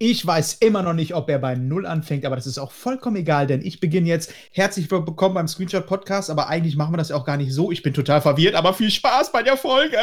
Ich 0.00 0.24
weiß 0.24 0.58
immer 0.60 0.84
noch 0.84 0.92
nicht, 0.92 1.16
ob 1.16 1.28
er 1.28 1.40
bei 1.40 1.56
Null 1.56 1.84
anfängt, 1.84 2.24
aber 2.24 2.36
das 2.36 2.46
ist 2.46 2.58
auch 2.58 2.70
vollkommen 2.70 3.16
egal, 3.16 3.48
denn 3.48 3.62
ich 3.62 3.80
beginne 3.80 4.06
jetzt. 4.06 4.32
Herzlich 4.52 4.88
willkommen 4.88 5.34
beim 5.34 5.48
Screenshot 5.48 5.88
Podcast, 5.88 6.30
aber 6.30 6.46
eigentlich 6.46 6.76
machen 6.76 6.92
wir 6.92 6.98
das 6.98 7.08
ja 7.08 7.16
auch 7.16 7.24
gar 7.24 7.36
nicht 7.36 7.52
so. 7.52 7.72
Ich 7.72 7.82
bin 7.82 7.94
total 7.94 8.20
verwirrt, 8.20 8.54
aber 8.54 8.74
viel 8.74 8.92
Spaß 8.92 9.32
bei 9.32 9.42
der 9.42 9.56
Folge. 9.56 9.98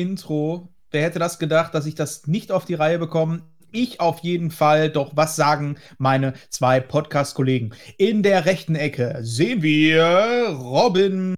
Intro. 0.00 0.68
Wer 0.90 1.02
hätte 1.02 1.18
das 1.18 1.38
gedacht, 1.38 1.74
dass 1.74 1.86
ich 1.86 1.94
das 1.94 2.26
nicht 2.26 2.50
auf 2.52 2.64
die 2.64 2.74
Reihe 2.74 2.98
bekomme? 2.98 3.42
Ich 3.72 4.00
auf 4.00 4.18
jeden 4.20 4.50
Fall. 4.50 4.90
Doch 4.90 5.12
was 5.14 5.36
sagen 5.36 5.76
meine 5.98 6.34
zwei 6.48 6.80
Podcast-Kollegen? 6.80 7.72
In 7.98 8.22
der 8.24 8.44
rechten 8.46 8.74
Ecke 8.74 9.18
sehen 9.22 9.62
wir 9.62 10.48
Robin 10.58 11.36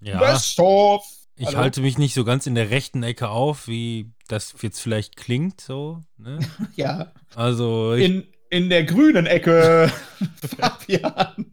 Ja, 0.00 0.20
Westhoff. 0.20 1.04
ich 1.36 1.48
Hallo? 1.48 1.58
halte 1.58 1.82
mich 1.82 1.98
nicht 1.98 2.14
so 2.14 2.24
ganz 2.24 2.46
in 2.46 2.54
der 2.54 2.70
rechten 2.70 3.02
Ecke 3.02 3.28
auf, 3.28 3.68
wie 3.68 4.10
das 4.28 4.54
jetzt 4.62 4.80
vielleicht 4.80 5.16
klingt, 5.16 5.60
so. 5.60 6.00
Ne? 6.16 6.38
Ja, 6.76 7.12
Also, 7.34 7.92
in, 7.92 8.26
in 8.48 8.70
der 8.70 8.84
grünen 8.84 9.26
Ecke 9.26 9.92
Fabian. 10.58 11.52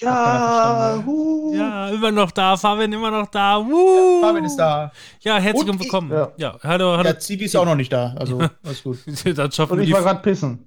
Ja, 0.00 1.02
huh. 1.04 1.52
ja, 1.54 1.88
immer 1.88 2.10
noch 2.10 2.30
da, 2.30 2.56
Fabian 2.56 2.92
immer 2.92 3.10
noch 3.10 3.26
da. 3.28 3.58
Woo. 3.64 4.20
Fabian 4.20 4.44
ist 4.44 4.56
da. 4.56 4.92
Ja, 5.20 5.38
herzlich 5.38 5.68
Und 5.68 5.74
ich- 5.76 5.80
willkommen. 5.82 6.10
Ja. 6.12 6.32
Ja, 6.36 6.58
hallo, 6.62 6.96
hallo. 6.96 7.08
Ja, 7.08 7.18
Zivi 7.18 7.44
ist 7.44 7.56
auch 7.56 7.64
noch 7.64 7.74
nicht 7.74 7.92
da. 7.92 8.14
Also, 8.18 8.38
alles 8.64 8.82
gut. 8.82 8.98
Dann 9.36 9.50
schaffen 9.52 9.72
Und 9.74 9.80
ich 9.80 9.86
die. 9.86 9.92
war 9.92 10.02
gerade 10.02 10.20
pissen. 10.20 10.64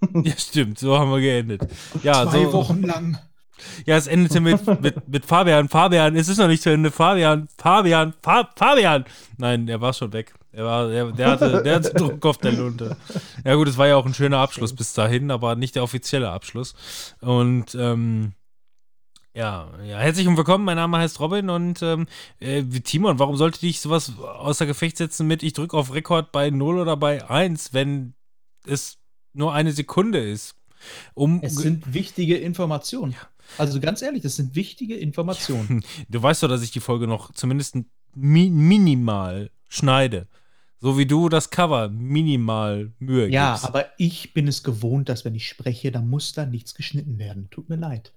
Ja, 0.24 0.32
stimmt, 0.36 0.80
so 0.80 0.98
haben 0.98 1.12
wir 1.12 1.20
geendet. 1.20 1.62
Ja, 2.02 2.28
Zwei 2.28 2.42
so, 2.46 2.52
Wochen 2.54 2.82
lang. 2.82 3.18
ja, 3.86 3.96
es 3.96 4.08
endete 4.08 4.40
mit, 4.40 4.66
mit, 4.82 5.08
mit 5.08 5.24
Fabian. 5.24 5.68
Fabian, 5.68 6.16
es 6.16 6.26
ist 6.28 6.38
noch 6.38 6.48
nicht 6.48 6.60
zu 6.62 6.70
Ende. 6.70 6.90
Fabian, 6.90 7.46
Fabian, 7.56 8.12
Fa 8.20 8.48
Fabian. 8.56 9.04
Nein, 9.38 9.68
er 9.68 9.80
war 9.80 9.92
schon 9.92 10.12
weg. 10.12 10.34
Er 10.50 10.64
war, 10.64 10.88
der, 10.88 11.12
der, 11.12 11.30
hatte, 11.30 11.62
der 11.62 11.76
hatte 11.76 11.94
Druck 11.94 12.26
auf 12.26 12.38
der 12.38 12.50
Lunte. 12.52 12.96
Ja, 13.44 13.54
gut, 13.54 13.68
es 13.68 13.78
war 13.78 13.86
ja 13.86 13.94
auch 13.96 14.04
ein 14.04 14.12
schöner 14.12 14.38
Abschluss 14.38 14.74
bis 14.74 14.92
dahin, 14.92 15.30
aber 15.30 15.54
nicht 15.54 15.76
der 15.76 15.84
offizielle 15.84 16.30
Abschluss. 16.30 16.74
Und, 17.20 17.74
ähm, 17.76 18.32
ja, 19.34 19.70
ja, 19.84 19.98
herzlich 19.98 20.26
willkommen. 20.26 20.64
Mein 20.64 20.76
Name 20.76 20.98
heißt 20.98 21.20
Robin 21.20 21.48
und 21.48 21.82
ähm, 21.82 22.06
äh, 22.40 22.62
Timon, 22.62 23.18
warum 23.18 23.36
sollte 23.36 23.60
dich 23.60 23.80
sowas 23.80 24.12
außer 24.18 24.66
Gefecht 24.66 24.98
setzen 24.98 25.26
mit 25.26 25.42
ich 25.42 25.54
drücke 25.54 25.76
auf 25.76 25.94
Rekord 25.94 26.32
bei 26.32 26.50
0 26.50 26.78
oder 26.78 26.96
bei 26.96 27.28
1, 27.28 27.72
wenn 27.72 28.14
es 28.66 28.98
nur 29.32 29.54
eine 29.54 29.72
Sekunde 29.72 30.18
ist? 30.18 30.54
Um 31.14 31.40
Es 31.42 31.54
sind 31.54 31.94
wichtige 31.94 32.36
Informationen. 32.36 33.14
Also 33.56 33.80
ganz 33.80 34.02
ehrlich, 34.02 34.22
das 34.22 34.36
sind 34.36 34.54
wichtige 34.54 34.96
Informationen. 34.96 35.82
Du 36.08 36.22
weißt 36.22 36.42
doch, 36.42 36.48
dass 36.48 36.62
ich 36.62 36.70
die 36.70 36.80
Folge 36.80 37.06
noch 37.06 37.32
zumindest 37.32 37.76
mi 38.14 38.50
minimal 38.50 39.50
schneide. 39.68 40.28
So 40.80 40.98
wie 40.98 41.06
du 41.06 41.28
das 41.28 41.50
Cover 41.50 41.88
minimal 41.88 42.92
Mühe 42.98 43.28
Ja, 43.28 43.52
gibst. 43.52 43.64
aber 43.66 43.86
ich 43.98 44.34
bin 44.34 44.48
es 44.48 44.62
gewohnt, 44.64 45.08
dass 45.08 45.24
wenn 45.24 45.34
ich 45.36 45.48
spreche, 45.48 45.92
dann 45.92 46.10
muss 46.10 46.32
da 46.32 46.44
nichts 46.44 46.74
geschnitten 46.74 47.18
werden. 47.18 47.48
Tut 47.50 47.68
mir 47.68 47.76
leid. 47.76 48.12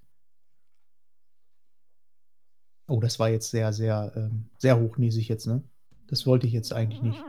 Oh, 2.88 3.00
das 3.00 3.20
war 3.20 3.30
jetzt 3.30 3.50
sehr, 3.50 3.74
sehr, 3.74 4.12
ähm, 4.16 4.46
sehr 4.60 4.80
hochnäsig 4.80 5.28
jetzt, 5.28 5.48
ne? 5.48 5.64
Das 6.08 6.28
wollte 6.28 6.46
ich 6.46 6.54
jetzt 6.54 6.72
eigentlich 6.72 7.02
nicht. 7.02 7.20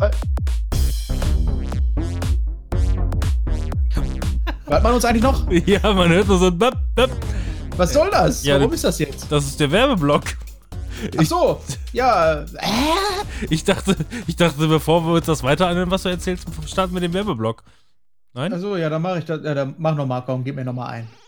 Äh. 0.00 0.10
Hört 4.66 4.82
man 4.82 4.94
uns 4.94 5.04
eigentlich 5.04 5.22
noch? 5.22 5.48
Ja, 5.66 5.92
man 5.92 6.08
hört 6.08 6.26
nur 6.26 6.38
so 6.38 6.46
ein 6.46 6.58
Bap, 6.58 6.76
Bap. 6.94 7.10
Was 7.76 7.92
soll 7.92 8.10
das? 8.10 8.42
Ja, 8.42 8.58
Warum 8.58 8.72
ist 8.72 8.84
das 8.84 8.98
jetzt? 8.98 9.30
Das 9.30 9.44
ist 9.46 9.60
der 9.60 9.70
Werbeblock. 9.70 10.24
Ach 11.18 11.24
so, 11.24 11.60
ja. 11.92 12.42
Äh, 12.42 12.46
Ich 13.50 13.64
dachte, 13.64 13.96
ich 14.26 14.36
dachte, 14.36 14.66
bevor 14.68 15.04
wir 15.06 15.14
uns 15.14 15.26
das 15.26 15.42
weiter 15.42 15.68
anhören, 15.68 15.90
was 15.90 16.02
du 16.02 16.08
erzählst, 16.08 16.46
starten 16.66 16.94
wir 16.94 17.00
den 17.00 17.12
Werbeblock. 17.12 17.62
Nein? 18.34 18.52
Achso, 18.52 18.76
ja, 18.76 18.88
dann 18.88 19.02
mache 19.02 19.18
ich 19.18 19.24
das. 19.24 19.42
Ja, 19.44 19.54
dann 19.54 19.74
mach 19.78 19.94
nochmal, 19.94 20.24
komm, 20.24 20.44
gib 20.44 20.56
mir 20.56 20.64
nochmal 20.64 20.90
ein. 20.90 21.21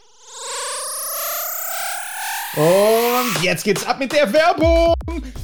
Und 2.57 3.43
jetzt 3.43 3.65
geht's 3.65 3.85
ab 3.85 3.99
mit 3.99 4.13
der 4.13 4.33
Werbung. 4.33 4.95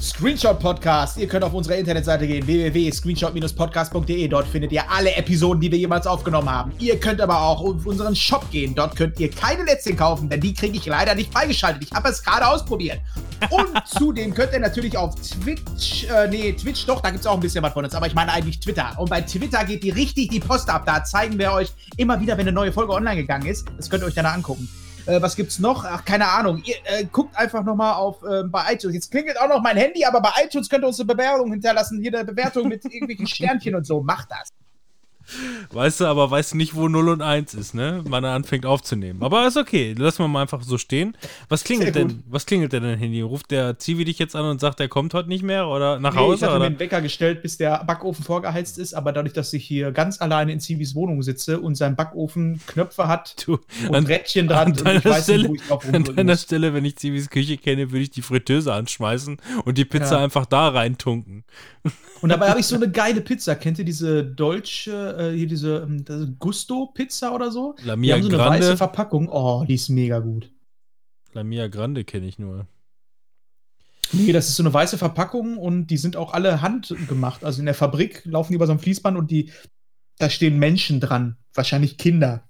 Screenshot 0.01 0.61
Podcast. 0.61 1.19
Ihr 1.19 1.27
könnt 1.27 1.43
auf 1.43 1.53
unsere 1.53 1.75
Internetseite 1.77 2.25
gehen, 2.25 2.47
www.screenshot-podcast.de. 2.47 4.29
Dort 4.29 4.47
findet 4.47 4.71
ihr 4.71 4.89
alle 4.89 5.17
Episoden, 5.17 5.61
die 5.61 5.73
wir 5.73 5.79
jemals 5.79 6.07
aufgenommen 6.07 6.49
haben. 6.49 6.73
Ihr 6.79 7.01
könnt 7.01 7.21
aber 7.21 7.41
auch 7.41 7.63
auf 7.63 7.85
unseren 7.85 8.15
Shop 8.15 8.49
gehen. 8.53 8.77
Dort 8.77 8.95
könnt 8.95 9.19
ihr 9.19 9.29
keine 9.29 9.65
Lätzchen 9.65 9.97
kaufen, 9.97 10.29
denn 10.29 10.41
die 10.41 10.55
kriege 10.55 10.77
ich 10.77 10.87
leider 10.87 11.17
nicht 11.17 11.33
freigeschaltet. 11.33 11.83
Ich 11.83 11.91
habe 11.93 12.11
es 12.11 12.23
gerade 12.23 12.47
ausprobiert. 12.47 13.01
Und 13.51 13.69
zudem 13.87 14.33
könnt 14.33 14.53
ihr 14.53 14.61
natürlich 14.61 14.97
auf 14.97 15.17
Twitch, 15.17 16.05
äh, 16.05 16.29
nee, 16.29 16.53
Twitch 16.53 16.87
doch, 16.87 17.01
da 17.01 17.11
gibt's 17.11 17.27
auch 17.27 17.35
ein 17.35 17.41
bisschen 17.41 17.65
was 17.65 17.73
von 17.73 17.85
uns, 17.85 17.95
aber 17.97 18.07
ich 18.07 18.15
meine 18.15 18.33
eigentlich 18.33 18.61
Twitter. 18.61 18.95
Und 18.99 19.11
bei 19.11 19.21
Twitter 19.23 19.65
geht 19.65 19.83
die 19.83 19.91
richtig 19.91 20.31
die 20.31 20.39
Post 20.39 20.71
ab. 20.71 20.85
Da 20.87 21.03
zeigen 21.03 21.37
wir 21.41 21.51
euch 21.51 21.73
immer 21.97 22.21
wieder, 22.21 22.39
wenn 22.39 22.47
eine 22.47 22.53
neue 22.53 22.71
Folge 22.71 22.93
online 22.93 23.17
gegangen 23.17 23.47
ist. 23.47 23.67
Das 23.77 23.91
könnt 23.91 24.05
ihr 24.05 24.07
euch 24.07 24.15
dann 24.15 24.27
angucken. 24.27 24.69
Äh, 25.11 25.21
was 25.21 25.35
gibt's 25.35 25.59
noch? 25.59 25.85
Ach, 25.85 26.05
keine 26.05 26.29
Ahnung. 26.29 26.63
Ihr 26.65 26.77
äh, 26.85 27.05
guckt 27.05 27.37
einfach 27.37 27.65
nochmal 27.65 27.95
auf 27.95 28.23
ähm, 28.23 28.51
bei 28.51 28.73
iTunes. 28.73 28.95
Jetzt 28.95 29.11
klingelt 29.11 29.41
auch 29.41 29.49
noch 29.49 29.61
mein 29.61 29.77
Handy, 29.77 30.05
aber 30.05 30.21
bei 30.21 30.31
iTunes 30.45 30.69
könnt 30.69 30.85
ihr 30.85 30.89
uns 30.89 31.01
eine 31.01 31.13
Bewertung 31.13 31.51
hinterlassen. 31.51 32.01
Hier 32.01 32.15
eine 32.15 32.25
Bewertung 32.25 32.69
mit 32.69 32.85
irgendwelchen 32.93 33.27
Sternchen 33.27 33.75
und 33.75 33.85
so. 33.85 34.03
Macht 34.03 34.31
das. 34.31 34.51
Weißt 35.73 36.01
du, 36.01 36.07
aber 36.07 36.31
weißt 36.31 36.53
du 36.53 36.57
nicht, 36.57 36.75
wo 36.75 36.89
0 36.89 37.09
und 37.11 37.23
1 37.23 37.55
ist, 37.55 37.75
ne? 37.75 38.03
Wann 38.07 38.25
er 38.25 38.33
anfängt 38.35 38.67
aufzunehmen. 38.67 39.23
Aber 39.23 39.47
ist 39.47 39.57
okay, 39.57 39.95
lassen 39.97 40.19
wir 40.21 40.29
mal 40.29 40.43
einfach 40.43 40.63
so 40.63 40.79
stehen. 40.79 41.17
Was 41.49 41.65
klingelt 41.65 41.95
denn? 41.95 42.23
Was 42.29 42.47
klingelt 42.47 42.73
denn 42.73 42.83
dein 42.83 42.99
Handy? 42.99 43.21
Ruft 43.21 43.51
der 43.51 43.79
Zivi 43.79 44.05
dich 44.05 44.19
jetzt 44.19 44.35
an 44.37 44.45
und 44.45 44.61
sagt, 44.61 44.81
er 44.81 44.89
kommt 44.89 45.15
heute 45.15 45.29
nicht 45.29 45.43
mehr 45.43 45.69
oder 45.69 45.99
nach 45.99 46.15
Nee, 46.15 46.21
ich 46.21 46.25
Hause? 46.27 46.47
hatte 46.47 46.53
mir 46.55 46.57
oder? 46.59 46.67
einen 46.67 46.79
Wecker 46.81 47.01
gestellt, 47.01 47.43
bis 47.43 47.57
der 47.57 47.85
Backofen 47.85 48.25
vorgeheizt 48.25 48.79
ist, 48.79 48.95
aber 48.95 49.13
dadurch, 49.13 49.33
dass 49.35 49.53
ich 49.53 49.65
hier 49.65 49.93
ganz 49.93 50.21
alleine 50.21 50.53
in 50.53 50.61
Zivis 50.61 50.95
Wohnung 50.95 51.23
sitze 51.23 51.61
und 51.61 51.75
sein 51.77 51.97
Backofen 51.97 52.61
Knöpfe 52.67 53.07
hat 53.09 53.35
Du, 53.47 53.59
und 53.89 53.95
an, 53.95 54.07
Rädchen 54.07 54.49
dran 54.49 54.59
an 54.67 54.73
und 54.73 54.87
deiner 54.87 54.99
ich 54.99 55.05
weiß 55.05 55.23
Stelle- 55.25 55.49
nicht, 55.49 55.71
wo 55.71 55.79
ich 55.89 55.95
an 55.95 56.05
deiner 56.05 56.33
muss. 56.33 56.43
Stelle, 56.43 56.75
wenn 56.75 56.85
ich 56.85 56.97
Zivis 56.97 57.31
Küche 57.31 57.57
kenne, 57.57 57.91
würde 57.91 58.03
ich 58.03 58.11
die 58.11 58.23
Fritteuse 58.23 58.73
anschmeißen 58.73 59.39
und 59.65 59.79
die 59.79 59.85
Pizza 59.85 60.17
Ja. 60.19 60.25
einfach 60.25 60.47
da 60.47 60.69
reintunken. 60.69 61.45
Und 62.21 62.29
dabei 62.29 62.51
habe 62.51 62.61
ich 62.61 62.67
so 62.67 62.77
eine 62.77 62.91
geile 62.91 63.23
Pizza. 63.23 63.55
Kennt 63.55 63.79
ihr 63.79 63.85
diese 63.87 64.23
deutsche, 64.23 65.17
äh, 65.21 65.37
hier 65.37 65.47
diese 65.47 65.79
ähm, 65.79 66.05
Gusto-Pizza 66.39 67.35
oder 67.35 67.51
so? 67.51 67.75
La 67.85 67.95
Die 67.95 68.01
Mia 68.01 68.15
haben 68.17 68.23
so 68.23 68.29
eine 68.29 68.39
weiße 68.39 68.61
Grande. 68.61 68.77
Verpackung. 68.77 69.29
Oh, 69.29 69.65
die 69.69 69.75
ist 69.75 69.89
mega 69.89 70.19
gut. 70.19 70.51
La 71.33 71.45
Mia 71.45 71.69
Grande 71.69 72.05
kenne 72.05 72.27
ich 72.27 72.39
nur. 72.39 72.67
Nee, 74.13 74.33
das 74.33 74.49
ist 74.49 74.57
so 74.57 74.63
eine 74.65 74.75
weiße 74.75 74.99
Verpackung 74.99 75.57
und 75.57 75.87
die 75.87 75.97
sind 75.97 76.17
auch 76.17 76.33
alle 76.33 76.63
handgemacht. 76.63 77.45
Also 77.45 77.61
in 77.61 77.67
der 77.67 77.75
Fabrik 77.75 78.23
laufen 78.25 78.53
die 78.53 78.57
über 78.57 78.67
so 78.67 78.73
ein 78.73 78.81
Fließband 78.81 79.17
und 79.17 79.31
die, 79.31 79.53
da 80.19 80.29
stehen 80.29 80.59
Menschen 80.59 80.99
dran. 80.99 81.37
Wahrscheinlich 81.55 81.97
Kinder. 81.97 82.43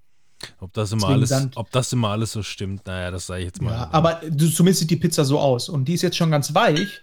Ob 0.58 0.72
das 0.72 0.92
immer 0.92 1.00
Deswegen 1.02 1.14
alles, 1.18 1.28
Sand. 1.28 1.56
ob 1.58 1.70
das 1.70 1.92
immer 1.92 2.08
alles 2.08 2.32
so 2.32 2.42
stimmt, 2.42 2.86
naja, 2.86 3.10
das 3.10 3.26
sage 3.26 3.40
ich 3.40 3.46
jetzt 3.46 3.60
mal. 3.60 3.72
Ja, 3.72 3.88
aber 3.92 4.22
zumindest 4.38 4.80
sieht 4.80 4.90
die 4.90 4.96
Pizza 4.96 5.24
so 5.24 5.38
aus. 5.38 5.68
Und 5.68 5.84
die 5.86 5.94
ist 5.94 6.02
jetzt 6.02 6.16
schon 6.16 6.30
ganz 6.30 6.54
weich. 6.54 7.02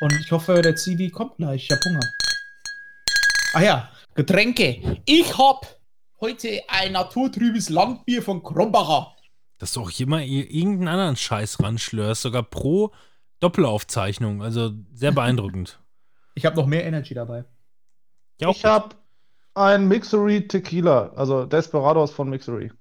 Und 0.00 0.12
ich 0.20 0.30
hoffe, 0.30 0.60
der 0.60 0.76
Zivi 0.76 1.08
kommt 1.08 1.36
gleich. 1.36 1.64
Ich 1.64 1.70
hab 1.70 1.82
Hunger. 1.82 2.00
Ah 3.54 3.62
ja, 3.62 3.88
Getränke. 4.14 5.00
Ich 5.06 5.36
hab 5.38 5.66
heute 6.20 6.60
ein 6.68 6.92
naturtrübes 6.92 7.68
Landbier 7.68 8.22
von 8.22 8.42
Krombacher. 8.42 9.14
dass 9.58 9.72
du 9.72 9.82
auch 9.82 9.90
immer 9.98 10.18
ir- 10.20 10.50
irgendeinen 10.50 10.88
anderen 10.88 11.16
Scheiß 11.16 11.60
ranschlörst, 11.62 12.22
sogar 12.22 12.42
pro 12.42 12.92
Doppelaufzeichnung. 13.40 14.42
Also 14.42 14.72
sehr 14.92 15.12
beeindruckend. 15.20 15.78
Ich 16.34 16.44
habe 16.46 16.56
noch 16.56 16.66
mehr 16.66 16.84
Energy 16.84 17.14
dabei. 17.14 17.44
Ja, 18.40 18.50
Ich 18.50 18.64
habe 18.64 18.96
ein 19.54 19.86
Mixery 19.86 20.48
Tequila, 20.48 21.12
also 21.14 21.44
Desperados 21.46 22.10
von 22.12 22.28
Mixery. 22.28 22.72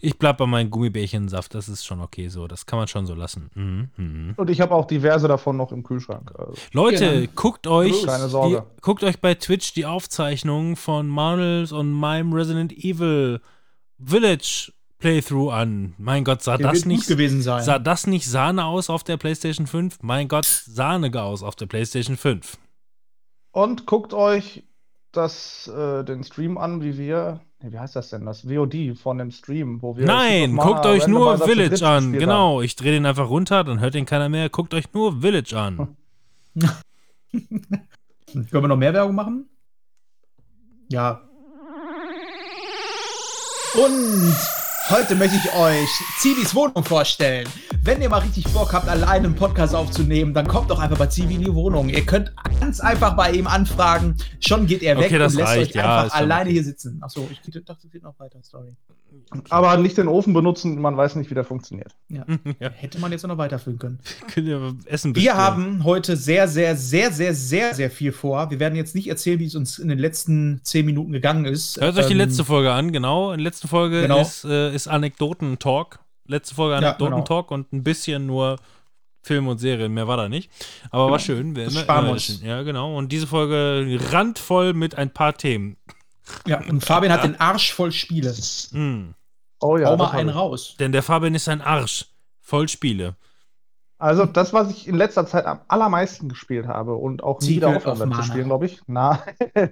Ich 0.00 0.18
bleib 0.18 0.38
bei 0.38 0.46
meinem 0.46 0.70
Gummibärchensaft, 0.70 1.54
das 1.54 1.68
ist 1.68 1.84
schon 1.84 2.00
okay 2.00 2.28
so. 2.28 2.46
Das 2.46 2.66
kann 2.66 2.78
man 2.78 2.88
schon 2.88 3.06
so 3.06 3.14
lassen. 3.14 3.50
Mhm. 3.54 3.90
Mhm. 3.96 4.34
Und 4.36 4.50
ich 4.50 4.60
habe 4.60 4.74
auch 4.74 4.86
diverse 4.86 5.28
davon 5.28 5.56
noch 5.56 5.72
im 5.72 5.82
Kühlschrank. 5.82 6.32
Also. 6.38 6.54
Leute, 6.72 7.20
Genau. 7.22 7.32
guckt 7.34 7.66
euch 7.66 8.04
Keine 8.04 8.28
die, 8.28 8.58
guckt 8.80 9.04
euch 9.04 9.20
bei 9.20 9.34
Twitch 9.34 9.72
die 9.74 9.86
Aufzeichnung 9.86 10.76
von 10.76 11.08
Manuels 11.08 11.72
und 11.72 11.90
meinem 11.92 12.32
Resident 12.32 12.72
Evil 12.72 13.40
Village 13.98 14.72
Playthrough 14.98 15.52
an. 15.52 15.94
Mein 15.98 16.22
Gott, 16.24 16.42
sah 16.42 16.56
Der 16.56 16.68
das 16.70 16.84
nicht 16.84 17.00
gut 17.00 17.08
gewesen 17.08 17.42
sein. 17.42 17.62
sah 17.64 17.78
das 17.80 18.06
nicht 18.06 18.26
Sahne 18.26 18.64
aus 18.64 18.88
auf 18.88 19.02
der 19.02 19.16
PlayStation 19.16 19.66
5? 19.66 19.98
Mein 20.02 20.28
Gott, 20.28 20.44
Sahne 20.46 21.10
aus 21.20 21.42
auf 21.42 21.56
der 21.56 21.66
PlayStation 21.66 22.16
5. 22.16 22.56
Und 23.50 23.84
guckt 23.86 24.14
euch 24.14 24.62
das, 25.12 25.68
äh, 25.68 26.04
den 26.04 26.24
Stream 26.24 26.58
an, 26.58 26.82
wie 26.82 26.98
wir. 26.98 27.40
Nee, 27.62 27.72
wie 27.72 27.78
heißt 27.78 27.94
das 27.94 28.10
denn? 28.10 28.26
Das 28.26 28.40
VOD 28.42 28.94
von 28.96 29.18
dem 29.18 29.30
Stream, 29.30 29.80
wo 29.82 29.96
wir. 29.96 30.06
Nein, 30.06 30.56
guckt 30.56 30.84
euch 30.86 31.06
nur 31.06 31.38
Village 31.38 31.86
an. 31.86 32.12
Genau, 32.12 32.60
ich 32.60 32.74
drehe 32.76 32.92
den 32.92 33.06
einfach 33.06 33.28
runter, 33.28 33.62
dann 33.64 33.80
hört 33.80 33.94
den 33.94 34.06
keiner 34.06 34.28
mehr. 34.28 34.48
Guckt 34.48 34.74
euch 34.74 34.92
nur 34.92 35.20
Village 35.20 35.54
an. 35.54 35.96
Können 37.30 38.48
wir 38.50 38.68
noch 38.68 38.76
mehr 38.76 38.94
Werbung 38.94 39.14
machen? 39.14 39.48
Ja. 40.88 41.20
Und 43.74 44.36
heute 44.90 45.14
möchte 45.14 45.36
ich 45.36 45.54
euch 45.54 45.88
Zivis 46.18 46.54
Wohnung 46.54 46.84
vorstellen. 46.84 47.48
Wenn 47.84 48.00
ihr 48.00 48.08
mal 48.08 48.18
richtig 48.18 48.44
Bock 48.52 48.72
habt, 48.74 48.86
alleine 48.88 49.26
einen 49.26 49.34
Podcast 49.34 49.74
aufzunehmen, 49.74 50.34
dann 50.34 50.46
kommt 50.46 50.70
doch 50.70 50.78
einfach 50.78 50.98
bei 50.98 51.06
Zivi 51.06 51.34
in 51.34 51.40
die 51.40 51.52
Wohnung. 51.52 51.88
Ihr 51.88 52.06
könnt 52.06 52.32
ganz 52.60 52.78
einfach 52.78 53.16
bei 53.16 53.32
ihm 53.32 53.48
anfragen. 53.48 54.14
Schon 54.38 54.66
geht 54.68 54.84
er 54.84 54.96
weg 54.98 55.06
Okay, 55.06 55.18
das 55.18 55.32
und 55.32 55.40
lässt 55.40 55.50
reicht, 55.50 55.70
euch 55.70 55.74
ja, 55.74 56.02
einfach 56.04 56.16
alleine 56.16 56.42
okay. 56.44 56.52
hier 56.52 56.62
sitzen. 56.62 57.02
Achso, 57.02 57.28
ich 57.28 57.40
dachte, 57.64 57.86
es 57.86 57.90
geht 57.90 58.04
noch 58.04 58.16
weiter. 58.20 58.38
Sorry. 58.42 58.76
Aber 59.50 59.76
nicht 59.78 59.98
den 59.98 60.06
Ofen 60.06 60.32
benutzen, 60.32 60.80
man 60.80 60.96
weiß 60.96 61.16
nicht, 61.16 61.28
wie 61.30 61.34
der 61.34 61.42
funktioniert. 61.42 61.92
Ja. 62.08 62.24
Ja. 62.60 62.70
Hätte 62.70 63.00
man 63.00 63.10
jetzt 63.10 63.24
auch 63.24 63.28
noch 63.28 63.38
weiterführen 63.38 63.80
können. 63.80 63.98
Könnt 64.32 64.46
ihr 64.46 64.76
Essen 64.84 65.16
Wir 65.16 65.36
haben 65.36 65.82
heute 65.82 66.16
sehr, 66.16 66.46
sehr, 66.46 66.76
sehr, 66.76 67.10
sehr, 67.10 67.34
sehr, 67.34 67.74
sehr 67.74 67.90
viel 67.90 68.12
vor. 68.12 68.48
Wir 68.52 68.60
werden 68.60 68.76
jetzt 68.76 68.94
nicht 68.94 69.08
erzählen, 69.08 69.40
wie 69.40 69.46
es 69.46 69.56
uns 69.56 69.80
in 69.80 69.88
den 69.88 69.98
letzten 69.98 70.60
zehn 70.62 70.86
Minuten 70.86 71.10
gegangen 71.10 71.46
ist. 71.46 71.80
Hört 71.80 71.98
euch 71.98 72.06
die 72.06 72.12
Ähm, 72.12 72.18
letzte 72.18 72.44
Folge 72.44 72.70
an, 72.72 72.92
genau. 72.92 73.32
In 73.32 73.38
der 73.38 73.44
letzten 73.44 73.66
Folge 73.66 74.02
Genau. 74.02 74.20
ist, 74.20 74.44
äh, 74.44 74.72
ist 74.72 74.86
Anekdoten-Talk. 74.86 75.98
Letzte 76.26 76.54
Folge 76.54 76.74
Ja, 76.74 76.80
genau. 76.80 77.06
Anekdoten-Talk 77.06 77.50
und 77.50 77.72
ein 77.72 77.82
bisschen 77.82 78.26
nur 78.26 78.58
Film 79.22 79.48
und 79.48 79.58
Serien. 79.58 79.92
Mehr 79.92 80.08
war 80.08 80.16
da 80.16 80.28
nicht. 80.28 80.50
Aber 80.90 81.10
war 81.10 81.18
schön. 81.18 81.54
Wir 81.54 81.70
sparen 81.70 82.08
uns. 82.08 82.24
schön. 82.24 82.44
Ja, 82.44 82.62
genau. 82.62 82.96
Und 82.96 83.12
diese 83.12 83.26
Folge 83.26 83.98
randvoll 84.10 84.72
mit 84.74 84.96
ein 84.96 85.10
paar 85.10 85.34
Themen. 85.34 85.76
Ja, 86.46 86.60
und 86.60 86.84
Fabian 86.84 87.12
hat 87.12 87.24
den 87.24 87.40
Arsch 87.40 87.72
voll 87.72 87.92
Spiele. 87.92 88.34
Mm. 88.72 89.14
Oh 89.60 89.76
ja. 89.76 89.88
Hau 89.88 89.96
mal 89.96 90.10
einen 90.10 90.30
ich. 90.30 90.34
raus. 90.34 90.76
Denn 90.78 90.92
der 90.92 91.02
Fabian 91.02 91.34
ist 91.34 91.48
ein 91.48 91.60
Arsch. 91.60 92.06
Voll 92.40 92.68
Spiele. 92.68 93.16
Also, 93.98 94.26
das, 94.26 94.52
was 94.52 94.68
ich 94.70 94.88
in 94.88 94.96
letzter 94.96 95.26
Zeit 95.28 95.46
am 95.46 95.60
allermeisten 95.68 96.28
gespielt 96.28 96.66
habe 96.66 96.96
und 96.96 97.22
auch 97.22 97.40
nie 97.40 97.50
wieder 97.56 97.72
werde 97.72 98.10
zu 98.10 98.22
spielen, 98.24 98.46
glaube 98.46 98.66
ich. 98.66 98.80
Nein. 98.88 99.20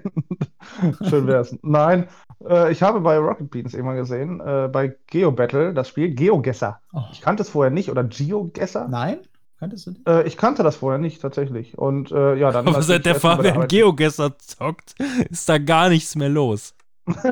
Schön 1.09 1.27
wär's. 1.27 1.57
Nein. 1.63 2.09
Äh, 2.49 2.73
ich 2.73 2.83
habe 2.83 3.01
bei 3.01 3.19
Rocket 3.19 3.51
Beans 3.51 3.75
immer 3.75 3.95
gesehen, 3.95 4.41
äh, 4.41 4.69
bei 4.71 4.97
GeoBattle, 5.09 5.75
das 5.75 5.89
Spiel 5.89 6.15
GeoGesser. 6.15 6.81
Oh. 6.93 7.03
Ich 7.13 7.21
kannte 7.21 7.43
es 7.43 7.51
vorher 7.51 7.71
nicht, 7.71 7.91
oder 7.91 8.05
GeoGesser? 8.05 8.89
Nein? 8.89 9.19
Kanntest 9.59 9.87
du 9.87 9.91
den? 9.93 10.07
Äh, 10.07 10.27
ich 10.27 10.39
kannte 10.39 10.63
das 10.63 10.77
vorher 10.77 10.99
nicht, 10.99 11.21
tatsächlich. 11.21 11.77
Und 11.77 12.11
äh, 12.11 12.35
ja, 12.37 12.51
dann. 12.51 12.67
Aber 12.69 12.83
seit 12.83 13.05
der 13.05 13.15
Fabian 13.15 13.69
Geogesser 13.69 14.39
zockt, 14.39 14.95
ist 15.29 15.49
da 15.49 15.59
gar 15.59 15.91
nichts 15.91 16.17
mehr 16.17 16.31
los. 16.31 16.75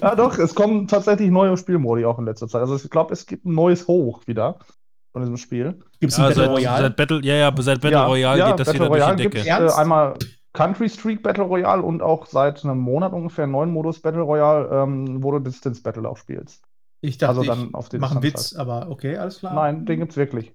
ja, 0.00 0.14
doch, 0.14 0.38
es 0.38 0.54
kommen 0.54 0.86
tatsächlich 0.86 1.30
neue 1.30 1.56
Spielmodi 1.56 2.04
auch 2.04 2.18
in 2.18 2.24
letzter 2.24 2.48
Zeit. 2.48 2.62
Also, 2.62 2.76
ich 2.76 2.90
glaube, 2.90 3.12
es 3.12 3.26
gibt 3.26 3.44
ein 3.44 3.54
neues 3.54 3.88
Hoch 3.88 4.26
wieder 4.26 4.58
von 5.12 5.20
diesem 5.22 5.36
Spiel. 5.36 5.80
Gibt 6.00 6.12
es 6.12 6.18
Ja, 6.18 6.28
Battle 6.28 6.44
seit, 6.44 6.50
Royale? 6.50 6.82
seit 6.82 6.96
Battle, 6.96 7.20
ja, 7.22 7.34
ja, 7.34 7.54
seit 7.58 7.80
Battle 7.80 7.98
Ja, 7.98 8.06
Royale 8.06 8.38
ja, 8.38 8.50
geht 8.50 8.60
das 8.60 8.66
Battle 8.68 8.80
wieder 8.80 8.88
Royale 8.88 9.16
durch 9.16 9.30
die 9.30 9.48
Decke. 9.50 9.66
Äh, 9.66 9.72
einmal 9.72 10.14
Country 10.52 10.88
Streak 10.88 11.22
Battle 11.22 11.44
Royale 11.44 11.82
und 11.82 12.02
auch 12.02 12.26
seit 12.26 12.64
einem 12.64 12.78
Monat 12.78 13.12
ungefähr 13.12 13.44
einen 13.44 13.52
neuen 13.52 13.70
Modus 13.72 14.00
Battle 14.00 14.22
Royale, 14.22 14.68
ähm, 14.70 15.22
wo 15.22 15.32
du 15.32 15.38
Distance 15.38 15.82
Battle 15.82 16.08
auch 16.08 16.16
spielst. 16.16 16.62
ich 17.00 17.18
dachte, 17.18 17.30
also 17.30 17.42
ich 17.42 17.48
dann 17.48 17.74
auf 17.74 17.88
den 17.88 18.00
mach 18.00 18.10
einen 18.12 18.22
Distanz 18.22 18.52
Witz, 18.52 18.58
aber 18.58 18.90
okay, 18.90 19.16
alles 19.16 19.38
klar. 19.38 19.54
Nein, 19.54 19.86
den 19.86 20.00
gibt's 20.00 20.16
wirklich. 20.16 20.52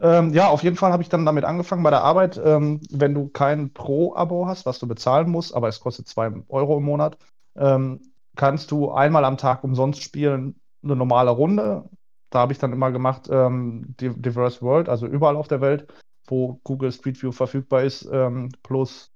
Ähm, 0.00 0.32
ja, 0.32 0.48
auf 0.48 0.62
jeden 0.62 0.76
Fall 0.76 0.92
habe 0.92 1.02
ich 1.02 1.08
dann 1.08 1.26
damit 1.26 1.44
angefangen 1.44 1.82
bei 1.82 1.90
der 1.90 2.02
Arbeit. 2.02 2.40
Ähm, 2.42 2.80
wenn 2.90 3.14
du 3.14 3.28
kein 3.28 3.72
Pro-Abo 3.72 4.46
hast, 4.46 4.64
was 4.64 4.78
du 4.78 4.86
bezahlen 4.86 5.28
musst, 5.28 5.54
aber 5.54 5.68
es 5.68 5.80
kostet 5.80 6.06
2 6.06 6.30
Euro 6.48 6.78
im 6.78 6.84
Monat, 6.84 7.18
ähm, 7.56 8.00
kannst 8.36 8.70
du 8.70 8.92
einmal 8.92 9.24
am 9.24 9.36
Tag 9.36 9.64
umsonst 9.64 10.02
spielen, 10.02 10.60
eine 10.84 10.94
normale 10.94 11.30
Runde. 11.30 11.88
Da 12.30 12.40
habe 12.40 12.52
ich 12.52 12.58
dann 12.58 12.72
immer 12.72 12.92
gemacht, 12.92 13.28
ähm, 13.30 13.96
Di- 13.98 14.14
Diverse 14.14 14.62
World, 14.62 14.88
also 14.88 15.06
überall 15.06 15.34
auf 15.36 15.48
der 15.48 15.60
Welt, 15.60 15.92
wo 16.28 16.60
Google 16.64 16.92
Street 16.92 17.20
View 17.22 17.32
verfügbar 17.32 17.82
ist, 17.84 18.08
ähm, 18.10 18.50
plus 18.62 19.12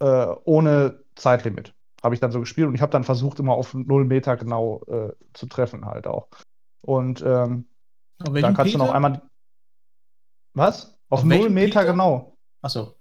äh, 0.00 0.26
ohne 0.44 1.04
Zeitlimit. 1.14 1.74
Habe 2.02 2.14
ich 2.14 2.20
dann 2.20 2.32
so 2.32 2.40
gespielt 2.40 2.68
und 2.68 2.74
ich 2.74 2.82
habe 2.82 2.92
dann 2.92 3.04
versucht, 3.04 3.38
immer 3.40 3.54
auf 3.54 3.74
0 3.74 4.04
Meter 4.04 4.36
genau 4.36 4.82
äh, 4.86 5.12
zu 5.32 5.46
treffen, 5.46 5.86
halt 5.86 6.06
auch. 6.06 6.28
Und 6.82 7.22
ähm, 7.22 7.66
da 8.18 8.52
kannst 8.52 8.74
du 8.74 8.78
noch 8.78 8.86
Peter? 8.86 8.94
einmal. 8.94 9.22
Was? 10.54 10.98
Auf, 11.08 11.20
Auf 11.20 11.24
0 11.24 11.30
welchem 11.30 11.54
Meter 11.54 11.80
Peter? 11.80 11.92
genau. 11.92 12.36
Achso. 12.62 12.94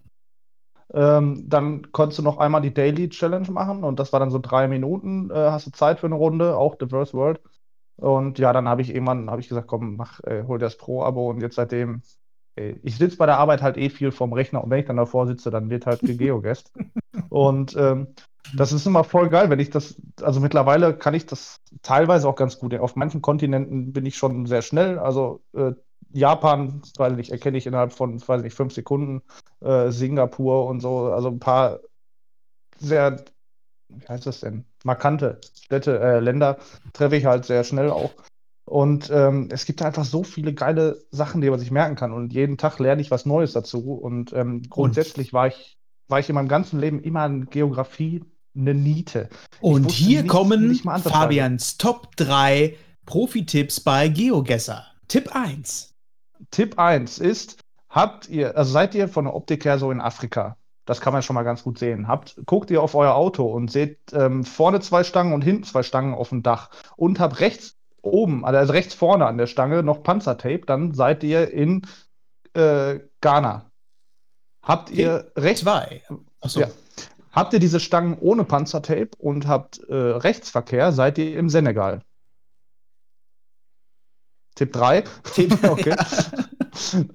Ähm, 0.93 1.49
dann 1.49 1.91
konntest 1.91 2.19
du 2.19 2.23
noch 2.23 2.37
einmal 2.37 2.61
die 2.61 2.73
Daily 2.73 3.09
Challenge 3.09 3.49
machen 3.51 3.83
und 3.83 3.99
das 3.99 4.13
war 4.13 4.19
dann 4.19 4.29
so 4.29 4.39
drei 4.39 4.67
Minuten, 4.67 5.31
äh, 5.31 5.33
hast 5.35 5.65
du 5.67 5.71
Zeit 5.71 5.99
für 5.99 6.05
eine 6.07 6.15
Runde, 6.15 6.55
auch 6.57 6.75
Diverse 6.75 7.13
World. 7.13 7.41
Und 7.95 8.39
ja, 8.39 8.53
dann 8.53 8.67
habe 8.67 8.81
ich 8.81 8.89
irgendwann 8.93 9.29
hab 9.29 9.39
ich 9.39 9.47
gesagt, 9.49 9.67
komm, 9.67 9.95
mach, 9.95 10.19
äh, 10.23 10.43
hol 10.47 10.59
dir 10.59 10.65
das 10.65 10.77
Pro-Abo 10.77 11.29
und 11.29 11.41
jetzt 11.41 11.55
seitdem, 11.55 12.03
ich 12.55 12.97
sitze 12.97 13.17
bei 13.17 13.25
der 13.25 13.39
Arbeit 13.39 13.61
halt 13.61 13.77
eh 13.77 13.89
viel 13.89 14.11
vorm 14.11 14.33
Rechner 14.33 14.63
und 14.63 14.69
wenn 14.69 14.79
ich 14.79 14.85
dann 14.85 14.97
davor 14.97 15.27
sitze, 15.27 15.49
dann 15.49 15.69
wird 15.69 15.85
halt 15.85 16.01
gegeogest. 16.01 16.71
und 17.29 17.75
ähm, 17.75 18.07
das 18.55 18.73
ist 18.73 18.85
immer 18.85 19.03
voll 19.03 19.29
geil, 19.29 19.49
wenn 19.49 19.59
ich 19.59 19.69
das, 19.69 19.99
also 20.21 20.39
mittlerweile 20.39 20.95
kann 20.95 21.13
ich 21.13 21.25
das 21.25 21.61
teilweise 21.81 22.27
auch 22.27 22.35
ganz 22.35 22.59
gut. 22.59 22.75
Auf 22.75 22.95
manchen 22.95 23.21
Kontinenten 23.21 23.93
bin 23.93 24.05
ich 24.05 24.17
schon 24.17 24.45
sehr 24.45 24.61
schnell, 24.61 24.99
also 24.99 25.41
äh, 25.53 25.71
Japan, 26.11 26.81
weiß 26.97 27.13
nicht, 27.13 27.31
erkenne 27.31 27.57
ich 27.57 27.65
innerhalb 27.65 27.93
von, 27.93 28.21
weiß 28.25 28.43
nicht, 28.43 28.55
fünf 28.55 28.73
Sekunden, 28.73 29.23
äh, 29.61 29.89
Singapur 29.89 30.67
und 30.67 30.79
so, 30.79 31.11
also 31.11 31.29
ein 31.29 31.39
paar 31.39 31.79
sehr, 32.77 33.23
wie 33.89 34.07
heißt 34.07 34.27
das 34.27 34.41
denn, 34.41 34.65
markante 34.83 35.39
Städte, 35.55 35.99
äh, 35.99 36.19
Länder 36.19 36.57
treffe 36.91 37.15
ich 37.15 37.25
halt 37.25 37.45
sehr 37.45 37.63
schnell 37.63 37.89
auch. 37.89 38.11
Und 38.73 39.11
ähm, 39.13 39.49
es 39.51 39.65
gibt 39.65 39.83
einfach 39.83 40.03
so 40.03 40.23
viele 40.23 40.51
geile 40.51 41.05
Sachen, 41.11 41.41
die 41.41 41.49
man 41.51 41.59
sich 41.59 41.69
merken 41.69 41.93
kann. 41.95 42.11
Und 42.11 42.33
jeden 42.33 42.57
Tag 42.57 42.79
lerne 42.79 43.03
ich 43.03 43.11
was 43.11 43.23
Neues 43.23 43.53
dazu. 43.53 43.93
Und 43.93 44.33
ähm, 44.33 44.63
grundsätzlich 44.67 45.31
war 45.31 45.45
ich, 45.45 45.77
war 46.07 46.17
ich 46.17 46.27
in 46.27 46.33
meinem 46.33 46.47
ganzen 46.47 46.79
Leben 46.79 46.99
immer 46.99 47.23
in 47.27 47.45
Geografie 47.51 48.23
eine 48.57 48.73
Niete. 48.73 49.29
Und 49.61 49.91
hier 49.91 50.23
nicht- 50.23 50.31
kommen 50.31 50.69
nicht. 50.69 50.85
Fabians 50.85 51.77
Top 51.77 52.15
3 52.15 52.75
Profi-Tipps 53.05 53.79
bei 53.79 54.07
GeoGesser. 54.07 54.83
Tipp 55.07 55.29
1. 55.35 55.93
Tipp 56.49 56.79
1 56.79 57.19
ist, 57.19 57.59
habt 57.89 58.27
ihr, 58.27 58.57
also 58.57 58.71
seid 58.71 58.95
ihr 58.95 59.07
von 59.07 59.25
der 59.25 59.35
Optik 59.35 59.65
her 59.65 59.77
so 59.77 59.91
in 59.91 60.01
Afrika? 60.01 60.57
Das 60.85 60.99
kann 60.99 61.13
man 61.13 61.21
schon 61.21 61.35
mal 61.35 61.43
ganz 61.43 61.61
gut 61.61 61.77
sehen. 61.77 62.07
Habt, 62.07 62.41
guckt 62.47 62.71
ihr 62.71 62.81
auf 62.81 62.95
euer 62.95 63.13
Auto 63.13 63.45
und 63.45 63.69
seht 63.69 63.99
ähm, 64.13 64.43
vorne 64.43 64.79
zwei 64.79 65.03
Stangen 65.03 65.31
und 65.31 65.43
hinten 65.43 65.63
zwei 65.63 65.83
Stangen 65.83 66.15
auf 66.15 66.29
dem 66.29 66.41
Dach 66.41 66.71
und 66.97 67.19
habt 67.19 67.39
rechts 67.39 67.77
oben, 68.03 68.45
also 68.45 68.73
rechts 68.73 68.93
vorne 68.93 69.25
an 69.25 69.37
der 69.37 69.47
Stange 69.47 69.81
noch 69.81 70.03
Panzertape, 70.03 70.61
dann 70.65 70.93
seid 70.93 71.23
ihr 71.23 71.51
in 71.51 71.87
äh, 72.53 72.99
Ghana. 73.21 73.71
Habt 74.61 74.91
ihr 74.91 75.31
rechts 75.35 75.61
2. 75.61 76.03
Achso. 76.41 76.61
Ja. 76.61 76.67
Habt 77.31 77.53
ihr 77.53 77.59
diese 77.59 77.79
Stangen 77.79 78.17
ohne 78.19 78.43
Panzertape 78.43 79.09
und 79.17 79.47
habt 79.47 79.79
äh, 79.89 79.95
Rechtsverkehr, 79.95 80.91
seid 80.91 81.17
ihr 81.17 81.37
im 81.37 81.49
Senegal. 81.49 82.01
Tipp 84.55 84.71
3. 84.71 85.03
Tipp, 85.33 85.63
okay. 85.69 85.95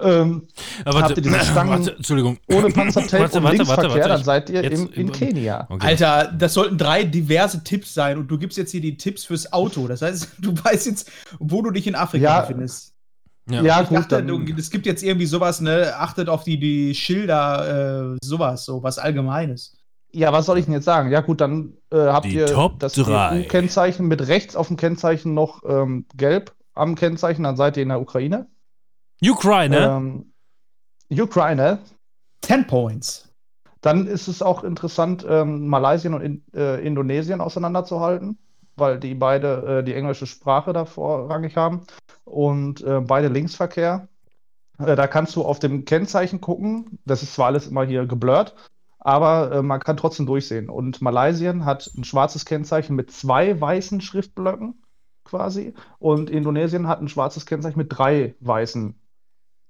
ähm, 0.00 0.48
Aber 0.84 1.00
Habt 1.02 1.16
ihr 1.16 1.22
diese 1.22 1.40
Stangen 1.44 1.70
warte, 1.70 1.96
Entschuldigung. 1.96 2.38
ohne 2.50 2.68
Panzertape 2.74 3.22
Warte, 3.22 3.38
und 3.38 3.44
warte, 3.44 3.56
Linksverkehr, 3.56 3.84
warte, 3.90 3.98
warte. 4.00 4.08
dann 4.08 4.24
seid 4.24 4.50
ihr 4.50 4.62
Jetzt 4.62 4.80
im, 4.80 4.92
in 4.92 5.08
über- 5.08 5.12
Kenia. 5.18 5.66
Okay. 5.68 5.86
Alter, 5.86 6.32
das 6.36 6.54
sollten 6.54 6.78
drei 6.78 7.04
diverse 7.04 7.62
Tipps 7.64 7.92
sein 7.94 8.18
und 8.18 8.28
du 8.28 8.38
gibst 8.38 8.56
jetzt 8.58 8.70
hier 8.72 8.80
die 8.80 8.96
Tipps 8.96 9.24
fürs 9.24 9.52
Auto. 9.52 9.86
Das 9.88 10.02
heißt, 10.02 10.28
du 10.38 10.52
weißt 10.56 10.86
jetzt, 10.86 11.10
wo 11.38 11.62
du 11.62 11.70
dich 11.70 11.86
in 11.86 11.94
Afrika 11.94 12.24
Ja, 12.24 12.40
befindest. 12.40 12.94
Ja. 13.50 13.62
Ja, 13.62 13.80
Ich 13.82 13.88
gut, 13.88 13.98
dachte, 13.98 14.16
dann, 14.22 14.26
du, 14.26 14.54
es 14.58 14.70
gibt 14.70 14.84
jetzt 14.84 15.02
irgendwie 15.02 15.24
sowas, 15.26 15.60
ne? 15.62 15.94
Achtet 15.96 16.28
auf 16.28 16.44
die, 16.44 16.58
die 16.60 16.94
Schilder, 16.94 18.14
äh, 18.14 18.16
sowas, 18.22 18.64
so 18.66 18.82
was 18.82 18.98
Allgemeines. 18.98 19.74
ja, 20.12 20.32
was 20.34 20.44
soll 20.46 20.58
ich 20.58 20.66
denn 20.66 20.74
jetzt 20.74 20.84
sagen? 20.84 21.10
Ja, 21.10 21.22
gut, 21.22 21.40
dann 21.40 21.72
äh, 21.90 21.96
habt 21.96 22.26
Die 22.26 22.34
ihr 22.34 22.46
Top 22.46 22.78
das 22.78 22.92
drei. 22.92 23.44
EU-Kennzeichen 23.44 24.06
mit 24.06 24.26
rechts 24.28 24.54
auf 24.54 24.68
dem 24.68 24.76
Kennzeichen 24.76 25.32
noch 25.32 25.62
ähm, 25.66 26.04
gelb 26.14 26.52
am 26.74 26.94
Kennzeichen, 26.94 27.42
dann 27.42 27.56
seid 27.56 27.76
ihr 27.78 27.82
in 27.84 27.88
der 27.88 28.00
Ukraine. 28.02 28.46
Ukraine. 29.22 29.78
Ähm, 29.78 30.32
Ukraine, 31.10 31.80
10 32.42 32.66
Points. 32.66 33.32
Dann 33.80 34.06
ist 34.06 34.28
es 34.28 34.42
auch 34.42 34.64
interessant, 34.64 35.24
ähm, 35.28 35.68
Malaysia 35.68 36.12
und 36.12 36.20
in, 36.20 36.44
äh, 36.54 36.84
Indonesien 36.84 37.40
auseinanderzuhalten. 37.40 38.38
weil 38.76 39.00
die 39.00 39.14
beide 39.14 39.80
äh, 39.80 39.82
die 39.84 39.94
englische 39.94 40.26
Sprache 40.26 40.72
da 40.72 40.84
vorrangig 40.84 41.56
haben 41.56 41.82
und 42.24 42.80
äh, 42.82 43.00
beide 43.00 43.26
Linksverkehr. 43.28 44.08
Äh, 44.78 44.94
da 44.94 45.06
kannst 45.08 45.34
du 45.36 45.44
auf 45.44 45.58
dem 45.58 45.84
Kennzeichen 45.84 46.40
gucken. 46.40 47.00
Das 47.04 47.24
ist 47.24 47.34
zwar 47.34 47.46
alles 47.46 47.66
immer 47.66 47.84
hier 47.84 48.06
geblurrt, 48.06 48.54
aber 49.00 49.50
äh, 49.52 49.62
man 49.62 49.80
kann 49.80 49.96
trotzdem 49.96 50.26
durchsehen. 50.26 50.70
Und 50.70 51.02
Malaysien 51.02 51.64
hat 51.64 51.90
ein 51.96 52.04
schwarzes 52.04 52.44
Kennzeichen 52.44 52.94
mit 52.94 53.10
zwei 53.10 53.60
weißen 53.60 54.00
Schriftblöcken 54.00 54.80
quasi 55.24 55.74
und 55.98 56.30
Indonesien 56.30 56.88
hat 56.88 57.00
ein 57.00 57.08
schwarzes 57.08 57.46
Kennzeichen 57.46 57.78
mit 57.78 57.88
drei 57.90 58.34
weißen 58.40 58.94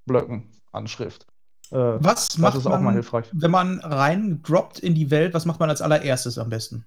Blöcken 0.09 0.51
an 0.73 0.89
Schrift. 0.89 1.27
Äh, 1.71 1.77
Was 1.77 2.29
das 2.29 2.39
macht 2.39 2.57
ist 2.57 2.67
auch 2.67 2.71
man, 2.73 2.85
mal 2.85 2.95
hilfreich. 2.95 3.27
wenn 3.33 3.51
man 3.53 3.79
rein 3.81 4.43
droppt 4.43 4.81
in 4.81 4.97
die 4.97 5.11
Welt, 5.13 5.35
was 5.35 5.45
macht 5.47 5.61
man 5.61 5.71
als 5.71 5.83
allererstes 5.83 6.39
am 6.39 6.49
besten? 6.51 6.85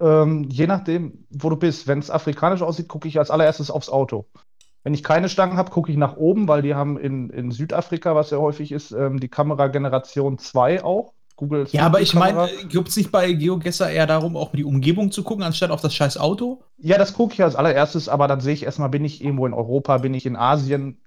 Ähm, 0.00 0.44
je 0.48 0.66
nachdem, 0.66 1.26
wo 1.30 1.50
du 1.50 1.56
bist. 1.56 1.86
Wenn 1.86 1.98
es 1.98 2.10
afrikanisch 2.10 2.62
aussieht, 2.62 2.88
gucke 2.88 3.08
ich 3.08 3.18
als 3.18 3.30
allererstes 3.30 3.70
aufs 3.70 3.88
Auto. 3.88 4.26
Wenn 4.84 4.94
ich 4.94 5.02
keine 5.02 5.28
Stangen 5.28 5.56
habe, 5.56 5.70
gucke 5.70 5.90
ich 5.90 5.98
nach 5.98 6.16
oben, 6.16 6.46
weil 6.48 6.62
die 6.62 6.74
haben 6.74 6.96
in, 6.98 7.30
in 7.30 7.50
Südafrika, 7.50 8.14
was 8.14 8.28
sehr 8.28 8.40
häufig 8.40 8.70
ist, 8.72 8.92
ähm, 8.92 9.18
die 9.18 9.28
Kamera 9.28 9.66
Generation 9.66 10.38
2 10.38 10.84
auch. 10.84 11.12
Google 11.36 11.66
Ja, 11.70 11.86
aber 11.86 12.00
ich 12.00 12.14
meine, 12.14 12.48
gibt 12.68 12.88
es 12.88 12.96
nicht 12.96 13.12
bei 13.12 13.32
GeoGuessr 13.32 13.90
eher 13.90 14.06
darum, 14.06 14.36
auch 14.36 14.52
die 14.52 14.64
Umgebung 14.64 15.12
zu 15.12 15.22
gucken, 15.22 15.44
anstatt 15.44 15.70
auf 15.70 15.80
das 15.80 15.94
scheiß 15.94 16.16
Auto? 16.18 16.62
Ja, 16.78 16.98
das 16.98 17.12
gucke 17.12 17.34
ich 17.34 17.42
als 17.42 17.54
allererstes, 17.54 18.08
aber 18.08 18.26
dann 18.28 18.40
sehe 18.40 18.54
ich 18.54 18.64
erstmal, 18.64 18.88
bin 18.88 19.04
ich 19.04 19.22
irgendwo 19.22 19.46
in 19.46 19.54
Europa, 19.54 19.98
bin 19.98 20.14
ich 20.14 20.26
in 20.26 20.36
Asien 20.36 21.00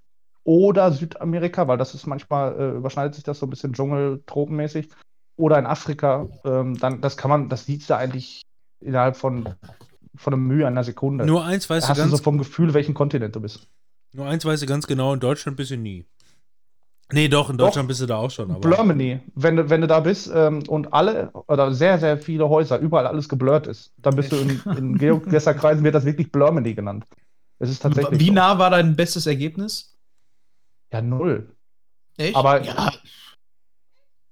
oder 0.44 0.92
Südamerika, 0.92 1.68
weil 1.68 1.78
das 1.78 1.94
ist 1.94 2.08
manchmal, 2.08 2.60
äh, 2.60 2.78
überschneidet 2.78 3.16
sich 3.16 3.24
das 3.24 3.40
so 3.40 3.46
ein 3.46 3.50
bisschen 3.50 3.74
Dschungel, 3.74 4.24
tropenmäßig. 4.26 4.90
Oder 5.38 5.60
in 5.60 5.66
Afrika, 5.66 6.28
ähm, 6.44 6.78
dann, 6.78 7.02
das 7.02 7.18
kann 7.18 7.30
man, 7.30 7.50
das 7.50 7.66
siehst 7.66 7.90
du 7.90 7.96
eigentlich 7.96 8.42
innerhalb 8.80 9.16
von, 9.16 9.50
von 10.16 10.34
einer 10.34 10.42
Mühe 10.42 10.68
einer 10.68 10.84
Sekunde. 10.84 11.26
Nur 11.26 11.46
eins 11.46 11.68
da 11.68 11.76
weißt 11.76 11.86
du 11.86 11.90
hast 11.90 11.98
du 11.98 12.04
so 12.04 12.10
ganz, 12.12 12.22
vom 12.22 12.38
Gefühl, 12.38 12.74
welchen 12.74 12.94
Kontinent 12.94 13.36
du 13.36 13.40
bist. 13.40 13.68
nur 14.14 14.26
eins 14.26 14.46
weißt 14.46 14.62
du 14.62 14.68
ganz 14.68 14.88
genau, 14.88 15.14
in 15.14 15.20
Deutschland 15.20 15.58
bist 15.58 15.72
du 15.72 15.78
nie. 15.78 16.06
Nee, 17.14 17.28
doch, 17.28 17.50
in 17.50 17.58
Doch. 17.58 17.68
Deutschland 17.68 17.88
bist 17.88 18.02
du 18.02 18.06
da 18.06 18.18
auch 18.18 18.32
schon, 18.32 18.52
aber. 18.52 18.70
Germany, 18.70 19.20
wenn 19.36 19.58
du, 19.58 19.70
wenn 19.70 19.82
du 19.82 19.88
da 19.88 20.00
bist 20.00 20.32
ähm, 20.34 20.64
und 20.68 20.94
alle 20.94 21.32
oder 21.48 21.74
sehr, 21.74 22.00
sehr 22.00 22.18
viele 22.18 22.48
Häuser, 22.48 22.80
überall 22.80 23.06
alles 23.06 23.28
geblurrt 23.28 23.68
ist, 23.68 23.92
dann 23.98 24.16
bist 24.16 24.32
du 24.32 24.38
in, 24.38 24.62
in 24.78 24.98
Geogesser-Kreisen 24.98 25.84
wird 25.84 25.96
das 25.96 26.06
wirklich 26.06 26.32
Germany 26.32 26.74
genannt. 26.74 27.06
Es 27.60 27.70
ist 27.70 27.82
tatsächlich 27.82 28.20
Wie 28.20 28.32
nah 28.32 28.58
war 28.58 28.70
dein 28.70 28.96
bestes 28.96 29.28
Ergebnis? 29.28 29.91
Ja, 30.92 31.02
null. 31.02 31.56
Echt? 32.18 32.36
Aber- 32.36 32.62
ja, 32.62 32.92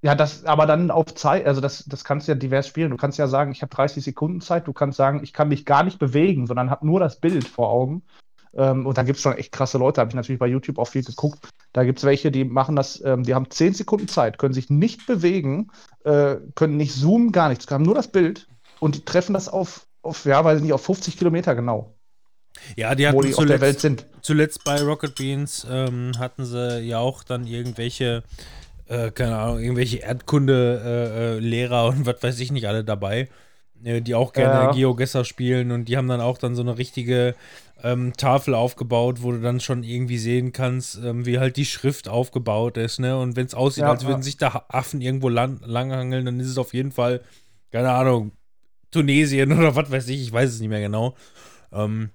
Ja, 0.02 0.16
das, 0.16 0.46
aber 0.46 0.66
dann 0.66 0.92
auf 0.92 1.14
Zeit, 1.16 1.46
also 1.46 1.60
das, 1.60 1.84
das 1.86 2.06
kannst 2.06 2.28
du 2.28 2.32
ja 2.32 2.38
divers 2.38 2.68
spielen. 2.70 2.90
Du 2.90 2.96
kannst 2.96 3.18
ja 3.18 3.28
sagen, 3.28 3.52
ich 3.52 3.62
habe 3.62 3.76
30 3.76 4.02
Sekunden 4.02 4.40
Zeit, 4.40 4.66
du 4.66 4.72
kannst 4.72 4.96
sagen, 4.96 5.22
ich 5.24 5.34
kann 5.34 5.50
mich 5.50 5.66
gar 5.66 5.84
nicht 5.84 6.00
bewegen, 6.00 6.48
sondern 6.48 6.70
habe 6.70 6.88
nur 6.88 7.02
das 7.02 7.20
Bild 7.20 7.46
vor 7.46 7.70
Augen. 7.70 8.04
Ähm, 8.54 8.86
und 8.88 8.98
da 8.98 9.04
gibt 9.04 9.18
es 9.18 9.22
schon 9.24 9.34
echt 9.34 9.52
krasse 9.52 9.78
Leute, 9.78 10.00
habe 10.00 10.10
ich 10.10 10.16
natürlich 10.16 10.40
bei 10.40 10.48
YouTube 10.48 10.80
auch 10.80 10.88
viel 10.88 11.04
geguckt. 11.04 11.50
Da 11.74 11.84
gibt 11.84 12.00
es 12.00 12.06
welche, 12.06 12.32
die 12.32 12.46
machen 12.46 12.78
das, 12.78 13.04
ähm, 13.04 13.24
die 13.24 13.36
haben 13.36 13.50
10 13.50 13.74
Sekunden 13.74 14.08
Zeit, 14.08 14.38
können 14.40 14.54
sich 14.54 14.70
nicht 14.70 15.06
bewegen, 15.06 15.70
äh, 16.06 16.38
können 16.56 16.78
nicht 16.78 16.94
zoomen, 16.94 17.34
gar 17.34 17.50
nichts, 17.50 17.70
haben 17.70 17.84
nur 17.84 17.94
das 17.94 18.08
Bild 18.10 18.48
und 18.80 18.96
die 18.96 19.04
treffen 19.04 19.34
das 19.34 19.50
auf, 19.50 19.86
auf 20.02 20.24
ja, 20.24 20.44
weiß 20.46 20.60
ich 20.60 20.64
nicht, 20.64 20.74
auf 20.74 20.84
50 20.84 21.18
Kilometer 21.18 21.56
genau, 21.56 21.94
Ja, 22.78 22.96
die 22.96 23.04
wo 23.04 23.10
hatten 23.20 23.28
die 23.28 23.36
auf 23.36 23.46
der 23.46 23.60
Welt 23.62 23.80
zuletzt, 23.80 23.82
sind. 23.82 24.06
Zuletzt 24.30 24.64
bei 24.64 24.80
Rocket 24.82 25.16
Beans 25.16 25.66
ähm, 25.68 26.12
hatten 26.20 26.46
sie 26.46 26.82
ja 26.82 27.00
auch 27.00 27.24
dann 27.24 27.48
irgendwelche, 27.48 28.22
äh, 28.88 29.10
keine 29.10 29.38
Ahnung, 29.38 29.60
irgendwelche 29.60 29.98
Erdkunde-Lehrer 29.98 31.38
äh, 31.38 31.40
Lehrer 31.40 31.88
und 31.88 32.06
was 32.06 32.22
weiß 32.22 32.40
ich 32.40 32.52
nicht 32.52 32.68
alle 32.68 32.84
dabei, 32.84 33.28
äh, 33.84 34.02
die 34.02 34.14
auch 34.14 34.34
gerne 34.34 34.68
Ja. 34.68 34.72
GeoGuessr 34.72 35.26
spielen 35.26 35.72
und 35.72 35.86
die 35.86 35.98
haben 35.98 36.08
dann 36.08 36.22
auch 36.22 36.38
dann 36.38 36.56
so 36.56 36.62
eine 36.62 36.78
richtige 36.78 37.34
ähm, 37.82 38.14
Tafel 38.18 38.54
aufgebaut, 38.54 39.24
wo 39.24 39.32
du 39.32 39.42
dann 39.42 39.60
schon 39.62 39.84
irgendwie 39.84 40.20
sehen 40.20 40.54
kannst, 40.54 41.00
ähm, 41.04 41.26
wie 41.26 41.40
halt 41.40 41.58
die 41.58 41.66
Schrift 41.66 42.08
aufgebaut 42.08 42.78
ist, 42.78 43.00
ne? 43.00 43.18
Und 43.18 43.36
wenn 43.36 43.48
es 43.48 43.56
aussieht, 43.56 43.84
Ja, 43.84 43.92
als 43.94 44.06
würden 44.06 44.20
ja. 44.20 44.24
sich 44.24 44.38
da 44.38 44.66
Affen 44.70 45.02
irgendwo 45.02 45.30
lang, 45.30 45.60
langhangeln, 45.66 46.26
dann 46.26 46.40
ist 46.40 46.50
es 46.50 46.58
auf 46.60 46.74
jeden 46.76 46.92
Fall, 46.92 47.22
keine 47.72 47.92
Ahnung, 47.94 48.32
Tunesien 48.92 49.52
oder 49.58 49.76
was 49.76 49.90
weiß 49.92 50.08
ich, 50.10 50.22
ich 50.22 50.32
weiß 50.32 50.52
es 50.52 50.60
nicht 50.60 50.70
mehr 50.70 50.82
genau. 50.82 51.16
Ähm, 51.72 52.12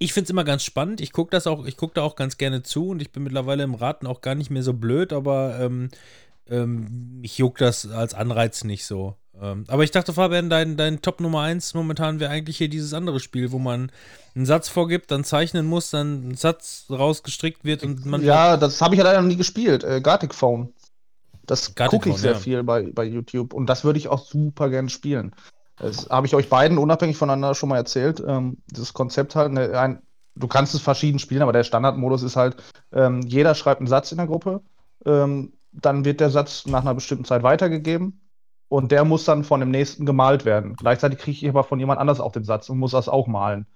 ich 0.00 0.14
finde 0.14 0.24
es 0.24 0.30
immer 0.30 0.44
ganz 0.44 0.64
spannend. 0.64 1.00
Ich 1.00 1.12
gucke 1.12 1.30
das 1.30 1.46
auch, 1.46 1.66
ich 1.66 1.76
gucke 1.76 1.94
da 1.94 2.02
auch 2.02 2.16
ganz 2.16 2.38
gerne 2.38 2.62
zu 2.62 2.88
und 2.88 3.02
ich 3.02 3.12
bin 3.12 3.22
mittlerweile 3.22 3.62
im 3.62 3.74
Raten 3.74 4.06
auch 4.06 4.22
gar 4.22 4.34
nicht 4.34 4.50
mehr 4.50 4.62
so 4.62 4.72
blöd, 4.72 5.12
aber 5.12 5.60
ähm, 5.60 5.90
ähm, 6.48 7.20
mich 7.20 7.36
juckt 7.36 7.60
das 7.60 7.88
als 7.90 8.14
Anreiz 8.14 8.64
nicht 8.64 8.86
so. 8.86 9.16
Ähm, 9.40 9.64
aber 9.68 9.84
ich 9.84 9.90
dachte, 9.90 10.14
Fabian, 10.14 10.48
dein, 10.48 10.78
dein 10.78 11.02
Top 11.02 11.20
Nummer 11.20 11.42
1 11.42 11.74
momentan 11.74 12.18
wäre 12.18 12.30
eigentlich 12.30 12.56
hier 12.56 12.70
dieses 12.70 12.94
andere 12.94 13.20
Spiel, 13.20 13.52
wo 13.52 13.58
man 13.58 13.92
einen 14.34 14.46
Satz 14.46 14.70
vorgibt, 14.70 15.10
dann 15.10 15.22
zeichnen 15.22 15.66
muss, 15.66 15.90
dann 15.90 16.30
ein 16.30 16.34
Satz 16.34 16.86
rausgestrickt 16.88 17.64
wird 17.64 17.82
und 17.82 18.06
man. 18.06 18.22
Ja, 18.22 18.56
das 18.56 18.80
habe 18.80 18.94
ich 18.94 18.98
ja 18.98 19.04
leider 19.04 19.20
noch 19.20 19.28
nie 19.28 19.36
gespielt. 19.36 19.84
Äh, 19.84 20.00
Gartic 20.00 20.34
Phone. 20.34 20.72
Das 21.46 21.74
gucke 21.74 22.08
ich 22.08 22.16
sehr 22.16 22.32
ja. 22.32 22.38
viel 22.38 22.62
bei, 22.62 22.90
bei 22.92 23.04
YouTube 23.04 23.52
und 23.52 23.66
das 23.66 23.84
würde 23.84 23.98
ich 23.98 24.08
auch 24.08 24.24
super 24.24 24.70
gerne 24.70 24.88
spielen. 24.88 25.34
Das 25.80 26.10
habe 26.10 26.26
ich 26.26 26.34
euch 26.34 26.48
beiden 26.48 26.78
unabhängig 26.78 27.16
voneinander 27.16 27.54
schon 27.54 27.70
mal 27.70 27.76
erzählt. 27.76 28.22
Ähm, 28.26 28.58
das 28.68 28.92
Konzept 28.92 29.34
halt, 29.34 29.52
ne, 29.52 29.78
ein, 29.78 30.02
du 30.34 30.46
kannst 30.46 30.74
es 30.74 30.82
verschieden 30.82 31.18
spielen, 31.18 31.42
aber 31.42 31.52
der 31.52 31.64
Standardmodus 31.64 32.22
ist 32.22 32.36
halt, 32.36 32.56
ähm, 32.92 33.22
jeder 33.22 33.54
schreibt 33.54 33.80
einen 33.80 33.88
Satz 33.88 34.12
in 34.12 34.18
der 34.18 34.26
Gruppe, 34.26 34.60
ähm, 35.06 35.54
dann 35.72 36.04
wird 36.04 36.20
der 36.20 36.30
Satz 36.30 36.66
nach 36.66 36.82
einer 36.82 36.94
bestimmten 36.94 37.24
Zeit 37.24 37.42
weitergegeben 37.42 38.20
und 38.68 38.92
der 38.92 39.04
muss 39.04 39.24
dann 39.24 39.42
von 39.42 39.60
dem 39.60 39.70
nächsten 39.70 40.04
gemalt 40.04 40.44
werden. 40.44 40.76
Gleichzeitig 40.76 41.18
kriege 41.18 41.38
ich 41.38 41.48
aber 41.48 41.64
von 41.64 41.80
jemand 41.80 41.98
anders 41.98 42.20
auch 42.20 42.32
den 42.32 42.44
Satz 42.44 42.68
und 42.68 42.78
muss 42.78 42.90
das 42.92 43.08
auch 43.08 43.26
malen. 43.26 43.66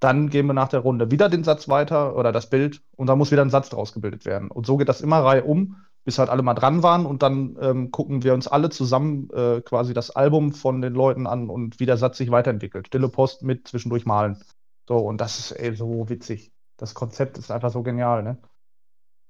Dann 0.00 0.30
gehen 0.30 0.46
wir 0.46 0.54
nach 0.54 0.68
der 0.68 0.80
Runde 0.80 1.12
wieder 1.12 1.28
den 1.28 1.44
Satz 1.44 1.68
weiter 1.68 2.16
oder 2.16 2.32
das 2.32 2.50
Bild 2.50 2.82
und 2.96 3.06
dann 3.06 3.18
muss 3.18 3.30
wieder 3.30 3.42
ein 3.42 3.50
Satz 3.50 3.68
draus 3.68 3.92
gebildet 3.92 4.24
werden. 4.24 4.50
Und 4.50 4.66
so 4.66 4.76
geht 4.76 4.88
das 4.88 5.00
immer 5.00 5.20
Reihe 5.20 5.44
um, 5.44 5.76
bis 6.04 6.18
halt 6.18 6.30
alle 6.30 6.42
mal 6.42 6.54
dran 6.54 6.82
waren 6.82 7.06
und 7.06 7.22
dann 7.22 7.56
ähm, 7.60 7.90
gucken 7.90 8.24
wir 8.24 8.34
uns 8.34 8.48
alle 8.48 8.70
zusammen 8.70 9.30
äh, 9.30 9.60
quasi 9.62 9.94
das 9.94 10.10
Album 10.10 10.52
von 10.52 10.82
den 10.82 10.94
Leuten 10.94 11.26
an 11.26 11.48
und 11.48 11.80
wie 11.80 11.86
der 11.86 11.96
Satz 11.96 12.18
sich 12.18 12.30
weiterentwickelt. 12.30 12.88
Stille 12.88 13.08
Post 13.08 13.42
mit 13.42 13.68
zwischendurch 13.68 14.04
malen. 14.06 14.42
So, 14.88 14.96
und 14.98 15.20
das 15.20 15.38
ist 15.38 15.52
ey, 15.52 15.74
so 15.76 16.08
witzig. 16.08 16.52
Das 16.76 16.94
Konzept 16.94 17.38
ist 17.38 17.50
einfach 17.50 17.70
so 17.70 17.82
genial, 17.82 18.22
ne? 18.22 18.38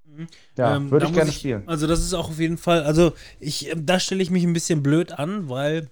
Mhm. 0.05 0.27
Ja, 0.57 0.77
Ähm, 0.77 0.91
würde 0.91 1.07
ich 1.07 1.13
gerne 1.13 1.33
spielen. 1.33 1.69
Also 1.69 1.87
das 1.87 2.01
ist 2.01 2.15
auch 2.15 2.29
auf 2.31 2.39
jeden 2.39 2.59
Fall, 2.59 2.83
also 2.83 3.13
ich, 3.41 3.71
ähm, 3.71 3.87
da 3.87 4.01
stelle 4.01 4.23
ich 4.23 4.31
mich 4.31 4.45
ein 4.45 4.53
bisschen 4.53 4.83
blöd 4.83 5.13
an, 5.13 5.49
weil 5.49 5.91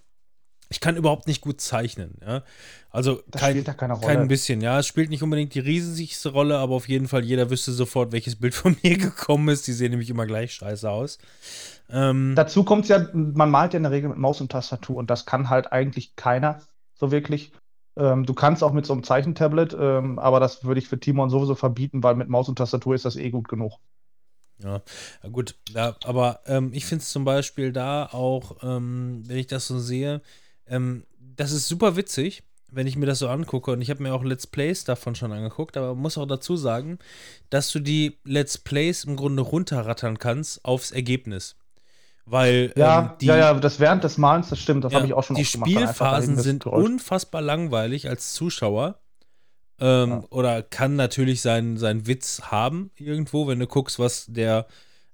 ich 0.71 0.79
kann 0.81 0.97
überhaupt 0.97 1.27
nicht 1.27 1.41
gut 1.41 1.61
zeichnen, 1.61 2.15
ja. 2.25 2.45
Also 2.91 3.23
Das 3.27 3.41
kein, 3.43 3.50
spielt 3.53 3.69
da 3.69 3.75
keine 3.75 3.95
Rolle. 3.95 4.07
kein 4.07 4.29
bisschen, 4.29 4.61
ja. 4.61 4.79
Es 4.79 4.87
spielt 4.87 5.11
nicht 5.11 5.23
unbedingt 5.23 5.53
die 5.55 5.61
riesigste 5.61 6.31
Rolle, 6.31 6.59
aber 6.59 6.77
auf 6.77 6.89
jeden 6.89 7.09
Fall 7.09 7.25
jeder 7.25 7.50
wüsste 7.50 7.73
sofort, 7.73 8.12
welches 8.12 8.37
Bild 8.37 8.55
von 8.55 8.77
mir 8.83 8.97
gekommen 8.97 9.49
ist. 9.49 9.67
Die 9.67 9.73
sehen 9.73 9.91
nämlich 9.91 10.11
immer 10.11 10.27
gleich 10.27 10.55
scheiße 10.55 10.89
aus. 10.89 11.19
Ähm, 11.91 12.35
Dazu 12.37 12.62
kommt 12.62 12.85
es 12.85 12.89
ja, 12.89 13.09
man 13.12 13.50
malt 13.50 13.73
ja 13.73 13.79
in 13.79 13.83
der 13.83 13.93
Regel 13.93 14.11
mit 14.11 14.19
Maus 14.19 14.41
und 14.41 14.53
Tastatur 14.53 14.97
und 14.97 15.11
das 15.11 15.27
kann 15.27 15.50
halt 15.50 15.73
eigentlich 15.73 16.15
keiner 16.15 16.62
so 16.95 17.11
wirklich. 17.11 17.53
Ähm, 17.97 18.25
du 18.25 18.35
kannst 18.35 18.62
auch 18.62 18.73
mit 18.73 18.87
so 18.87 18.93
einem 18.93 19.03
Zeichentablet, 19.03 19.77
ähm, 19.79 20.21
aber 20.21 20.39
das 20.39 20.62
würde 20.62 20.79
ich 20.79 20.89
für 20.89 21.00
Timon 21.00 21.31
sowieso 21.31 21.57
verbieten, 21.57 22.05
weil 22.05 22.15
mit 22.15 22.29
Maus 22.29 22.49
und 22.49 22.57
Tastatur 22.57 22.95
ist 22.95 23.05
das 23.05 23.17
eh 23.17 23.31
gut 23.31 23.49
genug. 23.49 23.79
Ja, 24.62 24.83
gut, 25.33 25.57
ja, 25.71 25.97
aber 26.05 26.41
ähm, 26.47 26.71
ich 26.73 26.85
finde 26.85 27.03
es 27.03 27.11
zum 27.11 27.25
Beispiel 27.25 27.73
da 27.73 28.07
auch, 28.07 28.59
ähm, 28.62 29.23
wenn 29.27 29.39
ich 29.39 29.47
das 29.47 29.67
so 29.67 29.79
sehe, 29.79 30.21
ähm, 30.71 31.05
das 31.19 31.53
ist 31.53 31.69
super 31.69 31.97
witzig, 31.97 32.43
wenn 32.69 32.87
ich 32.87 32.97
mir 32.97 33.07
das 33.07 33.19
so 33.19 33.29
angucke. 33.29 33.73
Und 33.73 33.83
ich 33.83 33.91
habe 33.91 34.03
mir 34.03 34.15
auch 34.15 34.25
Let's 34.25 34.47
Plays 34.47 34.85
davon 34.85 35.15
schon 35.15 35.33
angeguckt, 35.33 35.77
aber 35.77 35.89
man 35.89 36.03
muss 36.03 36.19
auch 36.19 36.27
dazu 36.27 36.57
sagen, 36.57 36.99
dass 37.50 37.71
du 37.71 37.81
die 37.81 38.19
Let's 38.25 38.59
Plays 38.59 39.05
im 39.05 39.17
Grunde 39.17 39.43
runterrattern 39.43 40.19
kannst 40.19 40.65
aufs 40.65 40.93
Ergebnis. 40.93 41.57
Weil 42.27 42.73
Ja, 42.77 43.00
ähm, 43.00 43.11
die, 43.21 43.27
ja, 43.27 43.37
ja, 43.37 43.55
das 43.55 43.81
während 43.81 44.05
des 44.05 44.17
Malens, 44.17 44.50
das 44.50 44.61
stimmt, 44.61 44.85
das 44.85 44.93
ja, 44.93 44.99
habe 44.99 45.07
ich 45.07 45.15
auch 45.15 45.25
schon 45.25 45.37
die 45.37 45.43
gemacht, 45.43 45.69
Spielphasen 45.69 46.37
dahin 46.37 46.43
sind 46.43 46.67
unfassbar 46.67 47.43
langweilig 47.43 48.09
als 48.09 48.33
Zuschauer. 48.35 49.00
Ähm, 49.81 50.11
Ja. 50.11 50.25
Oder 50.31 50.62
kann 50.62 50.95
natürlich 50.95 51.41
seinen, 51.41 51.77
seinen 51.77 52.07
Witz 52.07 52.43
haben 52.45 52.91
irgendwo, 52.97 53.49
wenn 53.49 53.59
du 53.59 53.67
guckst, 53.67 53.99
was 53.99 54.27
der, 54.29 54.67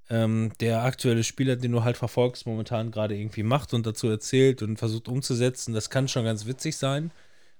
ähm, 0.08 0.52
der 0.60 0.82
aktuelle 0.84 1.24
Spieler, 1.24 1.56
den 1.56 1.72
du 1.72 1.84
halt 1.84 1.96
verfolgst, 1.96 2.46
momentan 2.46 2.90
gerade 2.90 3.16
irgendwie 3.16 3.42
macht 3.42 3.74
und 3.74 3.86
dazu 3.86 4.08
erzählt 4.08 4.62
und 4.62 4.78
versucht 4.78 5.08
umzusetzen. 5.08 5.74
Das 5.74 5.90
kann 5.90 6.08
schon 6.08 6.24
ganz 6.24 6.46
witzig 6.46 6.76
sein. 6.76 7.10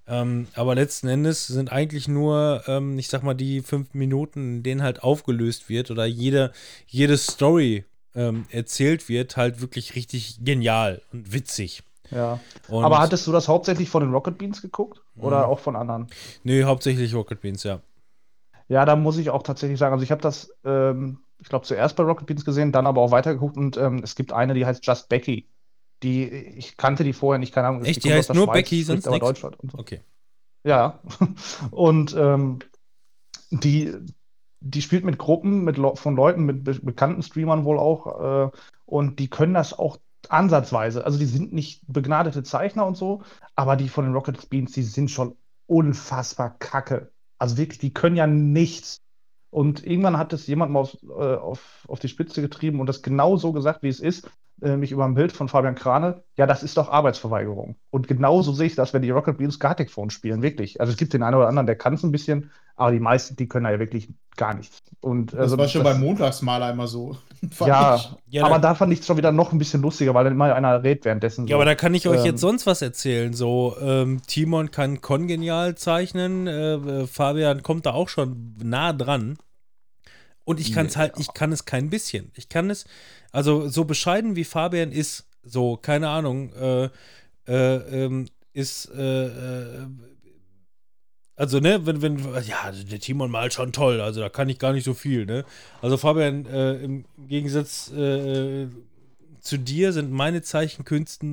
Ähm, 0.09 0.47
aber 0.55 0.77
letzten 0.77 1.09
Endes 1.09 1.49
sind 1.49 1.73
eigentlich 1.73 2.07
nur, 2.07 2.63
ähm, 2.69 2.97
ich 2.99 3.09
sag 3.09 3.25
mal, 3.25 3.35
die 3.35 3.61
fünf 3.63 3.93
Minuten, 3.95 4.59
in 4.59 4.63
denen 4.63 4.83
halt 4.83 5.03
aufgelöst 5.03 5.69
wird 5.69 5.91
oder 5.91 6.07
jede, 6.07 6.53
jede 6.87 7.17
Story 7.19 7.85
ähm, 8.15 8.47
erzählt 8.51 9.09
wird, 9.09 9.37
halt 9.37 9.61
wirklich 9.61 9.97
richtig 9.97 10.39
genial 10.45 11.03
und 11.13 11.33
witzig. 11.33 11.83
Ja. 12.13 12.39
Und 12.69 12.85
Aber 12.85 13.01
hattest 13.01 13.27
du 13.27 13.33
das 13.33 13.49
hauptsächlich 13.49 13.91
von 13.91 14.03
den 14.05 14.13
Rocket 14.13 14.39
Beans 14.39 14.63
geguckt 14.63 15.03
oder 15.19 15.39
Mhm. 15.39 15.45
auch 15.51 15.59
von 15.59 15.75
anderen? 15.75 16.07
Nö, 16.45 16.63
hauptsächlich 16.63 17.13
Rocket 17.13 17.41
Beans, 17.41 17.65
ja. 17.65 17.81
Ja, 18.69 18.85
da 18.85 18.95
muss 18.95 19.19
ich 19.19 19.31
auch 19.31 19.43
tatsächlich 19.43 19.79
sagen, 19.79 19.93
also 19.93 20.05
ich 20.05 20.13
habe 20.13 20.23
das, 20.23 20.53
ähm, 20.65 21.19
ich 21.39 21.49
glaube, 21.49 21.67
zuerst 21.67 21.97
bei 21.97 22.03
Rocket 22.03 22.27
Beans 22.27 22.45
gesehen, 22.45 22.73
dann 22.73 22.87
aber 22.87 23.01
auch 23.01 23.11
weitergeguckt 23.11 23.57
und 23.57 23.77
ähm, 23.77 24.01
es 24.03 24.15
gibt 24.15 24.33
eine, 24.33 24.55
die 24.55 24.67
heißt 24.67 24.85
Just 24.87 25.09
Becky. 25.09 25.49
Die, 26.03 26.25
ich 26.25 26.77
kannte 26.77 27.05
die 27.05 27.13
vorher 27.13 27.39
nicht, 27.39 27.55
keine 27.55 27.69
Ahnung. 27.69 27.85
Echt? 27.85 28.05
Die 28.05 28.13
heißt 28.13 28.35
nur 28.35 28.45
Schweiz, 28.45 28.65
Becky, 28.65 28.83
sonst 28.83 29.07
aber 29.07 29.17
nix? 29.17 29.27
Deutschland 29.27 29.59
und 29.61 29.73
so. 29.73 29.79
Okay. 29.79 30.03
Ja. 30.65 31.01
Und 31.71 32.15
ähm, 32.19 32.59
die, 33.51 33.95
die 34.61 34.83
spielt 34.83 35.05
mit 35.05 35.17
Gruppen 35.17 35.65
mit 35.65 35.77
Leu- 35.77 35.95
von 35.95 36.17
Leuten, 36.17 36.45
mit 36.45 36.65
be 36.65 36.75
bekannten 36.75 37.23
Streamern 37.23 37.65
wohl 37.65 37.79
auch. 37.79 38.49
Äh, 38.49 38.51
und 38.85 39.19
die 39.19 39.29
können 39.29 39.55
das 39.55 39.79
auch 39.79 39.99
ansatzweise. 40.29 41.05
Also 41.05 41.19
die 41.19 41.27
sind 41.27 41.53
nicht 41.53 41.83
begnadete 41.87 42.43
Zeichner 42.43 42.85
und 42.87 42.97
so, 42.97 43.23
aber 43.55 43.77
die 43.77 43.89
von 43.89 44.05
den 44.05 44.15
Rocket 44.15 44.51
Beans, 44.51 44.73
die 44.73 44.83
sind 44.83 45.11
schon 45.11 45.37
unfassbar 45.67 46.57
kacke. 46.59 47.13
Also 47.39 47.57
wirklich, 47.57 47.79
die 47.79 47.95
können 47.95 48.17
ja 48.17 48.27
nichts. 48.27 49.01
Und 49.57 49.87
irgendwann 49.87 50.19
hat 50.19 50.35
es 50.35 50.47
jemand 50.49 50.71
mal 50.71 50.81
auf, 50.81 50.99
äh, 51.03 51.09
auf, 51.37 51.87
auf 51.89 51.99
die 51.99 52.09
Spitze 52.09 52.43
getrieben 52.43 52.79
und 52.79 52.87
das 52.87 53.01
genau 53.01 53.39
so 53.39 53.55
gesagt, 53.55 53.83
wie 53.83 53.89
es 53.89 54.01
ist, 54.01 54.29
äh, 54.61 54.77
mich 54.77 54.93
über 54.93 55.07
ein 55.07 55.15
Bild 55.15 55.33
von 55.33 55.49
Fabian 55.49 55.75
Krane. 55.75 56.25
Ja, 56.37 56.47
das 56.47 56.63
ist 56.63 56.77
doch 56.77 56.91
Arbeitsverweigerung. 56.91 57.77
Und 57.89 58.07
genauso 58.07 58.53
sehe 58.53 58.67
ich 58.67 58.75
das, 58.75 58.93
wenn 58.93 59.01
die 59.01 59.09
Rocket 59.11 59.39
Beans 59.39 59.59
Gartic 59.59 59.91
Phone 59.91 60.11
spielen, 60.11 60.43
wirklich. 60.43 60.79
Also 60.79 60.93
es 60.93 60.99
gibt 60.99 61.15
den 61.15 61.23
einen 61.23 61.37
oder 61.37 61.49
anderen, 61.49 61.65
der 61.67 61.77
kann 61.77 61.95
es 61.95 62.03
ein 62.03 62.13
bisschen, 62.13 62.51
aber 62.75 62.93
die 62.93 63.01
meisten, 63.01 63.37
die 63.37 63.49
können 63.49 63.65
da 63.65 63.71
ja 63.71 63.79
wirklich 63.79 64.11
gar 64.37 64.53
nichts. 64.53 64.83
Und 65.01 65.33
Das 65.33 65.41
also, 65.41 65.57
war 65.57 65.69
schon 65.69 65.85
das- 65.85 65.95
beim 65.95 66.03
Montagsmaler 66.03 66.73
immer 66.73 66.87
so. 66.87 67.17
Fand 67.51 67.69
ja, 67.69 67.97
ich. 67.97 68.35
Ja, 68.35 68.45
aber 68.45 68.59
da- 68.59 68.75
fand 68.75 68.93
ich 68.93 69.01
es 69.01 69.07
schon 69.07 69.17
wieder 69.17 69.33
noch 69.33 69.53
ein 69.53 69.59
bisschen 69.59 69.81
lustiger, 69.81 70.13
weil 70.13 70.25
dann 70.25 70.35
immer 70.35 70.55
einer 70.55 70.83
redet 70.83 71.07
währenddessen. 71.07 71.47
Ja, 71.47 71.57
aber 71.57 71.65
da 71.65 71.75
kann 71.75 71.95
ich 71.95 72.07
euch 72.07 72.21
Ähm, 72.21 72.27
jetzt 72.27 72.43
sonst 72.43 72.67
was 72.67 72.83
erzählen. 72.83 73.33
So, 73.33 73.75
ähm, 73.81 74.21
Timon 74.27 74.71
kann 74.71 75.01
kongenial 75.01 75.77
zeichnen, 75.77 76.47
äh, 76.47 76.75
äh, 76.75 77.07
Fabian 77.07 77.63
kommt 77.63 77.87
da 77.87 77.93
auch 77.95 78.11
schon 78.11 78.55
nah 78.63 78.93
dran. 78.93 79.39
Und 80.47 80.61
ich 80.61 80.73
kann 80.73 80.87
es 80.87 80.97
halt, 80.97 81.15
ich 81.19 81.35
kann 81.35 81.51
es 81.51 81.65
kein 81.65 81.91
bisschen. 81.91 82.31
Ich 82.37 82.49
kann 82.49 82.71
es, 82.71 82.87
also 83.33 83.69
so 83.69 83.85
bescheiden 83.85 84.37
wie 84.37 84.45
Fabian 84.45 84.93
ist, 84.93 85.27
so, 85.43 85.77
keine 85.77 86.09
Ahnung, 86.09 86.53
äh, 86.55 86.89
äh, 87.49 88.05
ähm, 88.05 88.29
ist, 88.53 88.89
äh, 88.97 89.27
äh, 89.27 89.87
also, 91.35 91.59
ne, 91.59 91.85
wenn, 91.85 92.01
wenn, 92.01 92.19
ja, 92.47 92.71
der 92.73 93.01
Timon 93.01 93.31
malt 93.31 93.53
schon 93.53 93.73
toll, 93.73 94.01
also 94.01 94.21
da 94.21 94.29
kann 94.29 94.49
ich 94.49 94.59
gar 94.59 94.73
nicht 94.73 94.85
so 94.85 94.95
viel, 94.95 95.27
ne? 95.27 95.45
Also 95.83 95.97
Fabian, 95.99 96.47
äh, 96.47 96.75
im 96.77 97.05
Gegensatz 97.29 97.91
äh, 97.91 98.69
zu 99.41 99.59
dir 99.59 99.93
sind 99.93 100.13
meine 100.13 100.43
Zeichenkünste 100.43 101.27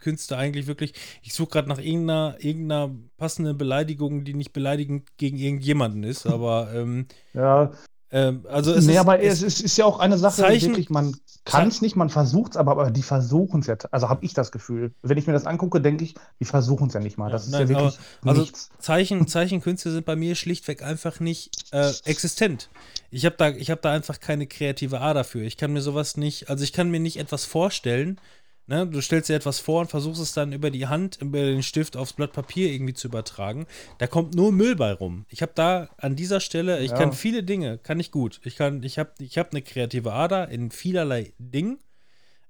Künste 0.00 0.36
eigentlich 0.36 0.66
wirklich, 0.66 0.92
ich 1.22 1.32
suche 1.34 1.50
gerade 1.50 1.68
nach 1.68 1.78
irgendeiner, 1.78 2.36
irgendeiner 2.38 2.90
passenden 3.16 3.56
Beleidigung, 3.56 4.24
die 4.24 4.34
nicht 4.34 4.52
beleidigend 4.52 5.16
gegen 5.16 5.38
irgendjemanden 5.38 6.02
ist, 6.04 6.26
aber 6.26 6.72
ähm, 6.74 7.06
Ja, 7.32 7.72
ähm, 8.14 8.46
also 8.48 8.72
es 8.72 8.86
nee, 8.86 8.92
ist, 8.92 8.98
aber 9.00 9.20
es, 9.20 9.42
ist, 9.42 9.60
ist 9.60 9.76
ja 9.76 9.84
auch 9.84 9.98
eine 9.98 10.16
Sache, 10.16 10.36
Zeichen- 10.42 10.68
wirklich, 10.70 10.88
man 10.88 11.16
kann 11.44 11.68
es 11.68 11.82
nicht, 11.82 11.94
man 11.96 12.08
versucht 12.08 12.52
es, 12.52 12.56
aber, 12.56 12.70
aber 12.72 12.90
die 12.90 13.02
versuchen 13.02 13.60
es 13.60 13.66
ja. 13.66 13.76
Also 13.90 14.08
habe 14.08 14.24
ich 14.24 14.32
das 14.32 14.50
Gefühl. 14.52 14.94
Wenn 15.02 15.18
ich 15.18 15.26
mir 15.26 15.32
das 15.34 15.44
angucke, 15.46 15.80
denke 15.80 16.04
ich, 16.04 16.14
die 16.40 16.44
versuchen 16.46 16.86
es 16.88 16.94
ja 16.94 17.00
nicht 17.00 17.18
mal. 17.18 17.30
Das 17.30 17.42
Ja, 17.42 17.46
ist 17.46 17.52
nein, 17.52 17.62
ja 17.62 17.68
wirklich 17.68 17.98
aber- 18.22 18.30
also- 18.30 18.40
nichts. 18.42 18.70
Zeichen, 18.78 19.26
Zeichenkünste 19.26 19.90
sind 19.90 20.06
bei 20.06 20.16
mir 20.16 20.36
schlichtweg 20.36 20.82
einfach 20.82 21.18
nicht 21.20 21.50
äh, 21.72 21.90
existent. 22.04 22.70
Ich 23.10 23.26
habe 23.26 23.34
da, 23.36 23.50
ich 23.50 23.70
hab 23.70 23.82
da 23.82 23.90
einfach 23.92 24.20
keine 24.20 24.46
kreative 24.46 25.00
A 25.00 25.12
dafür. 25.12 25.42
Ich 25.42 25.56
kann 25.56 25.72
mir 25.72 25.82
sowas 25.82 26.16
nicht, 26.16 26.48
also 26.48 26.62
ich 26.64 26.72
kann 26.72 26.90
mir 26.90 27.00
nicht 27.00 27.18
etwas 27.18 27.44
vorstellen. 27.44 28.18
Ne? 28.66 28.86
Du 28.86 29.00
stellst 29.02 29.28
dir 29.28 29.34
etwas 29.36 29.58
vor 29.58 29.82
und 29.82 29.90
versuchst 29.90 30.22
es 30.22 30.32
dann 30.32 30.52
über 30.52 30.70
die 30.70 30.86
Hand, 30.86 31.18
über 31.20 31.38
den 31.38 31.62
Stift 31.62 31.96
aufs 31.96 32.14
Blatt 32.14 32.32
Papier 32.32 32.70
irgendwie 32.72 32.94
zu 32.94 33.08
übertragen. 33.08 33.66
Da 33.98 34.06
kommt 34.06 34.34
nur 34.34 34.52
Müll 34.52 34.74
bei 34.76 34.92
rum. 34.92 35.26
Ich 35.28 35.42
habe 35.42 35.52
da 35.54 35.88
an 35.98 36.16
dieser 36.16 36.40
Stelle, 36.40 36.80
ich 36.80 36.90
Ja. 36.92 36.96
kann 36.96 37.12
viele 37.12 37.42
Dinge, 37.42 37.78
kann 37.78 38.00
ich 38.00 38.10
gut. 38.10 38.40
Ich 38.44 38.56
kann, 38.56 38.82
ich 38.82 38.98
habe, 38.98 39.10
ich 39.18 39.36
habe 39.36 39.50
eine 39.50 39.62
kreative 39.62 40.12
Ader 40.12 40.48
in 40.48 40.70
vielerlei 40.70 41.34
Dingen. 41.38 41.78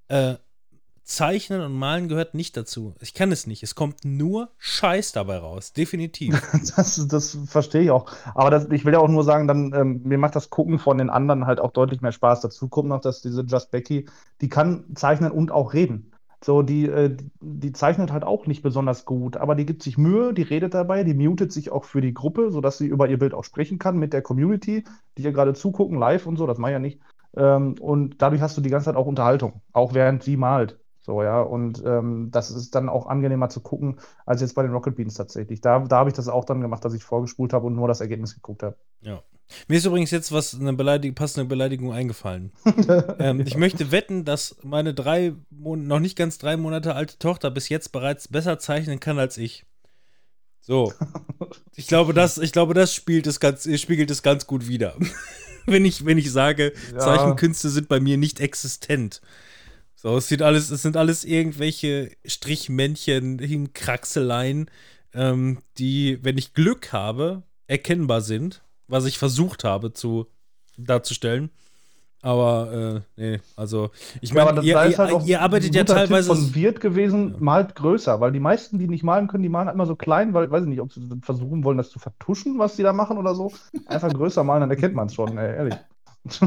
Äh, 0.09 0.35
Zeichnen 1.07 1.61
und 1.61 1.75
Malen 1.75 2.09
gehört 2.09 2.33
nicht 2.33 2.57
dazu. 2.57 2.95
Ich 3.01 3.13
kann 3.13 3.31
es 3.31 3.47
nicht. 3.47 3.63
Es 3.63 3.75
kommt 3.75 4.07
nur 4.07 4.51
Scheiß 4.57 5.13
dabei 5.13 5.37
raus. 5.37 5.73
Definitiv. 5.75 6.41
Das, 6.77 7.07
das 7.09 7.39
verstehe 7.47 7.83
ich 7.83 7.91
auch. 7.91 8.11
Aber 8.35 8.51
das, 8.51 8.69
ich 8.71 8.87
will 8.87 8.95
ja 8.95 9.01
auch 9.01 9.09
nur 9.09 9.23
sagen, 9.23 9.47
dann, 9.47 9.73
ähm, 9.75 10.01
mir 10.05 10.17
macht 10.17 10.35
das 10.35 10.49
Gucken 10.49 10.79
von 10.79 10.97
den 10.97 11.11
anderen 11.11 11.45
halt 11.47 11.61
auch 11.61 11.73
deutlich 11.73 12.01
mehr 12.01 12.13
Spaß. 12.13 12.41
Dazu 12.41 12.69
kommt 12.69 12.89
noch, 12.89 13.03
dass 13.03 13.21
diese 13.21 13.43
Just 13.43 13.71
Becky, 13.71 14.07
die 14.41 14.49
kann 14.49 14.85
zeichnen 14.95 15.31
und 15.31 15.51
auch 15.51 15.75
reden. 15.75 16.11
So, 16.45 16.61
die, 16.61 16.85
äh, 16.87 17.17
die 17.41 17.73
zeichnet 17.73 18.13
halt 18.13 18.23
auch 18.23 18.47
nicht 18.47 18.63
besonders 18.63 19.07
gut, 19.07 19.39
aber 19.39 19.55
die 19.55 19.65
gibt 19.65 19.83
sich 19.83 19.97
Mühe, 19.97 20.35
die 20.35 20.43
redet 20.43 20.75
dabei, 20.75 21.03
die 21.03 21.15
mutet 21.15 21.53
sich 21.53 21.73
auch 21.73 21.85
für 21.85 22.03
die 22.03 22.13
Gruppe, 22.13 22.51
sodass 22.51 22.77
sie 22.77 22.87
über 22.87 23.09
ihr 23.09 23.19
Bild 23.19 23.33
auch 23.33 23.45
sprechen 23.45 23.79
kann 23.79 23.97
mit 23.97 24.13
der 24.13 24.21
Community, 24.21 24.85
die 25.17 25.23
ihr 25.23 25.33
gerade 25.33 25.55
zugucken, 25.55 25.99
live 25.99 26.27
und 26.27 26.37
so, 26.37 26.47
das 26.47 26.59
mache 26.59 26.73
ich 26.73 26.75
ja 26.75 26.81
nicht. 26.81 27.01
Ähm, 27.35 27.77
und 27.81 28.21
dadurch 28.21 28.43
hast 28.43 28.59
du 28.59 28.61
die 28.61 28.69
ganze 28.69 28.85
Zeit 28.85 28.97
auch 28.97 29.07
Unterhaltung, 29.07 29.63
auch 29.73 29.95
während 29.95 30.23
sie 30.23 30.37
malt. 30.37 30.79
So, 31.01 31.23
ja, 31.23 31.41
und 31.41 31.83
ähm, 31.87 32.29
das 32.31 32.51
ist 32.51 32.75
dann 32.75 32.91
auch 32.91 33.07
angenehmer 33.07 33.49
zu 33.49 33.63
gucken, 33.63 33.99
als 34.27 34.43
jetzt 34.43 34.55
bei 34.55 34.63
den 34.63 34.73
Rocket 34.73 34.97
Beans 34.97 35.15
tatsächlich. 35.15 35.63
Da, 35.63 35.79
da 35.79 35.97
habe 35.97 36.11
ich 36.11 36.15
das 36.15 36.29
auch 36.29 36.45
dann 36.45 36.61
gemacht, 36.61 36.85
dass 36.85 36.93
ich 36.93 37.05
vorgespult 37.05 37.55
habe 37.55 37.69
und 37.69 37.75
nur 37.75 37.89
das 37.89 38.03
Ergebnis 38.03 38.35
geguckt 38.35 38.63
habe. 38.63 38.77
Ja. 39.01 39.23
Mir 39.69 39.77
ist 39.77 39.85
übrigens 39.85 40.11
jetzt 40.11 40.33
was, 40.33 40.59
eine 40.59 40.73
Beleidig 40.73 41.15
passende 41.15 41.47
Beleidigung 41.47 41.93
eingefallen. 41.93 42.53
ähm, 43.19 43.41
ich 43.41 43.57
möchte 43.57 43.93
wetten, 43.93 44.25
dass 44.25 44.57
meine 44.63 44.95
drei, 44.95 45.35
Mon 45.51 45.87
noch 45.87 46.01
nicht 46.01 46.17
ganz 46.17 46.39
drei 46.39 46.57
Monate 46.57 46.95
alte 46.95 47.19
Tochter 47.19 47.51
bis 47.51 47.69
jetzt 47.69 47.93
bereits 47.93 48.29
besser 48.29 48.59
zeichnen 48.59 49.01
kann 49.01 49.19
als 49.19 49.39
ich. 49.39 49.65
So. 50.61 50.93
Ich 51.77 51.89
glaube, 51.89 52.15
das, 52.15 52.39
ich 52.39 52.53
glaube, 52.53 52.73
das 52.73 52.95
spielt 52.95 53.27
es 53.27 53.41
ganz, 53.41 53.69
spiegelt 53.81 54.09
es 54.11 54.23
ganz 54.23 54.47
gut 54.47 54.69
wider. 54.69 54.97
wenn, 55.67 55.85
ich, 55.85 56.07
wenn 56.07 56.19
ich 56.19 56.31
sage, 56.31 56.73
Ja. 56.93 56.99
Zeichenkünste 56.99 57.69
sind 57.69 57.89
bei 57.89 57.99
mir 57.99 58.17
nicht 58.17 58.39
existent. 58.39 59.21
So, 59.97 60.17
es 60.17 60.29
sieht 60.29 60.41
alles, 60.41 60.71
es 60.71 60.83
sind 60.83 60.97
alles 60.97 61.25
irgendwelche 61.25 62.13
Strichmännchen, 62.25 63.41
Hinkraxeleien, 63.41 64.71
ähm, 65.15 65.59
die, 65.79 66.19
wenn 66.23 66.39
ich 66.39 66.55
Glück 66.55 66.93
habe, 66.93 67.43
erkennbar 67.67 68.21
sind, 68.21 68.63
was 68.89 69.05
ich 69.07 69.19
versucht 69.19 69.65
habe 69.65 69.93
zu 69.93 70.27
darzustellen. 70.77 71.51
Aber, 72.23 73.03
äh, 73.19 73.21
nee, 73.21 73.41
also, 73.55 73.91
ich 74.23 74.33
Ja, 74.33 74.47
meine, 74.47 74.63
ihr, 74.63 74.83
ihr, 74.87 74.97
halt 74.97 75.27
ihr 75.27 75.43
arbeitet 75.43 75.75
ja 75.75 75.83
guter 75.83 75.97
Tipp 75.97 76.07
teilweise. 76.07 76.29
von 76.29 76.55
Wirt 76.55 76.81
gewesen, 76.81 77.37
malt 77.39 77.75
größer, 77.75 78.19
weil 78.19 78.33
die 78.33 78.41
meisten, 78.41 78.79
die 78.79 78.89
nicht 78.89 79.05
malen 79.05 79.29
können, 79.29 79.43
die 79.43 79.51
malen 79.51 79.67
halt 79.67 79.75
immer 79.75 79.85
so 79.85 79.95
klein, 79.95 80.33
weil, 80.33 80.51
weiß 80.51 80.63
ich 80.63 80.69
nicht, 80.71 80.81
ob 80.81 80.91
sie 80.91 81.07
versuchen 81.21 81.65
wollen, 81.65 81.77
das 81.77 81.91
zu 81.91 81.99
vertuschen, 81.99 82.59
was 82.59 82.77
die 82.77 82.83
da 82.83 82.95
machen 82.95 83.19
oder 83.19 83.35
so. 83.35 83.53
Einfach 83.85 84.11
größer 84.11 84.43
malen, 84.43 84.63
dann 84.63 84.71
erkennt 84.71 84.95
man 84.95 85.09
es 85.09 85.15
schon, 85.15 85.37
ey, 85.37 85.55
ehrlich. 85.55 85.75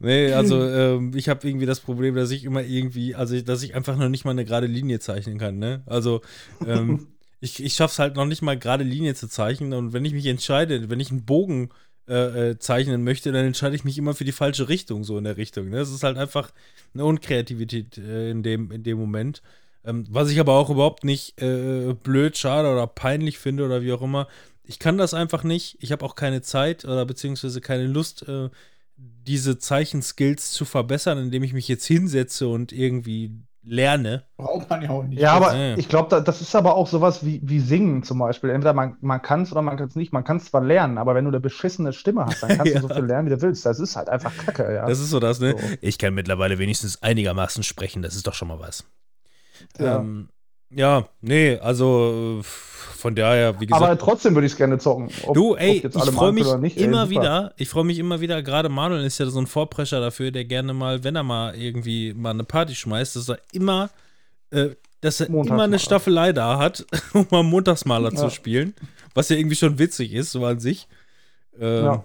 Nee, 0.00 0.32
also 0.32 0.60
ähm, 0.62 1.12
ich 1.14 1.28
habe 1.28 1.46
irgendwie 1.48 1.64
das 1.64 1.80
Problem, 1.80 2.14
dass 2.16 2.30
ich 2.32 2.44
immer 2.44 2.62
irgendwie, 2.62 3.14
also 3.14 3.40
dass 3.40 3.62
ich 3.62 3.74
einfach 3.76 3.96
noch 3.96 4.08
nicht 4.08 4.24
mal 4.24 4.32
eine 4.32 4.44
gerade 4.44 4.66
Linie 4.66 4.98
zeichnen 4.98 5.38
kann, 5.38 5.58
ne? 5.58 5.82
Also 5.86 6.20
ähm, 6.66 7.06
ich, 7.40 7.62
ich 7.62 7.74
schaffe 7.74 7.92
es 7.92 7.98
halt 7.98 8.16
noch 8.16 8.26
nicht 8.26 8.42
mal 8.42 8.58
gerade 8.58 8.84
Linie 8.84 9.14
zu 9.14 9.28
zeichnen 9.28 9.72
und 9.72 9.92
wenn 9.92 10.04
ich 10.04 10.12
mich 10.12 10.26
entscheide, 10.26 10.90
wenn 10.90 11.00
ich 11.00 11.10
einen 11.10 11.24
Bogen 11.24 11.70
äh, 12.08 12.50
äh, 12.50 12.58
zeichnen 12.58 13.04
möchte, 13.04 13.32
dann 13.32 13.44
entscheide 13.44 13.76
ich 13.76 13.84
mich 13.84 13.98
immer 13.98 14.14
für 14.14 14.24
die 14.24 14.32
falsche 14.32 14.68
Richtung, 14.68 15.04
so 15.04 15.18
in 15.18 15.24
der 15.24 15.36
Richtung. 15.36 15.68
Ne? 15.68 15.76
Das 15.76 15.90
ist 15.90 16.02
halt 16.02 16.16
einfach 16.16 16.52
eine 16.94 17.04
Unkreativität 17.04 17.98
äh, 17.98 18.30
in, 18.30 18.42
dem, 18.42 18.70
in 18.70 18.82
dem 18.82 18.98
Moment. 18.98 19.42
Ähm, 19.84 20.06
was 20.08 20.30
ich 20.30 20.40
aber 20.40 20.54
auch 20.54 20.70
überhaupt 20.70 21.04
nicht 21.04 21.40
äh, 21.40 21.94
blöd, 22.02 22.36
schade 22.38 22.70
oder 22.70 22.86
peinlich 22.86 23.38
finde 23.38 23.66
oder 23.66 23.82
wie 23.82 23.92
auch 23.92 24.02
immer. 24.02 24.26
Ich 24.64 24.78
kann 24.78 24.98
das 24.98 25.14
einfach 25.14 25.44
nicht. 25.44 25.76
Ich 25.80 25.92
habe 25.92 26.04
auch 26.04 26.14
keine 26.14 26.42
Zeit 26.42 26.84
oder 26.84 27.04
beziehungsweise 27.04 27.60
keine 27.60 27.86
Lust, 27.86 28.26
äh, 28.26 28.48
diese 28.96 29.58
Zeichenskills 29.58 30.52
zu 30.52 30.64
verbessern, 30.64 31.18
indem 31.18 31.42
ich 31.42 31.52
mich 31.52 31.68
jetzt 31.68 31.86
hinsetze 31.86 32.48
und 32.48 32.72
irgendwie 32.72 33.32
lerne. 33.68 34.24
Braucht 34.36 34.68
man 34.70 34.82
ja 34.82 34.90
auch 34.90 35.02
nicht. 35.04 35.20
Ja, 35.20 35.32
aber 35.32 35.54
Ja. 35.56 35.76
ich 35.76 35.88
glaube, 35.88 36.08
da, 36.10 36.20
das 36.20 36.40
ist 36.40 36.54
aber 36.56 36.74
auch 36.74 36.86
sowas 36.86 37.24
wie, 37.24 37.40
wie 37.44 37.60
Singen 37.60 38.02
zum 38.02 38.18
Beispiel. 38.18 38.50
Entweder 38.50 38.72
man, 38.72 38.96
man 39.00 39.20
kann 39.22 39.42
es 39.42 39.52
oder 39.52 39.62
man 39.62 39.76
kann 39.76 39.88
es 39.88 39.96
nicht. 39.96 40.12
Man 40.12 40.24
kann 40.24 40.38
es 40.38 40.46
zwar 40.46 40.62
lernen, 40.62 40.98
aber 40.98 41.14
wenn 41.14 41.24
du 41.24 41.30
eine 41.30 41.40
beschissene 41.40 41.92
Stimme 41.92 42.26
hast, 42.26 42.42
dann 42.42 42.56
kannst 42.56 42.66
Ja. 42.74 42.80
du 42.80 42.88
so 42.88 42.94
viel 42.94 43.04
lernen, 43.04 43.26
wie 43.30 43.34
du 43.34 43.42
willst. 43.42 43.64
Das 43.66 43.78
ist 43.80 43.96
halt 43.96 44.08
einfach 44.08 44.36
Kacke, 44.36 44.74
ja. 44.74 44.86
Das 44.86 44.98
ist 45.00 45.10
so 45.10 45.20
das, 45.20 45.40
ne? 45.40 45.52
So. 45.58 45.66
Ich 45.80 45.98
kann 45.98 46.14
mittlerweile 46.14 46.58
wenigstens 46.58 47.02
einigermaßen 47.02 47.62
sprechen, 47.62 48.02
das 48.02 48.14
ist 48.16 48.26
doch 48.26 48.34
schon 48.34 48.48
mal 48.48 48.58
was. 48.58 48.84
Ja. 49.78 49.98
Ähm, 49.98 50.28
ja, 50.70 51.08
nee, 51.20 51.56
also 51.58 52.40
von 52.42 53.14
daher, 53.14 53.58
wie 53.60 53.66
gesagt. 53.66 53.82
aber 53.82 53.96
trotzdem 53.98 54.34
würde 54.34 54.46
ich 54.46 54.52
es 54.52 54.58
gerne 54.58 54.78
zocken. 54.78 55.08
Ob, 55.24 55.34
Du, 55.34 55.54
ey, 55.54 55.86
ich 55.86 56.10
freue 56.10 56.32
mich 56.32 56.52
nicht, 56.56 56.76
ey, 56.76 56.84
immer 56.84 57.06
super. 57.06 57.10
wieder, 57.20 57.52
ich 57.56 57.68
freue 57.68 57.84
mich 57.84 57.98
immer 57.98 58.20
wieder, 58.20 58.42
gerade 58.42 58.68
Manuel 58.68 59.04
ist 59.04 59.18
ja 59.18 59.26
so 59.26 59.38
ein 59.40 59.46
Vorprescher 59.46 60.00
dafür, 60.00 60.30
der 60.32 60.44
gerne 60.44 60.72
mal, 60.74 61.04
wenn 61.04 61.14
er 61.16 61.22
mal 61.22 61.54
irgendwie 61.54 62.12
mal 62.14 62.30
eine 62.30 62.44
Party 62.44 62.74
schmeißt, 62.74 63.16
dass 63.16 63.28
er 63.28 63.38
immer, 63.52 63.90
äh, 64.50 64.70
dass 65.00 65.20
er 65.20 65.28
immer 65.28 65.62
eine. 65.62 65.78
Staffelei 65.78 66.32
da 66.32 66.58
hat, 66.58 66.84
um 67.12 67.26
mal 67.30 67.42
Montagsmaler 67.44 68.10
Ja. 68.12 68.16
zu 68.16 68.30
spielen, 68.30 68.74
was 69.14 69.28
ja 69.28 69.36
irgendwie 69.36 69.56
schon 69.56 69.78
witzig 69.78 70.12
ist, 70.12 70.32
so 70.32 70.44
an 70.44 70.58
sich. 70.58 70.88
Ähm, 71.60 71.84
Ja. 71.84 72.04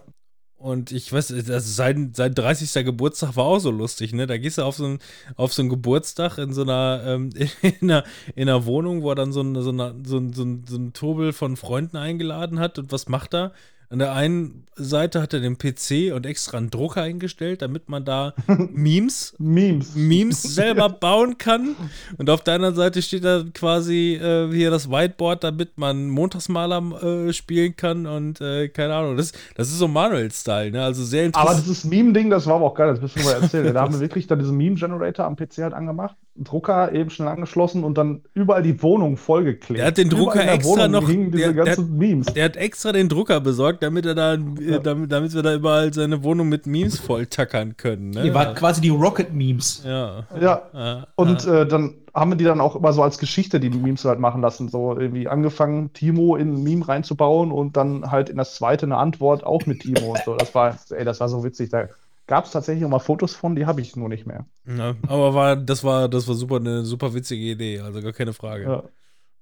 Und 0.63 0.93
ich 0.93 1.11
weiß, 1.11 1.33
also 1.33 1.59
sein, 1.59 2.13
sein 2.15 2.33
30. 2.33 2.85
Geburtstag 2.85 3.35
war 3.35 3.43
auch 3.43 3.59
so 3.59 3.69
lustig, 3.69 4.13
ne? 4.13 4.27
Da 4.27 4.37
gehst 4.37 4.57
du 4.57 4.61
auf 4.63 4.77
so 4.77 4.85
einen, 4.85 4.99
auf 5.35 5.51
so 5.53 5.61
einen 5.61 5.67
Geburtstag 5.69 6.37
in 6.37 6.53
so 6.53 6.61
einer, 6.61 7.03
ähm, 7.05 7.31
in 7.61 7.91
einer, 7.91 8.05
in 8.35 8.47
einer 8.47 8.65
Wohnung, 8.65 9.01
wo 9.01 9.09
er 9.11 9.15
dann 9.15 9.33
so, 9.33 9.41
eine, 9.41 9.61
so, 9.61 9.71
eine, 9.71 9.93
so, 10.05 10.17
ein- 10.19 10.31
so, 10.31 10.43
ein- 10.43 10.63
so 10.65 10.75
einen 10.77 10.93
Turbel 10.93 11.33
von 11.33 11.57
Freunden 11.57 11.97
eingeladen 11.97 12.59
hat. 12.59 12.79
Und 12.79 12.93
was 12.93 13.09
macht 13.09 13.33
er? 13.33 13.51
An 13.93 13.99
der 13.99 14.13
einen 14.13 14.65
Seite 14.75 15.21
hat 15.21 15.35
er 15.35 15.39
den 15.39 15.59
PC 15.59 16.15
und 16.15 16.25
extra 16.25 16.57
einen 16.57 16.71
Drucker 16.71 17.03
eingestellt, 17.03 17.61
damit 17.61 17.89
man 17.89 18.03
da 18.03 18.33
Memes, 18.73 19.35
Memes. 19.37 19.93
Memes 19.93 20.41
selber 20.55 20.89
bauen 20.89 21.37
kann. 21.37 21.75
Und 22.17 22.27
auf 22.31 22.41
der 22.41 22.55
anderen 22.55 22.73
Seite 22.73 23.03
steht 23.03 23.23
da 23.23 23.43
quasi 23.53 24.15
äh, 24.15 24.51
hier 24.51 24.71
das 24.71 24.89
Whiteboard, 24.89 25.43
damit 25.43 25.77
man 25.77 26.09
Montagsmaler 26.09 27.27
äh, 27.27 27.33
spielen 27.33 27.75
kann 27.75 28.07
und 28.07 28.41
äh, 28.41 28.67
keine 28.69 28.95
Ahnung. 28.95 29.15
Das, 29.15 29.31
das 29.53 29.67
ist 29.67 29.77
so 29.77 29.87
Manuel-Style, 29.87 30.71
ne? 30.71 30.83
Also 30.83 31.03
sehr 31.03 31.29
Aber 31.33 31.51
interessant. 31.51 31.65
dieses 31.67 31.83
Meme-Ding, 31.83 32.31
das 32.31 32.47
war 32.47 32.55
aber 32.55 32.65
auch 32.65 32.73
geil, 32.73 32.87
das 32.87 32.99
müssen 32.99 33.19
wir 33.19 33.25
mal 33.25 33.43
erzählen. 33.43 33.71
da 33.75 33.81
haben 33.81 33.93
wir 33.93 33.99
wirklich 33.99 34.25
dann 34.25 34.39
diesen 34.39 34.57
Meme-Generator 34.57 35.23
am 35.23 35.35
PC 35.35 35.59
halt 35.59 35.75
angemacht, 35.75 36.15
Drucker 36.35 36.91
eben 36.93 37.09
schnell 37.11 37.27
angeschlossen 37.27 37.83
und 37.83 37.97
dann 37.97 38.21
überal 38.33 38.63
die 38.63 38.81
Wohnung 38.81 39.17
vollgeklebt. 39.17 39.79
Der 39.79 39.87
hat 39.87 39.97
den 39.97 40.07
Überall 40.07 40.23
Drucker 40.25 40.51
extra 40.51 40.71
Wohnung 40.87 40.91
noch- 40.91 41.07
der- 41.31 41.53
der- 41.53 41.65
ganzen 41.65 41.97
Memes. 41.97 42.27
Der 42.33 42.45
hat 42.45 42.55
extra 42.57 42.91
den 42.91 43.07
Drucker 43.07 43.39
besorgt, 43.39 43.83
damit 43.83 44.05
er 44.05 44.15
da, 44.15 44.33
äh, 44.33 44.39
Ja. 44.61 44.79
damit, 44.79 45.11
damit 45.11 45.33
wir 45.33 45.43
da 45.43 45.53
überall 45.53 45.93
seine 45.93 46.23
Wohnung 46.23 46.49
mit 46.49 46.65
Memes 46.65 46.99
volltackern 46.99 47.77
können. 47.77 48.09
Ne? 48.11 48.25
Ihr 48.25 48.33
wart 48.33 48.55
quasi 48.55 48.81
die 48.81 48.89
Rocket-Memes. 48.89 49.83
ja. 49.85 50.23
Ja, 50.39 50.61
ja. 50.73 51.07
und 51.15 51.45
äh, 51.45 51.67
dann 51.67 51.95
haben 52.15 52.31
wir 52.31 52.35
die 52.35 52.43
dann 52.43 52.61
auch 52.61 52.75
immer 52.75 52.93
so 52.93 53.01
als 53.01 53.17
Geschichte, 53.17 53.59
die 53.59 53.69
Memes 53.71 54.05
halt 54.05 54.19
machen 54.19 54.41
lassen. 54.41 54.69
So 54.69 54.95
irgendwie 54.97 55.27
angefangen, 55.27 55.93
Timo 55.93 56.35
in 56.35 56.53
ein 56.55 56.63
Meme 56.63 56.87
reinzubauen 56.87 57.51
und 57.51 57.75
dann 57.75 58.11
halt 58.11 58.29
in 58.29 58.37
das 58.37 58.55
zweite 58.55 58.85
eine 58.85 58.97
Antwort 58.97 59.43
auch 59.43 59.65
mit 59.65 59.81
Timo 59.81 60.11
und 60.11 60.19
so. 60.23 60.35
Das 60.35 60.53
war, 60.53 60.77
ey, 60.91 61.05
das 61.05 61.19
war 61.19 61.27
so 61.29 61.43
witzig. 61.43 61.69
Da 61.69 61.87
gab 62.27 62.45
es 62.45 62.51
tatsächlich 62.51 62.85
auch 62.85 62.89
mal 62.89 62.99
Fotos 62.99 63.35
von, 63.35 63.55
die 63.55 63.65
habe 63.65 63.81
ich 63.81 63.95
nur 63.95 64.09
nicht 64.09 64.25
mehr. 64.25 64.45
Ja, 64.67 64.95
aber 65.07 65.33
war, 65.33 65.55
das 65.55 65.83
war, 65.83 66.07
das 66.09 66.27
war 66.27 66.35
super, 66.35 66.57
eine 66.57 66.83
super 66.85 67.13
witzige 67.13 67.43
Idee, 67.43 67.79
also 67.79 68.01
gar 68.01 68.13
keine 68.13 68.33
Frage. 68.33 68.63
Ja, 68.63 68.83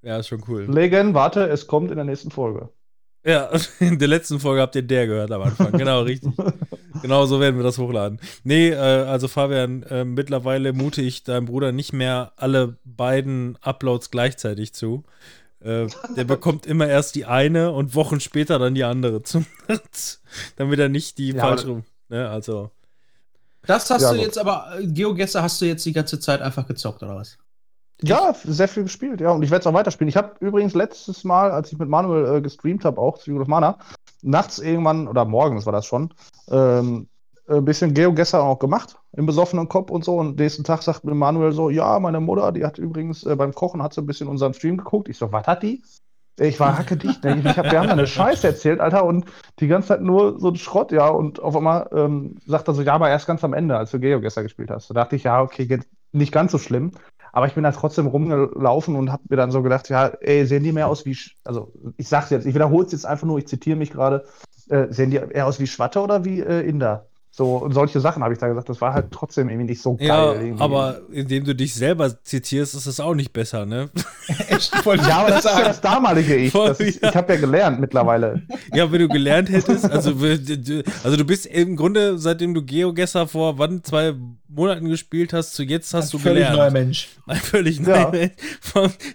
Ja. 0.01 0.17
ist 0.17 0.27
schon 0.27 0.43
cool. 0.47 0.63
Legend, 0.63 1.13
warte, 1.13 1.47
es 1.47 1.67
kommt 1.67 1.89
in 1.91 1.95
der 1.97 2.05
nächsten 2.05 2.31
Folge. 2.31 2.69
Ja, 3.23 3.49
in 3.79 3.99
der 3.99 4.07
letzten 4.07 4.39
Folge 4.39 4.61
habt 4.61 4.75
ihr 4.75 4.81
der 4.81 5.05
gehört 5.07 5.31
am 5.31 5.43
Anfang. 5.43 5.71
Genau, 5.73 6.01
richtig. 6.01 6.33
genau 7.03 7.25
so 7.27 7.39
werden 7.39 7.55
wir 7.57 7.63
das 7.63 7.77
hochladen. 7.77 8.19
Nee, 8.43 8.69
äh, 8.69 8.75
also 8.75 9.27
Fabian, 9.27 9.83
äh, 9.83 10.03
mittlerweile 10.05 10.73
mute 10.73 11.03
ich 11.03 11.23
deinem 11.23 11.45
Bruder 11.45 11.71
nicht 11.71 11.93
mehr 11.93 12.31
alle 12.37 12.77
beiden 12.83 13.57
Uploads 13.61 14.09
gleichzeitig 14.09 14.73
zu. 14.73 15.03
Äh, 15.59 15.85
der 16.17 16.23
bekommt 16.23 16.65
immer 16.65 16.87
erst 16.87 17.13
die 17.13 17.25
eine 17.25 17.71
und 17.71 17.93
Wochen 17.93 18.19
später 18.19 18.57
dann 18.57 18.73
die 18.73 18.83
andere 18.85 19.21
damit 20.55 20.79
er 20.79 20.89
nicht 20.89 21.19
die 21.19 21.33
Ja, 21.33 21.41
falsch 21.41 21.61
aber- 21.65 21.71
rum. 21.73 21.83
Ne, 22.11 22.29
also. 22.29 22.69
Das 23.65 23.89
hast 23.89 24.01
Ja, 24.01 24.09
du 24.11 24.17
gut. 24.17 24.25
jetzt 24.25 24.37
aber, 24.37 24.67
äh, 24.77 24.85
GeoGuessr 24.85 25.41
hast 25.41 25.61
du 25.61 25.65
jetzt 25.65 25.85
die 25.85 25.93
ganze 25.93 26.19
Zeit 26.19 26.41
einfach 26.41 26.67
gezockt, 26.67 27.01
oder 27.03 27.15
was? 27.15 27.37
Ja, 28.03 28.33
sehr 28.43 28.67
viel 28.67 28.83
gespielt, 28.83 29.21
ja. 29.21 29.31
Und 29.31 29.43
ich 29.43 29.51
werde 29.51 29.61
es 29.61 29.67
auch 29.67 29.73
weiterspielen. 29.73 30.09
Ich 30.09 30.17
habe 30.17 30.33
übrigens 30.39 30.73
letztes 30.73 31.23
Mal, 31.23 31.51
als 31.51 31.71
ich 31.71 31.77
mit 31.77 31.87
Manuel 31.87 32.37
äh, 32.37 32.41
gestreamt 32.41 32.83
habe, 32.83 32.99
auch 32.99 33.17
Secret 33.17 33.41
of 33.41 33.47
Mana, 33.47 33.77
nachts 34.23 34.59
irgendwann, 34.59 35.07
oder 35.07 35.23
morgens 35.23 35.65
war 35.65 35.73
das 35.73 35.85
schon, 35.85 36.13
ähm, 36.49 37.07
ein 37.47 37.63
bisschen 37.65 37.93
Geogesser 37.93 38.43
auch 38.43 38.59
gemacht, 38.59 38.97
im 39.13 39.25
besoffenen 39.25 39.69
Kopf 39.69 39.91
und 39.91 40.03
so. 40.03 40.17
Und 40.17 40.37
nächsten 40.39 40.63
Tag 40.63 40.81
sagt 40.81 41.03
mir 41.05 41.13
Manuel 41.15 41.51
so, 41.53 41.69
ja, 41.69 41.99
meine 41.99 42.19
Mutter, 42.19 42.51
die 42.51 42.65
hat 42.65 42.77
übrigens 42.77 43.23
äh, 43.23 43.35
beim 43.35 43.53
Kochen, 43.53 43.83
hat 43.83 43.93
so 43.93 44.01
ein 44.01 44.07
bisschen 44.07 44.27
unseren 44.27 44.53
Stream 44.53 44.77
geguckt. 44.77 45.07
Ich 45.07 45.17
so, 45.17 45.31
was 45.31 45.45
hat 45.47 45.63
die? 45.63 45.83
Ich 46.39 46.59
war 46.59 46.77
hackedicht. 46.77 47.23
Ne? 47.23 47.41
Ich 47.43 47.57
hab, 47.57 47.71
wir 47.71 47.79
haben 47.79 47.89
eine 47.89 48.07
Scheiße 48.07 48.47
erzählt, 48.47 48.79
Alter, 48.79 49.05
und 49.05 49.25
die 49.59 49.67
ganze 49.67 49.89
Zeit 49.89 50.01
nur 50.01 50.39
so 50.39 50.49
ein 50.49 50.55
Schrott, 50.55 50.91
ja. 50.91 51.07
Und 51.07 51.39
auf 51.39 51.55
einmal 51.55 51.89
ähm, 51.93 52.37
sagt 52.45 52.67
er 52.67 52.73
so, 52.73 52.81
ja, 52.81 52.93
aber 52.93 53.09
erst 53.09 53.27
ganz 53.27 53.43
am 53.43 53.53
Ende, 53.53 53.77
als 53.77 53.91
du 53.91 53.99
Geogesser 53.99 54.43
gespielt 54.43 54.71
hast. 54.71 54.89
Da 54.89 54.93
dachte 54.93 55.15
ich, 55.15 55.23
ja, 55.23 55.41
okay, 55.41 55.79
nicht 56.11 56.31
ganz 56.31 56.51
so 56.51 56.57
schlimm. 56.57 56.91
Aber 57.33 57.47
ich 57.47 57.53
bin 57.53 57.63
da 57.63 57.71
trotzdem 57.71 58.07
rumgelaufen 58.07 58.95
und 58.95 59.11
habe 59.11 59.23
mir 59.29 59.37
dann 59.37 59.51
so 59.51 59.61
gedacht, 59.61 59.87
ja, 59.89 60.07
ey, 60.07 60.45
sehen 60.45 60.63
die 60.63 60.73
mehr 60.73 60.87
aus 60.87 61.05
wie, 61.05 61.17
also 61.45 61.71
ich 61.97 62.09
sag's 62.09 62.29
jetzt, 62.29 62.45
ich 62.45 62.53
wiederhole 62.53 62.85
es 62.85 62.91
jetzt 62.91 63.05
einfach 63.05 63.25
nur, 63.25 63.37
ich 63.37 63.47
zitiere 63.47 63.77
mich 63.77 63.91
gerade, 63.91 64.25
äh, 64.69 64.87
sehen 64.89 65.11
die 65.11 65.17
eher 65.17 65.47
aus 65.47 65.59
wie 65.59 65.67
Schwatter 65.67 66.03
oder 66.03 66.25
wie 66.25 66.41
äh, 66.41 66.67
Inder? 66.67 67.07
So, 67.33 67.55
und 67.55 67.73
solche 67.73 68.01
Sachen 68.01 68.23
habe 68.23 68.33
ich 68.33 68.39
da 68.41 68.49
gesagt, 68.49 68.67
das 68.67 68.81
war 68.81 68.93
halt 68.93 69.09
trotzdem 69.09 69.47
irgendwie 69.47 69.69
nicht 69.71 69.81
so 69.81 69.95
geil. 69.95 70.07
Ja, 70.09 70.33
irgendwie. 70.33 70.61
aber 70.61 70.99
indem 71.13 71.45
du 71.45 71.55
dich 71.55 71.73
selber 71.73 72.21
zitierst, 72.23 72.75
ist 72.75 72.87
es 72.87 72.99
auch 72.99 73.13
nicht 73.15 73.31
besser, 73.31 73.65
ne? 73.65 73.89
Echt? 74.49 74.73
Ja, 74.85 75.17
aber 75.19 75.29
das 75.29 75.45
ist 75.45 75.51
ja 75.57 75.63
das 75.63 75.79
damalige 75.79 76.35
Ich. 76.35 76.51
Voll, 76.51 76.67
Das 76.67 76.81
ist, 76.81 77.01
ja. 77.01 77.07
Ich 77.09 77.15
habe 77.15 77.33
ja 77.33 77.39
gelernt 77.39 77.79
mittlerweile. 77.79 78.41
Ja, 78.73 78.91
wenn 78.91 78.99
du 78.99 79.07
gelernt 79.07 79.49
hättest, 79.49 79.89
also, 79.89 80.11
also 81.03 81.17
du 81.17 81.23
bist 81.25 81.45
im 81.45 81.75
Grunde, 81.77 82.17
seitdem 82.17 82.53
du 82.53 82.63
GeoGuessr 82.63 83.27
vor 83.27 83.57
wann, 83.57 83.81
zwei 83.83 84.13
Monaten 84.49 84.89
gespielt 84.89 85.31
hast, 85.31 85.53
zu 85.53 85.63
jetzt 85.63 85.93
hast 85.93 86.11
du 86.13 86.17
Ein 86.17 86.21
völlig 86.21 86.37
gelernt. 86.47 86.57
neuer 86.57 86.71
Mensch. 86.71 87.09
Ein 87.27 87.37
völlig 87.37 87.79
Ja. 87.79 87.83
neuer 87.87 88.11
Mensch. 88.11 88.33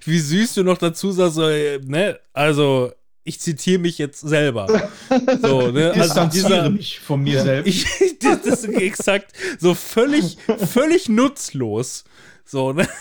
Wie 0.04 0.18
süß 0.18 0.54
du 0.54 0.62
noch 0.64 0.78
dazu 0.78 1.12
sagst, 1.12 1.34
so, 1.34 1.46
äh, 1.48 1.78
ne, 1.84 2.18
also 2.32 2.90
ich 3.26 3.40
zitiere 3.40 3.78
mich 3.80 3.98
jetzt 3.98 4.20
selber. 4.20 4.88
So, 5.42 5.70
ne, 5.70 5.88
also 5.90 6.02
Distanziere 6.02 6.48
dieser, 6.48 6.70
mich 6.70 7.00
von 7.00 7.22
mir 7.22 7.42
selbst. 7.42 7.68
ich, 7.68 8.18
das 8.20 8.42
das 8.42 8.64
ist 8.64 8.74
exakt 8.80 9.32
so 9.58 9.74
völlig, 9.74 10.38
völlig 10.72 11.08
nutzlos. 11.08 12.04
So, 12.44 12.72
ne? 12.72 12.86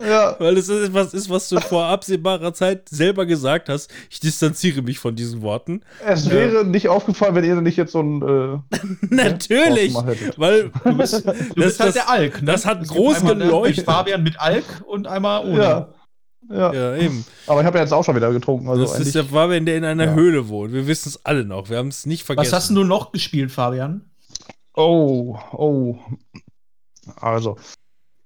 Ja. 0.00 0.34
Weil 0.40 0.56
es 0.58 0.68
ist 0.68 0.88
etwas 0.88 1.14
ist, 1.14 1.30
was 1.30 1.48
du 1.48 1.60
vor 1.60 1.86
absehbarer 1.86 2.52
Zeit 2.52 2.88
selber 2.88 3.24
gesagt 3.24 3.68
hast. 3.68 3.90
Ich 4.10 4.20
distanziere 4.20 4.82
mich 4.82 4.98
von 4.98 5.14
diesen 5.14 5.40
Worten. 5.42 5.82
Es 6.04 6.28
wäre 6.28 6.64
nicht 6.64 6.88
aufgefallen, 6.88 7.34
wenn 7.36 7.44
ihr 7.44 7.54
nicht 7.60 7.76
jetzt 7.76 7.92
so 7.92 8.00
ein. 8.02 8.20
Äh, 8.22 8.76
Natürlich, 9.14 9.94
ausgemacht 9.94 10.20
hättet. 10.20 10.38
weil 10.38 10.70
Du 10.84 10.96
bist, 10.96 11.24
du 11.24 11.32
das, 11.32 11.36
bist 11.54 11.80
halt 11.80 11.88
das, 11.88 11.94
der 11.94 12.10
Alk. 12.10 12.42
Ne? 12.42 12.46
das 12.46 12.66
hat 12.66 12.82
Es 12.82 12.88
groß 12.88 13.18
einmal, 13.18 13.36
ne, 13.36 13.44
geleuchtet. 13.44 13.84
Fabian 13.84 14.22
mit 14.22 14.38
Alk 14.40 14.64
und 14.86 15.06
einmal 15.06 15.44
ohne. 15.46 15.62
ja. 15.62 15.88
Ja. 16.50 16.72
ja, 16.72 16.96
eben. 16.96 17.24
Aber 17.46 17.60
ich 17.60 17.66
habe 17.66 17.78
ja 17.78 17.84
jetzt 17.84 17.92
auch 17.92 18.04
schon 18.04 18.14
wieder 18.16 18.32
getrunken. 18.32 18.68
Also 18.68 18.82
das 18.82 18.92
ist 18.92 18.96
endlich- 18.98 19.12
der 19.14 19.24
Fabian, 19.24 19.66
der 19.66 19.76
in 19.76 19.84
einer 19.84 20.04
Ja. 20.06 20.14
Höhle 20.14 20.48
wohnt. 20.48 20.72
Wir 20.72 20.86
wissen 20.86 21.08
es 21.08 21.24
alle 21.24 21.44
noch. 21.44 21.70
Wir 21.70 21.78
haben 21.78 21.88
es 21.88 22.06
nicht 22.06 22.24
vergessen. 22.24 22.46
Was 22.46 22.52
hast 22.56 22.68
denn 22.68 22.76
du 22.76 22.84
noch 22.84 23.12
gespielt, 23.12 23.50
Fabian? 23.50 24.10
Oh, 24.74 25.38
oh. 25.52 25.96
Also, 27.20 27.56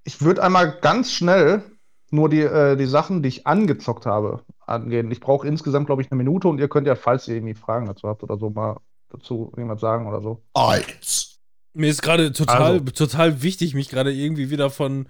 ich 0.04 0.20
würde 0.22 0.42
einmal 0.42 0.78
ganz 0.80 1.12
schnell 1.12 1.62
nur 2.10 2.28
die, 2.28 2.40
äh, 2.40 2.76
die 2.76 2.86
Sachen, 2.86 3.22
die 3.22 3.28
ich 3.28 3.46
angezockt 3.46 4.06
habe, 4.06 4.42
angehen. 4.66 5.10
Ich 5.10 5.20
brauche 5.20 5.46
insgesamt, 5.46 5.86
glaube 5.86 6.02
ich, 6.02 6.10
eine 6.10 6.18
Minute 6.18 6.48
und 6.48 6.58
ihr 6.58 6.68
könnt 6.68 6.86
ja, 6.86 6.96
falls 6.96 7.28
ihr 7.28 7.36
irgendwie 7.36 7.54
Fragen 7.54 7.86
dazu 7.86 8.08
habt 8.08 8.22
oder 8.22 8.36
so, 8.36 8.50
mal 8.50 8.78
dazu 9.10 9.52
irgendwas 9.56 9.80
sagen 9.80 10.08
oder 10.08 10.20
so. 10.20 10.42
Eins. 10.54 11.38
Mir 11.72 11.88
ist 11.88 12.02
gerade 12.02 12.32
total, 12.32 12.72
Also. 12.80 12.84
total 12.86 13.42
wichtig, 13.42 13.74
mich 13.74 13.88
gerade 13.90 14.12
irgendwie 14.12 14.50
wieder 14.50 14.70
von, 14.70 15.08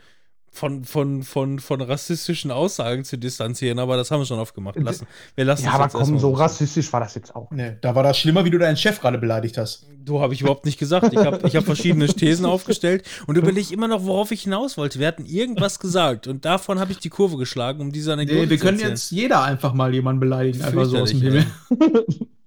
von, 0.53 0.85
von, 0.85 1.23
von, 1.23 1.59
von 1.61 1.81
rassistischen 1.81 2.51
Aussagen 2.51 3.05
zu 3.05 3.17
distanzieren, 3.17 3.79
aber 3.79 3.97
das 3.97 4.11
haben 4.11 4.21
wir 4.21 4.27
schon 4.27 4.41
oft 4.41 4.55
gemacht. 4.55 4.77
Lassen, 4.79 5.07
wir 5.37 5.45
lassen 5.45 5.65
Ja, 5.65 5.73
aber 5.73 5.85
jetzt 5.85 5.93
komm, 5.93 6.19
so 6.19 6.33
rassistisch 6.33 6.93
war 6.93 7.01
das 7.01 7.15
jetzt 7.15 7.35
auch. 7.37 7.51
Nee, 7.51 7.77
da 7.81 7.95
war 7.95 8.03
das 8.03 8.19
schlimmer, 8.19 8.45
wie 8.45 8.51
du 8.51 8.59
deinen 8.59 8.77
Chef 8.77 9.01
gerade 9.01 9.19
beleidigt 9.19 9.57
hast. 9.59 9.87
Du 10.05 10.21
habe 10.21 10.35
ich 10.35 10.41
überhaupt 10.41 10.65
nicht 10.65 10.79
gesagt. 10.79 11.13
Ich 11.13 11.19
habe 11.19 11.47
ich 11.47 11.57
hab 11.57 11.65
verschiedene 11.65 12.07
Thesen 12.09 12.47
aufgestellt 12.47 13.05
und 13.27 13.37
überlege 13.37 13.73
immer 13.73 13.87
noch, 13.87 14.05
worauf 14.05 14.33
ich 14.33 14.43
hinaus 14.43 14.77
wollte. 14.77 14.99
Wir 14.99 15.07
hatten 15.07 15.25
irgendwas 15.25 15.79
gesagt 15.79 16.27
und 16.27 16.45
davon 16.45 16.81
habe 16.81 16.93
ich 16.93 16.99
die 16.99 17.11
Kurve 17.11 17.37
geschlagen, 17.37 17.81
um 17.81 17.93
diese 17.93 18.13
Anekdote 18.13 18.41
Nee, 18.41 18.51
wir 18.51 18.59
zu 18.59 18.65
können 18.65 18.81
jetzt 18.81 19.13
jeder 19.13 19.43
einfach 19.43 19.73
mal 19.73 19.95
jemanden 19.95 20.21
beleidigen, 20.21 20.63
einfach 20.63 20.85
so 20.85 20.99
aus 20.99 21.11
dem 21.11 21.23
Himmel. 21.23 21.47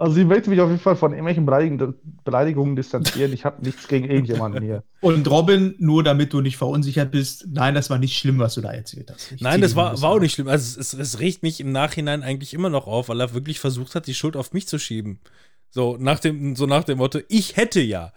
Also, 0.00 0.14
sie 0.14 0.24
möchte 0.24 0.48
mich 0.48 0.60
auf 0.60 0.70
jeden 0.70 0.80
Fall 0.80 0.96
von 0.96 1.12
irgendwelchen 1.12 1.44
Beleidigungen, 1.44 1.94
Beleidigungen 2.24 2.74
distanzieren. 2.74 3.34
Ich 3.34 3.44
habe 3.44 3.62
nichts 3.62 3.86
gegen 3.86 4.08
irgendjemanden 4.08 4.62
hier. 4.62 4.82
Und 5.02 5.30
Robin, 5.30 5.74
nur 5.78 6.02
damit 6.02 6.32
du 6.32 6.40
nicht 6.40 6.56
verunsichert 6.56 7.10
bist, 7.10 7.46
nein, 7.50 7.74
das 7.74 7.90
war 7.90 7.98
nicht 7.98 8.16
schlimm, 8.16 8.38
was 8.38 8.54
du 8.54 8.62
da 8.62 8.72
erzählt 8.72 9.10
hast. 9.12 9.32
Ich 9.32 9.42
Nein, 9.42 9.60
das 9.60 9.76
war, 9.76 10.00
war 10.00 10.10
auch 10.10 10.18
nicht 10.18 10.32
schlimm. 10.32 10.48
Also 10.48 10.80
es, 10.80 10.94
es 10.94 11.20
regt 11.20 11.42
mich 11.42 11.60
im 11.60 11.70
Nachhinein 11.70 12.22
eigentlich 12.22 12.54
immer 12.54 12.70
noch 12.70 12.86
auf, 12.86 13.10
weil 13.10 13.20
er 13.20 13.34
wirklich 13.34 13.60
versucht 13.60 13.94
hat, 13.94 14.06
die 14.06 14.14
Schuld 14.14 14.36
auf 14.36 14.54
mich 14.54 14.66
zu 14.66 14.78
schieben. 14.78 15.20
So 15.68 15.98
nach 16.00 16.18
dem, 16.18 16.56
so 16.56 16.64
nach 16.64 16.84
dem 16.84 16.96
Motto, 16.96 17.20
ich 17.28 17.56
hätte 17.56 17.80
ja 17.80 18.12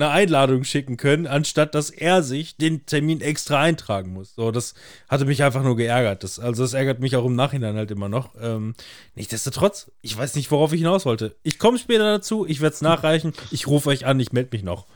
eine 0.00 0.10
Einladung 0.10 0.64
schicken 0.64 0.96
können, 0.96 1.26
anstatt 1.26 1.74
dass 1.74 1.90
er 1.90 2.22
sich 2.22 2.56
den 2.56 2.86
Termin 2.86 3.20
extra 3.20 3.60
eintragen 3.60 4.12
muss. 4.12 4.34
So, 4.34 4.50
das 4.50 4.74
hatte 5.08 5.24
mich 5.24 5.42
einfach 5.42 5.62
nur 5.62 5.76
geärgert. 5.76 6.22
Das, 6.22 6.38
also 6.38 6.62
das 6.62 6.74
ärgert 6.74 7.00
mich 7.00 7.16
auch 7.16 7.24
im 7.24 7.34
Nachhinein 7.34 7.76
halt 7.76 7.90
immer 7.90 8.08
noch. 8.08 8.34
Ähm, 8.40 8.74
nichtsdestotrotz, 9.14 9.90
ich 10.02 10.16
weiß 10.16 10.34
nicht, 10.36 10.50
worauf 10.50 10.72
ich 10.72 10.80
hinaus 10.80 11.04
wollte. 11.04 11.36
Ich 11.42 11.58
komme 11.58 11.78
später 11.78 12.04
dazu, 12.04 12.46
ich 12.46 12.60
werde 12.60 12.74
es 12.74 12.80
nachreichen, 12.82 13.32
ich 13.50 13.66
rufe 13.66 13.88
euch 13.88 14.06
an, 14.06 14.20
ich 14.20 14.32
melde 14.32 14.50
mich 14.52 14.62
noch. 14.62 14.86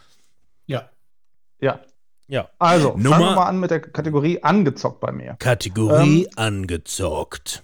Ja. 0.67 0.89
Ja. 1.61 1.81
Ja. 2.29 2.49
Also, 2.59 2.91
fangen 2.93 3.03
Nummer- 3.03 3.19
wir 3.19 3.35
mal 3.35 3.47
an 3.47 3.61
mit 3.61 3.71
der 3.71 3.81
Kategorie 3.81 4.43
angezockt 4.43 5.01
bei 5.01 5.13
mir. 5.13 5.37
Kategorie 5.39 6.29
angezockt. 6.37 7.63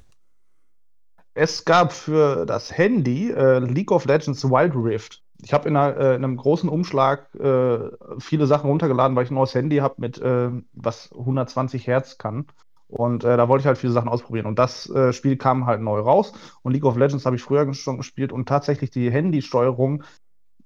Es 1.34 1.64
gab 1.64 1.92
für 1.92 2.44
das 2.46 2.76
Handy 2.76 3.30
äh, 3.30 3.60
League 3.60 3.92
of 3.92 4.04
Legends 4.06 4.44
Wild 4.44 4.74
Rift. 4.74 5.22
Ich 5.42 5.52
habe 5.52 5.68
in, 5.68 5.76
äh, 5.76 6.14
in 6.14 6.24
einem 6.24 6.36
großen 6.36 6.68
Umschlag 6.68 7.34
äh, 7.36 7.78
viele 8.18 8.46
Sachen 8.46 8.68
runtergeladen, 8.68 9.16
weil 9.16 9.24
ich 9.24 9.30
ein 9.30 9.34
neues 9.34 9.54
Handy 9.54 9.76
habe 9.76 9.94
mit 9.98 10.18
äh, 10.18 10.50
was 10.72 11.12
120 11.12 11.86
Hertz 11.86 12.18
kann. 12.18 12.46
Und 12.88 13.22
äh, 13.22 13.36
da 13.36 13.48
wollte 13.48 13.62
ich 13.62 13.66
halt 13.66 13.78
viele 13.78 13.92
Sachen 13.92 14.08
ausprobieren. 14.08 14.46
Und 14.46 14.58
das 14.58 14.88
äh, 14.90 15.12
Spiel 15.12 15.36
kam 15.36 15.66
halt 15.66 15.80
neu 15.80 16.00
raus. 16.00 16.32
Und 16.62 16.72
League 16.72 16.84
of 16.84 16.96
Legends 16.96 17.26
habe 17.26 17.36
ich 17.36 17.42
früher 17.42 17.72
schon 17.74 17.98
gespielt. 17.98 18.32
Und 18.32 18.48
tatsächlich 18.48 18.90
die 18.90 19.10
Handysteuerung, 19.10 20.02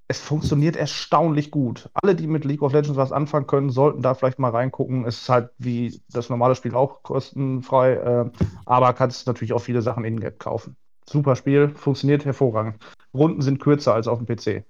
es 0.07 0.19
funktioniert 0.19 0.75
erstaunlich 0.75 1.51
gut. 1.51 1.89
Alle, 1.93 2.15
die 2.15 2.27
mit 2.27 2.45
League 2.45 2.61
of 2.61 2.73
Legends 2.73 2.97
was 2.97 3.11
anfangen 3.11 3.47
können, 3.47 3.69
sollten 3.69 4.01
da 4.01 4.13
vielleicht 4.13 4.39
mal 4.39 4.51
reingucken. 4.51 5.05
Es 5.05 5.23
ist 5.23 5.29
halt 5.29 5.51
wie 5.57 6.01
das 6.09 6.29
normale 6.29 6.55
Spiel 6.55 6.75
auch 6.75 7.03
kostenfrei. 7.03 7.93
Äh, 7.93 8.31
aber 8.65 8.93
kannst 8.93 9.27
natürlich 9.27 9.53
auch 9.53 9.59
viele 9.59 9.81
Sachen 9.81 10.05
in-Game 10.05 10.37
kaufen. 10.37 10.77
Super 11.09 11.35
Spiel, 11.35 11.69
funktioniert 11.69 12.25
hervorragend. 12.25 12.77
Runden 13.13 13.41
sind 13.41 13.59
kürzer 13.59 13.93
als 13.93 14.07
auf 14.07 14.19
dem 14.19 14.27
PC. 14.27 14.65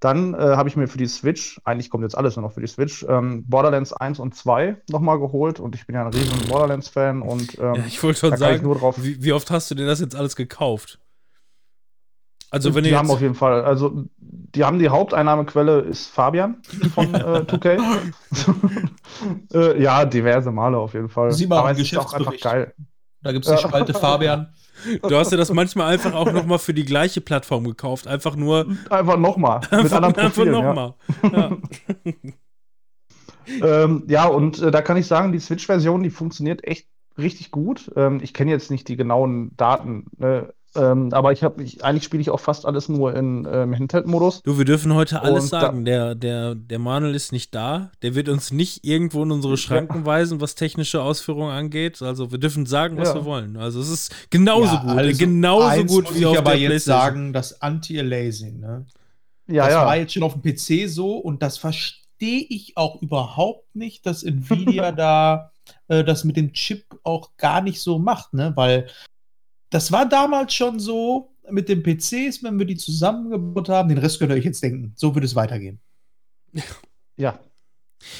Dann 0.00 0.34
äh, 0.34 0.38
habe 0.38 0.68
ich 0.68 0.76
mir 0.76 0.88
für 0.88 0.98
die 0.98 1.06
Switch, 1.06 1.60
eigentlich 1.64 1.88
kommt 1.88 2.02
jetzt 2.02 2.16
alles 2.16 2.36
nur 2.36 2.42
noch 2.42 2.52
für 2.52 2.60
die 2.60 2.66
Switch, 2.66 3.06
ähm, 3.08 3.44
Borderlands 3.46 3.92
1 3.92 4.18
und 4.18 4.34
2 4.34 4.76
nochmal 4.90 5.18
geholt 5.18 5.60
und 5.60 5.74
ich 5.74 5.86
bin 5.86 5.94
ja 5.94 6.04
ein 6.04 6.12
riesen 6.12 6.48
Borderlands-Fan 6.48 7.22
und 7.22 7.58
ähm, 7.58 7.74
Ja, 7.76 7.84
ich 7.86 8.02
wollte 8.02 8.18
schon 8.18 8.30
da 8.30 8.36
kann 8.36 8.46
ich 8.46 8.56
sagen, 8.56 8.66
nur 8.66 8.78
drauf. 8.78 8.96
wie, 9.02 9.22
wie 9.22 9.32
oft 9.32 9.50
hast 9.50 9.70
du 9.70 9.74
dir 9.74 9.86
das 9.86 10.00
jetzt 10.00 10.14
alles 10.14 10.36
gekauft? 10.36 10.98
Also, 12.50 12.74
wenn 12.74 12.84
die 12.84 12.94
haben 12.94 13.10
auf 13.10 13.20
jeden 13.20 13.34
Fall, 13.34 13.64
also 13.64 14.04
die 14.18 14.62
haben 14.62 14.78
die 14.78 14.88
Haupteinnahmequelle 14.88 15.80
ist 15.80 16.06
Fabian 16.08 16.62
von 16.94 17.12
äh, 17.14 17.40
2K. 17.40 17.80
äh, 19.54 19.82
ja, 19.82 20.04
diverse 20.04 20.52
Male 20.52 20.76
auf 20.76 20.94
jeden 20.94 21.08
Fall. 21.08 21.32
Sieh 21.32 21.46
mal 21.46 21.58
Aber 21.58 21.72
es 21.72 21.80
ist 21.80 21.96
auch 21.96 22.12
einfach 22.12 22.38
geil. 22.38 22.74
Da 23.24 23.32
gibt 23.32 23.44
es 23.46 23.50
die 23.50 23.60
Ja. 23.60 23.68
Spalte 23.68 23.94
Fabian. 23.94 24.52
du 25.02 25.16
hast 25.16 25.32
dir 25.32 25.36
das 25.36 25.50
manchmal 25.52 25.92
einfach 25.94 26.12
auch 26.14 26.30
nochmal 26.30 26.58
für 26.58 26.74
die 26.74 26.84
gleiche 26.84 27.20
Plattform 27.20 27.64
gekauft. 27.64 28.06
Einfach 28.06 28.36
nur, 28.36 28.66
Einfach 28.90 29.16
nochmal. 29.16 29.60
Mit 29.72 29.92
einfach, 29.92 30.44
ja. 30.44 30.52
nochmal. 30.52 30.94
Ja. 31.32 31.56
Ähm, 33.62 34.04
ja, 34.08 34.26
und 34.26 34.62
äh, 34.62 34.70
da 34.70 34.80
kann 34.80 34.96
ich 34.96 35.06
sagen, 35.06 35.32
die 35.32 35.38
Switch-Version, 35.38 36.02
die 36.02 36.08
funktioniert 36.08 36.64
echt 36.64 36.88
richtig 37.18 37.50
gut. 37.50 37.90
Ähm, 37.94 38.20
ich 38.22 38.32
kenne 38.32 38.50
jetzt 38.50 38.70
nicht 38.70 38.88
die 38.88 38.96
genauen 38.96 39.54
Daten, 39.56 40.06
ne? 40.16 40.52
Ähm, 40.76 41.08
aber 41.12 41.32
ich 41.32 41.42
habe, 41.42 41.62
ich, 41.62 41.84
eigentlich 41.84 42.04
spiele 42.04 42.20
ich 42.20 42.30
auch 42.30 42.40
fast 42.40 42.66
alles 42.66 42.88
nur 42.88 43.14
in 43.14 43.46
ähm, 43.50 43.74
Handheld-Modus. 43.74 44.42
Du, 44.42 44.58
wir 44.58 44.64
dürfen 44.64 44.92
heute 44.94 45.22
alles 45.22 45.44
Und 45.44 45.52
da- 45.52 45.60
sagen. 45.60 45.84
Der, 45.84 46.14
der, 46.14 46.54
der 46.54 46.78
Manuel 46.78 47.14
ist 47.14 47.32
nicht 47.32 47.54
da. 47.54 47.90
Der 48.02 48.14
wird 48.14 48.28
uns 48.28 48.50
nicht 48.52 48.84
irgendwo 48.84 49.22
in 49.22 49.30
unsere 49.30 49.56
Schranken 49.56 50.04
weisen, 50.06 50.40
was 50.40 50.54
technische 50.54 51.02
Ausführungen 51.02 51.52
angeht. 51.52 52.02
Also 52.02 52.30
wir 52.32 52.38
dürfen 52.38 52.66
sagen, 52.66 52.96
was 52.96 53.08
Ja. 53.08 53.14
wir 53.16 53.24
wollen. 53.24 53.56
Also 53.56 53.80
es 53.80 53.88
ist 53.88 54.30
genauso 54.30 54.74
Ja, 54.74 54.80
gut. 54.82 54.90
also 54.98 55.18
genauso 55.18 55.66
eins 55.66 55.92
gut 55.92 56.04
muss 56.04 56.14
wie 56.14 56.18
ich 56.20 56.26
auf 56.26 56.38
aber 56.38 56.50
der 56.52 56.60
jetzt 56.60 56.68
PlayStation. 56.70 57.00
sagen, 57.14 57.32
das 57.32 57.60
Anti-Aliasing, 57.62 58.60
ne? 58.60 58.86
Ja, 59.46 59.64
das 59.66 59.74
ja. 59.74 59.86
war 59.86 59.96
jetzt 59.96 60.12
schon 60.14 60.22
auf 60.22 60.34
dem 60.34 60.42
PC 60.42 60.88
so 60.88 61.18
und 61.18 61.42
das 61.42 61.58
verstehe 61.58 62.46
ich 62.48 62.76
auch 62.76 63.00
überhaupt 63.02 63.74
nicht, 63.76 64.06
dass 64.06 64.22
Nvidia 64.22 64.90
da 64.92 65.50
äh, 65.88 66.02
das 66.02 66.24
mit 66.24 66.36
dem 66.36 66.52
Chip 66.54 66.84
auch 67.02 67.30
gar 67.36 67.60
nicht 67.60 67.80
so 67.80 67.98
macht, 67.98 68.32
ne? 68.32 68.52
Weil 68.56 68.88
das 69.74 69.90
war 69.92 70.08
damals 70.08 70.54
schon 70.54 70.78
so 70.80 71.32
mit 71.50 71.68
den 71.68 71.82
PCs, 71.82 72.42
wenn 72.42 72.58
wir 72.58 72.66
die 72.66 72.76
zusammengebaut 72.76 73.68
haben, 73.68 73.88
den 73.88 73.98
Rest 73.98 74.18
könnt 74.18 74.30
ihr 74.32 74.36
euch 74.36 74.44
jetzt 74.44 74.62
denken. 74.62 74.92
So 74.96 75.14
würde 75.14 75.26
es 75.26 75.34
weitergehen. 75.34 75.78
ja. 77.16 77.38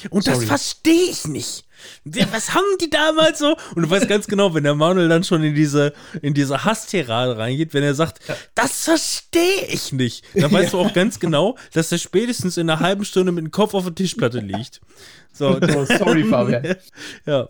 Und 0.09 0.25
das 0.25 0.35
Sorry. 0.35 0.47
verstehe 0.47 1.09
ich 1.11 1.27
nicht. 1.27 1.63
Wer- 2.03 2.31
Was 2.33 2.53
haben 2.55 2.65
die 2.81 2.89
damals 2.89 3.37
so? 3.39 3.55
Und 3.75 3.83
du 3.83 3.89
weißt 3.89 4.07
ganz 4.07 4.25
genau, 4.25 4.53
wenn 4.55 4.63
der 4.63 4.73
Manuel 4.73 5.07
dann 5.09 5.23
schon 5.23 5.43
in 5.43 5.53
diese, 5.53 5.93
in 6.23 6.33
diese 6.33 6.65
Hasstirade 6.65 7.37
reingeht, 7.37 7.73
wenn 7.75 7.83
er 7.83 7.93
sagt, 7.93 8.19
das 8.55 8.83
verstehe 8.85 9.65
ich 9.67 9.91
nicht, 9.91 10.25
dann 10.33 10.51
weißt 10.51 10.73
du 10.73 10.79
auch 10.81 10.91
ganz 10.93 11.19
genau, 11.19 11.55
dass 11.73 11.91
er 11.91 11.99
spätestens 11.99 12.57
in 12.57 12.67
einer 12.69 12.79
halben 12.79 13.05
Stunde 13.05 13.31
mit 13.31 13.43
dem 13.43 13.51
Kopf 13.51 13.75
auf 13.75 13.83
der 13.83 13.93
Tischplatte 13.95 14.39
liegt. 14.39 14.81
So, 15.33 15.59
Oh, 15.61 15.85
sorry, 15.85 16.23
Fabian. 16.23 16.75
ja. 17.27 17.49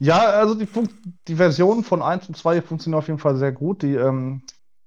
Ja, 0.00 0.18
also 0.30 0.54
die, 0.54 0.66
Fun 0.66 0.88
die 1.28 1.36
Versionen 1.36 1.84
von 1.84 2.02
1 2.02 2.28
und 2.28 2.36
2 2.36 2.62
funktionieren 2.62 2.98
auf 2.98 3.06
jeden 3.06 3.18
Fall 3.18 3.36
sehr 3.36 3.52
gut. 3.52 3.82
Die 3.82 3.94
ähm, 3.94 4.42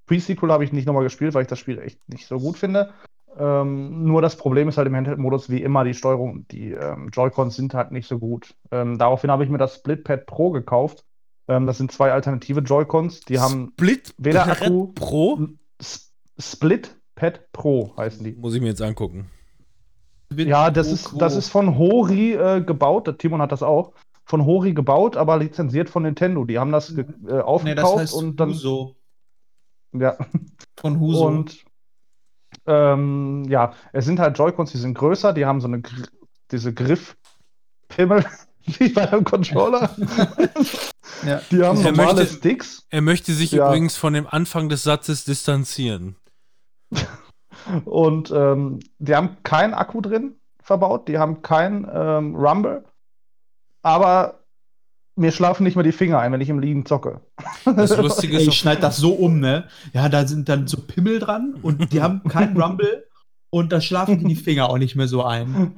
Pre-Sequel 0.08 0.52
habe 0.52 0.63
ich 0.63 0.73
nicht 0.73 0.86
nochmal 0.86 1.04
gespielt, 1.04 1.34
weil 1.34 1.43
ich 1.43 1.47
das 1.47 1.60
Spiel 1.60 1.80
echt 1.80 1.99
nicht 2.10 2.26
so 2.28 2.39
gut 2.39 2.58
finde. 2.58 2.91
Ähm, 3.38 4.04
nur 4.06 4.21
das 4.21 4.36
Problem 4.36 4.67
ist 4.69 4.78
halt 4.78 4.88
im 4.88 4.95
Handheld-Modus 4.95 5.49
wie 5.49 5.62
immer 5.62 5.84
die 5.84 5.93
Steuerung. 5.93 6.47
Die 6.49 6.71
ähm, 6.71 7.10
Joy-Cons 7.13 7.56
sind 7.56 7.73
halt 7.73 7.91
nicht 7.91 8.08
so 8.08 8.19
gut. 8.19 8.56
Ähm, 8.71 8.97
daraufhin 8.97 9.32
habe 9.32 9.43
ich 9.43 9.49
mir 9.49 9.58
das 9.60 9.76
Splitpad 9.76 10.26
Pro 10.26 10.52
gekauft. 10.52 11.04
Ähm, 11.47 11.67
das 11.67 11.78
sind 11.78 11.91
zwei 11.91 12.12
alternative 12.12 12.62
Joy-Cons. 12.62 13.21
Die 13.21 13.39
haben 13.39 13.69
Split 13.73 14.13
weder 14.17 14.45
Brett 14.45 14.62
Akku- 14.62 14.93
Pro. 14.93 15.47
S 15.80 16.12
Splitpad 16.39 17.52
Pro 17.52 17.95
heißen 17.97 18.23
die. 18.23 18.34
Muss 18.34 18.56
ich 18.56 18.62
mir 18.62 18.69
jetzt 18.69 18.82
angucken. 18.82 19.30
Ja, 20.36 20.71
das 20.71 20.91
ist, 20.91 21.13
das 21.19 21.36
ist 21.36 21.49
von 21.49 21.78
Hori 21.78 22.34
äh, 22.34 22.62
gebaut. 22.62 23.06
Der 23.06 23.17
Timon 23.17 23.41
hat 23.41 23.52
das 23.52 23.62
auch. 23.62 23.93
Von 24.26 24.46
Hori 24.46 24.74
gebaut, 24.74 25.18
aber 25.18 25.38
lizenziert 25.38 25.90
von 25.90 26.04
Nintendo. 26.04 26.46
Die 26.46 26.58
haben 26.58 26.72
das 26.72 26.96
ge- 26.96 27.06
äh, 27.06 27.08
Nee, 27.24 27.30
das 27.36 27.44
aufgekauft 27.44 27.98
heißt 28.00 28.14
und 28.14 28.40
dann. 28.40 28.50
Huso. 28.50 28.96
Ja, 29.94 30.18
Von 30.78 31.00
Huso. 31.00 31.28
und 31.28 31.64
ähm, 32.66 33.44
ja, 33.50 33.74
es 33.92 34.06
sind 34.06 34.20
halt 34.20 34.38
Joy-Cons, 34.38 34.72
die 34.72 34.78
sind 34.78 34.94
größer, 34.98 35.34
die 35.34 35.46
haben 35.46 35.60
so 35.62 35.68
eine 35.68 35.82
Gr 35.82 35.94
diese 36.52 36.74
Griffpimmel 36.74 38.26
wie 38.66 38.90
bei 38.90 39.12
einem 39.12 39.24
Controller. 39.24 39.90
ja. 41.26 41.42
Die 41.52 41.64
haben 41.64 41.78
Er 41.84 41.92
normale 41.92 42.22
möchte- 42.22 42.36
Sticks 42.38 42.86
Er 42.90 43.02
möchte 43.02 43.34
sich 43.34 43.52
Ja. 43.52 43.68
übrigens 43.68 43.98
von 43.98 44.14
dem 44.14 44.26
Anfang 44.28 44.70
des 44.70 44.84
Satzes 44.84 45.26
distanzieren. 45.26 46.16
und 47.86 48.32
ähm, 48.32 48.80
die 49.00 49.16
haben 49.16 49.38
keinen 49.44 49.74
Akku 49.74 50.02
drin 50.02 50.36
verbaut, 50.62 51.08
die 51.08 51.18
haben 51.18 51.42
kein 51.42 51.88
ähm, 51.94 52.36
Rumble, 52.36 52.86
aber 53.84 54.39
mir 55.15 55.32
schlafen 55.32 55.63
nicht 55.63 55.76
mehr 55.76 55.84
die 55.84 55.91
Finger 55.91 56.19
ein, 56.19 56.32
wenn 56.32 56.41
ich 56.41 56.50
im 56.50 56.60
Liegen 56.60 56.86
zocke. 56.86 57.22
Das 57.65 57.96
Lustige 57.96 58.38
ist 58.38 58.48
ich 58.48 58.58
schneide 58.58 58.82
das 58.82 58.98
so 58.98 59.13
um, 59.13 59.39
ne? 59.39 59.67
Ja, 59.93 60.10
da 60.10 60.26
sind 60.26 60.50
dann 60.50 60.67
so 60.67 60.78
Pimmel 60.82 61.19
dran 61.19 61.56
und 61.62 61.93
die 61.93 62.02
haben 62.02 62.24
keinen 62.24 62.58
Rumble 62.62 63.06
und 63.54 63.72
da 63.72 63.80
schlafen 63.82 64.28
die, 64.28 64.36
Finger 64.36 64.67
auch 64.67 64.80
nicht 64.80 64.96
mehr 64.96 65.08
so 65.08 65.24
ein. 65.24 65.76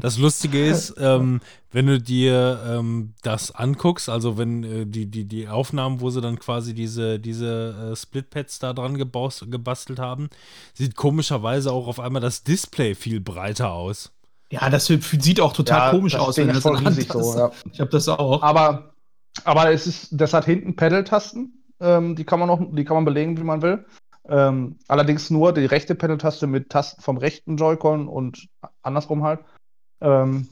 Das 0.00 0.18
Lustige 0.18 0.66
ist, 0.66 0.96
ähm, 0.98 1.40
wenn 1.70 1.86
du 1.86 2.00
dir 2.00 2.60
ähm, 2.66 3.14
das 3.22 3.52
anguckst, 3.52 4.08
also 4.08 4.38
wenn 4.38 4.64
äh, 4.64 4.84
die, 4.84 5.06
die, 5.06 5.24
die 5.24 5.46
Aufnahmen, 5.46 6.00
wo 6.00 6.10
sie 6.10 6.20
dann 6.20 6.40
quasi 6.40 6.74
diese, 6.74 7.20
diese 7.20 7.92
äh, 7.92 7.96
Splitpads 7.96 8.58
da 8.58 8.72
dran 8.72 8.98
gebaus, 8.98 9.44
gebastelt 9.48 10.00
haben, 10.00 10.30
sieht 10.72 10.96
komischerweise 10.96 11.70
auch 11.70 11.86
auf 11.86 12.00
einmal 12.00 12.20
das 12.20 12.42
Display 12.42 12.96
viel 12.96 13.20
breiter 13.20 13.72
aus. 13.72 14.10
Ja, 14.50 14.68
das 14.70 14.86
sieht 14.86 15.40
auch 15.40 15.52
total 15.52 15.78
Ja, 15.78 15.90
komisch 15.90 16.14
aus, 16.14 16.36
wenn 16.36 16.48
das 16.48 16.60
voll 16.60 16.76
riesig 16.76 17.12
so, 17.12 17.36
ja. 17.36 17.50
Ich 17.72 17.80
habe 17.80 17.90
das 17.90 18.08
auch. 18.08 18.42
Aber, 18.42 18.94
aber 19.44 19.72
es 19.72 19.86
ist, 19.86 20.08
das 20.12 20.32
hat 20.32 20.44
hinten 20.44 20.76
Pedal-Tasten. 20.76 21.64
Ähm, 21.80 22.14
die 22.14 22.24
kann 22.24 22.38
man 22.38 22.48
noch, 22.48 22.60
die 22.72 22.84
kann 22.84 22.96
man 22.96 23.04
belegen, 23.04 23.36
wie 23.36 23.44
man 23.44 23.62
will. 23.62 23.84
Ähm, 24.28 24.78
allerdings 24.88 25.30
nur 25.30 25.52
die 25.52 25.66
rechte 25.66 25.94
Pedal-Taste 25.94 26.46
mit 26.46 26.70
Tasten 26.70 27.02
vom 27.02 27.16
rechten 27.16 27.56
Joy-Con 27.56 28.08
und 28.08 28.48
andersrum 28.82 29.22
halt. 29.22 29.40
Ähm, 30.00 30.48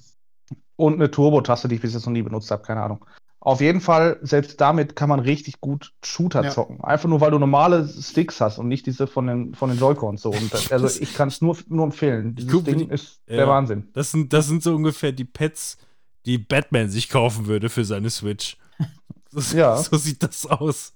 und 0.77 0.95
eine 0.95 1.11
Turbo-Taste, 1.11 1.69
die 1.69 1.77
ich 1.77 1.81
bis 1.81 1.95
jetzt 1.95 2.07
noch 2.07 2.13
nie 2.13 2.23
benutzt 2.23 2.51
habe, 2.51 2.63
keine 2.63 2.83
Ahnung. 2.83 3.05
Auf 3.45 3.61
jeden 3.61 3.81
Fall, 3.81 4.19
selbst 4.23 4.61
damit 4.61 4.95
kann 4.95 5.09
man 5.09 5.19
richtig 5.19 5.61
gut 5.61 5.93
Shooter 6.05 6.45
Ja. 6.45 6.51
zocken. 6.51 6.81
Einfach 6.85 7.09
nur, 7.09 7.21
weil 7.21 7.33
du 7.33 7.41
normale 7.41 7.89
Sticks 7.89 8.41
hast 8.41 8.59
und 8.59 8.69
nicht 8.69 8.87
diese 8.87 9.09
von 9.09 9.27
den, 9.27 9.55
von 9.57 9.69
den 9.69 9.81
Joy-Cons. 9.81 10.23
So. 10.23 10.31
Und 10.31 10.55
das, 10.55 10.71
also 10.73 10.87
ich 11.01 11.13
kann 11.15 11.27
es 11.27 11.41
nur, 11.43 11.57
nur 11.67 11.85
empfehlen. 11.87 12.37
Dieses 12.37 12.53
guck, 12.53 12.65
Ding 12.67 12.89
ist 12.89 13.21
Ja. 13.27 13.39
der 13.39 13.49
Wahnsinn. 13.49 13.89
Das 13.95 14.13
sind, 14.13 14.33
das 14.33 14.47
sind 14.47 14.63
so 14.63 14.77
ungefähr 14.77 15.11
die 15.11 15.25
Pads, 15.25 15.77
die 16.25 16.39
Batman 16.39 16.89
sich 16.89 17.09
kaufen 17.09 17.47
würde 17.47 17.69
für 17.69 17.85
seine 17.85 18.11
Switch. 18.11 18.57
So, 19.35 19.57
Ja. 19.57 19.77
so 19.79 19.97
sieht 19.97 20.23
das 20.23 20.47
aus. 20.47 20.93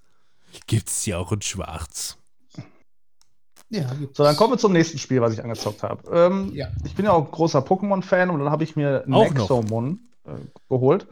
Gibt's 0.68 1.02
die 1.02 1.14
auch 1.14 1.32
in 1.32 1.42
schwarz? 1.42 2.16
ja, 3.70 3.92
gibt's. 3.94 4.16
So, 4.18 4.22
dann 4.22 4.36
kommen 4.36 4.52
wir 4.52 4.58
zum 4.58 4.72
nächsten 4.72 4.98
Spiel, 4.98 5.20
was 5.20 5.32
ich 5.32 5.42
angezockt 5.42 5.82
habe. 5.82 6.08
Ähm, 6.12 6.52
Ja. 6.54 6.68
Ich 6.84 6.94
bin 6.94 7.06
ja 7.06 7.12
auch 7.12 7.28
großer 7.30 7.58
Pokémon-Fan 7.60 8.30
und 8.30 8.38
dann 8.38 8.50
habe 8.50 8.62
ich 8.62 8.76
mir. 8.76 9.02
Nexomon 9.06 9.98
äh, 10.24 10.32
geholt. 10.68 11.08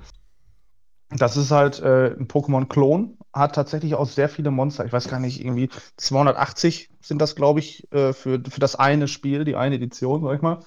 Das 1.16 1.37
ist 1.37 1.53
halt 1.53 1.81
äh, 1.81 2.16
ein 2.18 2.27
Pokémon-Klon, 2.27 3.18
hat 3.33 3.55
tatsächlich 3.55 3.94
auch 3.94 4.07
sehr 4.07 4.29
viele 4.29 4.50
Monster. 4.50 4.85
Ich 4.85 4.92
weiß 4.92 5.09
gar 5.09 5.20
nicht, 5.20 5.44
irgendwie 5.44 5.68
280 5.96 6.90
sind 7.00 7.20
das, 7.20 7.37
glaube 7.37 7.61
ich, 7.61 7.90
äh, 7.92 8.12
für, 8.12 8.42
für 8.48 8.61
das 8.61 8.74
eine 8.74 9.07
Spiel, 9.07 9.44
die 9.44 9.55
eine 9.55 9.77
Edition, 9.77 10.22
sag 10.22 10.35
ich 10.35 10.42
mal. 10.42 10.61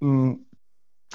Mm, 0.00 0.34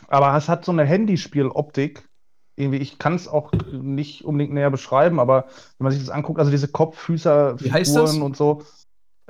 Aber 0.08 0.36
es 0.36 0.50
hat 0.50 0.66
so 0.66 0.72
eine 0.72 0.86
Handyspiel-Optik. 0.86 2.10
Irgendwie, 2.56 2.80
ich 2.80 2.98
kann 2.98 3.14
es 3.14 3.28
auch 3.28 3.52
nicht 3.72 4.26
unbedingt 4.26 4.54
näher 4.54 4.72
beschreiben, 4.72 5.20
aber 5.20 5.46
wenn 5.78 5.86
man 5.86 5.92
sich 5.94 6.02
das 6.02 6.10
anguckt, 6.10 6.40
also 6.40 6.52
diese 6.52 6.68
Kopffüßer, 6.68 7.60
Wie 7.62 7.72
heißt 7.72 7.96
das? 7.96 8.12
Figuren 8.12 8.26
und 8.26 8.36
so. 8.36 8.64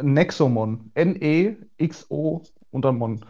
Nexomon. 0.02 0.92
N-E-X-O 0.94 2.44
und 2.72 2.86
dann 2.86 2.98
Mon. 2.98 3.26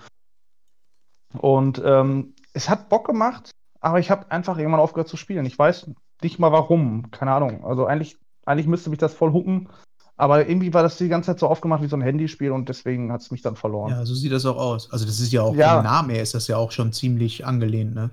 Und 1.37 1.81
ähm, 1.83 2.35
es 2.53 2.69
hat 2.69 2.89
Bock 2.89 3.07
gemacht, 3.07 3.51
aber 3.79 3.99
ich 3.99 4.11
habe 4.11 4.31
einfach 4.31 4.57
irgendwann 4.57 4.79
aufgehört 4.79 5.07
zu 5.07 5.17
spielen. 5.17 5.45
Ich 5.45 5.57
weiß 5.57 5.89
nicht 6.21 6.39
mal 6.39 6.51
warum. 6.51 7.11
Keine 7.11 7.31
Ahnung. 7.31 7.63
Also 7.65 7.85
eigentlich, 7.85 8.17
eigentlich 8.45 8.67
müsste 8.67 8.89
mich 8.89 8.99
das 8.99 9.13
voll 9.13 9.31
hucken. 9.31 9.69
Aber 10.17 10.49
irgendwie 10.49 10.73
war 10.73 10.83
das 10.83 10.97
die 10.97 11.07
ganze 11.07 11.27
Zeit 11.27 11.39
so 11.39 11.47
aufgemacht 11.47 11.81
wie 11.81 11.87
so 11.87 11.95
ein 11.95 12.01
Handyspiel 12.01 12.51
und 12.51 12.67
deswegen 12.67 13.11
hat 13.11 13.21
es 13.21 13.31
mich 13.31 13.41
dann 13.41 13.55
verloren. 13.55 13.91
Ja, 13.91 14.05
so 14.05 14.13
sieht 14.13 14.33
das 14.33 14.45
auch 14.45 14.57
aus. 14.57 14.91
Also, 14.91 15.05
das 15.05 15.21
ist 15.21 15.31
ja 15.31 15.43
auch 15.43 15.55
Ja. 15.55 15.75
vom 15.75 15.83
Namen 15.85 16.09
her 16.09 16.21
ist 16.21 16.33
das 16.33 16.47
ja 16.49 16.57
auch 16.57 16.71
schon 16.71 16.91
ziemlich 16.91 17.45
angelehnt, 17.45 17.95
ne? 17.95 18.09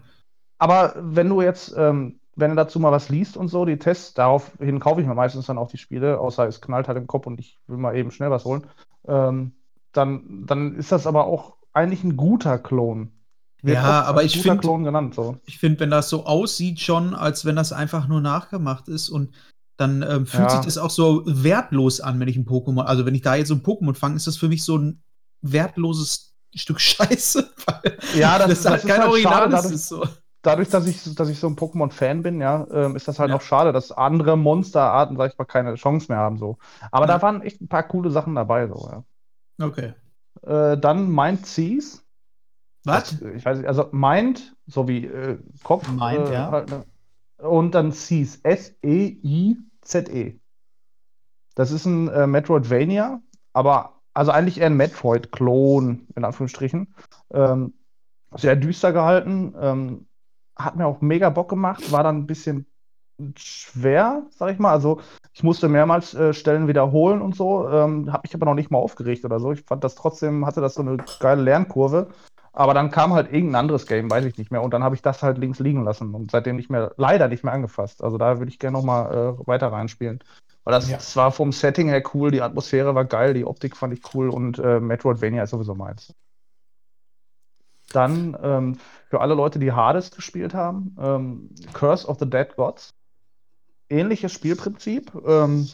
Aber 0.59 0.95
wenn 0.97 1.29
du 1.29 1.43
jetzt, 1.43 1.75
ähm, 1.77 2.21
wenn 2.37 2.51
du 2.51 2.57
dazu 2.57 2.79
mal 2.79 2.93
was 2.93 3.09
liest 3.09 3.37
und 3.37 3.49
so, 3.49 3.65
die 3.65 3.79
Tests, 3.79 4.15
daraufhin 4.15 4.79
kaufe 4.79 5.01
ich 5.01 5.07
mir 5.07 5.15
meistens 5.17 5.47
dann 5.47 5.59
auch 5.59 5.69
die 5.69 5.79
Spiele, 5.79 6.21
außer 6.21 6.47
es 6.47 6.61
knallt 6.61 6.87
halt 6.87 6.97
im 6.97 7.09
Kopf 7.09 7.27
und 7.27 7.41
ich 7.41 7.59
will 7.67 7.77
mal 7.79 7.97
eben 7.97 8.13
schnell 8.13 8.31
was 8.31 8.45
holen, 8.45 8.67
ähm, 9.09 9.53
dann, 9.93 10.45
dann 10.47 10.77
ist 10.77 10.93
das 10.93 11.07
aber 11.09 11.27
auch 11.27 11.57
eigentlich 11.73 12.05
ein 12.05 12.17
guter 12.17 12.59
Klon. 12.59 13.11
Ja, 13.75 14.03
aber 14.03 14.25
ich 14.25 14.35
guter 14.37 14.51
find- 14.51 14.61
Klon 14.63 14.85
genannt 14.85 15.15
so. 15.15 15.37
Ich 15.47 15.59
finde, 15.59 15.81
wenn 15.81 15.91
das 15.91 16.09
so 16.09 16.27
aussieht, 16.27 16.81
schon, 16.81 17.15
als 17.15 17.45
wenn 17.45 17.57
das 17.57 17.73
einfach 17.73 18.09
nur 18.09 18.21
nachgemacht 18.21 18.89
ist 18.89 19.09
und 19.09 19.35
dann 19.79 20.03
ähm, 20.03 20.27
fühlt 20.27 20.45
Ja. 20.45 20.51
sich 20.51 20.61
das 20.65 20.79
auch 20.79 20.91
so 20.91 21.23
wertlos 21.27 22.01
an, 22.01 22.19
wenn 22.21 22.29
ich 22.29 22.37
ein 22.37 22.47
Pokémon, 22.47 22.83
also 22.85 23.05
wenn 23.07 23.15
ich 23.15 23.23
da 23.23 23.35
jetzt 23.35 23.49
so 23.49 23.55
ein 23.55 23.63
Pokémon 23.63 23.95
fange, 23.95 24.17
ist 24.17 24.27
das 24.27 24.37
für 24.37 24.49
mich 24.49 24.65
so 24.65 24.79
ein 24.79 25.03
wertloses 25.43 26.35
Stück 26.55 26.81
Scheiße. 26.81 27.51
Ja, 28.17 28.39
das, 28.39 28.49
das, 28.49 28.65
halt 28.65 28.75
das 28.75 28.85
ist 28.85 28.91
kein 28.91 29.01
halt 29.01 29.11
Original 29.11 29.35
schade, 29.35 29.55
ist. 29.55 29.63
dadurch, 29.63 29.75
ist 29.75 29.89
so. 29.89 30.05
dadurch, 30.43 30.69
dass 30.71 30.87
ich, 30.87 31.15
dass 31.15 31.29
ich 31.29 31.39
so 31.39 31.47
ein 31.49 31.57
Pokémon-Fan 31.57 32.23
bin, 32.23 32.41
ja, 32.41 32.67
ähm, 32.73 32.97
ist 32.97 33.07
das 33.09 33.19
halt 33.19 33.31
Ja. 33.31 33.37
auch 33.37 33.43
schade, 33.43 33.73
dass 33.73 33.93
andere 33.93 34.37
Monsterarten, 34.39 35.17
sag 35.17 35.33
ich 35.33 35.39
mal, 35.39 35.45
keine 35.45 35.75
Chance 35.75 36.07
mehr 36.11 36.19
haben. 36.19 36.39
So. 36.39 36.57
Aber 36.91 37.07
Ja. 37.07 37.15
da 37.19 37.23
waren 37.23 37.43
echt 37.43 37.61
ein 37.61 37.69
paar 37.69 37.83
coole 37.83 38.11
Sachen 38.11 38.35
dabei. 38.35 38.69
So, 38.69 38.89
ja. 38.91 39.67
Okay. 39.67 39.93
äh, 40.43 40.79
dann 40.79 41.11
Mind 41.11 41.47
Seas. 41.47 42.03
Was? 42.87 43.19
Das, 43.19 43.35
Ich 43.35 43.45
weiß 43.45 43.59
nicht, 43.59 43.69
also 43.69 43.89
Mind, 43.93 44.57
so 44.67 44.89
wie 44.89 45.07
äh, 45.07 45.39
Kopf. 45.63 45.89
Mind, 45.89 46.29
äh, 46.29 46.33
ja. 46.33 46.51
halt, 46.51 46.71
ne? 46.71 46.85
Und 47.39 47.75
dann 47.75 47.93
Seas. 47.93 48.37
S-E-I-Z-E. 48.43 50.39
Das 51.55 51.71
ist 51.71 51.87
ein 51.87 52.09
äh, 52.09 52.27
Metroidvania, 52.27 53.21
aber 53.53 54.01
also 54.15 54.31
eigentlich 54.31 54.59
eher 54.59 54.67
ein 54.67 54.77
Metroid-Klon, 54.77 56.07
in 56.15 56.25
Anführungsstrichen. 56.25 56.95
Ähm, 57.33 57.75
sehr 58.35 58.57
düster 58.57 58.93
gehalten. 58.93 59.55
Ähm, 59.61 60.07
hat 60.57 60.77
mir 60.77 60.87
auch 60.87 61.01
mega 61.01 61.29
Bock 61.31 61.51
gemacht, 61.51 61.93
war 61.93 62.03
dann 62.03 62.19
ein 62.19 62.27
bisschen 62.27 62.67
schwer, 63.37 64.27
sag 64.31 64.53
ich 64.53 64.59
mal. 64.59 64.73
Also 64.73 65.01
ich 65.33 65.43
musste 65.43 65.69
mehrmals 65.69 66.15
äh, 66.15 66.33
Stellen 66.33 66.69
wiederholen 66.69 67.21
und 67.23 67.35
so. 67.35 67.69
Ähm, 67.69 68.13
habe 68.13 68.23
mich 68.25 68.35
aber 68.35 68.47
noch 68.47 68.55
nicht 68.55 68.71
mal 68.71 68.79
aufgeregt 68.79 69.25
oder 69.25 69.41
so. 69.41 69.53
Ich 69.53 69.63
fand 69.63 69.85
das 69.85 69.95
trotzdem, 69.95 70.47
hatte 70.47 70.61
das 70.61 70.75
so 70.75 70.83
eine 70.83 70.97
geile 71.21 71.43
Lernkurve. 71.43 72.09
Aber 72.57 72.73
dann 72.73 72.91
kam 72.91 73.13
halt 73.13 73.31
irgendein 73.31 73.57
anderes 73.57 73.87
Game, 73.87 74.11
weiß 74.11 74.25
ich 74.25 74.39
nicht 74.39 74.51
mehr. 74.51 74.63
Und 74.63 74.73
dann 74.73 74.83
habe 74.83 74.95
ich 74.95 75.03
das 75.03 75.23
halt 75.23 75.37
links 75.37 75.59
liegen 75.59 75.85
lassen 75.85 76.15
und 76.15 76.31
seitdem 76.31 76.57
nicht 76.57 76.71
mehr, 76.71 76.95
leider 76.97 77.29
nicht 77.29 77.45
mehr 77.45 77.53
angefasst. 77.53 78.03
Also 78.03 78.17
da 78.17 78.39
würde 78.39 78.51
ich 78.51 78.59
gerne 78.59 78.79
nochmal 78.79 79.37
äh, 79.39 79.47
weiter 79.47 79.71
reinspielen. 79.71 80.21
Weil 80.65 80.73
das, 80.73 80.89
Ja. 80.89 80.97
das 80.97 81.15
war 81.17 81.33
vom 81.33 81.53
Setting 81.53 81.89
her 81.89 82.03
cool, 82.15 82.31
die 82.31 82.41
Atmosphäre 82.41 82.95
war 82.95 83.05
geil, 83.05 83.35
die 83.35 83.45
Optik 83.45 83.77
fand 83.77 83.93
ich 83.93 84.15
cool 84.15 84.31
und 84.31 84.59
äh, 84.59 84.81
Metroidvania 84.81 85.43
ist 85.43 85.51
sowieso 85.51 85.75
meins. 85.75 86.15
Dann 87.93 88.35
ähm, 88.43 88.79
für 89.11 89.21
alle 89.21 89.35
Leute, 89.35 89.59
die 89.59 89.73
Hades 89.73 90.11
gespielt 90.11 90.55
haben, 90.55 90.97
ähm, 90.99 91.51
Curse 91.75 92.09
of 92.09 92.19
the 92.19 92.29
Dead 92.29 92.57
Gods. 92.57 92.95
Ähnliches 93.91 94.33
Spielprinzip. 94.33 95.13
Ähm, 95.27 95.69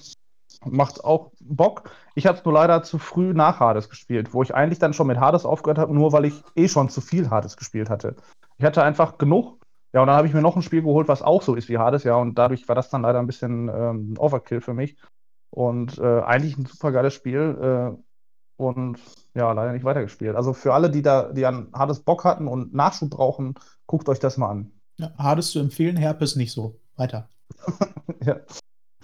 macht 0.65 1.05
auch 1.05 1.33
Bock. 1.41 1.91
Ich 2.15 2.27
habe 2.27 2.39
es 2.39 2.45
nur 2.45 2.55
leider 2.55 2.83
zu 2.83 2.99
früh 2.99 3.33
nach 3.33 3.61
Hades 3.61 3.89
gespielt, 3.89 4.35
wo 4.35 4.43
ich 4.43 4.55
eigentlich 4.55 4.79
dann 4.79 4.93
schon 4.93 5.07
mit 5.07 5.19
Hades 5.19 5.45
aufgehört 5.45 5.79
habe, 5.79 5.95
nur 5.95 6.13
weil 6.13 6.25
ich 6.27 6.43
eh 6.55 6.69
schon 6.69 6.89
zu 6.89 7.01
viel 7.01 7.31
Hades 7.31 7.57
gespielt 7.57 7.91
hatte. 7.91 8.17
Ich 8.59 8.65
hatte 8.65 8.83
einfach 8.83 9.19
genug. 9.19 9.59
Ja, 9.93 10.01
und 10.01 10.07
dann 10.07 10.17
habe 10.17 10.27
ich 10.27 10.33
mir 10.33 10.41
noch 10.41 10.57
ein 10.57 10.63
Spiel 10.63 10.83
geholt, 10.83 11.09
was 11.09 11.21
auch 11.21 11.43
so 11.43 11.55
ist 11.55 11.69
wie 11.69 11.77
Hades, 11.77 12.05
ja, 12.05 12.17
und 12.17 12.39
dadurch 12.39 12.67
war 12.67 12.75
das 12.75 12.89
dann 12.89 13.03
leider 13.03 13.19
ein 13.19 13.27
bisschen 13.27 13.69
ähm, 13.69 14.15
Overkill 14.19 14.63
für 14.63 14.73
mich. 14.73 14.97
Und 15.51 15.99
äh, 15.99 16.21
eigentlich 16.21 16.57
ein 16.57 16.65
super 16.65 16.93
geiles 16.93 17.13
Spiel. 17.13 17.95
Äh, 17.99 18.03
und 18.57 18.99
ja, 19.35 19.53
leider 19.53 19.73
nicht 19.73 19.85
weitergespielt. 19.85 20.37
Also 20.37 20.53
für 20.53 20.73
alle, 20.73 20.91
die 20.91 21.03
da, 21.03 21.33
die 21.33 21.45
an 21.45 21.69
Hades 21.75 22.01
Bock 22.01 22.25
hatten 22.25 22.49
und 22.49 22.73
Nachschub 22.73 23.11
brauchen, 23.11 23.55
guckt 23.87 24.09
euch 24.09 24.19
das 24.19 24.37
mal 24.37 24.49
an. 24.49 24.73
Ja, 24.99 25.13
Hades 25.19 25.51
zu 25.51 25.59
empfehlen, 25.59 25.97
Herpes 25.97 26.37
nicht 26.37 26.53
so. 26.53 26.79
Weiter. 26.97 27.29
ja. 28.25 28.37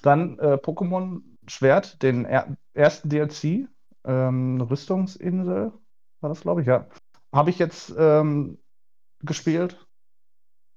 Dann 0.02 0.38
äh, 0.38 0.54
Pokémon 0.54 1.22
Schwert, 1.48 2.02
den 2.02 2.24
er 2.24 2.56
ersten 2.74 3.08
DLC, 3.08 3.68
ähm, 4.04 4.60
Rüstungsinsel, 4.60 5.72
war 6.20 6.28
das, 6.28 6.40
glaube 6.40 6.62
ich, 6.62 6.66
ja. 6.66 6.86
Habe 7.32 7.50
ich 7.50 7.58
jetzt 7.58 7.92
ähm, 7.98 8.58
gespielt. 9.20 9.86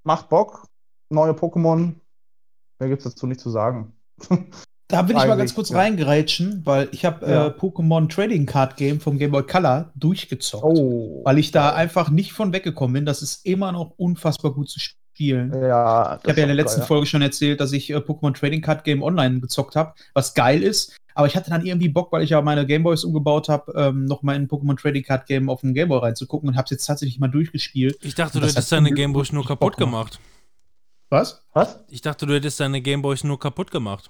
Macht 0.04 0.30
Bock. 0.30 0.68
Neue 1.10 1.32
Pokémon. 1.32 1.96
Mehr 2.80 2.90
gibt 2.90 3.06
es 3.06 3.14
dazu 3.14 3.28
nicht 3.28 3.40
zu 3.40 3.50
sagen. 3.50 3.94
Da 4.92 5.08
will 5.08 5.16
ich 5.16 5.26
mal 5.26 5.38
ganz 5.38 5.56
kurz 5.56 5.70
ja. 5.70 5.78
reingerätschen, 5.78 6.66
weil 6.66 6.90
ich 6.92 7.06
habe 7.06 7.26
Ja. 7.26 7.48
äh, 7.48 7.50
Pokémon 7.50 8.10
Trading 8.10 8.46
Card 8.46 8.76
Game 8.76 9.00
vom 9.00 9.18
Game 9.18 9.32
Boy 9.32 9.44
Color 9.44 9.94
durchgezockt. 9.96 10.66
Oh. 10.66 11.22
Weil 11.24 11.38
ich 11.38 11.52
da 11.52 11.74
einfach 11.74 12.10
nicht 12.10 12.34
von 12.34 12.52
weggekommen 12.52 12.94
bin. 12.96 13.06
Das 13.06 13.22
ist 13.22 13.46
immer 13.46 13.72
noch 13.72 13.92
unfassbar 13.98 14.54
gut 14.54 14.70
zu 14.70 14.82
spielen. 14.82 15.01
Ja, 15.18 16.20
Ich 16.24 16.30
habe 16.30 16.38
ja 16.38 16.44
in 16.44 16.48
der 16.48 16.56
letzten 16.56 16.82
Folge 16.82 17.06
schon 17.06 17.22
erzählt, 17.22 17.60
dass 17.60 17.72
ich 17.72 17.90
äh, 17.90 17.98
Pokémon 17.98 18.34
Trading 18.34 18.62
Card 18.62 18.84
Game 18.84 19.04
online 19.04 19.40
gezockt 19.40 19.76
habe, 19.76 19.94
was 20.14 20.34
geil 20.34 20.64
ist. 20.64 20.96
Aber 21.14 21.28
ich 21.28 21.36
hatte 21.36 21.50
dann 21.50 21.66
irgendwie 21.66 21.90
Bock, 21.90 22.12
weil 22.12 22.24
ich 22.24 22.30
ja 22.30 22.42
meine 22.42 22.66
Gameboys 22.66 23.04
umgebaut 23.04 23.50
habe, 23.50 23.74
ähm, 23.76 24.06
noch 24.06 24.24
mal 24.24 24.36
in 24.36 24.48
Pokémon 24.48 24.80
Trading 24.80 25.04
Card 25.04 25.26
Game 25.28 25.50
auf 25.50 25.62
dem 25.62 25.74
Gameboy 25.74 26.00
reinzugucken 26.00 26.50
und 26.50 26.56
habe 26.56 26.66
es 26.66 26.72
jetzt 26.72 26.86
tatsächlich 26.86 27.20
mal 27.20 27.28
durchgespielt. 27.28 27.98
Ich 28.02 28.16
dachte, 28.16 28.40
du 28.40 28.48
hättest 28.48 28.72
deine 28.72 28.92
Gameboys 28.92 29.32
nur 29.32 29.46
kaputt 29.46 29.78
gemacht. 29.78 30.20
gemacht. 30.20 30.32
Was? 31.10 31.46
Was? 31.54 31.84
Ich 31.90 32.02
dachte, 32.02 32.26
du 32.26 32.34
hättest 32.34 32.60
deine 32.60 32.82
Gameboys 32.82 33.24
nur 33.26 33.40
kaputt 33.40 33.72
gemacht. 33.72 34.10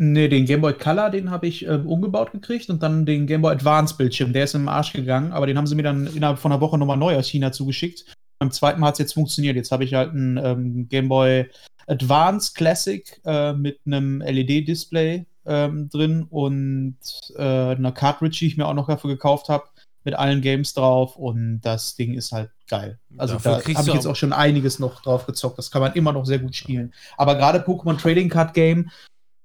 Nee, 0.00 0.28
den 0.28 0.44
Game 0.46 0.60
Boy 0.60 0.74
Color, 0.74 1.10
den 1.10 1.28
habe 1.32 1.48
ich 1.48 1.66
ähm, 1.66 1.88
umgebaut 1.88 2.30
gekriegt 2.30 2.70
und 2.70 2.84
dann 2.84 3.04
den 3.04 3.26
Game 3.26 3.42
Boy 3.42 3.52
Advance 3.52 3.96
Bildschirm, 3.96 4.32
der 4.32 4.44
ist 4.44 4.54
im 4.54 4.68
Arsch 4.68 4.92
gegangen, 4.92 5.32
aber 5.32 5.48
den 5.48 5.58
haben 5.58 5.66
sie 5.66 5.74
mir 5.74 5.82
dann 5.82 6.06
innerhalb 6.06 6.38
von 6.38 6.52
einer 6.52 6.60
Woche 6.60 6.78
nochmal 6.78 6.96
neu 6.96 7.16
aus 7.16 7.26
China 7.26 7.50
zugeschickt. 7.50 8.04
Beim 8.38 8.50
zweiten 8.50 8.80
Mal 8.80 8.88
hat 8.88 8.94
es 8.94 9.00
jetzt 9.00 9.14
funktioniert. 9.14 9.56
Jetzt 9.56 9.72
habe 9.72 9.84
ich 9.84 9.94
halt 9.94 10.10
einen 10.10 10.36
ähm, 10.36 10.88
Game 10.88 11.08
Boy 11.08 11.50
Advance 11.86 12.52
Classic 12.54 13.20
äh, 13.24 13.52
mit 13.52 13.80
einem 13.86 14.20
LED-Display 14.20 15.26
ähm, 15.46 15.88
drin 15.88 16.26
und 16.28 16.98
äh, 17.36 17.42
einer 17.42 17.92
Cartridge, 17.92 18.38
die 18.40 18.46
ich 18.46 18.56
mir 18.56 18.66
auch 18.66 18.74
noch 18.74 18.86
dafür 18.86 19.10
gekauft 19.10 19.48
habe, 19.48 19.64
mit 20.04 20.14
allen 20.14 20.40
Games 20.40 20.74
drauf 20.74 21.16
und 21.16 21.60
das 21.62 21.96
Ding 21.96 22.14
ist 22.14 22.32
halt 22.32 22.50
geil. 22.68 22.98
Also 23.16 23.34
Dafür 23.34 23.62
da 23.62 23.78
habe 23.78 23.88
ich 23.88 23.94
jetzt 23.94 24.06
auch 24.06 24.16
schon 24.16 24.32
einiges 24.32 24.78
noch 24.78 25.02
drauf 25.02 25.26
gezockt. 25.26 25.58
Das 25.58 25.70
kann 25.70 25.82
man 25.82 25.94
immer 25.94 26.12
noch 26.12 26.24
sehr 26.24 26.38
gut 26.38 26.54
spielen. 26.54 26.92
Aber 27.16 27.34
gerade 27.34 27.58
Pokémon 27.60 27.98
Trading 27.98 28.28
Card 28.28 28.54
Game, 28.54 28.90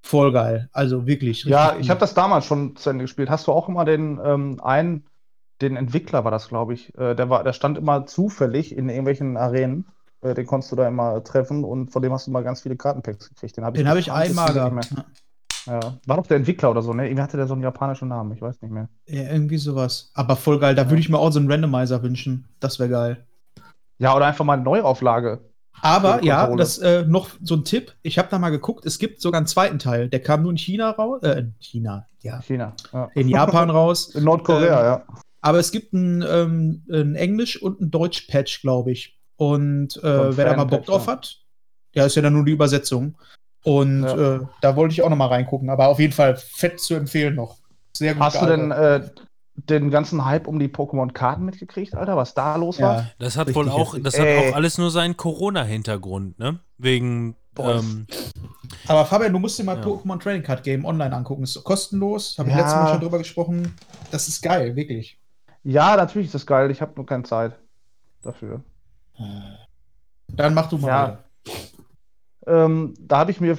voll 0.01 0.31
geil. 0.31 0.69
Also 0.73 1.07
wirklich. 1.07 1.43
Ja, 1.45 1.77
ich 1.77 1.89
habe 1.89 1.99
das 1.99 2.13
damals 2.13 2.45
schon 2.45 2.75
zu 2.75 2.89
Ende 2.89 3.05
gespielt. 3.05 3.29
Hast 3.29 3.47
du 3.47 3.51
auch 3.51 3.67
immer 3.67 3.85
den 3.85 4.19
ähm, 4.23 4.59
einen, 4.61 5.05
den 5.63 5.75
Entwickler 5.77 6.23
war 6.23 6.31
das, 6.31 6.47
glaube 6.49 6.73
ich. 6.73 6.95
Äh, 6.97 7.15
der 7.15 7.29
war, 7.29 7.43
der 7.43 7.53
stand 7.53 7.77
immer 7.77 8.05
zufällig 8.05 8.75
in 8.75 8.89
irgendwelchen 8.89 9.37
Arenen. 9.37 9.85
Äh, 10.21 10.33
den 10.33 10.45
konntest 10.45 10.71
du 10.71 10.75
da 10.75 10.87
immer 10.87 11.23
treffen 11.23 11.63
und 11.63 11.91
von 11.91 12.01
dem 12.01 12.13
hast 12.13 12.27
du 12.27 12.31
mal 12.31 12.43
ganz 12.43 12.61
viele 12.61 12.75
Kartenpacks 12.75 13.29
gekriegt. 13.29 13.57
Den 13.57 13.65
habe 13.65 13.77
ich, 13.77 13.83
Den 13.83 13.89
habe 13.89 13.99
ich 13.99 14.11
einmal 14.11 14.53
gehabt. 14.53 14.93
Ja. 15.65 15.79
War 16.05 16.17
doch 16.17 16.27
der 16.27 16.37
Entwickler 16.37 16.71
oder 16.71 16.81
so, 16.81 16.93
ne? 16.93 17.07
Irgendwie 17.07 17.21
hatte 17.21 17.37
der 17.37 17.47
so 17.47 17.53
einen 17.53 17.63
japanischen 17.63 18.09
Namen, 18.09 18.33
ich 18.33 18.41
weiß 18.41 18.61
nicht 18.61 18.71
mehr. 18.71 18.89
Ja, 19.07 19.31
irgendwie 19.31 19.57
sowas. 19.57 20.11
Aber 20.13 20.35
voll 20.35 20.59
geil. 20.59 20.75
Da 20.75 20.89
würde 20.89 20.99
ich 20.99 21.07
mir 21.09 21.17
auch 21.17 21.31
so 21.31 21.39
einen 21.39 21.49
Randomizer 21.49 22.03
wünschen. 22.03 22.49
Das 22.59 22.79
wäre 22.79 22.89
geil. 22.89 23.25
Ja, 23.97 24.15
oder 24.15 24.25
einfach 24.25 24.43
mal 24.43 24.53
eine 24.53 24.63
Neuauflage. 24.63 25.39
Aber 25.81 26.23
ja, 26.23 26.53
das 26.55 26.77
äh, 26.77 27.03
noch 27.05 27.29
so 27.41 27.55
ein 27.55 27.63
Tipp. 27.63 27.93
Ich 28.03 28.17
habe 28.17 28.27
da 28.29 28.39
mal 28.39 28.49
geguckt. 28.51 28.85
Es 28.85 28.99
gibt 28.99 29.21
sogar 29.21 29.39
einen 29.39 29.47
zweiten 29.47 29.79
Teil. 29.79 30.09
Der 30.09 30.21
kam 30.21 30.41
nur 30.41 30.51
in 30.51 30.57
China 30.57 30.91
raus. 30.91 31.23
Äh, 31.23 31.39
in 31.39 31.55
China, 31.59 32.07
ja. 32.21 32.41
China. 32.41 32.73
Ja. 32.91 33.09
In 33.15 33.27
Japan 33.27 33.69
raus. 33.69 34.09
In 34.15 34.23
Nordkorea, 34.23 34.79
Ähm, 34.79 34.85
ja. 34.85 35.03
Aber 35.43 35.59
es 35.59 35.71
gibt 35.71 35.93
ein, 35.93 36.23
ähm, 36.27 36.83
ein 36.91 37.15
Englisch- 37.15 37.61
und 37.61 37.79
ein 37.81 37.91
Deutsch-Patch, 37.91 38.61
glaube 38.61 38.91
ich. 38.91 39.19
Und 39.35 39.97
äh, 39.97 40.37
wer 40.37 40.45
da 40.45 40.55
mal 40.55 40.63
Bock 40.63 40.85
drauf 40.85 41.05
hat, 41.07 41.37
ja, 41.93 42.05
ist 42.05 42.15
ja 42.15 42.21
dann 42.21 42.33
nur 42.33 42.45
die 42.45 42.53
Übersetzung. 42.53 43.17
Und 43.63 44.03
Ja. 44.03 44.35
äh, 44.35 44.39
da 44.61 44.75
wollte 44.75 44.93
ich 44.93 45.01
auch 45.03 45.09
noch 45.09 45.17
mal 45.17 45.27
reingucken. 45.27 45.69
Aber 45.69 45.89
auf 45.89 45.99
jeden 45.99 46.13
Fall 46.13 46.35
fett 46.37 46.79
zu 46.79 46.95
empfehlen 46.95 47.35
noch. 47.35 47.57
Sehr 47.95 48.13
gut. 48.13 48.23
Hast 48.23 48.41
du 48.41 48.45
denn 48.45 48.69
gealtert. 48.69 49.19
äh, 49.19 49.21
den 49.69 49.91
ganzen 49.91 50.23
Hype 50.25 50.47
um 50.47 50.57
die 50.59 50.67
Pokémon-Karten 50.69 51.43
mitgekriegt, 51.45 51.93
Alter? 51.93 52.15
Was 52.17 52.33
da 52.33 52.55
los 52.55 52.79
war? 52.81 52.95
ja. 52.97 53.09
Das 53.19 53.35
hat 53.37 53.47
Richtig 53.47 53.55
wohl 53.65 53.69
auch, 53.69 53.95
das 54.01 54.17
hat 54.17 54.27
auch 54.27 54.55
alles 54.55 54.77
nur 54.77 54.89
seinen 54.91 55.15
Corona-Hintergrund, 55.17 56.39
ne? 56.39 56.59
Wegen, 56.77 57.35
ähm, 57.59 58.07
Aber 58.87 59.05
Fabian, 59.05 59.31
du 59.33 59.39
musst 59.39 59.59
dir 59.59 59.63
mal 59.63 59.77
Ja. 59.77 59.83
Pokémon 59.83 60.19
Trading 60.19 60.41
Card 60.41 60.63
Game 60.63 60.85
online 60.85 61.15
angucken. 61.15 61.43
Ist 61.43 61.61
kostenlos. 61.63 62.35
Habe 62.39 62.49
ich 62.49 62.55
Ja. 62.55 62.61
letztes 62.61 62.79
Mal 62.79 62.91
schon 62.93 63.01
drüber 63.01 63.17
gesprochen. 63.19 63.75
Das 64.09 64.27
ist 64.27 64.41
geil, 64.41 64.75
wirklich. 64.75 65.19
Ja, 65.63 65.95
natürlich 65.95 66.27
ist 66.27 66.35
das 66.35 66.45
geil. 66.45 66.71
Ich 66.71 66.81
habe 66.81 66.93
nur 66.95 67.05
keine 67.05 67.23
Zeit 67.23 67.57
dafür. 68.21 68.61
Dann 70.27 70.53
mach 70.53 70.69
du 70.69 70.77
mal. 70.77 71.23
Ja. 71.47 71.55
Ähm, 72.45 72.93
da 72.99 73.19
habe 73.19 73.31
ich 73.31 73.39
mir 73.39 73.57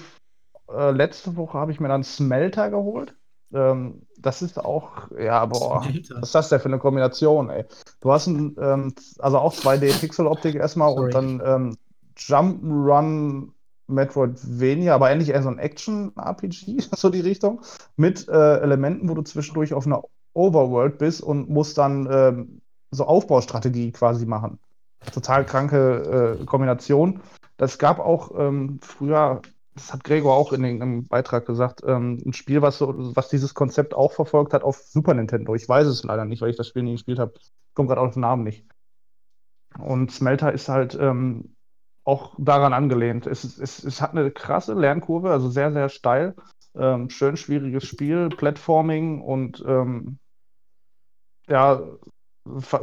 äh, 0.70 0.90
letzte 0.90 1.36
Woche 1.36 1.58
habe 1.58 1.72
ich 1.72 1.80
mir 1.80 1.88
dann 1.88 2.04
Smelter 2.04 2.70
geholt. 2.70 3.14
Ähm, 3.52 4.06
das 4.18 4.42
ist 4.42 4.58
auch, 4.58 5.10
ja, 5.18 5.44
boah, 5.46 5.82
Smelter. 5.82 6.16
was 6.16 6.28
ist 6.28 6.34
das 6.34 6.48
denn 6.48 6.60
für 6.60 6.68
eine 6.68 6.78
Kombination, 6.78 7.50
ey? 7.50 7.64
Du 8.00 8.12
hast 8.12 8.26
ein, 8.26 8.56
ähm, 8.60 8.94
also 9.18 9.38
auch 9.38 9.54
2D-Pixel-Optik 9.54 10.56
erstmal 10.56 10.90
Sorry. 10.90 11.04
und 11.04 11.14
dann 11.14 11.42
ähm, 11.44 11.76
Jump'n'Run 12.16 13.52
Metroidvania, 13.86 14.94
aber 14.94 15.06
eigentlich 15.06 15.28
eher 15.28 15.42
so 15.42 15.50
ein 15.50 15.58
Action-RPG, 15.58 16.80
so 16.96 17.10
die 17.10 17.20
Richtung, 17.20 17.60
mit 17.96 18.28
äh, 18.28 18.58
Elementen, 18.60 19.08
wo 19.08 19.14
du 19.14 19.22
zwischendurch 19.22 19.74
auf 19.74 19.86
einer 19.86 20.02
Overworld 20.34 20.98
bist 20.98 21.22
und 21.22 21.48
musst 21.48 21.78
dann 21.78 22.08
ähm, 22.10 22.60
so 22.90 23.04
Aufbaustrategie 23.04 23.92
quasi 23.92 24.26
machen. 24.26 24.58
Total 25.12 25.44
kranke 25.44 26.38
äh, 26.40 26.44
Kombination. 26.44 27.20
Das 27.56 27.78
gab 27.78 27.98
auch 27.98 28.32
ähm, 28.38 28.78
früher, 28.82 29.42
das 29.74 29.92
hat 29.92 30.04
Gregor 30.04 30.34
auch 30.34 30.52
in 30.52 30.64
einem 30.64 31.06
Beitrag 31.06 31.46
gesagt, 31.46 31.82
ähm, 31.86 32.22
ein 32.24 32.32
Spiel, 32.32 32.62
was, 32.62 32.78
so, 32.78 32.94
was 33.14 33.28
dieses 33.28 33.54
Konzept 33.54 33.94
auch 33.94 34.12
verfolgt 34.12 34.52
hat 34.54 34.62
auf 34.62 34.78
Super 34.78 35.14
Nintendo. 35.14 35.54
Ich 35.54 35.68
weiß 35.68 35.86
es 35.86 36.04
leider 36.04 36.24
nicht, 36.24 36.42
weil 36.42 36.50
ich 36.50 36.56
das 36.56 36.68
Spiel 36.68 36.82
nie 36.82 36.92
gespielt 36.92 37.18
habe. 37.18 37.34
Ich 37.38 37.52
komme 37.74 37.88
gerade 37.88 38.00
auf 38.00 38.14
den 38.14 38.20
Namen 38.20 38.44
nicht. 38.44 38.64
Und 39.78 40.10
Smelter 40.10 40.52
ist 40.52 40.68
halt 40.68 40.96
ähm, 41.00 41.54
auch 42.04 42.34
daran 42.38 42.72
angelehnt. 42.72 43.26
Es, 43.26 43.44
es, 43.44 43.82
es 43.82 44.00
hat 44.00 44.12
eine 44.12 44.30
krasse 44.30 44.74
Lernkurve, 44.74 45.30
also 45.30 45.48
sehr, 45.50 45.72
sehr 45.72 45.88
steil. 45.88 46.34
Ähm, 46.76 47.08
schön 47.08 47.36
schwieriges 47.36 47.84
Spiel, 47.84 48.28
Platforming 48.28 49.20
und 49.20 49.64
ähm, 49.66 50.18
ja, 51.48 51.80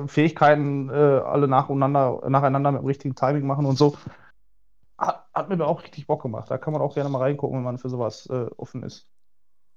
Fähigkeiten 0.08 0.90
äh, 0.90 0.94
alle 0.94 1.48
nacheinander, 1.48 2.22
nacheinander 2.28 2.72
mit 2.72 2.82
dem 2.82 2.88
richtigen 2.88 3.16
Timing 3.16 3.46
machen 3.46 3.66
und 3.66 3.78
so. 3.78 3.96
Hat, 4.98 5.28
hat 5.34 5.50
mir 5.50 5.66
auch 5.66 5.84
richtig 5.84 6.08
Bock 6.08 6.24
gemacht. 6.24 6.50
Da 6.50 6.58
kann 6.58 6.74
man 6.74 6.82
auch 6.82 6.96
gerne 6.96 7.10
mal 7.10 7.20
reingucken, 7.20 7.58
wenn 7.58 7.64
man 7.64 7.78
für 7.78 7.90
sowas 7.90 8.28
äh, 8.28 8.48
offen 8.58 8.84
ist. 8.84 9.08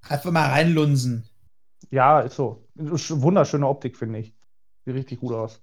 Einfach 0.09 0.31
mal 0.31 0.49
reinlunsen. 0.49 1.29
Ja, 1.91 2.21
ist 2.21 2.37
so. 2.37 2.67
Wunderschöne 2.75 3.67
Optik, 3.67 3.97
finde 3.97 4.21
ich. 4.21 4.35
Sieht 4.85 4.95
richtig 4.95 5.21
gut 5.21 5.33
aus. 5.33 5.63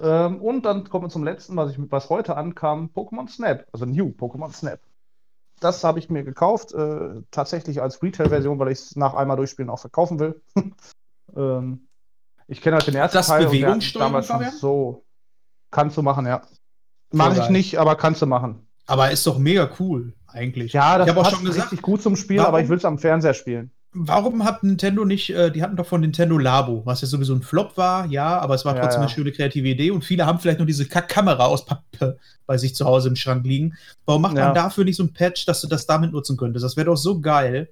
Ähm, 0.00 0.40
und 0.40 0.64
dann 0.64 0.88
kommen 0.88 1.06
wir 1.06 1.10
zum 1.10 1.24
letzten, 1.24 1.56
was, 1.56 1.72
ich, 1.72 1.78
was 1.90 2.08
heute 2.08 2.36
ankam: 2.36 2.90
Pokémon 2.94 3.28
Snap, 3.28 3.66
also 3.72 3.84
New 3.84 4.08
Pokémon 4.08 4.52
Snap. 4.52 4.80
Das 5.60 5.84
habe 5.84 5.98
ich 5.98 6.10
mir 6.10 6.24
gekauft, 6.24 6.72
äh, 6.72 7.22
tatsächlich 7.30 7.80
als 7.80 8.02
Retail-Version, 8.02 8.58
weil 8.58 8.72
ich 8.72 8.78
es 8.78 8.96
nach 8.96 9.14
einmal 9.14 9.36
durchspielen 9.36 9.70
auch 9.70 9.78
verkaufen 9.78 10.18
will. 10.18 10.42
ähm, 11.36 11.88
ich 12.52 12.60
kenne 12.60 12.76
halt 12.76 12.86
den 12.86 12.94
ersten 12.94 13.16
das 13.16 13.26
Teil 13.26 13.46
Bewegungssteuerung, 13.46 14.08
damals 14.12 14.26
schon 14.26 14.36
Fabian? 14.36 14.56
so. 14.58 15.04
Kannst 15.70 15.96
du 15.96 16.02
machen, 16.02 16.26
ja. 16.26 16.42
Mache 17.12 17.40
ich 17.40 17.48
nicht, 17.48 17.78
aber 17.78 17.96
kannst 17.96 18.22
du 18.22 18.26
machen. 18.26 18.66
Aber 18.86 19.10
ist 19.10 19.26
doch 19.26 19.38
mega 19.38 19.68
cool, 19.80 20.12
eigentlich. 20.26 20.72
Ja, 20.72 20.98
das 20.98 21.06
ich 21.06 21.10
habe 21.10 21.20
auch 21.20 21.24
passt 21.24 21.36
schon 21.36 21.44
gesagt, 21.44 21.72
richtig 21.72 21.82
gut 21.82 22.02
zum 22.02 22.16
Spiel, 22.16 22.38
warum- 22.38 22.48
aber 22.48 22.60
ich 22.62 22.68
will 22.68 22.76
es 22.76 22.84
am 22.84 22.98
Fernseher 22.98 23.34
spielen. 23.34 23.70
warum 23.94 24.44
hat 24.44 24.62
Nintendo 24.62 25.04
nicht, 25.04 25.30
äh, 25.30 25.50
die 25.50 25.62
hatten 25.62 25.76
doch 25.76 25.86
von 25.86 26.00
Nintendo 26.00 26.38
Labo, 26.38 26.80
was 26.86 27.00
ja 27.02 27.06
sowieso 27.06 27.34
ein 27.34 27.42
Flop 27.42 27.76
war, 27.76 28.06
ja, 28.06 28.38
aber 28.38 28.54
es 28.54 28.64
war 28.64 28.74
Ja, 28.74 28.80
trotzdem 28.82 29.02
ja. 29.02 29.06
eine 29.06 29.14
schöne 29.14 29.32
kreative 29.32 29.68
Idee 29.68 29.90
und 29.90 30.02
viele 30.04 30.24
haben 30.26 30.38
vielleicht 30.40 30.58
noch 30.60 30.66
diese 30.66 30.86
Kackkamera 30.88 31.44
aus 31.46 31.64
Pappe 31.66 32.18
bei 32.46 32.56
sich 32.58 32.74
zu 32.74 32.86
Hause 32.86 33.08
im 33.10 33.16
Schrank 33.16 33.44
liegen. 33.46 33.74
Warum 34.06 34.22
macht 34.22 34.36
Ja. 34.36 34.46
man 34.46 34.54
dafür 34.54 34.84
nicht 34.84 34.96
so 34.96 35.02
ein 35.04 35.12
Patch, 35.12 35.44
dass 35.46 35.60
du 35.60 35.68
das 35.68 35.86
damit 35.86 36.12
nutzen 36.12 36.36
könntest? 36.38 36.64
Das 36.64 36.76
wäre 36.76 36.86
doch 36.86 36.96
so 36.96 37.20
geil. 37.20 37.68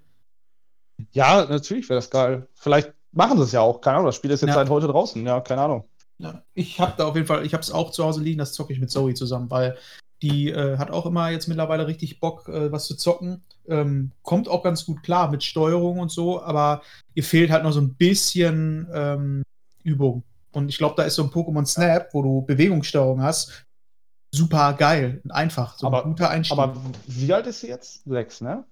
Ja, 1.13 1.47
natürlich 1.47 1.89
wäre 1.89 1.99
das 1.99 2.11
geil. 2.11 2.47
Vielleicht 2.55 2.93
machen 3.13 3.39
sie 3.39 3.45
es 3.45 3.53
ja 3.53 3.61
auch. 3.61 3.81
Keine 3.81 3.97
Ahnung, 3.97 4.07
das 4.07 4.17
Spiel 4.17 4.31
ist 4.31 4.41
jetzt 4.41 4.49
Ja. 4.51 4.55
seit 4.55 4.69
heute 4.71 4.87
draußen. 4.87 5.25
Ja, 5.27 5.41
keine 5.41 5.63
Ahnung. 5.63 5.85
Ja, 6.19 6.43
ich 6.55 6.79
habe 6.81 6.93
da 6.99 7.07
auf 7.07 7.15
jeden 7.15 7.27
Fall, 7.27 7.47
ich 7.47 7.55
habe 7.55 7.63
es 7.63 7.71
auch 7.71 7.91
zu 7.93 8.05
Hause 8.05 8.23
liegen, 8.23 8.39
das 8.39 8.53
zocke 8.53 8.73
ich 8.73 8.81
mit 8.81 8.91
Zoe 8.91 9.15
zusammen, 9.15 9.51
weil 9.51 9.77
die 10.23 10.51
äh, 10.51 10.77
hat 10.77 10.91
auch 10.91 11.07
immer 11.07 11.31
jetzt 11.31 11.49
mittlerweile 11.49 11.87
richtig 11.87 12.21
Bock, 12.21 12.47
äh, 12.49 12.71
was 12.71 12.87
zu 12.87 12.95
zocken. 12.97 13.43
Ähm, 13.67 14.13
kommt 14.23 14.49
auch 14.49 14.63
ganz 14.63 14.85
gut 14.85 15.03
klar 15.03 15.31
mit 15.31 15.43
Steuerung 15.43 15.99
und 15.99 16.11
so, 16.11 16.43
aber 16.43 16.83
ihr 17.15 17.25
fehlt 17.25 17.51
halt 17.51 17.63
noch 17.65 17.73
so 17.73 17.81
ein 17.81 17.95
bisschen 17.95 18.87
ähm, 18.93 19.43
Übung. 19.83 20.23
Und 20.53 20.69
ich 20.69 20.77
glaube, 20.77 20.95
da 20.97 21.05
ist 21.05 21.15
so 21.15 21.23
ein 21.23 21.31
Pokémon 21.31 21.65
Snap, 21.65 22.09
wo 22.13 22.21
du 22.23 22.43
Bewegungssteuerung 22.43 23.23
hast, 23.23 23.65
super 24.33 24.75
geil 24.75 25.21
und 25.25 25.31
einfach. 25.31 25.79
So 25.79 25.87
Aber- 25.87 26.05
ein 26.05 26.11
guter 26.11 26.29
Einstieg. 26.29 26.59
Aber 26.59 26.77
wie 27.07 27.33
alt 27.33 27.47
ist 27.47 27.61
sie 27.61 27.69
jetzt? 27.69 28.05
Sechs, 28.05 28.41
ne? 28.43 28.65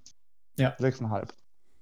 Ja. 0.58 0.74
Sechseinhalb. 0.78 1.32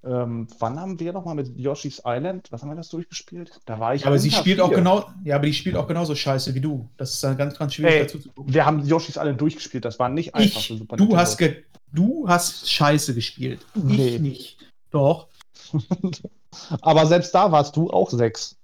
Ähm, 0.07 0.47
wann 0.61 0.79
haben 0.79 1.01
wir 1.01 1.13
nochmal 1.13 1.35
mit 1.35 1.59
Yoshi's 1.59 2.03
Island, 2.05 2.47
was 2.53 2.63
haben 2.63 2.69
wir 2.69 2.77
das 2.77 2.89
durchgespielt? 2.91 3.61
Da 3.65 3.81
war 3.81 3.95
ich. 3.95 4.03
Ja, 4.03 4.09
aber 4.09 4.19
sie 4.19 4.31
spielt 4.31 4.61
auch 4.61 4.69
vier. 4.69 4.79
genau, 4.79 5.11
ja, 5.25 5.35
aber 5.37 5.47
die 5.47 5.55
spielt 5.55 5.75
auch 5.75 5.89
genauso 5.89 6.15
scheiße 6.15 6.55
wie 6.55 6.61
du. 6.61 6.89
Das 6.97 7.15
ist 7.15 7.25
dann 7.25 7.37
ganz, 7.37 7.59
ganz 7.59 7.75
schwierig 7.75 7.95
Ey, 7.95 8.01
dazu 8.03 8.19
zu 8.21 8.29
gucken. 8.31 8.55
Wir 8.55 8.65
haben 8.65 8.87
Yoshi's 8.87 9.17
Island 9.17 9.41
durchgespielt. 9.41 9.85
Das 9.85 9.99
war 9.99 10.09
nicht 10.09 10.35
einfach 10.35 10.61
Ich, 10.61 10.69
für 10.69 10.77
Super 10.77 10.97
du 10.97 11.17
hast, 11.17 11.39
ge 11.39 11.65
du 11.93 12.29
hast 12.29 12.71
scheiße 12.71 13.15
gespielt. 13.15 13.67
Nee. 13.75 14.09
Ich 14.09 14.21
nicht. 14.21 14.59
Doch. 14.91 15.29
aber 16.81 17.07
selbst 17.07 17.35
da 17.35 17.51
warst 17.51 17.77
du 17.77 17.91
auch 17.91 18.11
sechs. 18.11 18.57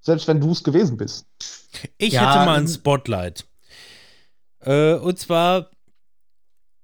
Selbst 0.00 0.28
wenn 0.28 0.40
du 0.40 0.52
es 0.52 0.62
gewesen 0.62 0.96
bist. 0.96 1.26
Ich 1.96 2.12
Ja, 2.12 2.34
hätte 2.34 2.46
mal 2.46 2.60
ein 2.60 2.68
Spotlight. 2.68 3.44
Äh, 4.60 4.94
und 4.94 5.18
zwar 5.18 5.70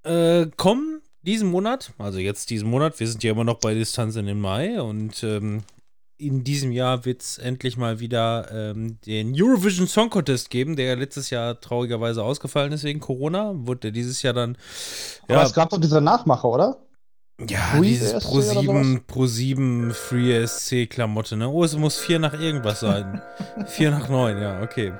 äh, 0.03 0.47
kommen 0.57 0.94
diesen 1.25 1.49
Monat, 1.49 1.93
also 1.97 2.19
jetzt 2.19 2.49
diesen 2.49 2.69
Monat, 2.69 2.99
wir 2.99 3.07
sind 3.07 3.23
ja 3.23 3.31
immer 3.31 3.43
noch 3.43 3.59
bei 3.59 3.73
Distanz 3.73 4.15
in 4.15 4.25
den 4.25 4.39
Mai 4.39 4.81
und 4.81 5.23
ähm, 5.23 5.63
in 6.17 6.43
diesem 6.43 6.71
Jahr 6.71 7.05
wird 7.05 7.21
es 7.21 7.37
endlich 7.37 7.77
mal 7.77 7.99
wieder 7.99 8.49
ähm, 8.51 8.99
den 9.05 9.33
Eurovision 9.35 9.87
Song 9.87 10.09
Contest 10.09 10.49
geben, 10.49 10.75
der 10.75 10.85
ja 10.85 10.93
letztes 10.93 11.29
Jahr 11.29 11.59
traurigerweise 11.59 12.23
ausgefallen 12.23 12.71
ist 12.71 12.83
wegen 12.83 13.01
Corona. 13.01 13.51
Wurde 13.53 13.81
der 13.81 13.91
dieses 13.91 14.21
Jahr 14.21 14.33
dann. 14.33 14.57
Aber 15.27 15.43
es 15.43 15.53
gab 15.53 15.69
doch 15.69 15.79
diese 15.79 15.99
Nachmacher, 15.99 16.47
oder? 16.47 16.77
Ja, 17.49 17.57
Free 17.57 17.89
dieses 17.89 18.13
ESC 18.13 18.27
Pro 18.27 18.37
oder 18.37 18.61
7, 18.61 19.03
Pro 19.07 19.25
7 19.25 19.93
Free 19.93 20.33
ESC 20.33 20.89
Klamotte, 20.89 21.35
ne? 21.35 21.49
Oh, 21.49 21.65
es 21.65 21.75
muss 21.75 21.97
4 21.97 22.19
nach 22.19 22.33
irgendwas 22.33 22.79
sein. 22.79 23.21
4 23.65 23.91
nach 23.91 24.07
9, 24.07 24.41
ja, 24.41 24.61
okay. 24.61 24.93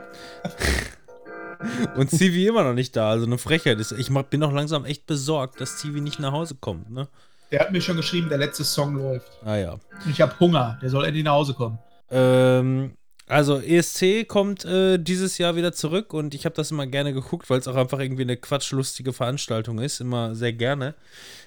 Und 1.96 2.10
Civi 2.10 2.48
immer 2.48 2.64
noch 2.64 2.74
nicht 2.74 2.96
da, 2.96 3.10
also 3.10 3.26
eine 3.26 3.38
Frechheit 3.38 3.80
ist. 3.80 3.92
Ich 3.94 4.10
bin 4.30 4.44
auch 4.44 4.52
langsam 4.52 4.86
echt 4.86 5.06
besorgt, 5.06 5.62
dass 5.62 5.80
Civi 5.80 6.02
nicht 6.02 6.20
nach 6.20 6.32
Hause 6.32 6.56
kommt, 6.60 6.92
ne? 6.92 7.08
Der 7.52 7.60
hat 7.60 7.72
mir 7.72 7.82
schon 7.82 7.96
geschrieben, 7.96 8.28
der 8.30 8.40
letzte 8.40 8.64
Song 8.64 8.96
läuft. 8.96 9.32
Ah 9.44 9.56
ja. 9.56 9.80
Ich 10.10 10.20
habe 10.20 10.38
Hunger. 10.40 10.80
Der 10.82 10.90
soll 10.90 11.06
endlich 11.06 11.24
nach 11.24 11.34
Hause 11.34 11.54
kommen. 11.54 11.78
Ähm, 12.10 12.94
also 13.28 13.60
ESC 13.60 14.28
kommt 14.28 14.66
äh, 14.66 14.98
dieses 14.98 15.38
Jahr 15.38 15.56
wieder 15.56 15.72
zurück 15.72 16.14
und 16.14 16.36
ich 16.36 16.46
habe 16.46 16.56
das 16.56 16.72
immer 16.72 16.86
gerne 16.86 17.14
geguckt, 17.14 17.50
weil 17.50 17.60
es 17.60 17.68
auch 17.68 17.76
einfach 17.76 18.00
irgendwie 18.00 18.24
eine 18.24 18.38
quatschlustige 18.38 19.14
Veranstaltung 19.14 19.80
ist, 19.80 20.00
immer 20.00 20.36
sehr 20.36 20.54
gerne. 20.54 20.96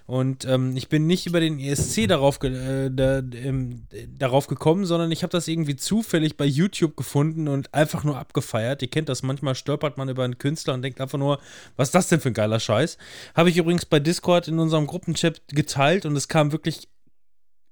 Und 0.09 0.47
ähm, 0.47 0.75
ich 0.75 0.89
bin 0.89 1.07
nicht 1.07 1.27
über 1.27 1.39
den 1.39 1.61
ESC 1.61 2.09
darauf, 2.09 2.39
ge 2.39 2.87
äh, 2.87 2.91
da, 2.91 3.19
ähm, 3.19 3.83
darauf 4.19 4.47
gekommen, 4.47 4.87
sondern 4.87 5.13
ich 5.13 5.23
habe 5.23 5.31
das 5.31 5.47
irgendwie 5.47 5.77
zufällig 5.77 6.39
bei 6.39 6.47
YouTube 6.47 6.97
gefunden 6.97 7.47
und 7.47 7.75
einfach 7.75 8.05
nur 8.05 8.17
abgefeiert. 8.17 8.81
Ihr 8.81 8.89
kennt 8.89 9.11
das, 9.11 9.23
manchmal 9.23 9.55
stolpert 9.55 9.99
man 9.99 10.09
über 10.09 10.25
einen 10.25 10.39
Künstler 10.39 10.73
und 10.73 10.81
denkt 10.81 11.03
einfach 11.03 11.19
nur, 11.19 11.39
was 11.77 11.89
ist 11.89 11.95
das 11.95 12.09
denn 12.09 12.21
für 12.21 12.31
ein 12.31 12.35
geiler 12.35 12.59
Scheiß? 12.59 12.97
Habe 13.35 13.51
ich 13.51 13.59
übrigens 13.59 13.85
bei 13.85 14.01
Discord 14.01 14.49
in 14.49 14.59
unserem 14.59 14.87
Gruppenchat 14.87 15.43
geteilt 15.49 16.07
und 16.07 16.17
es 16.17 16.27
kam 16.27 16.53
wirklich 16.53 16.89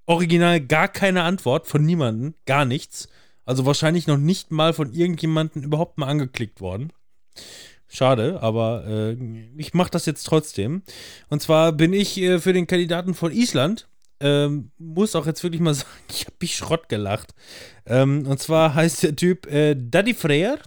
original 0.05 0.61
gar 0.61 0.89
keine 0.89 1.23
Antwort 1.23 1.67
von 1.67 1.87
niemandem, 1.87 2.35
gar 2.45 2.67
nichts. 2.67 3.09
Also 3.47 3.65
wahrscheinlich 3.65 4.07
noch 4.09 4.19
nicht 4.19 4.51
mal 4.51 4.75
von 4.75 4.93
irgendjemandem 4.93 5.63
überhaupt 5.63 5.97
mal 5.97 6.09
angeklickt 6.09 6.61
worden. 6.61 6.93
Schade, 7.89 8.43
aber 8.43 8.85
äh, 8.87 9.17
ich 9.57 9.73
mache 9.73 9.91
das 9.91 10.07
jetzt 10.07 10.25
trotzdem. 10.25 10.83
Und 11.29 11.41
zwar 11.41 11.73
bin 11.73 11.93
ich 11.93 12.19
äh, 12.19 12.41
für 12.41 12.53
den 12.53 12.67
Kandidaten 12.67 13.15
von 13.15 13.33
Island. 13.33 13.89
Ähm, 14.19 14.71
muss 14.79 15.15
auch 15.15 15.27
jetzt 15.27 15.43
wirklich 15.43 15.61
mal 15.61 15.75
sagen, 15.75 15.89
ich 16.11 16.27
habe 16.27 16.37
mich 16.41 16.57
Schrott 16.57 16.89
gelacht. 16.89 17.35
Ähm, 17.87 18.27
und 18.27 18.41
zwar 18.41 18.75
heißt 18.75 19.03
der 19.03 19.17
Typ 19.17 19.47
äh, 19.47 19.77
Daddy 19.77 20.15
Freyr. 20.15 20.59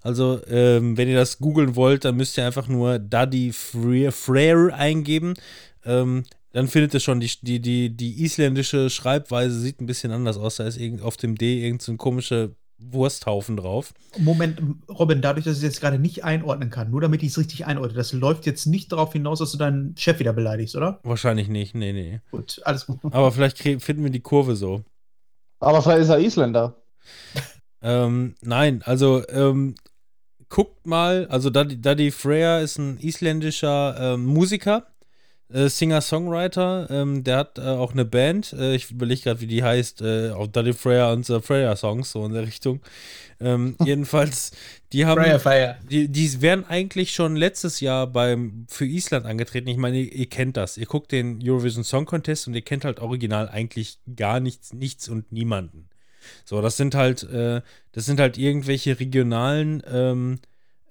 Also, 0.00 0.40
ähm, 0.48 0.98
wenn 0.98 1.08
ihr 1.08 1.16
das 1.16 1.38
googeln 1.38 1.76
wollt, 1.76 2.04
dann 2.04 2.16
müsst 2.16 2.36
ihr 2.36 2.44
einfach 2.44 2.68
nur 2.68 2.98
Daddy 2.98 3.52
Freyr, 3.52 4.12
Freyr 4.12 4.74
eingeben. 4.74 5.34
Ähm, 5.84 6.24
dann 6.52 6.68
findet 6.68 6.94
ihr 6.94 7.00
schon, 7.00 7.20
die, 7.20 7.30
die, 7.40 7.60
die, 7.60 7.96
die 7.96 8.22
isländische 8.22 8.90
Schreibweise 8.90 9.58
sieht 9.58 9.80
ein 9.80 9.86
bisschen 9.86 10.12
anders 10.12 10.36
aus. 10.36 10.56
Da 10.56 10.66
ist 10.66 10.78
auf 11.02 11.16
dem 11.16 11.36
D 11.36 11.64
irgend 11.64 11.82
so 11.82 11.96
komischer 11.96 12.50
Wursthaufen 12.78 13.56
drauf. 13.56 13.94
Moment, 14.18 14.60
Robin, 14.88 15.20
dadurch, 15.22 15.44
dass 15.44 15.58
ich 15.58 15.58
es 15.58 15.64
jetzt 15.64 15.80
gerade 15.80 15.98
nicht 15.98 16.24
einordnen 16.24 16.70
kann, 16.70 16.90
nur 16.90 17.00
damit 17.00 17.22
ich 17.22 17.30
es 17.30 17.38
richtig 17.38 17.66
einordne, 17.66 17.96
das 17.96 18.12
läuft 18.12 18.46
jetzt 18.46 18.66
nicht 18.66 18.92
darauf 18.92 19.12
hinaus, 19.12 19.38
dass 19.38 19.52
du 19.52 19.58
deinen 19.58 19.96
Chef 19.96 20.18
wieder 20.18 20.32
beleidigst, 20.32 20.76
oder? 20.76 21.00
Wahrscheinlich 21.02 21.48
nicht, 21.48 21.74
nee, 21.74 21.92
nee. 21.92 22.20
Gut, 22.30 22.60
alles 22.64 22.86
gut. 22.86 22.98
Aber 23.04 23.32
vielleicht 23.32 23.58
finden 23.58 24.02
wir 24.02 24.10
die 24.10 24.20
Kurve 24.20 24.56
so. 24.56 24.82
Aber 25.60 25.82
vielleicht 25.82 26.02
ist 26.02 26.08
er 26.08 26.18
Isländer. 26.18 26.76
Ähm, 27.86 28.34
nein, 28.40 28.80
also 28.82 29.28
ähm, 29.28 29.74
guckt 30.48 30.86
mal, 30.86 31.26
also 31.28 31.50
Daddy, 31.50 31.78
Daddy 31.82 32.10
Freya 32.10 32.60
ist 32.60 32.78
ein 32.78 32.98
isländischer 32.98 33.96
ähm, 34.00 34.24
Musiker, 34.24 34.86
äh, 35.54 35.68
Singer-Songwriter, 35.68 36.88
ähm, 36.90 37.22
der 37.22 37.36
hat 37.38 37.58
äh, 37.58 37.62
auch 37.62 37.92
eine 37.92 38.04
Band, 38.04 38.52
äh, 38.54 38.74
ich 38.74 38.90
überlege 38.90 39.22
gerade, 39.22 39.40
wie 39.40 39.46
die 39.46 39.62
heißt, 39.62 40.02
äh, 40.02 40.30
auch 40.30 40.48
Daddy 40.48 40.72
Freya 40.72 41.12
und 41.12 41.24
the 41.24 41.40
Freya 41.40 41.76
Songs, 41.76 42.10
so 42.10 42.26
in 42.26 42.32
der 42.32 42.42
Richtung. 42.42 42.80
Ähm, 43.40 43.76
jedenfalls, 43.84 44.50
die 44.92 45.06
haben, 45.06 45.22
Fire, 45.22 45.38
Fire. 45.38 45.76
die, 45.88 46.08
die 46.08 46.42
wären 46.42 46.64
eigentlich 46.64 47.12
schon 47.12 47.36
letztes 47.36 47.78
Jahr 47.78 48.08
beim, 48.08 48.66
für 48.68 48.84
Island 48.84 49.26
angetreten. 49.26 49.68
Ich 49.68 49.76
meine, 49.76 49.98
ihr, 49.98 50.12
ihr 50.12 50.26
kennt 50.28 50.56
das. 50.56 50.76
Ihr 50.76 50.86
guckt 50.86 51.12
den 51.12 51.40
Eurovision 51.42 51.84
Song 51.84 52.04
Contest 52.04 52.48
und 52.48 52.54
ihr 52.54 52.62
kennt 52.62 52.84
halt 52.84 52.98
original 52.98 53.48
eigentlich 53.48 53.98
gar 54.16 54.40
nichts, 54.40 54.72
nichts 54.72 55.08
und 55.08 55.30
niemanden. 55.30 55.88
So, 56.44 56.62
das 56.62 56.76
sind 56.76 56.96
halt, 56.96 57.22
äh, 57.22 57.60
das 57.92 58.06
sind 58.06 58.18
halt 58.18 58.38
irgendwelche 58.38 58.98
regionalen, 58.98 59.82
ähm, 59.88 60.40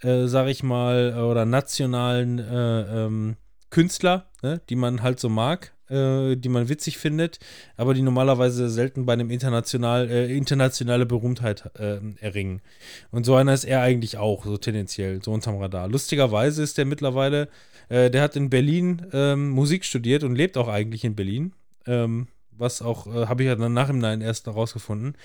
äh, 0.02 0.28
sag 0.28 0.48
ich 0.48 0.64
mal, 0.64 1.22
oder 1.22 1.46
nationalen 1.46 2.40
äh, 2.40 3.06
ähm, 3.06 3.36
Künstler, 3.74 4.28
ne, 4.44 4.62
die 4.70 4.76
man 4.76 5.02
halt 5.02 5.20
so 5.20 5.30
mag, 5.30 5.74
äh, 5.90 6.36
die 6.36 6.50
man 6.50 6.70
witzig 6.70 7.00
findet, 7.00 7.40
aber 7.76 7.96
die 7.96 8.04
normalerweise 8.04 8.70
selten 8.70 9.08
bei 9.08 9.14
einem 9.14 9.32
international, 9.32 10.12
äh, 10.12 10.38
internationale 10.38 11.08
Berühmtheit 11.08 11.72
äh, 11.80 11.98
erringen. 12.20 12.62
Und 13.10 13.26
so 13.26 13.34
einer 13.34 13.52
ist 13.52 13.64
er 13.64 13.82
eigentlich 13.82 14.18
auch, 14.18 14.46
so 14.46 14.58
tendenziell, 14.58 15.24
so 15.24 15.32
unterm 15.32 15.58
Radar. 15.58 15.88
Lustigerweise 15.88 16.62
ist 16.62 16.78
der 16.78 16.86
mittlerweile, 16.86 17.50
äh, 17.90 18.12
der 18.12 18.22
hat 18.22 18.36
in 18.36 18.52
Berlin 18.52 19.08
ähm, 19.12 19.50
Musik 19.50 19.86
studiert 19.86 20.24
und 20.24 20.36
lebt 20.36 20.56
auch 20.56 20.68
eigentlich 20.68 21.04
in 21.04 21.16
Berlin. 21.16 21.54
Ähm, 21.88 22.28
was 22.52 22.84
auch, 22.84 23.08
äh, 23.08 23.26
habe 23.26 23.42
ich 23.42 23.48
ja 23.48 23.56
dann 23.56 23.74
nach 23.74 23.90
im 23.90 23.98
Nein 23.98 24.22
erst 24.22 24.46
noch 24.46 24.56
rausgefunden. 24.56 25.18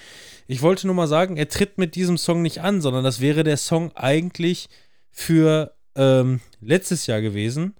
Ich 0.46 0.62
wollte 0.62 0.86
nur 0.86 0.96
mal 0.96 1.06
sagen, 1.06 1.36
er 1.36 1.50
tritt 1.50 1.76
mit 1.76 1.96
diesem 1.96 2.16
Song 2.16 2.40
nicht 2.40 2.62
an, 2.62 2.80
sondern 2.80 3.04
das 3.04 3.20
wäre 3.20 3.44
der 3.44 3.58
Song 3.58 3.94
eigentlich 3.94 4.70
für 5.10 5.74
ähm, 5.94 6.40
letztes 6.62 7.06
Jahr 7.06 7.20
gewesen. 7.20 7.74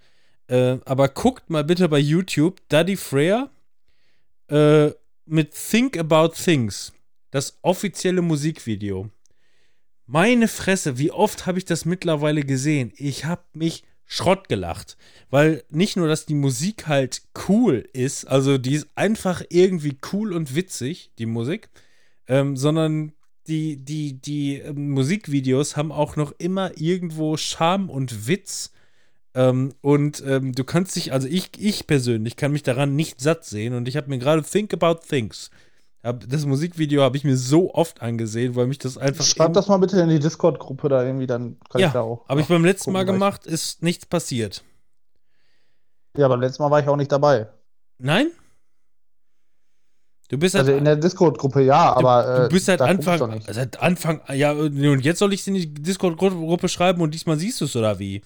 Äh, 0.49 0.79
aber 0.85 1.09
guckt 1.09 1.51
mal 1.51 1.65
bitte 1.65 1.89
bei 1.89 1.99
YouTube 1.99 2.61
Daddy 2.69 2.97
Freya 2.97 3.51
äh, 4.49 4.91
mit 5.27 5.53
Think 5.53 5.97
About 5.99 6.35
Things. 6.43 6.93
Das 7.31 7.59
offizielle 7.63 8.23
Musikvideo. 8.23 9.11
Meine 10.07 10.49
Fresse, 10.49 10.99
wie 10.99 11.13
oft 11.13 11.47
habe 11.47 11.59
ich 11.59 11.67
das 11.67 11.85
mittlerweile 11.85 12.43
gesehen? 12.43 12.93
Ich 12.97 13.27
habe 13.27 13.45
mich 13.53 13.85
Schrott 14.07 14.49
gelacht. 14.49 14.97
Weil 15.31 15.63
nicht 15.69 15.97
nur, 15.97 16.09
dass 16.09 16.25
die 16.25 16.35
Musik 16.35 16.89
halt 16.89 17.23
cool 17.47 17.87
ist, 17.93 18.25
also 18.25 18.57
die 18.57 18.75
ist 18.75 18.89
einfach 18.95 19.43
irgendwie 19.51 19.99
cool 20.13 20.33
und 20.33 20.55
witzig, 20.55 21.13
die 21.19 21.27
Musik, 21.27 21.69
ähm, 22.27 22.57
sondern 22.57 23.13
die, 23.47 23.77
die, 23.77 24.15
die 24.15 24.57
ähm, 24.57 24.91
Musikvideos 24.91 25.77
haben 25.77 25.93
auch 25.93 26.17
noch 26.17 26.33
immer 26.39 26.73
irgendwo 26.79 27.37
Charme 27.37 27.91
und 27.91 28.27
Witz. 28.27 28.73
Ähm, 29.39 29.73
und 29.81 30.23
ähm, 30.27 30.53
du 30.53 30.65
kannst 30.65 30.97
dich, 30.97 31.13
also 31.13 31.29
ich, 31.29 31.51
ich 31.59 31.87
persönlich 31.87 32.37
kann 32.37 32.53
mich 32.53 32.65
daran 32.65 32.97
nicht 32.97 33.21
satt 33.21 33.45
sehen 33.45 33.75
und 33.75 33.87
ich 33.87 33.97
habe 33.97 34.09
mir 34.09 34.19
gerade 34.19 34.43
Think 34.43 34.75
About 34.75 35.01
Things 35.09 35.51
hab, 36.03 36.29
das 36.29 36.47
Musikvideo 36.47 37.03
habe 37.03 37.17
ich 37.17 37.25
mir 37.25 37.37
so 37.37 37.75
oft 37.75 38.03
angesehen, 38.03 38.55
weil 38.55 38.67
mich 38.67 38.79
das 38.79 38.97
einfach. 38.97 39.25
Schreib 39.25 39.53
das 39.53 39.69
mal 39.69 39.79
bitte 39.79 40.01
in 40.01 40.09
die 40.09 40.21
Discord-Gruppe 40.21 40.89
da 40.89 41.05
irgendwie, 41.05 41.27
dann 41.27 41.57
kann 41.69 41.81
ja, 41.81 41.89
ich 41.89 41.93
da 41.93 42.01
auch. 42.03 42.29
Habe 42.29 42.41
ich 42.41 42.47
beim 42.47 42.65
letzten 42.65 42.93
Mal 42.93 43.05
gemacht, 43.05 43.47
ist 43.47 43.83
nichts 43.83 44.07
passiert. 44.07 44.63
Ja, 46.17 46.29
beim 46.29 46.41
letzten 46.41 46.63
Mal 46.63 46.71
war 46.71 46.81
ich 46.81 46.89
auch 46.89 46.97
nicht 46.97 47.11
dabei. 47.11 47.49
Nein? 47.99 48.31
Du 50.29 50.39
bist 50.39 50.55
halt. 50.55 50.67
Also 50.67 50.79
in 50.79 50.85
der 50.85 50.97
Discord-Gruppe 50.97 51.63
ja, 51.63 51.95
du, 51.95 52.07
aber. 52.07 52.45
Du 52.45 52.55
bist 52.55 52.69
halt 52.69 52.81
guck 52.81 52.89
ich 52.91 53.09
Anfang. 53.09 53.41
Seit 53.49 53.81
Anfang. 53.81 54.21
Ja, 54.35 54.53
und 54.53 55.01
jetzt 55.01 55.19
soll 55.19 55.33
ich 55.33 55.41
es 55.41 55.47
in 55.49 55.55
die 55.55 55.75
Discord-Gruppe 55.75 56.69
schreiben 56.69 57.03
und 57.03 57.13
diesmal 57.13 57.39
siehst 57.39 57.61
du 57.61 57.65
es 57.65 57.75
oder 57.75 57.99
wie? 57.99 58.23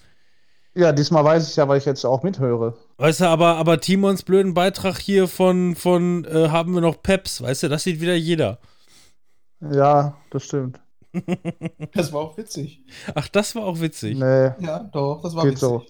Ja, 0.75 0.91
diesmal 0.91 1.23
weiß 1.23 1.49
ich 1.49 1.55
ja, 1.55 1.67
weil 1.67 1.77
ich 1.77 1.85
jetzt 1.85 2.03
auch 2.03 2.23
mithöre. 2.23 2.75
Weißt 2.97 3.21
du, 3.21 3.25
aber, 3.25 3.57
aber 3.57 3.79
Timons 3.79 4.23
blöden 4.23 4.53
Beitrag 4.55 4.97
hier 4.99 5.27
von, 5.27 5.75
von 5.75 6.25
äh, 6.25 6.49
haben 6.49 6.73
wir 6.73 6.81
noch 6.81 7.01
Peps, 7.03 7.41
weißt 7.41 7.63
du, 7.63 7.69
das 7.69 7.83
sieht 7.83 8.01
wieder 8.01 8.15
jeder. 8.15 8.59
Ja, 9.61 10.17
das 10.31 10.43
stimmt. 10.45 10.79
Das 11.93 12.11
war 12.11 12.21
auch 12.21 12.37
witzig. 12.37 12.81
Ach, 13.13 13.27
das 13.27 13.53
war 13.55 13.65
auch 13.65 13.79
witzig. 13.79 14.17
Nee. 14.17 14.49
Ja, 14.65 14.79
doch, 14.79 15.21
das 15.21 15.35
war 15.35 15.43
Geht 15.43 15.51
witzig. 15.53 15.61
so. 15.61 15.85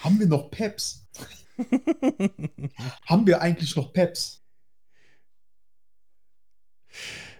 Haben 0.00 0.18
wir 0.18 0.26
noch 0.26 0.50
Peps? 0.50 1.06
Haben 3.06 3.24
wir 3.24 3.40
eigentlich 3.40 3.76
noch 3.76 3.92
Peps? 3.92 4.42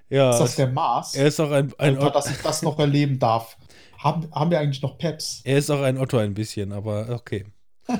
ja, 0.09 0.31
Ist 0.31 0.39
das 0.39 0.57
der 0.57 0.69
Mars? 0.69 1.17
er 1.17 1.27
ist 1.27 1.41
auch 1.41 1.51
ein, 1.51 1.73
ein 1.79 1.97
Einfach, 1.97 2.12
dass 2.12 2.31
ich 2.31 2.41
das 2.41 2.62
noch 2.62 2.79
erleben 2.79 3.19
darf. 3.19 3.57
Haben, 4.05 4.29
haben 4.33 4.51
wir 4.51 4.61
eigentlich 4.61 4.83
noch 4.83 4.99
Peps? 4.99 5.41
er 5.45 5.57
ist 5.57 5.71
auch 5.71 5.81
ein 5.81 5.97
Otto 5.97 6.19
ein 6.19 6.35
bisschen, 6.35 6.73
aber 6.73 7.09
okay. 7.09 7.47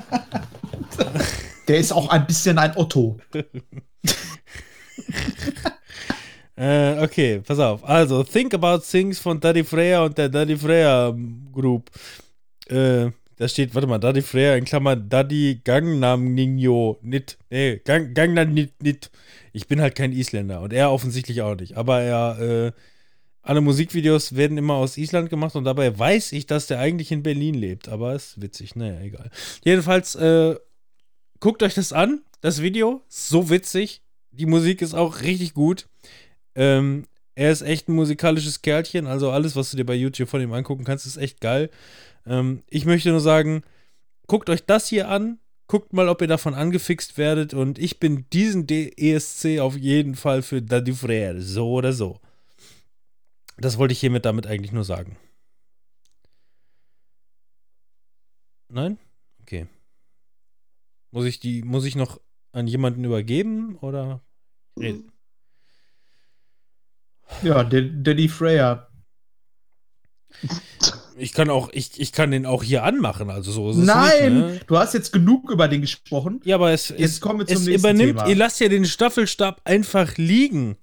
Der 1.67 1.79
ist 1.79 1.91
auch 1.91 2.09
ein 2.09 2.27
bisschen 2.27 2.59
ein 2.59 2.77
Otto. 2.77 3.17
Äh, 6.57 7.03
okay, 7.03 7.41
pass 7.41 7.59
auf. 7.59 7.83
Also, 7.83 8.23
Think 8.23 8.53
About 8.53 8.79
Things 8.89 9.19
von 9.19 9.41
Daddy 9.41 9.65
Freya 9.65 10.05
und 10.05 10.17
der 10.17 10.29
Daddy 10.29 10.55
Freya 10.55 11.13
Group. 11.51 11.91
Äh, 12.67 13.11
da 13.35 13.47
steht, 13.49 13.75
warte 13.75 13.87
mal, 13.87 13.97
Daddy 13.97 14.21
Freya 14.21 14.55
in 14.55 14.63
Klammern 14.63 15.09
Daddy 15.09 15.59
Gangnam 15.65 16.33
Ningyo 16.33 16.97
Nit. 17.01 17.37
Nee, 17.49 17.81
Gang, 17.83 18.13
Gangnam 18.13 18.53
Nit 18.53 18.71
Nit. 18.81 19.11
Ich 19.51 19.67
bin 19.67 19.81
halt 19.81 19.95
kein 19.95 20.13
Isländer 20.13 20.61
und 20.61 20.71
er 20.71 20.93
offensichtlich 20.93 21.41
auch 21.41 21.55
nicht. 21.55 21.75
Aber 21.75 21.99
er, 21.99 22.39
äh, 22.39 22.71
alle 23.45 23.61
Musikvideos 23.61 24.35
werden 24.35 24.57
immer 24.57 24.73
aus 24.73 24.97
Island 24.97 25.29
gemacht 25.29 25.55
und 25.55 25.65
dabei 25.65 25.97
weiß 25.97 26.31
ich, 26.31 26.47
dass 26.47 26.65
der 26.65 26.79
eigentlich 26.79 27.11
in 27.11 27.21
Berlin 27.21 27.53
lebt. 27.53 27.87
Aber 27.87 28.15
ist 28.15 28.41
witzig, 28.41 28.75
naja, 28.75 28.99
egal. 29.01 29.29
Jedenfalls, 29.63 30.15
äh, 30.15 30.55
guckt 31.39 31.61
euch 31.61 31.75
das 31.75 31.93
an, 31.93 32.23
das 32.41 32.63
Video. 32.63 33.03
So 33.07 33.51
witzig. 33.51 34.01
Die 34.31 34.47
Musik 34.47 34.81
ist 34.81 34.95
auch 34.95 35.21
richtig 35.21 35.53
gut. 35.53 35.87
Ähm, 36.55 37.05
er 37.35 37.51
ist 37.51 37.61
echt 37.61 37.87
ein 37.87 37.93
musikalisches 37.93 38.63
Kerlchen, 38.63 39.05
also 39.05 39.29
alles, 39.29 39.55
was 39.55 39.69
du 39.69 39.77
dir 39.77 39.85
bei 39.85 39.93
YouTube 39.93 40.29
von 40.29 40.41
ihm 40.41 40.53
angucken 40.53 40.83
kannst, 40.83 41.05
ist 41.05 41.17
echt 41.17 41.39
geil. 41.39 41.69
Ähm, 42.25 42.63
ich 42.69 42.85
möchte 42.85 43.09
nur 43.09 43.19
sagen, 43.19 43.61
guckt 44.25 44.49
euch 44.49 44.65
das 44.65 44.87
hier 44.87 45.09
an, 45.09 45.37
guckt 45.67 45.93
mal, 45.93 46.09
ob 46.09 46.21
ihr 46.21 46.27
davon 46.27 46.55
angefixt 46.55 47.17
werdet 47.17 47.53
und 47.53 47.77
ich 47.77 47.99
bin 47.99 48.25
diesen 48.33 48.65
D 48.65 48.91
ESC 48.97 49.59
auf 49.59 49.77
jeden 49.77 50.15
Fall 50.15 50.41
für 50.41 50.61
Daddy 50.61 50.93
Frère, 50.93 51.39
so 51.41 51.69
oder 51.71 51.93
so. 51.93 52.19
Das 53.57 53.77
wollte 53.77 53.93
ich 53.93 53.99
hiermit 53.99 54.25
damit 54.25 54.47
eigentlich 54.47 54.71
nur 54.71 54.83
sagen. 54.83 55.17
Nein? 58.69 58.97
Okay. 59.41 59.67
Muss 61.11 61.25
ich 61.25 61.39
die, 61.39 61.61
muss 61.63 61.85
ich 61.85 61.95
noch 61.95 62.19
an 62.51 62.67
jemanden 62.67 63.03
übergeben 63.03 63.77
oder? 63.77 64.21
reden? 64.77 65.11
Ja, 67.41 67.63
Daddy 67.63 68.27
Freya. 68.27 68.87
Ich 71.17 71.31
kann 71.31 71.49
auch, 71.49 71.69
ich, 71.71 71.99
ich 71.99 72.11
kann 72.11 72.31
den 72.31 72.45
auch 72.45 72.61
hier 72.61 72.83
anmachen, 72.83 73.29
also 73.29 73.51
so 73.51 73.71
ist 73.71 73.77
es 73.77 73.85
Nein, 73.85 74.33
nicht. 74.33 74.59
Ne? 74.59 74.59
du 74.67 74.77
hast 74.77 74.93
jetzt 74.93 75.13
genug 75.13 75.49
über 75.49 75.69
den 75.69 75.79
gesprochen. 75.81 76.41
Ja, 76.43 76.55
aber 76.55 76.71
es, 76.71 76.89
Jetzt 76.89 76.99
es, 76.99 77.21
kommen 77.21 77.39
wir 77.39 77.47
zum 77.47 77.55
es 77.55 77.65
nächsten 77.67 77.79
übernimmt, 77.79 78.19
Thema. 78.19 78.27
ihr 78.29 78.35
lasst 78.35 78.59
ja 78.59 78.67
den 78.67 78.83
Staffelstab 78.85 79.61
einfach 79.63 80.17
liegen. 80.17 80.75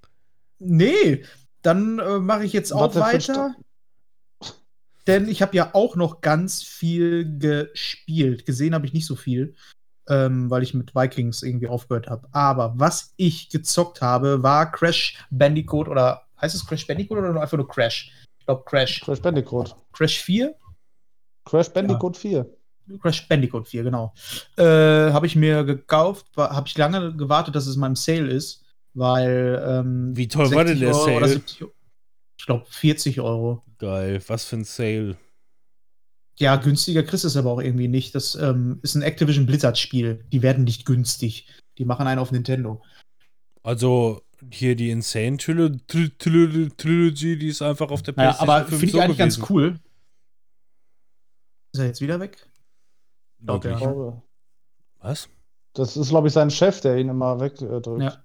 Nee, 0.57 1.23
dann 1.63 1.99
äh, 1.99 2.19
mache 2.19 2.45
ich 2.45 2.53
jetzt 2.53 2.71
auch 2.71 2.95
Warte, 2.95 2.99
weiter. 2.99 3.55
Denn 5.07 5.27
ich 5.27 5.41
habe 5.41 5.55
ja 5.55 5.71
auch 5.73 5.95
noch 5.95 6.21
ganz 6.21 6.63
viel 6.63 7.37
gespielt. 7.39 8.45
Gesehen 8.45 8.73
habe 8.73 8.85
ich 8.85 8.93
nicht 8.93 9.05
so 9.05 9.15
viel, 9.15 9.55
ähm, 10.07 10.49
weil 10.49 10.63
ich 10.63 10.73
mit 10.73 10.95
Vikings 10.95 11.43
irgendwie 11.43 11.67
aufgehört 11.67 12.07
habe. 12.07 12.27
Aber 12.31 12.73
was 12.77 13.13
ich 13.17 13.49
gezockt 13.49 14.01
habe, 14.01 14.43
war 14.43 14.71
Crash 14.71 15.17
Bandicoot 15.29 15.87
oder 15.87 16.27
heißt 16.39 16.55
es 16.55 16.65
Crash 16.65 16.87
Bandicoot 16.87 17.17
oder 17.17 17.41
einfach 17.41 17.57
nur 17.57 17.67
Crash? 17.67 18.11
Ich 18.39 18.45
glaube 18.45 18.63
Crash. 18.65 19.01
Crash 19.01 19.21
Bandicoot. 19.21 19.75
Crash 19.91 20.21
4? 20.21 20.55
Crash 21.45 21.69
Bandicoot 21.69 22.17
4. 22.17 22.45
Crash 23.01 23.27
Bandicoot 23.27 23.67
4, 23.67 23.83
genau. 23.83 24.13
Äh, 24.57 24.63
habe 24.63 25.25
ich 25.25 25.35
mir 25.35 25.63
gekauft, 25.63 26.25
habe 26.35 26.67
ich 26.67 26.77
lange 26.77 27.15
gewartet, 27.15 27.55
dass 27.55 27.67
es 27.67 27.77
mal 27.77 27.87
im 27.87 27.95
Sale 27.95 28.29
ist, 28.29 28.62
weil. 28.93 29.63
Ähm, 29.67 30.15
Wie 30.15 30.27
toll 30.27 30.51
war 30.51 30.65
denn 30.65 30.77
60 30.77 30.79
der 30.79 30.95
Euro 30.95 31.19
Sale? 31.19 31.27
70 31.29 31.61
Euro. 31.63 31.71
Ich 32.39 32.45
glaube 32.45 32.65
40 32.67 33.21
Euro. 33.21 33.63
Geil, 33.77 34.21
was 34.27 34.45
für 34.45 34.57
ein 34.57 34.63
Sale. 34.63 35.17
Ja, 36.39 36.55
günstiger 36.55 37.03
kriegst 37.03 37.23
du 37.23 37.27
es 37.27 37.37
aber 37.37 37.51
auch 37.51 37.61
irgendwie 37.61 37.87
nicht. 37.87 38.15
Das 38.15 38.35
ähm, 38.35 38.79
ist 38.81 38.95
ein 38.95 39.03
Activision 39.03 39.45
Blizzard-Spiel. 39.45 40.25
Die 40.31 40.41
werden 40.41 40.63
nicht 40.63 40.85
günstig. 40.85 41.47
Die 41.77 41.85
machen 41.85 42.07
einen 42.07 42.19
auf 42.19 42.31
Nintendo. 42.31 42.81
Also 43.61 44.21
hier 44.51 44.75
die 44.75 44.89
Insane 44.89 45.37
Trilo- 45.37 45.69
Tri- 45.87 46.11
Trilo- 46.19 46.69
Trilogy, 46.75 47.37
die 47.37 47.47
ist 47.49 47.61
einfach 47.61 47.91
auf 47.91 48.01
der 48.01 48.11
PlayStation 48.13 48.49
aber 48.49 48.65
5 48.65 48.69
finde 48.79 48.85
ich 48.85 48.91
so 48.91 48.99
eigentlich 48.99 49.17
ganz 49.17 49.35
gewesen. 49.35 49.53
cool. 49.53 49.79
Ist 51.71 51.79
er 51.79 51.85
jetzt 51.87 52.01
wieder 52.01 52.19
weg? 52.19 52.45
Er. 53.47 54.21
Was? 54.99 55.29
Das 55.73 55.97
ist, 55.97 56.09
glaube 56.09 56.27
ich, 56.27 56.33
sein 56.33 56.49
Chef, 56.49 56.81
der 56.81 56.97
ihn 56.97 57.09
immer 57.09 57.39
wegdrückt. 57.39 57.87
Ja. 58.01 58.22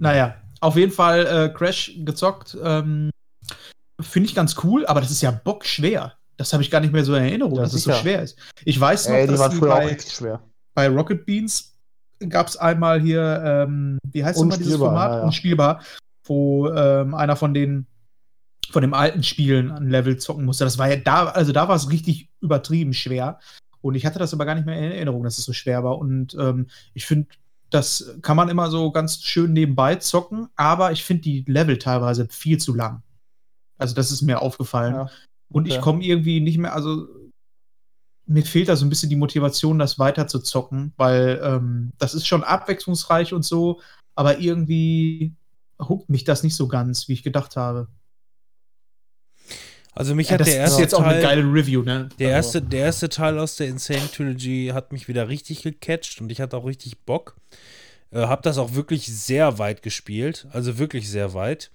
Naja, 0.00 0.34
auf 0.60 0.76
jeden 0.76 0.92
Fall 0.92 1.26
äh, 1.26 1.48
Crash 1.56 1.92
gezockt. 1.98 2.56
Ähm, 2.62 3.10
Finde 4.00 4.28
ich 4.28 4.34
ganz 4.34 4.56
cool, 4.64 4.84
aber 4.86 5.00
das 5.00 5.10
ist 5.10 5.20
ja 5.20 5.30
bockschwer. 5.30 6.14
Das 6.36 6.52
habe 6.52 6.62
ich 6.62 6.70
gar 6.70 6.80
nicht 6.80 6.92
mehr 6.92 7.04
so 7.04 7.14
in 7.14 7.22
Erinnerung, 7.22 7.54
Ja, 7.56 7.62
dass 7.62 7.74
es 7.74 7.84
so 7.84 7.90
sicher. 7.90 8.02
schwer 8.02 8.22
ist. 8.22 8.38
Ich 8.64 8.80
weiß 8.80 9.08
noch, 9.08 9.14
Ey, 9.14 9.26
die 9.26 9.32
dass 9.32 9.40
waren 9.40 9.50
die 9.52 9.56
früher 9.58 9.74
auch 9.74 9.78
bei, 9.78 9.86
richtig 9.88 10.12
schwer. 10.12 10.40
bei 10.74 10.88
Rocket 10.88 11.26
Beans 11.26 11.74
gab 12.28 12.48
es 12.48 12.56
einmal 12.56 13.00
hier, 13.00 13.42
ähm, 13.44 13.98
wie 14.10 14.24
heißt 14.24 14.38
nochmal 14.40 14.58
dieses 14.58 14.76
Format? 14.76 15.10
ja, 15.12 15.18
ja. 15.18 15.24
Unspielbar, 15.24 15.82
wo 16.24 16.68
ähm, 16.70 17.14
einer 17.14 17.36
von 17.36 17.52
den 17.54 17.86
von 18.70 18.82
den 18.82 18.94
alten 18.94 19.22
Spielen 19.22 19.70
ein 19.72 19.90
Level 19.90 20.16
zocken 20.16 20.44
musste. 20.44 20.64
Das 20.64 20.78
war 20.78 20.88
ja 20.88 20.96
da, 20.96 21.26
also 21.26 21.50
da 21.52 21.68
war 21.68 21.74
es 21.76 21.90
richtig 21.90 22.28
übertrieben 22.40 22.92
schwer. 22.94 23.40
Und 23.82 23.96
ich 23.96 24.06
hatte 24.06 24.18
das 24.20 24.32
aber 24.32 24.44
gar 24.44 24.54
nicht 24.54 24.64
mehr 24.66 24.76
in 24.78 24.92
Erinnerung, 24.92 25.24
dass 25.24 25.38
es 25.38 25.44
so 25.44 25.52
schwer 25.52 25.82
war. 25.82 25.98
Und 25.98 26.34
ähm, 26.38 26.68
ich 26.94 27.04
finde, 27.04 27.28
das 27.70 28.16
kann 28.22 28.36
man 28.36 28.48
immer 28.48 28.70
so 28.70 28.90
ganz 28.90 29.22
schön 29.22 29.52
nebenbei 29.52 29.96
zocken, 29.96 30.48
aber 30.56 30.92
ich 30.92 31.04
finde 31.04 31.22
die 31.22 31.44
Level 31.46 31.78
teilweise 31.78 32.28
viel 32.28 32.58
zu 32.58 32.74
lang. 32.74 33.02
Also, 33.78 33.94
das 33.94 34.10
ist 34.10 34.22
mir 34.22 34.42
aufgefallen. 34.42 34.94
Ja, 34.94 35.10
Und 35.50 35.66
ich 35.66 35.80
komme 35.80 36.04
irgendwie 36.04 36.40
nicht 36.40 36.58
mehr, 36.58 36.74
also 36.74 37.08
mir 38.26 38.44
fehlt 38.44 38.68
da 38.68 38.76
so 38.76 38.84
ein 38.84 38.90
bisschen 38.90 39.08
die 39.08 39.16
Motivation, 39.16 39.78
das 39.78 39.98
weiter 39.98 40.28
zu 40.28 40.38
zocken, 40.38 40.92
weil 40.96 41.40
ähm, 41.42 41.92
das 41.98 42.14
ist 42.14 42.26
schon 42.26 42.44
abwechslungsreich 42.44 43.32
und 43.32 43.44
so, 43.44 43.80
aber 44.14 44.38
irgendwie 44.38 45.34
huckt 45.80 46.10
mich 46.10 46.24
das 46.24 46.42
nicht 46.42 46.54
so 46.54 46.68
ganz, 46.68 47.08
wie 47.08 47.14
ich 47.14 47.22
gedacht 47.22 47.56
habe. 47.56 47.88
Also 50.00 50.14
mich 50.14 50.28
Ja, 50.28 50.32
hat 50.34 50.40
das 50.40 50.48
der 50.48 50.56
ist 50.56 50.60
erste 50.70 50.82
jetzt 50.82 50.94
auch 50.94 51.02
eine 51.02 51.20
Teil, 51.20 51.42
geile 51.42 51.42
Review, 51.42 51.82
ne? 51.82 52.08
der 52.18 52.36
Also, 52.36 52.58
erste, 52.58 52.62
der 52.62 52.80
erste 52.80 53.08
Teil 53.10 53.38
aus 53.38 53.56
der 53.56 53.68
Insane 53.68 54.10
Trilogy 54.10 54.70
hat 54.72 54.92
mich 54.92 55.08
wieder 55.08 55.28
richtig 55.28 55.62
gecatcht 55.62 56.20
und 56.22 56.32
ich 56.32 56.40
hatte 56.40 56.56
auch 56.56 56.64
richtig 56.64 57.04
Bock. 57.04 57.36
Äh, 58.10 58.20
hab 58.20 58.42
das 58.42 58.56
auch 58.56 58.74
wirklich 58.74 59.06
sehr 59.06 59.58
weit 59.58 59.82
gespielt, 59.82 60.46
also 60.52 60.78
wirklich 60.78 61.10
sehr 61.10 61.34
weit. 61.34 61.70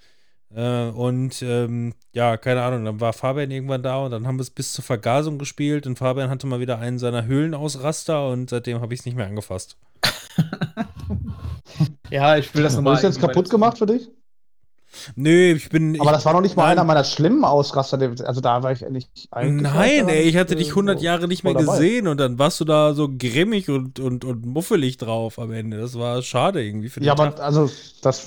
Äh, 0.54 0.88
und 0.88 1.42
ähm, 1.44 1.94
ja, 2.14 2.38
keine 2.38 2.64
Ahnung, 2.64 2.86
dann 2.86 3.00
war 3.00 3.14
Fabian 3.14 3.52
irgendwann 3.52 3.84
da 3.84 3.98
und 3.98 4.10
dann 4.12 4.26
haben 4.26 4.38
wir 4.38 4.42
es 4.44 4.50
bis 4.50 4.74
zur 4.74 4.84
Vergasung 4.84 5.38
gespielt 5.38 5.86
und 5.86 5.98
Fabian 6.00 6.32
hatte 6.32 6.48
mal 6.48 6.60
wieder 6.60 6.80
einen 6.80 6.98
seiner 6.98 7.26
Höhlenausraster 7.26 8.28
und 8.30 8.50
seitdem 8.50 8.82
habe 8.82 8.94
ich 8.94 9.02
es 9.02 9.06
nicht 9.06 9.16
mehr 9.16 9.28
angefasst. 9.28 9.78
Ja, 12.10 12.38
ich 12.38 12.54
will 12.56 12.64
das 12.64 12.76
nochmal. 12.76 12.96
Ist 12.96 13.04
jetzt 13.04 13.20
kaputt 13.20 13.50
gemacht 13.50 13.78
für 13.78 13.86
dich? 13.86 14.10
Nö, 15.16 15.54
ich 15.54 15.70
bin. 15.70 15.96
Aber 15.98 16.12
ich, 16.12 16.12
das 16.12 16.26
war 16.26 16.34
noch 16.34 16.42
nicht 16.42 16.58
mal 16.58 16.66
nein. 16.66 16.72
einer 16.72 16.84
meiner 16.84 17.04
schlimmen 17.04 17.46
Ausraster. 17.46 18.00
Also 18.26 18.42
da 18.42 18.64
war 18.64 18.72
ich 18.72 18.82
ehrlich 18.82 19.10
eigentlich. 19.32 19.72
Nein, 19.72 20.00
war 20.00 20.10
ey, 20.10 20.24
ich 20.24 20.30
ich 20.30 20.38
da 20.38 20.38
hatte 20.38 20.56
nicht, 20.56 20.70
dich 20.70 20.70
äh, 20.70 20.72
100 20.72 21.00
so 21.00 21.02
Jahre 21.02 21.28
nicht 21.28 21.44
mehr 21.44 21.56
gesehen 21.56 22.08
und 22.08 22.18
dann 22.20 22.40
warst 22.40 22.60
du 22.62 22.66
da 22.66 22.94
so 22.94 23.10
grimmig 23.18 23.70
und, 23.70 24.00
und, 24.00 24.24
und 24.26 24.46
muffelig 24.46 24.98
drauf 24.98 25.40
am 25.40 25.52
Ende. 25.52 25.78
Das 25.78 25.98
war 26.00 26.22
schade 26.22 26.64
irgendwie 26.64 26.90
für 26.90 27.02
den 27.02 27.08
Ja, 27.08 27.16
Tag. 27.16 27.36
aber 27.36 27.44
also 27.44 27.70
das, 28.02 28.20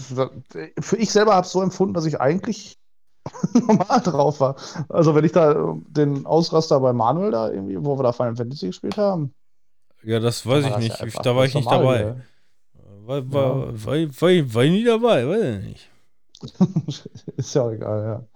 für 0.80 0.96
ich 0.96 1.10
selber 1.10 1.34
habe 1.34 1.46
es 1.46 1.52
so 1.52 1.62
empfunden, 1.62 1.94
dass 1.94 2.04
ich 2.06 2.20
eigentlich 2.20 2.78
normal 3.54 4.00
drauf 4.02 4.40
war. 4.40 4.56
Also 4.88 5.14
wenn 5.14 5.24
ich 5.24 5.32
da 5.32 5.52
äh, 5.52 5.74
den 5.88 6.26
Ausraster 6.26 6.80
bei 6.80 6.92
Manuel 6.92 7.32
da 7.32 7.50
irgendwie, 7.50 7.76
wo 7.84 7.98
wir 7.98 8.02
da 8.04 8.12
Final 8.12 8.36
Fantasy 8.36 8.68
gespielt 8.68 8.96
haben, 8.98 9.34
Ja, 10.02 10.20
das 10.20 10.46
weiß 10.46 10.64
war 10.64 10.70
ich 10.70 10.76
nicht. 10.76 11.00
ja 11.00 11.00
einfach 11.00 11.22
da 11.22 11.34
war 11.36 11.44
ich 11.44 11.54
nicht 11.54 11.70
dabei. 11.70 12.16
War, 13.06 13.30
war, 13.32 13.32
war, 13.32 13.86
war, 13.86 14.54
war 14.54 14.64
ich 14.64 14.70
nie 14.70 14.84
dabei, 14.84 15.26
weiß 15.26 15.58
ich 15.60 15.64
nicht. 15.68 15.90
Ist 17.36 17.54
ja 17.54 17.62
auch 17.62 17.70
egal, 17.70 18.02
ja. 18.04 18.26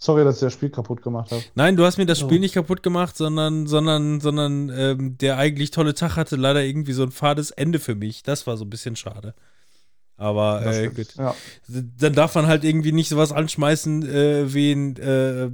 Sorry, 0.00 0.22
dass 0.22 0.36
ich 0.36 0.40
das 0.42 0.52
Spiel 0.52 0.70
kaputt 0.70 1.02
gemacht 1.02 1.32
habe. 1.32 1.42
Nein, 1.56 1.74
du 1.74 1.84
hast 1.84 1.98
mir 1.98 2.06
das. 2.06 2.20
Spiel 2.20 2.38
nicht 2.38 2.54
kaputt 2.54 2.84
gemacht, 2.84 3.16
sondern, 3.16 3.66
sondern, 3.66 4.20
sondern 4.20 4.70
ähm, 4.70 5.18
der 5.18 5.38
eigentlich 5.38 5.72
tolle 5.72 5.92
Tag 5.94 6.14
hatte 6.14 6.36
leider 6.36 6.62
irgendwie 6.62 6.92
so 6.92 7.02
ein 7.02 7.10
fades 7.10 7.50
Ende 7.50 7.80
für 7.80 7.96
mich. 7.96 8.22
Das 8.22 8.46
war 8.46 8.56
so 8.56 8.64
ein 8.64 8.70
bisschen 8.70 8.94
schade. 8.94 9.34
Aber 10.16 10.64
äh, 10.66 10.88
gut. 10.88 11.14
Ja. 11.16 11.34
Dann 11.68 12.12
darf 12.12 12.36
man 12.36 12.46
halt 12.46 12.62
irgendwie 12.62 12.92
nicht 12.92 13.08
sowas 13.08 13.32
anschmeißen 13.32 14.08
äh, 14.08 14.54
wie 14.54 14.72
ein 14.72 14.96
äh, 14.96 15.50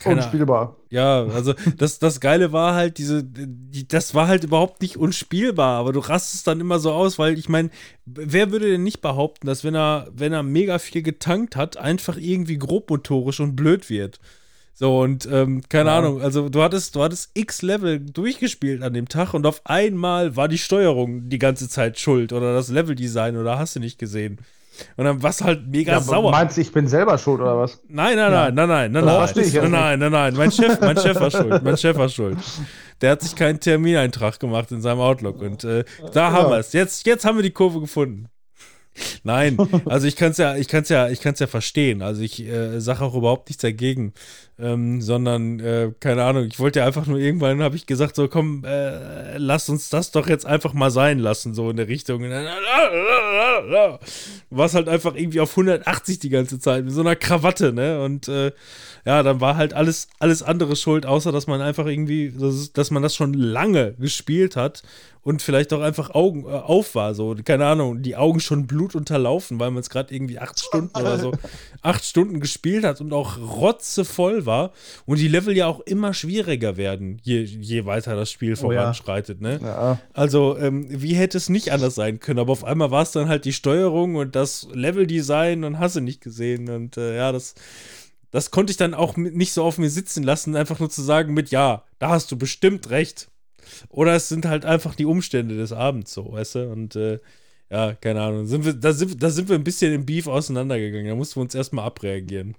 keine. 0.00 0.16
Unspielbar. 0.16 0.76
Ja, 0.90 1.24
also 1.24 1.54
das, 1.76 1.98
das 1.98 2.20
Geile 2.20 2.52
war 2.52 2.74
halt, 2.74 2.98
diese, 2.98 3.22
die, 3.24 3.86
das 3.86 4.14
war 4.14 4.28
halt 4.28 4.44
überhaupt 4.44 4.82
nicht 4.82 4.96
unspielbar, 4.96 5.78
aber 5.78 5.92
du 5.92 6.00
rastest 6.00 6.46
dann 6.46 6.60
immer 6.60 6.78
so 6.78 6.92
aus, 6.92 7.18
weil 7.18 7.38
ich 7.38 7.48
meine, 7.48 7.70
wer 8.04 8.50
würde 8.50 8.70
denn 8.70 8.82
nicht 8.82 9.00
behaupten, 9.00 9.46
dass 9.46 9.64
wenn 9.64 9.74
er, 9.74 10.08
wenn 10.12 10.32
er 10.32 10.42
mega 10.42 10.78
viel 10.78 11.02
getankt 11.02 11.56
hat, 11.56 11.76
einfach 11.76 12.16
irgendwie 12.16 12.58
grobmotorisch 12.58 13.40
und 13.40 13.56
blöd 13.56 13.90
wird? 13.90 14.20
So, 14.76 15.00
und 15.00 15.26
ähm, 15.30 15.62
keine 15.68 15.90
Ja. 15.90 15.98
Ahnung, 15.98 16.20
also 16.20 16.48
du 16.48 16.60
hattest, 16.60 16.96
du 16.96 17.02
hattest 17.04 17.30
x 17.34 17.62
Level 17.62 18.00
durchgespielt 18.00 18.82
an 18.82 18.92
dem 18.92 19.08
Tag 19.08 19.32
und 19.32 19.46
auf 19.46 19.62
einmal 19.66 20.34
war 20.34 20.48
die 20.48 20.58
Steuerung 20.58 21.28
die 21.28 21.38
ganze 21.38 21.68
Zeit 21.68 22.00
schuld 22.00 22.32
oder 22.32 22.54
das 22.54 22.70
Leveldesign 22.70 23.36
oder 23.36 23.56
hast 23.56 23.76
du 23.76 23.80
nicht 23.80 24.00
gesehen. 24.00 24.38
Und 24.96 25.04
dann 25.04 25.22
warst 25.22 25.40
du 25.40 25.44
halt 25.44 25.66
mega 25.66 25.92
Ja, 25.92 26.00
sauer. 26.00 26.30
Meinst 26.30 26.56
du, 26.56 26.60
ich 26.60 26.72
bin 26.72 26.86
selber 26.88 27.18
schuld 27.18 27.40
oder 27.40 27.58
was? 27.58 27.80
Nein, 27.88 28.16
nein, 28.16 28.30
nein, 28.30 28.54
nein, 28.54 28.68
nein, 28.68 28.92
nein, 28.92 29.04
nein, 29.04 29.28
jetzt 29.34 29.54
nein, 29.54 29.70
nein, 29.70 29.98
nein, 29.98 30.12
nein, 30.12 30.34
mein 30.36 30.50
Chef, 30.50 30.80
mein 30.80 30.96
Chef 30.96 31.18
war 31.20 31.30
schuld, 31.30 31.62
mein 31.62 31.76
Chef 31.76 31.96
war 31.96 32.08
schuld. 32.08 32.38
Der 33.00 33.12
hat 33.12 33.22
sich 33.22 33.34
keinen 33.34 33.60
Termineintrag 33.60 34.38
gemacht 34.40 34.70
in 34.72 34.80
seinem 34.80 35.00
Outlook 35.00 35.40
und 35.42 35.64
äh, 35.64 35.84
da 36.12 36.32
haben 36.32 36.50
wir 36.50 36.58
es. 36.58 36.72
Jetzt, 36.72 37.06
jetzt 37.06 37.24
haben 37.24 37.36
wir 37.36 37.42
die 37.42 37.50
Kurve 37.50 37.80
gefunden. 37.80 38.28
Nein, 39.22 39.56
also 39.86 40.06
ich 40.06 40.16
kann 40.16 40.30
es 40.32 40.38
ja, 40.38 40.56
ich 40.56 40.68
kann 40.68 40.82
es 40.82 40.88
ja, 40.88 41.08
ich 41.08 41.20
kann 41.20 41.34
es 41.34 41.40
ja 41.40 41.46
verstehen. 41.46 42.02
Also 42.02 42.22
ich 42.22 42.42
äh, 42.46 42.80
sage 42.80 43.02
auch 43.02 43.14
überhaupt 43.14 43.48
nichts 43.48 43.62
dagegen, 43.62 44.12
ähm, 44.58 45.00
sondern 45.00 45.60
äh, 45.60 45.92
keine 45.98 46.24
Ahnung. 46.24 46.44
Ich 46.44 46.60
wollte 46.60 46.80
ja 46.80 46.86
einfach 46.86 47.06
nur 47.06 47.18
irgendwann 47.18 47.62
habe 47.62 47.76
ich 47.76 47.86
gesagt 47.86 48.16
so, 48.16 48.28
komm, 48.28 48.64
äh, 48.64 49.38
lass 49.38 49.68
uns 49.68 49.88
das 49.88 50.10
doch 50.10 50.28
jetzt 50.28 50.46
einfach 50.46 50.72
mal 50.72 50.90
sein 50.90 51.18
lassen 51.18 51.54
so 51.54 51.70
in 51.70 51.76
der 51.76 51.88
Richtung. 51.88 52.22
Warst 54.50 54.74
halt 54.74 54.88
einfach 54.88 55.14
irgendwie 55.14 55.40
auf 55.40 55.50
180 55.50 56.18
die 56.20 56.30
ganze 56.30 56.58
Zeit 56.58 56.84
mit 56.84 56.92
so 56.92 57.00
einer 57.00 57.16
Krawatte, 57.16 57.72
ne? 57.72 58.02
Und 58.02 58.28
äh, 58.28 58.52
ja, 59.04 59.22
dann 59.22 59.40
war 59.40 59.56
halt 59.56 59.74
alles, 59.74 60.08
alles 60.18 60.42
andere 60.42 60.76
schuld, 60.76 61.04
außer 61.04 61.32
dass 61.32 61.46
man 61.46 61.60
einfach 61.60 61.86
irgendwie, 61.86 62.32
dass, 62.36 62.72
dass 62.72 62.90
man 62.90 63.02
das 63.02 63.14
schon 63.14 63.34
lange 63.34 63.94
gespielt 63.94 64.56
hat 64.56 64.82
und 65.24 65.42
vielleicht 65.42 65.72
auch 65.72 65.80
einfach 65.80 66.14
Augen 66.14 66.44
äh, 66.44 66.48
auf 66.48 66.94
war, 66.94 67.14
so, 67.14 67.34
keine 67.44 67.66
Ahnung, 67.66 68.02
die 68.02 68.16
Augen 68.16 68.40
schon 68.40 68.66
blutunterlaufen, 68.66 69.58
weil 69.58 69.70
man 69.70 69.80
es 69.80 69.90
gerade 69.90 70.14
irgendwie 70.14 70.38
acht 70.38 70.60
Stunden 70.60 70.96
oder 70.98 71.18
so, 71.18 71.32
acht 71.82 72.04
Stunden 72.04 72.40
gespielt 72.40 72.84
hat 72.84 73.00
und 73.00 73.12
auch 73.12 73.38
rotzevoll 73.38 74.46
war 74.46 74.72
und 75.06 75.18
die 75.18 75.28
Level 75.28 75.56
ja 75.56 75.66
auch 75.66 75.80
immer 75.80 76.14
schwieriger 76.14 76.76
werden, 76.76 77.20
je, 77.22 77.42
je 77.42 77.86
weiter 77.86 78.14
das 78.14 78.30
Spiel 78.30 78.54
Oh 78.62 78.70
ja. 78.70 78.80
voranschreitet, 78.82 79.40
ne? 79.40 79.58
Ja. 79.62 79.98
Also, 80.12 80.56
ähm, 80.58 80.86
wie 80.88 81.14
hätte 81.14 81.38
es 81.38 81.48
nicht 81.48 81.72
anders 81.72 81.94
sein 81.94 82.20
können? 82.20 82.38
Aber 82.38 82.52
auf 82.52 82.64
einmal 82.64 82.90
war 82.90 83.02
es 83.02 83.12
dann 83.12 83.28
halt 83.28 83.44
die 83.44 83.52
Steuerung 83.52 84.16
und 84.16 84.36
das 84.36 84.68
Leveldesign 84.72 85.64
und 85.64 85.78
hast 85.78 85.96
du 85.96 86.00
nicht 86.00 86.20
gesehen. 86.20 86.68
Und 86.68 86.96
äh, 86.96 87.16
ja, 87.16 87.32
das, 87.32 87.54
das 88.30 88.50
konnte 88.50 88.70
ich 88.70 88.76
dann 88.76 88.94
auch 88.94 89.16
nicht 89.16 89.52
so 89.52 89.64
auf 89.64 89.78
mir 89.78 89.90
sitzen 89.90 90.22
lassen, 90.22 90.56
einfach 90.56 90.78
nur 90.78 90.90
zu 90.90 91.02
sagen 91.02 91.34
mit, 91.34 91.50
ja, 91.50 91.84
da 91.98 92.10
hast 92.10 92.30
du 92.30 92.36
bestimmt 92.36 92.90
recht. 92.90 93.28
Oder 93.88 94.14
es 94.14 94.28
sind 94.28 94.46
halt 94.46 94.64
einfach 94.64 94.94
die 94.94 95.04
Umstände 95.06 95.56
des 95.56 95.72
Abends 95.72 96.12
so, 96.14 96.32
weißt 96.32 96.54
du? 96.56 96.70
Und 96.72 96.96
äh, 96.96 97.20
ja, 97.70 97.94
keine 97.94 98.22
Ahnung. 98.22 98.46
Sind 98.46 98.64
wir, 98.64 98.74
da, 98.74 98.92
sind, 98.92 99.22
da 99.22 99.30
sind 99.30 99.48
wir 99.48 99.56
ein 99.56 99.64
bisschen 99.64 99.92
im 99.92 100.06
Beef 100.06 100.26
auseinandergegangen. 100.26 101.08
Da 101.08 101.14
mussten 101.16 101.36
wir 101.36 101.42
uns 101.42 101.54
erstmal 101.54 101.86
abreagieren. 101.86 102.56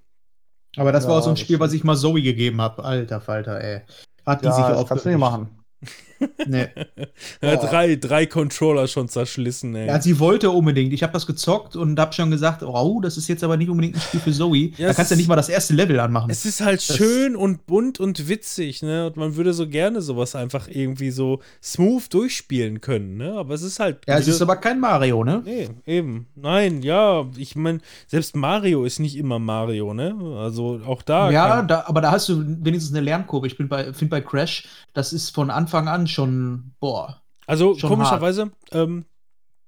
Aber 0.78 0.92
das 0.92 1.08
war 1.08 1.16
Ja, 1.16 1.20
auch 1.20 1.24
so 1.24 1.30
ein 1.30 1.38
Spiel, 1.38 1.60
was 1.60 1.74
ich 1.74 1.84
mal 1.84 1.96
Zoe 1.98 2.22
gegeben 2.22 2.62
habe. 2.62 2.84
Alter 2.84 3.22
Falter, 3.22 3.62
ey. 3.62 3.82
Hat 4.26 4.44
die 4.46 4.46
Ja, 4.48 4.52
sich 4.52 4.72
auch 4.72 4.88
kannst 4.88 5.06
du 5.06 5.10
nicht 5.10 5.20
machen. 5.20 5.64
Nee. 6.48 6.68
Boah. 7.42 7.58
drei, 7.58 7.96
drei 7.96 8.26
Controller 8.26 8.88
schon 8.88 9.08
zerschlissen, 9.08 9.76
ey. 9.76 9.88
Ja, 9.88 10.02
sie 10.02 10.20
wollte 10.20 10.50
unbedingt. 10.52 10.94
Ich 10.94 11.04
habe 11.04 11.14
das 11.14 11.26
gezockt 11.28 11.76
und 11.76 12.00
habe 12.00 12.14
schon 12.14 12.32
gesagt, 12.32 12.64
oh, 12.64 13.02
das 13.02 13.18
ist 13.18 13.28
jetzt 13.28 13.44
aber 13.44 13.58
nicht 13.58 13.70
unbedingt 13.70 13.96
ein 13.96 14.02
Spiel 14.02 14.20
für 14.20 14.32
Zoe. 14.32 14.72
Ja, 14.78 14.88
da 14.90 14.94
kannst 14.94 15.12
du 15.12 15.16
ist- 15.16 15.20
nicht 15.20 15.28
mal 15.28 15.36
das 15.36 15.50
erste 15.50 15.74
Level 15.74 16.00
anmachen. 16.00 16.30
Es 16.30 16.46
ist 16.46 16.62
halt 16.62 16.88
Das- 16.88 16.96
schön 16.98 17.36
und 17.36 17.66
bunt 17.66 18.00
und 18.00 18.28
witzig, 18.30 18.82
ne? 18.82 19.08
Und 19.08 19.18
man 19.18 19.36
würde 19.36 19.54
so 19.54 19.68
gerne 19.68 20.02
sowas 20.02 20.36
einfach 20.36 20.68
irgendwie 20.70 21.12
so 21.12 21.40
smooth 21.64 22.14
durchspielen 22.14 22.82
können, 22.82 23.18
ne? 23.18 23.34
Aber 23.34 23.54
es 23.54 23.62
ist 23.62 23.80
halt. 23.80 24.00
ja, 24.08 24.18
es 24.18 24.28
ist 24.28 24.42
aber 24.42 24.56
kein 24.58 24.80
Mario, 24.80 25.24
ne? 25.24 25.42
Nee, 25.46 25.70
eben. 25.86 26.28
Nein, 26.36 26.82
ja, 26.82 27.26
ich 27.38 27.56
meine, 27.56 27.80
selbst 28.08 28.36
Mario 28.36 28.86
ist 28.86 29.00
nicht 29.00 29.18
immer 29.18 29.40
Mario, 29.40 29.94
ne? 29.94 30.16
Also 30.38 30.80
auch 30.86 31.02
da. 31.02 31.30
Ja, 31.32 31.62
da, 31.62 31.84
aber 31.88 32.02
da 32.02 32.12
hast 32.12 32.30
du 32.30 32.44
wenigstens 32.64 32.96
eine 32.96 33.04
Lernkurve. 33.04 33.48
Ich 33.48 33.58
bin 33.58 33.68
bei, 33.68 33.86
finde 33.94 34.12
bei 34.12 34.22
Crash, 34.22 34.66
das 34.94 35.14
ist 35.14 35.30
von 35.32 35.50
Anfang 35.50 35.88
an 35.88 36.05
schon, 36.08 36.74
boah. 36.80 37.22
Also 37.48 37.78
Schon 37.78 37.90
komischerweise 37.90 38.52
ähm, 38.72 39.06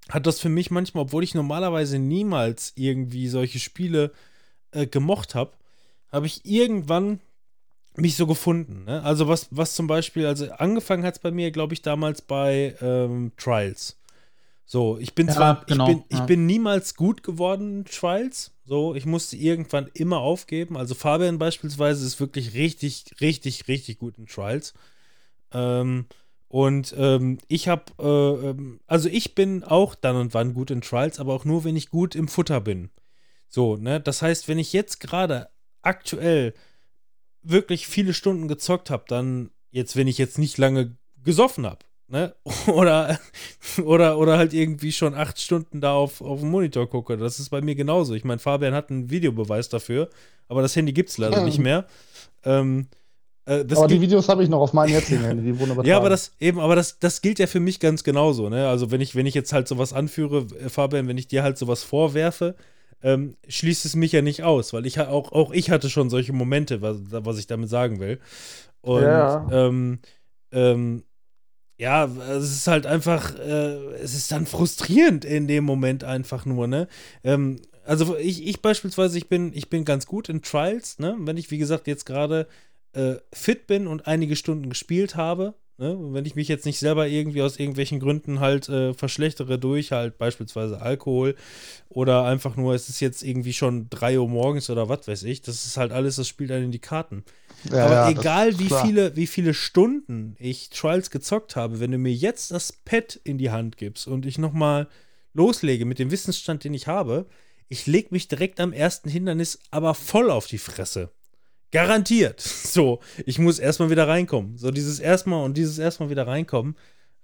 hat 0.10 0.26
das 0.26 0.40
für 0.40 0.50
mich 0.50 0.72
manchmal, 0.72 1.04
obwohl 1.04 1.24
ich 1.24 1.36
normalerweise 1.36 2.00
niemals 2.00 2.74
irgendwie 2.76 3.28
solche 3.28 3.60
Spiele 3.60 4.12
äh, 4.72 4.88
gemocht 4.88 5.36
habe, 5.36 5.52
habe 6.12 6.26
ich 6.26 6.46
irgendwann 6.46 7.20
mich 7.96 8.16
so 8.16 8.28
gefunden. 8.28 8.86
Ne? 8.86 9.04
Also 9.04 9.28
was, 9.28 9.48
was 9.52 9.76
zum 9.76 9.88
Beispiel, 9.88 10.26
also 10.26 10.50
angefangen 10.52 11.04
hat 11.04 11.16
es 11.16 11.20
bei 11.20 11.32
mir, 11.32 11.52
glaube 11.52 11.74
ich, 11.74 11.82
damals 11.82 12.22
bei 12.22 12.76
ähm, 12.82 13.32
Trials. 13.38 13.98
So, 14.66 14.98
ich 15.00 15.16
bin 15.16 15.28
Ja, 15.28 15.34
zwar, 15.34 15.66
genau, 15.66 15.90
ich, 15.90 15.96
bin, 15.96 16.04
ich 16.10 16.20
ja. 16.20 16.26
bin 16.26 16.46
niemals 16.46 16.96
gut 16.96 17.24
geworden 17.24 17.80
in 17.80 17.86
Trials. 17.86 18.52
So, 18.66 18.96
ich 18.96 19.06
musste 19.06 19.38
irgendwann 19.38 19.90
immer 19.94 20.20
aufgeben. 20.20 20.76
Also 20.78 20.94
Fabian 20.94 21.38
beispielsweise 21.40 22.06
ist 22.06 22.20
wirklich 22.20 22.54
richtig, 22.54 23.06
richtig, 23.22 23.68
richtig 23.70 23.98
gut 23.98 24.18
in 24.18 24.26
Trials. 24.28 24.74
Ähm, 25.54 26.06
und 26.50 26.96
ähm, 26.98 27.40
ich 27.48 27.68
habe, 27.68 27.84
äh, 28.00 28.50
ähm, 28.50 28.80
also 28.88 29.10
ich 29.10 29.36
bin 29.36 29.64
auch 29.64 29.96
dann 29.96 30.16
und 30.16 30.34
wann 30.34 30.54
gut 30.54 30.72
in 30.72 30.82
Trials, 30.82 31.20
aber 31.20 31.34
auch 31.34 31.46
nur, 31.46 31.64
wenn 31.64 31.76
ich 31.76 31.90
gut 31.90 32.16
im 32.16 32.28
Futter 32.28 32.62
bin. 32.62 32.90
So, 33.50 33.76
ne? 33.78 34.00
Das 34.00 34.22
heißt, 34.22 34.48
wenn 34.48 34.60
ich 34.60 34.74
jetzt 34.74 35.00
gerade 35.00 35.50
aktuell 35.82 36.54
wirklich 37.42 37.88
viele 37.88 38.14
Stunden 38.14 38.48
gezockt 38.48 38.90
habe, 38.90 39.06
dann 39.08 39.52
jetzt, 39.72 39.96
wenn 39.96 40.08
ich 40.08 40.18
jetzt 40.18 40.38
nicht 40.38 40.58
lange 40.58 40.98
gesoffen 41.24 41.66
habe, 41.66 41.80
ne? 42.08 42.36
Oder, 42.68 43.20
oder, 43.84 44.18
oder 44.18 44.38
halt 44.38 44.54
irgendwie 44.54 44.92
schon 44.94 45.14
acht 45.14 45.40
Stunden 45.42 45.82
da 45.82 45.94
auf, 45.94 46.22
auf 46.22 46.40
dem 46.40 46.50
Monitor 46.50 46.90
gucke. 46.90 47.18
Das 47.18 47.40
ist 47.40 47.50
bei 47.50 47.62
mir 47.62 47.76
genauso. 47.76 48.14
Ich 48.14 48.24
meine, 48.24 48.40
Fabian 48.40 48.74
hat 48.74 48.90
einen 48.90 49.10
Videobeweis 49.10 49.68
dafür, 49.70 50.10
aber 50.48 50.62
das 50.62 50.76
Handy 50.76 50.94
gibt 50.94 51.10
es 51.10 51.18
leider 51.18 51.38
Ja. 51.38 51.44
nicht 51.44 51.60
mehr. 51.60 51.86
Ähm, 52.44 52.88
äh, 53.48 53.66
aber 53.74 53.88
die 53.88 54.02
Videos 54.02 54.28
habe 54.28 54.44
ich 54.44 54.50
noch 54.50 54.60
auf 54.60 54.74
meinem 54.74 54.92
jetzigen 54.92 55.24
Handy, 55.24 55.42
die 55.44 55.58
wurden 55.58 55.72
übertragen. 55.72 55.88
ja, 55.88 55.98
aber 55.98 56.10
das 56.10 56.34
eben, 56.40 56.60
aber 56.60 56.76
das, 56.76 57.00
das 57.00 57.22
gilt 57.22 57.40
ja 57.40 57.48
für 57.48 57.62
mich 57.62 57.80
ganz 57.80 58.04
genauso, 58.04 58.50
ne? 58.50 58.68
Also 58.68 58.92
wenn 58.92 59.00
ich, 59.00 59.16
wenn 59.16 59.26
ich 59.26 59.34
jetzt 59.34 59.54
halt 59.54 59.68
sowas 59.70 59.94
anführe, 59.94 60.46
äh, 60.60 60.68
Fabian, 60.70 61.08
wenn 61.08 61.18
ich 61.18 61.30
dir 61.30 61.44
halt 61.44 61.58
sowas 61.58 61.82
vorwerfe, 61.84 62.56
ähm, 63.02 63.38
schließt 63.48 63.86
es 63.86 63.96
mich 63.96 64.12
ja 64.12 64.22
nicht 64.22 64.44
aus, 64.44 64.74
weil 64.74 64.86
ich 64.86 65.00
auch, 65.00 65.32
auch 65.32 65.52
ich 65.52 65.70
hatte 65.72 65.90
schon 65.90 66.10
solche 66.10 66.34
Momente, 66.34 66.82
was, 66.82 66.98
was 67.10 67.38
ich 67.38 67.48
damit 67.48 67.70
sagen 67.70 68.00
will. 68.00 68.20
Und 68.82 69.04
Ja. 69.04 69.48
ähm, 69.50 70.00
ähm, 70.52 71.04
ja, 71.78 72.06
es 72.06 72.52
ist 72.52 72.68
halt 72.68 72.86
einfach, 72.86 73.38
äh, 73.38 73.94
es 74.02 74.14
ist 74.14 74.32
dann 74.32 74.46
frustrierend 74.46 75.24
in 75.24 75.48
dem 75.48 75.64
Moment 75.64 76.04
einfach 76.04 76.46
nur, 76.46 76.68
ne? 76.68 76.88
Ähm, 77.24 77.62
also 77.86 78.18
ich, 78.18 78.46
ich 78.46 78.62
beispielsweise, 78.62 79.18
ich 79.18 79.30
bin, 79.30 79.54
ich 79.54 79.70
bin 79.70 79.86
ganz 79.86 80.06
gut 80.06 80.28
in 80.28 80.42
Trials, 80.42 81.00
ne? 81.00 81.16
Wenn 81.20 81.38
ich, 81.38 81.50
wie 81.52 81.58
gesagt, 81.60 81.88
jetzt 81.88 82.06
gerade 82.06 82.48
äh, 82.98 83.18
fit 83.34 83.68
bin 83.68 83.88
und 83.88 84.08
einige 84.08 84.36
Stunden 84.36 84.70
gespielt 84.70 85.16
habe, 85.16 85.56
Ne? 85.80 85.96
Wenn 86.12 86.26
ich 86.26 86.34
mich 86.34 86.48
jetzt 86.48 86.66
nicht 86.66 86.80
selber 86.80 87.08
irgendwie 87.08 87.44
aus 87.44 87.60
irgendwelchen 87.60 88.00
Gründen 88.00 88.40
halt 88.40 88.68
äh, 88.68 88.96
verschlechtere 88.96 89.60
durch 89.60 89.92
halt 89.92 90.18
beispielsweise 90.18 90.82
Alkohol 90.82 91.36
oder 91.88 92.24
einfach 92.24 92.56
nur, 92.56 92.74
es 92.74 92.90
ist 92.90 93.00
jetzt 93.00 93.22
irgendwie 93.22 93.54
schon 93.54 93.88
3 93.92 94.20
Uhr 94.20 94.28
morgens 94.28 94.72
oder 94.72 94.90
was 94.90 95.08
weiß 95.08 95.24
ich, 95.24 95.44
das 95.44 95.66
ist 95.66 95.78
halt 95.78 95.92
alles, 95.92 96.16
das 96.16 96.28
spielt 96.28 96.52
einen 96.52 96.66
in 96.66 96.72
die 96.72 96.80
Karten. 96.80 97.24
Ja, 97.72 97.86
Aber 97.86 97.94
ja, 97.94 98.10
egal 98.10 98.58
wie 98.58 98.68
klar. 98.68 98.86
viele, 98.86 99.16
wie 99.16 99.28
viele 99.28 99.54
Stunden 99.54 100.36
ich 100.40 100.72
Trials 100.72 101.12
gezockt 101.12 101.56
habe, 101.56 101.80
wenn 101.80 101.92
du 101.92 102.00
mir 102.00 102.14
jetzt 102.14 102.50
das 102.50 102.74
Pad 102.74 103.20
in 103.24 103.38
die 103.38 103.52
Hand 103.52 103.78
gibst 103.78 104.08
und 104.08 104.26
ich 104.26 104.40
nochmal 104.40 104.88
loslege 105.34 105.86
mit 105.86 106.00
dem 106.00 106.10
Wissensstand, 106.10 106.64
den 106.64 106.74
ich 106.74 106.88
habe, 106.88 107.28
ich 107.70 107.86
leg 107.86 108.12
mich 108.12 108.28
direkt 108.28 108.60
am 108.60 108.74
ersten 108.74 109.10
Hindernis 109.10 109.60
aber 109.70 109.94
voll 109.94 110.32
auf 110.32 110.48
die 110.48 110.58
Fresse. 110.58 111.12
Garantiert. 111.72 112.42
So, 112.68 113.00
ich 113.26 113.40
muss 113.40 113.58
erstmal 113.58 113.90
wieder 113.90 114.08
reinkommen. 114.08 114.58
So 114.58 114.70
dieses 114.70 115.00
erstmal 115.00 115.44
und 115.44 115.58
dieses 115.58 115.80
erstmal 115.80 116.12
wieder 116.12 116.28
reinkommen. 116.28 116.76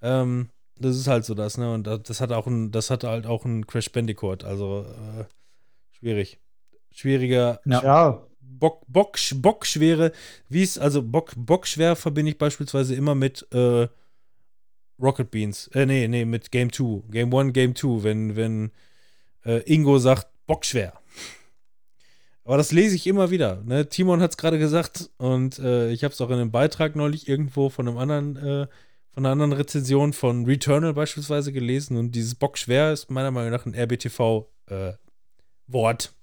Ähm, 0.02 0.50
das 0.80 0.98
ist 0.98 1.08
halt 1.08 1.26
so 1.26 1.36
das, 1.36 1.58
ne? 1.60 1.72
Und 1.72 1.84
das 1.86 2.22
hat 2.22 2.32
auch 2.32 2.48
ein, 2.48 2.72
das 2.72 2.90
hat 2.90 3.04
halt 3.04 3.28
auch 3.28 3.46
ein 3.46 3.68
Crash 3.68 3.92
Bandicoot. 3.92 4.44
Also 4.44 4.86
äh, 4.88 5.26
schwierig. 5.92 6.40
Schwieriger, 6.92 7.60
Ja, 7.84 8.24
Bock, 8.40 8.84
Bock, 8.88 9.18
Bockschwere, 9.36 10.12
wie 10.50 10.64
es, 10.64 10.78
also 10.78 11.02
Bock, 11.04 11.34
Bockschwer 11.36 11.96
verbinde 11.96 12.32
ich 12.32 12.38
beispielsweise 12.38 12.96
immer 12.96 13.14
mit 13.14 13.46
äh, 13.52 13.88
Rocket 15.00 15.32
Beans. 15.32 15.68
Äh, 15.74 15.86
nee, 15.86 16.08
nee, 16.08 16.26
mit 16.26 16.52
Game 16.52 16.72
2. 16.72 17.04
Game 17.12 17.34
1, 17.34 17.54
Game 17.54 17.76
2, 17.76 18.04
wenn, 18.04 18.36
wenn 18.36 18.72
äh, 19.46 19.60
Ingo 19.72 19.98
sagt, 20.00 20.28
Bockschwer. 20.48 20.94
Aber 22.46 22.58
das 22.58 22.72
lese 22.74 22.96
ich 22.96 23.08
immer 23.08 23.32
wieder. 23.32 23.62
Ne? 23.64 23.88
Timon 23.88 24.22
hat 24.22 24.32
es 24.32 24.38
gerade 24.38 24.60
gesagt 24.60 25.10
und 25.18 25.60
äh, 25.60 25.92
ich 25.92 26.04
habe 26.04 26.14
es 26.14 26.20
auch 26.20 26.28
in 26.30 26.36
einem 26.36 26.52
Beitrag 26.52 26.94
neulich 26.96 27.30
irgendwo 27.30 27.70
von 27.70 27.88
einem 27.88 27.98
anderen, 27.98 28.36
äh, 28.36 28.68
von 29.12 29.26
einer 29.26 29.32
anderen 29.32 29.54
Rezension 29.54 30.12
von 30.12 30.44
Returnal 30.46 30.94
beispielsweise 30.94 31.54
gelesen 31.54 31.96
und 31.98 32.12
dieses 32.12 32.36
Bockschwer 32.36 32.92
ist 32.92 33.10
meiner 33.10 33.32
Meinung 33.32 33.52
nach 33.52 33.66
ein 33.66 33.74
RBTV-Wort. 33.76 36.14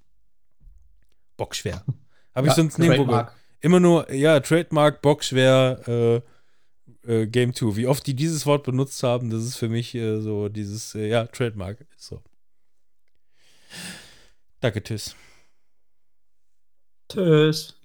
Bockschwer. 1.39 1.83
Habe 2.35 2.49
ich 2.49 2.53
Ja, 2.53 2.57
sonst 2.57 2.79
nirgendwo 2.79 3.05
Trademark. 3.05 3.27
gehört. 3.29 3.41
Immer 3.63 3.81
nur, 3.81 4.13
ja, 4.13 4.41
Trademark, 4.41 5.01
Bockschwer, 5.03 5.81
äh, 5.89 6.21
äh, 7.23 7.27
Game 7.29 7.55
2. 7.55 7.77
Wie 7.77 7.87
oft 7.87 8.07
die 8.07 8.15
dieses 8.15 8.45
Wort 8.45 8.65
benutzt 8.65 9.03
haben, 9.03 9.31
das 9.31 9.45
ist 9.45 9.57
für 9.57 9.69
mich 9.71 9.95
äh, 9.95 10.21
so 10.21 10.51
dieses, 10.51 10.95
äh, 10.95 11.09
ja, 11.09 11.25
Trademark. 11.27 11.87
So. 11.97 12.21
Danke, 14.61 14.83
Tschüss. 14.83 15.17
Tschüss. 17.13 17.77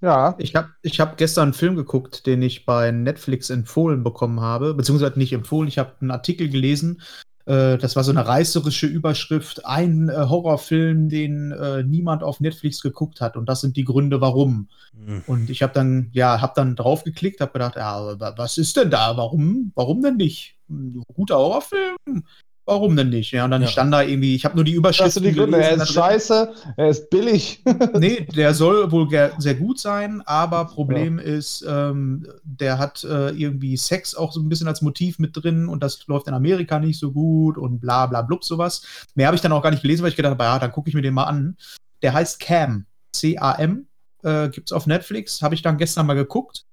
ja. 0.00 0.34
Ich 0.38 0.54
habe 0.54 0.70
ich 0.82 1.00
hab 1.00 1.16
gestern 1.16 1.44
einen 1.44 1.52
Film 1.54 1.76
geguckt, 1.76 2.26
den 2.26 2.42
ich 2.42 2.66
bei 2.66 2.90
Netflix 2.90 3.50
empfohlen 3.50 4.02
bekommen 4.02 4.40
habe, 4.40 4.74
beziehungsweise 4.74 5.18
nicht 5.18 5.32
empfohlen, 5.32 5.68
ich 5.68 5.78
habe 5.78 5.92
einen 6.00 6.10
Artikel 6.10 6.48
gelesen. 6.48 7.00
Äh, 7.44 7.78
das 7.78 7.96
war 7.96 8.04
so 8.04 8.12
eine 8.12 8.26
reißerische 8.26 8.86
Überschrift, 8.86 9.66
ein 9.66 10.08
äh, 10.08 10.26
Horrorfilm, 10.28 11.08
den 11.08 11.52
äh, 11.52 11.82
niemand 11.82 12.22
auf 12.22 12.40
Netflix 12.40 12.82
geguckt 12.82 13.20
hat. 13.20 13.36
Und 13.36 13.48
das 13.48 13.60
sind 13.60 13.76
die 13.76 13.84
Gründe, 13.84 14.20
warum. 14.20 14.68
Hm. 15.04 15.22
Und 15.26 15.50
ich 15.50 15.62
habe 15.62 15.72
dann, 15.72 16.10
ja, 16.12 16.40
habe 16.40 16.52
dann 16.54 16.76
draufgeklickt, 16.76 17.40
habe 17.40 17.52
gedacht, 17.52 17.76
ja, 17.76 18.18
was 18.36 18.58
ist 18.58 18.76
denn 18.76 18.90
da? 18.90 19.16
Warum, 19.16 19.72
warum 19.74 20.02
denn 20.02 20.16
nicht? 20.16 20.56
Ein 20.68 21.02
guter 21.14 21.36
Horrorfilm? 21.36 22.24
Warum 22.64 22.94
denn 22.94 23.08
nicht? 23.08 23.32
Ja, 23.32 23.44
und 23.44 23.50
dann 23.50 23.62
Ja. 23.62 23.68
stand 23.68 23.92
da 23.92 24.02
irgendwie, 24.02 24.36
ich 24.36 24.44
habe 24.44 24.54
nur 24.54 24.64
die 24.64 24.72
Das 24.72 24.78
Überschrift 24.78 25.12
sind 25.14 25.24
die 25.24 25.32
Gründe. 25.32 25.58
Er 25.60 25.72
ist 25.74 25.92
scheiße, 25.92 26.52
er 26.76 26.88
ist 26.88 27.10
billig. 27.10 27.62
Nee, 27.98 28.26
der 28.36 28.54
soll 28.54 28.90
wohl 28.92 29.08
sehr 29.38 29.54
gut 29.56 29.78
sein, 29.80 30.22
aber 30.26 30.66
Problem 30.66 31.18
ist, 31.18 31.64
ähm, 31.68 32.26
der 32.44 32.78
hat 32.78 33.02
äh, 33.04 33.30
irgendwie 33.30 33.76
Sex 33.76 34.14
auch 34.14 34.32
so 34.32 34.40
ein 34.40 34.48
bisschen 34.48 34.68
als 34.68 34.80
Motiv 34.80 35.18
mit 35.18 35.36
drin 35.36 35.66
und 35.68 35.82
das 35.82 36.06
läuft 36.06 36.28
in 36.28 36.34
Amerika 36.34 36.78
nicht 36.78 36.98
so 36.98 37.10
gut 37.12 37.58
und 37.58 37.80
bla 37.80 38.06
bla 38.06 38.22
blub 38.22 38.44
sowas. 38.44 38.82
Mehr 39.14 39.26
habe 39.26 39.34
ich 39.34 39.42
dann 39.42 39.52
auch 39.52 39.62
gar 39.62 39.70
nicht 39.70 39.82
gelesen, 39.82 40.02
weil 40.02 40.10
ich 40.10 40.16
gedacht 40.16 40.30
habe, 40.32 40.44
ja, 40.44 40.58
dann 40.60 40.70
gucke 40.72 40.88
ich 40.88 40.94
mir 40.94 41.02
den 41.02 41.14
mal 41.14 41.24
an. 41.24 41.56
Der 42.02 42.12
heißt 42.12 42.38
Cam, 42.40 42.86
C-A-M, 43.12 43.86
äh, 44.22 44.48
gibt's 44.50 44.72
auf 44.72 44.86
Netflix, 44.86 45.42
habe 45.42 45.54
ich 45.56 45.62
dann 45.62 45.78
gestern 45.78 46.06
mal 46.06 46.14
geguckt. 46.14 46.64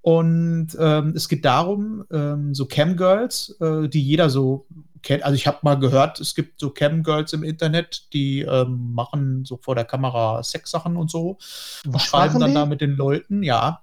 Und 0.00 0.68
ähm, 0.78 1.12
es 1.16 1.28
geht 1.28 1.44
darum, 1.44 2.04
ähm, 2.12 2.54
so 2.54 2.66
Cam-Girls, 2.66 3.56
äh, 3.60 3.88
die 3.88 4.02
jeder 4.02 4.28
so 4.28 4.66
kennt. 5.04 5.22
Also 5.22 5.36
ich 5.36 5.46
habe 5.46 5.58
mal 5.62 5.76
gehört, 5.76 6.20
es 6.20 6.34
gibt 6.34 6.60
so 6.60 6.70
Cam-Girls 6.70 7.32
im 7.32 7.42
Internet, 7.42 8.12
die 8.12 8.40
ähm, 8.40 8.92
machen 8.94 9.44
so 9.44 9.56
vor 9.56 9.74
der 9.74 9.84
Kamera 9.84 10.42
Sexsachen 10.42 10.96
und 10.96 11.10
so. 11.10 11.38
Und 11.86 12.00
schreiben 12.00 12.40
dann 12.40 12.50
die? 12.50 12.54
da 12.54 12.66
mit 12.66 12.80
den 12.80 12.96
Leuten, 12.96 13.42
ja. 13.42 13.82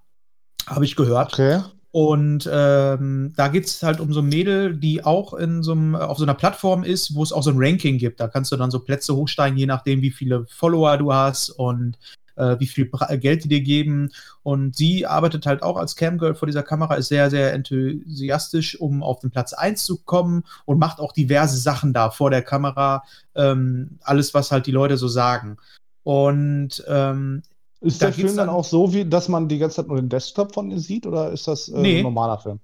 Habe 0.67 0.85
ich 0.85 0.95
gehört. 0.95 1.33
Okay. 1.33 1.61
Und 1.91 2.49
ähm, 2.51 3.33
da 3.35 3.49
geht 3.49 3.65
es 3.65 3.83
halt 3.83 3.99
um 3.99 4.13
so 4.13 4.21
ein 4.21 4.29
Mädel, 4.29 4.77
die 4.77 5.03
auch 5.03 5.33
in 5.33 5.61
so 5.61 5.73
einem, 5.73 5.95
auf 5.95 6.17
so 6.17 6.23
einer 6.23 6.33
Plattform 6.33 6.85
ist, 6.85 7.15
wo 7.15 7.23
es 7.23 7.33
auch 7.33 7.43
so 7.43 7.49
ein 7.49 7.57
Ranking 7.57 7.97
gibt. 7.97 8.21
Da 8.21 8.29
kannst 8.29 8.51
du 8.51 8.55
dann 8.55 8.71
so 8.71 8.79
Plätze 8.79 9.13
hochsteigen, 9.13 9.57
je 9.57 9.65
nachdem, 9.65 10.01
wie 10.01 10.11
viele 10.11 10.45
Follower 10.47 10.97
du 10.97 11.13
hast 11.13 11.49
und 11.49 11.97
äh, 12.41 12.59
wie 12.59 12.65
viel 12.67 12.85
Bra- 12.85 13.15
Geld 13.15 13.43
die 13.43 13.47
dir 13.49 13.61
geben. 13.61 14.09
Und 14.43 14.75
sie 14.75 15.05
arbeitet 15.05 15.45
halt 15.45 15.61
auch 15.63 15.77
als 15.77 15.95
Camgirl 15.95 16.35
vor 16.35 16.47
dieser 16.47 16.63
Kamera, 16.63 16.95
ist 16.95 17.09
sehr, 17.09 17.29
sehr 17.29 17.53
enthusiastisch, 17.53 18.79
um 18.79 19.03
auf 19.03 19.19
den 19.19 19.29
Platz 19.31 19.53
1 19.53 19.83
zu 19.83 19.97
kommen 20.03 20.43
und 20.65 20.79
macht 20.79 20.99
auch 20.99 21.13
diverse 21.13 21.57
Sachen 21.57 21.93
da 21.93 22.09
vor 22.09 22.29
der 22.31 22.41
Kamera. 22.41 23.03
Ähm, 23.35 23.99
alles, 24.01 24.33
was 24.33 24.51
halt 24.51 24.65
die 24.65 24.71
Leute 24.71 24.97
so 24.97 25.07
sagen. 25.07 25.57
Und 26.03 26.83
ähm, 26.87 27.43
Ist 27.81 28.01
Da 28.01 28.07
der 28.07 28.13
Film 28.13 28.27
dann 28.29 28.47
dann- 28.47 28.49
auch 28.49 28.65
so, 28.65 28.93
wie 28.93 29.05
dass 29.05 29.27
man 29.29 29.47
die 29.47 29.57
ganze 29.59 29.77
Zeit 29.77 29.87
nur 29.87 29.97
den 29.97 30.09
Desktop 30.09 30.53
von 30.53 30.69
ihr 30.71 30.79
sieht 30.79 31.05
oder 31.05 31.31
ist 31.31 31.47
das 31.47 31.69
äh, 31.69 31.79
Nee. 31.79 31.97
ein 31.99 32.03
normaler 32.03 32.37
Film? 32.39 32.59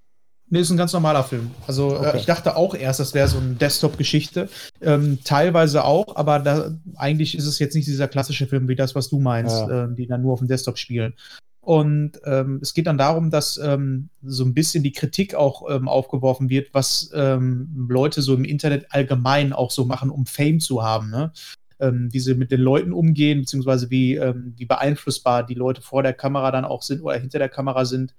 Nee, 0.49 0.59
ist 0.61 0.69
ein 0.69 0.77
ganz 0.77 0.93
normaler 0.93 1.23
Film. 1.23 1.51
Also 1.67 1.91
äh, 1.91 1.97
Okay. 1.97 2.17
ich 2.19 2.25
dachte 2.25 2.55
auch 2.55 2.73
erst, 2.73 3.01
das 3.01 3.13
wäre 3.13 3.27
so 3.27 3.37
eine 3.37 3.55
Desktop-Geschichte. 3.55 4.47
Ähm, 4.81 5.19
teilweise 5.23 5.83
auch, 5.83 6.15
aber 6.15 6.39
da, 6.39 6.71
eigentlich 6.95 7.37
ist 7.37 7.45
es 7.45 7.59
jetzt 7.59 7.75
nicht 7.75 7.87
dieser 7.87 8.07
klassische 8.07 8.47
Film 8.47 8.67
wie 8.69 8.75
das, 8.75 8.95
was 8.95 9.09
du 9.09 9.19
meinst, 9.19 9.55
Ja. 9.67 9.83
ähm, 9.85 9.95
die 9.95 10.07
dann 10.07 10.21
nur 10.21 10.33
auf 10.33 10.39
dem 10.39 10.47
Desktop 10.47 10.77
spielen. 10.77 11.13
Und 11.59 12.13
ähm, 12.23 12.59
es 12.61 12.73
geht 12.73 12.87
dann 12.87 12.97
darum, 12.97 13.29
dass 13.29 13.57
ähm, 13.57 14.07
so 14.23 14.45
ein 14.45 14.53
bisschen 14.53 14.83
die 14.83 14.93
Kritik 14.93 15.35
auch 15.35 15.69
ähm, 15.69 15.89
aufgeworfen 15.89 16.49
wird, 16.49 16.69
was 16.73 17.11
ähm, 17.13 17.87
Leute 17.89 18.21
so 18.21 18.33
im 18.33 18.45
Internet 18.45 18.85
allgemein 18.91 19.51
auch 19.51 19.69
so 19.69 19.83
machen, 19.83 20.09
um 20.09 20.25
Fame 20.25 20.61
zu 20.61 20.81
haben. 20.81 21.09
Ne? 21.09 21.33
Ähm, 21.81 22.07
wie 22.13 22.21
sie 22.21 22.35
mit 22.35 22.51
den 22.51 22.61
Leuten 22.61 22.93
umgehen, 22.93 23.41
beziehungsweise 23.41 23.89
wie, 23.89 24.15
ähm, 24.15 24.53
wie 24.55 24.65
beeinflussbar 24.65 25.45
die 25.45 25.55
Leute 25.55 25.81
vor 25.81 26.03
der 26.03 26.13
Kamera 26.13 26.51
dann 26.51 26.63
auch 26.63 26.83
sind 26.83 27.01
oder 27.01 27.17
hinter 27.19 27.37
der 27.37 27.49
Kamera 27.49 27.83
sind. 27.83 28.15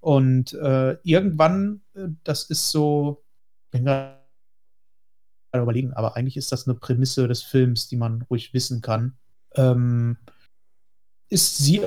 Und 0.00 0.52
äh, 0.54 0.96
irgendwann, 1.02 1.82
äh, 1.94 2.08
das 2.24 2.44
ist 2.44 2.70
so, 2.70 3.24
ich 3.66 3.70
bin 3.72 3.84
gerade 3.84 4.18
überlegen, 5.54 5.92
aber 5.94 6.16
eigentlich 6.16 6.36
ist 6.36 6.52
das 6.52 6.66
eine 6.66 6.78
Prämisse 6.78 7.26
des 7.28 7.42
Films, 7.42 7.88
die 7.88 7.96
man 7.96 8.22
ruhig 8.22 8.54
wissen 8.54 8.80
kann. 8.80 9.16
Ähm, 9.54 10.16
ist 11.28 11.58
sie 11.58 11.82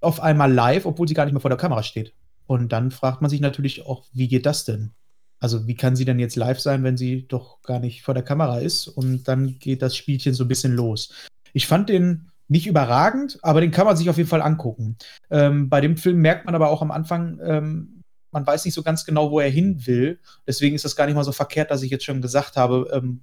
auf 0.00 0.20
einmal 0.20 0.52
live, 0.52 0.86
obwohl 0.86 1.08
sie 1.08 1.14
gar 1.14 1.24
nicht 1.24 1.32
mehr 1.32 1.40
vor 1.40 1.50
der 1.50 1.58
Kamera 1.58 1.82
steht. 1.82 2.12
Und 2.46 2.72
dann 2.72 2.90
fragt 2.90 3.22
man 3.22 3.30
sich 3.30 3.40
natürlich 3.40 3.86
auch, 3.86 4.04
wie 4.12 4.28
geht 4.28 4.46
das 4.46 4.64
denn? 4.64 4.92
Also, 5.40 5.66
wie 5.66 5.74
kann 5.74 5.96
sie 5.96 6.04
denn 6.04 6.18
jetzt 6.18 6.36
live 6.36 6.60
sein, 6.60 6.84
wenn 6.84 6.96
sie 6.96 7.26
doch 7.26 7.60
gar 7.62 7.78
nicht 7.78 8.02
vor 8.02 8.14
der 8.14 8.22
Kamera 8.22 8.58
ist? 8.58 8.86
Und 8.88 9.24
dann 9.28 9.58
geht 9.58 9.82
das 9.82 9.96
Spielchen 9.96 10.34
so 10.34 10.44
ein 10.44 10.48
bisschen 10.48 10.72
los. 10.72 11.12
Ich 11.52 11.66
fand 11.66 11.88
den 11.88 12.30
nicht 12.48 12.66
überragend, 12.66 13.38
aber 13.42 13.60
den 13.60 13.70
kann 13.70 13.86
man 13.86 13.96
sich 13.96 14.10
auf 14.10 14.16
jeden 14.16 14.28
Fall 14.28 14.42
angucken. 14.42 14.96
Ähm, 15.30 15.68
bei 15.68 15.80
dem 15.80 15.96
Film 15.96 16.18
merkt 16.18 16.44
man 16.44 16.54
aber 16.54 16.68
auch 16.68 16.82
am 16.82 16.90
Anfang, 16.90 17.40
ähm, 17.42 18.02
man 18.30 18.46
weiß 18.46 18.64
nicht 18.64 18.74
so 18.74 18.82
ganz 18.82 19.04
genau, 19.04 19.30
wo 19.30 19.40
er 19.40 19.48
hin 19.48 19.86
will. 19.86 20.18
Deswegen 20.46 20.74
ist 20.74 20.84
das 20.84 20.96
gar 20.96 21.06
nicht 21.06 21.14
mal 21.14 21.24
so 21.24 21.32
verkehrt, 21.32 21.70
dass 21.70 21.82
ich 21.82 21.90
jetzt 21.90 22.04
schon 22.04 22.20
gesagt 22.20 22.56
habe, 22.56 22.90
ähm, 22.92 23.20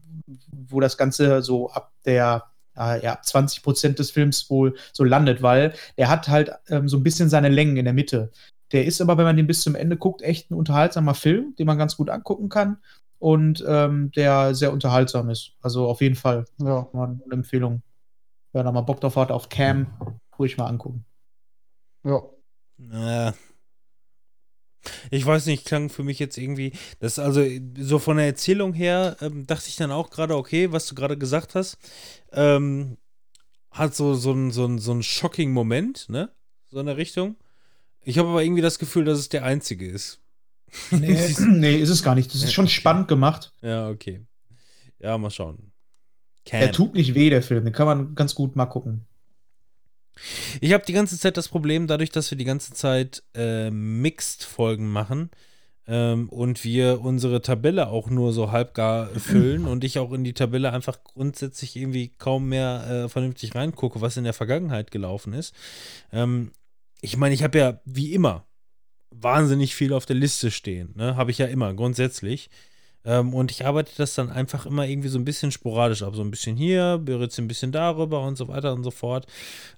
wo 0.51 0.79
das 0.79 0.97
Ganze 0.97 1.41
so 1.41 1.69
ab 1.69 1.91
der 2.05 2.45
äh, 2.77 3.03
ja, 3.03 3.13
ab 3.13 3.25
20 3.25 3.63
Prozent 3.63 3.99
des 3.99 4.11
Films 4.11 4.49
wohl 4.49 4.75
so 4.93 5.03
landet, 5.03 5.41
weil 5.41 5.73
er 5.97 6.09
hat 6.09 6.29
halt 6.29 6.51
ähm, 6.69 6.87
so 6.87 6.97
ein 6.97 7.03
bisschen 7.03 7.29
seine 7.29 7.49
Längen 7.49 7.75
in 7.75 7.83
der 7.85 7.93
Mitte. 7.93 8.31
Der 8.71 8.85
ist 8.85 9.01
aber, 9.01 9.17
wenn 9.17 9.25
man 9.25 9.35
den 9.35 9.47
bis 9.47 9.61
zum 9.61 9.75
Ende 9.75 9.97
guckt, 9.97 10.21
echt 10.21 10.49
ein 10.49 10.53
unterhaltsamer 10.53 11.13
Film, 11.13 11.53
den 11.59 11.67
man 11.67 11.77
ganz 11.77 11.97
gut 11.97 12.09
angucken 12.09 12.47
kann 12.47 12.77
und 13.19 13.63
ähm, 13.67 14.11
der 14.15 14.55
sehr 14.55 14.71
unterhaltsam 14.71 15.29
ist. 15.29 15.51
Also 15.61 15.87
auf 15.87 15.99
jeden 15.99 16.15
Fall 16.15 16.45
Ja. 16.61 16.87
eine 16.93 17.19
Empfehlung. 17.31 17.81
Wer 18.53 18.63
da 18.63 18.71
mal 18.71 18.81
Bock 18.81 19.01
drauf 19.01 19.15
hat, 19.15 19.31
auf 19.31 19.49
Cam, 19.49 19.87
ruhig 20.37 20.57
mal 20.57 20.67
angucken. 20.67 21.05
Ja. 22.03 22.21
Äh, 23.29 23.33
ich 25.11 25.25
weiß 25.25 25.45
nicht, 25.45 25.65
klang 25.65 25.89
für 25.89 26.03
mich 26.03 26.19
jetzt 26.19 26.37
irgendwie, 26.37 26.73
das 26.99 27.19
also 27.19 27.43
so 27.77 27.99
von 27.99 28.17
der 28.17 28.25
Erzählung 28.25 28.73
her 28.73 29.15
ähm, 29.21 29.45
dachte 29.45 29.67
ich 29.69 29.75
dann 29.75 29.91
auch 29.91 30.09
gerade, 30.09 30.35
okay, 30.35 30.71
was 30.71 30.87
du 30.87 30.95
gerade 30.95 31.17
gesagt 31.17 31.53
hast, 31.55 31.77
ähm, 32.31 32.97
hat 33.71 33.95
so, 33.95 34.15
so 34.15 34.31
einen 34.31 34.51
so 34.51 34.65
ein- 34.65 34.79
so 34.79 34.93
ein 34.93 35.03
shocking 35.03 35.51
Moment, 35.53 36.09
ne? 36.09 36.31
So 36.69 36.79
in 36.79 36.87
der 36.87 36.97
Richtung. 36.97 37.35
Ich 38.03 38.17
habe 38.17 38.29
aber 38.29 38.43
irgendwie 38.43 38.61
das 38.61 38.79
Gefühl, 38.79 39.05
dass 39.05 39.19
es 39.19 39.29
der 39.29 39.43
einzige 39.43 39.87
ist. 39.87 40.19
Nee, 40.91 41.35
nee, 41.47 41.75
ist 41.77 41.89
es 41.89 42.03
gar 42.03 42.15
nicht. 42.15 42.33
Das 42.33 42.43
ist 42.43 42.53
schon 42.53 42.67
spannend 42.67 43.07
gemacht. 43.07 43.53
Ja, 43.61 43.89
okay. 43.89 44.25
Ja, 44.99 45.17
mal 45.17 45.29
schauen. 45.31 45.70
Er 46.49 46.67
Can. 46.67 46.73
tut 46.73 46.93
nicht 46.95 47.13
weh, 47.13 47.29
der 47.29 47.43
Film. 47.43 47.63
Den 47.63 47.73
kann 47.73 47.85
man 47.85 48.15
ganz 48.15 48.35
gut 48.35 48.55
mal 48.55 48.65
gucken. 48.65 49.05
Ich 50.59 50.73
habe 50.73 50.85
die 50.85 50.93
ganze 50.93 51.17
Zeit 51.17 51.37
das 51.37 51.47
Problem, 51.47 51.87
dadurch, 51.87 52.09
dass 52.11 52.29
wir 52.31 52.37
die 52.37 52.45
ganze 52.45 52.73
Zeit 52.73 53.23
äh, 53.33 53.71
Mixed-Folgen 53.71 54.87
machen 54.87 55.31
ähm, 55.87 56.29
und 56.29 56.63
wir 56.63 57.01
unsere 57.01 57.41
Tabelle 57.41 57.87
auch 57.87 58.09
nur 58.09 58.33
so 58.33 58.51
halbgar 58.51 59.07
füllen 59.07 59.65
und 59.65 59.83
ich 59.83 59.99
auch 59.99 60.11
in 60.11 60.23
die 60.23 60.33
Tabelle 60.33 60.73
einfach 60.73 61.03
grundsätzlich 61.03 61.75
irgendwie 61.75 62.09
kaum 62.17 62.49
mehr 62.49 63.05
äh, 63.05 63.09
vernünftig 63.09 63.55
reingucke, 63.55 64.01
was 64.01 64.17
in 64.17 64.23
der 64.23 64.33
Vergangenheit 64.33 64.91
gelaufen 64.91 65.33
ist. 65.33 65.55
Ähm, 66.11 66.51
ich 67.01 67.17
meine, 67.17 67.33
ich 67.33 67.43
habe 67.43 67.57
ja 67.57 67.81
wie 67.85 68.13
immer 68.13 68.45
wahnsinnig 69.09 69.75
viel 69.75 69.93
auf 69.93 70.05
der 70.05 70.15
Liste 70.15 70.51
stehen. 70.51 70.93
Ne? 70.95 71.15
Habe 71.15 71.31
ich 71.31 71.37
ja 71.37 71.47
immer, 71.47 71.73
grundsätzlich. 71.73 72.49
Ähm, 73.05 73.33
und 73.33 73.51
ich 73.51 73.65
arbeite 73.65 73.91
das 73.97 74.15
dann 74.15 74.29
einfach 74.29 74.65
immer 74.65 74.85
irgendwie 74.85 75.07
so 75.09 75.17
ein 75.17 75.25
bisschen 75.25 75.51
sporadisch 75.51 76.03
ab. 76.03 76.15
So 76.15 76.21
ein 76.21 76.31
bisschen 76.31 76.55
hier, 76.55 76.99
beritze 77.03 77.41
ein 77.41 77.47
bisschen 77.47 77.71
darüber 77.71 78.21
und 78.23 78.37
so 78.37 78.47
weiter 78.47 78.73
und 78.73 78.83
so 78.83 78.91
fort. 78.91 79.25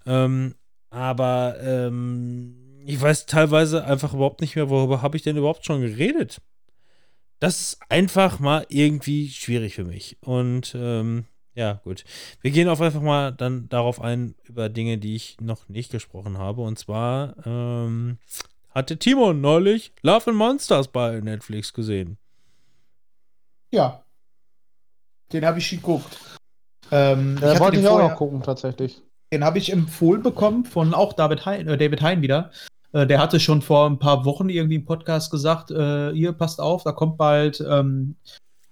Ähm, 0.06 0.56
aber 0.90 1.58
ähm, 1.62 2.84
ich 2.86 3.02
weiß 3.02 3.26
teilweise 3.26 3.86
einfach 3.86 4.14
überhaupt 4.14 4.42
nicht 4.42 4.56
mehr, 4.56 4.70
worüber 4.70 5.02
habe 5.02 5.18
ich 5.18 5.24
denn 5.24 5.38
überhaupt 5.38 5.66
schon 5.66 5.82
geredet. 5.82 6.42
Das 7.40 7.60
ist 7.60 7.80
einfach 7.90 8.40
mal 8.40 8.66
irgendwie 8.70 9.30
schwierig 9.30 9.76
für 9.76 9.84
mich. 9.84 10.18
Und 10.22 10.76
ähm, 10.78 11.26
ja, 11.56 11.82
gut. 11.84 12.04
Wir 12.42 12.52
gehen 12.52 12.68
auf 12.68 12.82
einfach 12.82 13.02
mal 13.02 13.32
dann 13.32 13.70
darauf 13.70 14.02
ein, 14.02 14.36
über 14.44 14.70
Dinge, 14.70 14.98
die 14.98 15.16
ich 15.16 15.38
noch 15.40 15.70
nicht 15.70 15.92
gesprochen 15.92 16.38
habe. 16.38 16.62
Und 16.62 16.80
zwar 16.80 17.36
ähm, 17.46 18.18
hatte 18.70 18.98
Timon 18.98 19.42
neulich 19.42 19.94
Love 20.02 20.32
and 20.32 20.38
Monsters 20.38 20.88
bei 20.88 21.20
Netflix 21.20 21.74
gesehen. 21.74 22.18
Ja. 23.74 24.04
Den 25.32 25.46
habe 25.46 25.58
ich 25.58 25.70
geguckt. 25.70 26.20
Ähm, 26.92 27.40
Ja, 27.42 27.50
hatte 27.50 27.60
wollte 27.60 27.80
ich 27.80 27.88
auch 27.88 27.98
noch 27.98 28.16
gucken, 28.16 28.44
tatsächlich. 28.44 29.02
Den 29.34 29.44
habe 29.44 29.58
ich 29.58 29.72
empfohlen 29.72 30.22
bekommen 30.22 30.64
von 30.64 30.94
auch 30.94 31.14
David 31.14 31.48
Hein, 31.48 31.68
äh, 31.68 31.78
David 31.78 32.04
Hein 32.04 32.22
wieder. 32.22 32.52
Äh, 32.92 33.08
der 33.08 33.20
hatte 33.20 33.40
schon 33.40 33.64
vor 33.64 33.90
ein 33.90 33.98
paar 33.98 34.26
Wochen 34.26 34.50
irgendwie 34.50 34.76
im 34.76 34.86
Podcast 34.86 35.32
gesagt, 35.32 35.72
äh, 35.72 36.12
ihr 36.12 36.34
passt 36.34 36.62
auf, 36.62 36.84
da 36.84 36.92
kommt 36.92 37.18
bald 37.18 37.62
ähm, 37.68 38.16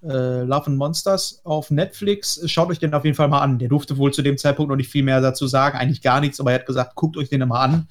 äh, 0.04 0.41
Love 0.43 0.68
and 0.68 0.78
Monsters 0.78 1.41
auf 1.45 1.72
Netflix. 1.72 2.39
Schaut 2.45 2.70
euch 2.70 2.78
den 2.78 2.93
auf 2.93 3.04
jeden 3.04 3.18
Fall 3.18 3.28
mal 3.28 3.41
an. 3.41 3.58
Der 3.58 3.70
durfte 3.70 3.97
wohl 3.97 4.14
zu 4.14 4.22
dem 4.22 4.38
Zeitpunkt 4.38 4.70
noch 4.70 4.76
nicht 4.76 4.91
viel 4.91 5.04
mehr 5.04 5.20
dazu 5.20 5.47
sagen, 5.47 5.80
eigentlich 5.80 6.04
gar 6.04 6.22
nichts, 6.22 6.39
aber 6.39 6.52
er 6.52 6.60
hat 6.60 6.68
gesagt, 6.68 6.93
guckt 6.93 7.18
euch 7.18 7.30
den 7.30 7.47
mal 7.47 7.64
an. 7.64 7.88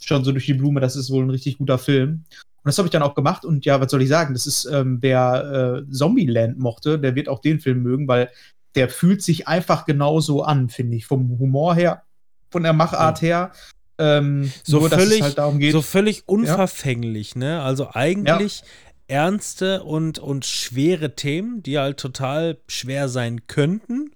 Schon 0.00 0.24
so 0.24 0.32
durch 0.32 0.46
die 0.46 0.54
Blume, 0.54 0.80
das 0.80 0.96
ist 0.96 1.10
wohl 1.10 1.22
ein 1.22 1.30
richtig 1.30 1.58
guter 1.58 1.76
Film. 1.76 2.24
Und 2.66 2.70
das 2.70 2.78
habe 2.78 2.88
ich 2.88 2.90
dann 2.92 3.02
auch 3.04 3.14
gemacht 3.14 3.44
und 3.44 3.64
ja, 3.64 3.80
was 3.80 3.92
soll 3.92 4.02
ich 4.02 4.08
sagen? 4.08 4.34
Das 4.34 4.44
ist, 4.44 4.64
ähm, 4.64 4.98
wer 5.00 5.84
äh, 5.86 5.88
Zombieland 5.92 6.58
mochte, 6.58 6.98
der 6.98 7.14
wird 7.14 7.28
auch 7.28 7.38
den 7.38 7.60
Film 7.60 7.84
mögen, 7.84 8.08
weil 8.08 8.28
der 8.74 8.88
fühlt 8.88 9.22
sich 9.22 9.46
einfach 9.46 9.84
genauso 9.86 10.42
an, 10.42 10.68
finde 10.68 10.96
ich. 10.96 11.06
Vom 11.06 11.38
Humor 11.38 11.76
her, 11.76 12.02
von 12.50 12.64
der 12.64 12.72
Machart 12.72 13.22
her. 13.22 13.52
Ähm, 13.98 14.50
So 14.64 14.80
nur, 14.80 14.90
völlig- 14.90 15.22
halt 15.22 15.38
darum 15.38 15.60
geht. 15.60 15.70
So 15.70 15.80
völlig 15.80 16.24
unverfänglich, 16.26 17.36
ne? 17.36 17.62
Also 17.62 17.90
eigentlich 17.94 18.64
ernste 19.06 19.84
und, 19.84 20.18
und 20.18 20.44
schwere 20.44 21.14
Themen, 21.14 21.62
die 21.62 21.78
halt 21.78 21.98
total 21.98 22.58
schwer 22.66 23.08
sein 23.08 23.46
könnten. 23.46 24.10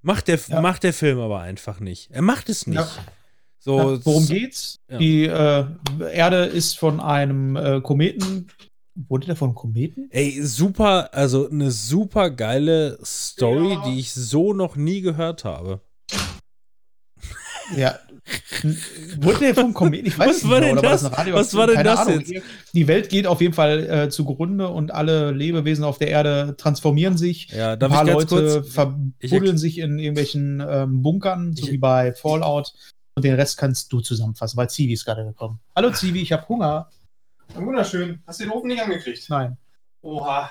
Macht 0.00 0.28
der, 0.28 0.40
Ja. 0.48 0.62
macht 0.62 0.82
der 0.82 0.94
Film 0.94 1.18
aber 1.20 1.40
einfach 1.40 1.78
nicht. 1.80 2.10
Er 2.10 2.22
macht 2.22 2.48
es 2.48 2.66
nicht. 2.66 2.80
So, 3.66 3.78
Ja, 3.94 4.06
worum 4.06 4.26
geht's? 4.28 4.78
Ja. 4.88 4.98
Die 4.98 5.24
äh, 5.26 5.64
Erde 6.12 6.44
ist 6.44 6.78
von 6.78 7.00
einem 7.00 7.56
äh, 7.56 7.80
Kometen. 7.80 8.46
Wurde 9.08 9.26
der 9.26 9.34
von 9.34 9.48
einem 9.48 9.54
Kometen? 9.56 10.08
Ey, 10.12 10.40
super, 10.40 11.10
also 11.12 11.50
eine 11.50 11.72
super 11.72 12.30
geile 12.30 12.96
Story, 13.04 13.72
Ja. 13.72 13.82
die 13.88 13.98
ich 13.98 14.12
so 14.14 14.52
noch 14.52 14.76
nie 14.76 15.00
gehört 15.00 15.44
habe. 15.44 15.80
Ja. 17.76 17.98
Wurde 19.20 19.40
der 19.40 19.54
vom 19.56 19.74
Kometen? 19.74 20.06
Ich 20.06 20.16
weiß 20.16 20.28
Was 20.28 20.42
nicht 20.44 20.50
war 20.52 20.60
mehr, 20.60 20.68
denn 20.70 20.78
oder 20.78 20.90
das? 20.90 21.04
ein 21.04 21.12
Radio- 21.12 21.34
Was 21.34 21.54
war 21.54 21.66
denn 21.66 21.74
Keine 21.76 21.88
das 21.88 21.98
Ahnung. 22.06 22.20
jetzt? 22.20 22.44
Die 22.72 22.86
Welt 22.86 23.08
geht 23.08 23.26
auf 23.26 23.40
jeden 23.40 23.52
Fall 23.54 23.84
äh, 23.90 24.08
zugrunde 24.10 24.68
und 24.68 24.92
alle 24.92 25.32
Lebewesen 25.32 25.82
auf 25.84 25.98
der 25.98 26.08
Erde 26.08 26.54
transformieren 26.56 27.16
sich. 27.18 27.48
Ja, 27.50 27.72
Ein 27.72 27.80
darf 27.80 27.90
paar 27.92 28.04
ich 28.06 28.10
ganz 28.16 28.30
Leute 28.30 28.60
kurz? 28.60 28.72
verbuddeln 28.72 29.58
sich 29.58 29.78
in 29.78 29.98
irgendwelchen 29.98 30.62
ähm, 30.68 31.02
Bunkern, 31.02 31.54
so 31.56 31.66
Ich- 31.66 31.72
wie 31.72 31.78
bei 31.78 32.12
Fallout. 32.14 32.72
Und 33.16 33.24
den 33.24 33.34
Rest 33.34 33.56
kannst 33.56 33.90
du 33.90 34.00
zusammenfassen, 34.00 34.58
weil 34.58 34.68
Zivi 34.68 34.92
ist 34.92 35.06
gerade 35.06 35.24
gekommen. 35.24 35.58
Hallo 35.74 35.90
Zivi, 35.90 36.20
ich 36.20 36.32
habe 36.32 36.46
Hunger. 36.48 36.90
Wunderschön. 37.54 38.22
Hast 38.26 38.40
du 38.40 38.44
den 38.44 38.52
Ofen 38.52 38.68
nicht 38.68 38.82
angekriegt? 38.82 39.24
Nein. 39.30 39.56
Oha. 40.02 40.50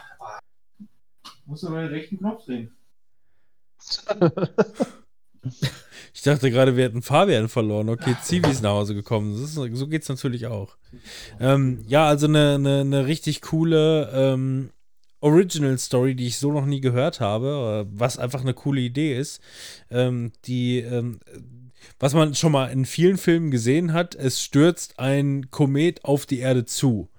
Musst 1.46 1.62
du 1.62 1.70
mal 1.70 1.84
den 1.84 1.94
rechten 1.94 2.18
Knopf 2.18 2.46
drehen. 2.46 2.76
Ich 6.12 6.24
dachte 6.24 6.50
gerade, 6.50 6.76
wir 6.76 6.86
hätten 6.86 7.04
Fabian 7.04 7.50
verloren. 7.50 7.88
Okay, 7.90 8.16
Zivi 8.24 8.50
ist 8.50 8.64
nach 8.64 8.72
Hause 8.72 8.96
gekommen. 8.96 9.34
Das 9.34 9.42
ist, 9.42 9.54
so 9.54 9.88
geht 9.88 10.02
es 10.02 10.10
natürlich 10.10 10.48
auch. 10.48 10.76
Ähm, 11.40 11.84
ja, 11.88 12.08
also 12.08 12.26
eine, 12.26 12.56
eine, 12.56 12.80
eine 12.80 13.06
richtig 13.06 13.42
coole 13.42 14.10
ähm, 14.12 14.72
Original 15.20 15.78
Story, 15.78 16.16
die 16.16 16.26
ich 16.26 16.40
so 16.40 16.52
noch 16.52 16.66
nie 16.66 16.82
gehört 16.82 17.20
habe, 17.20 17.86
äh, 17.86 17.92
was 17.96 18.18
einfach 18.18 18.42
eine 18.42 18.56
coole 18.56 18.82
Idee 18.82 19.16
ist. 19.16 19.40
Ähm, 19.92 20.32
die, 20.46 20.80
ähm, 20.80 21.20
was 22.00 22.14
man 22.14 22.36
schon 22.36 22.52
mal 22.52 22.68
in 22.68 22.86
vielen 22.86 23.18
Filmen 23.18 23.52
gesehen 23.52 23.94
hat, 23.94 24.16
es 24.16 24.42
stürzt 24.42 25.00
ein 25.00 25.50
Komet 25.52 26.04
auf 26.06 26.26
die 26.26 26.40
Erde 26.40 26.66
zu, 26.66 27.10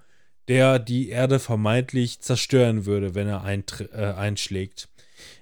der 0.48 0.78
die 0.78 1.08
Erde 1.08 1.38
vermeintlich 1.38 2.20
zerstören 2.20 2.86
würde, 2.86 3.14
wenn 3.14 3.28
er 3.28 3.44
äh, 3.44 4.12
einschlägt. 4.14 4.88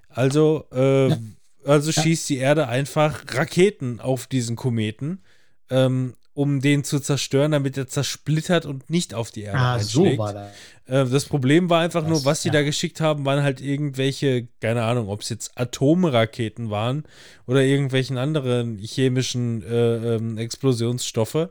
Also, 0.08 0.66
äh, 0.72 1.08
Ja. 1.08 1.18
also 1.64 1.90
Ja. 1.90 2.02
schießt 2.02 2.28
die 2.28 2.38
Erde 2.38 2.68
einfach 2.68 3.24
Raketen 3.34 4.00
auf 4.00 4.26
diesen 4.26 4.56
Kometen, 4.56 5.22
ähm, 5.70 6.14
um 6.34 6.60
den 6.60 6.82
zu 6.84 6.98
zerstören, 7.00 7.52
damit 7.52 7.76
er 7.78 7.86
zersplittert 7.86 8.66
und 8.66 8.90
nicht 8.90 9.14
auf 9.14 9.30
die 9.30 9.42
Erde 9.42 9.58
Ah, 9.58 9.78
so 9.78 10.00
einschlägt. 10.02 10.18
war 10.18 10.32
das. 10.34 10.50
Äh, 10.86 11.10
das 11.10 11.24
Problem 11.26 11.70
war 11.70 11.80
einfach 11.80 12.02
Das- 12.02 12.10
nur, 12.10 12.24
was 12.24 12.42
sie 12.42 12.48
ja. 12.48 12.54
da 12.54 12.62
geschickt 12.62 13.00
haben, 13.00 13.24
waren 13.24 13.42
halt 13.42 13.60
irgendwelche, 13.60 14.48
keine 14.60 14.82
Ahnung, 14.82 15.08
ob 15.08 15.20
es 15.22 15.28
jetzt 15.28 15.52
Atomraketen 15.56 16.70
waren 16.70 17.04
oder 17.46 17.62
irgendwelchen 17.62 18.18
anderen 18.18 18.78
chemischen 18.78 19.62
äh, 19.62 20.16
ähm, 20.16 20.36
Explosionsstoffe. 20.38 21.48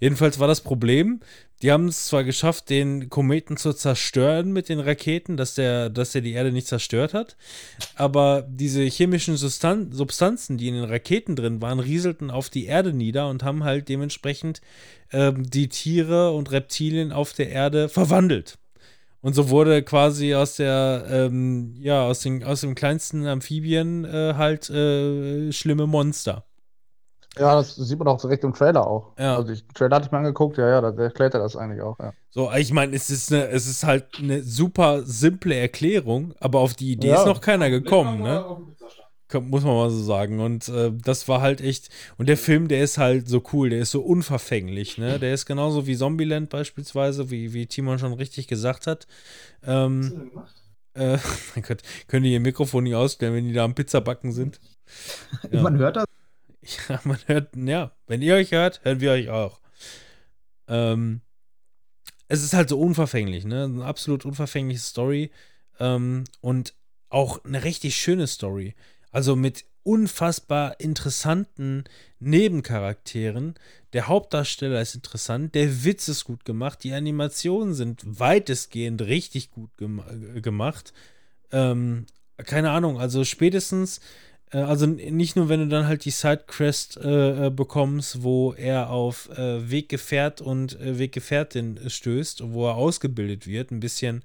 Jedenfalls 0.00 0.38
war 0.38 0.48
das 0.48 0.60
Problem, 0.60 1.20
die 1.66 1.72
haben 1.72 1.88
es 1.88 2.06
zwar 2.06 2.22
geschafft, 2.22 2.70
den 2.70 3.10
Kometen 3.10 3.56
zu 3.56 3.72
zerstören 3.72 4.52
mit 4.52 4.68
den 4.68 4.78
Raketen, 4.78 5.36
dass 5.36 5.56
der, 5.56 5.90
dass 5.90 6.12
der 6.12 6.22
die 6.22 6.34
Erde 6.34 6.52
nicht 6.52 6.68
zerstört 6.68 7.12
hat, 7.12 7.36
aber 7.96 8.46
diese 8.48 8.84
chemischen 8.84 9.36
Sustan 9.36 9.90
Substanzen, 9.90 10.58
die 10.58 10.68
in 10.68 10.74
den 10.74 10.84
Raketen 10.84 11.34
drin 11.34 11.60
waren, 11.60 11.80
rieselten 11.80 12.30
auf 12.30 12.50
die 12.50 12.66
Erde 12.66 12.92
nieder 12.92 13.28
und 13.28 13.42
haben 13.42 13.64
halt 13.64 13.88
dementsprechend 13.88 14.60
ähm, 15.10 15.50
die 15.50 15.68
Tiere 15.68 16.30
und 16.30 16.52
Reptilien 16.52 17.10
auf 17.10 17.32
der 17.32 17.48
Erde 17.50 17.88
verwandelt. 17.88 18.58
Und 19.20 19.34
so 19.34 19.48
wurde 19.48 19.82
quasi 19.82 20.36
aus 20.36 20.54
der, 20.54 21.04
ähm, 21.10 21.74
ja, 21.80 22.06
aus, 22.06 22.20
den, 22.20 22.44
aus 22.44 22.60
dem 22.60 22.76
kleinsten 22.76 23.26
Amphibien 23.26 24.04
äh, 24.04 24.34
halt 24.36 24.70
äh, 24.70 25.50
schlimme 25.50 25.88
Monster. 25.88 26.45
Ja, 27.38 27.54
das 27.56 27.76
sieht 27.76 27.98
man 27.98 28.08
auch 28.08 28.20
direkt 28.20 28.44
im 28.44 28.54
Trailer 28.54 28.86
auch. 28.86 29.12
Ja. 29.18 29.36
Also, 29.36 29.52
ich, 29.52 29.64
Trailer 29.74 29.96
hatte 29.96 30.06
ich 30.06 30.12
mir 30.12 30.18
angeguckt, 30.18 30.56
ja, 30.58 30.68
ja, 30.68 30.80
da 30.80 31.02
erklärt 31.02 31.34
er 31.34 31.40
das 31.40 31.54
eigentlich 31.56 31.82
auch, 31.82 31.98
ja. 31.98 32.12
So, 32.30 32.50
ich 32.52 32.72
meine, 32.72 32.94
es 32.96 33.10
ist 33.10 33.32
eine, 33.32 33.48
es 33.48 33.66
ist 33.66 33.84
halt 33.84 34.06
eine 34.18 34.42
super 34.42 35.02
simple 35.04 35.54
Erklärung, 35.54 36.34
aber 36.40 36.60
auf 36.60 36.74
die 36.74 36.92
Idee 36.92 37.08
Ja. 37.08 37.20
ist 37.20 37.26
noch 37.26 37.40
keiner 37.40 37.68
gekommen, 37.70 38.22
ne? 38.22 38.44
Muss 39.40 39.64
man 39.64 39.74
mal 39.74 39.90
so 39.90 40.02
sagen. 40.02 40.38
Und 40.40 40.68
äh, 40.68 40.92
das 40.94 41.26
war 41.28 41.40
halt 41.40 41.60
echt. 41.60 41.88
Und 42.16 42.28
der 42.28 42.36
Film, 42.36 42.68
der 42.68 42.82
ist 42.84 42.96
halt 42.96 43.28
so 43.28 43.42
cool, 43.52 43.70
der 43.70 43.80
ist 43.80 43.90
so 43.90 44.00
unverfänglich, 44.00 44.98
ne? 44.98 45.18
Der 45.18 45.34
ist 45.34 45.46
genauso 45.46 45.86
wie 45.86 45.96
Zombieland 45.96 46.48
beispielsweise, 46.48 47.28
wie, 47.30 47.52
wie 47.52 47.66
Timon 47.66 47.98
schon 47.98 48.12
richtig 48.12 48.46
gesagt 48.46 48.86
hat. 48.86 49.06
Was 49.62 49.68
hast 49.68 49.84
Ähm, 49.86 50.00
du 50.10 50.16
denn 50.16 50.30
gemacht? 50.30 50.54
äh, 50.94 51.18
mein 51.56 51.64
Gott, 51.66 51.82
können 52.06 52.22
die 52.24 52.32
ihr 52.32 52.40
Mikrofon 52.40 52.84
nicht 52.84 52.94
ausstellen, 52.94 53.34
wenn 53.34 53.48
die 53.48 53.52
da 53.52 53.64
am 53.64 53.74
Pizzabacken 53.74 54.32
sind? 54.32 54.60
Ja. 55.50 55.62
Man 55.62 55.76
hört 55.78 55.96
das. 55.96 56.04
Ja, 56.88 57.00
man 57.04 57.18
hört, 57.26 57.56
ja, 57.56 57.92
wenn 58.06 58.22
ihr 58.22 58.34
euch 58.34 58.52
hört, 58.52 58.84
hören 58.84 59.00
wir 59.00 59.12
euch 59.12 59.30
auch. 59.30 59.60
Ähm, 60.68 61.20
es 62.28 62.42
ist 62.42 62.54
halt 62.54 62.68
so 62.68 62.78
unverfänglich, 62.80 63.44
ne? 63.44 63.64
Eine 63.64 63.84
absolut 63.84 64.24
unverfängliche 64.24 64.80
Story. 64.80 65.30
Ähm, 65.78 66.24
und 66.40 66.74
auch 67.08 67.44
eine 67.44 67.64
richtig 67.64 67.96
schöne 67.96 68.26
Story. 68.26 68.74
Also 69.10 69.36
mit 69.36 69.64
unfassbar 69.82 70.80
interessanten 70.80 71.84
Nebencharakteren. 72.18 73.54
Der 73.92 74.08
Hauptdarsteller 74.08 74.80
ist 74.80 74.96
interessant, 74.96 75.54
der 75.54 75.84
Witz 75.84 76.08
ist 76.08 76.24
gut 76.24 76.44
gemacht, 76.44 76.82
die 76.82 76.92
Animationen 76.92 77.72
sind 77.72 78.02
weitestgehend 78.04 79.02
richtig 79.02 79.52
gut 79.52 79.70
gem 79.76 80.02
äh, 80.34 80.40
gemacht. 80.40 80.92
Ähm, 81.52 82.06
keine 82.38 82.72
Ahnung, 82.72 82.98
also 82.98 83.24
spätestens 83.24 84.00
also 84.50 84.86
n- 84.86 85.16
nicht 85.16 85.36
nur, 85.36 85.48
wenn 85.48 85.60
du 85.60 85.68
dann 85.68 85.86
halt 85.86 86.04
die 86.04 86.10
Sidequest 86.10 86.96
äh, 86.98 87.46
äh, 87.46 87.50
bekommst, 87.50 88.22
wo 88.22 88.52
er 88.52 88.90
auf 88.90 89.28
äh, 89.30 89.70
Weggefährt 89.70 90.40
und 90.40 90.78
äh, 90.80 90.98
Weggefährtin 90.98 91.80
stößt, 91.86 92.52
wo 92.52 92.68
er 92.68 92.76
ausgebildet 92.76 93.46
wird, 93.46 93.70
ein 93.70 93.80
bisschen, 93.80 94.22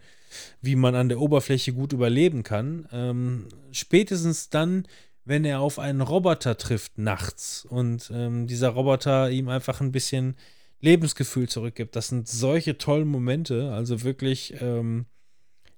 wie 0.62 0.76
man 0.76 0.96
an 0.96 1.10
der 1.10 1.20
Oberfläche 1.20 1.74
gut 1.74 1.94
überleben 1.94 2.44
kann. 2.44 2.88
Ähm, 2.92 3.48
spätestens 3.72 4.50
dann 4.50 4.86
wenn 5.24 5.46
er 5.46 5.60
auf 5.62 5.80
einen 5.80 6.02
Roboter 6.02 6.58
trifft 6.58 6.98
nachts 6.98 7.66
und 7.66 8.12
ähm, 8.14 8.48
dieser 8.48 8.70
Roboter 8.70 9.30
ihm 9.30 9.50
einfach 9.50 9.82
ein 9.82 9.92
bisschen 9.92 10.36
Lebensgefühl 10.80 11.48
zurückgibt. 11.48 11.96
Das 11.96 12.08
sind 12.08 12.28
solche 12.28 12.78
tollen 12.78 13.08
Momente. 13.08 13.72
Also 13.72 14.02
wirklich, 14.02 14.56
ähm, 14.62 15.06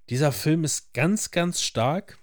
dieser 0.10 0.32
Film 0.32 0.64
ist 0.64 0.94
ganz, 0.94 1.32
ganz 1.32 1.62
stark 1.62 2.20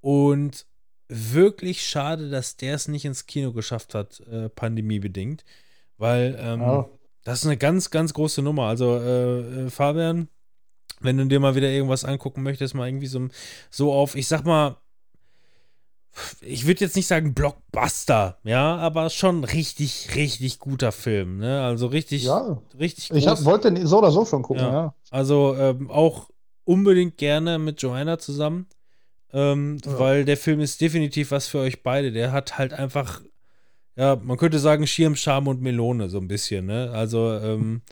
und 0.00 0.66
wirklich 1.14 1.84
schade, 1.86 2.30
dass 2.30 2.56
der 2.56 2.74
es 2.74 2.88
nicht 2.88 3.04
ins 3.04 3.26
Kino 3.26 3.52
geschafft 3.52 3.94
hat, 3.94 4.20
äh, 4.30 4.48
pandemiebedingt, 4.48 5.44
weil 5.98 6.36
ähm, 6.40 6.60
Ja. 6.60 6.88
das 7.24 7.40
ist 7.40 7.46
eine 7.46 7.56
ganz, 7.56 7.90
ganz 7.90 8.14
große 8.14 8.42
Nummer. 8.42 8.64
Also 8.64 8.96
äh, 8.96 9.64
äh, 9.66 9.70
Fabian, 9.70 10.28
wenn 11.00 11.16
du 11.18 11.26
dir 11.26 11.40
mal 11.40 11.54
wieder 11.54 11.68
irgendwas 11.68 12.04
angucken 12.04 12.42
möchtest, 12.42 12.74
mal 12.74 12.88
irgendwie 12.88 13.06
so, 13.08 13.28
so 13.70 13.92
auf, 13.92 14.14
ich 14.14 14.28
sag 14.28 14.44
mal, 14.44 14.76
ich 16.42 16.66
würde 16.66 16.80
jetzt 16.80 16.94
nicht 16.94 17.06
sagen 17.06 17.32
Blockbuster, 17.32 18.38
ja, 18.44 18.76
aber 18.76 19.08
schon 19.08 19.44
richtig, 19.44 20.14
richtig 20.14 20.58
guter 20.58 20.92
Film, 20.92 21.38
ne? 21.38 21.62
Also 21.64 21.86
richtig, 21.86 22.24
Ja. 22.24 22.60
richtig 22.78 23.10
Ich 23.12 23.26
hab, 23.26 23.42
wollte 23.44 23.86
so 23.86 23.98
oder 23.98 24.10
so 24.10 24.24
schon 24.26 24.42
gucken, 24.42 24.62
Ja. 24.62 24.72
ja. 24.72 24.94
Also 25.10 25.54
ähm, 25.56 25.90
auch 25.90 26.28
unbedingt 26.64 27.16
gerne 27.16 27.58
mit 27.58 27.80
Joanna 27.80 28.18
zusammen, 28.18 28.66
ähm, 29.32 29.78
Ja. 29.84 29.98
weil 29.98 30.24
der 30.24 30.36
Film 30.36 30.60
ist 30.60 30.80
definitiv 30.80 31.30
was 31.30 31.46
für 31.48 31.58
euch 31.58 31.82
beide. 31.82 32.12
Der 32.12 32.32
hat 32.32 32.58
halt 32.58 32.72
einfach, 32.72 33.20
ja, 33.96 34.16
man 34.16 34.36
könnte 34.36 34.58
sagen 34.58 34.86
Schirm, 34.86 35.16
Charme 35.16 35.48
und 35.48 35.62
Melone 35.62 36.08
so 36.08 36.18
ein 36.18 36.28
bisschen, 36.28 36.66
ne? 36.66 36.90
Also 36.92 37.32
ähm, 37.32 37.82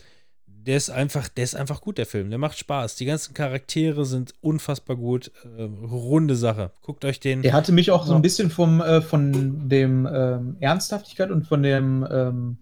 der 0.47 0.76
ist 0.76 0.91
einfach, 0.91 1.28
der 1.28 1.45
ist 1.45 1.57
einfach 1.57 1.80
gut, 1.80 1.97
der 1.97 2.05
Film. 2.05 2.28
Der 2.28 2.38
macht 2.38 2.59
Spaß. 2.59 2.97
Die 2.97 3.07
ganzen 3.07 3.32
Charaktere 3.32 4.05
sind 4.05 4.34
unfassbar 4.43 4.97
gut. 4.97 5.30
Äh, 5.57 5.62
runde 5.62 6.36
Sache. 6.36 6.70
Guckt 6.82 7.05
euch 7.07 7.18
den. 7.18 7.41
Der 7.41 7.55
hatte 7.55 7.72
mich 7.72 7.91
auch 7.91 8.07
so 8.07 8.14
ein 8.14 8.20
bisschen 8.20 8.51
vom, 8.51 8.82
äh, 8.82 9.01
von 9.01 9.68
dem 9.70 10.07
ähm, 10.12 10.57
Ernsthaftigkeit 10.61 11.30
und 11.30 11.47
von 11.47 11.62
dem, 11.62 12.07
ähm, 12.11 12.59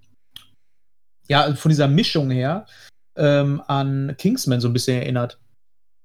ja, 1.29 1.53
von 1.57 1.71
dieser 1.71 1.89
Mischung 1.89 2.31
her 2.31 2.67
ähm, 3.17 3.61
an 3.67 4.15
Kingsman 4.17 4.61
so 4.61 4.69
ein 4.69 4.73
bisschen 4.73 5.03
erinnert. 5.03 5.39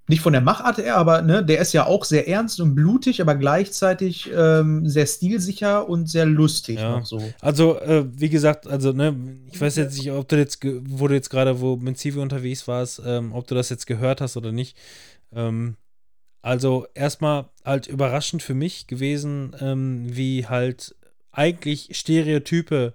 Nicht 0.08 0.22
von 0.22 0.34
der 0.34 0.42
Machart 0.42 0.80
her, 0.80 0.98
aber 0.98 1.22
ne, 1.22 1.46
der 1.46 1.60
ist 1.60 1.72
ja 1.72 1.86
auch 1.86 2.04
sehr 2.04 2.28
ernst 2.28 2.60
und 2.60 2.76
blutig, 2.76 3.22
aber 3.22 3.36
gleichzeitig 3.36 4.30
ähm, 4.36 4.86
sehr 4.88 5.06
stilsicher 5.06 5.88
und 5.88 6.10
sehr 6.10 6.26
lustig 6.26 6.78
Ja. 6.78 7.02
so. 7.06 7.22
Also, 7.40 7.80
äh, 7.80 8.06
wie 8.12 8.30
gesagt, 8.30 8.68
also, 8.68 8.92
ne, 8.92 9.16
ich 9.50 9.62
weiß 9.62 9.78
jetzt 9.78 9.98
nicht, 9.98 10.12
ob 10.12 10.28
du 10.28 10.36
jetzt, 10.38 10.60
wo 10.64 11.08
du 11.08 11.14
jetzt 11.14 11.30
gerade, 11.30 11.62
wo 11.62 11.78
mit 11.78 11.98
Civi 11.98 12.20
unterwegs 12.20 12.68
warst, 12.68 13.02
ähm, 13.06 13.32
ob 13.34 13.48
du 13.48 13.56
das 13.56 13.70
jetzt 13.70 13.88
gehört 13.88 14.20
hast 14.20 14.36
oder 14.36 14.52
nicht. 14.52 14.76
Ähm, 15.34 15.78
also, 16.42 16.86
erstmal 16.94 17.46
halt 17.64 17.88
überraschend 17.88 18.44
für 18.44 18.54
mich 18.56 18.88
gewesen, 18.88 19.56
ähm, 19.62 20.08
wie 20.10 20.48
halt 20.48 20.96
eigentlich 21.32 21.90
Stereotype 21.94 22.94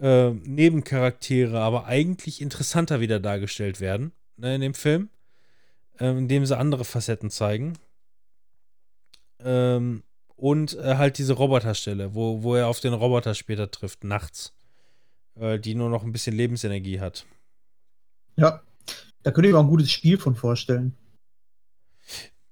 äh, 0.00 0.30
Nebencharaktere, 0.30 1.60
aber 1.60 1.86
eigentlich 1.86 2.40
interessanter 2.42 2.98
wieder 3.00 3.20
dargestellt 3.20 3.80
werden, 3.80 4.10
ne, 4.36 4.56
in 4.56 4.60
dem 4.60 4.74
Film, 4.74 5.08
ähm, 6.02 6.18
indem 6.18 6.44
sie 6.44 6.58
andere 6.58 6.84
Facetten 6.84 7.30
zeigen. 7.30 7.74
Ähm, 9.38 10.02
und 10.34 10.76
äh, 10.76 10.96
halt 10.96 11.18
diese 11.18 11.34
Roboterstelle, 11.34 12.14
wo, 12.14 12.42
wo 12.42 12.56
er 12.56 12.66
auf 12.66 12.80
den 12.80 12.92
Roboter 12.92 13.34
später 13.36 13.70
trifft, 13.70 14.02
nachts, 14.02 14.52
äh, 15.36 15.60
die 15.60 15.76
nur 15.76 15.88
noch 15.88 16.02
ein 16.02 16.10
bisschen 16.10 16.36
Lebensenergie 16.36 16.98
hat. 16.98 17.24
Ja, 18.34 18.62
da 19.22 19.30
könnte 19.30 19.48
ich 19.48 19.52
mir 19.52 19.60
auch 19.60 19.64
ein 19.64 19.70
gutes 19.70 19.92
Spiel 19.92 20.18
von 20.18 20.34
vorstellen. 20.34 20.96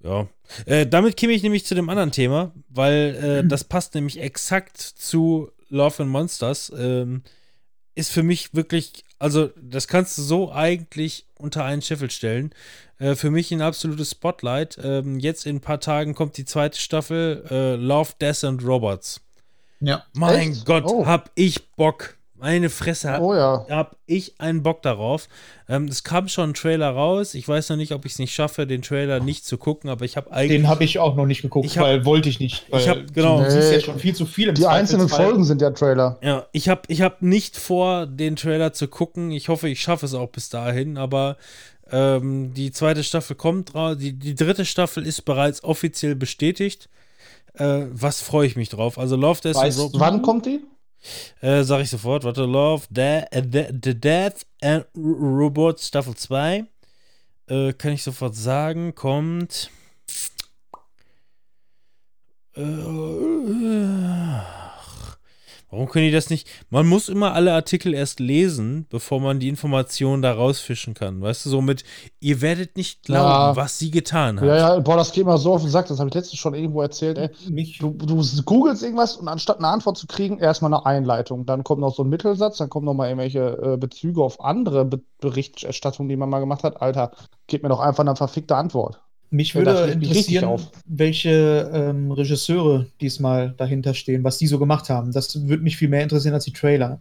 Ja. 0.05 0.29
Äh, 0.67 0.87
damit 0.87 1.17
käme 1.17 1.33
ich 1.33 1.43
nämlich 1.43 1.67
zu 1.67 1.75
dem 1.75 1.89
anderen 1.89 2.13
Thema, 2.13 2.53
weil 2.69 3.17
äh, 3.17 3.45
das 3.49 3.65
passt 3.65 3.97
nämlich 3.97 4.21
exakt 4.21 4.79
zu 4.79 5.51
Love 5.69 6.05
and 6.05 6.13
Monsters. 6.13 6.73
Ähm, 6.77 7.25
ist 7.95 8.11
für 8.11 8.23
mich 8.23 8.55
wirklich, 8.55 9.05
also 9.19 9.51
das 9.61 9.89
kannst 9.89 10.17
du 10.19 10.23
so 10.23 10.53
eigentlich 10.53 11.27
unter 11.37 11.65
einen 11.65 11.83
Scheffel 11.83 12.11
stellen. 12.11 12.55
Äh, 12.99 13.15
für 13.15 13.31
mich 13.31 13.51
ein 13.53 13.63
absolutes 13.63 14.11
Spotlight. 14.13 14.79
Ähm, 14.83 15.19
jetzt 15.19 15.47
in 15.47 15.57
ein 15.57 15.61
paar 15.61 15.81
Tagen 15.81 16.15
kommt 16.15 16.37
die 16.37 16.45
zweite 16.45 16.79
Staffel 16.79 17.45
äh, 17.51 17.75
Love, 17.77 18.13
Death 18.21 18.45
and 18.45 18.65
Robots. 18.65 19.21
Ja. 19.81 20.05
Mein 20.13 20.53
Echt? 20.53 20.67
Gott, 20.67 20.85
Oh. 20.87 21.07
hab 21.07 21.31
ich 21.35 21.71
Bock. 21.77 22.17
Meine 22.41 22.71
Fresse, 22.71 23.11
hab, 23.11 23.21
Oh 23.23 23.35
ja. 23.35 23.67
hab 23.69 23.97
ich 24.07 24.35
einen 24.41 24.63
Bock 24.63 24.83
darauf. 24.83 25.29
Ähm, 25.69 25.85
es 25.87 26.03
kam 26.05 26.29
schon 26.29 26.51
ein 26.51 26.55
Trailer 26.55 26.91
raus. 26.91 27.35
Ich 27.35 27.47
weiß 27.47 27.69
noch 27.71 27.77
nicht, 27.77 27.93
ob 27.93 28.05
ich 28.07 28.13
es 28.13 28.19
nicht 28.19 28.35
schaffe, 28.35 28.67
den 28.67 28.83
Trailer 28.83 29.21
nicht 29.21 29.45
zu 29.45 29.59
gucken, 29.59 29.91
aber 29.91 30.05
ich 30.05 30.17
habe 30.17 30.33
eigentlich. 30.33 30.61
Den 30.61 30.69
habe 30.69 30.85
ich 30.85 30.99
auch 30.99 31.17
noch 31.17 31.27
nicht 31.27 31.43
geguckt, 31.43 31.77
hab- 31.77 31.85
weil 31.85 32.05
wollte 32.05 32.29
ich 32.29 32.41
nicht. 32.41 32.65
Weil 32.71 32.81
Ich 32.81 32.89
hab- 32.89 33.13
genau. 33.13 33.43
Du 33.43 33.51
siehst 33.51 33.73
ja 33.73 33.81
schon 33.81 33.99
viel 33.99 34.15
zu 34.15 34.27
viel 34.27 34.49
im 34.49 34.55
Die 34.55 34.67
einzelnen. 34.67 35.09
Folgen 35.09 35.45
sind 35.45 35.61
ja 35.63 35.71
Trailer. 35.71 36.19
Ja, 36.23 36.47
ich 36.53 36.69
habe 36.69 36.83
ich 36.89 37.03
hab 37.03 37.23
nicht 37.23 37.57
vor, 37.57 38.07
den 38.07 38.37
Trailer 38.37 38.73
zu 38.73 38.89
gucken. 38.89 39.31
Ich 39.31 39.49
hoffe, 39.49 39.69
ich 39.69 39.81
schaffe 39.81 40.07
es 40.07 40.15
auch 40.15 40.29
bis 40.31 40.49
dahin, 40.49 40.97
aber 40.99 41.37
ähm, 41.93 42.55
die 42.55 42.71
zweite 42.71 43.03
Staffel 43.05 43.37
kommt 43.37 43.75
raus. 43.75 43.97
Die, 43.99 44.13
die 44.13 44.35
dritte 44.35 44.65
Staffel 44.65 45.07
ist 45.07 45.23
bereits 45.25 45.63
offiziell 45.65 46.15
bestätigt. 46.15 46.89
Äh, 47.55 47.87
was 47.91 48.21
freue 48.21 48.47
ich 48.47 48.55
mich 48.57 48.69
drauf? 48.69 48.99
Also 48.99 49.17
Love, 49.17 49.41
Death 49.43 49.57
Weißt 49.57 49.91
Wann 49.95 50.23
kommt 50.23 50.47
die? 50.47 50.61
Äh, 51.41 51.63
sag 51.63 51.81
ich 51.81 51.91
sofort. 51.91 52.25
Warte, 52.25 52.45
Love, 52.45 52.87
The, 52.95 53.23
the, 53.33 53.67
the 53.83 53.99
Death 53.99 54.47
and 54.63 54.85
Robots 54.97 55.89
Staffel 55.89 56.15
2. 56.15 56.65
Äh, 57.49 57.73
kann 57.73 57.93
ich 57.93 58.03
sofort 58.03 58.35
sagen, 58.35 58.95
kommt. 58.95 59.71
Äh, 62.57 62.63
warum 65.71 65.89
können 65.89 66.07
die 66.07 66.13
das 66.13 66.31
nicht? 66.31 66.49
Man 66.71 66.87
muss 66.87 67.09
immer 67.09 67.33
alle 67.35 67.53
Artikel 67.53 67.95
erst 67.95 68.21
lesen, 68.21 68.87
bevor 68.91 69.21
man 69.21 69.39
die 69.41 69.49
Informationen 69.49 70.23
da 70.23 70.33
rausfischen 70.33 70.95
kann. 70.95 71.21
Weißt 71.21 71.45
du, 71.47 71.51
somit, 71.51 71.85
ihr 72.21 72.41
werdet 72.41 72.77
nicht 72.77 73.03
glauben, 73.05 73.29
Ja. 73.29 73.57
was 73.57 73.79
sie 73.79 73.91
getan 73.91 74.41
hat. 74.41 74.47
Ja, 74.47 74.57
ja, 74.57 74.79
boah, 74.81 74.97
das 74.97 75.13
geht 75.13 75.27
mir 75.27 75.39
so 75.39 75.55
auf 75.55 75.63
den 75.63 75.71
Sack. 75.71 75.87
Das 75.89 75.99
habe 75.99 76.09
ich 76.09 76.15
letztens 76.15 76.39
schon 76.41 76.55
irgendwo 76.55 76.83
erzählt, 76.83 77.19
ey. 77.19 77.31
Mich, 77.49 77.79
Du, 77.79 77.93
du 77.93 78.23
googelst 78.45 78.83
irgendwas 78.83 79.17
und 79.17 79.29
anstatt 79.29 79.59
eine 79.59 79.69
Antwort 79.69 79.97
zu 79.97 80.07
kriegen, 80.07 80.39
erstmal 80.39 80.73
eine 80.75 80.85
Einleitung. 80.85 81.47
Dann 81.47 81.65
kommt 81.65 81.81
noch 81.81 81.95
so 81.95 82.03
ein 82.05 82.09
Mittelsatz, 82.09 82.59
dann 82.59 82.69
kommen 82.69 82.85
noch 82.87 82.95
mal 82.95 83.07
irgendwelche 83.09 83.59
äh, 83.63 83.77
Bezüge 83.77 84.23
auf 84.23 84.41
andere 84.41 84.85
Be 84.85 85.01
Berichterstattungen, 85.21 86.09
die 86.09 86.17
man 86.17 86.31
mal 86.31 86.41
gemacht 86.41 86.65
hat. 86.65 86.81
Alter, 86.81 87.11
gib 87.47 87.63
mir 87.63 87.69
doch 87.69 87.81
einfach 87.81 88.03
eine 88.05 88.17
verfickte 88.17 88.57
Antwort. 88.57 89.01
Mich 89.31 89.55
Ja, 89.55 89.63
würde 89.65 89.87
richtig 89.87 89.93
interessieren, 89.93 90.45
auf. 90.45 90.71
welche 90.85 91.71
ähm, 91.73 92.11
Regisseure 92.13 92.87
diesmal 93.01 93.55
dahinter 93.57 93.95
stehen, 93.95 94.25
was 94.25 94.39
die 94.39 94.47
so 94.49 94.59
gemacht 94.59 94.91
haben. 94.91 95.13
Das 95.13 95.49
würde 95.49 95.63
mich 95.63 95.77
viel 95.77 95.89
mehr 95.89 96.03
interessieren 96.03 96.35
als 96.35 96.45
die 96.45 96.53
Trailer. 96.53 97.01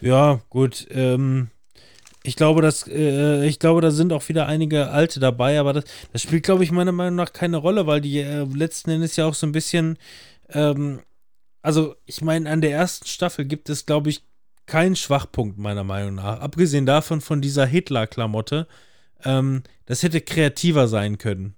Ja, 0.00 0.40
gut. 0.50 0.86
Ähm, 0.90 1.50
ich 2.24 2.36
glaube, 2.36 2.62
dass, 2.62 2.88
äh, 2.88 3.46
ich 3.46 3.58
glaube, 3.60 3.80
da 3.80 3.90
sind 3.90 4.12
auch 4.12 4.28
wieder 4.28 4.46
einige 4.48 4.90
alte 4.90 5.20
dabei, 5.20 5.60
aber 5.60 5.74
das, 5.74 5.84
das 6.12 6.22
spielt, 6.22 6.44
glaube 6.44 6.64
ich, 6.64 6.72
meiner 6.72 6.92
Meinung 6.92 7.16
nach 7.16 7.32
keine 7.32 7.58
Rolle, 7.58 7.86
weil 7.88 8.00
die 8.00 8.20
äh, 8.20 8.44
letzten 8.44 8.90
Endes 8.90 9.16
ja 9.16 9.26
auch 9.26 9.34
so 9.34 9.46
ein 9.46 9.52
bisschen, 9.52 9.98
ähm, 10.50 11.00
also 11.62 11.96
ich 12.06 12.22
meine, 12.22 12.50
an 12.50 12.60
der 12.62 12.72
ersten 12.72 13.06
Staffel 13.08 13.44
gibt 13.46 13.70
es, 13.70 13.86
glaube 13.86 14.10
ich, 14.10 14.24
keinen 14.66 14.96
Schwachpunkt, 14.96 15.58
meiner 15.58 15.84
Meinung 15.84 16.16
nach. 16.16 16.40
Abgesehen 16.40 16.86
davon 16.86 17.20
von 17.22 17.40
dieser 17.42 17.66
Hitler-Klamotte. 17.66 18.68
Ähm, 19.24 19.62
das 19.86 20.02
hätte 20.02 20.20
kreativer 20.20 20.88
sein 20.88 21.18
können. 21.18 21.54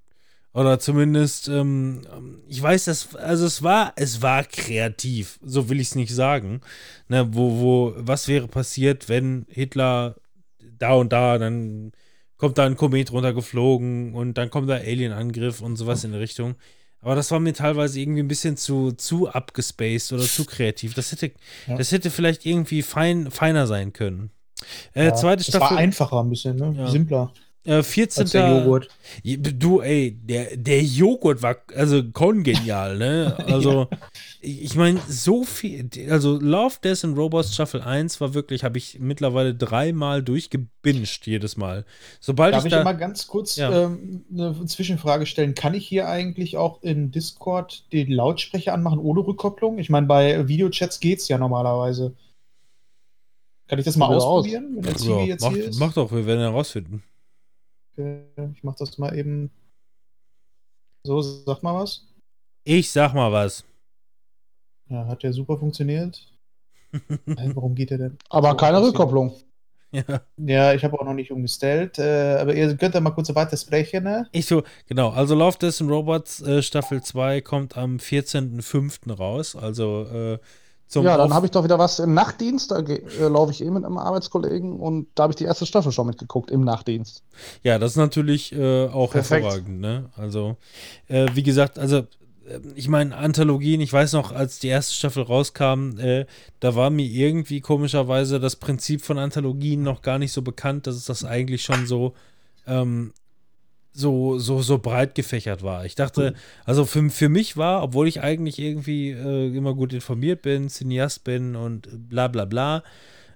Oder 0.52 0.78
zumindest, 0.78 1.48
ähm, 1.48 2.00
ich 2.48 2.62
weiß, 2.62 2.84
das, 2.86 3.14
also 3.16 3.44
es 3.44 3.62
war, 3.62 3.92
es 3.96 4.22
war 4.22 4.42
kreativ, 4.44 5.38
so 5.44 5.68
will 5.68 5.80
ich 5.80 5.88
es 5.88 5.94
nicht 5.96 6.14
sagen. 6.14 6.62
Ne, 7.08 7.28
wo, 7.34 7.60
wo, 7.60 7.92
was 7.98 8.26
wäre 8.26 8.48
passiert, 8.48 9.10
wenn 9.10 9.44
Hitler 9.50 10.16
da 10.78 10.94
und 10.94 11.12
da, 11.12 11.36
dann 11.36 11.92
kommt 12.38 12.56
da 12.56 12.64
ein 12.64 12.76
Komet 12.76 13.12
runtergeflogen 13.12 14.14
und 14.14 14.38
dann 14.38 14.48
kommt 14.50 14.70
da 14.70 14.76
Alien-Angriff 14.76 15.60
und 15.60 15.76
sowas 15.76 16.04
in 16.04 16.12
die 16.12 16.18
Richtung. 16.18 16.54
Aber 17.02 17.14
das 17.14 17.30
war 17.30 17.38
mir 17.38 17.52
teilweise 17.52 18.00
irgendwie 18.00 18.22
ein 18.22 18.28
bisschen 18.28 18.56
zu, 18.56 18.92
zu 18.92 19.28
abgespaced 19.28 20.12
oder 20.14 20.24
zu 20.24 20.44
kreativ. 20.46 20.94
Das 20.94 21.12
hätte, 21.12 21.32
Ja. 21.66 21.76
das 21.76 21.92
hätte 21.92 22.10
vielleicht 22.10 22.46
irgendwie 22.46 22.80
fein, 22.82 23.30
feiner 23.30 23.66
sein 23.66 23.92
können. 23.92 24.30
Äh, 24.94 25.12
zweite 25.12 25.42
Es 25.42 25.52
war 25.52 25.60
Staffel, 25.66 25.76
einfacher 25.76 26.20
ein 26.22 26.30
bisschen, 26.30 26.56
ne? 26.56 26.74
Ja. 26.78 26.88
simpler 26.88 27.30
äh, 27.66 27.82
14. 27.82 28.22
als 28.22 28.30
der 28.30 28.48
Joghurt. 28.48 28.88
Du, 29.24 29.80
ey, 29.80 30.12
der, 30.12 30.56
der 30.56 30.82
Joghurt 30.82 31.42
war 31.42 31.56
also 31.74 32.02
kongenial, 32.12 32.96
ne? 32.96 33.36
Also, 33.46 33.88
ich 34.40 34.62
ich 34.62 34.74
meine, 34.76 35.00
so 35.08 35.44
viel, 35.44 35.88
also 36.10 36.38
Love, 36.38 36.76
Death 36.82 37.04
and 37.04 37.16
Robots 37.18 37.52
Staffel 37.54 37.80
1 37.82 38.20
war 38.20 38.34
wirklich, 38.34 38.64
habe 38.64 38.78
ich 38.78 38.98
mittlerweile 39.00 39.54
dreimal 39.54 40.22
durchgebinged 40.22 41.26
jedes 41.26 41.56
Mal. 41.56 41.84
Sobald 42.20 42.54
Darf 42.54 42.64
ich 42.64 42.72
ich 42.72 42.76
da. 42.78 42.84
mal 42.84 42.92
ganz 42.92 43.26
kurz 43.26 43.56
Ja. 43.56 43.84
ähm, 43.84 44.24
eine 44.32 44.64
Zwischenfrage 44.66 45.26
stellen? 45.26 45.54
Kann 45.54 45.74
ich 45.74 45.86
hier 45.86 46.08
eigentlich 46.08 46.56
auch 46.56 46.82
in 46.82 47.10
Discord 47.10 47.84
die 47.92 48.04
Lautsprecher 48.04 48.72
anmachen 48.74 48.98
ohne 48.98 49.20
Rückkopplung? 49.26 49.78
Ich 49.78 49.90
meine, 49.90 50.06
bei 50.06 50.46
Videochats 50.48 51.00
geht's 51.00 51.28
ja 51.28 51.38
normalerweise. 51.38 52.14
Kann 53.68 53.78
ich 53.78 53.84
das 53.84 53.96
mal 53.96 54.06
Probier 54.06 54.16
aus. 54.18 54.24
ausprobieren, 54.24 54.76
wenn 54.76 54.94
der 54.94 55.00
ja, 55.06 55.24
jetzt 55.24 55.42
mach, 55.42 55.52
hier 55.52 55.64
ist? 55.64 55.78
mach 55.80 55.92
doch, 55.92 56.12
wir 56.12 56.24
werden 56.26 56.40
herausfinden. 56.40 57.02
Okay, 57.02 57.15
ich 57.96 58.62
mach 58.64 58.76
das 58.76 58.98
mal 58.98 59.16
eben. 59.16 59.50
So, 61.04 61.22
sag 61.22 61.62
mal 61.62 61.74
was. 61.74 62.06
Ich 62.64 62.90
sag 62.90 63.14
mal 63.14 63.32
was. 63.32 63.64
Ja, 64.88 65.06
hat 65.06 65.22
ja 65.22 65.32
super 65.32 65.58
funktioniert. 65.58 66.20
Hä, 67.36 67.50
Warum 67.54 67.74
geht 67.74 67.90
der 67.90 67.98
denn? 67.98 68.18
Aber 68.30 68.54
So, 68.54 68.56
keine 68.56 68.80
passiert. 68.80 68.88
Rückkopplung. 68.88 69.34
Ja. 69.92 70.26
Ja, 70.38 70.74
ich 70.74 70.84
habe 70.84 70.98
auch 71.00 71.04
noch 71.04 71.14
nicht 71.14 71.30
umgestellt. 71.32 71.98
Äh, 71.98 72.38
aber 72.40 72.54
ihr 72.54 72.76
könnt 72.76 72.94
ja 72.94 73.00
mal 73.00 73.10
kurz 73.12 73.34
weiter 73.34 73.56
sprechen, 73.56 74.04
ne? 74.04 74.28
Ich 74.32 74.46
so, 74.46 74.62
genau, 74.86 75.10
also 75.10 75.34
Love, 75.34 75.56
Death 75.58 75.80
and 75.80 75.90
Robots 75.90 76.42
äh, 76.42 76.62
Staffel 76.62 77.02
2 77.02 77.40
kommt 77.40 77.76
am 77.76 77.98
14.05. 77.98 79.12
raus. 79.12 79.56
Also 79.56 80.04
äh, 80.06 80.38
Ja, 80.94 81.16
dann 81.16 81.34
habe 81.34 81.46
ich 81.46 81.52
doch 81.52 81.64
wieder 81.64 81.78
was 81.78 81.98
im 81.98 82.14
Nachtdienst. 82.14 82.70
Da 82.70 82.78
äh, 82.78 83.02
laufe 83.28 83.52
ich 83.52 83.62
eh 83.62 83.70
mit 83.70 83.84
einem 83.84 83.98
Arbeitskollegen 83.98 84.78
und 84.78 85.08
da 85.14 85.24
habe 85.24 85.32
ich 85.32 85.36
die 85.36 85.44
erste 85.44 85.66
Staffel 85.66 85.92
schon 85.92 86.06
mitgeguckt 86.06 86.50
im 86.50 86.62
Nachtdienst. 86.62 87.22
Ja, 87.62 87.78
das 87.78 87.92
ist 87.92 87.96
natürlich 87.96 88.52
äh, 88.52 88.86
auch 88.86 89.10
Perfekt. 89.10 89.44
hervorragend, 89.44 89.80
ne? 89.80 90.10
Also, 90.16 90.56
äh, 91.08 91.26
wie 91.34 91.42
gesagt, 91.42 91.78
also 91.78 91.98
äh, 91.98 92.60
ich 92.74 92.88
meine, 92.88 93.16
Anthologien, 93.16 93.80
ich 93.80 93.92
weiß 93.92 94.12
noch, 94.12 94.32
als 94.32 94.58
die 94.58 94.68
erste 94.68 94.94
Staffel 94.94 95.24
rauskam, 95.24 95.98
äh, 95.98 96.26
da 96.60 96.74
war 96.74 96.90
mir 96.90 97.06
irgendwie 97.06 97.60
komischerweise 97.60 98.40
das 98.40 98.56
Prinzip 98.56 99.02
von 99.02 99.18
Anthologien 99.18 99.82
noch 99.82 100.02
gar 100.02 100.18
nicht 100.18 100.32
so 100.32 100.42
bekannt, 100.42 100.86
dass 100.86 100.94
es 100.94 101.04
das 101.04 101.24
eigentlich 101.24 101.62
schon 101.62 101.86
so, 101.86 102.14
ähm, 102.66 103.12
so, 103.96 104.38
so, 104.38 104.60
so 104.60 104.78
breit 104.78 105.14
gefächert 105.14 105.62
war. 105.62 105.86
Ich 105.86 105.94
dachte, 105.94 106.34
also 106.64 106.84
für, 106.84 107.08
für 107.08 107.28
mich 107.28 107.56
war, 107.56 107.82
obwohl 107.82 108.08
ich 108.08 108.20
eigentlich 108.20 108.58
irgendwie 108.58 109.10
äh, 109.10 109.56
immer 109.56 109.74
gut 109.74 109.92
informiert 109.92 110.42
bin, 110.42 110.68
Cineast 110.68 111.24
bin 111.24 111.56
und 111.56 111.88
bla 112.08 112.28
bla 112.28 112.44
bla, 112.44 112.82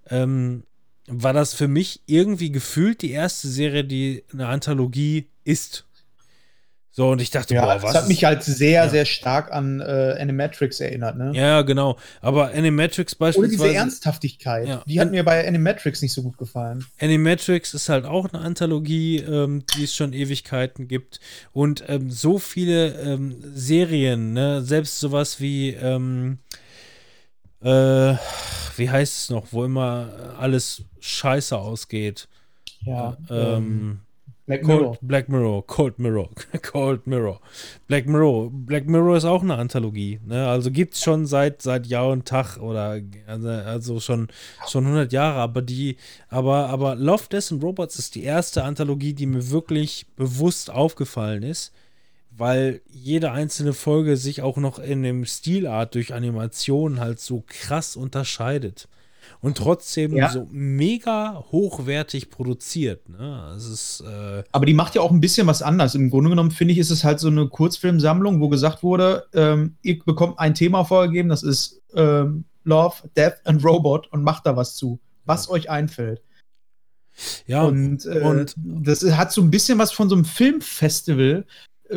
ähm, 0.08 0.64
war 1.06 1.32
das 1.32 1.54
für 1.54 1.66
mich 1.66 2.02
irgendwie 2.06 2.52
gefühlt 2.52 3.02
die 3.02 3.11
erste 3.11 3.48
Serie, 3.48 3.84
die 3.84 4.22
eine 4.32 4.48
Anthologie 4.48 5.28
ist. 5.44 5.86
So, 6.93 7.11
und 7.11 7.22
ich 7.22 7.30
dachte, 7.30 7.55
Ja, 7.55 7.64
boah, 7.64 7.74
das 7.74 7.82
was? 7.84 7.95
hat 7.95 8.03
ist- 8.03 8.09
mich 8.09 8.24
halt 8.24 8.43
sehr, 8.43 8.82
Ja. 8.84 8.88
sehr 8.88 9.05
stark 9.05 9.53
an 9.53 9.80
äh, 9.80 10.16
Animatrix 10.18 10.80
erinnert, 10.80 11.16
ne? 11.16 11.30
ja, 11.34 11.62
genau. 11.62 11.97
Aber 12.20 12.51
Animatrix 12.53 13.12
Oder 13.14 13.18
beispielsweise. 13.26 13.62
diese 13.68 13.74
Ernsthaftigkeit. 13.74 14.66
Ja. 14.66 14.82
Die 14.86 15.01
hat 15.01 15.12
mir 15.12 15.24
bei 15.24 15.47
Animatrix 15.47 16.03
nicht 16.03 16.12
so 16.12 16.22
gut 16.24 16.36
gefallen. 16.36 16.84
Animatrix 17.01 17.74
ist 17.74 17.88
halt 17.88 18.05
auch 18.07 18.28
eine 18.32 18.43
Anthologie, 18.43 19.18
ähm, 19.18 19.62
die 19.76 19.84
es 19.84 19.95
schon 19.95 20.12
Ewigkeiten 20.12 20.88
gibt. 20.88 21.20
Und 21.53 21.84
ähm, 21.86 22.11
so 22.11 22.38
viele 22.41 22.88
ähm, 23.01 23.36
Serien, 23.55 24.32
ne? 24.32 24.62
selbst 24.62 24.99
sowas 24.99 25.38
wie, 25.41 25.70
ähm, 25.70 26.38
äh, 27.62 28.14
wie 28.76 28.91
heißt 28.91 29.16
es 29.16 29.30
noch, 29.30 29.47
wo 29.53 29.64
immer 29.64 30.34
alles 30.38 30.82
scheiße 31.01 31.57
ausgeht. 31.57 32.26
Ja. 32.84 33.16
Ähm, 33.30 34.01
Black 34.51 34.66
Mirror. 34.66 34.80
Cold, 34.80 34.98
Black 35.03 35.28
Mirror, 35.28 35.66
Cold 35.68 35.98
Mirror, 36.01 36.28
Cold 36.62 37.07
Mirror. 37.07 37.40
Black 37.86 38.07
Mirror, 38.07 38.51
Black 38.51 38.88
Mirror 38.88 39.16
ist 39.16 39.24
auch 39.24 39.42
eine 39.44 39.55
Anthologie. 39.55 40.18
Ne? 40.26 40.44
Also 40.48 40.72
gibt 40.72 40.94
es 40.94 41.03
schon 41.05 41.26
seit, 41.26 41.62
seit 41.62 41.86
Jahr 41.86 42.09
und 42.09 42.26
Tag 42.26 42.57
oder 42.59 43.01
also, 43.28 43.48
also 43.48 44.01
schon, 44.01 44.26
schon 44.66 44.86
100 44.86 45.12
Jahre. 45.12 45.38
Aber 45.38 45.62
die, 45.62 45.98
aber, 46.28 46.68
aber 46.68 46.96
Love, 46.96 47.28
Death 47.30 47.53
and 47.53 47.62
Robots 47.62 47.96
ist 48.01 48.16
die 48.16 48.24
erste 48.24 48.64
Anthologie, 48.64 49.14
die 49.14 49.26
mir 49.26 49.51
wirklich 49.51 50.07
bewusst 50.16 50.68
aufgefallen 50.68 51.44
ist, 51.44 51.72
weil 52.36 52.80
jede 52.90 53.30
einzelne 53.30 53.72
Folge 53.72 54.16
sich 54.16 54.42
auch 54.42 54.57
noch 54.57 54.80
in 54.80 55.05
dem 55.05 55.26
Stilart 55.26 55.94
durch 55.94 56.12
Animation 56.12 56.98
halt 56.98 57.20
so 57.20 57.44
krass 57.46 57.94
unterscheidet. 57.94 58.88
Und 59.43 59.57
trotzdem 59.57 60.14
Ja. 60.14 60.28
so 60.30 60.47
mega 60.51 61.43
hochwertig 61.51 62.28
produziert. 62.28 63.09
Ne? 63.09 63.55
Es 63.57 63.64
ist, 63.66 64.01
äh, 64.03 64.45
Aber 64.53 64.66
die 64.66 64.74
macht 64.74 64.95
ja 64.95 65.01
auch 65.01 65.11
ein 65.11 65.20
bisschen 65.20 65.47
was 65.47 65.62
anders. 65.62 65.95
Im 65.95 66.11
Grunde 66.11 66.28
genommen 66.30 66.51
finde 66.51 66.72
ich, 66.72 66.78
ist 66.78 66.91
es 66.91 67.05
halt 67.05 67.20
so 67.20 67.28
eine 67.28 67.49
Kurzfilmsammlung, 67.49 68.41
wo 68.41 68.49
gesagt 68.51 68.82
wurde, 68.82 69.24
ähm, 69.32 69.76
ihr 69.82 69.99
bekommt 70.05 70.38
ein 70.38 70.55
Thema 70.55 70.84
vorgegeben, 70.84 71.30
das 71.30 71.43
ist 71.43 71.80
ähm, 71.95 72.45
Love, 72.64 72.97
Death 73.16 73.38
and 73.45 73.64
Robot 73.64 74.12
und 74.12 74.22
macht 74.22 74.45
da 74.47 74.57
was 74.57 74.76
zu, 74.76 75.01
was 75.24 75.49
euch 75.49 75.70
einfällt. 75.70 76.20
ja, 77.47 77.62
und, 77.64 78.05
äh, 78.07 78.20
und- 78.20 78.55
das 78.57 79.03
hat 79.16 79.32
so 79.32 79.41
ein 79.43 79.51
bisschen 79.51 79.78
was 79.78 79.91
von 79.93 80.09
so 80.09 80.14
einem 80.14 80.24
Filmfestival 80.24 81.45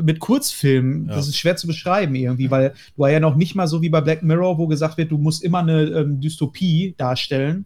mit 0.02 0.20
Kurzfilmen. 0.20 1.08
Ja. 1.08 1.16
Das 1.16 1.28
ist 1.28 1.38
schwer 1.38 1.56
zu 1.56 1.68
beschreiben 1.68 2.16
irgendwie, 2.16 2.50
weil 2.52 2.74
du 2.96 3.02
war 3.02 3.12
ja 3.12 3.20
noch 3.20 3.36
nicht 3.36 3.56
mal 3.56 3.68
so 3.68 3.82
wie 3.82 3.90
bei 3.90 4.02
Black 4.02 4.24
Mirror, 4.24 4.58
wo 4.58 4.68
gesagt 4.68 4.98
wird, 4.98 5.12
du 5.12 5.18
musst 5.18 5.44
immer 5.44 5.60
eine 5.60 5.84
ähm, 5.84 6.20
Dystopie 6.20 6.96
darstellen. 6.98 7.66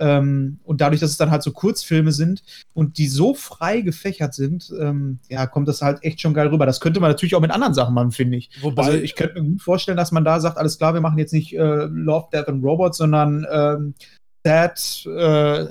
Ähm, 0.00 0.58
und 0.64 0.80
dadurch, 0.80 1.00
dass 1.00 1.10
es 1.10 1.16
dann 1.16 1.30
halt 1.30 1.42
so 1.42 1.52
Kurzfilme 1.52 2.12
sind 2.12 2.42
und 2.72 2.98
die 2.98 3.06
so 3.06 3.34
frei 3.34 3.82
gefächert 3.82 4.34
sind, 4.34 4.72
ähm, 4.80 5.18
ja, 5.28 5.46
kommt 5.46 5.68
das 5.68 5.82
halt 5.82 6.02
echt 6.02 6.20
schon 6.20 6.34
geil 6.34 6.48
rüber. 6.48 6.66
Das 6.66 6.80
könnte 6.80 6.98
man 6.98 7.10
natürlich 7.10 7.34
auch 7.34 7.40
mit 7.40 7.50
anderen 7.50 7.74
Sachen 7.74 7.94
machen, 7.94 8.10
finde 8.10 8.38
ich. 8.38 8.50
wobei, 8.62 8.82
Also 8.84 8.98
ich 8.98 9.14
könnte 9.14 9.40
mir 9.40 9.50
gut 9.50 9.62
vorstellen, 9.62 9.96
dass 9.96 10.10
man 10.10 10.24
da 10.24 10.40
sagt, 10.40 10.56
alles 10.56 10.78
klar, 10.78 10.94
wir 10.94 11.00
machen 11.00 11.18
jetzt 11.18 11.32
nicht 11.32 11.52
äh, 11.54 11.84
Love, 11.84 12.28
Death 12.32 12.48
and 12.48 12.64
Robots, 12.64 12.98
sondern 12.98 13.46
ähm, 13.52 13.94
äh, 14.44 14.68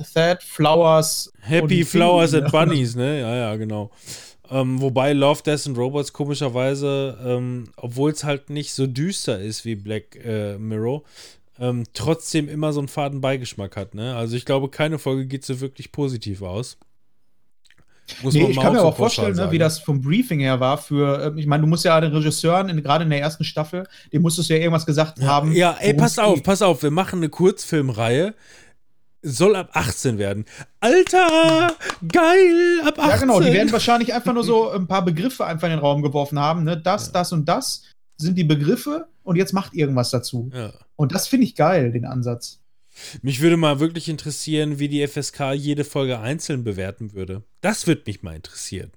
Sad 0.04 0.44
Flowers. 0.44 1.32
Happy 1.42 1.84
Flowers 1.84 2.34
and. 2.34 2.52
Bunnies, 2.52 2.96
ne? 2.96 3.22
Ja, 3.22 3.36
ja, 3.36 3.56
genau. 3.58 3.92
Ähm, 4.50 4.82
wobei 4.82 5.14
Love, 5.14 5.44
Death 5.44 5.68
and 5.68 5.78
Robots 5.78 6.14
komischerweise, 6.14 7.18
ähm, 7.24 7.70
obwohl 7.78 8.12
es 8.12 8.24
halt 8.24 8.50
nicht 8.50 8.74
so 8.74 8.88
düster 8.88 9.40
ist 9.40 9.64
wie 9.66 9.76
Black 9.76 10.16
äh, 10.24 10.58
Mirror, 10.58 11.04
ähm, 11.60 11.84
trotzdem 11.94 12.50
immer 12.50 12.74
so 12.74 12.80
einen 12.80 12.88
faden 12.88 13.22
Beigeschmack 13.22 13.78
hat, 13.78 13.94
ne? 13.94 14.16
Also 14.16 14.36
ich 14.36 14.46
glaube, 14.46 14.70
keine 14.70 15.00
Folge 15.00 15.28
geht 15.28 15.46
so 15.46 15.62
wirklich 15.62 15.92
positiv 15.92 16.42
aus. 16.42 16.78
Muss 18.24 18.34
Nee, 18.34 18.42
man 18.42 18.52
ich 18.52 18.60
kann 18.60 18.74
mir 18.74 18.84
auch 18.84 18.98
vorstellen, 18.98 19.36
ne, 19.36 19.52
wie 19.52 19.58
das 19.58 19.80
vom 19.80 20.02
Briefing 20.02 20.40
her 20.40 20.60
war 20.60 20.78
für, 20.78 21.24
ähm, 21.28 21.38
ich 21.38 21.46
meine, 21.46 21.62
du 21.62 21.68
musst 21.68 21.86
ja 21.86 22.00
den 22.02 22.12
Regisseuren, 22.12 22.70
in, 22.70 22.82
gerade 22.82 23.04
in 23.04 23.10
der 23.10 23.22
ersten 23.22 23.44
Staffel, 23.44 23.88
dem 24.12 24.22
musstest 24.22 24.50
du 24.50 24.54
ja 24.56 24.60
irgendwas 24.60 24.86
gesagt 24.86 25.22
haben. 25.22 25.54
Ja, 25.54 25.78
ey, 25.80 25.94
pass 25.94 26.20
auf, 26.20 26.44
pass 26.44 26.62
auf, 26.62 26.84
wir 26.84 26.92
machen 26.92 27.20
eine 27.20 27.30
Kurzfilmreihe. 27.30 28.34
Soll 29.24 29.56
ab 29.56 29.70
18 29.74 30.18
werden. 30.18 30.46
Alter, 30.80 31.76
geil, 32.12 32.82
ab 32.86 32.98
18. 32.98 33.10
Ja, 33.10 33.18
genau, 33.18 33.40
die 33.40 33.54
werden 33.54 33.72
wahrscheinlich 33.72 34.14
einfach 34.14 34.34
nur 34.34 34.44
so 34.44 34.72
ein 34.72 34.88
paar 34.88 35.06
Begriffe 35.06 35.46
einfach 35.46 35.68
in 35.68 35.72
den 35.74 35.80
Raum 35.80 36.02
geworfen 36.02 36.40
haben. 36.40 36.64
Ne? 36.64 36.78
Das, 36.78 37.08
Ja. 37.08 37.14
das 37.14 37.32
und 37.32 37.46
das 37.48 37.84
sind 38.18 38.38
die 38.38 38.44
Begriffe 38.44 39.08
und 39.24 39.36
jetzt 39.36 39.54
macht 39.54 39.74
irgendwas 39.74 40.10
dazu. 40.10 40.50
ja. 40.54 40.72
Und 40.96 41.14
das 41.16 41.28
finde 41.28 41.46
ich 41.46 41.56
geil, 41.56 41.92
den 41.92 42.06
Ansatz. 42.06 42.60
Mich 43.22 43.42
würde 43.42 43.58
mal 43.58 43.80
wirklich 43.80 44.08
interessieren, 44.10 44.78
wie 44.78 44.88
die 44.90 45.08
FSK 45.08 45.54
jede 45.54 45.84
Folge 45.84 46.20
einzeln 46.20 46.64
bewerten 46.64 47.14
würde. 47.14 47.44
Das 47.62 47.88
würde 47.88 48.04
mich 48.06 48.22
mal 48.22 48.36
interessieren. 48.36 48.92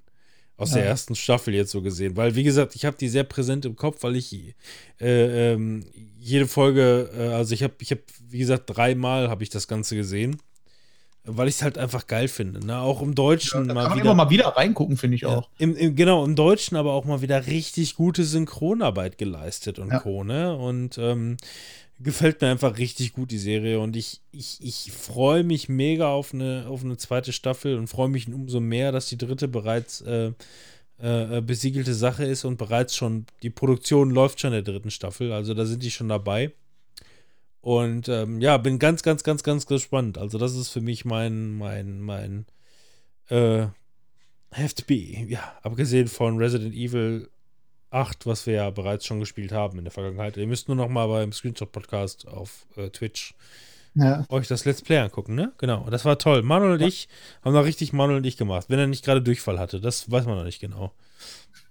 Aus 0.57 0.71
der 0.71 0.83
Ja. 0.85 0.89
ersten 0.91 1.15
Staffel 1.17 1.53
jetzt 1.55 1.73
so 1.73 1.83
gesehen. 1.83 2.17
Weil, 2.17 2.37
wie 2.37 2.45
gesagt, 2.45 2.77
ich 2.77 2.85
habe 2.85 2.97
die 2.97 3.09
sehr 3.09 3.25
präsent 3.25 3.65
im 3.65 3.75
Kopf, 3.75 4.03
weil 4.05 4.15
ich 4.17 4.55
äh, 5.01 5.53
ähm, 5.53 5.85
jede 6.19 6.47
Folge, 6.47 7.11
äh, 7.17 7.29
also 7.35 7.55
ich 7.55 7.63
habe, 7.65 7.75
ich 7.81 7.91
hab, 7.91 7.99
wie 8.29 8.39
gesagt, 8.39 8.65
dreimal 8.67 9.29
habe 9.31 9.43
ich 9.43 9.51
das 9.51 9.67
Ganze 9.67 9.97
gesehen. 9.97 10.37
Weil 11.27 11.49
ich 11.49 11.55
es 11.55 11.63
halt 11.63 11.79
einfach 11.79 12.07
geil 12.07 12.29
finde. 12.29 12.65
Ne? 12.67 12.79
Auch 12.79 13.01
im 13.01 13.15
Deutschen 13.15 13.67
Da 13.67 13.73
mal 13.73 13.81
kann 13.85 13.91
man 13.93 13.99
wieder. 13.99 14.11
immer 14.13 14.25
mal 14.25 14.31
wieder 14.31 14.49
reingucken, 14.49 14.99
finde 14.99 15.15
ich 15.17 15.23
Ja, 15.23 15.29
auch. 15.39 15.49
im, 15.57 15.75
im, 15.75 15.97
genau, 15.97 16.23
im 16.23 16.37
Deutschen 16.37 16.77
aber 16.77 16.93
auch 16.93 17.07
mal 17.07 17.23
wieder 17.23 17.47
richtig 17.47 17.95
gute 17.97 18.25
Synchronarbeit 18.25 19.17
geleistet 19.17 19.79
und 19.79 19.89
Ja. 19.91 20.01
Co. 20.01 20.23
Ne? 20.23 20.55
Und 20.55 20.99
ähm, 20.99 21.39
gefällt 22.01 22.41
mir 22.41 22.49
einfach 22.49 22.79
richtig 22.79 23.13
gut, 23.13 23.31
die 23.31 23.39
Serie. 23.39 23.81
Und 23.81 23.97
ich, 23.97 24.21
ich, 24.33 24.59
ich 24.61 24.93
freue 24.93 25.45
mich 25.45 25.69
mega 25.69 26.09
auf 26.09 26.35
eine, 26.35 26.67
auf 26.69 26.85
eine 26.85 26.97
zweite 26.97 27.33
Staffel 27.33 27.77
und 27.77 27.89
freue 27.89 28.09
mich 28.09 28.29
umso 28.29 28.61
mehr, 28.61 28.93
dass 28.93 29.07
die 29.07 29.19
dritte 29.19 29.49
bereits 29.49 30.01
äh, 30.03 30.33
äh, 30.99 31.41
besiegelte 31.41 31.95
Sache 31.95 32.25
ist 32.25 32.45
und 32.45 32.57
bereits 32.57 32.97
schon, 32.97 33.27
die 33.43 33.51
Produktion 33.51 34.11
läuft 34.11 34.41
schon 34.41 34.53
der 34.53 34.63
dritten 34.63 34.91
Staffel. 34.91 35.33
Also 35.33 35.55
da 35.55 35.65
sind 35.65 35.83
die 35.83 35.91
schon 35.91 36.09
dabei. 36.09 36.53
Und 37.65 38.11
ähm, 38.11 38.43
ja, 38.43 38.59
bin 38.59 38.79
ganz, 38.79 39.03
ganz, 39.03 39.25
ganz, 39.25 39.43
ganz 39.43 39.65
gespannt. 39.65 40.19
Also, 40.19 40.37
das 40.37 40.55
ist 40.55 40.69
für 40.69 40.83
mich 40.83 41.07
mein, 41.07 41.57
mein, 41.57 41.99
mein 42.03 42.45
äh, 43.31 43.69
Heft 44.51 44.87
B. 44.87 45.25
Ja, 45.29 45.59
abgesehen 45.63 46.09
von 46.09 46.37
Resident 46.37 46.75
Evil 46.75 47.31
8, 47.95 48.27
was 48.27 48.47
wir 48.47 48.55
ja 48.55 48.71
bereits 48.71 49.07
schon 49.07 49.21
gespielt 49.21 49.53
haben 49.53 49.79
in 49.79 49.85
der 49.85 49.93
Vergangenheit. 49.93 50.37
Ihr 50.37 50.47
müsst 50.47 50.69
nur 50.69 50.77
noch 50.77 50.89
mal 50.89 51.07
beim 51.07 51.33
Screenshot-Podcast 51.33 52.27
auf 52.27 52.67
äh, 52.77 52.91
Twitch 52.91 53.35
Ja. 53.95 54.25
euch 54.29 54.49
das 54.49 54.65
Let's 54.65 54.83
Play 54.83 54.99
angucken, 54.99 55.35
ne? 55.35 55.53
Genau. 55.59 55.87
Das 55.91 56.05
war 56.05 56.19
toll. 56.19 56.43
Manuel 56.43 56.73
und 56.73 56.83
ich 56.83 57.09
haben 57.45 57.55
da 57.55 57.61
richtig 57.61 57.93
Manuel 57.93 58.19
und 58.19 58.27
ich 58.27 58.37
gemacht. 58.37 58.67
Wenn 58.69 58.79
er 58.81 58.87
nicht 58.89 59.05
gerade 59.05 59.23
Durchfall 59.23 59.59
hatte, 59.59 59.81
das 59.81 60.11
weiß 60.11 60.27
man 60.27 60.37
noch 60.37 60.45
nicht 60.45 60.61
genau. 60.61 60.93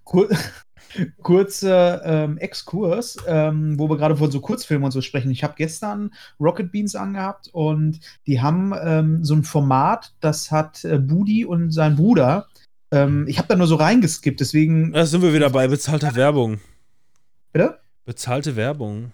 Kur 0.05 0.29
kurzer 1.21 2.05
ähm, 2.05 2.37
Exkurs, 2.37 3.17
ähm, 3.27 3.77
wo 3.79 3.89
wir 3.89 3.97
gerade 3.97 4.15
von 4.15 4.31
so 4.31 4.39
Kurzfilmen 4.39 4.85
und 4.85 4.91
so 4.91 5.01
sprechen. 5.01 5.31
Ich 5.31 5.43
habe 5.43 5.55
gestern 5.57 6.13
Rocket 6.39 6.71
Beans 6.71 6.95
angehabt 6.95 7.49
und 7.51 7.99
die 8.27 8.41
haben 8.41 8.73
ähm, 8.81 9.23
so 9.23 9.33
ein 9.33 9.43
Format, 9.43 10.13
das 10.19 10.51
hat 10.51 10.85
äh, 10.85 10.99
Budi 10.99 11.45
und 11.45 11.71
sein 11.71 11.95
Bruder. 11.95 12.47
Ähm, 12.93 13.25
ich 13.27 13.39
habe 13.39 13.47
da 13.47 13.55
nur 13.55 13.67
so 13.67 13.75
reingeskippt, 13.75 14.39
deswegen. 14.39 14.91
Da 14.91 15.05
sind 15.05 15.23
wir 15.23 15.33
wieder 15.33 15.49
bei 15.49 15.67
bezahlter 15.67 16.15
Werbung. 16.15 16.59
Bitte? 17.51 17.79
Bezahlte 18.05 18.55
Werbung. 18.55 19.11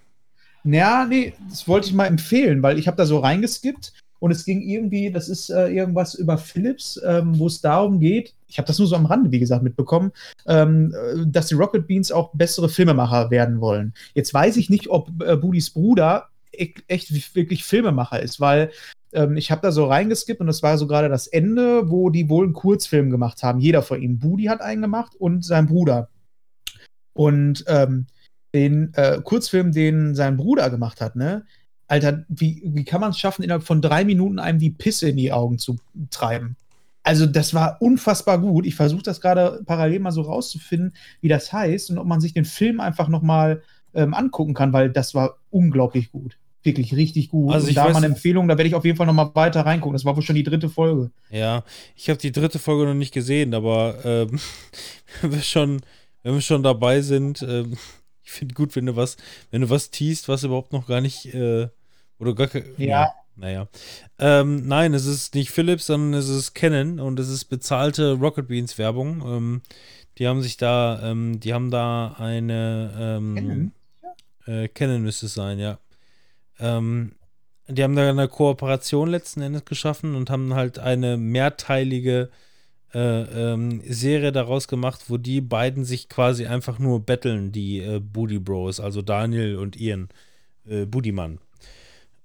Ja, 0.66 1.06
nee, 1.06 1.34
das 1.50 1.68
wollte 1.68 1.88
ich 1.88 1.94
mal 1.94 2.06
empfehlen, 2.08 2.62
weil 2.62 2.78
ich 2.78 2.88
habe 2.88 2.98
da 2.98 3.06
so 3.06 3.20
reingeskippt 3.20 3.94
Und 4.20 4.32
es 4.32 4.44
ging 4.44 4.62
irgendwie, 4.62 5.12
das 5.12 5.30
ist 5.30 5.50
äh, 5.50 5.68
irgendwas 5.70 6.14
über 6.14 6.38
Philips, 6.38 7.00
ähm, 7.06 7.40
wo 7.40 7.48
es 7.48 7.62
darum 7.62 8.00
geht, 8.00 8.34
ich 8.48 8.58
habe 8.58 8.68
das 8.68 8.78
nur 8.78 8.88
so 8.88 8.96
am 8.96 9.06
Rande, 9.06 9.32
wie 9.32 9.40
gesagt, 9.40 9.64
mitbekommen, 9.64 10.12
ähm, 10.46 10.94
äh, 10.94 11.26
dass 11.26 11.48
die 11.48 11.56
Rocket 11.56 11.88
Beans 11.88 12.12
auch 12.12 12.32
bessere 12.34 12.68
Filmemacher 12.68 13.32
werden 13.32 13.62
wollen. 13.62 13.94
Jetzt 14.14 14.34
weiß 14.34 14.58
ich 14.58 14.70
nicht, 14.70 14.90
ob 14.90 15.10
äh, 15.24 15.38
Budis 15.38 15.70
Bruder 15.70 16.28
e 16.52 16.74
echt 16.88 17.36
wirklich 17.36 17.64
Filmemacher 17.64 18.22
ist, 18.22 18.42
weil 18.42 18.72
ähm, 19.14 19.38
ich 19.38 19.52
habe 19.52 19.62
da 19.62 19.72
so 19.72 19.86
reingeskippt 19.86 20.42
und 20.42 20.48
das 20.48 20.64
war 20.64 20.78
so 20.78 20.88
gerade 20.88 21.10
das 21.10 21.28
Ende, 21.28 21.90
wo 21.90 22.10
die 22.10 22.30
wohl 22.30 22.46
einen 22.46 22.54
Kurzfilm 22.54 23.10
gemacht 23.10 23.44
haben. 23.44 23.60
Jeder 23.60 23.82
von 23.82 24.02
ihnen. 24.02 24.20
Budi 24.20 24.46
hat 24.46 24.62
einen 24.62 24.82
gemacht 24.82 25.16
und 25.16 25.44
sein 25.44 25.68
Bruder. 25.68 26.10
Und 27.14 27.66
ähm, 27.68 28.08
den 28.54 28.94
äh, 28.94 29.22
Kurzfilm, 29.24 29.72
den 29.72 30.16
sein 30.16 30.38
Bruder 30.38 30.70
gemacht 30.70 31.02
hat, 31.02 31.16
ne? 31.16 31.46
Alter, 31.88 32.24
wie, 32.28 32.62
wie 32.64 32.84
kann 32.84 33.02
man 33.02 33.12
es 33.12 33.18
schaffen, 33.18 33.42
innerhalb 33.42 33.64
von 33.64 33.82
drei 33.82 34.06
Minuten 34.06 34.38
einem 34.38 34.60
die 34.60 34.70
Pisse 34.70 35.10
in 35.10 35.18
die 35.18 35.32
Augen 35.32 35.58
zu 35.58 35.78
treiben? 36.12 36.56
Also, 37.02 37.26
das 37.26 37.56
war 37.56 37.82
unfassbar 37.82 38.40
gut. 38.40 38.68
Ich 38.68 38.76
versuche 38.76 39.02
das 39.02 39.22
gerade 39.22 39.64
parallel 39.66 40.00
mal 40.00 40.12
so 40.12 40.22
rauszufinden, 40.22 40.94
wie 41.22 41.30
das 41.30 41.52
heißt 41.52 41.90
und 41.90 41.98
ob 41.98 42.06
man 42.06 42.22
sich 42.22 42.34
den 42.34 42.46
Film 42.46 42.80
einfach 42.80 43.08
nochmal 43.08 43.64
ähm, 43.96 44.14
angucken 44.14 44.54
kann, 44.54 44.72
weil 44.72 44.92
das 44.92 45.16
war 45.16 45.38
unglaublich 45.50 46.12
gut. 46.12 46.38
Wirklich 46.64 46.94
richtig 46.96 47.30
gut. 47.30 47.54
Also 47.54 47.66
und 47.66 47.70
ich 47.70 47.76
da 47.76 47.86
weiß 47.86 47.94
mal 47.94 48.00
eine 48.00 48.08
Empfehlung, 48.08 48.48
da 48.48 48.58
werde 48.58 48.68
ich 48.68 48.76
auf 48.76 48.84
jeden 48.84 48.98
Fall 48.98 49.08
nochmal 49.08 49.32
weiter 49.34 49.62
reingucken. 49.62 49.94
Das 49.94 50.04
war 50.04 50.16
wohl 50.16 50.24
schon 50.24 50.36
die 50.36 50.44
dritte 50.44 50.70
Folge. 50.70 51.12
Ja, 51.30 51.64
ich 51.96 52.10
habe 52.10 52.20
die 52.20 52.32
dritte 52.32 52.60
Folge 52.60 52.86
noch 52.86 52.96
nicht 52.96 53.14
gesehen, 53.14 53.54
aber 53.54 53.98
ähm, 54.04 54.40
wenn 55.22 55.32
wir 55.32 55.42
schon, 55.42 55.82
wenn 56.24 56.34
wir 56.34 56.42
schon 56.42 56.64
dabei 56.64 57.02
sind, 57.02 57.42
ähm, 57.44 57.78
ich 58.24 58.32
finde 58.32 58.56
gut, 58.56 58.76
wenn 58.76 58.86
du 58.86 58.96
was, 58.96 59.18
wenn 59.52 59.62
du 59.62 59.70
was 59.70 59.90
teast, 59.90 60.28
was 60.28 60.44
überhaupt 60.44 60.74
noch 60.74 60.86
gar 60.86 61.02
nicht, 61.02 61.34
äh, 61.34 61.68
oder 62.20 62.36
gar 62.36 62.50
Ja. 62.78 63.14
Naja. 63.40 63.70
Ähm, 64.20 64.68
nein, 64.68 64.94
es 64.94 65.06
ist 65.06 65.34
nicht 65.34 65.52
Philips, 65.52 65.86
sondern 65.86 66.14
es 66.20 66.28
ist 66.28 66.54
Canon 66.54 67.00
und 67.00 67.20
es 67.20 67.30
ist 67.30 67.46
bezahlte 67.46 68.14
Rocket 68.14 68.50
Beans 68.50 68.78
Werbung. 68.78 69.24
Ähm, 69.26 69.62
die 70.18 70.28
haben 70.28 70.42
sich 70.42 70.58
da, 70.58 71.00
ähm, 71.02 71.40
die 71.40 71.54
haben 71.54 71.72
da 71.72 72.16
eine 72.18 72.94
ähm, 73.00 73.36
Canon? 73.36 73.72
Äh, 74.46 74.68
Canon 74.68 75.02
müsste 75.02 75.28
es 75.28 75.34
sein, 75.34 75.58
ja. 75.58 75.80
Ähm, 76.60 77.14
die 77.68 77.84
haben 77.84 77.96
da 77.96 78.10
eine 78.10 78.28
Kooperation 78.28 79.10
letzten 79.10 79.42
Endes 79.42 79.66
geschaffen 79.66 80.16
und 80.16 80.30
haben 80.30 80.56
halt 80.56 80.80
eine 80.80 81.18
mehrteilige 81.18 82.30
äh, 82.94 83.54
ähm, 83.54 83.82
Serie 83.86 84.32
daraus 84.32 84.68
gemacht, 84.68 85.06
wo 85.10 85.18
die 85.18 85.42
beiden 85.42 85.86
sich 85.86 86.10
quasi 86.10 86.48
einfach 86.48 86.80
nur 86.80 87.02
betteln, 87.02 87.52
die 87.52 87.80
äh, 87.80 88.00
Booty 88.00 88.40
Bros, 88.40 88.80
also 88.80 89.02
Daniel 89.02 89.58
und 89.58 89.80
Ian, 89.80 90.10
äh, 90.66 90.86
Budiman. 90.86 91.40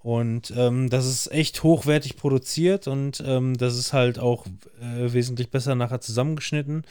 Und 0.04 0.52
ähm, 0.54 0.90
das 0.90 1.06
ist 1.06 1.32
echt 1.32 1.62
hochwertig 1.62 2.16
produziert 2.18 2.86
und 2.88 3.24
ähm, 3.26 3.56
das 3.56 3.78
ist 3.78 3.94
halt 3.94 4.18
auch 4.18 4.44
äh, 4.82 5.10
wesentlich 5.14 5.50
besser 5.50 5.74
nachher 5.76 6.02
zusammengeschnitten. 6.02 6.82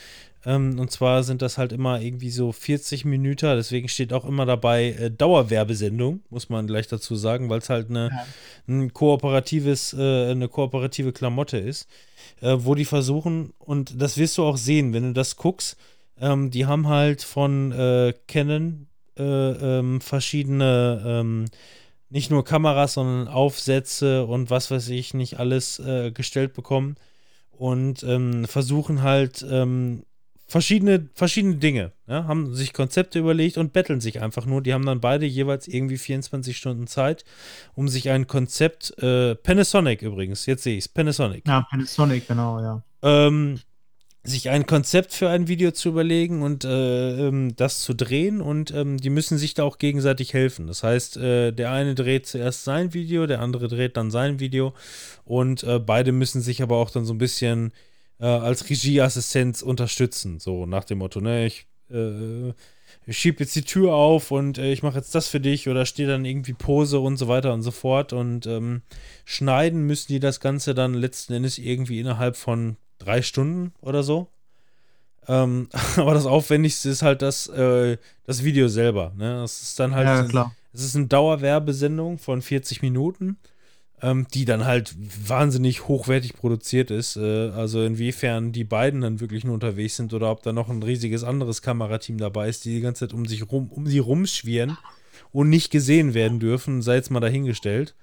Ähm, 0.47 0.79
und 0.79 0.89
zwar 0.89 1.21
sind 1.21 1.43
das 1.43 1.59
halt 1.59 1.73
immer 1.73 2.01
irgendwie 2.01 2.31
so 2.31 2.51
40 2.51 3.05
Minuten, 3.05 3.55
deswegen 3.55 3.87
steht 3.87 4.13
auch 4.13 4.25
immer 4.25 4.47
dabei 4.47 4.93
äh, 4.93 5.11
Dauerwerbesendung, 5.11 6.21
muss 6.31 6.49
man 6.49 6.65
gleich 6.65 6.87
dazu 6.87 7.15
sagen, 7.15 7.51
weil 7.51 7.59
es 7.59 7.69
halt 7.69 7.91
eine, 7.91 8.09
Ja. 8.09 8.25
ein 8.67 8.91
kooperatives, 8.93 9.93
äh, 9.93 10.31
eine 10.31 10.47
kooperative 10.47 11.13
Klamotte 11.13 11.59
ist, 11.59 11.87
äh, 12.41 12.55
wo 12.57 12.73
die 12.73 12.83
versuchen, 12.85 13.53
und 13.59 14.01
das 14.01 14.17
wirst 14.17 14.39
du 14.39 14.43
auch 14.43 14.57
sehen, 14.57 14.91
wenn 14.91 15.03
du 15.03 15.13
das 15.13 15.35
guckst, 15.35 15.77
ähm, 16.19 16.49
die 16.49 16.65
haben 16.65 16.87
halt 16.87 17.21
von 17.21 17.71
äh, 17.73 18.13
Canon 18.27 18.87
äh, 19.19 19.21
ähm, 19.23 20.01
verschiedene 20.01 21.03
ähm, 21.05 21.45
nicht 22.13 22.29
nur 22.29 22.45
Kameras, 22.45 22.93
sondern 22.93 23.27
Aufsätze 23.27 24.25
und 24.25 24.51
was 24.51 24.69
weiß 24.69 24.89
ich 24.89 25.15
nicht 25.15 25.39
alles 25.39 25.79
äh, 25.79 26.11
gestellt 26.11 26.53
bekommen 26.53 26.95
und 27.51 28.03
ähm, 28.03 28.45
versuchen 28.45 29.01
halt 29.01 29.43
ähm, 29.49 30.03
verschiedene, 30.45 31.09
verschiedene 31.15 31.55
Dinge, 31.55 31.91
ja, 32.07 32.25
haben 32.25 32.53
sich 32.53 32.71
Konzepte 32.71 33.17
überlegt 33.17 33.57
und 33.57 33.73
betteln 33.73 33.99
sich 33.99 34.21
einfach 34.21 34.45
nur. 34.45 34.61
Die 34.61 34.73
haben 34.75 34.85
dann 34.85 35.01
beide 35.01 35.25
jeweils 35.25 35.67
irgendwie 35.67 35.97
24 35.97 36.55
Stunden 36.55 36.85
Zeit, 36.85 37.25
um 37.73 37.87
sich 37.87 38.11
ein 38.11 38.27
Konzept, 38.27 38.95
äh, 39.01 39.33
Panasonic 39.33 40.03
übrigens, 40.03 40.45
jetzt 40.45 40.61
sehe 40.63 40.77
ich 40.77 40.85
es, 40.85 40.89
Panasonic, 40.89 41.47
Ja, 41.47 41.65
Panasonic, 41.67 42.27
genau, 42.27 42.59
ja. 42.59 42.83
ähm, 43.01 43.59
sich 44.25 44.49
ein 44.49 44.65
Konzept 44.65 45.13
für 45.13 45.29
ein 45.29 45.49
Video 45.49 45.71
zu 45.71 45.89
überlegen 45.89 46.43
und 46.43 46.63
äh, 46.63 47.27
ähm, 47.27 47.55
das 47.57 47.81
zu 47.81 47.93
drehen 47.93 48.39
und 48.39 48.71
ähm, 48.71 48.97
die 48.97 49.09
müssen 49.09 49.37
sich 49.37 49.53
da 49.53 49.63
auch 49.63 49.77
gegenseitig 49.77 50.33
helfen. 50.33 50.67
Das 50.67 50.81
heißt, 50.81 51.17
äh, 51.17 51.51
der 51.51 51.71
eine 51.71 51.93
dreht 51.93 52.25
zuerst 52.25 52.63
sein 52.63 52.93
Video, 52.93 53.27
der 53.27 53.41
andere 53.41 53.67
dreht 53.67 53.97
dann 53.97 54.11
sein 54.11 54.39
Video 54.39 54.73
und 55.25 55.63
äh, 55.63 55.77
beide 55.79 56.13
müssen 56.13 56.41
sich 56.41 56.61
aber 56.61 56.77
auch 56.77 56.89
dann 56.89 57.03
so 57.03 57.13
ein 57.13 57.17
bisschen 57.17 57.73
äh, 58.19 58.25
als 58.25 58.69
Regieassistenz 58.69 59.61
unterstützen. 59.61 60.39
So 60.39 60.65
nach 60.65 60.85
dem 60.85 60.99
Motto, 60.99 61.19
ne, 61.19 61.45
ich, 61.45 61.67
äh, 61.91 62.53
ich 63.05 63.17
schiebe 63.17 63.43
jetzt 63.43 63.57
die 63.57 63.63
Tür 63.63 63.93
auf 63.93 64.31
und 64.31 64.57
äh, 64.57 64.71
ich 64.71 64.83
mache 64.83 64.99
jetzt 64.99 65.13
das 65.15 65.27
für 65.27 65.41
dich 65.41 65.67
oder 65.67 65.85
stehe 65.85 66.07
dann 66.07 66.23
irgendwie 66.23 66.53
Pose 66.53 66.99
und 66.99 67.17
so 67.17 67.27
weiter 67.27 67.53
und 67.53 67.61
so 67.61 67.71
fort 67.71 68.13
und 68.13 68.45
ähm, 68.47 68.83
schneiden 69.25 69.85
müssen 69.85 70.13
die 70.13 70.21
das 70.21 70.39
Ganze 70.39 70.73
dann 70.73 70.93
letzten 70.93 71.33
Endes 71.33 71.57
irgendwie 71.57 71.99
innerhalb 71.99 72.37
von 72.37 72.77
drei 73.03 73.21
Stunden 73.21 73.73
oder 73.81 74.03
so. 74.03 74.27
Ähm, 75.27 75.69
aber 75.95 76.13
das 76.13 76.25
Aufwendigste 76.25 76.89
ist 76.89 77.01
halt 77.01 77.21
das, 77.21 77.47
äh, 77.47 77.97
das 78.25 78.43
Video 78.43 78.67
selber. 78.67 79.13
Ne? 79.17 79.35
Das 79.41 79.61
ist 79.61 79.79
dann 79.79 79.95
halt. 79.95 80.07
ja, 80.07 80.23
klar. 80.23 80.55
Es 80.73 80.83
ist 80.83 80.95
eine 80.95 81.05
Dauerwerbesendung 81.05 82.17
von 82.17 82.41
40 82.41 82.81
Minuten, 82.81 83.37
ähm, 84.01 84.25
die 84.33 84.43
dann 84.43 84.65
halt 84.65 84.95
wahnsinnig 85.29 85.87
hochwertig 85.87 86.33
produziert 86.33 86.89
ist. 86.89 87.15
Äh, 87.15 87.49
also 87.49 87.83
inwiefern 87.83 88.51
die 88.51 88.63
beiden 88.63 89.01
dann 89.01 89.19
wirklich 89.19 89.43
nur 89.43 89.53
unterwegs 89.53 89.97
sind 89.97 90.13
oder 90.15 90.31
ob 90.31 90.41
da 90.41 90.51
noch 90.51 90.69
ein 90.69 90.81
riesiges 90.81 91.23
anderes 91.23 91.61
Kamerateam 91.61 92.17
dabei 92.17 92.49
ist, 92.49 92.65
die 92.65 92.73
die 92.73 92.81
ganze 92.81 93.07
Zeit 93.07 93.13
um 93.13 93.27
sich 93.27 93.51
rum, 93.51 93.69
um 93.69 93.85
sie 93.85 93.99
rumschwirren 93.99 94.77
und 95.31 95.49
nicht 95.49 95.71
gesehen 95.71 96.15
werden 96.15 96.39
dürfen, 96.39 96.81
sei 96.81 96.95
jetzt 96.95 97.11
mal 97.11 97.19
dahingestellt. 97.19 97.93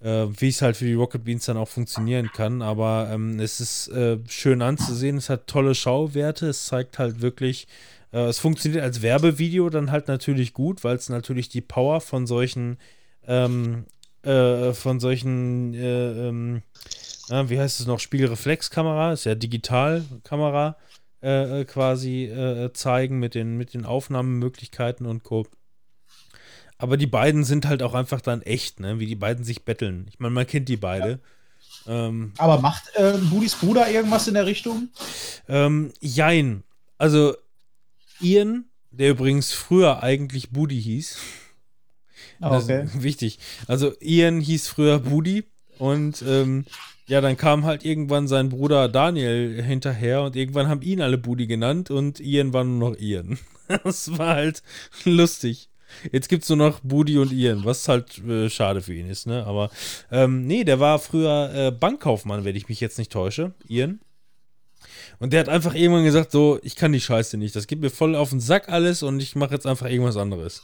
Äh, 0.00 0.26
wie 0.40 0.48
es 0.48 0.62
halt 0.62 0.76
für 0.76 0.84
die 0.84 0.94
Rocket 0.94 1.24
Beans 1.24 1.46
dann 1.46 1.56
auch 1.56 1.68
funktionieren 1.68 2.30
kann. 2.32 2.62
Aber 2.62 3.10
ähm, 3.12 3.40
es 3.40 3.60
ist 3.60 3.88
äh, 3.88 4.18
schön 4.28 4.62
anzusehen, 4.62 5.16
es 5.16 5.28
hat 5.28 5.48
tolle 5.48 5.74
Schauwerte, 5.74 6.46
es 6.46 6.66
zeigt 6.66 7.00
halt 7.00 7.20
wirklich, 7.20 7.66
äh, 8.12 8.26
es 8.26 8.38
funktioniert 8.38 8.84
als 8.84 9.02
Werbevideo 9.02 9.70
dann 9.70 9.90
halt 9.90 10.06
natürlich 10.06 10.52
gut, 10.52 10.84
weil 10.84 10.96
es 10.96 11.08
natürlich 11.08 11.48
die 11.48 11.62
Power 11.62 12.00
von 12.00 12.28
solchen, 12.28 12.78
ähm, 13.26 13.86
äh, 14.22 14.72
von 14.72 15.00
solchen, 15.00 15.74
äh, 15.74 16.28
ähm, 16.28 16.62
wie 17.30 17.58
heißt 17.58 17.80
es 17.80 17.86
noch, 17.86 17.98
Spiegelreflexkamera, 17.98 19.12
ist 19.12 19.24
ja 19.24 19.34
Digitalkamera 19.34 20.76
äh, 21.20 21.64
quasi 21.64 22.32
zeigen 22.72 23.18
mit 23.18 23.34
den, 23.34 23.58
mit 23.58 23.74
den 23.74 23.84
Aufnahmemöglichkeiten 23.84 25.04
und 25.04 25.24
Co. 25.24 25.44
Aber 26.78 26.96
die 26.96 27.06
beiden 27.06 27.44
sind 27.44 27.66
halt 27.66 27.82
auch 27.82 27.94
einfach 27.94 28.20
dann 28.20 28.42
echt, 28.42 28.80
ne? 28.80 29.00
Wie 29.00 29.06
die 29.06 29.16
beiden 29.16 29.44
sich 29.44 29.64
betteln. 29.64 30.06
Ich 30.10 30.20
meine, 30.20 30.32
man 30.32 30.46
kennt 30.46 30.68
die 30.68 30.76
beide. 30.76 31.18
Ähm, 31.86 32.32
Aber 32.38 32.60
macht 32.60 32.94
äh, 32.94 33.18
Budis 33.18 33.56
Bruder 33.56 33.90
irgendwas 33.90 34.28
in 34.28 34.34
der 34.34 34.46
Richtung? 34.46 34.88
ähm, 35.48 35.92
jein. 36.00 36.62
Also, 36.98 37.34
Ian, 38.20 38.66
der 38.90 39.10
übrigens 39.10 39.52
früher 39.52 40.02
eigentlich 40.02 40.50
Budi 40.50 40.80
hieß. 40.80 41.18
Ah, 42.40 42.56
okay. 42.56 42.86
wichtig. 42.94 43.38
Also, 43.66 43.92
Ian 44.00 44.40
hieß 44.40 44.68
früher 44.68 45.00
Budi 45.00 45.44
und 45.78 46.22
ähm, 46.26 46.64
ja, 47.06 47.20
dann 47.20 47.36
kam 47.36 47.64
halt 47.64 47.84
irgendwann 47.84 48.28
sein 48.28 48.50
Bruder 48.50 48.88
Daniel 48.88 49.62
hinterher 49.62 50.22
und 50.22 50.36
irgendwann 50.36 50.68
haben 50.68 50.82
ihn 50.82 51.00
alle 51.00 51.18
Budi 51.18 51.46
genannt 51.46 51.90
und 51.90 52.20
Ian 52.20 52.52
war 52.52 52.64
nur 52.64 52.90
noch 52.90 52.98
Ian. 52.98 53.38
Das 53.84 54.16
war 54.16 54.36
halt 54.36 54.62
lustig. 55.04 55.68
Jetzt 56.12 56.28
gibt 56.28 56.42
es 56.42 56.48
nur 56.48 56.58
noch 56.58 56.80
Budi 56.80 57.18
und 57.18 57.32
Ian, 57.32 57.64
was 57.64 57.88
halt 57.88 58.18
äh, 58.18 58.48
schade 58.50 58.80
für 58.80 58.94
ihn 58.94 59.08
ist, 59.08 59.26
ne? 59.26 59.44
Aber 59.46 59.70
ähm, 60.10 60.46
nee, 60.46 60.64
der 60.64 60.80
war 60.80 60.98
früher 60.98 61.52
äh, 61.54 61.70
Bankkaufmann, 61.70 62.44
wenn 62.44 62.56
ich 62.56 62.68
mich 62.68 62.80
jetzt 62.80 62.98
nicht 62.98 63.12
täusche, 63.12 63.54
Ian. 63.66 64.00
Und 65.18 65.32
der 65.32 65.40
hat 65.40 65.48
einfach 65.48 65.74
irgendwann 65.74 66.04
gesagt, 66.04 66.30
so, 66.30 66.60
ich 66.62 66.76
kann 66.76 66.92
die 66.92 67.00
Scheiße 67.00 67.36
nicht, 67.36 67.56
das 67.56 67.66
geht 67.66 67.80
mir 67.80 67.90
voll 67.90 68.14
auf 68.14 68.30
den 68.30 68.40
Sack 68.40 68.68
alles 68.68 69.02
und 69.02 69.20
ich 69.20 69.34
mache 69.34 69.54
jetzt 69.54 69.66
einfach 69.66 69.86
irgendwas 69.86 70.16
anderes. 70.16 70.62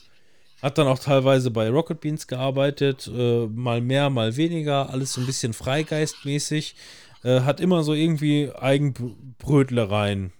Hat 0.62 0.78
dann 0.78 0.86
auch 0.86 0.98
teilweise 0.98 1.50
bei 1.50 1.68
Rocket 1.68 2.00
Beans 2.00 2.26
gearbeitet, 2.26 3.10
äh, 3.12 3.46
mal 3.46 3.80
mehr, 3.80 4.08
mal 4.10 4.36
weniger, 4.36 4.90
alles 4.90 5.12
so 5.12 5.20
ein 5.20 5.26
bisschen 5.26 5.52
freigeistmäßig. 5.52 6.76
Äh, 7.22 7.40
hat 7.40 7.60
immer 7.60 7.82
so 7.82 7.92
irgendwie 7.92 8.50
Eigenbrötlereien 8.54 10.32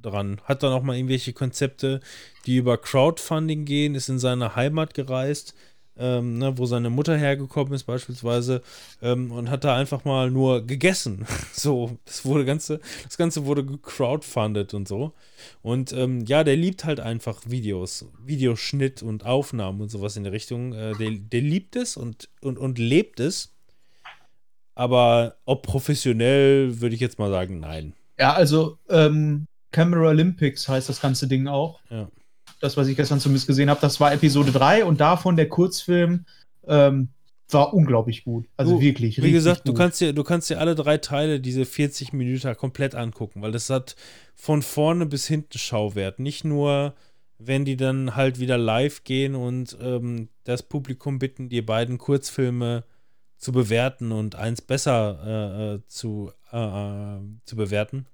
dran. 0.00 0.40
Hat 0.44 0.62
dann 0.62 0.72
auch 0.72 0.82
mal 0.82 0.96
irgendwelche 0.96 1.32
Konzepte, 1.32 2.00
die 2.46 2.56
über 2.56 2.78
Crowdfunding 2.78 3.64
gehen, 3.64 3.94
ist 3.94 4.08
in 4.08 4.18
seine 4.18 4.56
Heimat 4.56 4.94
gereist, 4.94 5.54
ähm, 5.98 6.38
ne, 6.38 6.58
wo 6.58 6.66
seine 6.66 6.90
Mutter 6.90 7.16
hergekommen 7.16 7.72
ist 7.72 7.84
beispielsweise 7.84 8.62
ähm, 9.02 9.32
und 9.32 9.50
hat 9.50 9.64
da 9.64 9.76
einfach 9.76 10.04
mal 10.04 10.30
nur 10.30 10.66
gegessen. 10.66 11.26
so, 11.52 11.98
das 12.04 12.24
wurde 12.24 12.44
ganze, 12.44 12.80
das 13.04 13.16
Ganze 13.16 13.46
wurde 13.46 13.64
gecrowdfundet 13.64 14.74
und 14.74 14.86
so. 14.86 15.12
Und 15.62 15.92
ähm, 15.92 16.24
ja, 16.26 16.44
der 16.44 16.56
liebt 16.56 16.84
halt 16.84 17.00
einfach 17.00 17.42
Videos, 17.46 18.06
Videoschnitt 18.24 19.02
und 19.02 19.24
Aufnahmen 19.24 19.80
und 19.80 19.88
sowas 19.90 20.16
in 20.16 20.24
der 20.24 20.32
Richtung. 20.32 20.72
Äh, 20.72 20.94
der, 20.94 21.12
der 21.12 21.40
liebt 21.40 21.76
es 21.76 21.96
und, 21.96 22.28
und, 22.40 22.58
und 22.58 22.78
lebt 22.78 23.20
es. 23.20 23.52
Aber 24.74 25.36
ob 25.46 25.62
professionell, 25.62 26.80
würde 26.82 26.94
ich 26.94 27.00
jetzt 27.00 27.18
mal 27.18 27.30
sagen, 27.30 27.60
nein. 27.60 27.94
Ja, 28.18 28.34
also 28.34 28.78
ähm, 28.90 29.46
Camera 29.72 30.08
Olympics 30.08 30.68
heißt 30.68 30.90
das 30.90 31.00
ganze 31.00 31.26
Ding 31.26 31.48
auch. 31.48 31.80
Ja. 31.88 32.08
Das, 32.60 32.76
was 32.76 32.88
ich 32.88 32.96
gestern 32.96 33.20
zumindest 33.20 33.46
gesehen 33.46 33.70
habe, 33.70 33.80
das 33.80 34.00
war 34.00 34.12
Episode 34.12 34.52
3 34.52 34.84
und 34.84 35.00
davon 35.00 35.36
der 35.36 35.48
Kurzfilm 35.48 36.24
ähm, 36.66 37.08
war 37.50 37.74
unglaublich 37.74 38.24
gut. 38.24 38.46
Also 38.56 38.76
Du, 38.76 38.80
wirklich. 38.80 39.22
Wie 39.22 39.32
gesagt, 39.32 39.66
du 39.66 39.72
gut. 39.72 39.78
kannst 39.78 40.00
dir, 40.00 40.12
du 40.12 40.24
kannst 40.24 40.50
dir 40.50 40.58
alle 40.58 40.74
drei 40.74 40.98
Teile, 40.98 41.40
diese 41.40 41.64
40 41.64 42.12
Minuten 42.12 42.56
komplett 42.56 42.94
angucken, 42.94 43.42
weil 43.42 43.52
das 43.52 43.70
hat 43.70 43.94
von 44.34 44.62
vorne 44.62 45.06
bis 45.06 45.26
hinten 45.26 45.58
Schauwert. 45.58 46.18
Nicht 46.18 46.44
nur, 46.44 46.94
wenn 47.38 47.64
die 47.64 47.76
dann 47.76 48.16
halt 48.16 48.40
wieder 48.40 48.58
live 48.58 49.04
gehen 49.04 49.34
und 49.34 49.76
ähm, 49.80 50.28
das 50.44 50.62
Publikum 50.62 51.18
bitten, 51.18 51.48
die 51.48 51.62
beiden 51.62 51.98
Kurzfilme 51.98 52.84
zu 53.36 53.52
bewerten 53.52 54.12
und 54.12 54.34
eins 54.34 54.62
besser 54.62 55.20
äh, 55.24 55.74
äh, 55.74 55.80
zu, 55.86 56.32
äh, 56.52 56.56
äh, 56.56 57.20
zu 57.44 57.56
bewerten, 57.56 58.06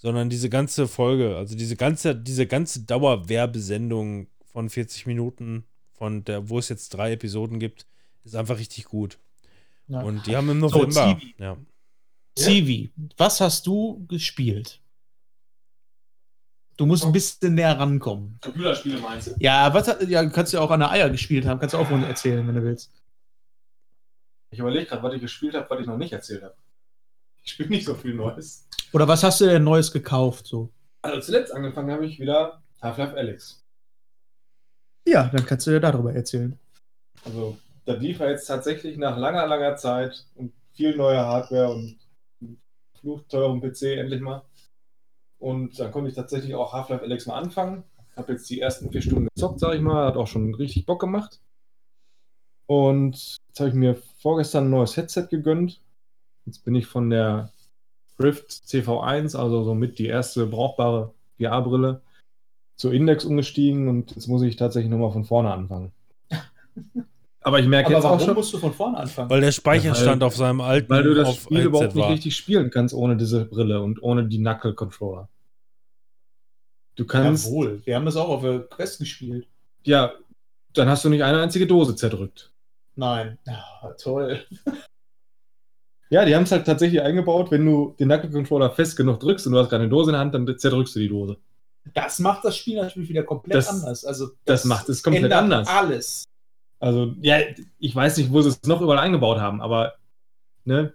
sondern 0.00 0.30
diese 0.30 0.48
ganze 0.48 0.88
Folge, 0.88 1.36
also 1.36 1.54
diese 1.54 1.76
ganze, 1.76 2.16
diese 2.16 2.46
ganze 2.46 2.84
Dauerwerbesendung 2.84 4.28
von 4.50 4.70
40 4.70 5.06
Minuten, 5.06 5.64
von 5.92 6.24
der, 6.24 6.48
wo 6.48 6.58
es 6.58 6.70
jetzt 6.70 6.94
drei 6.94 7.12
Episoden 7.12 7.58
gibt, 7.58 7.86
ist 8.24 8.34
einfach 8.34 8.58
richtig 8.58 8.86
gut. 8.86 9.18
Ja. 9.88 10.00
Und 10.00 10.26
die 10.26 10.34
haben 10.36 10.48
im 10.48 10.58
November. 10.58 11.20
Zivi. 12.34 12.90
ja. 12.96 13.14
Was 13.18 13.42
hast 13.42 13.66
du 13.66 14.06
gespielt? 14.08 14.80
Du 16.78 16.86
musst 16.86 17.04
ein 17.04 17.12
bisschen 17.12 17.54
näher 17.54 17.78
rankommen. 17.78 18.38
Computerspiele 18.40 19.00
meinst 19.00 19.26
du? 19.26 19.34
Ja, 19.38 19.74
was 19.74 19.86
hat, 19.86 20.08
ja, 20.08 20.24
kannst 20.30 20.54
du 20.54 20.56
ja 20.56 20.62
auch 20.62 20.70
an 20.70 20.80
der 20.80 20.90
Eier 20.90 21.10
gespielt 21.10 21.44
haben. 21.44 21.60
Kannst 21.60 21.74
du 21.74 21.78
auch 21.78 21.90
mal 21.90 22.02
erzählen, 22.04 22.46
wenn 22.48 22.54
du 22.54 22.62
willst. 22.62 22.90
Ich 24.50 24.60
überlege 24.60 24.86
gerade, 24.86 25.02
was 25.02 25.12
ich 25.12 25.20
gespielt 25.20 25.54
habe, 25.54 25.68
was 25.68 25.80
ich 25.80 25.86
noch 25.86 25.98
nicht 25.98 26.14
erzählt 26.14 26.42
habe. 26.42 26.54
Ich 27.50 27.54
spiele 27.54 27.70
nicht 27.70 27.84
so 27.84 27.96
viel 27.96 28.14
Neues. 28.14 28.64
Oder 28.92 29.08
was 29.08 29.24
hast 29.24 29.40
du 29.40 29.46
denn 29.46 29.64
Neues 29.64 29.90
gekauft? 29.90 30.46
So? 30.46 30.70
Also 31.02 31.20
zuletzt 31.20 31.52
angefangen 31.52 31.90
habe 31.90 32.06
ich 32.06 32.20
wieder 32.20 32.62
Half-Life 32.80 33.16
Alyx. 33.16 33.60
Ja, 35.04 35.24
dann 35.24 35.44
kannst 35.44 35.66
du 35.66 35.72
ja 35.72 35.80
darüber 35.80 36.14
erzählen. 36.14 36.56
Also 37.24 37.58
da 37.86 37.94
lief 37.94 38.20
er 38.20 38.30
jetzt 38.30 38.46
tatsächlich 38.46 38.98
nach 38.98 39.18
langer, 39.18 39.48
langer 39.48 39.74
Zeit 39.74 40.28
und 40.36 40.52
viel 40.74 40.96
neuer 40.96 41.26
Hardware 41.26 41.72
und 41.72 41.98
fluchteuerem 43.00 43.60
PC 43.60 43.98
endlich 43.98 44.20
mal. 44.20 44.44
Und 45.40 45.80
dann 45.80 45.90
konnte 45.90 46.10
ich 46.10 46.14
tatsächlich 46.14 46.54
auch 46.54 46.72
Half-Life 46.72 47.02
Alyx 47.02 47.26
mal 47.26 47.36
anfangen. 47.36 47.82
Habe 48.14 48.34
jetzt 48.34 48.48
die 48.48 48.60
ersten 48.60 48.92
vier 48.92 49.02
Stunden 49.02 49.26
gezockt, 49.34 49.58
sage 49.58 49.74
ich 49.74 49.82
mal. 49.82 50.06
Hat 50.06 50.16
auch 50.16 50.28
schon 50.28 50.54
richtig 50.54 50.86
Bock 50.86 51.00
gemacht. 51.00 51.40
Und 52.66 53.38
jetzt 53.48 53.58
habe 53.58 53.70
ich 53.70 53.74
mir 53.74 53.96
vorgestern 54.22 54.66
ein 54.66 54.70
neues 54.70 54.96
Headset 54.96 55.26
gegönnt. 55.28 55.80
Jetzt 56.46 56.64
bin 56.64 56.74
ich 56.74 56.86
von 56.86 57.10
der 57.10 57.52
Rift 58.18 58.50
CV1, 58.50 59.36
also 59.36 59.62
somit 59.64 59.98
die 59.98 60.06
erste 60.06 60.46
brauchbare 60.46 61.12
VR-Brille, 61.38 62.02
zur 62.76 62.92
Index 62.92 63.24
umgestiegen 63.24 63.88
und 63.88 64.14
jetzt 64.14 64.26
muss 64.26 64.42
ich 64.42 64.56
tatsächlich 64.56 64.90
nochmal 64.90 65.12
von 65.12 65.24
vorne 65.24 65.52
anfangen. 65.52 65.92
Aber 67.42 67.58
ich 67.58 67.66
merke 67.66 67.92
jetzt 67.92 68.04
auch 68.04 68.20
schon, 68.20 68.34
musst 68.34 68.52
du 68.52 68.58
von 68.58 68.72
vorne 68.74 68.98
anfangen? 68.98 69.30
Weil 69.30 69.40
der 69.40 69.52
Speicherstand 69.52 70.16
Ja, 70.16 70.20
weil- 70.20 70.26
auf 70.26 70.36
seinem 70.36 70.60
alten 70.60 70.90
weil 70.90 71.02
du 71.02 71.14
das 71.14 71.28
auf 71.28 71.40
Spiel 71.42 71.60
überhaupt 71.62 71.94
nicht 71.94 72.04
war. 72.04 72.10
richtig 72.12 72.36
spielen 72.36 72.70
kannst 72.70 72.94
ohne 72.94 73.16
diese 73.16 73.44
Brille 73.46 73.80
und 73.82 74.02
ohne 74.02 74.24
die 74.26 74.38
Knuckle-Controller. 74.38 75.28
Du 76.96 77.06
kannst, 77.06 77.46
ja, 77.46 77.50
Jawohl, 77.50 77.82
wir 77.86 77.96
haben 77.96 78.04
das 78.04 78.16
auch 78.16 78.28
auf 78.28 78.42
der 78.42 78.60
Quest 78.60 78.98
gespielt. 78.98 79.46
dann 79.84 80.88
hast 80.88 81.04
du 81.04 81.08
nicht 81.08 81.24
eine 81.24 81.40
einzige 81.40 81.66
Dose 81.66 81.96
zerdrückt. 81.96 82.52
Nein. 82.96 83.38
Ja, 83.46 83.94
toll. 83.98 84.44
Ja, 86.10 86.24
die 86.24 86.34
haben 86.34 86.42
es 86.42 86.50
halt 86.52 86.66
tatsächlich 86.66 87.00
eingebaut, 87.02 87.50
wenn 87.52 87.64
du 87.64 87.94
den 87.98 88.08
Knuckle-Controller 88.08 88.70
fest 88.70 88.96
genug 88.96 89.20
drückst 89.20 89.46
und 89.46 89.52
du 89.52 89.58
hast 89.60 89.68
gerade 89.70 89.84
eine 89.84 89.90
Dose 89.90 90.10
in 90.10 90.14
der 90.14 90.20
Hand, 90.20 90.34
dann 90.34 90.58
zerdrückst 90.58 90.94
du 90.96 90.98
die 91.00 91.08
Dose. 91.08 91.36
Das 91.94 92.18
macht 92.18 92.44
das 92.44 92.56
Spiel 92.56 92.76
natürlich 92.76 93.08
wieder 93.08 93.22
komplett 93.22 93.56
Das- 93.56 93.68
anders. 93.68 94.04
Also 94.04 94.30
das 94.44 94.64
macht 94.64 94.88
es 94.88 95.02
komplett 95.02 95.32
anders. 95.32 95.68
Alles. 95.68 96.24
Also, 96.80 97.14
ja, 97.20 97.38
ich 97.78 97.94
weiß 97.94 98.16
nicht, 98.16 98.32
wo 98.32 98.40
sie 98.42 98.48
es 98.48 98.62
noch 98.64 98.80
überall 98.80 98.98
eingebaut 98.98 99.38
haben, 99.38 99.60
aber 99.60 99.94
ne, 100.64 100.92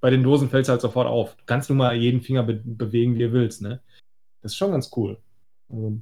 bei 0.00 0.10
den 0.10 0.22
Dosen 0.22 0.50
fällt 0.50 0.64
es 0.64 0.68
halt 0.68 0.80
sofort 0.80 1.06
auf. 1.06 1.36
Du 1.36 1.42
kannst 1.46 1.70
nun 1.70 1.78
mal 1.78 1.94
jeden 1.96 2.20
Finger 2.20 2.42
be 2.42 2.54
bewegen, 2.62 3.14
wie 3.14 3.20
du 3.20 3.32
willst, 3.32 3.62
ne? 3.62 3.80
Das 4.42 4.52
ist 4.52 4.56
schon 4.56 4.72
ganz 4.72 4.90
cool. 4.96 5.16
Also, 5.70 5.98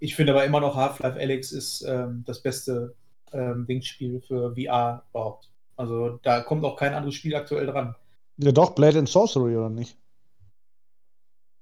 Ich 0.00 0.14
finde 0.16 0.32
aber 0.32 0.44
immer 0.44 0.60
noch 0.60 0.74
Half-Life 0.76 1.18
Alyx 1.18 1.52
ist 1.52 1.82
ähm, 1.88 2.24
das 2.26 2.42
beste 2.42 2.94
ähm, 3.32 3.66
Dingspiel 3.66 4.20
für 4.20 4.54
VR 4.54 5.04
überhaupt. 5.10 5.48
Also 5.76 6.18
da 6.22 6.40
kommt 6.40 6.64
auch 6.64 6.76
kein 6.76 6.94
anderes 6.94 7.14
Spiel 7.14 7.34
aktuell 7.34 7.66
dran. 7.66 7.94
Ja, 8.38 8.52
doch, 8.52 8.74
Blade 8.74 8.98
and 8.98 9.08
Sorcery, 9.08 9.56
oder 9.56 9.70
nicht? 9.70 9.96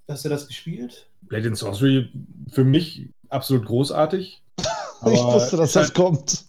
Hast 0.08 0.24
du 0.24 0.28
das 0.28 0.46
gespielt? 0.46 1.08
Blade 1.22 1.48
and 1.48 1.58
Sorcery 1.58 2.12
für 2.50 2.64
mich 2.64 3.08
absolut 3.28 3.66
großartig. 3.66 4.42
ich 4.58 5.22
wusste, 5.22 5.56
dass 5.56 5.72
das 5.72 5.86
halt, 5.86 5.94
kommt. 5.94 6.44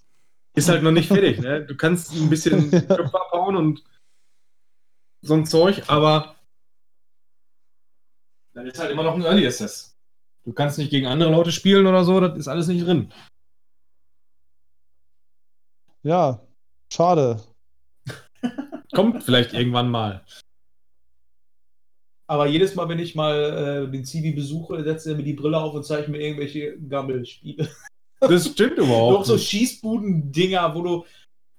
ist 0.55 0.69
halt 0.69 0.83
noch 0.83 0.91
nicht 0.91 1.07
fertig, 1.07 1.39
ne? 1.39 1.65
Du 1.65 1.75
kannst 1.75 2.13
ein 2.13 2.29
bisschen 2.29 2.69
Köpfe 2.87 3.21
abbauen 3.21 3.55
und 3.55 3.83
so 5.21 5.33
ein 5.33 5.45
Zeug, 5.45 5.83
aber 5.87 6.35
dann 8.53 8.67
ist 8.67 8.79
halt 8.79 8.91
immer 8.91 9.03
noch 9.03 9.15
ein 9.15 9.23
Early 9.23 9.45
Access. 9.45 9.95
Du 10.43 10.53
kannst 10.53 10.77
nicht 10.77 10.91
gegen 10.91 11.07
andere 11.07 11.31
Leute 11.31 11.51
spielen 11.51 11.87
oder 11.87 12.03
so, 12.03 12.19
das 12.19 12.37
ist 12.37 12.47
alles 12.47 12.67
nicht 12.67 12.85
drin. 12.85 13.11
Ja, 16.03 16.39
schade. 16.91 17.41
Kommt 18.95 19.23
vielleicht 19.23 19.53
irgendwann 19.53 19.91
mal. 19.91 20.23
Aber 22.27 22.47
jedes 22.47 22.73
Mal, 22.75 22.89
wenn 22.89 22.97
ich 22.99 23.13
mal 23.13 23.85
äh, 23.87 23.91
den 23.91 24.05
Civi 24.05 24.31
besuche, 24.31 24.83
setzt 24.83 25.05
er 25.05 25.15
mir 25.15 25.23
die 25.23 25.33
Brille 25.33 25.59
auf 25.59 25.73
und 25.73 25.85
zeigt 25.85 26.07
mir 26.07 26.19
irgendwelche 26.19 26.77
Gammelspiele. 26.79 27.69
Das 28.21 28.47
stimmt 28.47 28.77
überhaupt. 28.77 29.25
so 29.25 29.33
nicht. 29.33 29.47
Schießbuden-Dinger, 29.49 30.73
wo 30.73 30.81
du, 30.81 31.05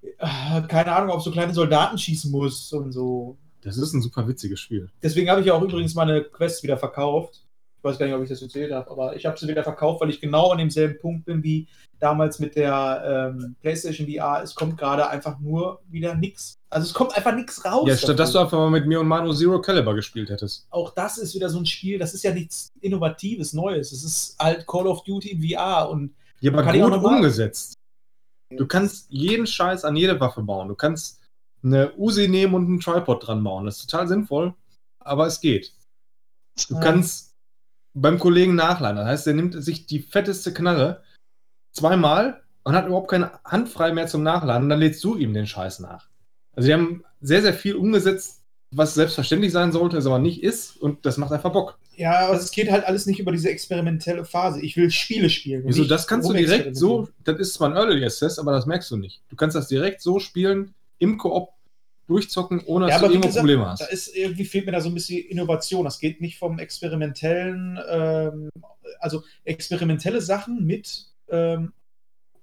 äh, 0.00 0.62
keine 0.62 0.96
Ahnung, 0.96 1.10
auf 1.10 1.22
so 1.22 1.30
kleine 1.30 1.52
Soldaten 1.52 1.96
schießen 1.98 2.30
musst 2.30 2.72
und 2.72 2.90
so. 2.90 3.36
Das 3.60 3.76
ist 3.76 3.92
ein 3.92 4.00
super 4.00 4.26
witziges 4.26 4.58
Spiel. 4.58 4.90
Deswegen 5.02 5.28
habe 5.28 5.42
ich 5.42 5.46
ja 5.46 5.54
auch 5.54 5.62
übrigens 5.62 5.94
meine 5.94 6.24
Quest 6.24 6.62
wieder 6.62 6.78
verkauft. 6.78 7.45
Ich 7.86 7.92
weiß 7.92 7.98
gar 8.00 8.06
nicht, 8.06 8.16
ob 8.16 8.22
ich 8.24 8.28
das 8.28 8.42
erzählt 8.42 8.72
habe, 8.72 8.90
aber 8.90 9.14
ich 9.14 9.24
habe 9.26 9.38
sie 9.38 9.46
wieder 9.46 9.62
verkauft, 9.62 10.00
weil 10.00 10.10
ich 10.10 10.20
genau 10.20 10.50
an 10.50 10.58
demselben 10.58 10.98
Punkt 10.98 11.24
bin 11.24 11.42
wie 11.44 11.68
damals 12.00 12.40
mit 12.40 12.56
der 12.56 13.32
ähm, 13.38 13.54
PlayStation 13.60 14.08
VR. 14.08 14.42
Es 14.42 14.56
kommt 14.56 14.76
gerade 14.76 15.08
einfach 15.08 15.38
nur 15.38 15.80
wieder 15.88 16.16
nichts. 16.16 16.54
Also 16.68 16.86
es 16.88 16.92
kommt 16.94 17.16
einfach 17.16 17.32
nichts 17.32 17.64
raus. 17.64 17.88
Ja, 17.88 17.96
statt 17.96 18.18
dass 18.18 18.32
du 18.32 18.40
einfach 18.40 18.58
mal 18.58 18.70
mit 18.70 18.86
mir 18.86 18.98
und 18.98 19.06
Manu 19.06 19.32
Zero 19.32 19.60
Caliber 19.60 19.94
gespielt 19.94 20.30
hättest. 20.30 20.66
auch 20.70 20.92
das 20.94 21.16
ist 21.16 21.34
wieder 21.36 21.48
so 21.48 21.58
ein 21.60 21.66
Spiel, 21.66 21.96
das 21.98 22.12
ist 22.12 22.24
ja 22.24 22.34
nichts 22.34 22.70
Innovatives, 22.80 23.52
Neues. 23.52 23.92
Es 23.92 24.02
ist 24.02 24.36
halt 24.40 24.66
Call 24.66 24.88
of 24.88 25.04
Duty 25.04 25.30
in 25.30 25.48
VR 25.48 25.88
und 25.88 26.12
Ja, 26.40 26.52
aber 26.52 26.64
gut 26.72 27.04
umgesetzt. 27.04 27.74
Du 28.50 28.66
kannst 28.66 29.06
jeden 29.10 29.46
Scheiß 29.46 29.84
an 29.84 29.94
jede 29.94 30.18
Waffe 30.18 30.42
bauen. 30.42 30.66
Du 30.68 30.74
kannst 30.74 31.20
eine 31.62 31.92
Uzi 31.96 32.26
nehmen 32.26 32.54
und 32.54 32.66
einen 32.66 32.80
Tripod 32.80 33.26
dran 33.26 33.44
bauen. 33.44 33.64
Das 33.64 33.78
ist 33.78 33.88
total 33.88 34.08
sinnvoll, 34.08 34.54
aber 34.98 35.26
es 35.28 35.40
geht. 35.40 35.72
Du 36.68 36.74
Ja. 36.74 36.80
kannst 36.80 37.35
beim 37.96 38.18
Kollegen 38.18 38.54
nachladen. 38.54 38.96
Das 38.96 39.06
heißt, 39.06 39.26
er 39.26 39.34
nimmt 39.34 39.62
sich 39.62 39.86
die 39.86 40.00
fetteste 40.00 40.52
Knarre 40.52 41.02
zweimal 41.72 42.42
und 42.62 42.74
hat 42.74 42.86
überhaupt 42.86 43.10
keine 43.10 43.32
Hand 43.44 43.68
frei 43.68 43.92
mehr 43.92 44.06
zum 44.06 44.22
Nachladen 44.22 44.64
und 44.64 44.68
dann 44.68 44.80
lädst 44.80 45.02
du 45.02 45.16
ihm 45.16 45.32
den 45.32 45.46
Scheiß 45.46 45.80
nach. 45.80 46.08
Also 46.54 46.68
die 46.68 46.74
haben 46.74 47.04
sehr, 47.20 47.42
sehr 47.42 47.54
viel 47.54 47.74
umgesetzt, 47.74 48.42
was 48.70 48.94
selbstverständlich 48.94 49.52
sein 49.52 49.72
sollte, 49.72 49.96
es 49.96 50.06
aber 50.06 50.18
nicht 50.18 50.42
ist 50.42 50.76
und 50.76 51.06
das 51.06 51.16
macht 51.16 51.32
einfach 51.32 51.52
Bock. 51.52 51.78
ja, 51.96 52.26
aber 52.26 52.36
es 52.36 52.50
geht 52.50 52.70
halt 52.70 52.84
alles 52.84 53.06
nicht 53.06 53.20
über 53.20 53.32
diese 53.32 53.48
experimentelle 53.48 54.24
Phase. 54.24 54.60
Ich 54.60 54.76
will 54.76 54.90
Spiele 54.90 55.30
spielen. 55.30 55.62
Wieso, 55.64 55.84
das 55.84 56.06
kannst 56.06 56.28
du 56.28 56.34
direkt 56.34 56.76
so, 56.76 57.08
das 57.24 57.38
ist 57.38 57.54
zwar 57.54 57.70
ein 57.70 57.76
Early 57.76 58.04
Access, 58.04 58.38
aber 58.38 58.52
das 58.52 58.66
merkst 58.66 58.90
du 58.90 58.96
nicht. 58.96 59.22
Du 59.28 59.36
kannst 59.36 59.56
das 59.56 59.68
direkt 59.68 60.02
so 60.02 60.18
spielen, 60.18 60.74
im 60.98 61.16
Koop 61.18 61.50
durchzocken, 62.06 62.62
ohne 62.66 62.86
dass 62.86 63.00
Ja, 63.00 63.06
du 63.08 63.12
irgendwo 63.14 63.28
gesagt, 63.28 63.40
Probleme 63.42 63.62
Da 63.64 63.70
hast. 63.70 63.92
ist 63.92 64.16
irgendwie 64.16 64.44
fehlt 64.44 64.66
mir 64.66 64.72
da 64.72 64.80
so 64.80 64.88
ein 64.88 64.94
bisschen 64.94 65.24
Innovation. 65.26 65.84
Das 65.84 65.98
geht 65.98 66.20
nicht 66.20 66.38
vom 66.38 66.58
experimentellen, 66.58 67.78
ähm, 67.88 68.50
also 69.00 69.22
experimentelle 69.44 70.20
Sachen 70.20 70.64
mit 70.64 71.06
ähm, 71.28 71.72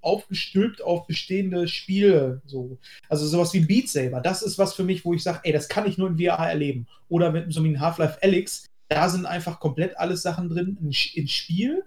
aufgestülpt 0.00 0.82
auf 0.82 1.06
bestehende 1.06 1.66
Spiele. 1.66 2.42
So. 2.44 2.78
Also 3.08 3.26
sowas 3.26 3.54
wie 3.54 3.60
Beat 3.60 3.88
Saber, 3.88 4.20
das 4.20 4.42
ist 4.42 4.58
was 4.58 4.74
für 4.74 4.84
mich, 4.84 5.04
wo 5.04 5.14
ich 5.14 5.22
sage, 5.22 5.40
ey, 5.44 5.52
das 5.52 5.68
kann 5.68 5.86
ich 5.86 5.96
nur 5.98 6.08
in 6.08 6.18
VR 6.18 6.48
erleben. 6.48 6.86
Oder 7.08 7.32
mit 7.32 7.52
so 7.52 7.60
einem 7.60 7.80
Half-Life 7.80 8.18
Alyx, 8.22 8.66
da 8.88 9.08
sind 9.08 9.24
einfach 9.24 9.60
komplett 9.60 9.96
alles 9.96 10.20
Sachen 10.22 10.50
drin, 10.50 10.76
ein 10.82 10.92
Spiel, 10.92 11.84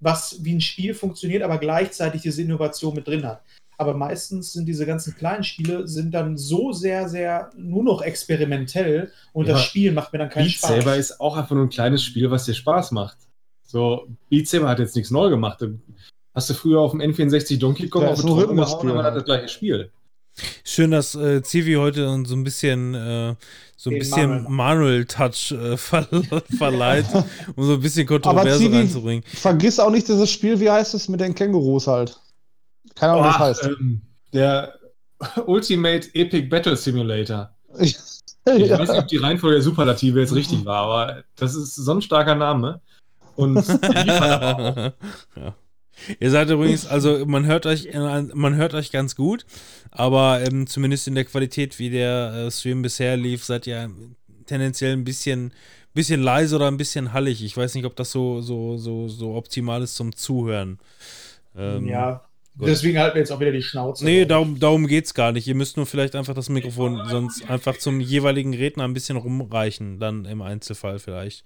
was 0.00 0.44
wie 0.44 0.54
ein 0.54 0.60
Spiel 0.60 0.92
funktioniert, 0.92 1.42
aber 1.42 1.56
gleichzeitig 1.58 2.20
diese 2.20 2.42
Innovation 2.42 2.94
mit 2.94 3.06
drin 3.08 3.24
hat. 3.26 3.42
Aber 3.78 3.94
meistens 3.94 4.52
sind 4.52 4.66
diese 4.66 4.86
ganzen 4.86 5.14
kleinen 5.16 5.44
Spiele 5.44 5.86
sind 5.86 6.12
dann 6.12 6.38
so 6.38 6.72
sehr, 6.72 7.08
sehr 7.08 7.50
nur 7.56 7.82
noch 7.84 8.00
experimentell 8.02 9.12
und 9.32 9.46
Ja, 9.46 9.52
das 9.54 9.64
Spiel 9.64 9.92
macht 9.92 10.12
mir 10.12 10.18
dann 10.18 10.30
keinen 10.30 10.44
Beat 10.46 10.54
Spaß. 10.54 10.70
Saber 10.70 10.96
ist 10.96 11.20
auch 11.20 11.36
einfach 11.36 11.54
nur 11.54 11.64
ein 11.66 11.70
kleines 11.70 12.02
Spiel, 12.02 12.30
was 12.30 12.44
dir 12.46 12.54
Spaß 12.54 12.92
macht. 12.92 13.18
So, 13.66 14.06
Beat 14.30 14.48
Saber 14.48 14.68
hat 14.68 14.78
jetzt 14.78 14.96
nichts 14.96 15.10
neu 15.10 15.28
gemacht. 15.28 15.60
Du- 15.60 15.78
Hast 16.34 16.50
du 16.50 16.54
früher 16.54 16.80
auf 16.80 16.90
dem 16.92 17.00
N64 17.00 17.58
Donkey 17.58 17.88
Kong 17.88 18.04
auf 18.06 18.20
den 18.20 18.28
Rhythmusspiel 18.30 18.90
gehauen, 18.90 18.90
aber 18.90 19.02
das 19.02 19.04
halt. 19.12 19.16
das 19.16 19.24
gleiche 19.24 19.48
Spiel. 19.48 19.90
Schön, 20.64 20.90
dass 20.90 21.14
äh, 21.14 21.42
Zivi 21.42 21.74
heute 21.74 22.10
uns 22.10 22.28
so 22.28 22.36
ein 22.36 22.44
bisschen 22.44 22.94
äh, 22.94 23.34
so 23.78 23.88
ein 23.88 23.94
Den 23.94 23.98
bisschen 24.00 24.28
Manuel. 24.44 24.50
Manuel-Touch 24.50 25.52
äh, 25.52 25.76
ver 25.78 26.06
verleiht, 26.58 27.06
um 27.56 27.64
so 27.64 27.72
ein 27.74 27.80
bisschen 27.80 28.06
Aber 28.06 28.20
Kontroverse 28.20 28.58
Zivi, 28.58 28.76
reinzubringen. 28.76 29.24
vergiss 29.26 29.78
auch 29.80 29.90
nicht 29.90 30.08
dieses 30.08 30.30
Spiel, 30.30 30.60
wie 30.60 30.70
heißt 30.70 30.92
es, 30.92 31.08
mit 31.08 31.20
den 31.20 31.34
Kängurus 31.34 31.86
halt. 31.86 32.20
Keine 32.96 33.12
Ahnung, 33.12 33.24
wie 33.24 33.28
es 33.28 33.34
Ach, 33.34 33.40
heißt. 33.40 33.64
ähm, 33.64 34.02
der 34.32 34.74
Ultimate 35.46 36.08
Epic 36.14 36.48
Battle 36.48 36.76
Simulator. 36.76 37.50
Ich 37.78 37.96
weiß 38.44 38.90
nicht, 38.90 38.98
ob 38.98 39.08
die 39.08 39.16
Reihenfolge 39.18 39.56
der 39.56 39.62
Superlative 39.62 40.20
jetzt 40.20 40.34
richtig 40.34 40.64
war, 40.64 40.82
aber 40.84 41.24
das 41.36 41.54
ist 41.54 41.76
so 41.76 41.92
ein 41.92 42.02
starker 42.02 42.34
Name. 42.34 42.80
Und 43.36 43.56
ja. 44.06 44.92
Ihr 46.20 46.30
seid 46.30 46.50
übrigens, 46.50 46.86
also 46.86 47.24
man 47.26 47.46
hört 47.46 47.66
euch, 47.66 47.88
man 47.94 48.54
hört 48.54 48.74
euch 48.74 48.92
ganz 48.92 49.16
gut, 49.16 49.46
aber 49.90 50.42
ähm, 50.42 50.66
zumindest 50.66 51.08
in 51.08 51.14
der 51.14 51.24
Qualität, 51.24 51.78
wie 51.78 51.90
der 51.90 52.34
äh, 52.34 52.50
Stream 52.50 52.82
bisher 52.82 53.16
lief, 53.16 53.44
seid 53.44 53.66
ihr 53.66 53.90
tendenziell 54.46 54.92
ein 54.92 55.04
bisschen, 55.04 55.52
bisschen 55.94 56.22
leise 56.22 56.56
oder 56.56 56.68
ein 56.68 56.76
bisschen 56.76 57.12
hallig. 57.12 57.42
Ich 57.42 57.56
weiß 57.56 57.74
nicht, 57.74 57.84
ob 57.84 57.96
das 57.96 58.10
so, 58.10 58.40
so, 58.42 58.76
so, 58.76 59.08
so 59.08 59.34
optimal 59.34 59.82
ist 59.82 59.96
zum 59.96 60.14
Zuhören. 60.14 60.78
Ähm, 61.56 61.86
ja. 61.88 62.25
Gut. 62.58 62.68
Deswegen 62.68 62.98
halten 62.98 63.14
wir 63.14 63.20
jetzt 63.20 63.30
auch 63.32 63.40
wieder 63.40 63.52
die 63.52 63.62
Schnauze. 63.62 64.04
Nee, 64.04 64.24
darum, 64.26 64.58
darum 64.58 64.86
geht's 64.86 65.14
gar 65.14 65.32
nicht. 65.32 65.46
Ihr 65.46 65.54
müsst 65.54 65.76
nur 65.76 65.86
vielleicht 65.86 66.14
einfach 66.16 66.34
das 66.34 66.48
Mikrofon 66.48 67.00
sonst 67.08 67.48
einfach 67.50 67.76
zum 67.78 68.00
jeweiligen 68.00 68.54
Redner 68.54 68.84
ein 68.84 68.94
bisschen 68.94 69.16
rumreichen, 69.16 69.98
dann 69.98 70.24
im 70.24 70.42
Einzelfall 70.42 70.98
vielleicht. 70.98 71.44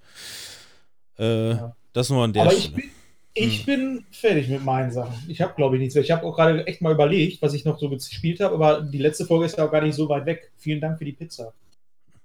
Äh, 1.19 1.51
Ja. 1.51 1.77
Das 1.93 2.09
nur 2.09 2.23
an 2.23 2.33
der 2.33 2.43
Aber 2.43 2.53
ich 2.53 2.65
Stelle. 2.67 2.77
bin, 2.77 2.91
ich 3.35 3.67
bin 3.67 4.05
fertig 4.13 4.49
mit 4.49 4.65
meinen 4.65 4.93
Sachen. 4.93 5.15
Ich 5.27 5.41
habe, 5.41 5.55
glaube 5.57 5.75
ich, 5.77 5.81
nichts 5.81 5.95
mehr. 5.97 6.05
Ich 6.05 6.11
habe 6.13 6.25
auch 6.25 6.37
gerade 6.37 6.65
echt 6.69 6.81
mal 6.83 6.93
überlegt, 6.93 7.43
was 7.43 7.53
ich 7.53 7.65
noch 7.65 7.81
so 7.81 7.89
gespielt 7.89 8.39
habe, 8.41 8.55
aber 8.55 8.81
die 8.83 8.99
letzte 8.99 9.27
Folge 9.27 9.47
ist 9.47 9.59
ja 9.59 9.67
auch 9.67 9.73
gar 9.73 9.81
nicht 9.83 9.97
so 9.97 10.09
weit 10.09 10.25
weg. 10.27 10.53
Vielen 10.57 10.81
Dank 10.81 10.99
für 10.99 11.05
die 11.05 11.13
Pizza. 11.13 11.53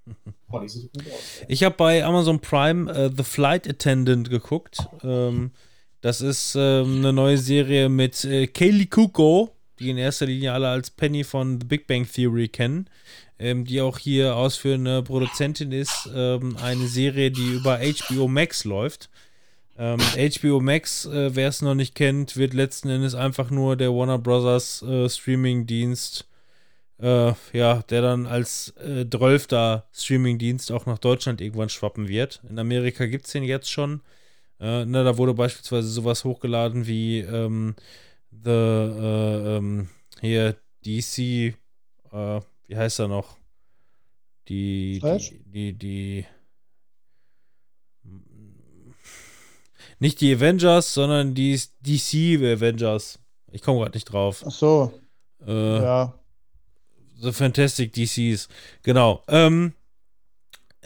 Boah, 0.48 0.62
die 0.62 0.70
sieht 0.70 0.94
gut 0.94 1.04
aus. 1.12 1.42
Ich 1.48 1.64
habe 1.64 1.76
bei 1.76 2.04
Amazon 2.06 2.40
Prime 2.40 2.92
äh, 2.94 3.10
The 3.16 3.24
Flight 3.24 3.68
Attendant 3.68 4.30
geguckt. 4.30 4.78
Ähm, 5.04 5.50
das 6.02 6.22
ist 6.22 6.56
ähm, 6.56 6.98
eine 6.98 7.14
neue 7.14 7.38
Serie 7.38 7.90
mit 7.90 8.24
äh, 8.26 8.48
Kaylee 8.48 8.86
Kuko, 8.86 9.56
die 9.80 9.90
in 9.90 9.98
erster 9.98 10.26
Linie 10.26 10.54
alle 10.54 10.70
als 10.70 10.92
Penny 10.92 11.24
von 11.24 11.60
The 11.60 11.66
Big 11.68 11.88
Bang 11.88 12.08
Theory 12.08 12.48
kennen, 12.48 12.88
ähm, 13.40 13.66
die 13.66 13.82
auch 13.82 13.98
hier 13.98 14.36
ausführende 14.36 15.04
Produzentin 15.04 15.72
ist. 15.72 16.10
Ähm, 16.14 16.58
eine 16.62 16.88
Serie, 16.88 17.32
die 17.32 17.54
über 17.54 17.80
HBO 17.80 18.28
Max 18.28 18.64
läuft. 18.64 19.10
Ähm, 19.78 20.00
HBO 20.00 20.62
Max, 20.62 21.06
äh, 21.06 21.36
wer 21.36 21.50
es 21.50 21.62
noch 21.62 21.76
nicht 21.76 21.96
kennt, 21.96 22.38
wird 22.38 22.54
letzten 22.54 22.90
Endes 22.90 23.14
einfach 23.16 23.50
nur 23.50 23.76
der 23.76 23.94
Warner 23.94 24.20
Brothers 24.20 24.82
äh, 24.84 25.10
Streaming-Dienst 25.10 26.26
äh, 27.00 27.34
ja, 27.54 27.84
der 27.90 28.02
dann 28.02 28.26
als 28.26 28.74
äh, 28.78 29.06
12. 29.10 29.48
Streaming-Dienst 29.94 30.72
auch 30.72 30.86
nach 30.86 30.98
Deutschland 30.98 31.42
irgendwann 31.42 31.70
schwappen 31.70 32.08
wird. 32.08 32.42
In 32.50 32.60
Amerika 32.60 33.06
gibt 33.06 33.26
es 33.26 33.34
den 33.34 33.44
jetzt 33.44 33.70
schon. 33.70 34.02
Äh, 34.60 34.86
ne, 34.86 35.04
da 35.04 35.18
wurde 35.18 35.34
beispielsweise 35.34 35.88
sowas 35.90 36.24
hochgeladen 36.24 36.88
wie 36.88 37.20
ähm, 37.20 37.76
The, 38.32 38.50
äh, 38.52 39.58
ähm, 39.58 39.90
hier 40.22 40.56
DC, 40.86 41.18
äh, 41.20 41.54
wie 42.68 42.76
heißt 42.76 43.00
er 43.00 43.08
noch? 43.08 43.38
Die, 44.48 45.00
Flash? 45.00 45.32
die, 45.46 45.74
die, 45.74 45.74
die, 45.74 46.26
nicht 50.00 50.22
die 50.22 50.34
Avengers, 50.36 50.94
sondern 50.94 51.34
die 51.34 51.60
DC 51.82 52.40
Avengers. 52.44 53.20
Ich 53.52 53.62
komme 53.62 53.80
gerade 53.80 53.96
nicht 53.98 54.06
drauf. 54.06 54.44
Ach 54.46 54.52
so, 54.52 54.94
Äh, 55.46 55.52
ja. 55.82 56.14
The 57.22 57.32
Fantastic 57.32 57.94
DCs. 57.94 58.50
Genau. 58.84 59.24
Ähm, 59.28 59.74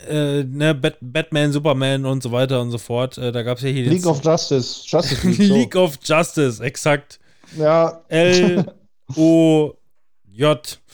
äh, 0.07 0.43
ne, 0.43 0.76
Bat 0.76 0.97
Batman, 1.01 1.51
Superman 1.51 2.05
und 2.05 2.23
so 2.23 2.31
weiter 2.31 2.61
und 2.61 2.71
so 2.71 2.77
fort. 2.77 3.17
Äh, 3.17 3.31
da 3.31 3.43
gab 3.43 3.57
es 3.57 3.63
ja 3.63 3.69
hier 3.69 3.89
League 3.89 4.05
of 4.05 4.23
Justice. 4.23 4.84
Justice 4.85 5.27
League. 5.27 5.47
So. 5.47 5.53
League 5.55 5.76
of 5.76 5.99
Justice, 6.03 6.63
exakt. 6.63 7.19
Ja, 7.57 8.01
L-O-J. 8.07 8.69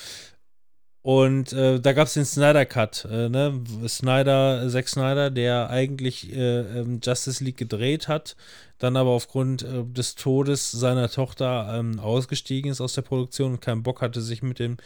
Und 1.05 1.53
äh, 1.53 1.79
da 1.79 1.93
gab 1.93 2.07
es 2.07 2.15
den 2.15 2.25
Snyder 2.25 2.65
Cut. 2.65 3.05
Äh, 3.05 3.29
ne? 3.29 3.61
Snyder, 3.87 4.67
Zack 4.71 4.89
Snyder, 4.89 5.29
der 5.29 5.69
eigentlich 5.69 6.35
äh, 6.35 6.61
ähm, 6.61 6.99
Justice 7.03 7.43
League 7.43 7.57
gedreht 7.57 8.07
hat, 8.07 8.35
dann 8.79 8.97
aber 8.97 9.11
aufgrund 9.11 9.61
äh, 9.61 9.83
des 9.83 10.15
Todes 10.15 10.71
seiner 10.71 11.07
Tochter 11.07 11.75
ähm, 11.77 11.99
ausgestiegen 11.99 12.71
ist 12.71 12.81
aus 12.81 12.93
der 12.93 13.03
Produktion 13.03 13.51
und 13.51 13.61
keinen 13.61 13.83
Bock 13.83 14.01
hatte, 14.01 14.19
sich 14.19 14.41
mit 14.41 14.57
den 14.57 14.77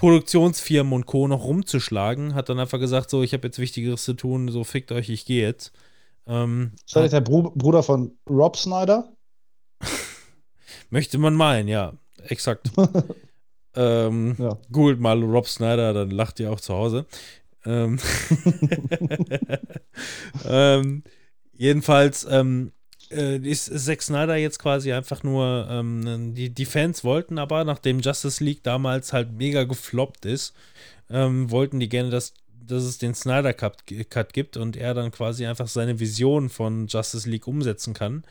Produktionsfirmen 0.00 0.94
und 0.94 1.04
Co. 1.04 1.28
noch 1.28 1.44
rumzuschlagen. 1.44 2.34
Hat 2.34 2.48
dann 2.48 2.58
einfach 2.58 2.78
gesagt: 2.78 3.10
So, 3.10 3.22
ich 3.22 3.34
habe 3.34 3.46
jetzt 3.46 3.58
Wichtigeres 3.58 4.02
zu 4.02 4.14
tun, 4.14 4.48
so 4.48 4.64
fickt 4.64 4.92
euch, 4.92 5.10
ich 5.10 5.26
gehe 5.26 5.42
jetzt. 5.46 5.72
Ähm, 6.26 6.72
ist 6.86 6.96
das 6.96 7.10
der 7.10 7.20
Bru 7.20 7.50
Bruder 7.54 7.82
von 7.82 8.16
Rob 8.28 8.56
Snyder? 8.56 9.12
Möchte 10.90 11.18
man 11.18 11.34
meinen, 11.34 11.68
ja, 11.68 11.92
exakt. 12.24 12.70
ähm, 13.76 14.36
Ja. 14.38 14.58
Googelt 14.72 15.00
mal 15.00 15.22
Rob 15.22 15.46
Snyder, 15.46 15.92
dann 15.92 16.10
lacht 16.10 16.40
ihr 16.40 16.50
auch 16.50 16.60
zu 16.60 16.74
Hause. 16.74 17.06
Ähm, 17.66 17.98
ähm, 20.48 21.04
jedenfalls 21.52 22.26
ähm, 22.30 22.72
äh, 23.10 23.36
ist 23.36 23.66
Zack 23.84 24.02
Snyder 24.02 24.36
jetzt 24.36 24.58
quasi 24.58 24.92
einfach 24.92 25.22
nur, 25.22 25.66
ähm, 25.70 26.34
die, 26.34 26.50
die 26.50 26.64
Fans 26.64 27.04
wollten 27.04 27.38
aber, 27.38 27.64
nachdem 27.64 28.00
Justice 28.00 28.42
League 28.42 28.62
damals 28.62 29.12
halt 29.12 29.32
mega 29.32 29.64
gefloppt 29.64 30.26
ist, 30.26 30.54
ähm, 31.10 31.50
wollten 31.50 31.80
die 31.80 31.88
gerne, 31.88 32.10
dass, 32.10 32.34
dass 32.66 32.84
es 32.84 32.98
den 32.98 33.14
Snyder 33.14 33.52
Cut, 33.52 33.84
Cut 34.10 34.32
gibt 34.32 34.56
und 34.56 34.76
er 34.76 34.94
dann 34.94 35.10
quasi 35.10 35.46
einfach 35.46 35.68
seine 35.68 35.98
Vision 35.98 36.48
von 36.48 36.86
Justice 36.86 37.28
League 37.28 37.46
umsetzen 37.46 37.94
kann. 37.94 38.24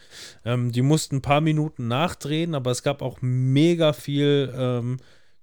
Ähm, 0.46 0.72
die 0.72 0.82
mussten 0.82 1.18
ein 1.18 1.22
paar 1.22 1.42
Minuten 1.42 1.88
nachdrehen, 1.88 2.56
aber 2.56 2.72
es 2.72 2.84
gab 2.84 3.02
auch 3.02 3.18
mega 3.22 3.94
viel 3.94 4.54
ähm, 4.56 4.98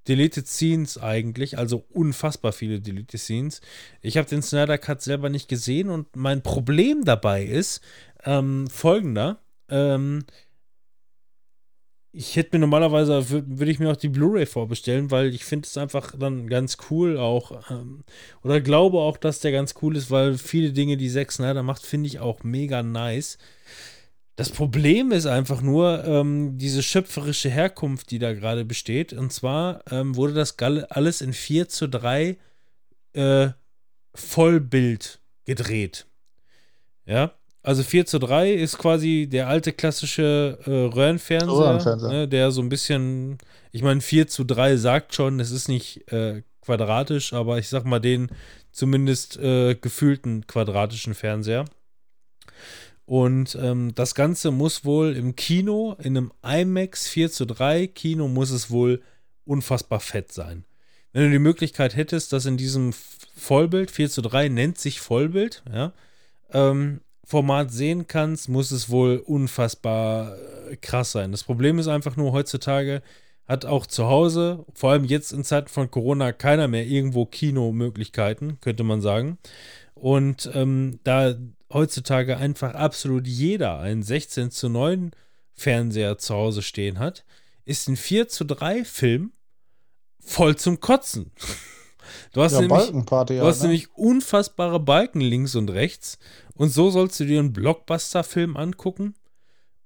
Deleted 0.09 0.47
Scenes 0.47 0.99
eigentlich, 0.99 1.59
also 1.59 1.85
unfassbar 1.91 2.53
viele 2.53 2.81
Deleted 2.81 3.21
Scenes. 3.21 3.61
Ich 4.03 4.17
habe 4.17 4.29
den 4.29 4.43
Snyder 4.43 4.79
Cut 4.79 5.03
selber 5.03 5.29
nicht 5.29 5.49
gesehen 5.49 5.91
und 5.91 6.15
mein 6.15 6.43
Problem 6.43 7.05
dabei 7.05 7.45
ist 7.45 7.81
ähm, 8.27 8.67
folgender. 8.69 9.39
Ähm, 9.71 10.25
ich 12.13 12.35
hätte 12.37 12.57
mir 12.57 12.61
normalerweise, 12.61 13.29
würde 13.29 13.59
würd 13.59 13.69
ich 13.69 13.79
mir 13.79 13.91
auch 13.91 13.97
die 13.97 14.09
Blu-ray 14.09 14.47
vorbestellen, 14.47 15.11
weil 15.11 15.35
ich 15.35 15.45
finde 15.45 15.67
es 15.67 15.77
einfach 15.77 16.15
dann 16.19 16.49
ganz 16.49 16.79
cool 16.91 17.19
auch. 17.19 17.71
Ähm, 17.71 18.05
oder 18.43 18.61
glaube 18.61 18.99
auch, 18.99 19.19
dass 19.19 19.41
der 19.41 19.53
ganz 19.53 19.75
cool 19.83 19.97
ist, 19.97 20.11
weil 20.11 20.39
viele 20.39 20.73
Dinge, 20.73 20.97
die 20.97 21.11
Zack 21.11 21.31
Snyder 21.31 21.63
macht, 21.63 21.83
finde 21.83 22.07
ich 22.07 22.19
auch 22.19 22.43
mega 22.43 22.83
nice. 22.83 23.37
Das 24.35 24.51
Problem 24.51 25.13
ist 25.13 25.27
einfach 25.27 25.61
nur 25.61 26.05
ähm, 26.05 26.57
diese 26.59 26.83
schöpferische 26.83 27.51
Herkunft, 27.51 28.11
die 28.11 28.19
da 28.19 28.33
gerade 28.33 28.65
besteht. 28.65 29.13
Und 29.13 29.33
zwar 29.33 29.83
ähm, 29.91 30.17
wurde 30.17 30.35
das 30.35 30.59
alles 30.59 31.21
in 31.21 31.35
4 31.35 31.69
zu 31.69 31.89
3 31.89 32.39
äh, 33.13 33.49
Vollbild 34.15 35.21
gedreht. 35.45 36.07
Ja, 37.05 37.36
also 37.67 37.83
4 37.83 38.07
zu 38.07 38.21
3 38.21 38.53
ist 38.53 38.79
quasi 38.79 39.27
der 39.29 39.49
alte 39.49 39.73
klassische 39.73 40.57
äh, 40.67 40.71
Röhrenfernseher, 40.71 41.59
Röhrenfernseher. 41.59 42.11
Ne, 42.11 42.29
der 42.29 42.53
so 42.53 42.63
ein 42.63 42.69
bisschen, 42.69 43.39
ich 43.73 43.83
meine, 43.83 44.01
4 44.01 44.29
zu 44.29 44.45
3 44.45 44.77
sagt 44.77 45.17
schon, 45.17 45.41
es 45.41 45.51
ist 45.51 45.69
nicht 45.69 46.11
äh, 46.13 46.43
quadratisch, 46.61 47.33
aber 47.33 47.59
ich 47.59 47.69
sag 47.69 47.85
mal 47.85 47.99
den 47.99 48.31
zumindest 48.71 49.37
äh, 49.39 49.75
gefühlten 49.75 50.47
quadratischen 50.47 51.15
Fernseher. 51.15 51.65
Und 53.05 53.59
ähm, 53.61 53.93
das 53.97 54.15
Ganze 54.15 54.53
muss 54.53 54.85
wohl 54.85 55.17
im 55.17 55.35
Kino, 55.35 55.97
in 56.01 56.17
einem 56.17 56.33
IMAX 56.45 57.09
4 57.09 57.33
zu 57.33 57.47
3 57.47 57.89
Kino, 57.89 58.29
muss 58.29 58.51
es 58.51 58.71
wohl 58.71 59.03
unfassbar 59.45 59.99
fett 59.99 60.33
sein. 60.33 60.65
Wenn 61.13 61.25
du 61.25 61.31
die 61.31 61.41
Möglichkeit 61.41 61.97
hättest, 61.97 62.33
dass 62.33 62.47
in 62.47 62.59
diesem 62.59 62.93
Vollbild, 62.93 63.91
4 63.91 64.09
zu 64.09 64.23
3 64.23 64.51
nennt 64.51 64.79
sich 64.79 65.01
Vollbild, 65.01 65.65
ja, 65.73 65.93
ähm, 66.53 67.01
Format 67.29 67.73
sehen 67.73 68.07
kannst, 68.07 68.49
muss 68.49 68.71
es 68.71 68.89
wohl 68.89 69.17
unfassbar 69.17 70.37
äh, 70.71 70.77
krass 70.77 71.11
sein. 71.11 71.33
Das 71.33 71.43
Problem 71.43 71.81
ist 71.81 71.89
einfach 71.89 72.17
nur, 72.17 72.31
heutzutage 72.31 73.03
hat 73.49 73.65
auch 73.65 73.87
zu 73.87 74.07
Hause, 74.07 74.65
vor 74.75 74.93
allem 74.93 75.05
jetzt 75.05 75.33
in 75.33 75.43
Zeiten 75.43 75.67
von 75.67 75.91
Corona, 75.91 76.33
keiner 76.33 76.69
mehr 76.69 76.87
irgendwo 76.87 77.27
Kinomöglichkeiten, 77.27 78.61
könnte 78.61 78.85
man 78.85 79.01
sagen. 79.01 79.39
Und 79.95 80.49
ähm, 80.55 81.01
da 81.03 81.35
heutzutage 81.73 82.37
einfach 82.37 82.75
absolut 82.75 83.27
jeder 83.27 83.81
einen 83.81 84.05
16 84.05 84.53
zu 84.53 84.69
9 84.69 85.11
Fernseher 85.53 86.19
zu 86.19 86.33
Hause 86.33 86.63
stehen 86.63 87.01
hat, 87.01 87.25
ist 87.65 87.89
ein 87.89 87.97
4 87.97 88.29
zu 88.29 88.45
3 88.45 88.85
Film 88.85 89.33
voll 90.21 90.55
zum 90.55 90.79
Kotzen. 90.79 91.33
Du 92.33 92.41
hast, 92.43 92.53
Ja, 92.53 92.61
nämlich, 92.61 92.91
du 92.91 93.41
hast 93.41 93.59
ne? 93.59 93.65
nämlich 93.65 93.93
unfassbare 93.97 94.79
Balken 94.79 95.21
links 95.21 95.57
und 95.57 95.71
rechts 95.71 96.19
und 96.57 96.71
so 96.71 96.91
sollst 96.91 97.19
du 97.21 97.25
dir 97.25 97.41
einen 97.41 97.53
Blockbuster-Film 97.53 98.57
angucken. 98.57 99.15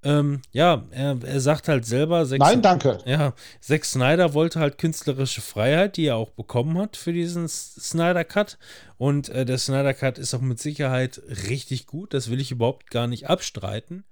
ähm, 0.02 0.40
ja, 0.52 0.84
er, 0.90 1.18
er 1.22 1.40
sagt 1.40 1.68
halt 1.68 1.84
selber, 1.84 2.24
Zack, 2.26 2.38
Nein, 2.38 2.62
danke. 2.62 2.98
ja, 3.04 3.34
Zack 3.60 3.84
Snyder 3.84 4.32
wollte 4.32 4.58
halt 4.60 4.78
künstlerische 4.78 5.42
Freiheit, 5.42 5.96
die 5.98 6.06
er 6.06 6.16
auch 6.16 6.30
bekommen 6.30 6.78
hat 6.78 6.96
für 6.96 7.12
diesen 7.12 7.48
Snyder 7.48 8.24
Cut. 8.24 8.56
Und 8.96 9.28
äh, 9.28 9.44
der 9.44 9.58
Snyder 9.58 9.92
Cut 9.92 10.18
ist 10.18 10.32
auch 10.32 10.40
mit 10.40 10.58
Sicherheit 10.58 11.20
richtig 11.48 11.86
gut. 11.86 12.14
Das 12.14 12.30
will 12.30 12.40
ich 12.40 12.50
überhaupt 12.50 12.90
gar 12.90 13.06
nicht 13.08 13.28
abstreiten. 13.28 14.04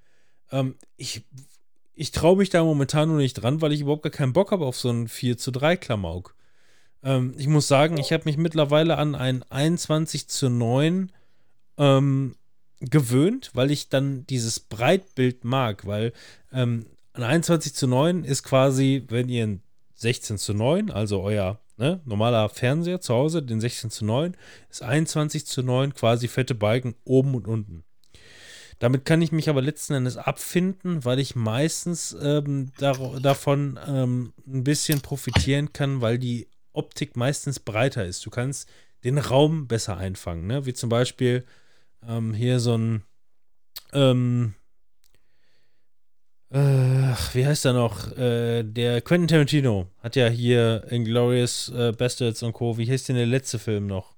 Ähm, 0.52 0.74
ich 0.97 1.22
ich 1.94 2.12
traue 2.12 2.36
mich 2.36 2.48
da 2.51 2.62
momentan 2.62 3.09
nur 3.09 3.16
nicht 3.18 3.35
dran, 3.35 3.60
weil 3.60 3.72
ich 3.72 3.80
überhaupt 3.80 4.05
gar 4.05 4.12
keinen 4.12 4.32
Bock 4.32 4.52
habe 4.52 4.66
auf 4.66 4.78
so 4.78 4.89
einen 4.89 5.09
4 5.09 5.36
zu 5.36 5.51
3 5.51 5.76
Klamauk. 5.76 6.36
Ähm, 7.02 7.35
ich 7.36 7.48
muss 7.48 7.66
sagen, 7.66 7.97
ich 7.98 8.12
habe 8.12 8.22
mich 8.26 8.36
mittlerweile 8.36 8.98
an 8.98 9.14
ein 9.16 9.43
21 9.51 10.28
zu 10.28 10.48
9 10.48 11.10
ähm, 11.76 12.36
gewöhnt, 12.81 13.51
weil 13.55 13.71
ich 13.71 13.89
dann 13.89 14.27
dieses 14.27 14.61
Breitbild 14.61 15.45
mag, 15.45 15.87
weil 15.87 16.13
ähm, 16.53 16.87
ein 17.13 17.23
21 17.23 17.75
zu 17.75 17.87
9 17.87 18.25
ist 18.25 18.43
quasi, 18.43 19.05
wenn 19.09 19.29
ihr 19.29 19.47
ein 19.47 19.63
16 19.95 20.39
zu 20.39 20.55
9, 20.55 20.91
also 20.91 21.21
euer 21.23 21.59
ne, 21.77 22.01
normaler 22.05 22.49
Fernseher 22.49 23.01
zu 23.01 23.15
Hause, 23.15 23.43
den 23.43 23.61
16 23.61 23.91
zu 23.91 24.05
9, 24.05 24.37
ist 24.71 24.83
21 24.83 25.47
zu 25.47 25.63
9 25.63 25.95
quasi 25.95 26.29
fette 26.29 26.55
Balken 26.55 26.95
oben 27.05 27.35
und 27.35 27.49
unten. 27.49 27.85
Damit 28.79 29.05
kann 29.05 29.23
ich 29.23 29.33
mich 29.33 29.49
aber 29.49 29.61
letzten 29.61 29.95
Endes 29.95 30.17
abfinden, 30.17 31.05
weil 31.05 31.19
ich 31.19 31.35
meistens 31.35 32.17
ähm, 32.23 32.71
dar 32.79 32.97
davon 33.21 33.79
ähm, 33.89 34.33
ein 34.47 34.63
bisschen 34.63 35.01
profitieren 35.01 35.73
kann, 35.73 36.01
weil 36.01 36.19
die 36.19 36.47
Optik 36.73 37.17
meistens 37.17 37.59
breiter 37.59 38.05
ist. 38.05 38.25
Du 38.25 38.31
kannst 38.31 38.69
den 39.03 39.19
Raum 39.19 39.67
besser 39.67 39.97
einfangen, 39.97 40.47
ne? 40.47 40.65
wie 40.65 40.75
zum 40.75 40.91
Beispiel 40.91 41.45
ähm, 42.07 42.35
hier 42.35 42.61
so 42.61 42.77
ein, 42.77 43.03
ähm, 43.93 44.55
äh, 46.51 46.57
wie 47.35 47.47
heißt 47.47 47.66
er 47.66 47.75
noch? 47.75 48.16
Äh, 48.16 48.62
der 48.62 49.01
Quentin 49.03 49.29
Tarantino 49.29 49.89
hat 50.03 50.16
ja 50.16 50.29
hier 50.29 50.85
Inglourious 50.91 51.69
äh, 51.70 51.93
Bastards 51.93 52.43
und 52.43 52.53
Co. 52.55 52.79
Wie 52.79 52.87
hieß 52.87 53.05
denn 53.05 53.16
der 53.16 53.27
letzte 53.27 53.59
Film 53.59 53.87
noch? 53.87 54.15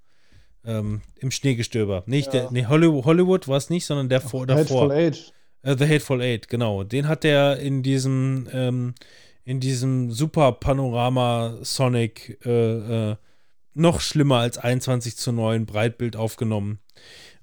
Ähm, 0.65 1.01
Im 1.16 1.31
Schneegestöber. 1.31 2.05
Nicht 2.07 2.27
Ja. 2.35 2.43
der, 2.43 2.51
nee, 2.52 2.66
Hollywood, 2.66 3.05
Hollywood 3.05 3.48
war 3.48 3.57
es 3.57 3.70
nicht, 3.70 3.86
sondern 3.86 4.09
der 4.09 4.20
vor, 4.20 4.47
davor. 4.47 4.61
Hateful 4.61 4.93
Eight. 4.93 5.32
Äh, 5.62 5.77
The 5.77 5.86
Hateful 5.86 6.20
Eight, 6.23 6.48
genau. 6.48 6.85
Den 6.85 7.09
hat 7.09 7.24
er 7.24 7.59
in 7.59 7.82
diesem, 7.82 8.47
ähm, 8.52 8.94
in 9.44 9.59
diesem 9.59 10.12
super 10.12 10.52
Panorama 10.52 11.59
Sonic 11.62 12.39
äh, 12.44 13.11
äh, 13.11 13.16
noch 13.74 14.01
schlimmer 14.01 14.39
als 14.39 14.59
21 14.59 15.16
zu 15.16 15.32
9 15.32 15.66
Breitbild 15.66 16.15
aufgenommen. 16.15 16.78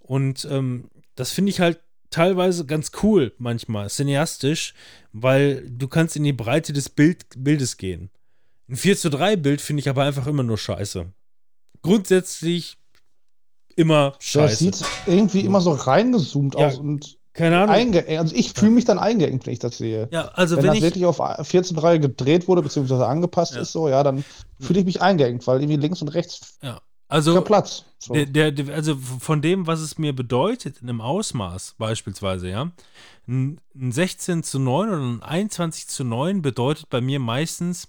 Und 0.07 0.47
ähm, 0.49 0.89
das 1.15 1.31
finde 1.31 1.49
ich 1.51 1.59
halt 1.59 1.79
teilweise 2.09 2.65
ganz 2.65 2.91
cool 3.03 3.33
manchmal, 3.37 3.89
cineastisch, 3.89 4.73
weil 5.11 5.69
du 5.69 5.87
kannst 5.87 6.15
in 6.15 6.23
die 6.23 6.33
Breite 6.33 6.71
des 6.73 6.89
Bild 6.89 7.25
Bildes 7.37 7.77
gehen. 7.77 8.09
Ein 8.69 8.77
4 8.77 8.97
zu 8.97 9.09
3 9.09 9.35
Bild 9.35 9.61
finde 9.61 9.81
ich 9.81 9.89
aber 9.89 10.03
einfach 10.03 10.25
immer 10.27 10.43
nur 10.43 10.57
scheiße. 10.57 11.11
Grundsätzlich 11.81 12.77
immer 13.75 14.11
Das 14.17 14.25
scheiße. 14.25 14.55
sieht 14.57 14.85
irgendwie 15.05 15.41
immer 15.41 15.61
so 15.61 15.71
reingezoomt 15.71 16.55
Ja, 16.55 16.67
aus 16.67 16.77
und 16.77 17.17
Keine 17.33 17.57
Ahnung. 17.59 17.75
eingeengt. 17.75 18.09
Also 18.09 18.35
ich 18.35 18.53
fühle 18.53 18.71
mich 18.71 18.85
dann 18.85 18.97
eingeengt, 18.99 19.45
wenn 19.45 19.53
ich 19.53 19.59
das 19.59 19.77
sehe. 19.77 20.07
Ja, 20.11 20.29
also 20.29 20.55
wenn, 20.55 20.63
wenn, 20.63 20.67
das 20.69 20.77
ich. 20.77 20.83
wirklich 20.83 21.05
auf 21.05 21.19
14.3 21.21 21.99
gedreht 21.99 22.47
wurde, 22.47 22.61
beziehungsweise 22.63 23.05
angepasst 23.05 23.55
Ja. 23.55 23.61
ist, 23.61 23.71
so, 23.73 23.87
ja, 23.89 24.01
dann 24.03 24.23
fühle 24.59 24.79
ich 24.79 24.85
mich 24.85 25.01
eingeengt, 25.01 25.45
weil 25.45 25.61
irgendwie 25.61 25.77
links 25.79 26.01
und 26.01 26.07
rechts 26.09 26.57
Ja, 26.63 26.81
also 27.07 27.41
Platz. 27.41 27.85
So. 27.99 28.13
Der, 28.13 28.25
der, 28.25 28.51
der, 28.51 28.75
also 28.75 28.95
von 28.95 29.41
dem, 29.41 29.65
was 29.65 29.79
es 29.79 29.97
mir 29.97 30.13
bedeutet, 30.13 30.81
in 30.81 30.89
einem 30.89 31.01
Ausmaß 31.01 31.75
beispielsweise, 31.77 32.49
ja, 32.49 32.71
ein, 33.27 33.59
ein 33.75 33.91
16 33.91 34.43
zu 34.43 34.59
9 34.59 34.89
oder 34.89 35.01
ein 35.01 35.23
21 35.23 35.87
zu 35.87 36.03
9 36.03 36.41
bedeutet 36.41 36.89
bei 36.89 37.01
mir 37.01 37.19
meistens, 37.19 37.87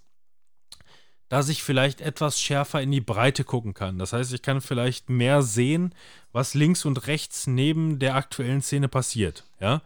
dass 1.28 1.48
ich 1.48 1.62
vielleicht 1.62 2.00
etwas 2.00 2.40
schärfer 2.40 2.80
in 2.80 2.90
die 2.90 3.02
Breite 3.02 3.44
gucken 3.44 3.74
kann. 3.74 3.98
Das 3.98 4.12
heißt, 4.12 4.32
ich 4.32 4.40
kann 4.40 4.60
vielleicht 4.60 5.10
mehr 5.10 5.42
sehen, 5.42 5.94
was 6.32 6.54
links 6.54 6.84
und 6.84 7.06
rechts 7.06 7.46
neben 7.46 7.98
der 7.98 8.14
aktuellen 8.14 8.62
Szene 8.62 8.88
passiert, 8.88 9.44
ja. 9.60 9.82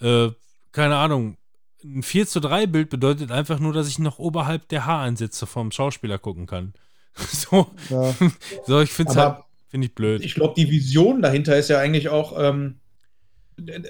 Äh, 0.00 0.30
keine 0.72 0.96
Ahnung. 0.96 1.36
Ein 1.84 2.02
4 2.02 2.26
zu 2.26 2.40
3 2.40 2.66
Bild 2.66 2.90
bedeutet 2.90 3.30
einfach 3.30 3.58
nur, 3.58 3.72
dass 3.72 3.88
ich 3.88 3.98
noch 3.98 4.18
oberhalb 4.18 4.68
der 4.68 4.86
Haareinsätze 4.86 5.46
vom 5.46 5.70
Schauspieler 5.70 6.18
gucken 6.18 6.46
kann. 6.46 6.72
so, 7.28 7.66
ja. 7.90 8.14
so 8.66 8.80
ich 8.80 8.90
finde 8.92 9.12
es 9.12 9.18
halt, 9.18 9.38
ich 9.72 9.94
blöd. 9.94 10.24
ich 10.24 10.34
glaube, 10.34 10.54
die 10.56 10.70
Vision 10.70 11.22
dahinter 11.22 11.56
ist 11.56 11.68
ja 11.68 11.78
eigentlich 11.78 12.08
auch 12.08 12.34
ähm, 12.38 12.76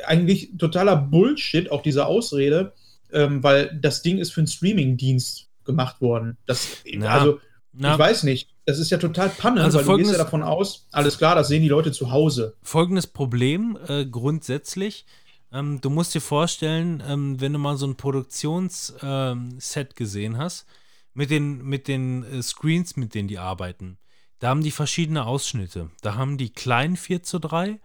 eigentlich 0.07 0.53
totaler 0.59 0.97
Bullshit, 0.97 1.71
auch 1.71 1.83
diese 1.83 2.07
Ausrede, 2.07 2.73
ähm, 3.13 3.43
weil 3.43 3.79
das 3.81 4.03
Ding 4.03 4.19
ist 4.19 4.33
für 4.33 4.41
einen 4.41 4.47
Streaming-Dienst 4.47 5.49
gemacht 5.65 6.01
worden. 6.01 6.37
Das, 6.47 6.69
Na, 6.95 7.09
also, 7.09 7.41
Na, 7.73 7.93
ich 7.95 7.99
weiß 7.99 8.23
nicht. 8.25 8.51
Das 8.67 8.79
ist 8.79 8.91
ja 8.91 8.97
total 8.97 9.29
Panne, 9.29 9.63
Also 9.63 9.79
weil 9.79 9.85
du 9.85 9.97
gehst 9.99 10.13
ja 10.13 10.19
davon 10.19 10.43
aus, 10.43 10.87
alles 10.91 11.19
klar, 11.19 11.35
das 11.35 11.49
sehen 11.49 11.63
die 11.63 11.69
Leute 11.69 11.93
zu 11.93 12.11
Hause. 12.11 12.55
folgendes 12.63 13.07
Problem 13.07 13.79
äh, 13.89 14.07
grundsätzlich. 14.07 15.05
Ähm, 15.53 15.81
du 15.83 15.91
musst 15.91 16.15
dir 16.15 16.23
vorstellen, 16.23 17.03
ähm, 17.07 17.41
wenn 17.41 17.53
du 17.53 17.59
mal 17.59 17.77
so 17.77 17.87
ein 17.87 17.97
Produktionsset 17.97 19.37
Set 19.59 19.97
gesehen 19.97 20.39
hast, 20.39 20.67
mit 21.15 21.31
den, 21.31 21.65
mit 21.65 21.89
den 21.89 22.25
äh, 22.25 22.43
Screens, 22.43 22.97
mit 22.97 23.15
denen 23.15 23.29
die 23.29 23.39
arbeiten, 23.39 23.99
da 24.41 24.49
haben 24.49 24.63
die 24.63 24.73
verschiedene 24.73 25.25
Ausschnitte. 25.25 25.91
Da 26.03 26.17
haben 26.17 26.37
die 26.37 26.51
klein 26.51 26.97
4 26.97 27.23
zu 27.23 27.39
3, 27.39 27.81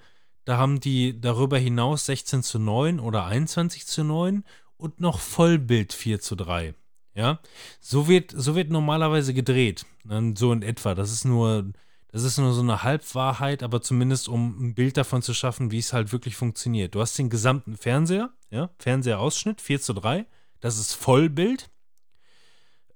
da 0.46 0.58
haben 0.58 0.80
die 0.80 1.22
darüber 1.22 1.58
hinaus 1.58 2.06
16 2.08 2.44
zu 2.44 2.60
9 2.60 3.00
oder 3.00 3.26
21 3.26 3.86
zu 3.86 4.04
9 4.04 4.44
und 4.78 5.00
noch 5.00 5.20
Vollbild 5.20 5.94
4 5.94 6.20
zu 6.20 6.36
3. 6.36 6.74
Ja, 7.14 7.40
so 7.80 8.08
wird, 8.08 8.34
so 8.36 8.56
wird 8.56 8.70
normalerweise 8.70 9.34
gedreht. 9.34 9.86
Ähm, 10.10 10.36
So 10.36 10.52
in 10.52 10.62
etwa. 10.62 10.96
Das 10.96 11.12
ist 11.12 11.26
nur, 11.26 11.72
das 12.12 12.24
ist 12.24 12.38
nur 12.38 12.54
so 12.54 12.62
eine 12.62 12.84
Halbwahrheit, 12.84 13.62
aber 13.62 13.82
zumindest 13.82 14.30
um 14.30 14.70
ein 14.70 14.74
Bild 14.74 14.98
davon 14.98 15.22
zu 15.22 15.34
schaffen, 15.34 15.72
wie 15.72 15.80
es 15.80 15.94
halt 15.94 16.12
wirklich 16.12 16.36
funktioniert. 16.36 16.96
Du 16.96 17.02
hast 17.02 17.18
den 17.18 17.30
gesamten 17.30 17.78
Fernseher, 17.78 18.32
ja, 18.50 18.70
Fernsehausschnitt, 18.80 19.62
4 19.62 19.82
zu 19.82 19.94
3, 19.94 20.26
das 20.60 20.78
ist 20.78 20.94
Vollbild. 20.94 21.70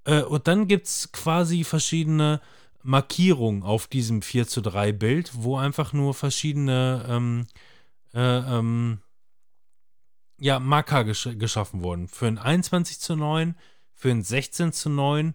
Äh, 0.04 0.22
und 0.22 0.48
dann 0.48 0.68
gibt 0.68 0.86
es 0.86 1.12
quasi 1.12 1.64
verschiedene 1.64 2.40
Markierungen 2.82 3.62
auf 3.62 3.86
diesem 3.86 4.22
4 4.22 4.46
zu 4.46 4.60
3 4.60 4.92
Bild, 4.92 5.30
wo 5.34 5.56
einfach 5.56 5.92
nur 5.92 6.14
verschiedene 6.14 7.04
ähm, 7.08 7.46
äh, 8.12 8.20
ähm, 8.20 8.98
ja, 10.38 10.58
Marker 10.58 11.04
gesch 11.04 11.28
geschaffen 11.38 11.82
wurden. 11.82 12.08
Für 12.08 12.26
ein 12.26 12.38
21 12.38 13.00
zu 13.00 13.16
9, 13.16 13.56
für 13.94 14.10
ein 14.10 14.22
16 14.22 14.72
zu 14.72 14.90
9 14.90 15.34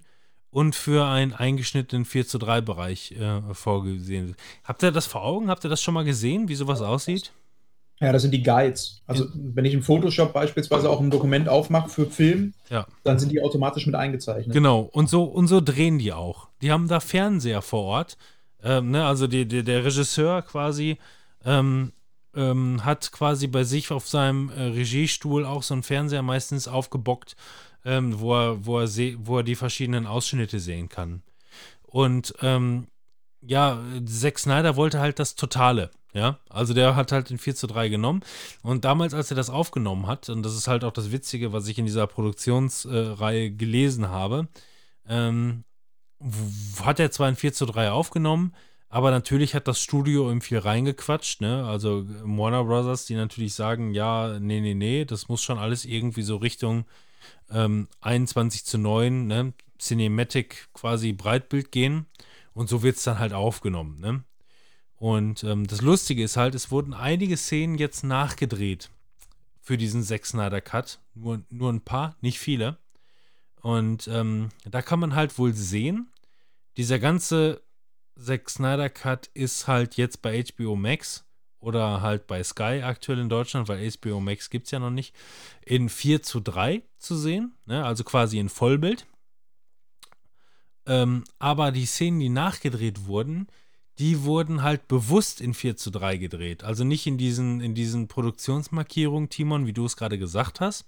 und 0.52 0.76
für 0.76 1.08
einen 1.08 1.34
eingeschnittenen 1.34 2.06
4 2.06 2.28
zu 2.28 2.38
3 2.38 2.62
Bereich 2.62 3.12
äh, 3.14 3.41
vorgesehen. 3.54 4.36
Habt 4.64 4.84
ihr 4.84 4.91
das 4.91 5.08
vor 5.08 5.24
Augen? 5.24 5.50
Habt 5.50 5.64
ihr 5.64 5.70
das 5.70 5.82
schon 5.82 5.94
mal 5.94 6.06
gesehen, 6.06 6.48
wie 6.48 6.56
sowas 6.56 6.82
aussieht? 6.82 7.34
Ja, 7.99 8.13
das 8.13 8.21
sind 8.21 8.31
die 8.31 8.43
Guides. 8.43 9.01
Also, 9.07 9.26
wenn 9.34 9.65
ich 9.65 9.73
im 9.73 9.84
Photoshop 9.84 10.31
beispielsweise 10.31 10.89
auch 10.89 11.01
ein 11.01 11.11
Dokument 11.11 11.49
aufmache 11.49 11.89
für 11.89 12.05
Film, 12.05 12.53
Ja. 12.69 12.88
dann 13.03 13.19
sind 13.19 13.31
die 13.31 13.41
automatisch 13.41 13.85
mit 13.85 13.95
eingezeichnet. 13.95 14.53
Genau, 14.53 14.81
und 14.81 15.09
so, 15.09 15.23
und 15.23 15.47
so 15.47 15.59
drehen 15.59 15.99
die 15.99 16.13
auch. 16.13 16.47
Die 16.61 16.71
haben 16.71 16.88
da 16.88 17.01
Fernseher 17.01 17.61
vor 17.61 17.84
Ort. 17.84 18.17
Ähm, 18.63 18.91
ne, 18.91 19.05
also 19.05 19.27
die, 19.27 19.45
die, 19.45 19.63
der 19.63 19.84
Regisseur 19.84 20.41
quasi 20.41 20.97
ähm, 21.45 21.91
ähm, 22.35 22.85
hat 22.85 23.11
quasi 23.11 23.47
bei 23.47 23.63
sich 23.63 23.91
auf 23.91 24.07
seinem 24.07 24.49
äh, 24.49 24.61
Regiestuhl 24.63 25.45
auch 25.45 25.63
so 25.63 25.73
einen 25.73 25.84
Fernseher 25.84 26.21
meistens 26.21 26.67
aufgebockt, 26.67 27.35
ähm, 27.85 28.19
wo, 28.19 28.34
er, 28.34 28.65
wo, 28.65 28.80
er 28.80 28.88
wo 29.26 29.38
er 29.38 29.43
die 29.43 29.55
verschiedenen 29.55 30.05
Ausschnitte 30.05 30.59
sehen 30.59 30.89
kann. 30.89 31.21
Und 31.84 32.34
ähm, 32.41 32.88
ja, 33.41 33.80
Zack 34.06 34.40
Snyder 34.40 34.76
wollte 34.76 34.99
halt 34.99 35.20
das 35.20 35.36
Totale. 35.36 35.91
Ja, 36.14 36.40
also 36.49 36.74
der 36.74 36.95
hat 36.95 37.11
halt 37.11 37.30
den 37.30 37.38
4 37.38 37.56
zu 37.56 37.68
3 37.68 37.90
genommen. 37.90 38.22
Und 38.64 38.84
damals, 38.84 39.14
als 39.14 39.30
er 39.30 39.36
das 39.36 39.52
aufgenommen 39.52 40.07
hat, 40.07 40.28
und 40.30 40.41
das 40.44 40.56
ist 40.56 40.68
halt 40.68 40.84
auch 40.84 40.91
das 40.91 41.11
Witzige, 41.11 41.53
was 41.53 41.68
ich 41.68 41.78
in 41.78 41.86
dieser 41.86 42.07
Produktionsreihe 42.07 43.52
gelesen 43.52 44.10
habe, 44.10 44.48
ähm, 45.07 45.64
hat 46.82 46.99
er 46.99 47.11
zwar 47.11 47.28
ein 47.28 47.36
4 47.36 47.53
zu 47.53 47.66
3 47.68 47.91
aufgenommen, 47.91 48.53
aber 48.90 49.11
natürlich 49.11 49.53
hat 49.53 49.68
das 49.68 49.80
Studio 49.80 50.32
ihm 50.32 50.41
viel 50.41 50.57
reingequatscht, 50.57 51.41
ne? 51.41 51.66
Also 51.66 52.06
Warner 52.24 52.64
Brothers, 52.64 53.06
die 53.06 53.14
natürlich 53.14 53.53
sagen, 53.53 53.94
ja, 53.94 54.40
nee, 54.40 54.61
nee, 54.61 54.74
nee, 54.74 55.06
das 55.06 55.30
muss 55.30 55.44
schon 55.44 55.60
alles 55.60 55.86
irgendwie 55.86 56.24
so 56.24 56.38
Richtung 56.38 56.86
ähm, 57.52 57.88
21 58.02 58.66
zu 58.66 58.80
9, 58.80 59.28
ne? 59.28 59.53
Cinematic 59.80 60.70
quasi 60.74 61.14
Breitbild 61.14 61.72
gehen. 61.72 62.07
Und 62.53 62.69
so 62.69 62.84
wird 62.84 62.97
es 62.97 63.03
dann 63.03 63.19
halt 63.19 63.34
aufgenommen, 63.34 63.99
ne? 63.99 64.23
Und 64.95 65.45
ähm, 65.45 65.65
das 65.65 65.81
Lustige 65.81 66.23
ist 66.23 66.35
halt, 66.35 66.55
es 66.55 66.71
wurden 66.71 66.93
einige 66.93 67.38
Szenen 67.38 67.77
jetzt 67.77 68.03
nachgedreht 68.03 68.89
für 69.61 69.77
diesen 69.77 70.03
Zack 70.03 70.26
Snyder 70.26 70.59
Cut. 70.59 70.99
Nur, 71.13 71.41
nur 71.49 71.71
ein 71.71 71.81
paar, 71.81 72.17
nicht 72.19 72.39
viele. 72.39 72.77
Und 73.61 74.09
ähm, 74.09 74.49
da 74.65 74.81
kann 74.81 74.99
man 74.99 75.15
halt 75.15 75.38
wohl 75.38 75.53
sehen, 75.53 76.11
dieser 76.76 76.99
ganze 76.99 77.61
Zack 78.19 78.49
Snyder 78.49 78.89
Cut 78.89 79.27
ist 79.34 79.67
halt 79.67 79.95
jetzt 79.95 80.21
bei 80.21 80.43
HBO 80.43 80.76
Max 80.76 81.26
oder 81.59 82.01
halt 82.01 82.27
bei 82.27 82.43
Sky 82.43 82.81
aktuell 82.84 83.19
in 83.19 83.30
Deutschland, 83.30 83.67
weil 83.67 83.89
HBO 83.89 84.19
Max 84.19 84.49
gibt 84.49 84.65
es 84.65 84.71
ja 84.71 84.80
noch 84.80 84.89
nicht, 84.89 85.13
in 85.65 85.89
4 85.89 86.23
zu 86.23 86.39
3 86.39 86.84
zu 86.97 87.15
sehen, 87.15 87.53
ne? 87.65 87.85
also 87.85 88.03
quasi 88.03 88.39
in 88.39 88.49
Vollbild. 88.49 89.05
Ähm, 90.90 91.24
aber 91.38 91.72
die 91.72 91.86
Szenen, 91.86 92.20
die 92.20 92.30
nachgedreht 92.30 93.06
wurden, 93.06 93.48
die 93.99 94.24
wurden 94.24 94.64
halt 94.64 94.88
bewusst 94.88 95.40
in 95.40 95.53
4 95.53 95.78
zu 95.78 95.91
3 95.91 96.18
gedreht. 96.18 96.64
Also 96.64 96.84
nicht 96.84 97.06
in 97.06 97.18
diesen, 97.18 97.61
in 97.61 97.76
diesen 97.76 98.07
Produktionsmarkierungen, 98.07 99.30
Timon, 99.30 99.68
wie 99.68 99.74
du 99.74 99.86
es 99.86 99.95
gerade 99.98 100.18
gesagt 100.18 100.61
hast, 100.61 100.86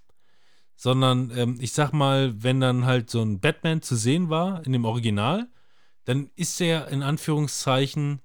sondern 0.76 1.32
ähm, 1.38 1.58
ich 1.62 1.74
sag 1.74 1.94
mal, 1.94 2.34
wenn 2.42 2.60
dann 2.60 2.86
halt 2.86 3.12
so 3.12 3.22
ein 3.22 3.40
Batman 3.40 3.84
zu 3.84 3.96
sehen 3.96 4.30
war 4.30 4.66
in 4.66 4.72
dem 4.72 4.86
Original, 4.86 5.48
dann 6.06 6.32
ist 6.36 6.60
er 6.60 6.88
in 6.88 7.04
Anführungszeichen 7.04 8.22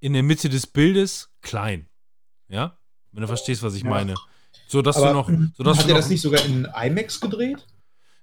in 0.00 0.12
der 0.14 0.24
Mitte 0.24 0.48
des 0.48 0.66
Bildes 0.66 1.30
klein. 1.40 1.86
Ja? 2.48 2.78
Wenn 3.12 3.20
du 3.20 3.28
verstehst, 3.28 3.62
was 3.62 3.74
ich 3.74 3.84
Ja. 3.84 3.90
meine. 3.90 4.14
So 4.66 4.82
dass 4.82 4.96
du 4.96 5.12
noch. 5.12 5.30
So, 5.56 5.62
dass 5.62 5.78
Hat 5.78 5.88
er 5.88 5.94
das 5.94 6.08
nicht 6.08 6.20
sogar 6.20 6.44
in 6.44 6.64
IMAX 6.64 7.20
gedreht? 7.20 7.66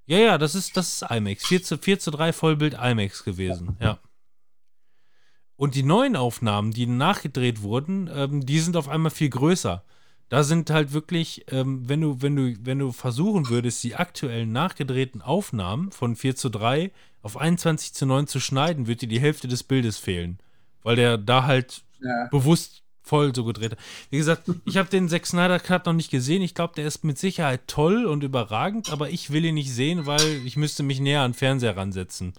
Ja, 0.07 0.17
ja, 0.17 0.37
das 0.37 0.55
ist, 0.55 0.75
das 0.75 1.01
ist 1.01 1.11
IMAX. 1.11 1.45
4 1.45 1.63
zu, 1.63 1.77
4 1.77 1.99
zu 1.99 2.11
3 2.11 2.33
Vollbild 2.33 2.73
IMAX 2.73 3.23
gewesen, 3.23 3.77
ja. 3.79 3.99
Und 5.55 5.73
die 5.75 5.83
neuen 5.83 6.15
Aufnahmen, 6.15 6.71
die 6.71 6.85
nachgedreht 6.85 7.61
wurden, 7.63 8.09
ähm, 8.13 8.45
die 8.45 8.59
sind 8.59 8.77
auf 8.77 8.87
einmal 8.89 9.11
viel 9.11 9.29
größer. 9.29 9.83
Da 10.29 10.43
sind 10.43 10.69
halt 10.69 10.91
wirklich, 10.93 11.45
ähm, 11.51 11.87
wenn 11.89 12.01
du, 12.01 12.21
wenn 12.21 12.35
du, 12.35 12.53
wenn 12.61 12.79
du 12.79 12.91
versuchen 12.91 13.49
würdest, 13.49 13.83
die 13.83 13.95
aktuellen 13.95 14.51
nachgedrehten 14.51 15.21
Aufnahmen 15.21 15.91
von 15.91 16.15
4 16.15 16.35
zu 16.35 16.49
3 16.49 16.91
auf 17.23 17.37
21 17.37 17.93
zu 17.93 18.05
9 18.05 18.27
zu 18.27 18.39
schneiden, 18.39 18.87
wird 18.87 19.01
dir 19.01 19.07
die 19.07 19.19
Hälfte 19.21 19.47
des 19.47 19.63
Bildes 19.63 19.97
fehlen. 19.97 20.37
Weil 20.83 20.95
der 20.95 21.17
da 21.17 21.43
halt 21.43 21.83
Ja. 21.99 22.27
bewusst 22.29 22.83
voll 23.07 23.33
so 23.33 23.43
gedreht 23.45 23.71
hat. 23.71 23.79
Wie 24.09 24.17
gesagt, 24.17 24.43
ich 24.65 24.77
habe 24.77 24.89
den 24.89 25.09
Zack 25.09 25.25
Snyder 25.25 25.59
Cut 25.59 25.85
noch 25.85 25.93
nicht 25.93 26.11
gesehen. 26.11 26.41
Ich 26.41 26.53
glaube, 26.53 26.73
der 26.75 26.85
ist 26.85 27.03
mit 27.03 27.17
Sicherheit 27.17 27.61
toll 27.67 28.05
und 28.05 28.23
überragend, 28.23 28.91
aber 28.91 29.09
ich 29.09 29.31
will 29.31 29.45
ihn 29.45 29.55
nicht 29.55 29.73
sehen, 29.73 30.05
weil 30.05 30.45
ich 30.45 30.57
müsste 30.57 30.83
mich 30.83 30.99
näher 30.99 31.21
an 31.21 31.31
den 31.31 31.37
Fernseher 31.37 31.75
ransetzen. 31.77 32.33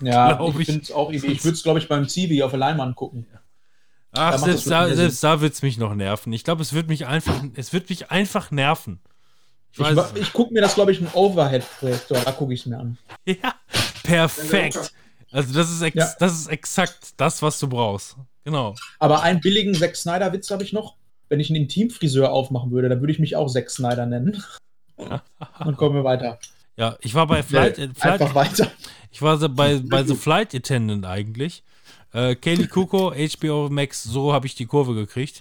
Ja, 0.00 0.32
Glaub 0.36 0.58
ich. 0.58 0.68
ich 0.68 0.92
auch 0.92 1.10
irgendwie. 1.10 1.32
Ich 1.32 1.44
würde 1.44 1.54
es, 1.54 1.62
glaube 1.62 1.78
ich, 1.78 1.88
beim 1.88 2.08
Zivi 2.08 2.42
auf 2.42 2.50
der 2.50 2.58
Leinwand 2.58 2.96
gucken. 2.96 3.26
Ach, 4.12 4.32
Da 4.32 4.38
selbst 4.38 4.68
da, 4.70 4.92
selbst 4.92 5.22
da 5.22 5.40
wird 5.40 5.52
es 5.54 5.62
mich 5.62 5.78
noch 5.78 5.94
nerven. 5.94 6.32
Ich 6.32 6.42
glaube, 6.42 6.62
es 6.62 6.72
wird 6.72 6.88
mich 6.88 7.06
einfach, 7.06 7.44
es 7.54 7.72
wird 7.72 7.88
mich 7.90 8.10
einfach 8.10 8.50
nerven. 8.50 9.00
Ich 9.72 9.78
Ich, 9.78 9.98
ich 10.16 10.32
gucke 10.32 10.52
mir 10.52 10.60
das, 10.62 10.74
glaube 10.74 10.90
ich, 10.90 11.00
im 11.00 11.06
Overhead-Projektor. 11.12 12.18
Da 12.24 12.32
gucke 12.32 12.52
ich 12.52 12.60
es 12.60 12.66
mir 12.66 12.78
an. 12.78 12.98
ja, 13.24 13.54
perfekt. 14.02 14.92
Also 15.30 15.54
das 15.54 15.70
ist, 15.70 15.80
ex, 15.82 15.94
Ja. 15.96 16.08
das 16.18 16.32
ist 16.32 16.48
exakt 16.48 17.10
das, 17.18 17.40
was 17.40 17.60
du 17.60 17.68
brauchst. 17.68 18.16
Genau. 18.50 18.74
Aber 18.98 19.22
einen 19.22 19.40
billigen 19.40 19.74
Zack 19.74 19.96
Snyder-Witz 19.96 20.50
habe 20.50 20.64
ich 20.64 20.72
noch. 20.72 20.96
Wenn 21.28 21.38
ich 21.38 21.48
einen 21.50 21.62
Intimfriseur 21.62 22.32
aufmachen 22.32 22.72
würde, 22.72 22.88
dann 22.88 23.00
würde 23.00 23.12
ich 23.12 23.20
mich 23.20 23.36
auch 23.36 23.48
Zack 23.48 23.70
Snyder 23.70 24.06
nennen. 24.06 24.42
Und 25.64 25.76
kommen 25.76 25.94
wir 25.94 26.04
weiter. 26.04 26.38
Ja, 26.76 26.96
ich 27.00 27.14
war 27.14 27.26
bei 27.26 27.42
Flight, 27.42 27.78
Nee, 27.78 27.84
äh, 27.84 27.88
Flight 27.94 28.20
Einfach 28.20 28.34
weiter. 28.34 28.70
Ich 29.12 29.22
war 29.22 29.38
bei, 29.48 29.80
bei 29.84 30.02
The 30.02 30.14
Flight 30.14 30.54
Attendant 30.54 31.06
eigentlich. 31.06 31.62
Äh, 32.12 32.34
Kelly 32.34 32.66
Kuko, 32.66 33.12
HBO 33.12 33.68
Max, 33.70 34.02
so 34.02 34.32
habe 34.32 34.46
ich 34.46 34.54
die 34.54 34.66
Kurve 34.66 34.94
gekriegt. 34.94 35.40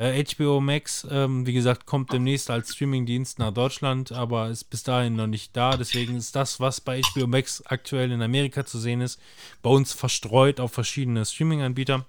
Äh, 0.00 0.24
HBO 0.24 0.62
Max, 0.62 1.06
ähm, 1.10 1.46
wie 1.46 1.52
gesagt, 1.52 1.84
kommt 1.84 2.10
demnächst 2.10 2.48
als 2.48 2.74
Streamingdienst 2.74 3.38
nach 3.38 3.52
Deutschland, 3.52 4.12
aber 4.12 4.48
ist 4.48 4.64
bis 4.64 4.82
dahin 4.82 5.14
noch 5.14 5.26
nicht 5.26 5.54
da. 5.54 5.76
Deswegen 5.76 6.16
ist 6.16 6.34
das, 6.34 6.58
was 6.58 6.80
bei 6.80 7.02
HBO 7.02 7.26
Max 7.26 7.62
aktuell 7.66 8.10
in 8.10 8.22
Amerika 8.22 8.64
zu 8.64 8.78
sehen 8.78 9.02
ist, 9.02 9.20
bei 9.60 9.68
uns 9.68 9.92
verstreut 9.92 10.58
auf 10.58 10.72
verschiedene 10.72 11.26
Streaming-Anbieter. 11.26 12.06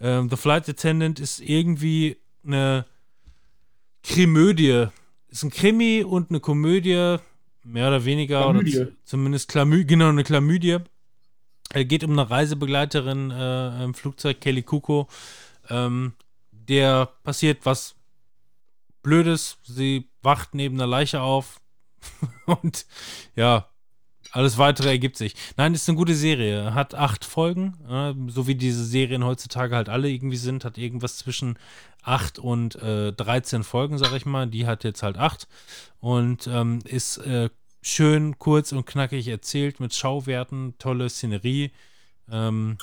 Ähm, 0.00 0.30
The 0.30 0.36
Flight 0.36 0.68
Attendant 0.68 1.18
ist 1.18 1.40
irgendwie 1.40 2.16
eine 2.46 2.86
Krimödie. 4.04 4.86
Ist 5.28 5.42
ein 5.42 5.50
Krimi 5.50 6.04
und 6.04 6.30
eine 6.30 6.38
Komödie, 6.38 7.16
mehr 7.64 7.88
oder 7.88 8.04
weniger. 8.04 8.42
Chlamydie. 8.42 8.78
Oder 8.78 8.88
zumindest 9.04 9.48
Chlamü 9.50 9.84
genau, 9.84 10.10
eine 10.10 10.22
Chlamydie. 10.22 10.78
Er 11.72 11.84
geht 11.86 12.04
um 12.04 12.12
eine 12.12 12.30
Reisebegleiterin 12.30 13.32
äh, 13.32 13.82
im 13.82 13.94
Flugzeug, 13.94 14.40
Kelly 14.40 14.62
Kuko. 14.62 15.08
Ähm, 15.68 16.12
der 16.68 17.06
passiert 17.24 17.64
was 17.64 17.94
Blödes. 19.02 19.58
Sie 19.62 20.10
wacht 20.22 20.54
neben 20.54 20.76
einer 20.76 20.86
Leiche 20.86 21.20
auf. 21.20 21.60
Und 22.46 22.86
ja, 23.34 23.68
alles 24.32 24.58
weitere 24.58 24.88
ergibt 24.88 25.16
sich. 25.16 25.34
Nein, 25.56 25.74
ist 25.74 25.88
eine 25.88 25.96
gute 25.96 26.14
Serie. 26.14 26.74
Hat 26.74 26.94
acht 26.94 27.24
Folgen, 27.24 27.78
äh, 27.88 28.14
so 28.30 28.46
wie 28.46 28.54
diese 28.54 28.84
Serien 28.84 29.24
heutzutage 29.24 29.76
halt 29.76 29.88
alle 29.88 30.10
irgendwie 30.10 30.36
sind. 30.36 30.64
Hat 30.64 30.78
irgendwas 30.78 31.18
zwischen 31.18 31.58
acht 32.02 32.38
und 32.38 32.76
äh, 32.76 33.12
13 33.12 33.62
Folgen, 33.62 33.98
sag 33.98 34.12
ich 34.12 34.26
mal. 34.26 34.46
Die 34.46 34.66
hat 34.66 34.84
jetzt 34.84 35.02
halt 35.02 35.16
acht. 35.16 35.48
Und 36.00 36.46
ähm, 36.48 36.80
ist 36.84 37.18
äh, 37.18 37.50
schön, 37.82 38.38
kurz 38.38 38.72
und 38.72 38.86
knackig 38.86 39.28
erzählt 39.28 39.80
mit 39.80 39.94
Schauwerten, 39.94 40.74
tolle 40.78 41.08
Szenerie. 41.08 41.70
Ähm, 42.30 42.78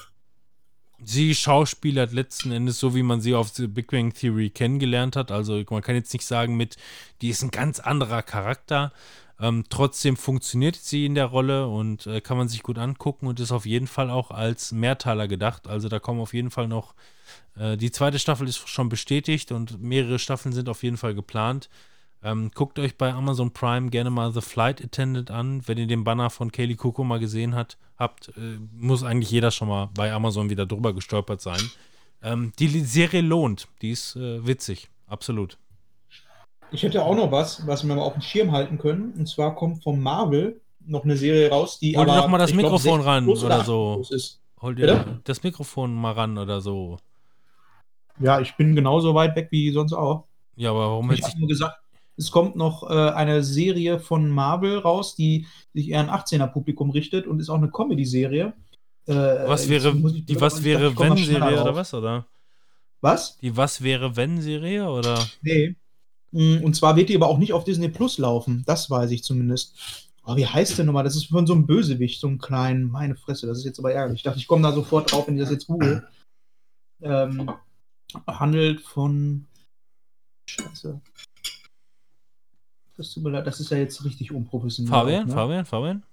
sie 1.05 1.35
schauspielert 1.35 2.13
letzten 2.13 2.51
Endes 2.51 2.79
so, 2.79 2.95
wie 2.95 3.03
man 3.03 3.21
sie 3.21 3.35
auf 3.35 3.49
The 3.49 3.67
Big 3.67 3.91
Bang 3.91 4.13
Theory 4.13 4.49
kennengelernt 4.49 5.15
hat. 5.15 5.31
Also 5.31 5.63
man 5.69 5.81
kann 5.81 5.95
jetzt 5.95 6.13
nicht 6.13 6.25
sagen 6.25 6.55
mit, 6.55 6.77
die 7.21 7.29
ist 7.29 7.43
ein 7.43 7.51
ganz 7.51 7.79
anderer 7.79 8.21
Charakter. 8.21 8.91
Ähm, 9.39 9.65
trotzdem 9.69 10.15
funktioniert 10.15 10.75
sie 10.75 11.05
in 11.05 11.15
der 11.15 11.25
Rolle 11.25 11.67
und 11.67 12.05
äh, 12.07 12.21
kann 12.21 12.37
man 12.37 12.47
sich 12.47 12.63
gut 12.63 12.77
angucken 12.77 13.27
und 13.27 13.39
ist 13.39 13.51
auf 13.51 13.65
jeden 13.65 13.87
Fall 13.87 14.09
auch 14.09 14.31
als 14.31 14.71
Mehrteiler 14.71 15.27
gedacht. 15.27 15.67
Also 15.67 15.89
da 15.89 15.99
kommen 15.99 16.21
auf 16.21 16.33
jeden 16.33 16.51
Fall 16.51 16.67
noch, 16.67 16.93
äh, 17.57 17.75
die 17.75 17.91
zweite 17.91 18.19
Staffel 18.19 18.47
ist 18.47 18.69
schon 18.69 18.89
bestätigt 18.89 19.51
und 19.51 19.81
mehrere 19.81 20.19
Staffeln 20.19 20.53
sind 20.53 20.69
auf 20.69 20.83
jeden 20.83 20.97
Fall 20.97 21.15
geplant. 21.15 21.69
Ähm, 22.23 22.51
guckt 22.55 22.79
euch 22.79 22.97
bei 22.97 23.11
Amazon 23.11 23.51
Prime 23.51 23.89
gerne 23.89 24.09
mal 24.09 24.31
The 24.31 24.41
Flight 24.41 24.81
Attendant 24.81 25.29
an. 25.29 25.67
Wenn 25.67 25.77
ihr 25.77 25.87
den 25.87 26.05
Banner 26.05 26.29
von 26.29 26.51
Kaylee 26.51 26.75
Kuko 26.75 27.03
mal 27.03 27.19
gesehen 27.19 27.53
hat, 27.53 27.77
habt, 27.97 28.29
äh, 28.29 28.59
muss 28.71 29.03
eigentlich 29.03 29.29
jeder 29.29 29.51
schon 29.51 29.67
mal 29.67 29.89
bei 29.93 30.13
Amazon 30.13 30.49
wieder 30.49 30.65
drüber 30.65 30.93
gestolpert 30.93 31.41
sein. 31.41 31.59
Ähm, 32.21 32.53
die 32.59 32.67
Serie 32.79 33.21
lohnt. 33.21 33.67
Die 33.81 33.91
ist 33.91 34.15
äh, 34.15 34.45
witzig. 34.47 34.89
Absolut. 35.07 35.57
Ich 36.71 36.81
hätte 36.83 37.03
auch 37.03 37.15
noch 37.15 37.31
was, 37.31 37.67
was 37.67 37.85
wir 37.85 37.93
mal 37.93 38.01
auf 38.01 38.13
den 38.13 38.21
Schirm 38.21 38.51
halten 38.53 38.77
können. 38.77 39.13
Und 39.17 39.27
zwar 39.27 39.53
kommt 39.53 39.83
von 39.83 39.99
Marvel 39.99 40.61
noch 40.85 41.03
eine 41.03 41.17
Serie 41.17 41.49
raus, 41.49 41.79
die 41.79 41.97
Hol 41.97 42.05
dir 42.05 42.13
aber, 42.13 42.21
doch 42.21 42.29
mal 42.29 42.37
das 42.37 42.49
ich 42.49 42.57
glaub, 42.57 42.71
Mikrofon 42.71 43.01
60 43.01 43.07
ran 43.07 43.29
oder 43.29 43.55
80 43.55 43.65
so. 43.65 44.03
Hol 44.61 44.75
dir 44.75 44.87
Bitte? 44.87 45.21
das 45.25 45.43
Mikrofon 45.43 45.93
mal 45.93 46.13
ran 46.13 46.37
oder 46.37 46.61
so. 46.61 46.97
Ja, 48.19 48.39
ich 48.39 48.55
bin 48.55 48.75
genauso 48.75 49.13
weit 49.13 49.35
weg 49.35 49.49
wie 49.51 49.71
sonst 49.71 49.93
auch. 49.93 50.25
Ja, 50.55 50.69
aber 50.69 50.89
warum 50.89 51.11
Ich 51.11 51.19
hätte 51.19 51.29
habe 51.29 51.39
nur 51.39 51.47
gesagt, 51.47 51.82
es 52.17 52.31
kommt 52.31 52.55
noch 52.55 52.89
äh, 52.89 52.93
eine 52.93 53.43
Serie 53.43 53.99
von 53.99 54.29
Marvel 54.29 54.77
raus, 54.77 55.15
die 55.15 55.47
sich 55.73 55.89
eher 55.89 55.99
an 55.99 56.09
18er-Publikum 56.09 56.91
richtet 56.91 57.27
und 57.27 57.39
ist 57.39 57.49
auch 57.49 57.57
eine 57.57 57.71
Comedy-Serie. 57.71 58.53
Äh, 59.05 59.13
Was 59.13 59.67
wäre 59.67 59.93
die 59.93 60.39
Was 60.39 60.63
wäre 60.63 60.93
komm 60.93 61.09
mal 61.09 61.17
wenn 61.17 61.23
schneller 61.23 61.47
Serie 61.49 61.61
oder 61.61 61.75
was 61.75 61.93
oder? 61.93 62.25
Was? 63.01 63.37
Die 63.39 63.57
Was 63.57 63.81
wäre 63.81 64.15
wenn 64.15 64.41
Serie 64.41 64.89
oder? 64.89 65.27
Nee. 65.41 65.75
Mm, 66.31 66.63
Und 66.63 66.75
zwar 66.75 66.95
wird 66.95 67.09
die 67.09 67.15
aber 67.15 67.27
auch 67.27 67.37
nicht 67.37 67.53
auf 67.53 67.63
Disney 67.63 67.89
Plus 67.89 68.17
laufen. 68.17 68.63
Das 68.65 68.89
weiß 68.89 69.11
ich 69.11 69.23
zumindest. 69.23 70.09
Oh, 70.25 70.37
wie 70.37 70.47
heißt 70.47 70.77
der 70.77 70.85
nochmal? 70.85 71.03
Das 71.03 71.17
ist 71.17 71.25
von 71.25 71.45
so 71.45 71.53
einem 71.53 71.65
Bösewicht, 71.65 72.21
so 72.21 72.27
einem 72.27 72.37
kleinen. 72.37 72.89
Meine 72.89 73.15
Fresse, 73.15 73.45
das 73.45 73.57
ist 73.57 73.65
jetzt 73.65 73.79
aber 73.79 73.91
ärgerlich. 73.93 74.19
Ich 74.19 74.23
dachte, 74.23 74.39
ich 74.39 74.47
komme 74.47 74.63
da 74.63 74.71
sofort 74.71 75.11
drauf, 75.11 75.27
wenn 75.27 75.35
ich 75.35 75.41
das 75.41 75.51
jetzt 75.51 75.67
google. 75.67 76.07
Ähm, 77.01 77.51
handelt 78.25 78.79
von. 78.81 79.47
Scheiße. 80.49 81.01
Das 83.03 83.13
tut 83.13 83.23
mir 83.23 83.31
leid, 83.31 83.45
das 83.45 83.59
ist 83.59 83.69
ja 83.69 83.77
jetzt 83.77 84.03
richtig 84.05 84.31
unprofessionell. 84.31 84.89
Fabian, 84.91 85.27
ne? 85.27 85.33
Fabian, 85.33 85.65
Fabian? 85.65 86.03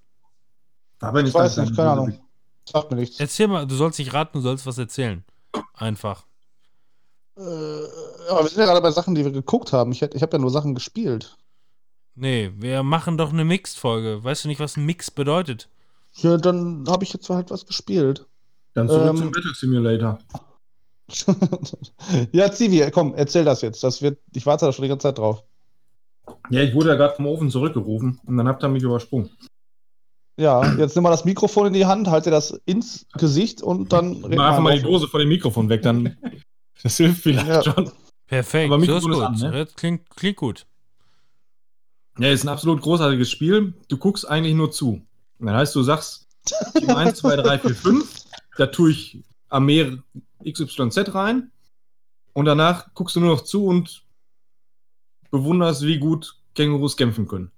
Aber 0.98 1.22
Ich 1.22 1.32
weiß 1.32 1.58
nicht, 1.58 1.76
keine 1.76 1.90
Ahnung. 1.90 2.20
Sagt 2.64 2.90
mir 2.90 2.96
nichts. 2.96 3.20
Erzähl 3.20 3.46
mal, 3.46 3.64
du 3.66 3.74
sollst 3.76 3.98
nicht 4.00 4.12
raten, 4.12 4.38
du 4.38 4.40
sollst 4.40 4.66
was 4.66 4.76
erzählen. 4.76 5.24
Einfach. 5.74 6.24
Äh, 7.36 7.40
aber 7.40 8.42
wir 8.42 8.48
sind 8.48 8.58
ja 8.58 8.66
gerade 8.66 8.80
bei 8.80 8.90
Sachen, 8.90 9.14
die 9.14 9.24
wir 9.24 9.30
geguckt 9.30 9.72
haben. 9.72 9.92
Ich, 9.92 10.02
ich 10.02 10.22
habe 10.22 10.36
ja 10.36 10.40
nur 10.40 10.50
Sachen 10.50 10.74
gespielt. 10.74 11.36
Nee, 12.16 12.50
wir 12.56 12.82
machen 12.82 13.16
doch 13.16 13.32
eine 13.32 13.44
Mixed-Folge. 13.44 14.22
Weißt 14.24 14.44
du 14.44 14.48
nicht, 14.48 14.60
was 14.60 14.76
ein 14.76 14.84
Mix 14.84 15.10
bedeutet? 15.12 15.68
Ja, 16.14 16.36
dann 16.36 16.84
habe 16.88 17.04
ich 17.04 17.12
jetzt 17.12 17.30
halt 17.30 17.50
was 17.50 17.66
gespielt. 17.66 18.26
Dann 18.74 18.88
zurück 18.88 19.10
Ähm, 19.10 19.16
zum 19.16 19.30
Battle 19.30 19.54
Simulator. 19.54 20.18
ja, 22.32 22.52
Zivi, 22.52 22.88
komm, 22.90 23.14
erzähl 23.14 23.44
das 23.44 23.62
jetzt. 23.62 23.82
Das 23.82 24.02
wird, 24.02 24.18
ich 24.34 24.44
warte 24.46 24.66
da 24.66 24.72
schon 24.72 24.82
die 24.82 24.88
ganze 24.88 25.04
Zeit 25.04 25.18
drauf. 25.18 25.44
Ja, 26.50 26.62
ich 26.62 26.74
wurde 26.74 26.88
ja 26.90 26.94
gerade 26.96 27.14
vom 27.14 27.26
Ofen 27.26 27.50
zurückgerufen 27.50 28.20
und 28.26 28.36
dann 28.36 28.48
habt 28.48 28.62
ihr 28.64 28.68
mich 28.68 28.82
übersprungen. 28.82 29.30
Ja, 30.38 30.72
jetzt 30.78 30.94
nimm 30.94 31.02
mal 31.02 31.10
das 31.10 31.24
Mikrofon 31.24 31.66
in 31.66 31.72
die 31.74 31.84
Hand, 31.86 32.08
halt 32.08 32.24
dir 32.26 32.30
das 32.30 32.52
ins 32.64 33.06
Gesicht 33.18 33.62
und 33.62 33.92
dann 33.92 34.20
Mach 34.22 34.28
einfach 34.30 34.60
mal 34.60 34.76
die. 34.76 34.82
Dose 34.82 35.06
vor 35.06 35.20
dem 35.20 35.28
Mikrofon 35.28 35.68
weg, 35.68 35.82
dann. 35.82 36.16
Das 36.82 36.96
hilft 36.96 37.22
vielleicht 37.24 37.46
Ja. 37.46 37.62
schon. 37.62 37.90
Perfekt, 38.26 38.72
Aber 38.72 38.82
so 38.82 38.96
ist 38.96 39.04
Mikrofon 39.04 39.12
ist 39.34 39.40
gut. 39.40 39.44
an, 39.44 39.52
ne? 39.52 39.64
Das 39.66 39.74
klingt, 39.74 40.08
klingt 40.16 40.36
gut. 40.38 40.66
Ja, 42.18 42.28
ist 42.28 42.42
ein 42.44 42.48
absolut 42.48 42.80
großartiges 42.80 43.30
Spiel. 43.30 43.74
Du 43.88 43.98
guckst 43.98 44.26
eigentlich 44.26 44.54
nur 44.54 44.70
zu. 44.70 45.02
Das 45.40 45.50
heißt, 45.52 45.74
du 45.76 45.82
sagst 45.82 46.26
Team 46.78 46.88
1, 46.90 47.18
2, 47.18 47.36
3, 47.36 47.58
4, 47.58 47.74
5. 47.74 48.24
Da 48.56 48.66
tue 48.68 48.92
ich 48.92 49.22
Armee 49.50 49.98
XYZ 50.48 51.14
rein. 51.14 51.50
Und 52.32 52.46
danach 52.46 52.94
guckst 52.94 53.14
du 53.16 53.20
nur 53.20 53.34
noch 53.34 53.42
zu 53.42 53.66
und 53.66 54.02
bewunderst, 55.30 55.82
wie 55.82 55.98
gut 55.98 56.36
Kängurus 56.54 56.96
kämpfen 56.96 57.26
können. 57.26 57.50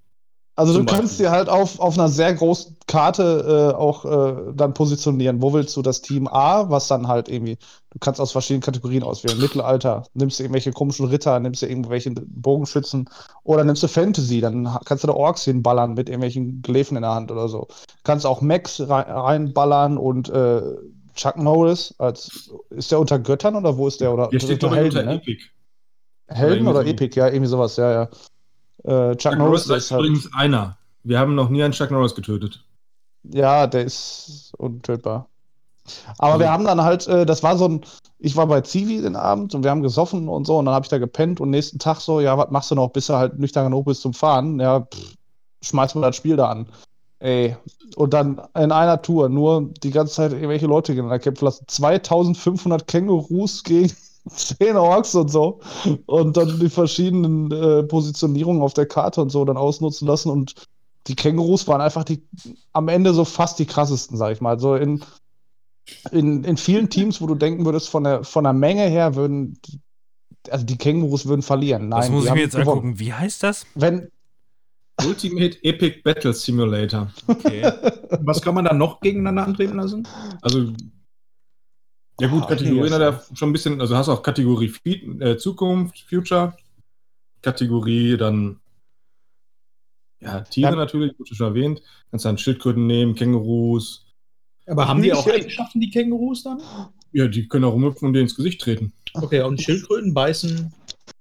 Also 0.55 0.79
du 0.79 0.85
kannst 0.85 1.19
dir 1.19 1.31
halt 1.31 1.49
auf, 1.49 1.81
auf 1.81 1.99
einer 1.99 2.11
sehr 2.11 2.35
großen 2.35 2.77
Karte 2.87 3.73
äh, 3.73 3.75
auch 3.75 4.05
äh, 4.05 4.53
dann 4.55 4.75
positionieren. 4.75 5.41
Wo 5.41 5.55
willst 5.55 5.75
du 5.79 5.81
das 5.81 6.03
Team 6.03 6.29
A, 6.29 6.69
was 6.69 6.89
dann 6.89 7.09
halt 7.09 7.31
irgendwie, 7.31 7.57
du 7.91 7.99
kannst 7.99 8.21
aus 8.21 8.33
verschiedenen 8.33 8.61
Kategorien 8.61 9.03
auswählen. 9.03 9.41
Mittelalter, 9.41 10.05
nimmst 10.13 10.39
du 10.39 10.43
irgendwelche 10.43 10.73
komischen 10.73 11.07
Ritter, 11.07 11.41
nimmst 11.41 11.63
du 11.63 11.67
irgendwelche 11.67 12.11
Bogenschützen 12.11 13.09
oder 13.45 13.65
nimmst 13.65 13.83
du 13.83 13.89
Fantasy, 13.89 14.43
dann 14.43 14.69
kannst 14.85 15.05
du 15.05 15.09
da 15.09 15.15
Orks 15.15 15.45
hinballern 15.45 15.95
mit 15.95 16.11
irgendwelchen 16.11 16.61
Glefen 16.61 16.97
in 16.97 17.03
der 17.03 17.15
Hand 17.15 17.31
oder 17.31 17.49
so. 17.49 17.69
Kannst 18.05 18.27
auch 18.27 18.43
Max 18.43 18.79
rei- 18.79 19.11
reinballern 19.11 19.97
und 19.97 20.29
äh, 20.29 20.61
Chuck 21.15 21.39
Norris, 21.39 21.95
als, 21.97 22.51
ist 22.69 22.91
der 22.91 23.01
unter 23.01 23.19
Göttern 23.19 23.57
oder 23.57 23.79
wo 23.79 23.89
ist 23.89 24.03
der? 24.03 24.13
Oder 24.13 24.29
das 24.31 24.43
steht 24.43 24.63
doch 24.63 24.77
unter 24.77 25.03
ne? 25.03 25.15
Epic. 25.15 25.45
Helden 26.35 26.69
oder 26.69 26.83
so. 26.83 26.89
Epic, 26.89 27.19
ja, 27.19 27.27
irgendwie 27.29 27.47
sowas, 27.49 27.77
ja, 27.77 27.93
ja. 27.93 28.03
Äh, 28.85 29.17
Chuck 29.17 29.33
Chuck 29.33 29.39
Norris 29.39 29.67
Norris 29.67 29.85
ist 29.85 29.91
halt. 29.91 30.01
übrigens 30.01 30.31
einer. 30.35 30.77
Wir 31.05 31.19
haben 31.19 31.35
noch 31.35 31.49
nie 31.49 31.63
einen 31.63 31.73
Chuck 31.73 31.91
Norris 31.91 32.15
getötet. 32.15 32.65
Ja, 33.25 33.67
der 33.67 33.85
ist 33.85 34.53
untötbar. 34.59 35.29
Aber 36.19 36.33
Also- 36.35 36.41
wir 36.41 36.51
haben 36.53 36.65
dann 36.65 36.81
halt, 36.83 37.07
äh, 37.09 37.27
das 37.27 37.43
war 37.43 37.57
so 37.57 37.67
ein, 37.69 37.81
ich 38.19 38.37
war 38.37 38.47
bei 38.47 38.61
Zivi 38.61 39.01
den 39.03 39.17
Abend 39.17 39.55
und 39.55 39.65
wir 39.65 39.71
haben 39.71 39.83
gesoffen 39.83 40.29
und 40.29 40.47
so 40.47 40.59
und 40.59 40.67
dann 40.67 40.75
habe 40.75 40.85
ich 40.85 40.91
da 40.91 40.99
gepennt 40.99 41.41
und 41.41 41.51
nächsten 41.51 41.79
Tag 41.79 42.01
so, 42.01 42.21
ja, 42.21 42.37
was 42.39 42.51
machst 42.51 42.71
du 42.71 42.75
noch, 42.77 42.89
bis 42.91 43.07
du 43.09 43.15
halt 43.15 43.39
nüchtern 43.39 43.65
genug 43.65 43.87
bist 43.87 44.03
zum 44.03 44.15
Fahren? 44.15 44.61
Ja, 44.61 44.81
pff, 44.81 45.15
schmeiß 45.63 45.95
mir 45.95 46.03
das 46.03 46.17
Spiel 46.17 46.37
da 46.37 46.49
an. 46.51 46.67
Ey, 47.19 47.57
und 47.95 48.15
dann 48.15 48.41
in 48.57 48.73
einer 48.73 49.01
Tour 49.01 49.29
nur 49.29 49.71
die 49.85 49.91
ganze 49.93 50.15
Zeit 50.15 50.33
irgendwelche 50.33 50.67
Leute 50.67 50.93
gegeneinander 50.93 51.21
kämpfen 51.23 51.45
lassen. 51.45 51.65
2500 51.69 52.87
Kängurus 52.89 53.63
gegen 53.63 53.93
10 54.29 54.77
Orks 54.77 55.15
und 55.15 55.29
so. 55.29 55.61
Und 56.07 56.37
dann 56.37 56.59
die 56.61 56.69
verschiedenen 56.71 57.51
äh, 57.51 57.83
Positionierungen 57.83 58.63
auf 58.63 58.75
der 58.75 58.87
Karte 58.87 59.21
und 59.21 59.31
so 59.31 59.45
dann 59.45 59.57
ausnutzen 59.57 60.07
lassen 60.07 60.31
und 60.31 60.55
die 61.09 61.17
Kängurus 61.17 61.67
waren 61.67 61.81
einfach 61.81 62.05
die 62.05 62.23
am 62.73 62.87
Ende 62.89 63.13
so 63.13 63.25
fast 63.25 63.59
die 63.59 63.67
krassesten, 63.67 64.17
sag 64.17 64.33
ich 64.33 64.41
mal. 64.41 64.61
So 64.61 64.77
in, 64.77 65.03
in, 66.13 66.45
in 66.45 66.57
vielen 66.57 66.89
Teams, 66.91 67.21
wo 67.21 67.27
du 67.27 67.35
denken 67.35 67.65
würdest, 67.65 67.89
von 67.89 68.05
der, 68.05 68.23
von 68.23 68.45
der 68.45 68.53
Menge 68.53 68.83
her 68.89 69.15
würden, 69.17 69.59
die- 69.67 69.81
also 70.51 70.65
die 70.65 70.77
Kängurus 70.79 71.27
würden 71.27 71.43
verlieren. 71.43 71.89
Nein, 71.89 72.01
das 72.01 72.11
muss 72.11 72.25
ich 72.25 72.31
haben 72.31 72.37
mir 72.37 72.43
jetzt 72.45 72.53
gewonnen. 72.57 72.69
angucken. 72.79 72.99
Wie 72.99 73.13
heißt 73.13 73.43
das? 73.45 73.65
Wenn, 73.75 74.09
Ultimate 75.05 75.57
Epic 75.65 76.03
Battle 76.05 76.33
Simulator. 76.33 77.11
Okay. 77.27 77.63
Was 78.21 78.41
kann 78.43 78.55
man 78.55 78.65
da 78.65 78.73
noch 78.75 79.01
gegeneinander 79.01 79.45
antreten 79.45 79.77
lassen? 79.77 80.07
Also, 80.43 80.73
ja 82.23 82.29
gut, 82.29 82.45
Ah, 82.45 82.47
Kategorien 82.47 82.93
hat 82.95 83.01
er 83.01 83.23
schon 83.35 83.51
ein 83.51 83.53
bisschen, 83.53 83.81
also 83.81 83.97
hast 83.97 84.09
auch 84.09 84.23
Kategorie 84.23 84.69
Fe- 84.69 85.21
äh, 85.21 85.37
Zukunft, 85.37 85.99
Future, 86.09 86.57
Kategorie 87.43 88.17
dann, 88.17 88.61
ja, 90.21 90.41
Tiere 90.43 90.71
Ja. 90.71 90.77
natürlich, 90.77 91.19
wurde 91.19 91.35
schon 91.35 91.49
erwähnt. 91.49 91.83
Kannst 92.11 92.25
dann 92.25 92.39
Schildkröten 92.39 92.87
nehmen, 92.87 93.15
Kängurus. 93.15 94.07
Aber 94.67 94.87
haben 94.87 95.03
die 95.03 95.13
auch. 95.13 95.27
Eigenschaften, 95.27 95.81
die 95.81 95.91
Kängurus 95.91 96.45
dann? 96.45 96.63
Ja, 97.13 97.27
die 97.27 97.49
können 97.49 97.65
auch 97.65 97.73
rumhüpfen 97.73 98.07
und 98.07 98.15
dir 98.15 98.21
ins 98.21 98.37
Gesicht 98.37 98.61
treten. 98.61 98.93
Okay, 99.15 99.43
und 99.43 99.61
Schildkröten 99.61 100.15
beißen, 100.15 100.73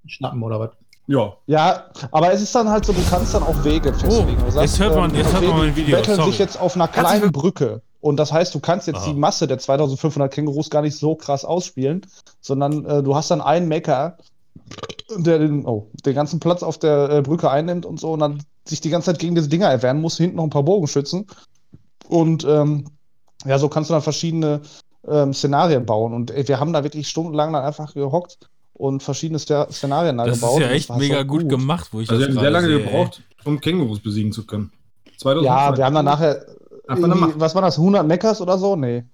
schnappen 0.06 0.42
oder 0.42 0.60
was? 0.60 0.70
Ja, 1.08 1.36
ja, 1.48 1.90
aber 2.12 2.32
es 2.32 2.40
ist 2.40 2.54
dann 2.54 2.68
halt 2.68 2.84
so, 2.84 2.92
du 2.92 3.00
kannst 3.10 3.34
dann 3.34 3.42
auch 3.42 3.64
Wege 3.64 3.92
festlegen. 3.92 4.36
Du 4.38 4.56
Oh, 4.56 4.60
jetzt 4.60 4.78
hört 4.78 4.94
man- 4.94 5.12
jetzt 5.14 5.32
hört 5.32 5.42
man 5.44 5.58
mein 5.58 5.74
die 5.74 5.82
Video, 5.82 5.96
betteln 5.96 6.16
sorry. 6.16 6.30
sich 6.30 6.38
jetzt 6.38 6.56
auf 6.60 6.76
einer 6.76 6.86
kleinen 6.86 7.32
Brücke. 7.32 7.82
Und 8.02 8.16
das 8.16 8.32
heißt, 8.32 8.52
du 8.54 8.58
kannst 8.58 8.88
jetzt 8.88 8.98
Aha. 8.98 9.06
die 9.06 9.14
Masse 9.14 9.46
der 9.46 9.58
2500 9.58 10.30
Kängurus 10.30 10.70
gar 10.70 10.82
nicht 10.82 10.98
so 10.98 11.14
krass 11.14 11.44
ausspielen, 11.44 12.04
sondern 12.40 12.84
äh, 12.84 13.02
du 13.02 13.14
hast 13.14 13.30
dann 13.30 13.40
einen 13.40 13.68
Mecker, 13.68 14.18
der 15.16 15.38
den, 15.38 15.64
oh, 15.64 15.88
den 16.04 16.14
ganzen 16.14 16.40
Platz 16.40 16.64
auf 16.64 16.78
der 16.78 17.10
äh, 17.10 17.22
Brücke 17.22 17.48
einnimmt 17.48 17.86
und 17.86 18.00
so 18.00 18.12
und 18.12 18.18
dann 18.18 18.42
sich 18.66 18.80
die 18.80 18.90
ganze 18.90 19.06
Zeit 19.06 19.20
gegen 19.20 19.36
diese 19.36 19.48
Dinger 19.48 19.68
erwehren 19.68 20.00
muss, 20.00 20.16
hinten 20.16 20.36
noch 20.36 20.42
ein 20.44 20.50
paar 20.50 20.64
Bogenschützen. 20.64 21.28
Und 22.08 22.44
ähm, 22.44 22.86
ja, 23.44 23.58
so 23.60 23.68
kannst 23.68 23.88
du 23.88 23.94
dann 23.94 24.02
verschiedene 24.02 24.62
ähm, 25.06 25.32
Szenarien 25.32 25.86
bauen. 25.86 26.12
Und 26.12 26.32
ey, 26.32 26.46
wir 26.48 26.58
haben 26.58 26.72
da 26.72 26.82
wirklich 26.82 27.08
stundenlang 27.08 27.52
dann 27.52 27.64
einfach 27.64 27.94
gehockt 27.94 28.38
und 28.72 29.04
verschiedene 29.04 29.38
Ster 29.38 29.68
Szenarien 29.70 30.18
da 30.18 30.26
Das 30.26 30.40
gebaut. 30.40 30.60
ist 30.60 30.66
ja 30.66 30.72
echt 30.72 30.96
mega 30.96 31.20
so 31.20 31.26
gut, 31.26 31.48
gemacht, 31.48 31.88
wo 31.92 32.00
ich 32.00 32.10
also 32.10 32.20
wir 32.20 32.26
das 32.26 32.36
haben 32.36 32.42
sehr 32.42 32.50
lange 32.50 32.66
sehe, 32.66 32.82
gebraucht, 32.82 33.22
um 33.44 33.60
Kängurus 33.60 34.00
besiegen 34.00 34.32
zu 34.32 34.44
können. 34.44 34.72
2000 35.18 35.46
Ja, 35.46 35.76
wir 35.76 35.84
haben 35.84 35.94
dann 35.94 36.04
nachher, 36.04 36.44
Was 36.86 37.54
war 37.54 37.62
das, 37.62 37.78
100 37.78 38.06
Meckers 38.06 38.40
oder 38.40 38.58
so? 38.58 38.76
Nee. 38.76 39.04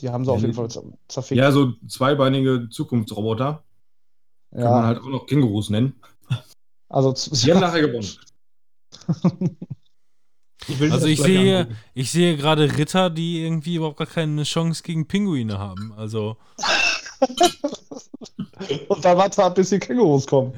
Die 0.00 0.08
haben 0.08 0.24
sie 0.24 0.30
Ja, 0.30 0.36
auf 0.36 0.40
jeden 0.42 0.54
Fall 0.54 0.66
zer- 0.66 0.84
zerfickt. 1.08 1.38
Ja, 1.38 1.52
so 1.52 1.72
zweibeinige 1.86 2.68
Zukunftsroboter. 2.70 3.62
Kann 4.52 4.62
man 4.64 4.84
halt 4.84 4.98
auch 5.00 5.06
noch 5.08 5.26
Kängurus 5.26 5.70
nennen. 5.70 5.94
also 6.88 7.12
Die 7.12 7.52
haben 7.52 7.60
nachher 7.60 7.82
gewonnen. 7.82 8.08
Ich 10.68 10.92
Also 10.92 11.06
ich 11.06 11.20
sehe, 11.20 11.60
angucken. 11.60 11.76
ich 11.94 12.12
sehe 12.12 12.36
gerade 12.36 12.76
Ritter, 12.76 13.08
die 13.08 13.42
irgendwie 13.42 13.76
überhaupt 13.76 13.96
gar 13.96 14.06
keine 14.06 14.42
Chance 14.42 14.82
gegen 14.82 15.08
Pinguine 15.08 15.58
haben. 15.58 15.92
Also 15.96 16.36
und 18.88 19.04
da 19.04 19.16
war 19.16 19.30
zwar 19.30 19.52
bis 19.54 19.70
die 19.70 19.78
Kängurus 19.78 20.26
kommen. 20.26 20.52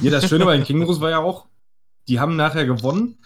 Ja, 0.00 0.10
das 0.10 0.28
Schöne 0.28 0.44
bei 0.44 0.56
den 0.56 0.66
Kängurus 0.66 1.00
war 1.00 1.10
ja 1.10 1.20
auch, 1.20 1.46
die 2.08 2.18
haben 2.18 2.34
nachher 2.36 2.66
gewonnen, 2.66 3.16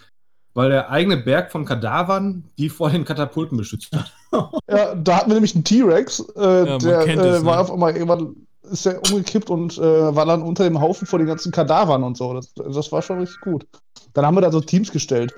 weil 0.57 0.71
der 0.71 0.91
eigene 0.91 1.19
Berg 1.19 1.53
von 1.53 1.67
Kadavern 1.67 2.43
die 2.57 2.71
vor 2.71 2.89
den 2.89 3.05
Katapulten 3.05 3.59
beschützt 3.59 3.93
hat. 3.93 4.13
Ja, 4.69 4.95
da 4.95 5.19
hatten 5.19 5.31
wir 5.31 5.35
nämlich 5.35 5.55
einen 5.55 5.65
T-Rex, 5.65 6.21
äh, 6.37 6.65
man 6.65 6.79
der 6.81 7.07
äh, 7.07 7.13
es, 7.13 7.41
ne? 7.41 7.47
war 7.47 7.61
auf 7.61 7.71
einmal 7.71 7.95
irgendwann 7.95 8.35
ist 8.71 8.85
der 8.85 9.01
umgekippt 9.01 9.49
und 9.49 9.79
äh, 9.79 10.15
war 10.15 10.27
dann 10.27 10.43
unter 10.43 10.65
dem 10.65 10.81
Haufen 10.81 11.07
vor 11.07 11.19
den 11.19 11.29
ganzen 11.29 11.53
Kadavern 11.53 12.03
und 12.03 12.17
so. 12.19 12.35
Das, 12.35 12.53
das 12.53 12.93
war 12.93 13.01
schon 13.01 13.21
richtig 13.21 13.41
gut. 13.41 13.67
Dann 14.13 14.27
haben 14.27 14.35
wir 14.35 14.41
da 14.41 14.51
so 14.51 14.61
Teams 14.61 14.91
gestellt. 14.91 15.33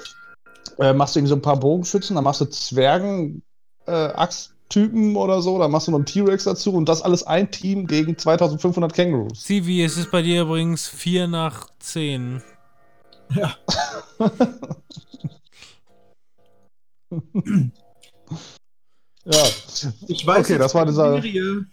Äh, 0.78 0.94
machst 0.94 1.14
du 1.14 1.20
irgendwie 1.20 1.30
so 1.30 1.36
ein 1.36 1.42
paar 1.42 1.60
Bogenschützen, 1.60 2.16
dann 2.16 2.24
machst 2.24 2.40
du 2.40 2.46
Zwergen, 2.46 3.42
äh, 3.86 3.92
Axttypen 3.92 5.14
oder 5.14 5.42
so, 5.42 5.58
dann 5.58 5.70
machst 5.70 5.86
du 5.86 5.92
noch 5.92 5.98
einen 5.98 6.06
T-Rex 6.06 6.44
dazu 6.44 6.72
und 6.72 6.88
das 6.88 7.02
alles 7.02 7.24
ein 7.24 7.50
Team 7.50 7.86
gegen 7.86 8.16
2500 8.16 8.92
Kängurus. 8.92 9.44
Sivi, 9.44 9.84
es 9.84 9.96
ist 9.96 10.10
bei 10.10 10.22
dir 10.22 10.42
übrigens 10.42 10.88
4 10.88 11.28
nach 11.28 11.68
10. 11.80 12.42
Ja, 13.34 13.54
Ich 20.08 20.26
weiß 20.26 20.44
Okay, 20.44 20.52
jetzt 20.54 20.60
das 20.62 20.74
war 20.74 20.84
die 20.86 20.90
dieser- 20.92 21.12
Serie. 21.20 21.66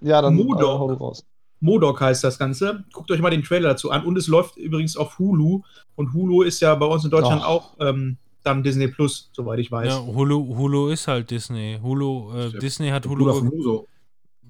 ja 0.00 0.22
dann 0.22 0.34
Modok. 0.34 0.90
äh, 0.90 0.94
raus. 0.94 1.24
Modok 1.60 2.00
heißt 2.00 2.22
das 2.24 2.38
Ganze. 2.38 2.84
Guckt 2.92 3.10
euch 3.10 3.20
mal 3.20 3.30
den 3.30 3.42
Trailer 3.42 3.70
dazu 3.70 3.90
an. 3.90 4.04
Und 4.04 4.16
es 4.16 4.28
läuft 4.28 4.56
übrigens 4.56 4.96
auf 4.96 5.18
Hulu. 5.18 5.62
Und 5.96 6.12
Hulu 6.14 6.42
ist 6.42 6.60
ja 6.60 6.74
bei 6.76 6.86
uns 6.86 7.04
in 7.04 7.10
Deutschland 7.10 7.42
Ach. 7.44 7.48
auch 7.48 7.70
ähm, 7.80 8.16
dann 8.44 8.62
Disney 8.62 8.86
Plus, 8.88 9.28
soweit 9.32 9.58
ich 9.58 9.70
weiß. 9.70 9.88
Ja, 9.88 10.00
Hulu, 10.06 10.56
Hulu 10.56 10.88
ist 10.88 11.08
halt 11.08 11.30
Disney. 11.30 11.78
Hulu, 11.82 12.32
äh, 12.32 12.46
Ja. 12.48 12.58
Disney 12.60 12.88
hat 12.90 13.06
Hulu. 13.06 13.28
Uso. 13.52 13.86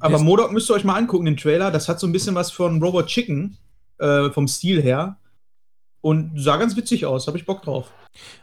Aber 0.01 0.19
Modok 0.19 0.53
müsst 0.53 0.71
ihr 0.71 0.75
euch 0.75 0.85
mal 0.85 0.95
angucken, 0.97 1.25
den 1.25 1.37
Trailer. 1.37 1.71
Das 1.73 1.89
hat 1.89 1.99
so 1.99 2.07
ein 2.07 2.13
bisschen 2.13 2.35
was 2.35 2.53
von 2.53 2.81
Robot 2.83 3.07
Chicken 3.07 3.57
äh, 3.99 4.31
vom 4.31 4.47
Stil 4.47 4.81
her. 4.83 5.17
Und 6.09 6.33
sah 6.37 6.57
ganz 6.57 6.77
witzig 6.77 7.05
aus. 7.07 7.27
Habe 7.27 7.37
ich 7.39 7.45
Bock 7.45 7.63
drauf. 7.63 7.91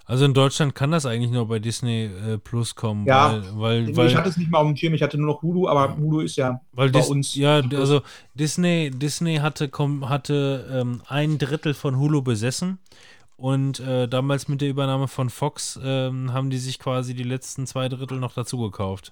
Also 0.06 0.26
in 0.26 0.34
Deutschland 0.34 0.76
kann 0.76 0.92
das 0.92 1.06
eigentlich 1.06 1.32
nur 1.32 1.48
bei 1.48 1.60
Disney 1.60 2.06
äh, 2.06 2.38
Plus 2.38 2.76
kommen, 2.76 3.06
Ja. 3.08 3.42
weil, 3.54 3.58
weil, 3.58 3.90
ich 3.90 3.98
weil, 3.98 4.16
hatte 4.16 4.30
es 4.30 4.38
nicht 4.38 4.52
mal 4.52 4.60
auf 4.60 4.68
dem 4.68 4.76
Schirm. 4.76 4.94
Ich 4.94 5.02
hatte 5.02 5.18
nur 5.18 5.28
noch 5.28 5.42
Hulu. 5.42 5.68
Aber 5.68 5.98
Hulu 5.98 6.20
ist 6.22 6.36
ja 6.36 6.62
bei 6.74 6.88
Dis 6.90 7.10
uns. 7.10 7.36
ja, 7.36 7.62
also 7.76 8.02
Disney, 8.36 8.92
Disney 8.92 9.38
hatte, 9.38 9.68
kom 9.70 10.08
hatte 10.08 10.70
ähm, 10.72 11.02
ein 11.08 11.38
Drittel 11.38 11.74
von 11.74 11.98
Hulu 11.98 12.22
besessen 12.22 12.78
und 13.38 13.80
äh, 13.80 14.08
damals 14.08 14.48
mit 14.48 14.62
der 14.62 14.70
Übernahme 14.70 15.08
von 15.08 15.30
Fox 15.30 15.80
ähm, 15.84 16.32
haben 16.34 16.50
die 16.50 16.58
sich 16.58 16.80
quasi 16.80 17.14
die 17.16 17.24
letzten 17.24 17.66
zwei 17.68 17.90
Drittel 17.90 18.20
noch 18.20 18.34
dazu 18.34 18.60
gekauft. 18.60 19.12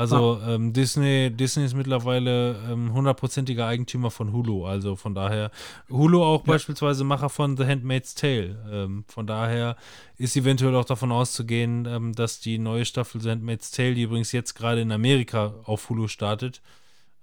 Also 0.00 0.40
ähm, 0.46 0.72
Disney, 0.72 1.30
Disney 1.30 1.66
ist 1.66 1.74
mittlerweile 1.74 2.56
ähm, 2.70 2.94
hundertprozentiger 2.94 3.66
Eigentümer 3.66 4.10
von 4.10 4.32
Hulu. 4.32 4.64
Also 4.64 4.96
von 4.96 5.14
daher, 5.14 5.50
Hulu 5.90 6.24
auch 6.24 6.42
beispielsweise 6.42 7.04
Macher 7.04 7.28
von 7.28 7.58
The 7.58 7.66
Handmaid's 7.66 8.14
Tale. 8.14 8.56
Ähm, 8.72 9.04
von 9.08 9.26
daher 9.26 9.76
ist 10.16 10.36
eventuell 10.36 10.74
auch 10.74 10.86
davon 10.86 11.12
auszugehen, 11.12 11.84
ähm, 11.84 12.14
dass 12.14 12.40
die 12.40 12.56
neue 12.56 12.86
Staffel 12.86 13.20
The 13.20 13.32
Handmaid's 13.32 13.72
Tale, 13.72 13.92
die 13.92 14.02
übrigens 14.02 14.32
jetzt 14.32 14.54
gerade 14.54 14.80
in 14.80 14.90
Amerika 14.90 15.52
auf 15.64 15.90
Hulu 15.90 16.08
startet, 16.08 16.62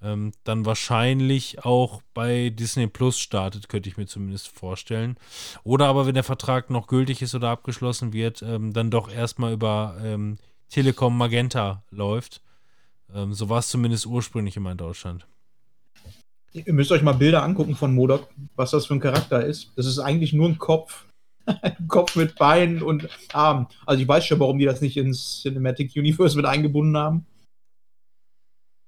ähm, 0.03 0.31
dann 0.43 0.67
wahrscheinlich 0.67 1.65
auch 1.65 2.03
bei 2.13 2.51
Disney 2.51 2.85
Plus 2.85 3.17
startet, 3.17 3.69
könnte 3.69 3.89
ich 3.89 3.97
mir 3.97 4.05
zumindest 4.05 4.49
vorstellen. 4.49 5.17
Oder 5.63 5.87
aber, 5.87 6.05
wenn 6.05 6.13
der 6.13 6.23
Vertrag 6.23 6.69
noch 6.69 6.85
gültig 6.85 7.23
ist 7.23 7.33
oder 7.33 7.49
abgeschlossen 7.49 8.13
wird, 8.13 8.43
ähm, 8.43 8.71
dann 8.71 8.91
doch 8.91 9.11
erstmal 9.11 9.53
über 9.53 9.97
ähm, 10.03 10.37
Telekom 10.69 11.17
Magenta 11.17 11.83
läuft. 11.89 12.43
Ähm, 13.13 13.34
so 13.34 13.49
war 13.49 13.59
es 13.59 13.69
zumindest 13.69 14.05
ursprünglich 14.05 14.57
immer 14.57 14.71
in 14.71 14.77
Deutschland. 14.77 15.25
Ihr 16.53 16.73
müsst 16.73 16.91
euch 16.91 17.03
mal 17.03 17.13
Bilder 17.13 17.43
angucken 17.43 17.75
von 17.75 17.93
Modok, 17.93 18.27
was 18.55 18.71
das 18.71 18.88
für 18.88 18.95
ein 18.95 18.99
Charakter 18.99 19.45
ist. 19.45 19.71
Das 19.75 19.85
ist 19.85 19.99
eigentlich 19.99 20.34
nur 20.34 20.49
ein 20.49 20.57
Kopf. 20.57 21.05
ein 21.45 21.88
Kopf 21.88 22.15
mit 22.15 22.35
Beinen 22.35 22.81
und 22.81 23.07
Armen. 23.31 23.67
Also 23.85 24.01
ich 24.01 24.07
weiß 24.07 24.25
schon, 24.25 24.39
warum 24.39 24.57
die 24.59 24.65
das 24.65 24.81
nicht 24.81 24.97
ins 24.97 25.41
Cinematic 25.41 25.95
Universe 25.95 26.35
mit 26.35 26.45
eingebunden 26.45 26.97
haben. 26.97 27.25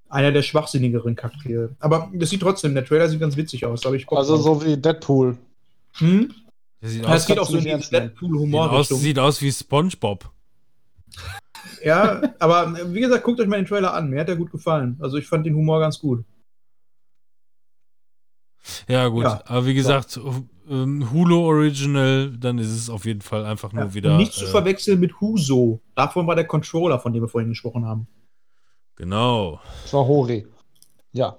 einer 0.09 0.31
der 0.31 0.41
schwachsinnigeren 0.41 1.15
Charaktere. 1.15 1.75
Aber 1.79 2.09
das 2.13 2.31
sieht 2.31 2.41
trotzdem, 2.41 2.73
der 2.73 2.83
Trailer 2.83 3.07
sieht 3.07 3.19
ganz 3.19 3.37
witzig 3.37 3.65
aus. 3.65 3.85
Ich 3.85 4.07
Bock 4.07 4.17
Also 4.17 4.37
so 4.37 4.65
wie 4.65 4.75
Deadpool. 4.75 5.37
Hm? 5.97 6.33
Der 6.81 6.89
sieht 6.89 7.03
Ja, 7.03 7.09
aus, 7.09 7.21
es 7.21 7.25
geht 7.27 7.39
auch 7.39 7.49
so 7.49 7.57
in 7.57 7.65
ernst 7.67 7.91
nehmen. 7.91 8.11
sieht, 8.89 8.97
sieht 8.97 9.19
aus 9.19 9.41
wie 9.41 9.51
SpongeBob. 9.51 10.29
Ja, 11.83 12.21
aber 12.39 12.79
äh, 12.79 12.93
wie 12.93 13.01
gesagt, 13.01 13.23
guckt 13.23 13.39
euch 13.39 13.47
mal 13.47 13.57
den 13.57 13.65
Trailer 13.65 13.93
an. 13.93 14.09
Mir 14.09 14.21
hat 14.21 14.27
der 14.27 14.35
gut 14.35 14.51
gefallen. 14.51 14.97
Also 15.01 15.17
ich 15.17 15.27
fand 15.27 15.45
den 15.45 15.55
Humor 15.55 15.79
ganz 15.79 15.99
gut. 15.99 16.25
Ja, 18.87 19.07
gut. 19.07 19.23
Ja. 19.23 19.41
Aber 19.45 19.65
wie 19.65 19.73
gesagt, 19.73 20.19
ähm, 20.69 21.11
Hulu 21.11 21.39
Original, 21.39 22.31
dann 22.37 22.57
ist 22.59 22.69
es 22.71 22.89
auf 22.89 23.05
jeden 23.05 23.21
Fall 23.21 23.45
einfach 23.45 23.71
nur 23.71 23.85
Ja, 23.85 23.93
wieder. 23.93 24.17
nicht 24.17 24.33
zu 24.33 24.45
äh, 24.45 24.49
verwechseln 24.49 24.99
mit 24.99 25.19
Huso. 25.21 25.81
Davon 25.95 26.27
war 26.27 26.35
der 26.35 26.45
Controller, 26.45 26.99
von 26.99 27.13
dem 27.13 27.23
wir 27.23 27.27
vorhin 27.29 27.49
gesprochen 27.49 27.85
haben. 27.85 28.07
Genau. 28.95 29.59
Das 29.83 29.93
war 29.93 30.05
Hori. 30.05 30.45
Ja. 31.13 31.37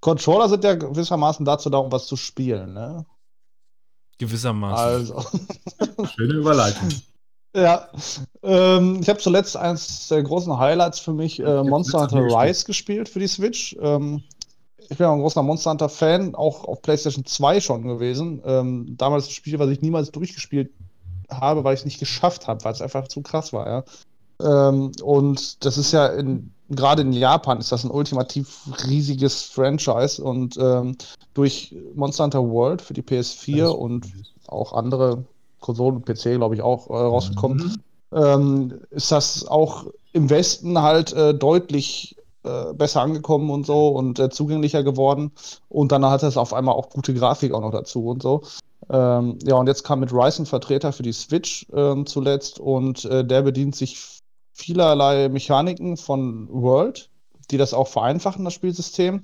Controller 0.00 0.48
sind 0.48 0.62
ja 0.64 0.74
gewissermaßen 0.74 1.44
dazu 1.44 1.68
da, 1.68 1.78
um 1.78 1.90
was 1.90 2.06
zu 2.06 2.16
spielen, 2.16 2.72
ne? 2.74 3.04
Gewissermaßen. 4.18 5.12
Also. 5.12 6.06
Schöne 6.14 6.34
Überleitung. 6.34 6.88
Ja, 7.56 7.88
ähm, 8.42 8.98
ich 9.00 9.08
habe 9.08 9.18
zuletzt 9.18 9.56
eines 9.56 10.08
der 10.08 10.22
großen 10.22 10.58
Highlights 10.58 10.98
für 10.98 11.14
mich 11.14 11.40
äh, 11.40 11.62
Monster 11.62 12.02
Hunter. 12.02 12.18
Rise 12.18 12.66
gespielt 12.66 13.08
für 13.08 13.18
die 13.18 13.28
Switch. 13.28 13.74
Ähm, 13.80 14.22
ich 14.90 14.98
bin 14.98 15.06
auch 15.06 15.14
ein 15.14 15.20
großer 15.20 15.42
Monster 15.42 15.70
Hunter 15.70 15.88
Fan, 15.88 16.34
auch 16.34 16.64
auf 16.64 16.82
PlayStation 16.82 17.24
2 17.24 17.60
schon 17.60 17.88
gewesen. 17.88 18.42
Ähm, 18.44 18.94
damals 18.98 19.28
ein 19.28 19.30
Spiel, 19.30 19.58
was 19.58 19.70
ich 19.70 19.80
niemals 19.80 20.10
durchgespielt 20.10 20.70
habe, 21.30 21.64
weil 21.64 21.72
ich 21.72 21.80
es 21.80 21.84
nicht 21.86 21.98
geschafft 21.98 22.46
habe, 22.46 22.62
weil 22.62 22.74
es 22.74 22.82
einfach 22.82 23.08
zu 23.08 23.22
krass 23.22 23.54
war, 23.54 23.66
ja. 23.66 23.84
Ähm, 24.68 24.92
und 25.02 25.64
das 25.64 25.78
ist 25.78 25.92
ja 25.92 26.08
in, 26.08 26.52
gerade 26.68 27.00
in 27.00 27.12
Japan 27.14 27.58
ist 27.58 27.72
das 27.72 27.84
ein 27.84 27.90
ultimativ 27.90 28.68
riesiges 28.86 29.44
Franchise 29.44 30.22
und 30.22 30.58
ähm, 30.60 30.98
durch 31.32 31.74
Monster 31.94 32.24
Hunter 32.24 32.46
World 32.50 32.82
für 32.82 32.92
die 32.92 33.02
PS4 33.02 33.68
und 33.68 34.06
auch 34.46 34.74
andere 34.74 35.24
Konsolen 35.60 35.96
und 35.96 36.06
PC, 36.06 36.36
glaube 36.36 36.54
ich, 36.54 36.62
auch 36.62 36.88
äh, 36.90 36.92
rausgekommen. 36.92 37.82
Ähm, 38.12 38.80
ist 38.90 39.10
das 39.12 39.46
auch 39.46 39.86
im 40.12 40.30
Westen 40.30 40.80
halt 40.80 41.12
äh, 41.12 41.34
deutlich 41.34 42.16
äh, 42.44 42.72
besser 42.74 43.02
angekommen 43.02 43.50
und 43.50 43.66
so 43.66 43.88
und 43.88 44.18
äh, 44.18 44.30
zugänglicher 44.30 44.82
geworden. 44.82 45.32
Und 45.68 45.92
dann 45.92 46.04
hat 46.06 46.22
es 46.22 46.36
auf 46.36 46.54
einmal 46.54 46.74
auch 46.74 46.90
gute 46.90 47.12
Grafik 47.12 47.52
auch 47.52 47.60
noch 47.60 47.72
dazu 47.72 48.06
und 48.06 48.22
so. 48.22 48.42
Ähm, 48.88 49.38
ja, 49.42 49.56
und 49.56 49.66
jetzt 49.66 49.82
kam 49.82 50.00
mit 50.00 50.12
Ryzen 50.12 50.46
Vertreter 50.46 50.92
für 50.92 51.02
die 51.02 51.12
Switch 51.12 51.66
ähm, 51.72 52.06
zuletzt 52.06 52.60
und 52.60 53.04
äh, 53.06 53.24
der 53.24 53.42
bedient 53.42 53.74
sich 53.74 54.20
vielerlei 54.52 55.28
Mechaniken 55.28 55.96
von 55.96 56.48
World, 56.50 57.10
die 57.50 57.56
das 57.56 57.74
auch 57.74 57.88
vereinfachen, 57.88 58.44
das 58.44 58.54
Spielsystem 58.54 59.20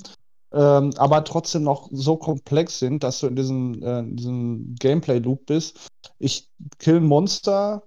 ähm, 0.52 0.92
aber 0.96 1.24
trotzdem 1.24 1.62
noch 1.62 1.88
so 1.92 2.16
komplex 2.16 2.78
sind, 2.78 3.02
dass 3.02 3.20
du 3.20 3.28
in 3.28 3.36
diesem, 3.36 3.82
äh, 3.82 4.74
Gameplay-Loop 4.78 5.46
bist. 5.46 5.88
Ich 6.18 6.48
kill 6.78 6.96
ein 6.96 7.06
Monster, 7.06 7.84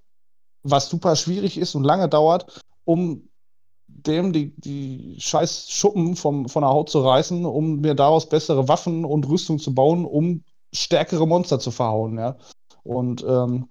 was 0.64 0.90
super 0.90 1.16
schwierig 1.16 1.58
ist 1.58 1.76
und 1.76 1.84
lange 1.84 2.10
dauert, 2.10 2.62
um 2.84 3.30
dem 3.88 4.34
die, 4.34 4.56
die 4.58 5.16
scheiß 5.20 5.70
Schuppen 5.70 6.16
vom, 6.16 6.50
von 6.50 6.62
der 6.62 6.70
Haut 6.70 6.90
zu 6.90 7.00
reißen, 7.02 7.46
um 7.46 7.82
mir 7.82 7.96
daraus 7.96 8.28
bessere 8.28 8.68
Waffen 8.68 9.06
und 9.06 9.28
Rüstung 9.28 9.60
zu 9.60 9.74
bauen, 9.74 10.06
um 10.06 10.44
stärkere 10.74 11.28
Monster 11.28 11.60
zu 11.60 11.72
verhauen, 11.72 12.18
ja. 12.18 12.38
Und 12.84 13.24
ähm, 13.28 13.70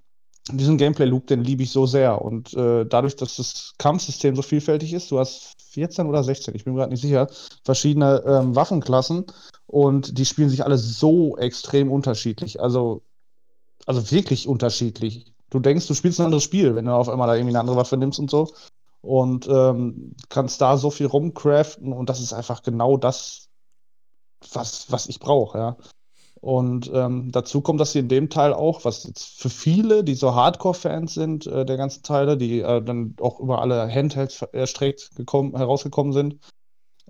diesen 0.51 0.79
Gameplay-Loop, 0.79 1.27
den 1.27 1.43
liebe 1.43 1.62
ich 1.62 1.71
so 1.71 1.87
sehr. 1.87 2.21
Und 2.23 2.53
äh, 2.55 2.85
dadurch, 2.85 3.16
dass 3.16 3.37
das 3.37 3.75
Kampfsystem 3.79 4.37
so 4.37 4.43
vielfältig 4.43 4.93
ist, 4.93 5.11
du 5.11 5.19
hast 5.19 5.55
14 5.75 6.07
oder 6.07 6.25
16, 6.25 6.55
ich 6.55 6.65
bin 6.65 6.73
mir 6.73 6.81
gerade 6.81 6.93
nicht 6.93 7.03
sicher, 7.03 7.29
verschiedene 7.65 8.23
ähm, 8.27 8.57
Waffenklassen 8.57 9.27
und 9.67 10.19
die 10.19 10.25
spielen 10.25 10.49
sich 10.49 10.65
alle 10.65 10.79
so 10.79 11.37
extrem 11.37 11.91
unterschiedlich. 11.91 12.61
Also, 12.61 13.03
also 13.87 14.11
wirklich 14.11 14.49
unterschiedlich. 14.49 15.33
Du 15.51 15.61
denkst, 15.61 15.87
du 15.87 15.95
spielst 15.95 16.21
ein 16.21 16.27
anderes 16.27 16.45
Spiel, 16.45 16.75
wenn 16.75 16.87
du 16.87 16.93
auf 16.93 17.09
einmal 17.09 17.29
da 17.29 17.35
irgendwie 17.35 17.53
eine 17.53 17.61
andere 17.61 17.77
Waffe 17.77 17.97
nimmst 17.97 18.19
und 18.19 18.31
so. 18.31 18.53
Und 19.03 19.47
ähm, 19.49 20.15
kannst 20.31 20.61
da 20.61 20.79
so 20.79 20.91
viel 20.91 21.07
rumcraften 21.07 21.93
und 21.93 22.09
das 22.09 22.21
ist 22.21 22.33
einfach 22.33 22.63
genau 22.63 22.97
das, 22.97 23.51
was, 24.53 24.91
was 24.91 25.07
ich 25.09 25.21
brauche, 25.21 25.59
ja. 25.59 25.77
Und 26.45 26.91
ähm, 26.93 27.33
dazu 27.33 27.62
kommt, 27.62 27.81
dass 27.81 27.93
sie 27.93 28.01
in 28.01 28.09
dem 28.09 28.29
Teil 28.29 28.53
auch, 28.53 28.85
was 28.85 29.05
jetzt 29.05 29.41
für 29.41 29.49
viele, 29.49 30.05
die 30.05 30.15
so 30.15 30.35
Hardcore-Fans 30.35 31.15
sind, 31.15 31.47
äh, 31.47 31.65
der 31.65 31.79
ganzen 31.79 32.03
Teile, 32.03 32.37
die 32.37 32.61
äh, 32.61 32.83
dann 32.83 33.16
auch 33.19 33.41
über 33.41 33.62
alle 33.62 33.91
Handhelds 33.91 34.43
erstreckt 34.53 35.16
gekommen, 35.16 35.57
herausgekommen 35.57 36.12
sind, 36.12 36.37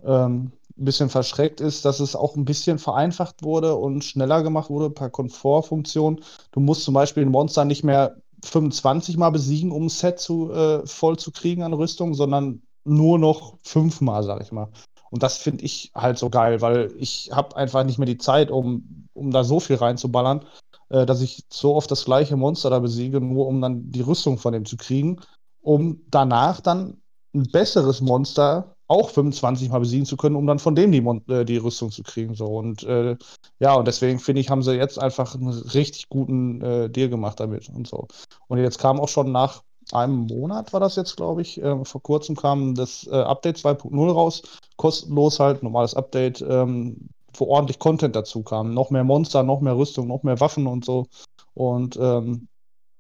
ähm, 0.05 0.53
ein 0.79 0.85
bisschen 0.85 1.09
verschreckt 1.09 1.61
ist, 1.61 1.85
dass 1.85 1.99
es 1.99 2.15
auch 2.15 2.37
ein 2.37 2.45
bisschen 2.45 2.79
vereinfacht 2.79 3.43
wurde 3.43 3.75
und 3.75 4.05
schneller 4.05 4.45
gemacht 4.45 4.71
wurde, 4.71 4.87
ein 4.87 4.95
paar 4.95 5.11
Komfortfunktionen. 5.11 6.21
Du 6.53 6.61
musst 6.61 6.85
zum 6.85 6.95
Beispiel 6.95 7.25
ein 7.25 7.33
Monster 7.33 7.65
nicht 7.65 7.83
mehr 7.83 8.15
25 8.45 9.17
Mal 9.17 9.31
besiegen, 9.31 9.73
um 9.73 9.87
ein 9.87 9.89
Set 9.89 10.21
zu, 10.21 10.53
äh, 10.53 10.87
voll 10.87 11.19
zu 11.19 11.33
kriegen 11.33 11.65
an 11.65 11.73
Rüstung, 11.73 12.15
sondern 12.15 12.63
nur 12.85 13.19
noch 13.19 13.59
fünfmal, 13.63 14.23
sag 14.23 14.43
ich 14.43 14.53
mal. 14.53 14.69
Und 15.11 15.23
das 15.23 15.39
finde 15.39 15.65
ich 15.65 15.93
halt 15.95 16.19
so 16.19 16.31
geil, 16.31 16.61
weil 16.61 16.93
ich 16.99 17.31
habe 17.33 17.57
einfach 17.57 17.85
nicht 17.85 17.99
mehr 17.99 18.07
die 18.07 18.19
Zeit, 18.19 18.51
um, 18.51 19.07
um 19.13 19.31
da 19.31 19.45
so 19.45 19.61
viel 19.61 19.77
reinzuballern, 19.77 20.45
äh, 20.89 21.07
dass 21.07 21.21
ich 21.21 21.45
so 21.51 21.75
oft 21.77 21.91
das 21.91 22.05
gleiche 22.05 22.37
Monster 22.37 22.71
da 22.71 22.79
besiege, 22.79 23.21
nur 23.21 23.47
um 23.47 23.61
dann 23.61 23.91
die 23.91 24.01
Rüstung 24.01 24.39
von 24.39 24.53
dem 24.53 24.65
zu 24.65 24.77
kriegen, 24.77 25.21
um 25.61 26.01
danach 26.11 26.61
dann 26.61 27.01
ein 27.35 27.45
besseres 27.51 28.01
Monster 28.01 28.75
auch 28.87 29.11
25 29.11 29.71
Mal 29.71 29.79
besiegen 29.79 30.07
zu 30.07 30.17
können, 30.17 30.37
um 30.37 30.47
dann 30.47 30.59
von 30.59 30.75
dem 30.75 30.93
die, 30.93 31.01
Mon 31.01 31.27
äh, 31.29 31.45
die 31.45 31.57
Rüstung 31.57 31.91
zu 31.91 32.03
kriegen. 32.03 32.35
So. 32.35 32.47
Und 32.47 32.83
äh, 32.83 33.17
ja, 33.59 33.75
und 33.75 33.87
deswegen 33.87 34.19
finde 34.19 34.41
ich, 34.41 34.51
haben 34.51 34.63
sie 34.63 34.75
jetzt 34.75 34.99
einfach 34.99 35.35
einen 35.35 35.49
richtig 35.49 36.09
guten 36.09 36.61
äh, 36.61 36.91
Deal 36.91 37.09
gemacht 37.09 37.41
damit 37.41 37.69
und 37.71 37.87
so. 37.87 38.09
Und 38.49 38.59
jetzt 38.59 38.79
kam 38.79 39.01
auch 39.01 39.09
schon 39.09 39.33
nach 39.33 39.63
einem 39.95 40.27
Monat, 40.27 40.73
war 40.73 40.81
das 40.81 40.97
jetzt, 40.97 41.17
glaube 41.17 41.43
ich, 41.43 41.63
äh, 41.63 41.85
vor 41.85 42.03
kurzem 42.03 42.37
kam 42.37 42.75
das 42.75 43.07
äh, 43.07 43.15
Update 43.15 43.59
2.0 43.59 44.13
raus, 44.13 44.43
kostenlos 44.77 45.41
halt, 45.41 45.63
normales 45.63 45.95
Update, 45.95 46.43
ähm, 46.43 47.09
wo 47.35 47.47
ordentlich 47.47 47.79
Content 47.79 48.17
dazu 48.17 48.43
kam. 48.43 48.75
Noch 48.75 48.91
mehr 48.91 49.05
Monster, 49.05 49.43
noch 49.43 49.61
mehr 49.61 49.77
Rüstung, 49.77 50.09
noch 50.09 50.23
mehr 50.23 50.41
Waffen 50.41 50.67
und 50.67 50.85
so. 50.85 51.07
Und 51.55 51.97
ähm, 52.01 52.49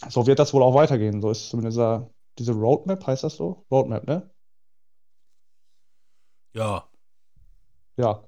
so 0.09 0.27
wird 0.27 0.39
das 0.39 0.55
wohl 0.55 0.63
auch 0.63 0.75
weitergehen. 0.75 1.21
So 1.23 1.31
ist 1.31 1.51
zumindest 1.51 1.77
dieser, 1.77 2.11
diese 2.39 2.53
Roadmap, 2.53 3.07
heißt 3.07 3.25
das 3.25 3.37
so? 3.37 3.65
Roadmap, 3.71 4.07
ne? 4.07 4.31
Ja. 6.55 6.89
Ja. 7.97 8.25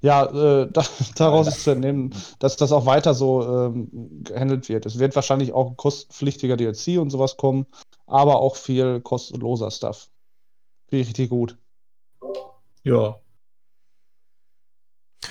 Ja, 0.00 0.24
äh, 0.26 0.70
da, 0.72 0.84
daraus 1.16 1.48
ist 1.48 1.64
zu 1.64 1.70
entnehmen, 1.72 2.14
dass 2.38 2.56
das 2.56 2.72
auch 2.72 2.86
weiter 2.86 3.14
so 3.14 3.42
ähm, 3.42 4.22
gehandelt 4.22 4.68
wird. 4.68 4.86
Es 4.86 4.98
wird 4.98 5.16
wahrscheinlich 5.16 5.52
auch 5.52 5.76
kostenpflichtiger 5.76 6.56
DLC 6.56 6.98
und 7.00 7.10
sowas 7.10 7.36
kommen, 7.36 7.66
aber 8.08 8.40
auch 8.40 8.56
viel 8.56 9.00
kostenloser 9.00 9.70
Stuff. 9.70 10.10
Finde 10.88 11.02
ich 11.02 11.08
richtig 11.08 11.30
gut. 11.30 11.56
Ja. 12.82 13.20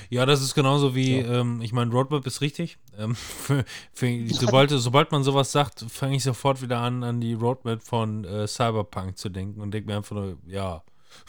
Ja, 0.10 0.26
das 0.26 0.42
ist 0.42 0.54
genauso 0.54 0.96
wie, 0.96 1.20
Ja. 1.20 1.42
ähm, 1.42 1.62
ich 1.62 1.74
meine, 1.74 1.92
Roadmap 1.92 2.26
ist 2.28 2.42
richtig. 2.42 2.78
Ähm, 2.98 3.16
für, 3.16 3.66
für, 3.94 4.28
sobald, 4.30 4.70
sobald 4.70 5.12
man 5.12 5.24
sowas 5.24 5.52
sagt, 5.52 5.86
fange 5.90 6.16
ich 6.16 6.24
sofort 6.24 6.62
wieder 6.62 6.80
an, 6.80 7.04
an 7.04 7.20
die 7.20 7.34
Roadmap 7.34 7.82
von 7.82 8.24
äh, 8.24 8.48
Cyberpunk 8.48 9.18
zu 9.18 9.30
denken 9.30 9.60
und 9.62 9.72
denke 9.72 9.90
mir 9.90 9.98
einfach 9.98 10.16
nur, 10.16 10.38
ja. 10.46 10.84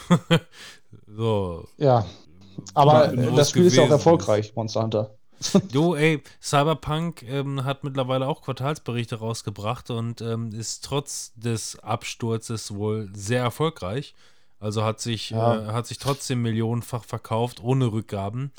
so. 1.06 1.66
Ja, 1.78 2.06
aber 2.74 3.08
das 3.08 3.50
Spiel 3.50 3.64
ist 3.64 3.78
auch 3.78 3.90
erfolgreich, 3.90 4.54
Monster 4.54 4.82
Hunter. 4.82 5.17
Du, 5.72 5.94
ey, 5.94 6.22
Cyberpunk 6.42 7.22
ähm, 7.22 7.64
hat 7.64 7.84
mittlerweile 7.84 8.26
auch 8.26 8.42
Quartalsberichte 8.42 9.16
rausgebracht 9.16 9.90
und 9.90 10.20
ähm, 10.20 10.52
ist 10.52 10.84
trotz 10.84 11.32
des 11.34 11.78
Absturzes 11.80 12.74
wohl 12.74 13.08
sehr 13.14 13.42
erfolgreich. 13.42 14.14
Also 14.60 14.82
hat 14.82 15.00
sich, 15.00 15.30
Ja. 15.30 15.68
äh, 15.70 15.72
hat 15.72 15.86
sich 15.86 15.98
trotzdem 15.98 16.42
millionenfach 16.42 17.04
verkauft, 17.04 17.62
ohne 17.62 17.92
Rückgaben. 17.92 18.50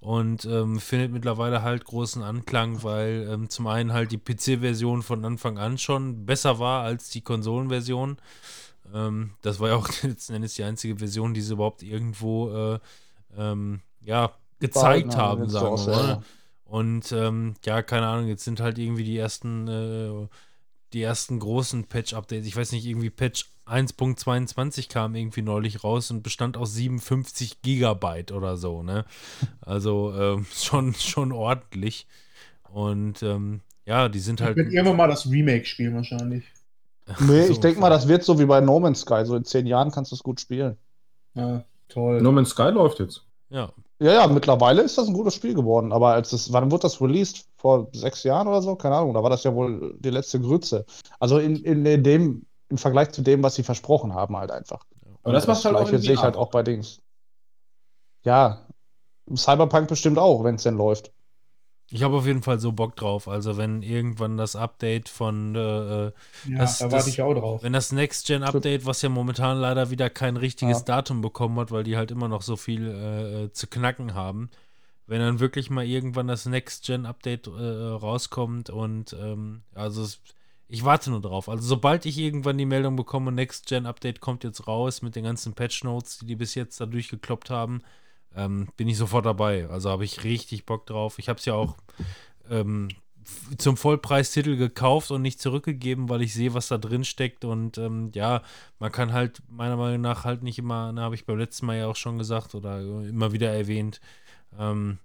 Und 0.00 0.44
ähm, 0.44 0.78
findet 0.78 1.10
mittlerweile 1.10 1.62
halt 1.62 1.84
großen 1.84 2.22
Anklang, 2.22 2.84
weil 2.84 3.28
ähm, 3.28 3.50
zum 3.50 3.66
einen 3.66 3.92
halt 3.92 4.12
die 4.12 4.18
PC-Version 4.18 5.02
von 5.02 5.24
Anfang 5.24 5.58
an 5.58 5.76
schon 5.76 6.24
besser 6.24 6.60
war 6.60 6.84
als 6.84 7.10
die 7.10 7.20
Konsolenversion. 7.22 8.18
Ähm, 8.94 9.32
das 9.42 9.58
war 9.58 9.70
ja 9.70 9.74
auch 9.74 9.88
letzten 10.04 10.34
Endes 10.34 10.54
die 10.54 10.62
einzige 10.62 10.96
Version, 10.98 11.34
die 11.34 11.40
sie 11.40 11.54
überhaupt 11.54 11.82
irgendwo 11.82 12.50
äh, 12.74 12.78
ähm, 13.36 13.80
ja, 14.00 14.30
gezeigt 14.60 15.16
haben, 15.16 15.48
sagen 15.48 15.76
wir 15.76 15.86
mal. 15.86 16.08
ja. 16.08 16.22
Und 16.64 17.12
ähm, 17.12 17.54
ja, 17.64 17.82
keine 17.82 18.06
Ahnung, 18.06 18.28
jetzt 18.28 18.44
sind 18.44 18.60
halt 18.60 18.78
irgendwie 18.78 19.04
die 19.04 19.16
ersten, 19.16 19.66
äh, 19.68 20.28
die 20.92 21.02
ersten 21.02 21.38
großen 21.38 21.84
Patch-Updates. 21.84 22.46
Ich 22.46 22.56
weiß 22.56 22.72
nicht, 22.72 22.84
irgendwie 22.86 23.10
Patch 23.10 23.46
1.22 23.66 24.88
kam 24.88 25.14
irgendwie 25.14 25.42
neulich 25.42 25.84
raus 25.84 26.10
und 26.10 26.22
bestand 26.22 26.56
aus 26.56 26.74
57 26.74 27.62
Gigabyte 27.62 28.32
oder 28.32 28.56
so, 28.56 28.82
ne? 28.82 29.04
Also 29.60 30.12
ähm, 30.14 30.46
schon, 30.52 30.94
schon 30.94 31.32
ordentlich. 31.32 32.06
Und 32.70 33.22
ähm, 33.22 33.60
ja, 33.86 34.08
die 34.08 34.18
sind 34.20 34.40
Ich 34.40 34.46
halt. 34.46 34.56
werde 34.56 34.70
irgendwann 34.70 34.96
mal 34.96 35.08
das 35.08 35.30
Remake 35.30 35.64
spielen, 35.64 35.94
wahrscheinlich. 35.94 36.44
Nee, 37.20 37.42
So. 37.46 37.52
ich 37.52 37.60
denke 37.60 37.80
mal, 37.80 37.88
das 37.90 38.08
wird 38.08 38.22
so 38.24 38.38
wie 38.38 38.44
bei 38.44 38.60
No 38.60 38.78
Man's 38.80 39.00
Sky. 39.00 39.24
So 39.24 39.36
in 39.36 39.44
zehn 39.44 39.66
Jahren 39.66 39.90
kannst 39.90 40.12
du 40.12 40.16
es 40.16 40.22
gut 40.22 40.40
spielen. 40.40 40.76
Ja. 41.34 41.64
Toll. 41.88 42.20
No 42.20 42.30
Man's 42.32 42.50
Sky 42.50 42.68
läuft 42.70 42.98
jetzt. 43.00 43.24
Ja. 43.48 43.72
Ja, 44.00 44.12
ja, 44.12 44.26
mittlerweile 44.28 44.82
ist 44.82 44.96
das 44.96 45.08
ein 45.08 45.14
gutes 45.14 45.34
Spiel 45.34 45.54
geworden. 45.54 45.92
Aber 45.92 46.12
als 46.12 46.30
das, 46.30 46.52
wann 46.52 46.70
wurde 46.70 46.82
das 46.82 47.00
released? 47.00 47.46
Vor 47.56 47.88
sechs 47.92 48.22
Jahren 48.22 48.46
oder 48.46 48.62
so? 48.62 48.76
Keine 48.76 48.96
Ahnung. 48.96 49.14
Da 49.14 49.22
war 49.22 49.30
das 49.30 49.42
ja 49.42 49.54
wohl 49.54 49.96
die 49.98 50.10
letzte 50.10 50.40
Grütze. 50.40 50.86
Also 51.18 51.38
in, 51.38 51.56
in, 51.56 51.84
in 51.84 52.04
dem, 52.04 52.46
im 52.68 52.78
Vergleich 52.78 53.10
zu 53.10 53.22
dem, 53.22 53.42
was 53.42 53.56
sie 53.56 53.64
versprochen 53.64 54.14
haben, 54.14 54.36
halt 54.36 54.52
einfach. 54.52 54.84
Aber 55.24 55.32
das 55.32 55.48
macht 55.48 55.64
halt 55.64 55.74
auch 55.74 55.88
sehe 55.88 56.12
ich 56.12 56.22
halt 56.22 56.36
auch 56.36 56.50
bei 56.50 56.62
Dings. 56.62 57.00
Ja, 58.22 58.66
Cyberpunk 59.34 59.88
bestimmt 59.88 60.18
auch, 60.18 60.44
wenn 60.44 60.54
es 60.54 60.62
denn 60.62 60.76
läuft. 60.76 61.12
Ich 61.90 62.02
habe 62.02 62.16
auf 62.16 62.26
jeden 62.26 62.42
Fall 62.42 62.60
so 62.60 62.72
Bock 62.72 62.96
drauf. 62.96 63.28
Also 63.28 63.56
wenn 63.56 63.82
irgendwann 63.82 64.36
das 64.36 64.56
Update 64.56 65.08
von 65.08 65.54
äh, 65.54 66.04
Ja, 66.06 66.12
Das- 66.58 66.78
da 66.78 66.92
warte 66.92 67.08
ich 67.08 67.22
auch 67.22 67.32
drauf. 67.34 67.62
Wenn 67.62 67.72
das 67.72 67.92
Next-Gen-Update, 67.92 68.84
was 68.84 69.00
ja 69.02 69.08
momentan 69.08 69.56
leider 69.58 69.90
wieder 69.90 70.10
kein 70.10 70.36
richtiges 70.36 70.78
Ja. 70.80 70.84
Datum 70.84 71.22
bekommen 71.22 71.58
hat, 71.58 71.70
weil 71.70 71.84
die 71.84 71.96
halt 71.96 72.10
immer 72.10 72.28
noch 72.28 72.42
so 72.42 72.56
viel 72.56 72.86
äh, 72.88 73.44
äh, 73.44 73.52
zu 73.52 73.66
knacken 73.68 74.12
haben, 74.14 74.50
wenn 75.06 75.20
dann 75.20 75.40
wirklich 75.40 75.70
mal 75.70 75.86
irgendwann 75.86 76.28
das 76.28 76.44
Next-Gen-Update 76.44 77.46
äh, 77.46 77.50
rauskommt 77.50 78.68
und 78.68 79.14
ähm, 79.18 79.62
also 79.74 80.02
es, 80.02 80.20
ich 80.68 80.84
warte 80.84 81.08
nur 81.08 81.22
drauf. 81.22 81.48
Also 81.48 81.66
sobald 81.66 82.04
ich 82.04 82.18
irgendwann 82.18 82.58
die 82.58 82.66
Meldung 82.66 82.96
bekomme, 82.96 83.32
Next-Gen-Update 83.32 84.20
kommt 84.20 84.44
jetzt 84.44 84.66
raus 84.66 85.00
mit 85.00 85.16
den 85.16 85.24
ganzen 85.24 85.54
Patch-Notes, 85.54 86.18
die 86.18 86.26
die 86.26 86.36
bis 86.36 86.54
jetzt 86.54 86.78
da 86.82 86.84
durchgekloppt 86.84 87.48
haben, 87.48 87.80
ähm, 88.38 88.68
bin 88.76 88.88
ich 88.88 88.96
sofort 88.96 89.26
dabei. 89.26 89.68
Also 89.68 89.90
habe 89.90 90.04
ich 90.04 90.24
richtig 90.24 90.64
Bock 90.64 90.86
drauf. 90.86 91.18
Ich 91.18 91.28
habe 91.28 91.38
es 91.38 91.44
ja 91.44 91.54
auch 91.54 91.76
ähm, 92.48 92.88
zum 93.58 93.76
Vollpreistitel 93.76 94.56
gekauft 94.56 95.10
und 95.10 95.22
nicht 95.22 95.40
zurückgegeben, 95.40 96.08
weil 96.08 96.22
ich 96.22 96.32
sehe, 96.32 96.54
was 96.54 96.68
da 96.68 96.78
drin 96.78 97.04
steckt. 97.04 97.44
Und 97.44 97.76
ähm, 97.78 98.10
ja, 98.14 98.42
man 98.78 98.92
kann 98.92 99.12
halt 99.12 99.42
meiner 99.48 99.76
Meinung 99.76 100.00
nach 100.00 100.24
halt 100.24 100.42
nicht 100.42 100.58
immer, 100.58 100.92
da 100.92 101.02
habe 101.02 101.14
ich 101.14 101.26
beim 101.26 101.38
letzten 101.38 101.66
Mal 101.66 101.78
ja 101.78 101.86
auch 101.88 101.96
schon 101.96 102.18
gesagt 102.18 102.54
oder 102.54 102.80
immer 102.80 103.32
wieder 103.32 103.52
erwähnt, 103.52 104.00
ähm, 104.58 104.98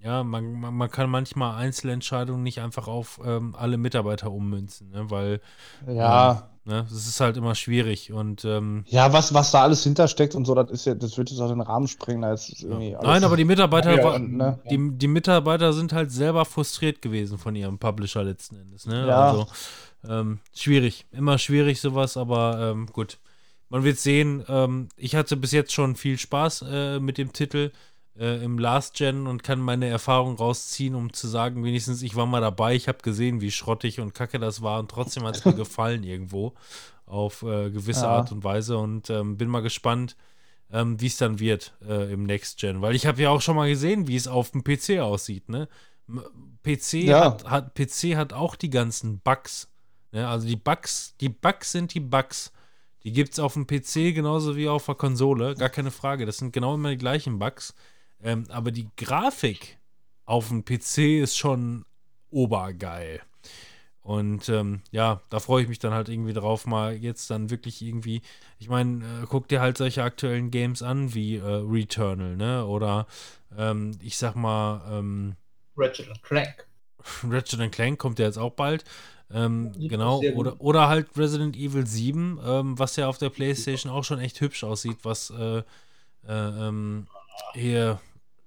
ja, 0.00 0.22
man, 0.22 0.52
man, 0.52 0.74
man 0.74 0.90
kann 0.90 1.10
manchmal 1.10 1.56
Einzelentscheidungen 1.56 2.44
nicht 2.44 2.60
einfach 2.60 2.86
auf 2.86 3.20
ähm, 3.24 3.56
alle 3.58 3.76
Mitarbeiter 3.78 4.30
ummünzen, 4.30 4.90
ne? 4.90 5.10
weil 5.10 5.40
Ja, 5.88 6.50
ne, 6.68 6.86
das 6.88 7.06
ist 7.08 7.18
halt 7.20 7.36
immer 7.36 7.54
schwierig. 7.56 8.12
Und 8.12 8.44
ähm, 8.44 8.84
ja, 8.86 9.12
was, 9.12 9.34
was 9.34 9.50
da 9.50 9.62
alles 9.62 9.82
hintersteckt 9.82 10.34
und 10.36 10.44
so, 10.44 10.54
das 10.54 10.70
ist 10.70 10.84
ja, 10.84 10.94
das 10.94 11.18
wird 11.18 11.30
jetzt 11.30 11.40
auch 11.40 11.48
den 11.48 11.60
Rahmen 11.60 11.88
sprengen. 11.88 12.22
Alles- 12.22 12.64
Nein, 12.64 13.24
aber 13.24 13.36
die 13.36 13.44
Mitarbeiter, 13.44 13.96
Ja, 13.96 14.04
wa- 14.04 14.18
ne? 14.18 14.58
die, 14.70 14.90
die 14.96 15.08
Mitarbeiter 15.08 15.72
sind 15.72 15.92
halt 15.92 16.12
selber 16.12 16.44
frustriert 16.44 17.02
gewesen 17.02 17.38
von 17.38 17.56
ihrem 17.56 17.78
Publisher 17.78 18.22
letzten 18.22 18.56
Endes. 18.56 18.86
Ne? 18.86 19.06
Ja. 19.08 19.30
Also 19.30 19.46
ähm, 20.08 20.38
schwierig, 20.54 21.06
immer 21.10 21.38
schwierig 21.38 21.80
sowas, 21.80 22.16
aber 22.16 22.70
ähm, 22.72 22.86
gut. 22.92 23.18
Man 23.70 23.84
wird 23.84 23.98
sehen. 23.98 24.42
Ähm, 24.48 24.88
ich 24.96 25.14
hatte 25.14 25.36
bis 25.36 25.52
jetzt 25.52 25.72
schon 25.74 25.94
viel 25.96 26.16
Spaß 26.16 26.64
äh, 26.70 27.00
mit 27.00 27.18
dem 27.18 27.32
Titel 27.34 27.70
äh, 28.18 28.42
im 28.44 28.58
Last 28.58 28.94
Gen 28.94 29.26
und 29.26 29.42
kann 29.42 29.60
meine 29.60 29.86
Erfahrung 29.86 30.36
rausziehen, 30.36 30.94
um 30.94 31.12
zu 31.12 31.28
sagen, 31.28 31.62
wenigstens 31.64 32.02
ich 32.02 32.16
war 32.16 32.26
mal 32.26 32.40
dabei, 32.40 32.74
ich 32.74 32.88
habe 32.88 32.98
gesehen, 33.02 33.40
wie 33.40 33.50
schrottig 33.50 34.00
und 34.00 34.14
kacke 34.14 34.38
das 34.38 34.62
war 34.62 34.80
und 34.80 34.90
trotzdem 34.90 35.24
hat 35.24 35.36
es 35.36 35.44
mir 35.44 35.52
gefallen 35.54 36.02
irgendwo 36.02 36.54
auf 37.06 37.42
äh, 37.42 37.70
gewisse 37.70 38.02
Ja. 38.02 38.10
Art 38.10 38.32
und 38.32 38.44
Weise 38.44 38.76
und 38.78 39.08
ähm, 39.10 39.36
bin 39.36 39.48
mal 39.48 39.62
gespannt, 39.62 40.16
ähm, 40.70 41.00
wie 41.00 41.06
es 41.06 41.16
dann 41.16 41.38
wird 41.38 41.72
äh, 41.86 42.12
im 42.12 42.24
Next 42.24 42.58
Gen. 42.58 42.82
Weil 42.82 42.94
ich 42.94 43.06
habe 43.06 43.22
ja 43.22 43.30
auch 43.30 43.40
schon 43.40 43.56
mal 43.56 43.68
gesehen, 43.68 44.06
wie 44.08 44.16
es 44.16 44.28
auf 44.28 44.50
dem 44.50 44.62
PC 44.64 44.98
aussieht. 45.00 45.48
Ne? 45.48 45.68
PC, 46.62 46.94
Ja. 47.04 47.24
hat, 47.24 47.44
hat, 47.50 47.74
PC 47.74 48.16
hat 48.16 48.32
auch 48.32 48.56
die 48.56 48.70
ganzen 48.70 49.20
Bugs. 49.20 49.68
Ne? 50.12 50.26
Also 50.28 50.46
die 50.46 50.56
Bugs, 50.56 51.14
die 51.20 51.28
Bugs 51.28 51.72
sind 51.72 51.94
die 51.94 52.00
Bugs. 52.00 52.52
Die 53.04 53.12
gibt 53.12 53.32
es 53.32 53.38
auf 53.38 53.54
dem 53.54 53.66
PC 53.66 54.14
genauso 54.14 54.56
wie 54.56 54.68
auf 54.68 54.86
der 54.86 54.96
Konsole, 54.96 55.54
gar 55.54 55.68
keine 55.70 55.90
Frage. 55.90 56.26
Das 56.26 56.38
sind 56.38 56.52
genau 56.52 56.74
immer 56.74 56.90
die 56.90 56.98
gleichen 56.98 57.38
Bugs. 57.38 57.74
Ähm, 58.22 58.46
aber 58.50 58.70
die 58.70 58.88
Grafik 58.96 59.78
auf 60.24 60.48
dem 60.48 60.64
PC 60.64 61.22
ist 61.22 61.36
schon 61.36 61.84
obergeil. 62.30 63.20
Und 64.02 64.48
ähm, 64.48 64.80
ja, 64.90 65.20
da 65.28 65.38
freue 65.38 65.62
ich 65.62 65.68
mich 65.68 65.80
dann 65.80 65.92
halt 65.92 66.08
irgendwie 66.08 66.32
drauf, 66.32 66.66
mal 66.66 66.94
jetzt 66.94 67.30
dann 67.30 67.50
wirklich 67.50 67.82
irgendwie, 67.82 68.22
ich 68.58 68.68
meine, 68.70 69.04
äh, 69.04 69.26
guck 69.28 69.48
dir 69.48 69.60
halt 69.60 69.76
solche 69.76 70.02
aktuellen 70.02 70.50
Games 70.50 70.82
an 70.82 71.12
wie 71.12 71.36
äh, 71.36 71.42
Returnal, 71.44 72.36
ne? 72.36 72.64
Oder 72.64 73.06
ähm, 73.56 73.98
ich 74.02 74.16
sag 74.16 74.34
mal, 74.34 74.80
ähm, 74.90 75.36
Ratchet 75.76 76.22
Clank. 76.22 76.66
Ratchet 77.24 77.70
Clank 77.70 77.98
kommt 77.98 78.18
ja 78.18 78.24
jetzt 78.24 78.38
auch 78.38 78.52
bald. 78.52 78.84
Ähm, 79.30 79.72
genau, 79.76 80.22
oder, 80.36 80.58
oder 80.58 80.88
halt 80.88 81.08
Resident 81.14 81.54
Evil 81.54 81.86
7, 81.86 82.40
ähm, 82.42 82.78
was 82.78 82.96
ja 82.96 83.08
auf 83.08 83.18
der 83.18 83.28
Playstation 83.28 83.92
auch 83.92 84.04
schon 84.04 84.20
echt 84.20 84.40
hübsch 84.40 84.64
aussieht, 84.64 85.00
was 85.02 85.28
äh, 85.30 85.58
äh, 85.58 85.62
ähm, 86.32 87.06
hier, 87.52 88.00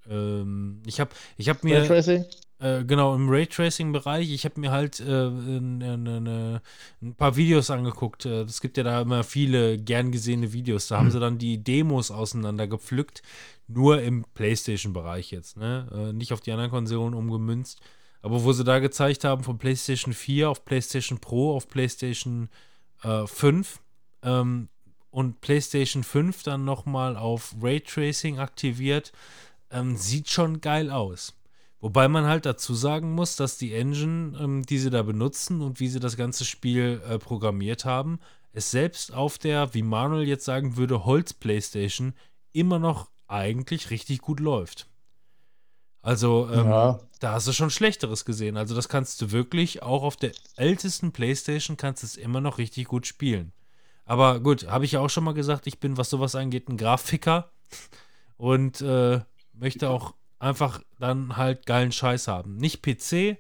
ähm, 0.10 0.82
ich 0.86 1.00
habe 1.00 1.12
ich 1.38 1.50
hab 1.50 1.64
mir, 1.64 1.80
Raytracing? 1.82 2.26
äh, 2.60 2.84
genau, 2.84 3.16
im 3.16 3.30
Raytracing-Bereich, 3.30 4.32
ich 4.32 4.46
habe 4.46 4.60
mir 4.60 4.72
halt 4.72 5.00
äh, 5.00 5.04
ne, 5.04 5.98
ne, 5.98 6.22
ne, 6.22 6.62
ein 7.02 7.16
paar 7.16 7.36
Videos 7.36 7.70
angeguckt. 7.70 8.26
Äh, 8.26 8.42
Es 8.42 8.62
gibt 8.62 8.78
ja 8.78 8.84
da 8.84 9.02
immer 9.02 9.24
viele 9.24 9.78
gern 9.78 10.12
gesehene 10.12 10.54
Videos. 10.54 10.88
Da 10.88 10.98
haben 10.98 11.12
sie 11.12 11.20
dann 11.20 11.38
die 11.38 11.64
Demos 11.64 12.12
auseinander 12.12 12.68
gepflückt, 12.68 13.22
nur 13.68 14.02
im 14.02 14.26
PlayStation-Bereich 14.34 15.32
jetzt, 15.32 15.58
ne? 15.58 15.88
Äh, 15.92 16.14
nicht 16.14 16.34
auf 16.34 16.42
die 16.42 16.52
anderen 16.52 16.72
Konsolen 16.72 17.14
umgemünzt. 17.14 17.82
Aber 18.22 18.44
wo 18.44 18.54
sie 18.54 18.64
da 18.64 18.80
gezeigt 18.80 19.24
haben, 19.24 19.44
von 19.44 19.58
PlayStation 19.58 20.14
4 20.14 20.50
auf 20.50 20.64
PlayStation 20.64 21.20
Pro 21.20 21.56
auf 21.56 21.68
PlayStation 21.68 22.50
äh, 23.04 23.26
5 23.26 23.80
ähm, 24.24 24.70
und 25.10 25.42
PlayStation 25.42 26.04
5 26.04 26.44
dann 26.44 26.64
nochmal 26.64 27.18
auf 27.18 27.56
Raytracing 27.62 28.40
aktiviert, 28.40 29.12
ähm, 29.72 29.96
sieht 29.98 30.30
schon 30.30 30.62
geil 30.62 30.92
aus. 30.92 31.34
Wobei 31.80 32.08
man 32.08 32.26
halt 32.26 32.46
dazu 32.46 32.76
sagen 32.76 33.14
muss, 33.14 33.36
dass 33.36 33.58
die 33.58 33.74
Engine, 33.74 34.38
ähm, 34.40 34.64
die 34.64 34.78
sie 34.78 34.92
da 34.92 35.02
benutzen 35.02 35.62
und 35.62 35.80
wie 35.80 35.88
sie 35.88 36.00
das 36.00 36.16
ganze 36.16 36.46
Spiel 36.46 37.02
äh, 37.10 37.18
programmiert 37.18 37.86
haben, 37.86 38.20
es 38.54 38.70
selbst 38.70 39.14
auf 39.14 39.38
der, 39.38 39.74
wie 39.74 39.82
Manuel 39.82 40.28
jetzt 40.28 40.46
sagen 40.46 40.78
würde, 40.78 41.06
Holz-Playstation 41.06 42.14
immer 42.52 42.80
noch 42.80 43.10
eigentlich 43.28 43.90
richtig 43.90 44.20
gut 44.20 44.40
läuft. 44.40 44.88
Also, 46.02 46.50
ähm, 46.52 46.68
Ja. 46.68 47.00
da 47.20 47.34
hast 47.34 47.48
du 47.48 47.54
schon 47.54 47.70
Schlechteres 47.70 48.26
gesehen. 48.26 48.58
Also, 48.58 48.76
das 48.76 48.90
kannst 48.90 49.22
du 49.22 49.32
wirklich 49.32 49.84
auch 49.84 50.04
auf 50.04 50.18
der 50.18 50.32
ältesten 50.56 51.12
Playstation 51.12 51.78
kannst 51.78 52.04
du 52.04 52.08
es 52.08 52.18
immer 52.18 52.42
noch 52.42 52.58
richtig 52.58 52.88
gut 52.88 53.08
spielen. 53.08 53.54
Aber 54.06 54.40
gut, 54.40 54.68
habe 54.68 54.86
ich 54.86 54.94
ja 54.94 55.00
auch 55.00 55.10
schon 55.10 55.24
mal 55.24 55.34
gesagt, 55.34 55.68
ich 55.68 55.80
bin, 55.80 55.98
was 55.98 56.10
sowas 56.10 56.36
angeht, 56.36 56.68
ein 56.70 56.78
Grafiker 56.78 57.52
und 58.38 58.82
äh, 58.82 59.22
möchte 59.54 59.90
auch 59.90 60.14
einfach 60.40 60.82
dann 61.00 61.38
halt 61.38 61.66
geilen 61.66 61.92
Scheiß 61.92 62.28
haben. 62.28 62.58
Nicht 62.58 62.82
PC. 62.82 63.38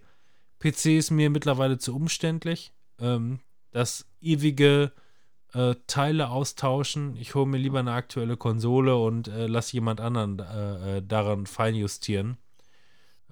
PC 0.60 0.98
ist 0.98 1.12
mir 1.12 1.30
mittlerweile 1.30 1.78
zu 1.78 1.96
umständlich. 1.96 2.74
Ähm, 3.00 3.40
das 3.72 4.06
ewige 4.22 4.92
äh, 5.54 5.76
Teile 5.88 6.30
austauschen. 6.30 7.16
Ich 7.18 7.36
hole 7.36 7.48
mir 7.48 7.58
lieber 7.58 7.80
eine 7.80 7.94
aktuelle 7.94 8.38
Konsole 8.38 8.96
und 8.96 9.28
äh, 9.28 9.48
lasse 9.48 9.74
jemand 9.74 10.00
anderen 10.00 10.40
äh, 10.40 10.98
äh, 10.98 11.02
daran 11.02 11.46
feinjustieren. 11.46 12.38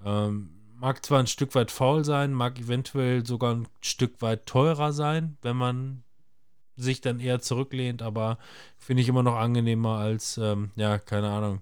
Ähm, 0.04 0.50
mag 0.76 1.04
zwar 1.04 1.20
ein 1.20 1.26
Stück 1.26 1.54
weit 1.54 1.70
faul 1.70 2.04
sein, 2.04 2.32
mag 2.32 2.58
eventuell 2.58 3.24
sogar 3.24 3.54
ein 3.54 3.68
Stück 3.82 4.22
weit 4.22 4.46
teurer 4.46 4.92
sein, 4.92 5.36
wenn 5.42 5.56
man 5.56 6.02
sich 6.76 7.02
dann 7.02 7.20
eher 7.20 7.40
zurücklehnt, 7.40 8.00
aber 8.00 8.38
finde 8.78 9.02
ich 9.02 9.08
immer 9.08 9.22
noch 9.22 9.36
angenehmer 9.36 9.98
als, 9.98 10.38
ähm, 10.38 10.70
ja, 10.76 10.98
keine 10.98 11.28
Ahnung. 11.28 11.60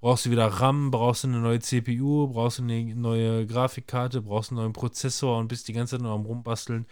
Brauchst 0.00 0.26
du 0.26 0.30
wieder 0.30 0.46
RAM, 0.46 0.90
brauchst 0.90 1.24
du 1.24 1.28
eine 1.28 1.38
neue 1.40 1.60
CPU, 1.60 2.28
brauchst 2.28 2.58
du 2.58 2.62
eine 2.62 2.94
neue 2.94 3.46
Grafikkarte, 3.46 4.22
brauchst 4.22 4.50
einen 4.50 4.60
neuen 4.60 4.72
Prozessor 4.72 5.38
und 5.38 5.48
bist 5.48 5.68
die 5.68 5.72
ganze 5.72 5.92
Zeit 5.96 6.02
nur 6.02 6.12
am 6.12 6.26
Rumbasteln. 6.26 6.86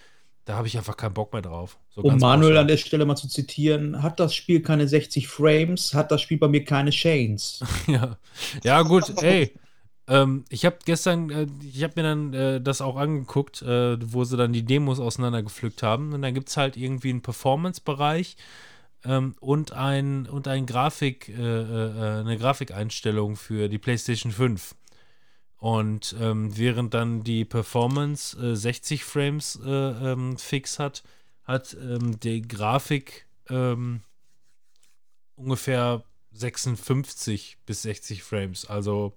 Da 0.46 0.56
habe 0.56 0.66
ich 0.66 0.76
einfach 0.76 0.96
keinen 0.96 1.14
Bock 1.14 1.32
mehr 1.32 1.42
drauf. 1.42 1.78
So 1.90 2.02
Um 2.02 2.18
Manuel 2.18 2.54
pauschal. 2.54 2.58
an 2.58 2.68
der 2.68 2.76
Stelle 2.76 3.06
mal 3.06 3.16
zu 3.16 3.28
zitieren, 3.28 4.02
hat 4.02 4.20
das 4.20 4.34
Spiel 4.34 4.62
keine 4.62 4.88
60 4.88 5.28
Frames, 5.28 5.94
hat 5.94 6.10
das 6.10 6.20
Spiel 6.22 6.38
bei 6.38 6.48
mir 6.48 6.64
keine 6.64 6.90
Chains. 6.90 7.60
Ja, 7.86 8.18
ja 8.62 8.82
gut, 8.82 9.12
ey. 9.22 9.54
Ähm, 10.06 10.44
ich 10.50 10.66
habe 10.66 10.78
gestern, 10.84 11.30
äh, 11.30 11.46
ich 11.62 11.82
habe 11.82 11.94
mir 11.96 12.02
dann 12.02 12.34
äh, 12.34 12.60
das 12.60 12.80
auch 12.82 12.96
angeguckt, 12.96 13.62
äh, 13.62 13.96
wo 14.12 14.24
sie 14.24 14.36
dann 14.36 14.52
die 14.52 14.64
Demos 14.64 15.00
auseinandergepflückt 15.00 15.82
haben. 15.82 16.12
Und 16.12 16.22
dann 16.22 16.34
gibt 16.34 16.48
es 16.50 16.56
halt 16.58 16.76
irgendwie 16.76 17.10
einen 17.10 17.22
Performance-Bereich 17.22 18.36
ähm, 19.04 19.34
und 19.40 19.72
ein, 19.72 20.26
und 20.26 20.48
ein 20.48 20.66
Grafik, 20.66 21.28
äh, 21.28 21.32
äh, 21.32 22.20
eine 22.20 22.38
Grafikeinstellung 22.38 23.36
für 23.36 23.68
die 23.68 23.78
PlayStation 23.78 24.32
5. 24.32 24.74
Und 25.58 26.14
ähm, 26.20 26.56
während 26.56 26.92
dann 26.94 27.24
die 27.24 27.44
Performance 27.44 28.36
äh, 28.38 28.54
60 28.54 29.04
Frames 29.04 29.58
äh, 29.64 29.70
ähm, 29.70 30.36
fix 30.36 30.78
hat, 30.78 31.02
hat 31.44 31.74
ähm, 31.80 32.20
die 32.20 32.42
Grafik 32.42 33.26
ähm, 33.48 34.02
ungefähr 35.36 36.02
56 36.32 37.58
bis 37.64 37.82
60 37.82 38.22
Frames. 38.22 38.66
Also 38.66 39.14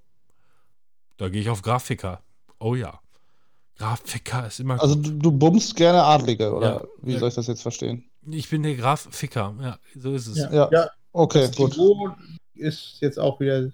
da 1.18 1.30
gehe 1.30 1.42
ich 1.42 1.50
auf 1.50 1.62
Grafiker. 1.62 2.22
Oh 2.60 2.76
ja. 2.76 3.00
Grafiker 3.78 4.48
ist 4.48 4.60
immer 4.60 4.82
Also 4.82 4.96
du, 4.96 5.12
du 5.12 5.32
bummst 5.32 5.76
gerne 5.76 6.04
Adlige, 6.04 6.54
oder 6.54 6.82
Ja. 6.82 6.88
wie 7.02 7.18
soll 7.18 7.30
ich 7.30 7.36
das 7.36 7.48
jetzt 7.48 7.62
verstehen? 7.62 8.06
Ich 8.30 8.50
bin 8.50 8.64
der 8.64 8.76
Grafiker. 8.76 9.54
Ja, 9.62 9.78
so 9.96 10.14
ist 10.14 10.28
es. 10.28 10.38
Ja. 10.38 10.52
Ja. 10.54 10.70
Ja. 10.72 10.90
Okay, 11.14 11.48
Das 11.48 11.56
gut. 11.56 11.72
Niveau 11.72 12.10
ist 12.56 12.98
jetzt 13.00 13.20
auch 13.20 13.40
wieder. 13.40 13.70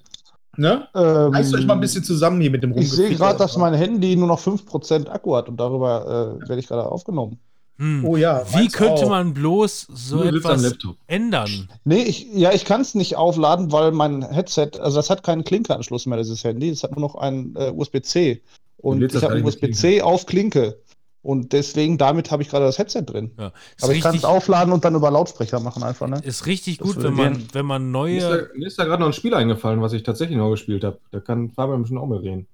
Ne? 0.55 0.87
Ähm, 0.93 1.33
Reißt 1.33 1.55
euch 1.55 1.65
mal 1.65 1.73
ein 1.73 1.79
bisschen 1.79 2.03
zusammen 2.03 2.39
hier 2.39 2.51
mit 2.51 2.61
dem 2.61 2.77
Ich 2.77 2.91
sehe 2.91 3.15
gerade, 3.15 3.39
dass 3.39 3.57
mein 3.57 3.73
Handy 3.73 4.15
nur 4.15 4.27
noch 4.27 4.39
5% 4.39 5.07
Akku 5.09 5.35
hat 5.35 5.49
und 5.49 5.57
darüber 5.57 6.37
äh, 6.43 6.47
werde 6.47 6.59
ich 6.59 6.67
gerade 6.67 6.85
aufgenommen. 6.85 7.39
Hm. 7.79 8.05
Oh 8.05 8.17
ja. 8.17 8.43
Wie 8.53 8.67
könnte 8.67 9.05
auch. 9.05 9.09
man 9.09 9.33
bloß 9.33 9.87
so 9.91 10.21
Du 10.21 10.37
etwas 10.37 10.61
Laptop. 10.61 10.95
ändern? 11.07 11.67
Nee, 11.85 12.03
ich, 12.03 12.27
ja, 12.31 12.53
ich 12.53 12.65
kann 12.65 12.81
es 12.81 12.93
nicht 12.93 13.15
aufladen, 13.15 13.71
weil 13.71 13.91
mein 13.91 14.21
Headset, 14.21 14.69
also 14.79 14.97
das 14.97 15.09
hat 15.09 15.23
keinen 15.23 15.43
Klinkeanschluss 15.43 16.05
mehr, 16.05 16.19
dieses 16.19 16.43
Handy. 16.43 16.69
Es 16.69 16.83
hat 16.83 16.91
nur 16.91 17.01
noch 17.01 17.15
einen 17.15 17.55
äh, 17.55 17.71
USB-C. 17.75 18.41
Und 18.77 19.01
ich 19.01 19.11
das 19.11 19.23
habe 19.23 19.33
einen 19.35 19.45
USB-C 19.45 20.01
auf 20.03 20.27
Klinke. 20.27 20.77
Und 21.23 21.53
deswegen, 21.53 21.97
damit 21.97 22.31
habe 22.31 22.43
ich 22.43 22.49
gerade 22.49 22.65
das 22.65 22.77
Headset 22.77 23.03
drin. 23.05 23.31
Ja. 23.39 23.53
Aber 23.81 23.93
ich 23.93 24.01
kann 24.01 24.13
es 24.15 24.25
aufladen 24.25 24.73
und 24.73 24.83
dann 24.83 24.93
über 24.93 25.09
Lautsprecher 25.09 25.61
machen 25.61 25.81
einfach, 25.81 26.07
ne? 26.07 26.19
ist 26.21 26.45
richtig 26.45 26.79
Das 26.79 26.87
gut, 26.87 27.01
wenn 27.01 27.13
man, 27.13 27.33
gehen. 27.37 27.47
wenn 27.53 27.65
man 27.65 27.89
Mir 27.91 28.17
ist 28.17 28.23
neue. 28.23 28.37
da, 28.41 28.47
mir 28.53 28.67
ist 28.67 28.77
da 28.77 28.83
gerade 28.83 28.99
noch 28.99 29.07
ein 29.07 29.13
Spiel 29.13 29.33
eingefallen, 29.33 29.81
was 29.81 29.93
ich 29.93 30.03
tatsächlich 30.03 30.37
noch 30.37 30.51
gespielt 30.51 30.83
habe. 30.83 30.99
Da 31.11 31.21
kann 31.21 31.49
Fabian 31.51 31.81
bestimmt 31.81 32.01
auch 32.01 32.07
mal 32.07 32.17
reden. 32.19 32.45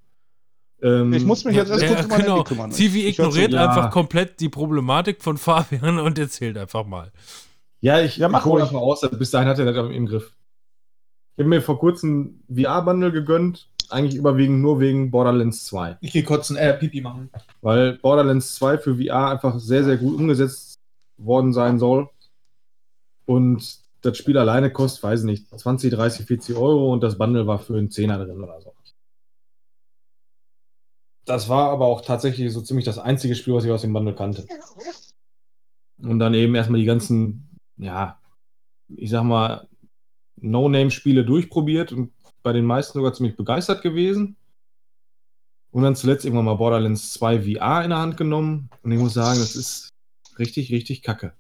Ähm, 0.84 1.12
Ich 1.14 1.26
muss 1.26 1.44
mich 1.46 1.56
jetzt 1.56 1.72
erst 1.72 1.82
Ja, 1.82 1.90
kurz 1.90 2.04
um 2.04 2.10
mein 2.10 2.22
genau. 2.22 2.36
Handy 2.38 2.48
kümmern. 2.48 2.72
Zu. 2.72 2.84
ignoriert 2.84 3.52
Ja. 3.54 3.68
einfach 3.68 3.90
komplett 3.92 4.40
die 4.40 4.50
Problematik 4.50 5.24
von 5.24 5.38
Fabian 5.38 5.98
und 6.00 6.20
erzählt 6.20 6.56
einfach 6.58 6.86
mal. 6.86 7.12
Ja, 7.82 8.00
ich, 8.02 8.18
Ja, 8.18 8.30
mach 8.30 8.42
ich 8.42 8.46
hole 8.46 8.62
einfach 8.64 8.80
aus. 8.80 9.02
Bis 9.18 9.32
dahin 9.32 9.48
hat 9.50 9.58
er 9.58 9.66
das 9.74 9.90
im 9.92 10.06
Griff. 10.06 10.36
Ich 11.36 11.40
habe 11.42 11.50
mir 11.50 11.62
vor 11.62 11.80
kurzem 11.80 12.42
VR-Bundle 12.54 13.12
gegönnt. 13.12 13.68
Eigentlich 13.90 14.16
überwiegend 14.16 14.62
nur 14.62 14.80
wegen 14.80 15.12
Borderlands 15.12 15.66
2. 15.66 15.98
Ich 16.02 16.12
gehe 16.12 16.24
kurz 16.24 16.50
ein 16.50 16.58
äh, 16.58 16.74
Pipi 16.74 17.02
machen. 17.02 17.30
Weil 17.62 17.98
Borderlands 17.98 18.56
2 18.56 18.78
für 18.78 18.96
VR 18.98 19.30
einfach 19.30 19.60
sehr, 19.60 19.84
sehr 19.84 19.98
gut 19.98 20.16
umgesetzt 20.16 20.80
worden 21.18 21.54
sein 21.54 21.80
soll. 21.80 22.10
Und 23.26 23.80
das 24.02 24.18
Spiel 24.18 24.38
alleine 24.38 24.72
kostet, 24.72 25.04
weiß 25.04 25.24
nicht, 25.24 25.50
20, 25.50 25.92
30, 25.92 26.26
40 26.26 26.56
Euro 26.56 26.94
und 26.94 27.02
das 27.02 27.18
Bundle 27.18 27.48
war 27.48 27.60
für 27.60 27.78
einen 27.78 27.92
Zehner 27.92 28.24
drin 28.24 28.42
oder 28.42 28.62
so. 28.62 28.74
Das 31.26 31.48
war 31.48 31.70
aber 31.70 31.86
auch 31.86 32.02
tatsächlich 32.02 32.52
so 32.52 32.62
ziemlich 32.62 32.86
das 32.86 32.98
einzige 32.98 33.36
Spiel, 33.36 33.54
was 33.54 33.64
ich 33.64 33.72
aus 33.72 33.82
dem 33.82 33.94
Bundle 33.94 34.16
kannte. 34.16 34.48
Und 36.02 36.18
dann 36.18 36.34
eben 36.34 36.56
erstmal 36.56 36.80
die 36.80 36.88
ganzen, 36.88 37.60
ja, 37.78 38.20
ich 38.88 39.10
sag 39.10 39.24
mal, 39.24 39.68
No-Name-Spiele 40.38 41.26
durchprobiert 41.26 41.92
und 41.92 42.12
bei 42.44 42.54
den 42.54 42.66
meisten 42.66 42.98
sogar 42.98 43.14
ziemlich 43.14 43.36
begeistert 43.36 43.82
gewesen. 43.82 44.36
Und 45.72 45.84
dann 45.84 45.96
zuletzt 45.96 46.26
irgendwann 46.26 46.46
mal 46.46 46.56
Borderlands 46.56 47.14
2 47.14 47.42
VR 47.42 47.84
in 47.84 47.92
der 47.92 48.00
Hand 48.00 48.18
genommen. 48.18 48.70
Und 48.82 48.92
ich 48.92 49.00
muss 49.00 49.14
sagen, 49.14 49.40
das 49.40 49.56
ist 49.56 49.90
richtig, 50.40 50.72
richtig 50.72 51.04
kacke. 51.04 51.34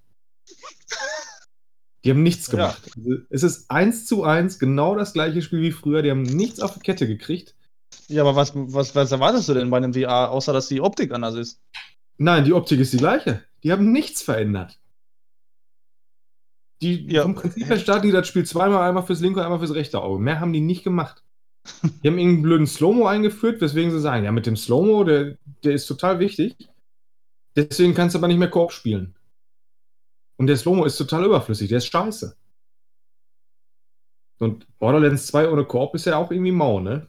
Die 2.04 2.12
haben 2.12 2.24
nichts 2.24 2.50
gemacht. 2.50 2.82
Also, 2.96 3.18
es 3.30 3.44
ist 3.44 3.72
eins 3.72 4.06
zu 4.06 4.24
eins 4.24 4.60
genau 4.60 4.96
das 4.96 5.14
gleiche 5.14 5.42
Spiel 5.42 5.62
wie 5.62 5.72
früher. 5.72 6.02
Die 6.02 6.12
haben 6.12 6.24
nichts 6.24 6.60
auf 6.60 6.74
die 6.74 6.80
Kette 6.80 7.08
gekriegt. 7.08 7.56
Ja, 8.08 8.22
aber 8.22 8.36
was, 8.36 8.54
was, 8.56 8.96
was 8.96 9.12
erwartest 9.12 9.50
du 9.50 9.54
denn 9.54 9.70
bei 9.70 9.78
einem 9.78 9.94
VR, 9.94 10.32
außer 10.32 10.54
dass 10.54 10.68
die 10.68 10.82
Optik 10.82 11.12
anders 11.12 11.36
ist? 11.36 11.62
Nein, 12.18 12.46
die 12.46 12.54
Optik 12.54 12.80
ist 12.80 12.94
die 12.94 12.98
gleiche. 12.98 13.44
Die 13.64 13.72
haben 13.72 13.92
nichts 13.92 14.22
verändert. 14.22 14.79
Die, 16.82 17.12
Ja. 17.12 17.24
Vom 17.24 17.36
Prinzip 17.36 17.66
her 17.68 17.78
starten 17.78 18.08
die 18.08 18.12
das 18.14 18.28
Spiel 18.28 18.46
zweimal, 18.46 18.88
einmal 18.88 19.06
fürs 19.06 19.20
linke, 19.20 19.44
einmal 19.44 19.60
fürs 19.60 19.74
rechte 19.74 20.02
Auge. 20.02 20.22
Mehr 20.22 20.40
haben 20.40 20.54
die 20.54 20.62
nicht 20.62 20.84
gemacht. 20.84 21.24
Die 21.84 22.08
haben 22.08 22.18
irgendeinen 22.18 22.42
blöden 22.42 22.68
Slow-Mo 22.68 23.06
eingeführt, 23.06 23.60
weswegen 23.60 23.92
sie 23.92 24.00
sagen, 24.00 24.24
ja, 24.24 24.32
mit 24.32 24.46
dem 24.46 24.56
Slow-Mo, 24.56 25.04
der, 25.04 25.38
der 25.64 25.74
ist 25.74 25.88
total 25.88 26.18
wichtig. 26.20 26.56
Deswegen 27.56 27.94
kannst 27.94 28.16
du 28.16 28.20
aber 28.20 28.30
nicht 28.30 28.38
mehr 28.38 28.50
Koop 28.50 28.72
spielen. 28.72 29.14
Und 30.38 30.48
der 30.48 30.56
Slow-Mo 30.56 30.86
ist 30.86 30.98
total 30.98 31.26
überflüssig, 31.26 31.68
der 31.68 31.80
ist 31.80 31.88
scheiße. 31.88 32.38
Und 34.40 34.66
Borderlands 34.80 35.28
2 35.28 35.50
ohne 35.50 35.66
Koop 35.66 35.94
ist 35.96 36.06
ja 36.06 36.16
auch 36.16 36.32
irgendwie 36.32 36.54
mau, 36.54 36.80
ne? 36.80 37.08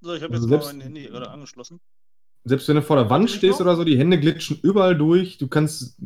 So, 0.00 0.14
ich 0.14 0.22
habe 0.22 0.34
Also 0.34 0.46
jetzt 0.46 0.50
mal 0.50 0.62
selbst- 0.62 0.66
mein 0.66 0.80
Handy 0.80 1.06
gerade 1.08 1.30
angeschlossen. 1.30 1.80
Selbst 2.46 2.68
wenn 2.68 2.76
du 2.76 2.82
vor 2.82 2.94
der 2.94 3.10
Wand 3.10 3.28
stehst 3.28 3.60
oder 3.60 3.74
so, 3.74 3.82
die 3.82 3.98
Hände 3.98 4.20
glitschen 4.20 4.58
überall 4.62 4.96
durch. 4.96 5.36
Du 5.36 5.48
kannst 5.48 5.98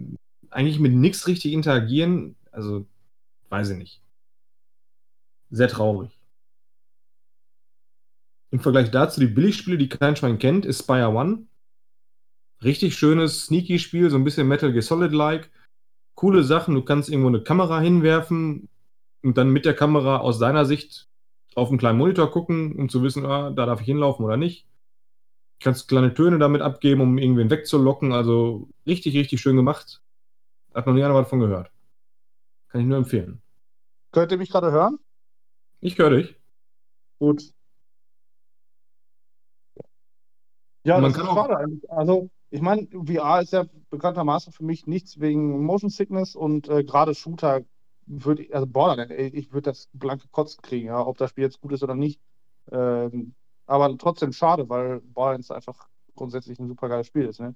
eigentlich 0.48 0.80
mit 0.80 0.94
nichts 0.94 1.26
richtig 1.26 1.52
interagieren. 1.52 2.34
Also, 2.50 2.86
weiß 3.50 3.70
ich 3.70 3.76
nicht. 3.76 4.02
Sehr 5.50 5.68
traurig. 5.68 6.18
Im 8.50 8.60
Vergleich 8.60 8.90
dazu, 8.90 9.20
die 9.20 9.26
Billigspiele, 9.26 9.76
die 9.76 9.90
kein 9.90 10.16
Schwein 10.16 10.38
kennt, 10.38 10.64
ist 10.64 10.80
Spire 10.80 11.10
One. 11.10 11.46
Richtig 12.64 12.96
schönes, 12.96 13.44
sneaky 13.44 13.78
Spiel, 13.78 14.08
so 14.08 14.16
ein 14.16 14.24
bisschen 14.24 14.48
Metal 14.48 14.72
Gear 14.72 14.82
Solid-like. 14.82 15.50
Coole 16.14 16.42
Sachen, 16.42 16.74
du 16.74 16.82
kannst 16.82 17.10
irgendwo 17.10 17.28
eine 17.28 17.42
Kamera 17.42 17.80
hinwerfen 17.80 18.70
und 19.22 19.36
dann 19.36 19.50
mit 19.50 19.66
der 19.66 19.74
Kamera 19.74 20.18
aus 20.18 20.38
deiner 20.38 20.64
Sicht 20.64 21.06
auf 21.54 21.68
einen 21.68 21.78
kleinen 21.78 21.98
Monitor 21.98 22.30
gucken, 22.30 22.76
um 22.76 22.88
zu 22.88 23.02
wissen, 23.02 23.26
ah, 23.26 23.50
da 23.50 23.66
darf 23.66 23.80
ich 23.80 23.86
hinlaufen 23.86 24.24
oder 24.24 24.38
nicht 24.38 24.69
kannst 25.60 25.88
kleine 25.88 26.14
Töne 26.14 26.38
damit 26.38 26.62
abgeben, 26.62 27.00
um 27.02 27.18
irgendwen 27.18 27.50
wegzulocken. 27.50 28.12
Also 28.12 28.68
richtig, 28.86 29.16
richtig 29.16 29.40
schön 29.40 29.56
gemacht. 29.56 30.02
Hat 30.74 30.86
noch 30.86 30.94
nie 30.94 31.02
einer 31.02 31.14
was 31.14 31.28
von 31.28 31.40
gehört. 31.40 31.70
Kann 32.68 32.80
ich 32.80 32.86
nur 32.86 32.98
empfehlen. 32.98 33.42
Könnt 34.12 34.32
ihr 34.32 34.38
mich 34.38 34.50
gerade 34.50 34.72
hören? 34.72 34.98
Ich 35.80 35.98
höre 35.98 36.10
dich. 36.10 36.36
Gut. 37.18 37.52
Ja, 40.84 40.94
Man 41.00 41.12
das 41.12 41.14
kann 41.14 41.26
ist 41.26 41.32
auch-. 41.32 41.96
Also, 41.96 42.30
ich 42.50 42.60
meine, 42.60 42.88
VR 42.92 43.42
ist 43.42 43.52
ja 43.52 43.66
bekanntermaßen 43.90 44.52
für 44.52 44.64
mich 44.64 44.86
nichts 44.86 45.20
wegen 45.20 45.64
Motion 45.64 45.90
Sickness 45.90 46.34
und 46.34 46.68
äh, 46.68 46.84
gerade 46.84 47.14
Shooter 47.14 47.62
würde 48.06 48.42
ich, 48.42 48.54
also 48.54 48.66
Borderlands, 48.66 49.14
ich 49.16 49.52
würde 49.52 49.70
das 49.70 49.88
blanke 49.92 50.26
Kotzen 50.30 50.62
kriegen, 50.62 50.86
ja, 50.86 51.04
ob 51.06 51.18
das 51.18 51.30
Spiel 51.30 51.44
jetzt 51.44 51.60
gut 51.60 51.72
ist 51.72 51.82
oder 51.82 51.94
nicht. 51.94 52.20
Ähm, 52.72 53.34
aber 53.70 53.96
trotzdem 53.96 54.32
schade, 54.32 54.68
weil 54.68 55.00
Borderlands 55.00 55.50
einfach 55.50 55.88
grundsätzlich 56.16 56.58
ein 56.58 56.68
super 56.68 56.88
geiles 56.88 57.06
Spiel 57.06 57.26
ist, 57.26 57.40
ne? 57.40 57.54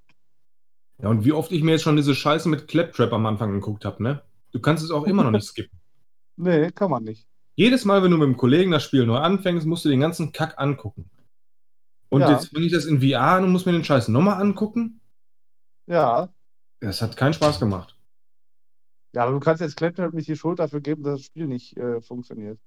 Ja, 1.02 1.08
und 1.08 1.24
wie 1.24 1.32
oft 1.32 1.50
ich 1.50 1.62
mir 1.62 1.72
jetzt 1.72 1.82
schon 1.82 1.96
diese 1.96 2.14
Scheiße 2.14 2.48
mit 2.48 2.68
Claptrap 2.68 3.12
am 3.12 3.26
Anfang 3.26 3.52
geguckt 3.52 3.84
habe, 3.84 4.02
ne? 4.02 4.22
Du 4.52 4.60
kannst 4.60 4.84
es 4.84 4.90
auch 4.92 5.04
immer 5.04 5.24
noch 5.24 5.32
nicht 5.32 5.46
skippen. 5.46 5.78
Nee, 6.36 6.72
kann 6.72 6.90
man 6.90 7.04
nicht. 7.04 7.28
Jedes 7.54 7.84
Mal, 7.84 8.02
wenn 8.02 8.10
du 8.10 8.16
mit 8.16 8.26
einem 8.26 8.36
Kollegen 8.36 8.72
das 8.72 8.82
Spiel 8.82 9.06
neu 9.06 9.18
anfängst, 9.18 9.68
musst 9.68 9.84
du 9.84 9.88
den 9.88 10.00
ganzen 10.00 10.32
Kack 10.32 10.54
angucken. 10.58 11.08
Und 12.08 12.22
Ja. 12.22 12.32
jetzt 12.32 12.52
fange 12.52 12.66
ich 12.66 12.72
das 12.72 12.86
in 12.86 13.00
VR 13.00 13.20
an 13.22 13.44
und 13.44 13.52
muss 13.52 13.66
mir 13.66 13.72
den 13.72 13.84
Scheiß 13.84 14.08
nochmal 14.08 14.40
angucken. 14.40 15.00
Ja. 15.86 16.28
Das 16.80 17.00
hat 17.02 17.16
keinen 17.16 17.34
Spaß 17.34 17.60
gemacht. 17.60 17.96
Ja, 19.14 19.22
aber 19.22 19.30
du 19.32 19.38
kannst 19.38 19.60
jetzt 19.60 19.76
Claptrap 19.76 20.12
nicht 20.12 20.26
die 20.26 20.34
Schuld 20.34 20.58
dafür 20.58 20.80
geben, 20.80 21.04
dass 21.04 21.20
das 21.20 21.26
Spiel 21.26 21.46
nicht 21.46 21.76
äh, 21.76 22.00
funktioniert. 22.00 22.58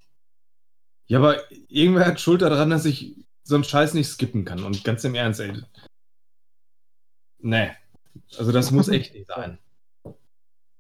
Ja, 1.08 1.20
aber 1.20 1.40
irgendwer 1.68 2.06
hat 2.06 2.22
Schuld 2.22 2.42
daran, 2.42 2.70
dass 2.70 2.86
ich 2.86 3.27
so 3.48 3.56
einen 3.56 3.64
Scheiß 3.64 3.94
nicht 3.94 4.08
skippen 4.08 4.46
kann. 4.46 4.64
Und 4.64 4.84
ganz 4.84 5.04
im 5.04 5.16
Ernst, 5.16 5.40
ey. 5.40 5.54
Nee. 7.40 7.72
Also 8.38 8.52
das 8.52 8.72
muss 8.72 8.88
echt 8.88 9.14
nicht 9.14 9.28
sein. 9.28 9.58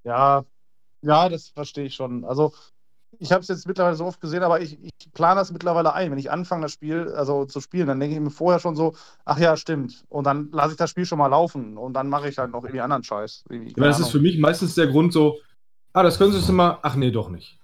Ja, 0.03 0.45
ja, 1.02 1.27
das 1.27 1.49
verstehe 1.49 1.84
ich 1.84 1.95
schon. 1.95 2.23
Also, 2.23 2.53
ich 3.19 3.34
habe 3.34 3.41
es 3.41 3.49
jetzt 3.49 3.68
mittlerweile 3.68 3.98
so 3.98 4.06
oft 4.06 4.22
gesehen, 4.22 4.41
aber 4.41 4.61
ich, 4.61 4.81
ich 4.81 5.11
plane 5.11 5.38
das 5.38 5.52
mittlerweile 5.52 5.94
ein. 5.94 6.11
Wenn 6.11 6.18
ich 6.18 6.31
anfange, 6.31 6.61
das 6.61 6.72
Spiel 6.72 7.10
also 7.10 7.44
zu 7.44 7.60
spielen, 7.60 7.88
dann 7.88 7.99
denke 7.99 8.15
ich 8.15 8.22
mir 8.22 8.30
vorher 8.30 8.61
schon 8.61 8.77
so, 8.77 8.95
ach 9.26 9.38
ja, 9.38 9.57
stimmt. 9.57 10.06
Und 10.07 10.23
dann 10.26 10.49
lasse 10.53 10.72
ich 10.72 10.77
das 10.77 10.91
Spiel 10.91 11.06
schon 11.06 11.18
mal 11.18 11.27
laufen 11.27 11.77
und 11.77 11.91
dann 11.94 12.07
mache 12.07 12.30
ich 12.30 12.38
halt 12.38 12.52
noch 12.52 12.64
irgendwie 12.64 12.80
anderen 12.80 13.03
Scheiß. 13.03 13.44
Irgendwie, 13.49 13.73
Aber 13.76 13.88
das 13.88 13.98
keine 13.98 14.06
ist 14.06 14.11
für 14.14 14.22
mich 14.22 14.38
meistens 14.38 14.76
der 14.76 14.88
Grund 14.88 15.11
so, 15.11 15.39
ah, 15.91 16.03
das 16.03 16.18
könntest 16.18 16.48
du 16.48 16.53
mal, 16.53 16.80
ach 16.84 16.95
nee, 16.95 17.11
doch 17.11 17.27
nicht. 17.27 17.60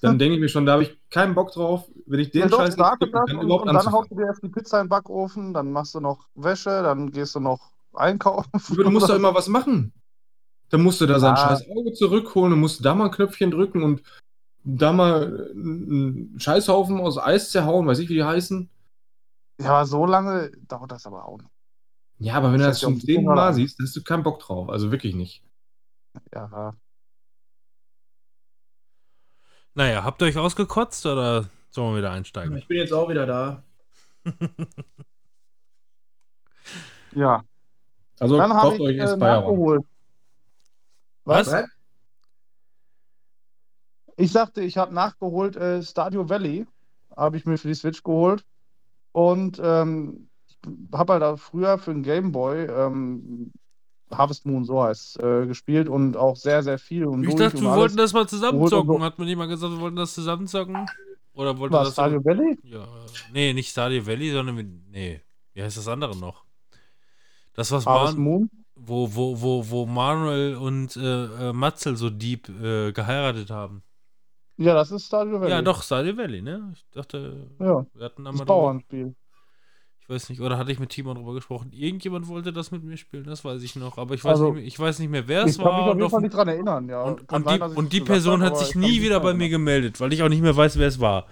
Dann 0.00 0.18
denke 0.18 0.34
ich 0.34 0.40
mir 0.40 0.48
schon, 0.48 0.66
da 0.66 0.72
habe 0.72 0.82
ich 0.84 0.96
keinen 1.10 1.34
Bock 1.34 1.52
drauf, 1.52 1.88
wenn 2.06 2.20
ich 2.20 2.30
den 2.30 2.42
Ja, 2.42 2.48
doch, 2.48 2.58
Scheiß 2.58 2.74
skippen 2.74 3.12
das 3.12 3.26
kann, 3.28 3.38
und, 3.38 3.66
dann 3.66 3.92
haust 3.92 4.10
du 4.10 4.16
dir 4.16 4.26
erst 4.26 4.42
die 4.42 4.48
Pizza 4.48 4.80
in 4.80 4.84
den 4.84 4.90
Backofen, 4.90 5.54
dann 5.54 5.72
machst 5.72 5.94
du 5.94 6.00
noch 6.00 6.28
Wäsche, 6.34 6.82
dann 6.82 7.10
gehst 7.10 7.34
du 7.34 7.40
noch 7.40 7.70
einkaufen. 7.94 8.50
Aber 8.70 8.84
du 8.84 8.90
musst 8.90 9.08
doch 9.08 9.16
immer 9.16 9.34
was 9.34 9.48
machen. 9.48 9.92
Dann 10.70 10.82
musst 10.82 11.00
du 11.00 11.06
da 11.06 11.18
sein 11.18 11.34
Ja. 11.36 11.48
scheiß 11.48 11.68
Auge 11.70 11.92
zurückholen 11.94 12.52
und 12.52 12.60
musst 12.60 12.84
da 12.84 12.94
mal 12.94 13.06
ein 13.06 13.10
Knöpfchen 13.10 13.50
drücken 13.50 13.82
und 13.82 14.02
da 14.64 14.92
mal 14.92 15.50
einen 15.54 16.38
Scheißhaufen 16.38 17.00
aus 17.00 17.16
Eis 17.18 17.50
zerhauen, 17.50 17.86
weiß 17.86 18.00
ich, 18.00 18.08
wie 18.10 18.14
die 18.14 18.24
heißen. 18.24 18.68
Ja, 19.60 19.70
aber 19.70 19.86
so 19.86 20.06
lange 20.06 20.50
dauert 20.68 20.92
das 20.92 21.06
aber 21.06 21.24
auch 21.24 21.38
nicht. 21.38 21.50
Ja, 22.18 22.34
aber 22.34 22.52
wenn 22.52 22.58
du 22.60 22.66
Das 22.66 22.68
das 22.68 22.76
heißt 22.76 22.82
ja 22.82 22.88
zum 22.88 22.96
auch 22.98 23.00
zehnten 23.00 23.22
Hunger 23.22 23.34
Mal 23.34 23.48
an. 23.48 23.54
siehst, 23.54 23.78
dann 23.78 23.86
hast 23.86 23.96
du 23.96 24.02
keinen 24.02 24.22
Bock 24.24 24.40
drauf. 24.40 24.68
Also 24.68 24.90
wirklich 24.90 25.14
nicht. 25.14 25.42
Ja, 26.34 26.74
Naja, 29.78 30.02
habt 30.02 30.20
ihr 30.20 30.26
euch 30.26 30.36
ausgekotzt 30.36 31.06
oder 31.06 31.48
sollen 31.70 31.92
wir 31.92 31.98
wieder 31.98 32.10
einsteigen? 32.10 32.56
Ich 32.56 32.66
bin 32.66 32.78
jetzt 32.78 32.92
auch 32.92 33.08
wieder 33.08 33.26
da. 33.26 33.62
ja. 37.14 37.44
Also 38.18 38.38
Dann 38.38 38.54
habe 38.54 38.74
ich 38.74 38.80
euch 38.80 38.96
äh, 38.96 39.16
nachgeholt. 39.16 39.84
Was? 41.24 41.54
Ich 44.16 44.32
sagte, 44.32 44.62
ich 44.62 44.76
habe 44.78 44.92
nachgeholt 44.92 45.54
äh, 45.54 45.80
Stadio 45.80 46.28
Valley, 46.28 46.66
habe 47.16 47.36
ich 47.36 47.46
mir 47.46 47.56
für 47.56 47.68
die 47.68 47.74
Switch 47.74 48.02
geholt. 48.02 48.44
Und 49.12 49.60
ähm, 49.62 50.28
ich 50.48 50.58
habe 50.92 51.12
halt 51.12 51.22
auch 51.22 51.38
früher 51.38 51.78
für 51.78 51.92
den 51.92 52.02
Game 52.02 52.32
Boy 52.32 52.64
ähm, 52.64 53.52
Harvest 54.10 54.46
Moon, 54.46 54.64
so 54.64 54.82
heißt 54.82 55.20
äh, 55.20 55.46
gespielt 55.46 55.88
und 55.88 56.16
auch 56.16 56.36
sehr, 56.36 56.62
sehr 56.62 56.78
viel. 56.78 57.04
Und 57.06 57.24
Ich 57.24 57.34
dachte, 57.34 57.56
und 57.58 57.62
wir 57.64 57.70
alles. 57.70 57.80
wollten 57.80 57.96
das 57.96 58.12
mal 58.12 58.28
zusammen 58.28 58.58
Geholt 58.58 58.72
und 58.72 58.86
zocken. 58.86 58.98
so. 58.98 59.04
Hat 59.04 59.18
man 59.18 59.26
nicht 59.26 59.36
mal 59.36 59.46
gesagt, 59.48 59.72
wir 59.72 59.80
wollten 59.80 59.96
das 59.96 60.14
zusammen 60.14 60.46
zocken? 60.46 60.86
Oder 61.34 61.58
wollten 61.58 61.74
Was, 61.74 61.88
das 61.88 61.92
Stardew 61.94 62.24
Valley? 62.24 62.58
Ja, 62.64 62.86
nee, 63.32 63.52
nicht 63.52 63.70
Stardew 63.70 64.06
Valley, 64.06 64.32
sondern 64.32 64.56
mit, 64.56 64.68
nee, 64.90 65.20
wie 65.54 65.62
heißt 65.62 65.76
das 65.76 65.86
andere 65.88 66.16
noch? 66.16 66.44
Das, 67.54 67.70
was 67.72 67.86
Harvest 67.86 68.14
Man, 68.16 68.24
Moon? 68.24 68.50
wo, 68.74 69.14
wo, 69.14 69.40
wo, 69.40 69.68
wo 69.70 69.86
Manuel 69.86 70.56
und 70.56 70.96
äh, 70.96 71.48
äh, 71.48 71.52
Matzel 71.52 71.96
so 71.96 72.10
deep 72.10 72.48
äh, 72.48 72.92
geheiratet 72.92 73.50
haben. 73.50 73.82
Ja, 74.56 74.74
das 74.74 74.90
ist 74.90 75.06
Stardew 75.06 75.40
Valley. 75.40 75.50
Ja, 75.50 75.62
doch, 75.62 75.82
Stardew 75.82 76.16
Valley, 76.16 76.42
ne? 76.42 76.72
Ich 76.74 76.84
dachte, 76.90 77.48
Ja, 77.60 77.86
wir 77.94 78.04
hatten 78.04 78.24
da 78.24 78.30
das 78.30 78.38
mal 78.38 78.44
drüber, 78.44 78.44
Bauernspiel. 78.46 79.14
Ich 80.08 80.14
weiß 80.14 80.30
nicht, 80.30 80.40
oder 80.40 80.56
hatte 80.56 80.72
ich 80.72 80.78
mit 80.80 80.88
Timon 80.88 81.16
drüber 81.16 81.34
gesprochen? 81.34 81.70
Irgendjemand 81.70 82.28
wollte 82.28 82.50
das 82.50 82.70
mit 82.70 82.82
mir 82.82 82.96
spielen, 82.96 83.24
das 83.24 83.44
weiß 83.44 83.62
ich 83.62 83.76
noch, 83.76 83.98
aber 83.98 84.14
ich 84.14 84.24
weiß, 84.24 84.32
Also, 84.32 84.46
nicht, 84.46 84.54
mehr, 84.54 84.64
ich 84.64 84.78
weiß 84.80 85.00
nicht 85.00 85.10
mehr, 85.10 85.28
wer 85.28 85.44
es 85.44 85.50
Ich 85.52 85.58
kann 85.58 85.66
mich 85.66 85.74
war. 85.74 85.90
auf 85.90 85.96
jeden 85.98 86.10
Fall 86.10 86.20
nicht 86.22 86.34
dran 86.34 86.48
erinnern, 86.48 86.88
ja. 86.88 87.02
Und, 87.02 87.30
und, 87.30 87.44
sein, 87.44 87.60
die, 87.60 87.76
und 87.76 87.92
die 87.92 88.00
Person 88.00 88.42
hat 88.42 88.56
sich 88.56 88.74
nie 88.74 89.02
wieder 89.02 89.20
bei 89.20 89.34
mir 89.34 89.50
gemeldet, 89.50 90.00
weil 90.00 90.10
ich 90.14 90.22
auch 90.22 90.30
nicht 90.30 90.40
mehr 90.40 90.56
weiß, 90.56 90.78
wer 90.78 90.88
es 90.88 90.98
war. 90.98 91.26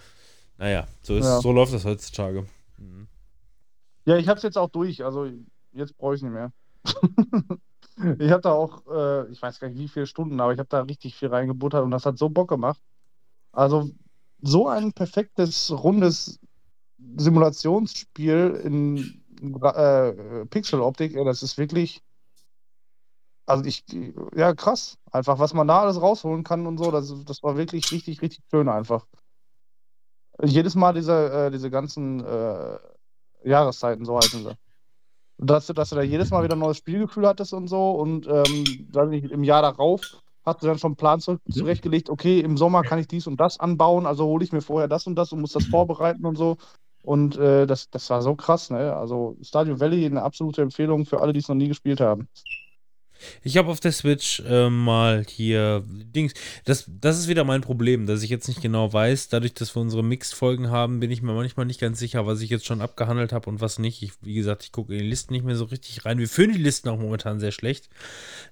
Naja, 0.59 0.87
so, 1.01 1.17
ist, 1.17 1.25
Ja. 1.25 1.41
so 1.41 1.53
läuft 1.53 1.73
das 1.73 1.87
heutzutage. 1.87 2.45
Mhm. 2.77 3.07
Ja, 4.05 4.19
ich 4.19 4.29
hab's 4.29 4.43
jetzt 4.43 4.59
auch 4.59 4.69
durch, 4.69 5.03
also 5.03 5.27
jetzt 5.73 5.97
brauche 5.97 6.15
ich 6.17 6.23
nicht 6.23 6.33
mehr. 6.33 6.53
ich 8.19 8.31
habe 8.31 8.43
da 8.43 8.53
auch, 8.53 8.83
äh, 8.93 9.31
ich 9.33 9.41
weiß 9.41 9.59
gar 9.59 9.69
nicht 9.69 9.79
wie 9.79 9.89
viele 9.89 10.07
Stunden, 10.07 10.39
aber 10.39 10.53
ich 10.53 10.59
habe 10.59 10.69
da 10.69 10.83
richtig 10.83 11.15
viel 11.15 11.29
reingebuttert 11.29 11.83
und 11.83 11.93
das 11.93 12.05
hat 12.05 12.19
so 12.19 12.29
Bock 12.29 12.51
gemacht. 12.51 12.81
Also 13.53 13.91
so 14.43 14.69
ein 14.69 14.93
perfektes, 14.93 15.73
rundes 15.73 16.39
Simulationsspiel 17.17 18.61
in 18.65 19.23
äh, 19.63 20.47
Pixeloptik, 20.47 21.15
das 21.15 21.43
ist 21.43 21.59
wirklich, 21.59 22.03
also 23.47 23.65
ich, 23.65 23.85
ja 24.35 24.55
krass, 24.55 24.99
einfach 25.11 25.39
was 25.39 25.55
man 25.55 25.69
da 25.69 25.81
alles 25.83 26.01
rausholen 26.01 26.45
kann 26.45 26.67
und 26.67 26.79
so, 26.79 26.91
das, 26.91 27.13
das 27.25 27.43
war 27.43 27.57
wirklich 27.57 27.91
richtig, 27.93 28.23
richtig 28.23 28.45
schön 28.51 28.69
einfach. 28.69 29.07
Jedes 30.43 30.75
Mal 30.75 30.93
diese, 30.93 31.31
äh, 31.31 31.51
diese 31.51 31.71
ganzen 31.71 32.25
äh, 32.25 32.79
Jahreszeiten, 33.45 34.05
so 34.05 34.19
heißen 34.19 34.45
sie. 34.45 34.57
Dass 35.39 35.67
du, 35.67 35.73
dass 35.73 35.91
du 35.91 35.97
da 35.97 36.03
jedes 36.03 36.31
Mal 36.31 36.45
wieder 36.45 36.57
ein 36.57 36.61
neues 36.61 36.79
Spielgefühl 36.79 37.27
hattest 37.27 37.53
und 37.53 37.69
so 37.69 37.93
und 37.93 38.27
ähm, 38.27 38.89
dann 38.91 39.13
im 39.13 39.45
Jahr 39.45 39.63
darauf 39.63 40.01
hast 40.47 40.63
du 40.63 40.67
dann 40.67 40.79
schon 40.79 40.91
einen 40.91 40.97
Plan 40.97 41.21
zu, 41.21 41.39
zurechtgelegt, 41.51 42.09
okay, 42.09 42.41
im 42.41 42.57
Sommer 42.57 42.83
kann 42.83 43.01
ich 43.01 43.09
dies 43.09 43.27
und 43.27 43.39
das 43.41 43.59
anbauen, 43.59 44.07
also 44.07 44.27
hole 44.27 44.45
ich 44.45 44.53
mir 44.53 44.63
vorher 44.63 44.89
das 44.89 45.07
und 45.07 45.17
das 45.17 45.33
und 45.33 45.41
muss 45.41 45.53
das 45.53 45.67
vorbereiten 45.67 46.25
und 46.25 46.37
so. 46.37 46.57
Und 47.07 47.39
äh, 47.39 47.67
das, 47.69 47.89
das 47.89 48.11
war 48.11 48.21
so 48.21 48.35
krass, 48.35 48.69
ne? 48.71 48.97
Also 48.97 49.37
Stardew 49.41 49.79
Valley 49.79 50.05
eine 50.07 50.23
absolute 50.23 50.61
Empfehlung 50.63 51.07
für 51.07 51.21
alle, 51.21 51.33
die 51.33 51.39
es 51.39 51.47
noch 51.47 51.55
nie 51.55 51.69
gespielt 51.69 52.01
haben. 52.01 52.29
Ich 53.45 53.57
habe 53.57 53.71
auf 53.71 53.79
der 53.79 53.93
Switch 53.93 54.41
äh, 54.41 54.69
mal 54.69 55.25
hier 55.29 55.85
Dings. 55.87 56.35
Das, 56.65 56.85
das 56.89 57.17
ist 57.17 57.29
wieder 57.29 57.45
mein 57.45 57.61
Problem, 57.61 58.07
dass 58.07 58.25
ich 58.25 58.29
jetzt 58.29 58.49
nicht 58.49 58.61
genau 58.61 58.93
weiß. 58.93 59.29
Dadurch, 59.29 59.55
dass 59.55 59.75
wir 59.77 59.83
unsere 59.83 60.03
Mixed-Folgen 60.03 60.71
haben, 60.71 60.99
bin 60.99 61.13
ich 61.13 61.23
mir 61.23 61.33
manchmal 61.33 61.65
nicht 61.65 61.81
ganz 61.81 62.01
sicher, 62.01 62.27
was 62.27 62.41
ich 62.41 62.51
jetzt 62.51 62.67
schon 62.67 62.83
abgehandelt 62.83 63.33
habe 63.33 63.49
und 63.49 63.61
was 63.61 63.79
nicht. 63.79 64.03
Ich, 64.03 64.13
wie 64.23 64.35
gesagt, 64.35 64.65
ich 64.65 64.73
gucke 64.73 64.93
in 64.93 64.99
die 64.99 65.09
Listen 65.09 65.33
nicht 65.33 65.45
mehr 65.45 65.57
so 65.57 65.67
richtig 65.67 66.05
rein. 66.05 66.19
Wir 66.19 66.29
führen 66.29 66.53
die 66.53 66.59
Listen 66.59 66.89
auch 66.89 66.99
momentan 66.99 67.39
sehr 67.39 67.53
schlecht. 67.53 67.89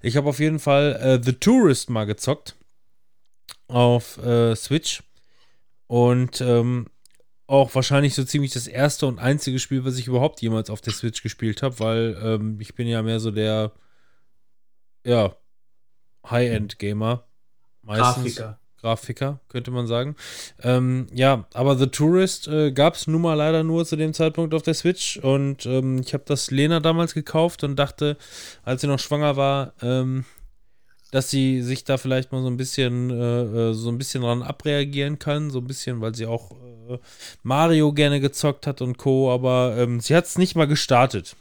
Ich 0.01 0.15
habe 0.15 0.29
auf 0.29 0.39
jeden 0.39 0.59
Fall 0.59 0.93
äh, 1.01 1.21
The 1.21 1.33
Tourist 1.33 1.89
mal 1.89 2.05
gezockt 2.05 2.55
auf 3.67 4.17
äh, 4.23 4.55
Switch. 4.55 5.03
Und 5.87 6.39
ähm, 6.39 6.87
auch 7.47 7.75
wahrscheinlich 7.75 8.15
so 8.15 8.23
ziemlich 8.23 8.51
das 8.51 8.67
erste 8.67 9.05
und 9.05 9.19
einzige 9.19 9.59
Spiel, 9.59 9.85
was 9.85 9.97
ich 9.97 10.07
überhaupt 10.07 10.41
jemals 10.41 10.69
auf 10.69 10.81
der 10.81 10.93
Switch 10.93 11.21
gespielt 11.21 11.61
habe, 11.61 11.79
weil 11.79 12.17
ähm, 12.21 12.57
ich 12.59 12.73
bin 12.75 12.87
ja 12.87 13.01
mehr 13.03 13.19
so 13.19 13.31
der 13.31 13.71
ja, 15.05 15.35
High-End-Gamer. 16.29 17.23
Meistens. 17.83 18.35
Grafiker. 18.35 18.59
Grafiker, 18.81 19.39
könnte 19.49 19.71
man 19.71 19.87
sagen. 19.87 20.15
Ähm, 20.61 21.07
ja, 21.11 21.47
aber 21.53 21.75
The 21.75 21.87
Tourist 21.87 22.47
äh, 22.47 22.71
gab 22.71 22.93
es 22.93 23.07
nun 23.07 23.21
mal 23.21 23.33
leider 23.33 23.63
nur 23.63 23.85
zu 23.85 23.95
dem 23.95 24.13
Zeitpunkt 24.13 24.53
auf 24.53 24.61
der 24.61 24.75
Switch 24.75 25.17
und 25.17 25.65
ähm, 25.65 25.99
ich 25.99 26.13
habe 26.13 26.23
das 26.27 26.51
Lena 26.51 26.79
damals 26.79 27.15
gekauft 27.15 27.63
und 27.63 27.77
dachte, 27.77 28.15
als 28.63 28.81
sie 28.81 28.87
noch 28.87 28.99
schwanger 28.99 29.37
war, 29.37 29.73
ähm, 29.81 30.25
dass 31.09 31.31
sie 31.31 31.63
sich 31.63 31.83
da 31.83 31.97
vielleicht 31.97 32.31
mal 32.31 32.43
so 32.43 32.47
ein 32.47 32.57
bisschen 32.57 33.09
äh, 33.09 33.69
äh, 33.69 33.73
so 33.73 33.89
ein 33.89 33.97
bisschen 33.97 34.21
dran 34.21 34.43
abreagieren 34.43 35.17
kann, 35.17 35.49
so 35.49 35.59
ein 35.59 35.67
bisschen, 35.67 36.01
weil 36.01 36.13
sie 36.13 36.27
auch 36.27 36.51
äh, 36.89 36.99
Mario 37.43 37.93
gerne 37.93 38.19
gezockt 38.19 38.67
hat 38.67 38.81
und 38.81 38.97
Co. 38.97 39.31
Aber 39.31 39.75
ähm, 39.77 39.99
sie 39.99 40.15
hat 40.15 40.25
es 40.25 40.37
nicht 40.37 40.55
mal 40.55 40.67
gestartet. 40.67 41.35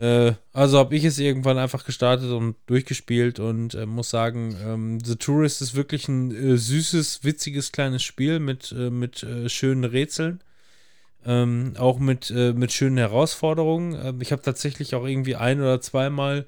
Äh, 0.00 0.34
also 0.52 0.78
habe 0.78 0.94
ich 0.94 1.04
es 1.04 1.18
irgendwann 1.18 1.58
einfach 1.58 1.84
gestartet 1.84 2.30
und 2.30 2.56
durchgespielt 2.66 3.40
und 3.40 3.74
äh, 3.74 3.86
muss 3.86 4.10
sagen, 4.10 4.56
ähm, 4.64 5.00
The 5.00 5.16
Tourist 5.16 5.60
ist 5.60 5.74
wirklich 5.74 6.08
ein 6.08 6.30
äh, 6.30 6.56
süßes, 6.56 7.24
witziges 7.24 7.72
kleines 7.72 8.02
Spiel 8.02 8.38
mit, 8.38 8.72
äh, 8.72 8.90
mit 8.90 9.22
äh, 9.22 9.48
schönen 9.48 9.84
Rätseln. 9.84 10.40
Ähm, 11.26 11.74
auch 11.76 11.98
mit, 11.98 12.30
mit 12.30 12.72
schönen 12.72 12.96
Herausforderungen. 12.96 13.98
Ähm, 14.00 14.20
ich 14.20 14.30
habe 14.30 14.40
tatsächlich 14.40 14.94
auch 14.94 15.04
irgendwie 15.04 15.34
ein 15.34 15.60
oder 15.60 15.80
zweimal 15.80 16.46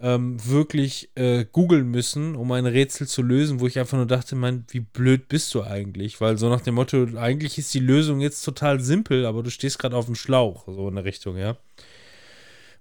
ähm, 0.00 0.36
wirklich 0.44 1.10
äh, 1.14 1.44
googeln 1.50 1.88
müssen, 1.88 2.34
um 2.34 2.50
ein 2.52 2.66
Rätsel 2.66 3.06
zu 3.06 3.22
lösen, 3.22 3.60
wo 3.60 3.66
ich 3.66 3.78
einfach 3.78 3.98
nur 3.98 4.06
dachte, 4.06 4.34
man, 4.34 4.64
wie 4.70 4.80
blöd 4.80 5.28
bist 5.28 5.54
du 5.54 5.62
eigentlich? 5.62 6.20
Weil 6.20 6.38
so 6.38 6.48
nach 6.48 6.62
dem 6.62 6.74
Motto, 6.74 7.06
eigentlich 7.16 7.58
ist 7.58 7.72
die 7.74 7.80
Lösung 7.80 8.20
jetzt 8.20 8.42
total 8.42 8.80
simpel, 8.80 9.26
aber 9.26 9.42
du 9.42 9.50
stehst 9.50 9.78
gerade 9.78 9.96
auf 9.96 10.06
dem 10.06 10.14
Schlauch, 10.14 10.64
so 10.66 10.88
in 10.88 10.94
der 10.94 11.04
Richtung, 11.04 11.36
ja. 11.36 11.56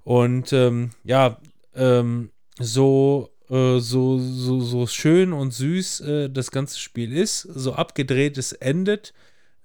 Und 0.04 0.54
ähm, 0.54 0.92
ja, 1.04 1.40
ähm, 1.76 2.32
so, 2.58 3.30
äh, 3.50 3.80
so, 3.80 4.20
so, 4.20 4.62
so 4.62 4.88
schön 4.88 5.34
und 5.34 5.54
süß 5.54 6.02
äh, 6.02 6.30
das 6.30 6.52
ganze 6.52 6.80
Spiel 6.80 7.12
ist, 7.12 7.42
so 7.42 7.74
abgedreht 7.74 8.38
es 8.38 8.54
endet, 8.54 9.14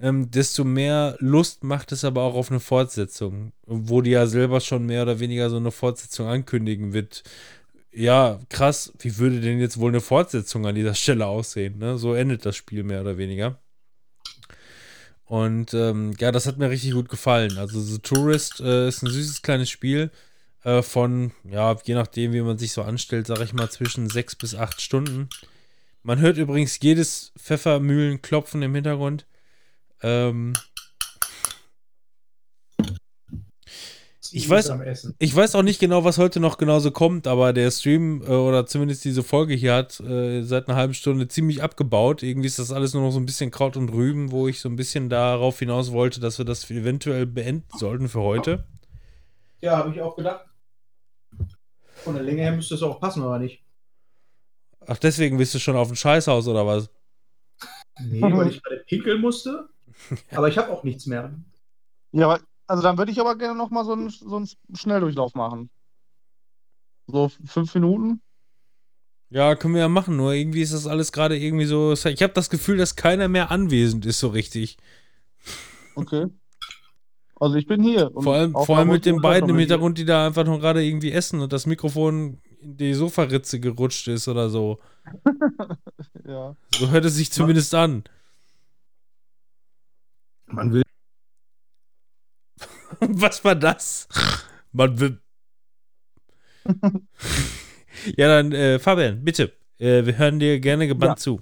ähm, 0.04 0.30
desto 0.30 0.64
mehr 0.64 1.16
Lust 1.18 1.64
macht 1.64 1.90
es 1.90 2.04
aber 2.04 2.22
auch 2.22 2.34
auf 2.34 2.50
eine 2.50 2.60
Fortsetzung, 2.60 3.52
wo 3.64 4.02
die 4.02 4.10
ja 4.10 4.26
selber 4.26 4.60
schon 4.60 4.84
mehr 4.84 5.02
oder 5.02 5.18
weniger 5.18 5.48
so 5.48 5.56
eine 5.56 5.70
Fortsetzung 5.70 6.26
ankündigen 6.28 6.92
wird. 6.92 7.22
Ja, 7.90 8.38
krass, 8.50 8.92
wie 8.98 9.16
würde 9.16 9.40
denn 9.40 9.60
jetzt 9.60 9.78
wohl 9.80 9.90
eine 9.90 10.02
Fortsetzung 10.02 10.66
an 10.66 10.74
dieser 10.74 10.94
Stelle 10.94 11.26
aussehen? 11.26 11.78
Ne? 11.78 11.96
So 11.96 12.12
endet 12.12 12.44
das 12.44 12.54
Spiel 12.54 12.82
mehr 12.82 13.00
oder 13.00 13.16
weniger. 13.16 13.58
Und 15.24 15.72
ähm, 15.72 16.14
ja, 16.20 16.30
das 16.32 16.46
hat 16.46 16.58
mir 16.58 16.68
richtig 16.68 16.92
gut 16.92 17.08
gefallen. 17.08 17.56
Also 17.56 17.80
The 17.80 17.98
Tourist 17.98 18.60
äh, 18.60 18.88
ist 18.88 19.02
ein 19.02 19.10
süßes 19.10 19.40
kleines 19.40 19.70
Spiel 19.70 20.10
äh, 20.64 20.82
von, 20.82 21.32
ja, 21.50 21.74
je 21.82 21.94
nachdem, 21.94 22.34
wie 22.34 22.42
man 22.42 22.58
sich 22.58 22.72
so 22.72 22.82
anstellt, 22.82 23.26
sage 23.26 23.44
ich 23.44 23.54
mal, 23.54 23.70
zwischen 23.70 24.10
sechs 24.10 24.36
bis 24.36 24.54
acht 24.54 24.82
Stunden. 24.82 25.30
Man 26.02 26.20
hört 26.20 26.36
übrigens 26.36 26.78
jedes 26.82 27.32
Pfeffermühlenklopfen 27.38 28.60
im 28.60 28.74
Hintergrund. 28.74 29.24
Ähm, 30.02 30.52
Ich 34.32 34.48
weiß- 34.48 35.14
ich 35.20 35.36
weiß 35.36 35.54
auch 35.54 35.62
nicht 35.62 35.78
genau, 35.78 36.02
was 36.02 36.18
heute 36.18 36.40
noch 36.40 36.58
genauso 36.58 36.90
kommt, 36.90 37.28
aber 37.28 37.52
der 37.52 37.70
Stream 37.70 38.20
äh, 38.22 38.26
oder 38.30 38.66
zumindest 38.66 39.04
diese 39.04 39.22
Folge 39.22 39.54
hier 39.54 39.74
hat 39.74 40.00
äh, 40.00 40.42
seit 40.42 40.66
einer 40.68 40.76
halben 40.76 40.94
Stunde 40.94 41.28
ziemlich 41.28 41.62
abgebaut. 41.62 42.24
Irgendwie 42.24 42.48
ist 42.48 42.58
das 42.58 42.72
alles 42.72 42.94
nur 42.94 43.04
noch 43.04 43.12
so 43.12 43.20
ein 43.20 43.26
bisschen 43.26 43.52
Kraut 43.52 43.76
und 43.76 43.90
Rüben, 43.90 44.32
wo 44.32 44.48
ich 44.48 44.58
so 44.60 44.68
ein 44.68 44.74
bisschen 44.74 45.08
darauf 45.08 45.60
hinaus 45.60 45.92
wollte, 45.92 46.18
dass 46.18 46.38
wir 46.38 46.44
das 46.44 46.68
eventuell 46.68 47.26
beenden 47.26 47.78
sollten 47.78 48.08
für 48.08 48.22
heute. 48.22 48.66
Ja, 49.60 49.76
habe 49.76 49.90
ich 49.94 50.00
auch 50.00 50.16
gedacht. 50.16 50.46
Von 52.02 52.14
der 52.14 52.24
Länge 52.24 52.42
her 52.42 52.52
müsste 52.52 52.74
es 52.74 52.82
auch 52.82 52.98
passen, 53.00 53.22
oder 53.22 53.38
nicht? 53.38 53.62
Ach, 54.86 54.98
deswegen 54.98 55.38
bist 55.38 55.54
du 55.54 55.60
schon 55.60 55.76
auf 55.76 55.86
dem 55.88 55.96
Scheißhaus 55.96 56.48
oder 56.48 56.66
was? 56.66 56.90
Nee, 58.00 58.20
weil 58.20 58.48
ich 58.48 58.60
gerade 58.60 58.82
pinkeln 58.88 59.20
musste. 59.20 59.68
Aber 60.32 60.48
ich 60.48 60.58
habe 60.58 60.70
auch 60.70 60.84
nichts 60.84 61.06
mehr. 61.06 61.34
Ja, 62.12 62.26
aber, 62.26 62.40
also 62.66 62.82
dann 62.82 62.96
würde 62.96 63.10
ich 63.10 63.20
aber 63.20 63.36
gerne 63.36 63.58
nochmal 63.58 63.84
so 63.84 63.92
einen, 63.92 64.08
so 64.08 64.36
einen 64.36 64.48
Schnelldurchlauf 64.72 65.34
machen. 65.34 65.68
So 67.08 67.30
fünf 67.44 67.74
Minuten. 67.74 68.22
Ja, 69.30 69.56
können 69.56 69.74
wir 69.74 69.80
ja 69.80 69.88
machen, 69.88 70.16
nur 70.16 70.32
irgendwie 70.32 70.62
ist 70.62 70.72
das 70.72 70.86
alles 70.86 71.10
gerade 71.10 71.36
irgendwie 71.36 71.64
so. 71.64 71.92
Ich 71.92 72.22
habe 72.22 72.32
das 72.32 72.50
Gefühl, 72.50 72.76
dass 72.76 72.94
keiner 72.94 73.26
mehr 73.26 73.50
anwesend 73.50 74.06
ist, 74.06 74.20
so 74.20 74.28
richtig. 74.28 74.76
Okay. 75.96 76.26
Also 77.40 77.56
ich 77.56 77.66
bin 77.66 77.82
hier. 77.82 78.14
Und 78.14 78.22
Vor 78.22 78.34
allem, 78.34 78.52
vor 78.52 78.78
allem 78.78 78.88
mit 78.88 79.06
den 79.06 79.20
beiden 79.20 79.50
im 79.50 79.58
Hintergrund, 79.58 79.98
die 79.98 80.04
da 80.04 80.26
einfach 80.26 80.44
nur 80.44 80.60
gerade 80.60 80.84
irgendwie 80.84 81.10
essen 81.10 81.40
und 81.40 81.52
das 81.52 81.66
Mikrofon 81.66 82.38
in 82.60 82.76
die 82.76 82.94
Sofaritze 82.94 83.60
gerutscht 83.60 84.08
ist 84.08 84.28
oder 84.28 84.48
so. 84.50 84.78
Ja. 86.26 86.56
So 86.74 86.88
hört 86.88 87.04
es 87.04 87.16
sich 87.16 87.30
zumindest 87.30 87.74
an. 87.74 88.02
Man 90.54 90.72
will. 90.72 90.82
Was 93.00 93.44
war 93.44 93.54
das? 93.54 94.08
Man 94.72 94.98
will. 95.00 95.20
ja, 98.16 98.28
dann, 98.28 98.52
äh, 98.52 98.78
Fabian, 98.78 99.22
bitte. 99.24 99.52
Äh, 99.78 100.06
wir 100.06 100.16
hören 100.16 100.38
dir 100.38 100.60
gerne 100.60 100.86
gebannt 100.86 101.18
Ja. 101.18 101.22
zu. 101.22 101.40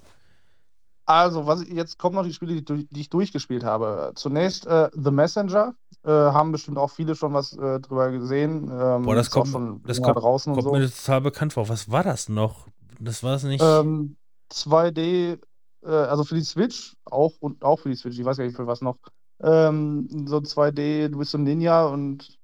Also, 1.05 1.47
was 1.47 1.69
jetzt 1.69 1.99
kommen 1.99 2.15
noch 2.15 2.25
die 2.25 2.33
Spiele, 2.33 2.63
die, 2.63 2.87
die 2.89 3.01
ich 3.01 3.11
durchgespielt 3.11 3.65
habe. 3.65 4.13
Zunächst 4.15 4.67
äh, 4.67 4.89
The 4.95 5.11
Messenger. 5.11 5.75
Äh, 6.05 6.11
haben 6.11 6.51
bestimmt 6.51 6.79
auch 6.79 6.91
viele 6.91 7.15
schon 7.15 7.33
was 7.33 7.53
äh, 7.53 7.79
drüber 7.81 8.11
gesehen. 8.11 8.69
Ähm, 8.73 9.03
Boah, 9.03 9.15
das 9.15 9.31
kommt, 9.31 9.49
schon 9.49 9.83
das 9.85 10.03
kommt, 10.03 10.17
draußen 10.17 10.53
und 10.53 10.61
kommt 10.61 10.75
so. 10.75 10.81
mir 10.81 10.91
total 10.91 11.21
bekannt 11.21 11.53
vor. 11.53 11.69
Was 11.69 11.91
war 11.91 12.03
das 12.03 12.29
noch? 12.29 12.67
Das 12.99 13.23
war 13.23 13.37
es 13.37 13.45
nicht. 13.45 13.63
Ähm, 13.63 14.17
2D, 14.53 15.39
äh, 15.85 15.89
also 15.91 16.25
für 16.25 16.35
die 16.35 16.43
Switch, 16.45 16.97
auch 17.05 17.33
und 17.41 17.63
auch 17.65 17.79
für 17.81 17.89
die 17.91 17.97
Switch, 17.97 18.19
ich 18.19 18.25
weiß 18.25 18.37
gar 18.37 18.45
nicht 18.45 18.57
für 18.57 18.67
was 18.67 18.81
noch. 18.81 18.97
Ähm, 19.43 20.09
so 20.27 20.39
2D, 20.41 21.09
du 21.09 21.19
bist 21.19 21.33
so 21.33 21.39
ein 21.39 21.45
Ninja 21.45 21.85
und 21.87 22.39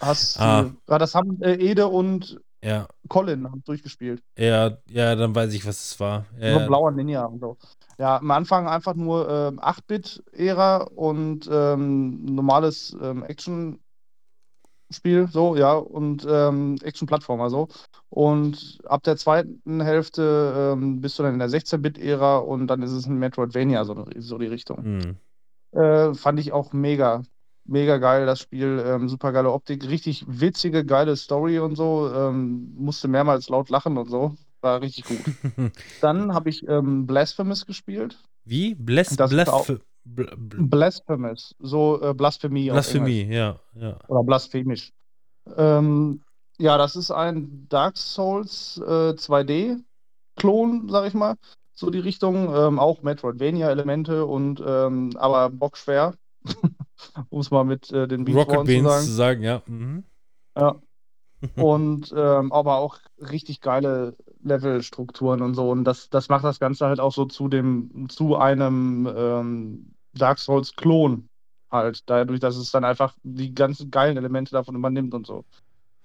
hast 0.00 0.40
Ah. 0.40 0.70
ja, 0.88 0.98
das 0.98 1.14
haben 1.14 1.40
äh, 1.42 1.54
Ede 1.54 1.88
und 1.88 2.40
ja, 2.62 2.88
Colin 3.08 3.46
haben 3.50 3.62
durchgespielt. 3.64 4.20
ja, 4.36 4.78
ja, 4.88 5.14
dann 5.14 5.34
weiß 5.34 5.52
ich, 5.54 5.64
was 5.66 5.92
es 5.92 6.00
war. 6.00 6.26
Ja, 6.38 6.54
So 6.54 6.60
ein 6.60 6.66
blauer 6.66 6.90
Ninja 6.90 7.24
und 7.24 7.40
so. 7.40 7.56
Ja, 7.98 8.16
am 8.16 8.30
Anfang 8.30 8.68
einfach 8.68 8.94
nur 8.94 9.28
ähm, 9.28 9.60
8-Bit-Ära 9.60 10.84
und 10.94 11.48
ähm, 11.50 12.24
normales 12.24 12.96
ähm, 13.00 13.24
Action-Spiel, 14.88 15.28
so, 15.30 15.56
ja, 15.56 15.74
und 15.74 16.26
ähm, 16.28 16.76
Action-Plattformer, 16.82 17.50
so. 17.50 17.68
Und 18.08 18.78
ab 18.84 19.02
der 19.02 19.16
zweiten 19.16 19.80
Hälfte 19.80 20.72
ähm, 20.76 21.00
bist 21.00 21.18
du 21.18 21.22
dann 21.22 21.34
in 21.34 21.38
der 21.38 21.50
16-Bit-Ära 21.50 22.38
und 22.38 22.66
dann 22.68 22.82
ist 22.82 22.92
es 22.92 23.06
ein 23.06 23.18
Metroidvania, 23.18 23.84
so, 23.84 24.06
so 24.16 24.38
die 24.38 24.46
Richtung. 24.46 24.82
Hm. 24.84 25.16
Äh, 25.72 26.14
fand 26.14 26.40
ich 26.40 26.52
auch 26.52 26.72
mega, 26.72 27.22
mega 27.64 27.98
geil, 27.98 28.24
das 28.24 28.40
Spiel. 28.40 28.82
Ähm, 28.84 29.08
super 29.08 29.32
geile 29.32 29.52
Optik, 29.52 29.86
richtig 29.88 30.24
witzige, 30.26 30.84
geile 30.84 31.16
Story 31.16 31.58
und 31.58 31.76
so. 31.76 32.10
Ähm, 32.12 32.72
musste 32.74 33.08
mehrmals 33.08 33.48
laut 33.50 33.68
lachen 33.68 33.98
und 33.98 34.08
so. 34.08 34.34
War 34.62 34.80
richtig 34.80 35.04
gut. 35.04 35.20
Dann 36.00 36.32
habe 36.32 36.48
ich 36.48 36.66
ähm, 36.66 37.06
Blasphemous 37.06 37.66
gespielt. 37.66 38.18
Wie? 38.44 38.74
Auch- 39.48 39.66
Blasphemie. 39.66 39.80
Bl 40.04 40.24
Bl 40.36 40.62
Blasphemous, 40.62 41.54
so 41.58 42.00
äh, 42.02 42.14
Blasphemie. 42.14 42.70
Blasphemie, 42.70 43.24
ja, 43.24 43.58
ja. 43.74 43.98
Oder 44.08 44.22
blasphemisch. 44.22 44.92
Ähm, 45.56 46.22
ja, 46.58 46.76
das 46.78 46.96
ist 46.96 47.10
ein 47.10 47.66
Dark 47.68 47.96
Souls 47.96 48.80
äh, 48.84 49.12
2D-Klon, 49.12 50.88
sag 50.88 51.06
ich 51.06 51.14
mal. 51.14 51.36
So 51.74 51.90
die 51.90 52.00
Richtung. 52.00 52.54
Ähm, 52.54 52.78
auch 52.78 53.02
Metroidvania-Elemente 53.02 54.26
und 54.26 54.62
ähm, 54.66 55.10
aber 55.16 55.50
bockschwer. 55.50 56.14
um 57.28 57.40
es 57.40 57.50
mal 57.50 57.64
mit 57.64 57.90
äh, 57.92 58.08
den 58.08 58.24
Beach 58.24 58.36
Rocket 58.36 58.58
Ones 58.58 58.66
zu 58.66 58.72
Beans 58.72 58.88
sagen. 58.88 59.04
zu 59.04 59.12
sagen, 59.12 59.42
ja. 59.42 59.62
Mhm. 59.66 60.04
Und 61.56 62.12
ähm, 62.16 62.52
aber 62.52 62.78
auch 62.78 62.98
richtig 63.18 63.60
geile 63.60 64.16
Levelstrukturen 64.48 65.42
und 65.42 65.54
so. 65.54 65.70
Und 65.70 65.84
das, 65.84 66.10
das 66.10 66.28
macht 66.28 66.44
das 66.44 66.58
Ganze 66.58 66.86
halt 66.86 67.00
auch 67.00 67.12
so 67.12 67.24
zu 67.24 67.48
dem, 67.48 68.08
zu 68.08 68.36
einem 68.36 69.08
ähm, 69.14 69.92
Dark 70.14 70.38
Souls-Klon 70.38 71.28
halt. 71.70 72.02
Dadurch, 72.06 72.40
dass 72.40 72.56
es 72.56 72.70
dann 72.70 72.84
einfach 72.84 73.14
die 73.22 73.54
ganzen 73.54 73.90
geilen 73.90 74.16
Elemente 74.16 74.52
davon 74.52 74.74
übernimmt 74.74 75.14
und 75.14 75.26
so. 75.26 75.44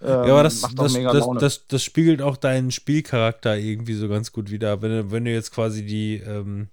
Ähm, 0.01 0.09
Ja, 0.09 0.33
aber 0.33 0.43
das, 0.43 0.61
macht 0.61 0.79
auch 0.79 0.83
das, 0.83 0.93
mega 0.93 1.11
das, 1.11 1.27
das, 1.39 1.67
das 1.67 1.83
spiegelt 1.83 2.21
auch 2.21 2.37
deinen 2.37 2.71
Spielcharakter 2.71 3.57
irgendwie 3.57 3.93
so 3.93 4.07
ganz 4.07 4.31
gut 4.31 4.51
wider. 4.51 4.81
Wenn 4.81 4.91
du, 4.91 5.11
wenn 5.11 5.25
du 5.25 5.31
jetzt 5.31 5.51
quasi 5.51 5.85
die 5.85 6.17
ähm, 6.17 6.67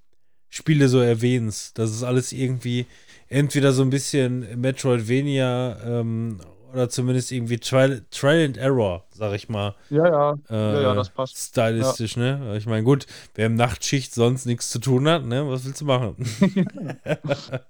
Spiele 0.48 0.88
so 0.88 0.98
erwähnst, 0.98 1.78
das 1.78 1.90
ist 1.90 2.02
alles 2.02 2.32
irgendwie 2.32 2.86
entweder 3.28 3.72
so 3.72 3.82
ein 3.82 3.90
bisschen 3.90 4.60
Metroidvania 4.60 5.78
ähm, 5.84 6.40
oder 6.72 6.88
zumindest 6.88 7.32
irgendwie 7.32 7.58
Trial, 7.58 8.04
Trial 8.10 8.44
and 8.46 8.56
Error, 8.56 9.04
sag 9.10 9.34
ich 9.34 9.48
mal. 9.48 9.74
ja, 9.90 10.06
ja. 10.06 10.32
Äh, 10.50 10.54
Ja, 10.74 10.80
ja, 10.82 10.94
das 10.94 11.10
passt. 11.10 11.36
Stylistisch, 11.36 12.16
ne? 12.16 12.56
Ich 12.56 12.66
meine, 12.66 12.82
gut, 12.84 13.06
wer 13.34 13.46
im 13.46 13.54
Nachtschicht 13.54 14.14
sonst 14.14 14.46
nichts 14.46 14.70
zu 14.70 14.78
tun 14.78 15.08
hat, 15.08 15.24
ne? 15.24 15.48
Was 15.48 15.64
willst 15.64 15.80
du 15.80 15.84
machen? 15.86 16.16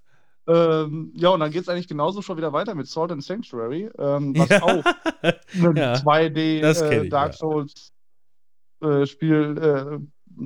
Ähm, 0.49 1.13
ja, 1.15 1.29
und 1.29 1.41
dann 1.41 1.53
geht 1.53 1.63
es 1.63 1.69
eigentlich 1.69 1.87
genauso 1.87 2.23
schon 2.23 2.37
wieder 2.37 2.53
weiter 2.53 2.75
mit 2.75 2.89
Sword 2.89 3.13
and 3.13 3.23
Sanctuary, 3.23 3.89
ähm, 3.99 4.37
was 4.37 4.49
Ja. 4.49 4.63
auch 4.63 4.85
ein 5.23 5.77
Ja, 5.77 5.93
2D 5.95 6.61
das 6.61 6.81
kenn 6.81 7.05
äh, 7.05 7.09
Dark 7.09 7.33
ja. 7.33 7.39
Souls 7.39 7.93
äh, 8.83 9.07
Spiel 9.07 9.57
äh, 9.59 10.45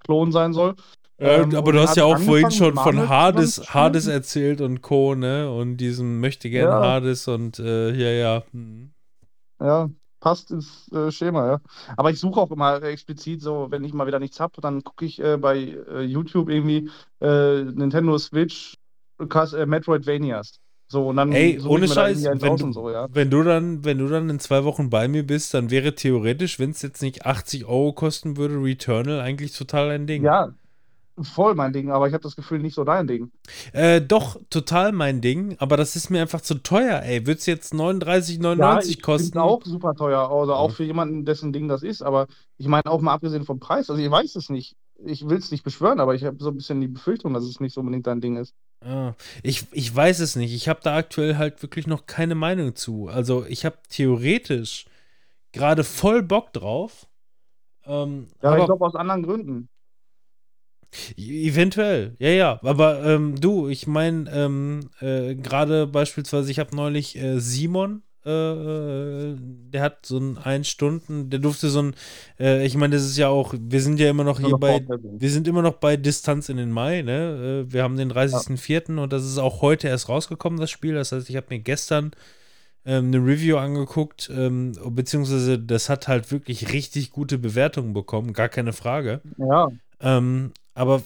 Klon 0.00 0.30
sein 0.32 0.52
soll. 0.52 0.74
Äh, 1.18 1.42
Ähm, 1.42 1.54
aber 1.54 1.72
du 1.72 1.80
hast 1.80 1.96
ja 1.96 2.04
auch 2.04 2.18
vorhin 2.18 2.50
schon 2.50 2.74
von 2.74 3.08
Hades. 3.08 3.72
Hades 3.72 4.06
erzählt 4.06 4.60
und 4.60 4.82
Co., 4.82 5.14
ne? 5.14 5.50
Und 5.50 5.76
diesem 5.76 6.20
möchte 6.20 6.50
gerne 6.50 6.70
Ja. 6.70 6.80
Hades 6.80 7.28
und 7.28 7.58
äh, 7.58 7.92
ja, 7.92 8.10
ja. 8.10 8.42
Hm. 8.52 8.90
Ja, 9.60 9.88
passt 10.20 10.50
ins 10.50 10.90
äh, 10.92 11.10
Schema, 11.12 11.46
ja. 11.46 11.60
Aber 11.96 12.10
ich 12.10 12.18
suche 12.18 12.40
auch 12.40 12.50
immer 12.50 12.82
explizit 12.82 13.40
so, 13.42 13.70
wenn 13.70 13.84
ich 13.84 13.92
mal 13.92 14.06
wieder 14.06 14.18
nichts 14.18 14.40
habe, 14.40 14.60
dann 14.60 14.82
gucke 14.82 15.04
ich 15.04 15.22
äh, 15.22 15.36
bei 15.36 15.58
äh, 15.58 16.02
YouTube 16.02 16.48
irgendwie 16.48 16.90
äh, 17.20 17.62
Nintendo 17.62 18.18
Switch 18.18 18.74
äh, 19.20 19.66
Metroidvanias. 19.66 20.60
So, 20.86 21.08
und 21.08 21.16
dann 21.16 21.32
Ey, 21.32 21.60
ohne 21.66 21.88
Scheiß, 21.88 22.24
wenn 22.24 22.38
du, 22.56 22.72
so, 22.72 22.90
ja. 22.90 23.08
wenn 23.10 23.30
du 23.30 23.42
dann, 23.42 23.84
wenn 23.84 23.98
du 23.98 24.08
dann 24.08 24.28
in 24.28 24.38
zwei 24.38 24.64
Wochen 24.64 24.90
bei 24.90 25.08
mir 25.08 25.26
bist, 25.26 25.54
dann 25.54 25.70
wäre 25.70 25.94
theoretisch, 25.94 26.58
wenn 26.58 26.70
es 26.70 26.82
jetzt 26.82 27.00
nicht 27.00 27.24
80 27.24 27.64
Euro 27.64 27.92
kosten 27.92 28.36
würde, 28.36 28.62
Returnal 28.62 29.20
eigentlich 29.20 29.56
total 29.56 29.90
ein 29.90 30.06
Ding. 30.06 30.24
Ja, 30.24 30.52
voll 31.22 31.54
mein 31.54 31.72
Ding, 31.72 31.90
aber 31.90 32.08
ich 32.08 32.14
habe 32.14 32.22
das 32.22 32.36
Gefühl, 32.36 32.58
nicht 32.60 32.74
so 32.74 32.84
dein 32.84 33.06
Ding. 33.06 33.32
Äh, 33.72 34.00
doch, 34.00 34.40
total 34.50 34.92
mein 34.92 35.20
Ding, 35.20 35.56
aber 35.58 35.76
das 35.76 35.96
ist 35.96 36.10
mir 36.10 36.22
einfach 36.22 36.40
zu 36.40 36.56
teuer, 36.62 37.02
ey. 37.02 37.26
Wird 37.26 37.38
es 37.40 37.46
jetzt 37.46 37.72
39,99 37.74 38.58
Ja, 38.58 38.80
ich 38.80 39.02
kosten? 39.02 39.38
auch 39.38 39.62
super 39.64 39.94
teuer, 39.94 40.30
also 40.30 40.54
auch 40.54 40.70
Ja. 40.70 40.74
für 40.74 40.84
jemanden, 40.84 41.24
dessen 41.24 41.52
Ding 41.52 41.68
das 41.68 41.82
ist, 41.82 42.02
aber 42.02 42.26
ich 42.58 42.66
meine 42.68 42.86
auch 42.86 43.00
mal 43.00 43.12
abgesehen 43.14 43.44
vom 43.44 43.60
Preis, 43.60 43.90
also 43.90 44.00
ich 44.02 44.10
weiß 44.10 44.36
es 44.36 44.48
nicht. 44.50 44.76
Ich 45.04 45.28
will 45.28 45.38
es 45.38 45.50
nicht 45.50 45.64
beschwören, 45.64 46.00
aber 46.00 46.14
ich 46.14 46.24
habe 46.24 46.36
so 46.40 46.48
ein 46.50 46.56
bisschen 46.56 46.80
die 46.80 46.88
Befürchtung, 46.88 47.34
dass 47.34 47.44
es 47.44 47.60
nicht 47.60 47.74
so 47.74 47.80
unbedingt 47.80 48.06
dein 48.06 48.20
Ding 48.20 48.36
ist. 48.36 48.54
Ah, 48.80 49.14
ich, 49.42 49.66
ich 49.72 49.94
weiß 49.94 50.20
es 50.20 50.36
nicht. 50.36 50.54
Ich 50.54 50.68
habe 50.68 50.80
da 50.82 50.96
aktuell 50.96 51.36
halt 51.36 51.62
wirklich 51.62 51.86
noch 51.86 52.06
keine 52.06 52.34
Meinung 52.34 52.76
zu. 52.76 53.08
Also 53.08 53.44
ich 53.46 53.64
habe 53.64 53.78
theoretisch 53.88 54.84
gerade 55.52 55.84
voll 55.84 56.22
Bock 56.22 56.52
drauf. 56.52 57.06
Ähm, 57.86 58.28
Ja, 58.42 58.50
aber 58.50 58.58
ich 58.60 58.64
glaube 58.66 58.84
aus 58.86 58.94
anderen 58.94 59.22
Gründen. 59.22 59.68
Eventuell, 61.16 62.14
ja, 62.18 62.28
ja. 62.30 62.60
Aber 62.62 63.04
ähm, 63.04 63.40
du, 63.40 63.68
ich 63.68 63.86
meine, 63.86 64.30
ähm, 64.32 64.90
äh, 65.00 65.34
gerade 65.34 65.86
beispielsweise, 65.86 66.50
ich 66.50 66.58
habe 66.58 66.74
neulich 66.76 67.16
äh, 67.16 67.38
Simon, 67.40 68.02
äh, 68.26 68.30
äh, 68.30 69.36
der 69.38 69.82
hat 69.82 70.06
so 70.06 70.18
ein 70.18 70.38
ein 70.38 70.64
Stunden, 70.64 71.28
der 71.28 71.40
durfte 71.40 71.68
so 71.68 71.82
ein, 71.82 71.94
äh, 72.40 72.64
ich 72.64 72.74
meine, 72.76 72.96
das 72.96 73.04
ist 73.04 73.18
ja 73.18 73.28
auch, 73.28 73.54
wir 73.58 73.82
sind 73.82 74.00
ja 74.00 74.08
immer 74.08 74.24
noch 74.24 74.40
hier 74.40 74.56
bei, 74.56 74.80
wir 74.88 75.30
sind 75.30 75.46
immer 75.46 75.60
noch 75.62 75.74
bei 75.74 75.96
Distanz 75.98 76.48
in 76.48 76.56
den 76.56 76.70
Mai, 76.70 77.02
ne? 77.02 77.64
Äh, 77.68 77.72
Wir 77.72 77.82
haben 77.82 77.96
den 77.96 78.10
30.04. 78.10 78.98
und 78.98 79.12
das 79.12 79.24
ist 79.24 79.38
auch 79.38 79.60
heute 79.60 79.88
erst 79.88 80.08
rausgekommen, 80.08 80.58
das 80.58 80.70
Spiel. 80.70 80.94
Das 80.94 81.12
heißt, 81.12 81.28
ich 81.28 81.36
habe 81.36 81.48
mir 81.50 81.58
gestern 81.60 82.12
ähm, 82.86 83.08
eine 83.08 83.18
Review 83.18 83.56
angeguckt, 83.58 84.30
ähm, 84.34 84.72
beziehungsweise 84.90 85.58
das 85.58 85.88
hat 85.88 86.08
halt 86.08 86.30
wirklich 86.32 86.72
richtig 86.72 87.10
gute 87.10 87.36
Bewertungen 87.38 87.92
bekommen, 87.92 88.32
gar 88.32 88.48
keine 88.48 88.72
Frage. 88.72 89.20
Ja, 89.36 89.68
Ähm, 90.00 90.52
aber 90.74 91.02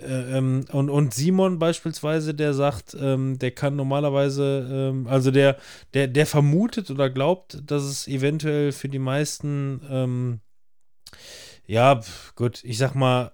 äh, 0.00 0.38
ähm, 0.38 0.64
und, 0.72 0.90
und 0.90 1.14
Simon 1.14 1.58
beispielsweise, 1.58 2.34
der 2.34 2.54
sagt, 2.54 2.96
ähm, 2.98 3.38
der 3.38 3.50
kann 3.50 3.76
normalerweise, 3.76 4.68
ähm, 4.70 5.06
also 5.06 5.30
der, 5.30 5.56
der, 5.94 6.08
der 6.08 6.26
vermutet 6.26 6.90
oder 6.90 7.10
glaubt, 7.10 7.62
dass 7.66 7.82
es 7.82 8.08
eventuell 8.08 8.72
für 8.72 8.88
die 8.88 8.98
meisten, 8.98 9.80
ähm, 9.90 10.40
ja, 11.66 12.00
gut, 12.34 12.64
ich 12.64 12.78
sag 12.78 12.94
mal, 12.94 13.32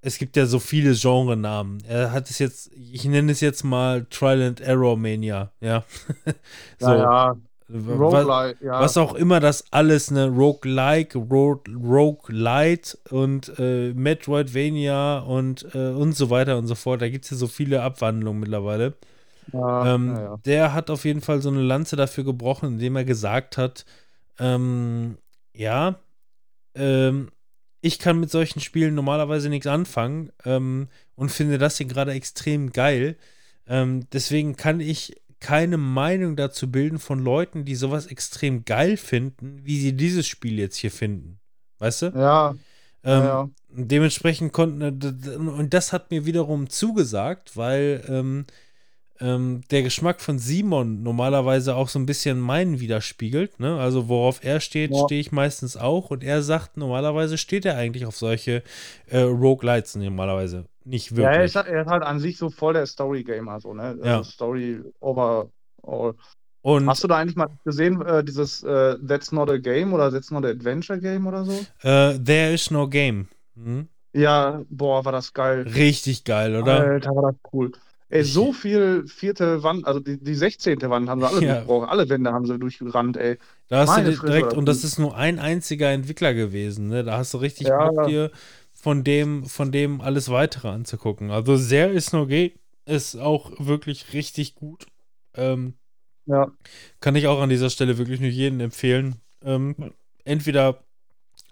es 0.00 0.18
gibt 0.18 0.36
ja 0.36 0.46
so 0.46 0.60
viele 0.60 0.94
Genrenamen. 0.94 1.82
Er 1.86 2.12
hat 2.12 2.30
es 2.30 2.38
jetzt, 2.38 2.70
ich 2.72 3.04
nenne 3.04 3.32
es 3.32 3.40
jetzt 3.40 3.64
mal 3.64 4.06
Trial 4.08 4.42
and 4.42 4.60
Error 4.60 4.96
Mania, 4.96 5.52
ja. 5.60 5.84
so, 6.78 6.90
ja, 6.90 6.96
ja. 6.96 7.36
Wa- 7.68 7.94
Roguelike, 7.94 8.64
ja. 8.64 8.80
was 8.80 8.96
auch 8.96 9.14
immer 9.14 9.40
das 9.40 9.64
alles, 9.72 10.10
ne, 10.10 10.26
Roguelike, 10.28 11.18
Ro 11.18 11.62
Roguelite 11.68 12.98
und 13.10 13.52
äh, 13.58 13.92
Metroidvania 13.94 15.18
und, 15.20 15.74
äh, 15.74 15.90
und 15.90 16.14
so 16.16 16.30
weiter 16.30 16.58
und 16.58 16.66
so 16.66 16.74
fort. 16.74 17.02
Da 17.02 17.08
gibt 17.08 17.24
es 17.24 17.30
ja 17.32 17.36
so 17.36 17.46
viele 17.46 17.82
Abwandlungen 17.82 18.40
mittlerweile. 18.40 18.94
ja, 19.52 19.94
ähm, 19.94 20.08
ja, 20.08 20.22
ja. 20.22 20.36
Der 20.44 20.72
hat 20.74 20.90
auf 20.90 21.04
jeden 21.04 21.20
Fall 21.20 21.40
so 21.42 21.50
eine 21.50 21.62
Lanze 21.62 21.96
dafür 21.96 22.24
gebrochen, 22.24 22.74
indem 22.74 22.96
er 22.96 23.04
gesagt 23.04 23.56
hat, 23.58 23.84
ähm, 24.38 25.18
ja, 25.54 25.98
ähm, 26.74 27.30
ich 27.80 27.98
kann 27.98 28.18
mit 28.20 28.30
solchen 28.30 28.60
Spielen 28.60 28.94
normalerweise 28.94 29.48
nichts 29.48 29.66
anfangen 29.66 30.32
ähm, 30.44 30.88
und 31.14 31.30
finde 31.30 31.58
das 31.58 31.78
hier 31.78 31.86
gerade 31.86 32.12
extrem 32.12 32.72
geil. 32.72 33.16
Ähm, 33.66 34.06
deswegen 34.12 34.56
kann 34.56 34.80
ich 34.80 35.16
keine 35.40 35.76
Meinung 35.76 36.36
dazu 36.36 36.70
bilden 36.70 36.98
von 36.98 37.20
Leuten, 37.20 37.64
die 37.64 37.74
sowas 37.76 38.06
extrem 38.06 38.64
geil 38.64 38.96
finden, 38.96 39.60
wie 39.64 39.78
sie 39.80 39.92
dieses 39.92 40.26
Spiel 40.26 40.58
jetzt 40.58 40.76
hier 40.76 40.90
finden. 40.90 41.38
Weißt 41.78 42.02
du? 42.02 42.06
Ja, 42.14 42.54
Ähm, 43.04 43.22
ja. 43.22 43.48
Dementsprechend 43.70 44.52
konnten, 44.52 44.80
äh, 44.82 45.36
und 45.36 45.72
das 45.72 45.92
hat 45.92 46.10
mir 46.10 46.26
wiederum 46.26 46.68
zugesagt, 46.68 47.56
weil 47.56 48.02
ähm, 48.08 48.44
ähm, 49.20 49.60
der 49.70 49.82
Geschmack 49.82 50.20
von 50.20 50.38
Simon 50.38 51.02
normalerweise 51.04 51.76
auch 51.76 51.88
so 51.88 51.98
ein 51.98 52.06
bisschen 52.06 52.40
meinen 52.40 52.80
widerspiegelt. 52.80 53.60
Ne? 53.60 53.78
Also 53.78 54.08
worauf 54.08 54.42
er 54.44 54.58
steht, 54.60 54.90
Ja. 54.92 55.04
stehe 55.04 55.20
ich 55.20 55.30
meistens 55.32 55.76
auch. 55.76 56.10
Und 56.10 56.24
er 56.24 56.42
sagt, 56.42 56.76
normalerweise 56.76 57.38
steht 57.38 57.64
er 57.64 57.76
eigentlich 57.76 58.06
auf 58.06 58.16
solche 58.16 58.62
äh, 59.06 59.18
Roguelites 59.20 59.94
normalerweise. 59.96 60.64
Nicht 60.88 61.10
Ja, 61.12 61.16
wirklich. 61.16 61.36
er 61.38 61.44
ist, 61.44 61.56
halt- 61.56 61.66
er 61.68 61.82
ist 61.82 61.88
halt 61.88 62.02
an 62.02 62.18
sich 62.20 62.38
so 62.38 62.50
voll 62.50 62.72
der 62.74 62.86
Story-Gamer, 62.86 63.60
so, 63.60 63.74
ne? 63.74 63.98
Ja. 64.02 64.18
Also 64.18 64.30
Story 64.30 64.80
overall. 65.00 65.50
Und 66.62 66.86
Hast 66.88 67.04
du 67.04 67.08
da 67.08 67.16
eigentlich 67.18 67.36
mal 67.36 67.48
gesehen, 67.64 68.02
äh, 68.02 68.22
dieses 68.24 68.62
äh, 68.62 68.96
That's 69.06 69.32
not 69.32 69.50
a 69.50 69.58
game 69.58 69.92
oder 69.92 70.10
That's 70.10 70.30
not 70.30 70.44
a 70.44 70.48
adventure 70.48 70.98
game 70.98 71.26
oder 71.26 71.44
so? 71.44 71.52
äh, 71.82 72.18
There 72.18 72.52
is 72.52 72.70
no 72.70 72.88
game. 72.88 73.28
Hm? 73.54 73.88
Ja, 74.12 74.62
boah, 74.68 75.04
war 75.04 75.12
das 75.12 75.32
geil. 75.32 75.62
Richtig 75.62 76.24
geil, 76.24 76.56
oder? 76.56 76.80
Alter, 76.80 77.14
war 77.14 77.32
das 77.32 77.40
cool. 77.52 77.72
Ey, 78.10 78.24
so 78.24 78.54
viel 78.54 79.06
vierte 79.06 79.62
Wand, 79.62 79.86
also 79.86 80.00
die, 80.00 80.18
die 80.18 80.34
16. 80.34 80.88
Wand 80.88 81.08
haben 81.10 81.20
sie 81.20 81.26
alle 81.26 81.40
Ja. 81.42 81.52
durchgebrochen. 81.54 81.88
Alle 81.88 82.08
Wände 82.08 82.32
haben 82.32 82.46
sie 82.46 82.58
durchgerannt, 82.58 83.16
ey. 83.18 83.38
Da 83.68 83.80
hast 83.80 83.88
Meine 83.88 84.04
du 84.06 84.10
dir 84.12 84.16
Fresse, 84.16 84.32
direkt, 84.32 84.46
das 84.50 84.58
und 84.58 84.66
das 84.66 84.84
ist 84.84 84.98
nur 84.98 85.14
ein 85.16 85.38
einziger 85.38 85.90
Entwickler 85.90 86.32
gewesen, 86.32 86.88
ne? 86.88 87.04
Da 87.04 87.18
hast 87.18 87.34
du 87.34 87.38
richtig 87.38 87.68
Ja. 87.68 87.90
Bock 87.90 88.06
dir 88.06 88.30
von 88.80 89.02
dem, 89.02 89.44
von 89.44 89.72
dem 89.72 90.00
alles 90.00 90.30
weitere 90.30 90.68
anzugucken. 90.68 91.30
Also 91.30 91.58
There 91.58 91.90
is 91.92 92.12
no 92.12 92.26
ist 92.86 93.16
auch 93.16 93.52
wirklich 93.58 94.12
richtig 94.12 94.54
gut. 94.54 94.86
Ähm, 95.34 95.74
Ja. 96.26 96.52
kann 97.00 97.16
ich 97.16 97.26
auch 97.26 97.40
an 97.40 97.48
dieser 97.48 97.70
Stelle 97.70 97.98
wirklich 97.98 98.20
nur 98.20 98.30
jedem 98.30 98.60
empfehlen. 98.60 99.16
Ähm, 99.44 99.92
entweder 100.24 100.84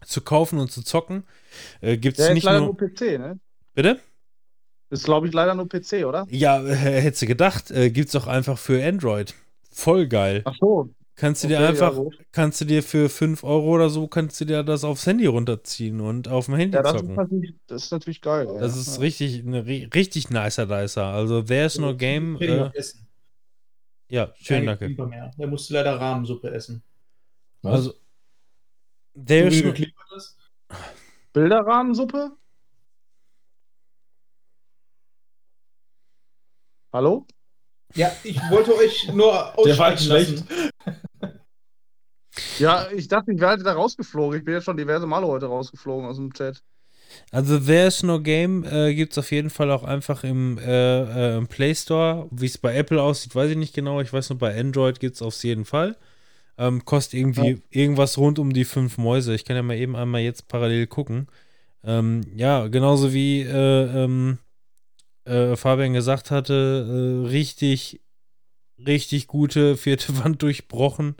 zu 0.04 0.20
kaufen 0.20 0.58
und 0.58 0.70
zu 0.70 0.82
zocken. 0.82 1.24
Äh, 1.80 1.96
Gibt 1.96 2.18
es 2.18 2.24
Der 2.24 2.28
ist 2.28 2.34
nicht 2.34 2.44
leider 2.44 2.60
nur. 2.60 2.68
nur 2.68 2.76
PC, 2.76 3.18
ne? 3.18 3.40
Bitte? 3.74 4.00
Ist, 4.90 5.04
glaube 5.04 5.26
ich, 5.26 5.32
leider 5.34 5.54
nur 5.54 5.68
PC, 5.68 6.04
oder? 6.04 6.26
Ja, 6.30 6.62
äh, 6.64 6.74
hättest 6.74 7.22
du 7.22 7.26
gedacht, 7.26 7.70
äh, 7.70 7.90
gibt's 7.90 8.14
auch 8.14 8.26
einfach 8.28 8.58
für 8.58 8.84
Android. 8.86 9.34
Voll 9.70 10.06
geil. 10.06 10.42
Ach 10.44 10.54
so. 10.60 10.90
Kannst 11.16 11.42
du 11.42 11.48
dir 11.48 11.56
Okay, 11.56 11.62
ja, 11.64 11.68
einfach, 11.70 11.94
gut. 11.94 12.18
kannst 12.30 12.60
du 12.60 12.66
dir 12.66 12.82
für 12.82 13.08
5 13.08 13.42
Euro 13.42 13.74
oder 13.74 13.88
so, 13.88 14.06
kannst 14.06 14.38
du 14.38 14.44
dir 14.44 14.62
das 14.62 14.84
aufs 14.84 15.06
Handy 15.06 15.24
runterziehen 15.24 16.02
und 16.02 16.28
auf 16.28 16.44
dem 16.44 16.56
Handy 16.56 16.76
Ja, 16.76 16.82
das 16.82 16.92
ist, 16.92 17.00
zocken. 17.00 17.14
natürlich, 17.14 17.54
das 17.66 17.84
ist 17.84 17.90
natürlich 17.90 18.20
geil. 18.20 18.46
Das 18.60 18.76
ist 18.76 18.96
ja. 18.96 19.00
richtig, 19.00 19.40
eine 19.40 19.62
ri- 19.62 19.92
richtig 19.94 20.28
nicer 20.28 20.66
Dicer. 20.66 21.04
Also 21.06 21.40
There's 21.40 21.78
no 21.78 21.96
game. 21.96 22.36
Äh, 22.38 22.70
ja, 24.08 24.30
schön, 24.36 24.66
danke. 24.66 24.90
Mehr. 24.90 25.30
Der 25.38 25.46
musste 25.46 25.72
leider 25.72 25.98
Rahmensuppe 25.98 26.50
essen. 26.50 26.82
Also 27.62 27.94
Wie 29.14 29.24
There's 29.24 29.62
no, 29.64 29.72
ist? 30.16 30.36
Bilderrahmensuppe? 31.32 32.32
Hallo? 36.92 37.26
Ja, 37.94 38.12
ich 38.22 38.38
wollte 38.50 38.76
euch 38.76 39.10
nur 39.14 39.54
Der 39.64 39.78
war 39.78 39.96
schlecht. 39.96 40.44
Ja, 42.58 42.88
ich 42.94 43.08
dachte, 43.08 43.32
ich 43.32 43.40
wäre 43.40 43.62
da 43.62 43.72
rausgeflogen. 43.72 44.38
Ich 44.38 44.44
bin 44.44 44.54
ja 44.54 44.60
schon 44.60 44.76
diverse 44.76 45.06
Male 45.06 45.26
heute 45.26 45.46
rausgeflogen 45.46 46.06
aus 46.06 46.16
dem 46.16 46.32
Chat. 46.32 46.62
also 47.30 47.58
There's 47.58 48.02
no 48.02 48.20
game 48.20 48.64
äh, 48.64 48.94
gibt 48.94 49.12
es 49.12 49.18
auf 49.18 49.30
jeden 49.30 49.50
Fall 49.50 49.70
auch 49.70 49.84
einfach 49.84 50.24
im, 50.24 50.58
äh, 50.58 51.34
äh, 51.34 51.36
im 51.36 51.46
Play 51.46 51.74
Store. 51.74 52.28
Wie 52.30 52.46
es 52.46 52.58
bei 52.58 52.74
Apple 52.74 53.00
aussieht, 53.02 53.34
weiß 53.34 53.50
ich 53.50 53.56
nicht 53.56 53.74
genau. 53.74 54.00
Ich 54.00 54.12
weiß 54.12 54.30
nur, 54.30 54.38
bei 54.38 54.58
Android 54.58 55.00
gibt 55.00 55.16
es 55.16 55.22
auf 55.22 55.42
jeden 55.44 55.64
Fall. 55.64 55.96
Ähm, 56.58 56.84
kostet 56.84 57.14
irgendwie 57.20 57.62
irgendwas 57.70 58.16
rund 58.16 58.38
um 58.38 58.52
die 58.52 58.64
fünf 58.64 58.96
Mäuse. 58.96 59.34
Ich 59.34 59.44
kann 59.44 59.56
ja 59.56 59.62
mal 59.62 59.76
eben 59.76 59.94
einmal 59.94 60.22
jetzt 60.22 60.48
parallel 60.48 60.86
gucken. 60.86 61.28
Ähm, 61.84 62.22
ja, 62.34 62.66
genauso 62.68 63.12
wie 63.12 63.42
äh, 63.42 64.04
ähm, 64.04 64.38
äh, 65.24 65.56
Fabian 65.56 65.92
gesagt 65.92 66.30
hatte, 66.30 67.24
äh, 67.24 67.28
richtig, 67.28 68.00
richtig 68.78 69.26
gute 69.26 69.76
vierte 69.76 70.16
Wand 70.24 70.42
durchbrochen. 70.42 71.16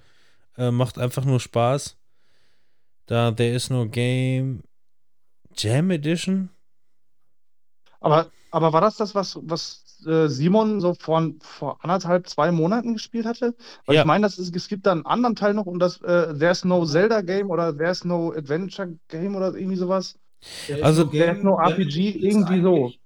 Äh, 0.57 0.71
macht 0.71 0.99
einfach 0.99 1.25
nur 1.25 1.41
Spaß. 1.41 1.97
Da 3.07 3.31
There 3.33 3.55
is 3.55 3.71
no 3.71 3.89
game. 3.89 4.63
Jam 5.57 5.91
Edition? 5.91 6.51
Aber, 8.01 8.31
aber 8.51 8.73
war 8.73 8.81
das 8.81 8.97
das, 8.97 9.15
was, 9.15 9.39
was 9.43 9.85
äh, 10.07 10.29
Simon 10.29 10.81
so 10.81 10.95
vor, 10.95 11.31
vor 11.41 11.83
anderthalb, 11.83 12.29
zwei 12.29 12.53
Monaten 12.53 12.95
gespielt 12.95 13.27
hatte? 13.27 13.55
Weil 13.87 13.97
Ja. 13.97 14.03
ich 14.03 14.07
meine, 14.07 14.23
das 14.27 14.39
ist, 14.39 14.55
es 14.55 14.69
gibt 14.69 14.87
da 14.87 14.93
einen 14.93 15.07
anderen 15.07 15.35
Teil 15.37 15.55
noch 15.55 15.67
und 15.67 15.79
das 15.79 16.01
äh, 16.03 16.35
There's 16.39 16.65
no 16.65 16.85
Zelda 16.85 17.23
Game 17.23 17.51
oder 17.51 17.77
There's 17.77 18.05
no 18.05 18.33
Adventure 18.33 18.97
Game 19.09 19.35
oder 19.35 19.55
irgendwie 19.55 19.77
sowas. 19.77 20.19
Der 20.69 20.85
Also, 20.85 21.05
ist 21.05 21.13
der 21.15 21.37
ist 21.37 21.43
nur 21.43 21.61
RPG, 21.61 22.11
irgendwie 22.11 22.61
so. 22.61 22.75
eigentlich- 22.75 23.01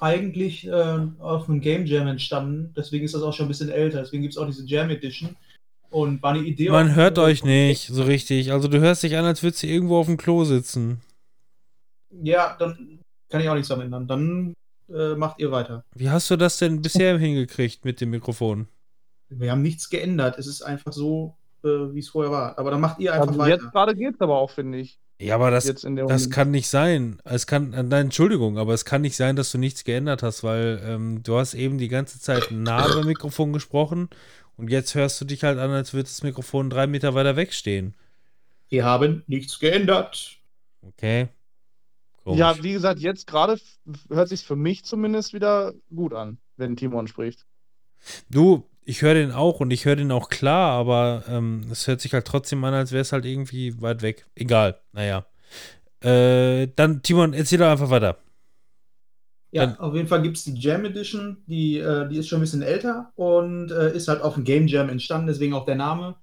Eigentlich 0.00 0.66
äh, 0.66 0.98
auf 1.20 1.48
einem 1.48 1.60
Game 1.60 1.86
Jam 1.86 2.08
entstanden, 2.08 2.74
deswegen 2.76 3.04
ist 3.04 3.14
das 3.14 3.22
auch 3.22 3.32
schon 3.32 3.46
ein 3.46 3.48
bisschen 3.48 3.68
älter. 3.70 4.00
Deswegen 4.00 4.22
gibt 4.22 4.34
es 4.34 4.38
auch 4.38 4.46
diese 4.46 4.66
Jam 4.66 4.90
Edition. 4.90 5.36
Und 5.90 6.22
war 6.22 6.32
eine 6.34 6.42
Idee. 6.44 6.70
Man 6.70 6.94
hört 6.94 7.18
euch 7.18 7.44
nicht 7.44 7.86
so 7.88 8.02
richtig. 8.02 8.52
Also 8.52 8.68
du 8.68 8.80
hörst 8.80 9.02
dich 9.02 9.16
an, 9.16 9.24
als 9.24 9.42
würdest 9.42 9.62
du 9.62 9.66
irgendwo 9.68 9.98
auf 9.98 10.06
dem 10.06 10.16
Klo 10.16 10.44
sitzen. 10.44 11.00
Ja, 12.10 12.56
dann 12.58 13.00
kann 13.30 13.40
ich 13.40 13.48
auch 13.48 13.54
nichts 13.54 13.68
damit 13.68 13.86
ändern. 13.86 14.06
Dann 14.06 14.54
äh, 14.92 15.14
macht 15.14 15.38
ihr 15.40 15.50
weiter. 15.50 15.84
Wie 15.94 16.10
hast 16.10 16.30
du 16.30 16.36
das 16.36 16.58
denn 16.58 16.82
bisher 16.82 17.18
hingekriegt 17.18 17.84
mit 17.84 18.00
dem 18.00 18.10
Mikrofon? 18.10 18.68
Wir 19.28 19.50
haben 19.50 19.62
nichts 19.62 19.88
geändert. 19.90 20.38
Es 20.38 20.46
ist 20.46 20.62
einfach 20.62 20.92
so, 20.92 21.36
äh, 21.64 21.68
wie 21.68 21.98
es 22.00 22.08
vorher 22.08 22.30
war. 22.32 22.58
Aber 22.58 22.70
dann 22.70 22.80
macht 22.80 22.98
ihr 23.00 23.12
einfach 23.12 23.28
Also 23.28 23.38
weiter. 23.38 23.62
jetzt 23.62 23.72
gerade 23.72 23.94
geht's 23.94 24.20
aber 24.20 24.38
auch, 24.38 24.50
finde 24.50 24.78
ich. 24.78 24.98
Ja, 25.20 25.36
aber 25.36 25.50
das, 25.52 25.64
das 25.66 25.84
Runde. 25.84 26.28
kann 26.30 26.50
nicht 26.50 26.68
sein. 26.68 27.18
Es 27.24 27.46
kann, 27.46 27.70
nein, 27.70 27.92
Entschuldigung, 27.92 28.58
aber 28.58 28.74
es 28.74 28.84
kann 28.84 29.02
nicht 29.02 29.16
sein, 29.16 29.36
dass 29.36 29.52
du 29.52 29.58
nichts 29.58 29.84
geändert 29.84 30.24
hast, 30.24 30.42
weil 30.42 30.82
ähm, 30.84 31.22
du 31.22 31.38
hast 31.38 31.54
eben 31.54 31.78
die 31.78 31.88
ganze 31.88 32.20
Zeit 32.20 32.48
nah 32.50 32.86
beim 32.88 33.06
Mikrofon 33.06 33.52
gesprochen 33.52 34.08
und 34.56 34.70
jetzt 34.70 34.94
hörst 34.94 35.20
du 35.20 35.24
dich 35.24 35.44
halt 35.44 35.58
an, 35.58 35.70
als 35.70 35.92
würde 35.92 36.08
das 36.08 36.22
Mikrofon 36.22 36.70
drei 36.70 36.86
Meter 36.86 37.14
weiter 37.14 37.36
wegstehen. 37.36 37.94
Wir 38.68 38.84
haben 38.84 39.22
nichts 39.26 39.58
geändert. 39.58 40.36
Okay. 40.82 41.28
Komisch. 42.22 42.38
Ja, 42.38 42.62
wie 42.62 42.72
gesagt, 42.72 43.00
jetzt 43.00 43.26
gerade 43.26 43.58
hört 44.08 44.28
sich 44.28 44.44
für 44.44 44.56
mich 44.56 44.84
zumindest 44.84 45.34
wieder 45.34 45.74
gut 45.94 46.14
an, 46.14 46.38
wenn 46.56 46.76
Timon 46.76 47.06
spricht. 47.06 47.44
Du, 48.30 48.64
ich 48.84 49.02
höre 49.02 49.14
den 49.14 49.32
auch 49.32 49.60
und 49.60 49.70
ich 49.70 49.84
höre 49.84 49.96
den 49.96 50.10
auch 50.10 50.28
klar, 50.28 50.72
aber 50.72 51.24
ähm, 51.28 51.66
es 51.70 51.86
hört 51.86 52.00
sich 52.00 52.12
halt 52.12 52.26
trotzdem 52.26 52.64
an, 52.64 52.74
als 52.74 52.92
wäre 52.92 53.02
es 53.02 53.12
halt 53.12 53.24
irgendwie 53.24 53.80
weit 53.80 54.02
weg. 54.02 54.26
Egal, 54.34 54.80
naja. 54.92 55.26
Äh, 56.00 56.68
dann, 56.76 57.02
Timon, 57.02 57.32
erzähl 57.32 57.58
doch 57.58 57.70
einfach 57.70 57.90
weiter. 57.90 58.18
Ja, 59.54 59.66
Dann- 59.66 59.78
auf 59.78 59.94
jeden 59.94 60.08
Fall 60.08 60.20
gibt 60.20 60.36
es 60.36 60.42
die 60.42 60.54
Jam 60.58 60.84
Edition, 60.84 61.36
die, 61.46 61.78
äh, 61.78 62.08
die 62.08 62.16
ist 62.18 62.26
schon 62.26 62.38
ein 62.38 62.40
bisschen 62.40 62.62
älter 62.62 63.12
und 63.14 63.70
äh, 63.70 63.94
ist 63.94 64.08
halt 64.08 64.20
auf 64.20 64.34
dem 64.34 64.42
Game 64.42 64.66
Jam 64.66 64.88
entstanden, 64.88 65.28
deswegen 65.28 65.54
auch 65.54 65.64
der 65.64 65.76
Name. 65.76 66.16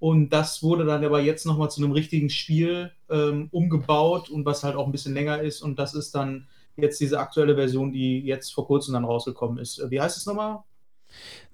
Und 0.00 0.30
das 0.30 0.64
wurde 0.64 0.84
dann 0.84 1.04
aber 1.04 1.20
jetzt 1.20 1.46
nochmal 1.46 1.70
zu 1.70 1.80
einem 1.80 1.92
richtigen 1.92 2.28
Spiel 2.28 2.90
ähm, 3.08 3.46
umgebaut 3.52 4.30
und 4.30 4.44
was 4.44 4.64
halt 4.64 4.74
auch 4.74 4.86
ein 4.86 4.90
bisschen 4.90 5.14
länger 5.14 5.40
ist. 5.40 5.62
Und 5.62 5.78
das 5.78 5.94
ist 5.94 6.12
dann 6.16 6.48
jetzt 6.76 7.00
diese 7.00 7.20
aktuelle 7.20 7.54
Version, 7.54 7.92
die 7.92 8.18
jetzt 8.18 8.52
vor 8.52 8.66
kurzem 8.66 8.94
dann 8.94 9.04
rausgekommen 9.04 9.58
ist. 9.58 9.80
Wie 9.88 10.00
heißt 10.00 10.16
es 10.16 10.26
nochmal? 10.26 10.64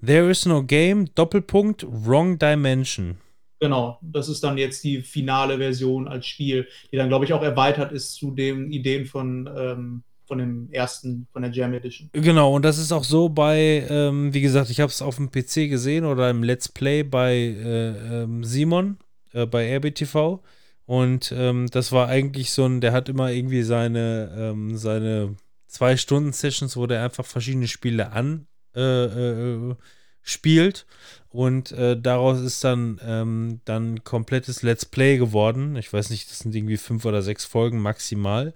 There 0.03 0.31
is 0.31 0.47
no 0.47 0.63
game, 0.63 1.13
Doppelpunkt, 1.13 1.85
wrong 1.87 2.39
dimension. 2.39 3.19
Genau, 3.59 3.99
das 4.01 4.29
ist 4.29 4.43
dann 4.43 4.57
jetzt 4.57 4.83
die 4.83 5.03
finale 5.03 5.57
Version 5.59 6.07
als 6.07 6.25
Spiel, 6.25 6.67
die 6.91 6.97
dann, 6.97 7.09
glaube 7.09 7.25
ich, 7.25 7.33
auch 7.33 7.43
erweitert 7.43 7.91
ist 7.91 8.15
zu 8.15 8.31
den 8.31 8.71
Ideen 8.71 9.05
von, 9.05 9.47
ähm, 9.55 10.03
von 10.29 10.37
dem 10.37 10.69
ersten, 10.71 11.27
von 11.33 11.41
der 11.41 11.51
Jam 11.51 11.73
Edition. 11.73 12.09
Genau, 12.13 12.53
und 12.55 12.63
das 12.63 12.77
ist 12.77 12.91
auch 12.91 13.03
so 13.03 13.29
bei, 13.29 13.85
ähm, 13.89 14.31
wie 14.31 14.41
gesagt, 14.41 14.69
ich 14.69 14.79
habe 14.79 14.91
es 14.91 15.01
auf 15.01 15.15
dem 15.15 15.31
PC 15.31 15.69
gesehen 15.69 16.05
oder 16.05 16.29
im 16.29 16.43
Let's 16.43 16.69
Play 16.69 17.01
bei 17.03 17.33
äh, 17.33 18.21
ähm, 18.23 18.43
Simon, 18.43 18.97
äh, 19.33 19.47
bei 19.47 19.75
RBTV. 19.75 20.39
Und 20.85 21.33
ähm, 21.35 21.67
das 21.71 21.91
war 21.91 22.07
eigentlich 22.07 22.51
so 22.51 22.65
ein, 22.65 22.79
der 22.79 22.93
hat 22.93 23.09
immer 23.09 23.31
irgendwie 23.31 23.63
seine, 23.63 24.31
ähm, 24.37 24.77
seine 24.77 25.35
zwei 25.67 25.97
Stunden 25.97 26.31
Sessions, 26.31 26.77
wo 26.77 26.85
der 26.85 27.03
einfach 27.03 27.25
verschiedene 27.25 27.67
Spiele 27.67 28.11
an 28.11 28.45
äh, 28.75 29.05
äh, 29.05 29.75
spielt. 30.21 30.85
Und 31.29 31.71
äh, 31.71 31.99
daraus 31.99 32.39
ist 32.39 32.63
dann, 32.63 32.99
ähm, 33.03 33.61
dann 33.65 34.03
komplettes 34.03 34.61
Let's 34.61 34.85
Play 34.85 35.17
geworden. 35.17 35.75
Ich 35.75 35.91
weiß 35.91 36.11
nicht, 36.11 36.29
das 36.29 36.39
sind 36.39 36.53
irgendwie 36.53 36.77
fünf 36.77 37.03
oder 37.05 37.23
sechs 37.23 37.45
Folgen 37.45 37.81
maximal. 37.81 38.53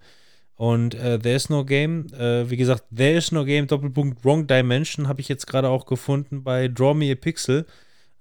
Und 0.56 0.94
äh, 0.96 1.18
There 1.20 1.36
is 1.36 1.50
no 1.50 1.66
game, 1.66 2.08
äh, 2.14 2.50
wie 2.50 2.58
gesagt, 2.58 2.84
There 2.96 3.18
is 3.18 3.32
no 3.32 3.44
game, 3.44 3.68
Doppelpunkt 3.68 4.24
Wrong 4.24 4.46
Dimension 4.48 5.08
habe 5.08 5.22
ich 5.22 5.28
jetzt 5.28 5.48
gerade 5.48 5.70
auch 5.70 5.86
gefunden 5.86 6.44
bei 6.44 6.68
Draw 6.68 6.94
Me 6.94 7.12
a 7.12 7.16
Pixel. 7.16 7.66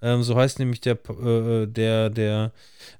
Ähm, 0.00 0.22
so 0.22 0.34
heißt 0.34 0.58
nämlich 0.58 0.80
der, 0.80 0.98
äh, 1.08 1.66
der, 1.66 2.10
der, 2.10 2.52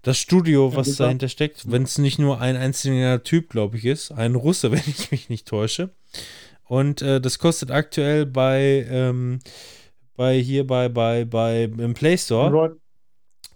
das 0.03 0.19
Studio, 0.19 0.77
was 0.77 0.89
super. 0.89 1.05
dahinter 1.05 1.29
steckt. 1.29 1.71
Wenn 1.71 1.83
es 1.83 1.99
nicht 1.99 2.19
nur 2.19 2.41
ein 2.41 2.57
einzelner 2.57 3.23
Typ, 3.25 3.51
glaube 3.51 3.77
ich, 3.77 3.87
ist. 3.87 4.13
Ein 4.13 4.37
Russe, 4.37 4.71
wenn 4.73 4.83
ich 4.87 5.11
mich 5.11 5.29
nicht 5.29 5.49
täusche. 5.49 5.91
Und 6.65 7.03
äh, 7.03 7.21
das 7.21 7.39
kostet 7.39 7.71
aktuell 7.71 8.25
bei, 8.25 8.87
ähm, 8.89 9.41
bei 10.15 10.39
hier 10.39 10.67
bei, 10.67 10.89
bei, 10.89 11.25
bei 11.25 11.65
im 11.65 11.95
Play 11.95 12.17
Store 12.17 12.47
Android, 12.47 12.73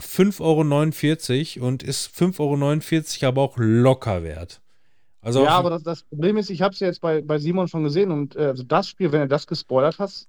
5,49 0.00 1.58
Euro 1.60 1.68
und 1.68 1.82
ist 1.82 2.10
5,49 2.14 3.22
Euro 3.22 3.28
aber 3.28 3.42
auch 3.42 3.54
locker 3.56 4.24
wert. 4.24 4.60
Also 5.26 5.42
ja, 5.42 5.48
auf- 5.48 5.54
aber 5.56 5.70
das, 5.70 5.82
das 5.82 6.02
Problem 6.04 6.36
ist, 6.36 6.50
ich 6.50 6.62
habe 6.62 6.72
es 6.72 6.78
ja 6.80 6.86
jetzt 6.86 7.00
bei, 7.00 7.20
bei 7.20 7.38
Simon 7.38 7.66
schon 7.66 7.82
gesehen 7.82 8.12
und 8.12 8.36
äh, 8.36 8.46
also 8.46 8.62
das 8.62 8.88
Spiel, 8.88 9.10
wenn 9.10 9.22
du 9.22 9.28
das 9.28 9.46
gespoilert 9.46 9.98
hast, 9.98 10.28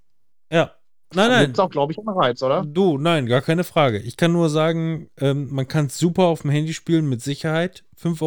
ja. 0.51 0.71
Nein, 1.13 1.29
nein. 1.29 1.51
es 1.51 1.59
auch, 1.59 1.69
glaube 1.69 1.93
ich, 1.93 1.97
einen 1.99 2.09
Reiz, 2.09 2.41
oder? 2.41 2.65
Du, 2.65 2.97
nein, 2.97 3.27
gar 3.27 3.41
keine 3.41 3.63
Frage. 3.63 3.99
Ich 3.99 4.17
kann 4.17 4.33
nur 4.33 4.49
sagen, 4.49 5.09
ähm, 5.17 5.47
man 5.51 5.67
kann 5.67 5.85
es 5.85 5.97
super 5.97 6.23
auf 6.23 6.41
dem 6.41 6.49
Handy 6.51 6.73
spielen, 6.73 7.07
mit 7.07 7.21
Sicherheit. 7.21 7.85
5,49 8.01 8.21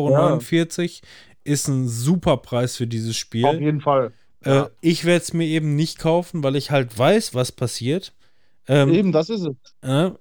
Euro 1.02 1.10
ist 1.44 1.68
ein 1.68 1.88
super 1.88 2.36
Preis 2.38 2.76
für 2.76 2.86
dieses 2.86 3.10
Auf 3.10 3.16
Spiel. 3.16 3.60
jeden 3.60 3.80
Fall. 3.82 4.12
Äh, 4.44 4.51
Ja. 4.55 4.70
ich 4.80 5.05
werde 5.05 5.22
es 5.22 5.32
mir 5.34 5.44
eben 5.47 5.74
nicht 5.76 5.98
kaufen, 5.98 6.42
weil 6.42 6.56
ich 6.56 6.70
halt 6.70 6.97
weiß, 6.98 7.34
was 7.34 7.52
passiert. 7.52 8.14
Ähm, 8.68 8.94
Eben, 8.94 9.12
das 9.12 9.28
ist 9.28 9.42
es. 9.47 9.56
äh, 9.82 10.12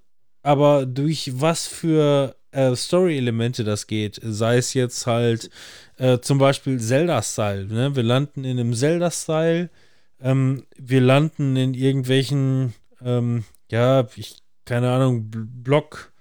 aber 0.41 0.85
durch 0.85 1.31
was 1.39 1.67
für 1.67 2.35
äh, 2.51 2.75
Story-Elemente 2.75 3.63
das 3.63 3.87
geht, 3.87 4.19
sei 4.23 4.57
es 4.57 4.73
jetzt 4.73 5.05
halt 5.07 5.49
äh, 5.97 6.19
zum 6.19 6.37
Beispiel 6.37 6.79
Zelda-Style. 6.79 7.65
Ne? 7.65 7.95
Wir 7.95 8.03
landen 8.03 8.43
in 8.43 8.59
einem 8.59 8.73
Zelda-Style, 8.73 9.69
ähm, 10.21 10.65
wir 10.77 11.01
landen 11.01 11.55
in 11.55 11.73
irgendwelchen, 11.73 12.73
ähm, 13.01 13.43
ja, 13.69 14.07
ich, 14.15 14.37
keine 14.65 14.91
Ahnung, 14.91 15.29
Bl- 15.31 15.47
Block, 15.63 16.11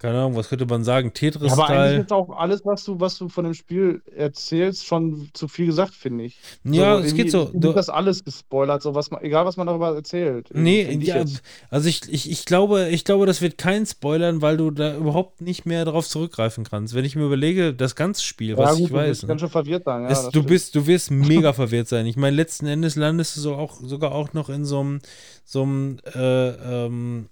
keine 0.00 0.16
Ahnung, 0.16 0.34
was 0.34 0.48
könnte 0.48 0.64
man 0.64 0.82
sagen, 0.82 1.12
Ja, 1.20 1.52
aber 1.52 1.68
eigentlich 1.68 2.06
ist 2.06 2.12
auch 2.12 2.30
alles, 2.30 2.62
was 2.64 2.84
du, 2.84 2.98
was 2.98 3.18
du 3.18 3.28
von 3.28 3.44
dem 3.44 3.52
Spiel 3.52 4.00
erzählst, 4.16 4.86
schon 4.86 5.28
zu 5.34 5.46
viel 5.46 5.66
gesagt, 5.66 5.94
finde 5.94 6.24
ich. 6.24 6.38
Ja, 6.64 6.94
es 6.94 7.08
irgendwie 7.08 7.24
geht 7.24 7.30
so. 7.30 7.50
Du, 7.52 7.74
das 7.74 7.90
alles 7.90 8.24
gespoilert, 8.24 8.80
so 8.80 8.94
was 8.94 9.10
man, 9.10 9.22
egal 9.22 9.44
was 9.44 9.58
man 9.58 9.66
darüber 9.66 9.94
erzählt. 9.94 10.48
Nee, 10.54 10.84
ich 10.84 11.06
ja, 11.06 11.18
jetzt. 11.18 11.42
also 11.68 11.86
ich, 11.86 12.00
ich, 12.10 12.30
ich 12.30 12.46
glaube, 12.46 12.88
ich 12.88 13.04
glaube, 13.04 13.26
das 13.26 13.42
wird 13.42 13.58
kein 13.58 13.84
Spoilern, 13.84 14.40
weil 14.40 14.56
du 14.56 14.70
da 14.70 14.96
überhaupt 14.96 15.42
nicht 15.42 15.66
mehr 15.66 15.84
darauf 15.84 16.08
zurückgreifen 16.08 16.64
kannst. 16.64 16.94
Wenn 16.94 17.04
ich 17.04 17.14
mir 17.14 17.26
überlege, 17.26 17.74
das 17.74 17.94
ganze 17.94 18.22
Spiel, 18.22 18.56
was 18.56 18.70
ja, 18.70 18.72
gut, 18.76 18.80
ich 18.84 18.88
du 18.88 18.94
weiß, 18.94 19.08
wirst 19.08 19.22
ne? 19.24 19.28
ganz 19.28 19.40
schön 19.42 19.50
verwirrt 19.50 19.84
sein. 19.84 20.02
Ja, 20.04 20.08
es, 20.08 20.22
du 20.22 20.28
stimmt. 20.30 20.46
bist, 20.46 20.74
du 20.76 20.86
wirst 20.86 21.10
mega 21.10 21.52
verwirrt 21.52 21.88
sein. 21.88 22.06
Ich 22.06 22.16
meine, 22.16 22.34
letzten 22.34 22.66
Endes 22.66 22.96
landest 22.96 23.36
du 23.36 23.42
so 23.42 23.54
auch, 23.54 23.78
sogar 23.82 24.12
auch 24.12 24.32
noch 24.32 24.48
in 24.48 24.64
so 24.64 24.80
einem, 24.80 25.00
so 25.44 25.62
einem 25.62 25.98
äh, 26.14 26.86
ähm, 26.86 27.28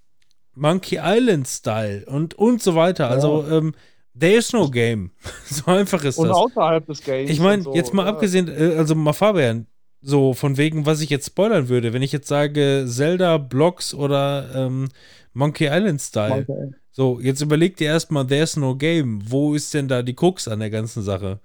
Monkey 0.59 0.99
Island 1.03 1.47
Style 1.49 2.05
und 2.07 2.35
und 2.35 2.63
so 2.63 2.75
weiter. 2.75 3.09
Also 3.11 3.47
ähm, 3.51 3.75
there 4.19 4.35
is 4.35 4.53
no 4.53 4.69
game. 4.69 5.13
so 5.45 5.71
einfach 5.71 6.05
ist 6.05 6.19
Und 6.19 6.29
das. 6.29 6.37
außerhalb 6.37 6.87
des 6.87 7.03
Games. 7.03 7.31
Ich 7.31 7.41
meine, 7.41 7.59
und 7.59 7.63
so, 7.65 7.75
jetzt 7.75 7.95
mal 7.95 8.05
ja. 8.05 8.11
abgesehen, 8.11 8.49
äh, 8.49 8.77
also 8.77 8.95
mal 8.95 9.13
Fabian, 9.13 9.67
so 10.01 10.35
von 10.35 10.57
wegen, 10.57 10.87
was 10.87 11.01
ich 11.01 11.11
jetzt 11.11 11.27
spoilern 11.27 11.69
würde, 11.69 11.93
wenn 11.93 12.03
ich 12.03 12.13
jetzt 12.13 12.29
sage 12.29 12.85
Zelda, 12.89 13.39
Blocks 13.39 13.95
oder 13.95 14.49
ähm, 14.55 14.89
Monkey 15.33 15.67
Island 15.67 16.01
Style. 16.01 16.47
Monkey. 16.47 16.75
So, 16.91 17.21
jetzt 17.21 17.41
überleg 17.41 17.77
dir 17.77 17.87
erstmal, 17.89 18.27
there's 18.27 18.57
no 18.57 18.75
game. 18.75 19.21
Wo 19.25 19.55
ist 19.55 19.73
denn 19.73 19.87
da 19.87 20.03
die 20.03 20.15
Krux 20.15 20.49
an 20.49 20.59
der 20.59 20.71
ganzen 20.71 21.03
Sache? 21.03 21.39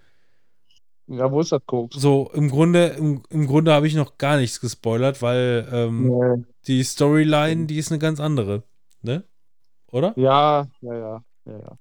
Ja, 1.08 1.32
wo 1.32 1.42
ist 1.42 1.52
das 1.52 1.62
Koks? 1.66 1.96
So, 1.98 2.32
im 2.34 2.50
Grunde, 2.50 2.88
im, 2.98 3.22
im 3.30 3.46
Grunde 3.46 3.72
habe 3.74 3.86
ich 3.88 3.94
noch 3.94 4.18
gar 4.18 4.38
nichts 4.38 4.60
gespoilert, 4.62 5.22
weil 5.22 5.68
ähm, 5.72 6.08
Nee. 6.08 6.44
die 6.68 6.84
Storyline, 6.84 7.68
die 7.68 7.78
ist 7.78 7.92
eine 7.92 8.00
ganz 8.00 8.20
andere. 8.20 8.64
Ne? 9.04 9.24
Oder? 9.92 10.14
Ja, 10.16 10.68
ja, 10.82 10.94
ja, 10.94 11.24
ja, 11.46 11.58
ja. 11.60 11.78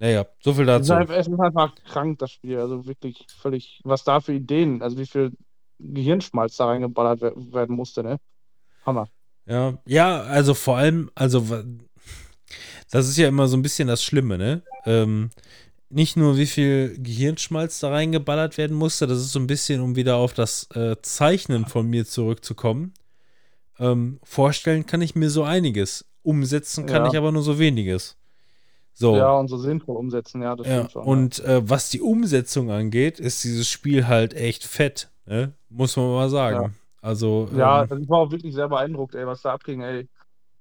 Naja, 0.00 0.26
so 0.40 0.54
viel 0.54 0.66
dazu. 0.66 0.92
es 0.92 1.26
ist 1.26 1.40
einfach 1.40 1.74
krank, 1.86 2.18
das 2.18 2.30
Spiel. 2.30 2.58
Also 2.58 2.86
wirklich 2.86 3.26
völlig, 3.40 3.80
was 3.84 4.04
da 4.04 4.20
für 4.20 4.32
Ideen, 4.32 4.82
also 4.82 4.96
wie 4.98 5.06
viel 5.06 5.32
Gehirnschmalz 5.80 6.56
da 6.56 6.66
reingeballert 6.66 7.20
wer- 7.20 7.34
werden 7.52 7.74
musste, 7.74 8.02
ne? 8.02 8.18
Hammer. 8.86 9.08
Ja, 9.46 9.78
ja, 9.86 10.20
also 10.22 10.54
vor 10.54 10.76
allem, 10.76 11.10
also 11.14 11.42
das 12.90 13.08
ist 13.08 13.16
ja 13.16 13.28
immer 13.28 13.48
so 13.48 13.56
ein 13.56 13.62
bisschen 13.62 13.88
das 13.88 14.02
Schlimme, 14.02 14.38
ne? 14.38 14.62
Ähm, 14.84 15.30
nicht 15.90 16.16
nur 16.16 16.36
wie 16.36 16.46
viel 16.46 16.96
Gehirnschmalz 16.98 17.80
da 17.80 17.90
reingeballert 17.90 18.58
werden 18.58 18.76
musste, 18.76 19.06
das 19.06 19.18
ist 19.20 19.32
so 19.32 19.40
ein 19.40 19.46
bisschen, 19.46 19.80
um 19.80 19.96
wieder 19.96 20.16
auf 20.16 20.34
das 20.34 20.68
äh, 20.74 20.96
Zeichnen 21.02 21.66
von 21.66 21.88
mir 21.88 22.06
zurückzukommen. 22.06 22.94
Ähm, 23.78 24.20
vorstellen 24.24 24.86
kann 24.86 25.02
ich 25.02 25.16
mir 25.16 25.30
so 25.30 25.44
einiges, 25.44 26.06
umsetzen 26.28 26.86
kann 26.86 27.04
Ja. 27.04 27.08
ich 27.10 27.16
aber 27.16 27.32
nur 27.32 27.42
so 27.42 27.58
weniges. 27.58 28.16
So. 28.94 29.16
Ja, 29.16 29.32
und 29.38 29.48
so 29.48 29.56
sinnvoll 29.56 29.96
umsetzen, 29.96 30.42
ja, 30.42 30.56
das 30.56 30.66
Ja, 30.66 30.74
stimmt 30.78 30.92
schon. 30.92 31.04
und 31.06 31.38
äh, 31.44 31.68
was 31.68 31.90
die 31.90 32.00
Umsetzung 32.00 32.70
angeht, 32.70 33.20
ist 33.20 33.44
dieses 33.44 33.68
Spiel 33.68 34.08
halt 34.08 34.34
echt 34.34 34.64
fett, 34.64 35.10
ne? 35.26 35.52
Muss 35.68 35.96
man 35.96 36.06
mal 36.06 36.28
sagen. 36.28 36.74
Also, 37.00 37.48
Ja, 37.54 37.82
ähm, 37.84 37.90
also 37.90 37.96
ich 38.02 38.08
war 38.08 38.18
auch 38.18 38.30
wirklich 38.32 38.54
sehr 38.54 38.68
beeindruckt, 38.68 39.14
ey, 39.14 39.26
was 39.26 39.42
da 39.42 39.52
abging, 39.54 39.82
ey. 39.82 40.08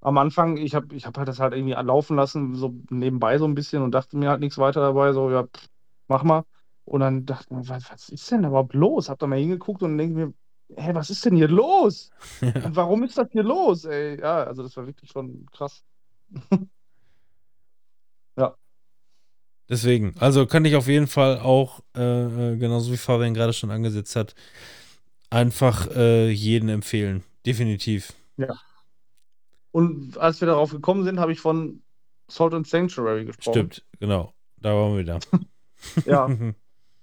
Am 0.02 0.18
Anfang, 0.20 0.58
ich 0.58 0.76
habe 0.76 0.96
ich 0.96 1.06
hab 1.08 1.18
halt 1.18 1.28
das 1.28 1.40
halt 1.40 1.54
irgendwie 1.54 1.74
laufen 1.74 2.16
lassen, 2.16 2.56
so 2.56 2.76
nebenbei 2.92 3.38
so 3.40 3.46
ein 3.46 3.56
bisschen 3.56 3.82
und 3.84 3.92
dachte 3.92 4.18
mir 4.18 4.30
halt 4.30 4.40
nichts 4.42 4.58
weiter 4.60 4.82
dabei, 4.82 5.14
so, 5.14 5.32
ja, 5.32 5.44
pff, 5.46 5.68
mach 6.08 6.24
mal. 6.24 6.44
Und 6.86 7.02
dann 7.02 7.26
dachte 7.26 7.46
ich 7.50 7.58
mir, 7.58 7.68
was, 7.70 7.92
was 7.92 8.10
ist 8.10 8.32
denn 8.32 8.44
überhaupt 8.46 8.74
los? 8.76 9.10
Hab 9.10 9.20
da 9.20 9.28
mal 9.28 9.40
hingeguckt 9.40 9.84
und 9.84 9.98
denke 9.98 10.16
mir, 10.16 10.34
hä, 10.76 10.94
was 10.94 11.10
ist 11.10 11.26
denn 11.26 11.36
hier 11.36 11.48
los? 11.48 12.12
Und 12.42 12.76
warum 12.76 13.04
ist 13.04 13.18
das 13.18 13.28
hier 13.32 13.44
los, 13.44 13.86
ey? 13.86 14.20
Ja, 14.20 14.44
also 14.44 14.64
das 14.64 14.76
war 14.78 14.86
wirklich 14.86 15.12
schon 15.12 15.46
krass. 15.52 15.84
deswegen. 19.70 20.14
Also 20.20 20.46
kann 20.46 20.66
ich 20.66 20.76
auf 20.76 20.88
jeden 20.88 21.08
Fall 21.08 21.40
auch, 21.40 21.82
äh, 21.96 22.54
äh, 22.54 22.58
genauso 22.58 22.92
wie 22.92 22.98
Fabian 22.98 23.34
gerade 23.34 23.54
schon 23.54 23.72
angesetzt 23.72 24.16
hat, 24.16 24.36
einfach 25.30 25.88
äh, 25.96 26.30
jeden 26.30 26.70
empfehlen. 26.70 27.24
Definitiv. 27.46 28.14
Und 29.72 30.18
als 30.18 30.42
wir 30.42 30.48
darauf 30.48 30.72
gekommen 30.72 31.04
sind, 31.04 31.20
habe 31.20 31.32
ich 31.32 31.40
von 31.40 31.82
Salt 32.30 32.54
and 32.54 32.68
Sanctuary 32.68 33.26
gesprochen. 33.26 33.54
Stimmt, 33.54 33.86
genau. 34.00 34.34
Da 34.58 34.74
waren 34.74 34.94
wir 34.94 35.00
wieder. 35.00 35.20
Ja, 36.08 36.28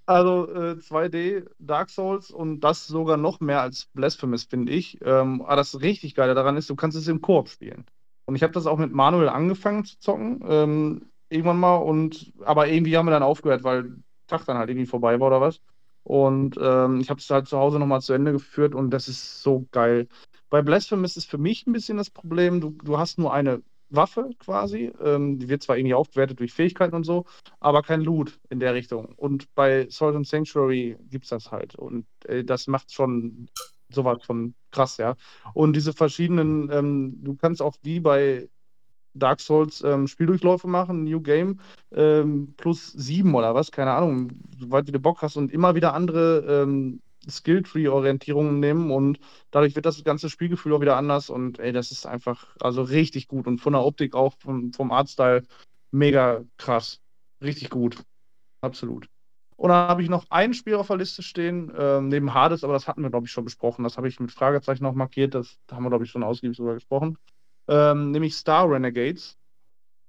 Also 0.07 0.47
äh, 0.53 0.79
2D, 0.79 1.45
Dark 1.57 1.89
Souls 1.89 2.29
und 2.29 2.59
das 2.59 2.85
sogar 2.85 3.17
noch 3.17 3.39
mehr 3.39 3.61
als 3.61 3.87
Blasphemous, 3.93 4.43
finde 4.43 4.71
ich. 4.71 4.99
Ähm, 5.01 5.41
aber 5.41 5.55
das 5.55 5.81
richtig 5.81 6.13
Geile 6.15 6.35
daran 6.35 6.57
ist, 6.57 6.69
du 6.69 6.75
kannst 6.75 6.97
es 6.97 7.07
im 7.07 7.21
Koop 7.21 7.49
spielen. 7.49 7.85
Und 8.25 8.35
ich 8.35 8.43
habe 8.43 8.53
das 8.53 8.67
auch 8.67 8.77
mit 8.77 8.91
Manuel 8.93 9.29
angefangen 9.29 9.83
zu 9.85 9.97
zocken, 9.99 10.43
ähm, 10.47 11.11
irgendwann 11.29 11.59
mal. 11.59 11.77
Und 11.77 12.33
aber 12.43 12.67
irgendwie 12.67 12.97
haben 12.97 13.07
wir 13.07 13.11
dann 13.11 13.23
aufgehört, 13.23 13.63
weil 13.63 13.95
Tag 14.27 14.45
dann 14.45 14.57
halt 14.57 14.69
irgendwie 14.69 14.85
vorbei 14.87 15.19
war 15.19 15.27
oder 15.27 15.41
was. 15.41 15.59
Und 16.03 16.57
ähm, 16.61 16.99
ich 17.01 17.09
habe 17.09 17.19
es 17.19 17.29
halt 17.29 17.47
zu 17.47 17.57
Hause 17.57 17.79
nochmal 17.79 18.01
zu 18.01 18.13
Ende 18.13 18.31
geführt 18.31 18.75
und 18.75 18.91
das 18.91 19.07
ist 19.07 19.41
so 19.41 19.67
geil. 19.71 20.07
Bei 20.49 20.61
Blasphemous 20.61 21.17
ist 21.17 21.29
für 21.29 21.39
mich 21.39 21.65
ein 21.65 21.73
bisschen 21.73 21.97
das 21.97 22.11
Problem, 22.11 22.61
du, 22.61 22.71
du 22.83 22.97
hast 22.99 23.17
nur 23.17 23.33
eine 23.33 23.63
Waffe 23.89 24.29
quasi. 24.39 24.91
Ähm, 25.03 25.39
die 25.39 25.49
wird 25.49 25.63
zwar 25.63 25.77
irgendwie 25.77 25.93
aufgewertet 25.93 26.39
durch 26.39 26.53
Fähigkeiten 26.53 26.95
und 26.95 27.03
so, 27.03 27.25
aber 27.59 27.81
kein 27.81 28.01
Loot 28.01 28.39
in 28.49 28.59
der 28.59 28.73
Richtung. 28.73 29.13
Und 29.15 29.53
bei 29.55 29.87
Salt 29.89 30.15
and 30.15 30.27
Sanctuary 30.27 30.97
gibt 31.09 31.25
es 31.25 31.29
das 31.29 31.51
halt. 31.51 31.75
Und 31.75 32.05
äh, 32.25 32.43
das 32.43 32.67
macht 32.67 32.91
schon 32.93 33.49
sowas 33.89 34.23
von 34.23 34.55
krass, 34.71 34.97
ja. 34.97 35.15
Und 35.53 35.75
diese 35.75 35.93
verschiedenen, 35.93 36.69
ähm, 36.71 37.23
du 37.23 37.35
kannst 37.35 37.61
auch 37.61 37.75
wie 37.83 37.99
bei 37.99 38.49
Dark 39.13 39.39
Souls 39.39 39.81
ähm, 39.81 40.07
Spieldurchläufe 40.07 40.67
machen, 40.67 41.05
New 41.05 41.21
Game, 41.21 41.59
ähm, 41.93 42.53
plus 42.57 42.91
sieben 42.91 43.33
oder 43.33 43.55
was, 43.55 43.71
keine 43.71 43.93
Ahnung, 43.93 44.31
soweit 44.59 44.87
wie 44.87 44.91
du 44.91 44.99
Bock 44.99 45.21
hast 45.21 45.37
und 45.37 45.51
immer 45.51 45.75
wieder 45.75 45.93
andere 45.93 46.63
Skill-Tree-Orientierungen 47.27 48.59
nehmen 48.59 48.91
und 48.91 49.19
dadurch 49.51 49.75
wird 49.75 49.85
das 49.85 50.03
ganze 50.03 50.29
Spielgefühl 50.29 50.73
auch 50.73 50.81
wieder 50.81 50.97
anders 50.97 51.29
und 51.29 51.59
ey, 51.59 51.71
das 51.71 51.91
ist 51.91 52.05
einfach, 52.05 52.55
also 52.59 52.83
richtig 52.83 53.27
gut 53.27 53.47
und 53.47 53.59
von 53.59 53.73
der 53.73 53.83
Optik 53.83 54.15
auch, 54.15 54.33
vom, 54.39 54.73
vom 54.73 54.91
Artstyle 54.91 55.43
mega 55.91 56.43
krass. 56.57 57.01
Richtig 57.43 57.69
gut. 57.69 58.03
Absolut. 58.61 59.07
Und 59.57 59.69
dann 59.69 59.87
habe 59.87 60.03
ich 60.03 60.09
noch 60.09 60.25
ein 60.29 60.53
Spiel 60.53 60.75
auf 60.75 60.87
der 60.87 60.97
Liste 60.97 61.23
stehen, 61.23 61.71
ähm, 61.77 62.09
neben 62.09 62.33
Hades, 62.33 62.63
aber 62.63 62.73
das 62.73 62.87
hatten 62.87 63.01
wir, 63.03 63.09
glaube 63.09 63.25
ich, 63.25 63.31
schon 63.31 63.45
besprochen. 63.45 63.83
Das 63.83 63.97
habe 63.97 64.07
ich 64.07 64.19
mit 64.19 64.31
Fragezeichen 64.31 64.83
noch 64.83 64.93
markiert, 64.93 65.33
das 65.33 65.57
haben 65.71 65.83
wir, 65.83 65.89
glaube 65.89 66.03
ich, 66.03 66.11
schon 66.11 66.23
ausgiebig 66.23 66.57
darüber 66.57 66.73
gesprochen. 66.73 67.17
Ähm, 67.67 68.11
nämlich 68.11 68.35
Star 68.35 68.69
Renegades. 68.69 69.37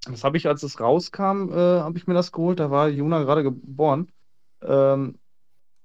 Das 0.04 0.24
habe 0.24 0.36
ich, 0.36 0.46
als 0.46 0.62
es 0.62 0.80
rauskam, 0.80 1.50
äh, 1.50 1.80
habe 1.80 1.98
ich 1.98 2.06
mir 2.06 2.14
das 2.14 2.32
geholt. 2.32 2.60
Da 2.60 2.70
war 2.70 2.88
Juna 2.88 3.22
gerade 3.22 3.42
geboren. 3.42 4.12
Ähm, 4.62 5.18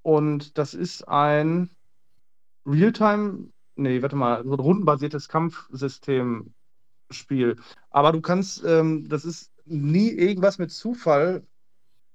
und 0.02 0.58
das 0.58 0.74
ist 0.74 1.08
ein 1.08 1.70
Realtime, 2.66 3.48
nee, 3.76 4.02
warte 4.02 4.16
mal, 4.16 4.44
so 4.44 4.52
ein 4.52 4.60
rundenbasiertes 4.60 5.28
Kampfsystem-Spiel. 5.28 7.56
Aber 7.90 8.12
du 8.12 8.20
kannst, 8.20 8.62
ähm, 8.64 9.08
das 9.08 9.24
ist 9.24 9.50
nie 9.64 10.10
irgendwas 10.10 10.58
mit 10.58 10.70
Zufall 10.70 11.46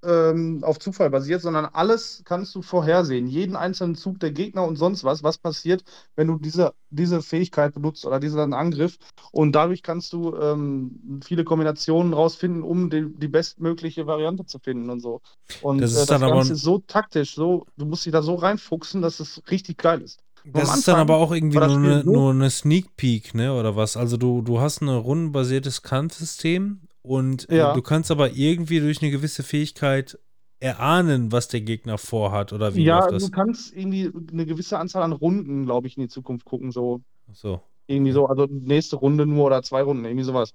ähm, 0.03 0.64
auf 0.64 0.80
Zufall 0.80 1.10
basiert, 1.10 1.41
sondern 1.41 1.65
alles 1.65 2.22
kannst 2.26 2.53
du 2.56 2.61
vorhersehen. 2.61 3.28
Jeden 3.28 3.56
einzelnen 3.56 3.95
Zug 3.95 4.19
der 4.19 4.32
Gegner 4.32 4.64
und 4.65 4.76
sonst 4.78 5.03
was, 5.03 5.24
was 5.24 5.38
passiert, 5.38 5.84
wenn 6.15 6.28
du 6.28 6.38
diese, 6.38 6.74
diese 6.90 7.22
Fähigkeit 7.22 7.74
benutzt 7.74 8.06
oder 8.06 8.19
diesen 8.19 8.53
Angriff. 8.53 8.98
Und 9.32 9.53
dadurch 9.53 9.84
kannst 9.84 10.14
du 10.14 10.36
ähm, 10.36 11.22
viele 11.24 11.44
Kombinationen 11.44 12.14
rausfinden, 12.14 12.64
um 12.64 12.90
die, 12.90 13.07
die 13.18 13.28
bestmögliche 13.28 14.07
Variante 14.07 14.45
zu 14.45 14.60
finden 14.60 14.90
und 14.90 14.99
so. 15.02 15.22
Und 15.60 15.82
Das 15.82 15.94
das, 15.94 16.03
ist 16.03 16.10
äh, 16.10 16.19
das 16.19 16.24
Ganze 16.24 16.53
ein- 16.53 16.53
ist 16.53 16.61
so 16.61 16.80
taktisch, 16.80 17.36
so, 17.36 17.65
du 17.78 17.86
musst 17.86 18.06
dich 18.06 18.14
da 18.14 18.22
so 18.22 18.36
reinfuchsen, 18.36 19.02
dass 19.02 19.19
es 19.19 19.41
richtig 19.49 19.78
geil 19.78 20.02
ist. 20.02 20.22
Das 20.53 20.74
ist 20.74 20.88
dann 20.88 20.98
aber 20.99 21.18
auch 21.18 21.32
irgendwie 21.34 21.60
nur 21.60 21.76
eine, 21.78 22.03
nur 22.06 22.32
eine 22.32 22.49
Sneak 22.49 22.95
Peek, 22.95 23.34
ne? 23.36 23.53
Oder 23.53 23.76
was? 23.76 23.98
Also 23.98 24.18
du, 24.18 24.41
du 24.41 24.60
hast 24.60 24.82
ein 24.82 24.88
rundenbasiertes 24.90 25.82
Kampfsystem 25.82 26.86
und 27.08 27.50
äh, 27.50 27.58
Ja. 27.58 27.74
du 27.74 27.82
kannst 27.82 28.12
aber 28.12 28.32
irgendwie 28.34 28.80
durch 28.80 29.02
eine 29.02 29.12
gewisse 29.12 29.44
Fähigkeit 29.44 30.20
erahnen, 30.60 31.32
was 31.32 31.48
der 31.48 31.62
Gegner 31.62 31.98
vorhat 31.98 32.52
oder 32.52 32.76
wie 32.76 32.84
ja, 32.84 33.00
läuft 33.00 33.12
das? 33.12 33.26
du 33.26 33.32
kannst 33.32 33.76
irgendwie 33.76 34.12
eine 34.32 34.46
gewisse 34.46 34.80
Anzahl 34.80 35.04
an 35.04 35.12
Runden, 35.14 35.66
glaube 35.66 35.88
ich, 35.88 35.98
in 35.98 36.04
die 36.04 36.10
Zukunft 36.10 36.46
gucken, 36.46 36.72
so. 36.72 37.02
So. 37.34 37.62
Irgendwie 37.86 38.12
so, 38.12 38.26
also 38.26 38.48
nächste 38.50 38.96
Runde 38.96 39.26
nur 39.26 39.46
oder 39.46 39.62
zwei 39.64 39.84
Runden, 39.84 40.06
irgendwie 40.06 40.24
sowas. 40.24 40.54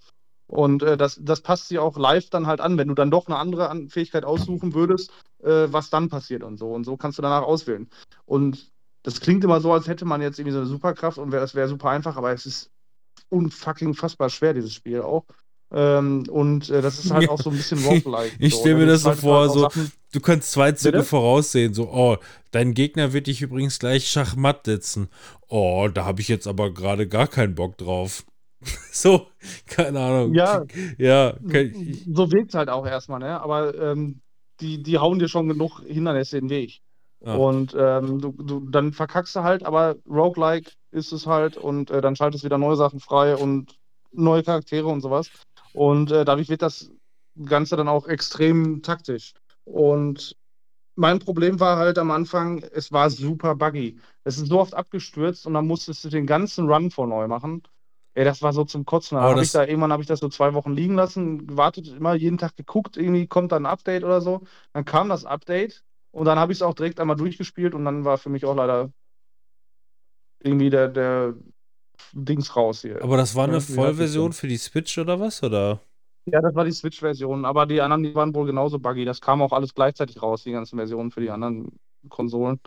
Und 0.49 0.83
äh, 0.83 0.97
das, 0.97 1.19
das 1.23 1.41
passt 1.41 1.69
sich 1.69 1.79
auch 1.79 1.97
live 1.97 2.29
dann 2.31 2.47
halt 2.47 2.61
an, 2.61 2.77
wenn 2.77 2.89
du 2.89 2.95
dann 2.95 3.11
doch 3.11 3.27
eine 3.27 3.39
andere 3.39 3.71
an 3.71 3.89
Fähigkeit 3.89 4.25
aussuchen 4.25 4.75
würdest, 4.75 5.11
äh, 5.43 5.69
was 5.71 5.89
dann 5.89 6.09
passiert 6.09 6.43
und 6.43 6.59
so. 6.59 6.73
Und 6.73 6.85
so 6.85 6.97
kannst 6.97 7.17
du 7.19 7.23
danach 7.23 7.43
auswählen. 7.43 7.89
Und 8.27 8.71
das 9.03 9.21
klingt 9.21 9.45
immer 9.45 9.61
so, 9.61 9.73
als 9.73 9.89
hätte 9.89 10.05
man 10.05 10.21
jetzt 10.21 10.39
irgendwie 10.39 10.53
so 10.53 10.59
eine 10.59 10.67
Superkraft 10.69 11.19
und 11.19 11.33
wär, 11.33 11.41
das 11.41 11.55
wäre 11.55 11.69
super 11.69 11.89
einfach, 11.91 12.17
aber 12.17 12.33
es 12.33 12.45
ist 12.45 12.71
unfucking 13.31 13.95
fassbar 13.95 14.29
schwer, 14.29 14.53
dieses 14.53 14.75
Spiel 14.75 15.01
auch. 15.01 15.25
Ähm, 15.75 16.25
und 16.29 16.69
äh, 16.71 16.83
das 16.83 16.99
ist 17.05 17.11
halt 17.11 17.25
Ja. 17.25 17.31
auch 17.31 17.41
so 17.41 17.51
ein 17.51 17.57
bisschen 17.57 17.79
roguelike. 17.85 18.37
Ich 18.39 18.55
so, 18.55 18.61
stell 18.61 18.75
ne? 18.75 18.81
mir 18.81 18.87
das 18.87 19.03
so 19.03 19.13
vor, 19.13 19.41
halt 19.41 19.51
auch 19.51 19.55
so- 19.55 19.61
Sachen- 19.63 19.93
Du 20.13 20.21
kannst 20.21 20.53
zwei 20.53 20.73
Züge 20.73 20.99
Bitte? 20.99 21.05
voraussehen, 21.05 21.73
so, 21.73 21.89
oh, 21.91 22.19
dein 22.51 22.75
Gegner 22.75 23.15
wird 23.15 23.29
dich 23.29 23.41
übrigens 23.41 23.79
gleich 23.79 24.09
Schachmatt 24.11 24.67
sitzen. 24.67 25.09
Oh, 25.49 25.89
da 25.93 26.05
habe 26.05 26.21
ich 26.21 26.29
jetzt 26.29 26.47
aber 26.47 26.71
gerade 26.75 27.09
gar 27.09 27.27
keinen 27.29 27.55
Bock 27.55 27.79
drauf. 27.79 28.23
so, 28.93 29.29
keine 29.67 29.99
Ahnung. 30.01 30.35
Ja. 30.35 30.65
Ja, 30.99 31.35
so 32.13 32.31
wirkt 32.31 32.51
es 32.51 32.55
halt 32.55 32.69
auch 32.69 32.85
erstmal, 32.87 33.21
ne? 33.21 33.41
Aber 33.41 33.75
ähm, 33.75 34.21
die, 34.61 34.83
die 34.83 34.99
hauen 34.99 35.19
dir 35.19 35.29
schon 35.29 35.49
genug 35.49 35.81
Hindernisse 35.87 36.37
in 36.37 36.45
den 36.49 36.51
Weg. 36.51 36.81
Ah. 37.25 37.35
Und 37.37 37.75
ähm, 37.79 38.21
du, 38.21 38.33
du, 38.33 38.69
dann 38.69 38.93
verkackst 38.93 39.35
du 39.35 39.43
halt, 39.43 39.65
aber 39.65 39.97
roguelike 40.07 40.73
ist 40.91 41.13
es 41.13 41.27
halt 41.27 41.57
und 41.57 41.91
äh, 41.91 42.03
dann 42.03 42.17
schaltest 42.17 42.45
du 42.45 42.47
wieder 42.47 42.59
neue 42.59 42.77
Sachen 42.77 43.01
frei 43.01 43.35
und 43.35 43.79
neue 44.13 44.43
Charaktere 44.43 44.89
und 44.89 45.01
sowas. 45.01 45.31
Und 45.73 46.11
äh, 46.13 46.25
dadurch 46.25 46.49
wird 46.49 46.63
das 46.63 46.91
Ganze 47.45 47.77
dann 47.77 47.89
auch 47.89 48.07
extrem 48.07 48.83
taktisch. 48.83 49.35
Und 49.65 50.37
mein 50.97 51.19
Problem 51.19 51.61
war 51.61 51.79
halt 51.79 51.99
am 51.99 52.11
Anfang, 52.11 52.63
es 52.73 52.93
war 52.93 53.11
super 53.11 53.55
buggy. 53.57 53.99
Es 54.25 54.39
ist 54.39 54.49
so 54.49 54.61
oft 54.61 54.75
abgestürzt 54.75 55.47
und 55.47 55.55
dann 55.55 55.67
musstest 55.67 56.05
du 56.05 56.09
den 56.11 56.27
ganzen 56.27 56.69
Run 56.71 56.91
vor 56.91 57.07
neu 57.07 57.29
machen. 57.29 57.63
Ey, 58.15 58.25
das 58.25 58.43
war 58.43 58.53
so 58.53 58.65
zum 58.65 58.85
Kotzen. 58.85 59.17
Aber 59.19 59.31
hab 59.31 59.51
da, 59.53 59.65
irgendwann 59.65 59.93
habe 59.93 60.03
ich 60.03 60.09
das 60.09 60.21
so 60.21 60.29
zwei 60.29 60.53
Wochen 60.55 60.73
liegen 60.73 60.95
lassen, 60.97 61.47
gewartet, 61.47 61.89
immer 61.89 62.15
jeden 62.15 62.39
Tag 62.39 62.57
geguckt, 62.57 62.97
irgendwie 62.99 63.27
kommt 63.27 63.53
da 63.53 63.57
ein 63.57 63.67
Update 63.67 64.05
oder 64.05 64.21
so. 64.21 64.43
Dann 64.75 64.85
kam 64.85 65.09
das 65.09 65.25
Update 65.25 65.83
und 66.11 66.27
dann 66.27 66.39
habe 66.39 66.53
ich 66.53 66.59
es 66.59 66.63
auch 66.63 66.75
direkt 66.75 67.01
einmal 67.01 67.17
durchgespielt 67.17 67.75
und 67.75 67.85
dann 67.87 68.05
war 68.05 68.19
für 68.19 68.29
mich 68.31 68.45
auch 68.45 68.55
leider 68.55 68.93
irgendwie 70.41 70.71
der, 70.71 70.89
der 70.89 71.35
Dings 72.13 72.57
raus 72.57 72.83
hier. 72.83 73.01
aber 73.01 73.17
das 73.19 73.35
war 73.35 73.45
Ja, 73.47 73.53
eine 73.53 73.61
heißt 73.69 73.69
Vollversion 73.75 74.33
für 74.33 74.49
die 74.49 74.57
Switch 74.57 74.97
oder 74.99 75.21
was? 75.21 75.43
Oder? 75.43 75.81
Ja, 76.25 76.41
das 76.41 76.55
war 76.55 76.65
die 76.65 76.73
Switch-Version, 76.73 77.45
aber 77.45 77.67
die 77.67 77.81
anderen, 77.81 78.05
die 78.05 78.15
waren 78.15 78.35
wohl 78.35 78.47
genauso 78.47 78.79
buggy. 78.79 79.05
Das 79.05 79.21
kam 79.21 79.43
auch 79.43 79.53
alles 79.53 79.75
gleichzeitig 79.75 80.23
raus, 80.23 80.45
die 80.45 80.53
ganzen 80.53 80.77
Versionen 80.79 81.11
für 81.11 81.21
die 81.21 81.31
anderen 81.31 81.77
Konsolen. 82.09 82.61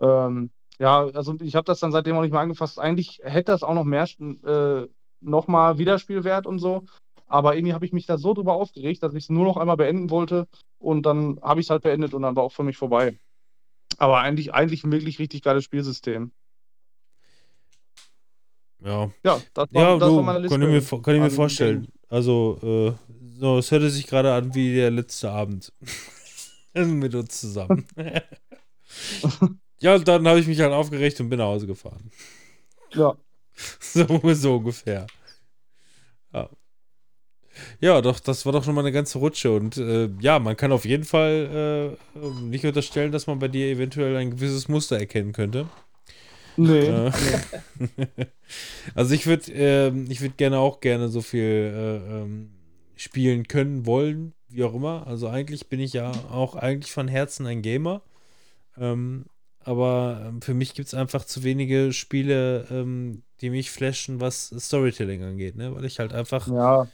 Ähm, 0.00 0.50
ja, 0.78 1.06
also 1.06 1.36
ich 1.40 1.56
habe 1.56 1.64
das 1.66 1.80
dann 1.80 1.92
seitdem 1.92 2.16
auch 2.16 2.22
nicht 2.22 2.32
mehr 2.32 2.40
angefasst. 2.40 2.78
Eigentlich 2.78 3.20
hätte 3.24 3.52
das 3.52 3.62
auch 3.62 3.74
noch 3.74 3.84
mehr, 3.84 4.06
äh, 4.44 4.88
noch 5.20 5.48
mal 5.48 5.78
Wiederspielwert 5.78 6.46
und 6.46 6.58
so. 6.58 6.84
Aber 7.26 7.56
irgendwie 7.56 7.74
habe 7.74 7.86
ich 7.86 7.92
mich 7.92 8.06
da 8.06 8.18
so 8.18 8.34
drüber 8.34 8.54
aufgeregt, 8.54 9.02
dass 9.02 9.14
ich 9.14 9.24
es 9.24 9.30
nur 9.30 9.44
noch 9.44 9.56
einmal 9.56 9.76
beenden 9.76 10.10
wollte. 10.10 10.46
Und 10.78 11.06
dann 11.06 11.40
habe 11.42 11.60
ich 11.60 11.66
es 11.66 11.70
halt 11.70 11.82
beendet 11.82 12.14
und 12.14 12.22
dann 12.22 12.36
war 12.36 12.44
auch 12.44 12.52
für 12.52 12.64
mich 12.64 12.76
vorbei. 12.76 13.18
Aber 13.98 14.20
eigentlich, 14.20 14.54
eigentlich 14.54 14.84
ein 14.84 14.92
wirklich 14.92 15.18
richtig 15.18 15.42
geiles 15.42 15.64
Spielsystem. 15.64 16.32
Ja. 18.84 19.10
Ja, 19.24 19.40
das 19.54 19.68
war, 19.72 19.82
Ja, 19.82 19.98
das 19.98 20.08
du, 20.08 20.16
war 20.16 20.22
meine 20.22 20.38
Liste. 20.40 20.58
kann 20.58 20.62
ich 20.62 20.90
mir, 20.90 21.02
kann 21.02 21.14
ich 21.14 21.20
mir 21.20 21.30
vorstellen. 21.30 21.88
Also, 22.08 22.58
äh, 22.62 22.92
so, 23.38 23.58
es 23.58 23.70
hörte 23.70 23.90
sich 23.90 24.06
gerade 24.06 24.32
an 24.32 24.54
wie 24.54 24.74
der 24.74 24.90
letzte 24.90 25.30
Abend. 25.30 25.72
Mit 26.74 27.14
uns 27.14 27.40
zusammen. 27.40 27.86
ja, 29.80 29.94
und 29.94 30.06
dann 30.08 30.26
habe 30.28 30.40
ich 30.40 30.46
mich 30.46 30.60
halt 30.60 30.72
aufgeregt 30.72 31.20
und 31.20 31.28
bin 31.28 31.38
nach 31.38 31.46
Hause 31.46 31.66
gefahren. 31.66 32.10
Ja. 32.92 33.16
So, 33.80 34.06
so 34.32 34.56
ungefähr. 34.56 35.06
Ja. 36.32 36.48
Ja, 37.80 38.00
doch, 38.00 38.20
das 38.20 38.46
war 38.46 38.52
doch 38.52 38.64
schon 38.64 38.74
mal 38.74 38.82
eine 38.82 38.92
ganze 38.92 39.18
Rutsche. 39.18 39.50
Und 39.52 39.76
äh, 39.76 40.08
ja, 40.20 40.38
man 40.38 40.56
kann 40.56 40.72
auf 40.72 40.84
jeden 40.84 41.04
Fall 41.04 41.96
äh, 42.16 42.28
nicht 42.42 42.64
unterstellen, 42.64 43.12
dass 43.12 43.26
man 43.26 43.38
bei 43.38 43.48
dir 43.48 43.66
eventuell 43.66 44.16
ein 44.16 44.30
gewisses 44.30 44.68
Muster 44.68 44.98
erkennen 44.98 45.32
könnte. 45.32 45.68
Nee. 46.56 47.10
Also 48.94 49.14
ich 49.14 49.26
würde 49.26 49.52
ähm, 49.52 50.06
ich 50.08 50.20
würde 50.20 50.34
gerne 50.36 50.58
auch 50.58 50.80
gerne 50.80 51.08
so 51.08 51.20
viel 51.20 51.40
äh, 51.40 52.20
ähm, 52.22 52.50
spielen 52.96 53.46
können, 53.48 53.86
wollen, 53.86 54.34
wie 54.48 54.64
auch 54.64 54.74
immer. 54.74 55.06
Also 55.06 55.28
eigentlich 55.28 55.68
bin 55.68 55.80
ich 55.80 55.92
ja 55.92 56.10
auch 56.30 56.56
eigentlich 56.56 56.92
von 56.92 57.08
Herzen 57.08 57.46
ein 57.46 57.62
Gamer. 57.62 58.02
Ähm, 58.76 59.26
aber 59.62 60.24
ähm, 60.26 60.42
für 60.42 60.54
mich 60.54 60.74
gibt 60.74 60.88
es 60.88 60.94
einfach 60.94 61.24
zu 61.24 61.44
wenige 61.44 61.92
Spiele, 61.92 62.66
ähm, 62.70 63.22
die 63.40 63.50
mich 63.50 63.70
flashen, 63.70 64.20
was 64.20 64.48
Storytelling 64.58 65.22
angeht, 65.22 65.56
ne? 65.56 65.74
Weil 65.74 65.84
ich 65.84 65.98
halt 65.98 66.12
einfach 66.12 66.48
Ja. 66.48 66.88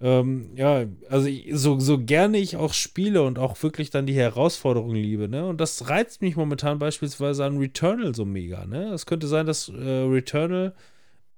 Ähm, 0.00 0.50
ja, 0.56 0.84
also 1.08 1.28
so, 1.52 1.78
so 1.78 1.98
gerne 1.98 2.38
ich 2.38 2.56
auch 2.56 2.72
spiele 2.72 3.22
und 3.22 3.38
auch 3.38 3.62
wirklich 3.62 3.90
dann 3.90 4.06
die 4.06 4.14
Herausforderung 4.14 4.94
liebe, 4.94 5.28
ne? 5.28 5.46
Und 5.46 5.60
das 5.60 5.88
reizt 5.88 6.20
mich 6.20 6.36
momentan 6.36 6.78
beispielsweise 6.78 7.44
an 7.44 7.58
Returnal 7.58 8.14
so 8.14 8.24
mega, 8.24 8.66
ne? 8.66 8.92
Es 8.92 9.06
könnte 9.06 9.26
sein, 9.26 9.46
dass 9.46 9.68
äh, 9.68 9.72
Returnal 9.72 10.74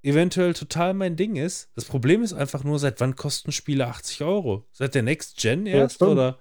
eventuell 0.02 0.54
total 0.54 0.94
mein 0.94 1.16
Ding 1.16 1.36
ist. 1.36 1.70
Das 1.74 1.84
Problem 1.84 2.22
ist 2.22 2.32
einfach 2.32 2.64
nur, 2.64 2.78
seit 2.78 3.00
wann 3.00 3.16
kosten 3.16 3.52
Spiele 3.52 3.88
80 3.88 4.22
Euro? 4.22 4.64
Seit 4.72 4.94
der 4.94 5.02
Next 5.02 5.36
Gen 5.38 5.66
erst, 5.66 5.96
stimmt. 5.96 6.12
oder? 6.12 6.38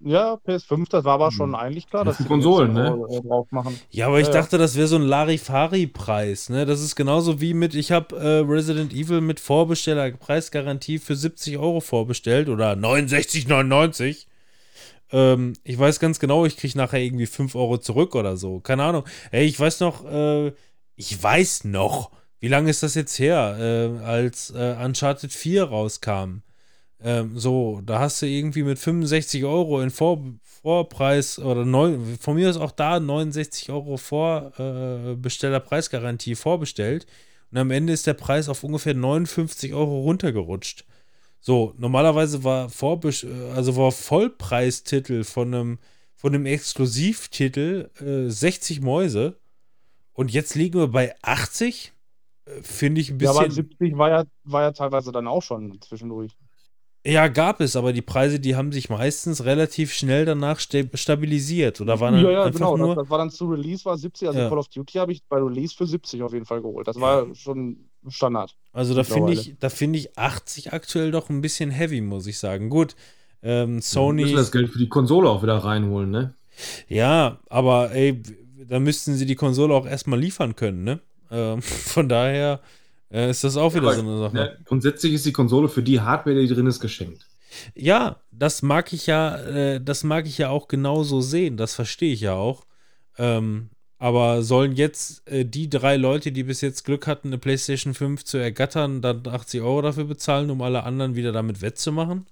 Ja, 0.00 0.36
PS5, 0.44 0.88
das 0.90 1.04
war 1.04 1.14
aber 1.14 1.32
schon 1.32 1.50
Hm. 1.50 1.54
eigentlich 1.54 1.88
klar, 1.88 2.04
Das 2.04 2.12
dass 2.12 2.18
sind 2.18 2.28
Konsolen, 2.28 2.72
ne? 2.72 2.96
äh, 3.10 3.20
drauf 3.22 3.50
machen. 3.50 3.80
Ja, 3.90 4.06
aber 4.06 4.20
ich 4.20 4.28
Ja, 4.28 4.34
ja. 4.34 4.40
dachte, 4.42 4.56
das 4.58 4.76
wäre 4.76 4.86
so 4.86 4.96
ein 4.96 5.02
Larifari-Preis, 5.02 6.50
ne? 6.50 6.66
Das 6.66 6.80
ist 6.80 6.94
genauso 6.96 7.40
wie 7.40 7.54
mit, 7.54 7.74
ich 7.74 7.90
habe 7.92 8.16
äh, 8.16 8.38
Resident 8.48 8.92
Evil 8.92 9.20
mit 9.20 9.40
Vorbesteller 9.40 10.10
Preisgarantie 10.12 10.98
für 10.98 11.16
70 11.16 11.58
Euro 11.58 11.80
vorbestellt 11.80 12.48
oder 12.48 12.74
69,99. 12.76 14.26
Ähm, 15.12 15.54
ich 15.64 15.78
weiß 15.78 16.00
ganz 16.00 16.18
genau, 16.20 16.44
ich 16.46 16.56
kriege 16.56 16.76
nachher 16.78 17.00
irgendwie 17.00 17.26
5 17.26 17.54
Euro 17.54 17.78
zurück 17.78 18.14
oder 18.14 18.36
so. 18.36 18.60
Keine 18.60 18.84
Ahnung. 18.84 19.04
Ey, 19.30 19.46
ich 19.46 19.58
weiß 19.58 19.80
noch, 19.80 20.04
äh, 20.04 20.52
ich 20.96 21.22
weiß 21.22 21.64
noch, 21.64 22.10
wie 22.40 22.48
lange 22.48 22.70
ist 22.70 22.82
das 22.82 22.94
jetzt 22.94 23.18
her, 23.18 23.56
äh, 24.00 24.04
als 24.04 24.50
äh, 24.50 24.76
Uncharted 24.84 25.32
4 25.32 25.64
rauskam. 25.64 26.42
Ähm, 27.00 27.38
so, 27.38 27.80
da 27.84 28.00
hast 28.00 28.22
du 28.22 28.26
irgendwie 28.26 28.62
mit 28.62 28.78
65 28.78 29.44
Euro 29.44 29.80
in 29.80 29.90
Vor 29.90 30.22
Vorpreis 30.42 31.38
oder 31.38 31.64
neun, 31.64 32.18
von 32.20 32.34
mir 32.34 32.50
aus 32.50 32.56
auch 32.56 32.72
da 32.72 32.98
69 32.98 33.70
Euro 33.70 33.96
Vorbesteller 33.96 35.64
äh, 35.64 36.34
vorbestellt. 36.34 37.06
Und 37.50 37.58
am 37.58 37.70
Ende 37.70 37.92
ist 37.92 38.06
der 38.06 38.14
Preis 38.14 38.48
auf 38.48 38.64
ungefähr 38.64 38.94
59 38.94 39.72
Euro 39.72 40.00
runtergerutscht. 40.00 40.84
So, 41.40 41.74
normalerweise 41.78 42.42
war 42.42 42.68
Vorbes 42.68 43.24
also 43.54 43.76
war 43.76 43.92
Vollpreistitel 43.92 45.22
von 45.22 45.54
einem, 45.54 45.78
von 46.16 46.34
einem 46.34 46.46
Exklusivtitel 46.46 47.90
äh, 48.00 48.28
60 48.28 48.80
Mäuse. 48.80 49.38
Und 50.12 50.32
jetzt 50.32 50.56
liegen 50.56 50.80
wir 50.80 50.88
bei 50.88 51.14
80. 51.22 51.92
Äh, 52.44 52.62
Finde 52.62 53.00
ich 53.00 53.10
ein 53.10 53.20
Ja, 53.20 53.30
aber 53.30 53.46
bisschen. 53.46 53.68
70 53.68 53.96
war 53.96 54.10
ja, 54.10 54.24
war 54.42 54.62
ja 54.62 54.72
teilweise 54.72 55.12
dann 55.12 55.28
auch 55.28 55.42
schon 55.42 55.80
zwischendurch. 55.80 56.36
Ja, 57.06 57.28
gab 57.28 57.60
es, 57.60 57.76
aber 57.76 57.92
die 57.92 58.02
Preise, 58.02 58.38
die 58.40 58.56
haben 58.56 58.72
sich 58.72 58.90
meistens 58.90 59.44
relativ 59.44 59.92
schnell 59.94 60.24
danach 60.24 60.58
sta- 60.60 60.84
stabilisiert. 60.94 61.80
Oder 61.80 62.00
waren 62.00 62.14
dann 62.14 62.24
ja, 62.24 62.30
ja, 62.30 62.42
einfach 62.44 62.58
genau. 62.58 62.76
nur. 62.76 62.88
Das, 62.88 63.04
das 63.04 63.10
war 63.10 63.18
dann 63.18 63.30
zu 63.30 63.46
Release, 63.46 63.84
war 63.84 63.96
70. 63.96 64.28
Also 64.28 64.40
Ja. 64.40 64.48
Call 64.48 64.58
of 64.58 64.68
Duty 64.68 64.98
habe 64.98 65.12
ich 65.12 65.22
bei 65.28 65.38
Release 65.38 65.74
für 65.76 65.86
70 65.86 66.22
auf 66.22 66.32
jeden 66.32 66.44
Fall 66.44 66.60
geholt. 66.60 66.86
Das 66.88 67.00
war 67.00 67.34
schon 67.34 67.88
Standard. 68.08 68.54
Also 68.72 68.94
da 68.94 69.04
finde 69.04 69.32
ich, 69.32 69.54
da 69.58 69.70
finde 69.70 69.98
ich 70.00 70.18
80 70.18 70.72
aktuell 70.72 71.10
doch 71.10 71.30
ein 71.30 71.40
bisschen 71.40 71.70
heavy, 71.70 72.00
muss 72.00 72.26
ich 72.26 72.38
sagen. 72.38 72.68
Gut, 72.68 72.94
ähm, 73.42 73.80
Sony. 73.80 73.82
Sony. 73.82 74.22
müssen 74.22 74.36
das 74.36 74.52
Geld 74.52 74.70
für 74.70 74.78
die 74.78 74.88
Konsole 74.88 75.28
auch 75.30 75.42
wieder 75.42 75.56
reinholen, 75.56 76.10
ne? 76.10 76.34
Ja, 76.88 77.38
aber 77.48 77.92
ey, 77.92 78.22
da 78.68 78.80
müssten 78.80 79.14
sie 79.14 79.26
die 79.26 79.36
Konsole 79.36 79.72
auch 79.72 79.86
erstmal 79.86 80.18
liefern 80.18 80.56
können, 80.56 80.84
ne? 80.84 81.00
Ähm, 81.30 81.62
von 81.62 82.08
daher 82.08 82.60
äh, 83.10 83.30
ist 83.30 83.44
das 83.44 83.56
auch 83.56 83.74
wieder 83.74 83.84
Aber, 83.84 83.94
so 83.94 84.00
eine 84.02 84.18
Sache. 84.18 84.36
Ja, 84.36 84.48
grundsätzlich 84.64 85.14
ist 85.14 85.26
die 85.26 85.32
Konsole 85.32 85.68
für 85.68 85.82
die 85.82 86.00
Hardware, 86.00 86.40
die 86.40 86.52
drin 86.52 86.66
ist, 86.66 86.80
geschenkt. 86.80 87.26
Ja, 87.74 88.16
das 88.30 88.62
mag 88.62 88.92
ich 88.92 89.06
ja, 89.06 89.36
äh, 89.36 89.80
das 89.80 90.04
mag 90.04 90.26
ich 90.26 90.38
ja 90.38 90.50
auch 90.50 90.68
genauso 90.68 91.20
sehen, 91.20 91.56
das 91.56 91.74
verstehe 91.74 92.12
ich 92.12 92.20
ja 92.20 92.34
auch. 92.34 92.66
Ähm, 93.16 93.70
aber 93.98 94.42
sollen 94.42 94.72
jetzt 94.76 95.28
äh, 95.28 95.44
die 95.44 95.68
drei 95.68 95.96
Leute, 95.96 96.30
die 96.30 96.44
bis 96.44 96.60
jetzt 96.60 96.84
Glück 96.84 97.06
hatten, 97.06 97.28
eine 97.28 97.38
PlayStation 97.38 97.94
5 97.94 98.24
zu 98.24 98.38
ergattern, 98.38 99.02
dann 99.02 99.26
80 99.26 99.60
Euro 99.60 99.82
dafür 99.82 100.04
bezahlen, 100.04 100.50
um 100.50 100.62
alle 100.62 100.84
anderen 100.84 101.16
wieder 101.16 101.32
damit 101.32 101.62
wettzumachen? 101.62 102.26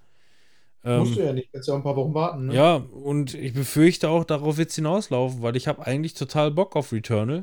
Ähm, 0.85 0.99
Musst 0.99 1.17
du 1.17 1.25
ja 1.25 1.33
nicht, 1.33 1.51
kannst 1.51 1.67
ja 1.67 1.73
auch 1.73 1.79
ein 1.79 1.83
paar 1.83 1.97
Wochen 1.97 2.13
warten. 2.13 2.47
Ne? 2.47 2.55
ja, 2.55 2.75
und 2.75 3.33
ich 3.33 3.53
befürchte 3.53 4.09
auch, 4.09 4.23
darauf 4.23 4.57
wird 4.57 4.69
es 4.69 4.75
hinauslaufen, 4.75 5.41
weil 5.41 5.57
ich 5.57 5.67
habe 5.67 5.85
eigentlich 5.85 6.13
total 6.13 6.51
Bock 6.51 6.77
auf 6.77 6.93
Returnal. 6.93 7.41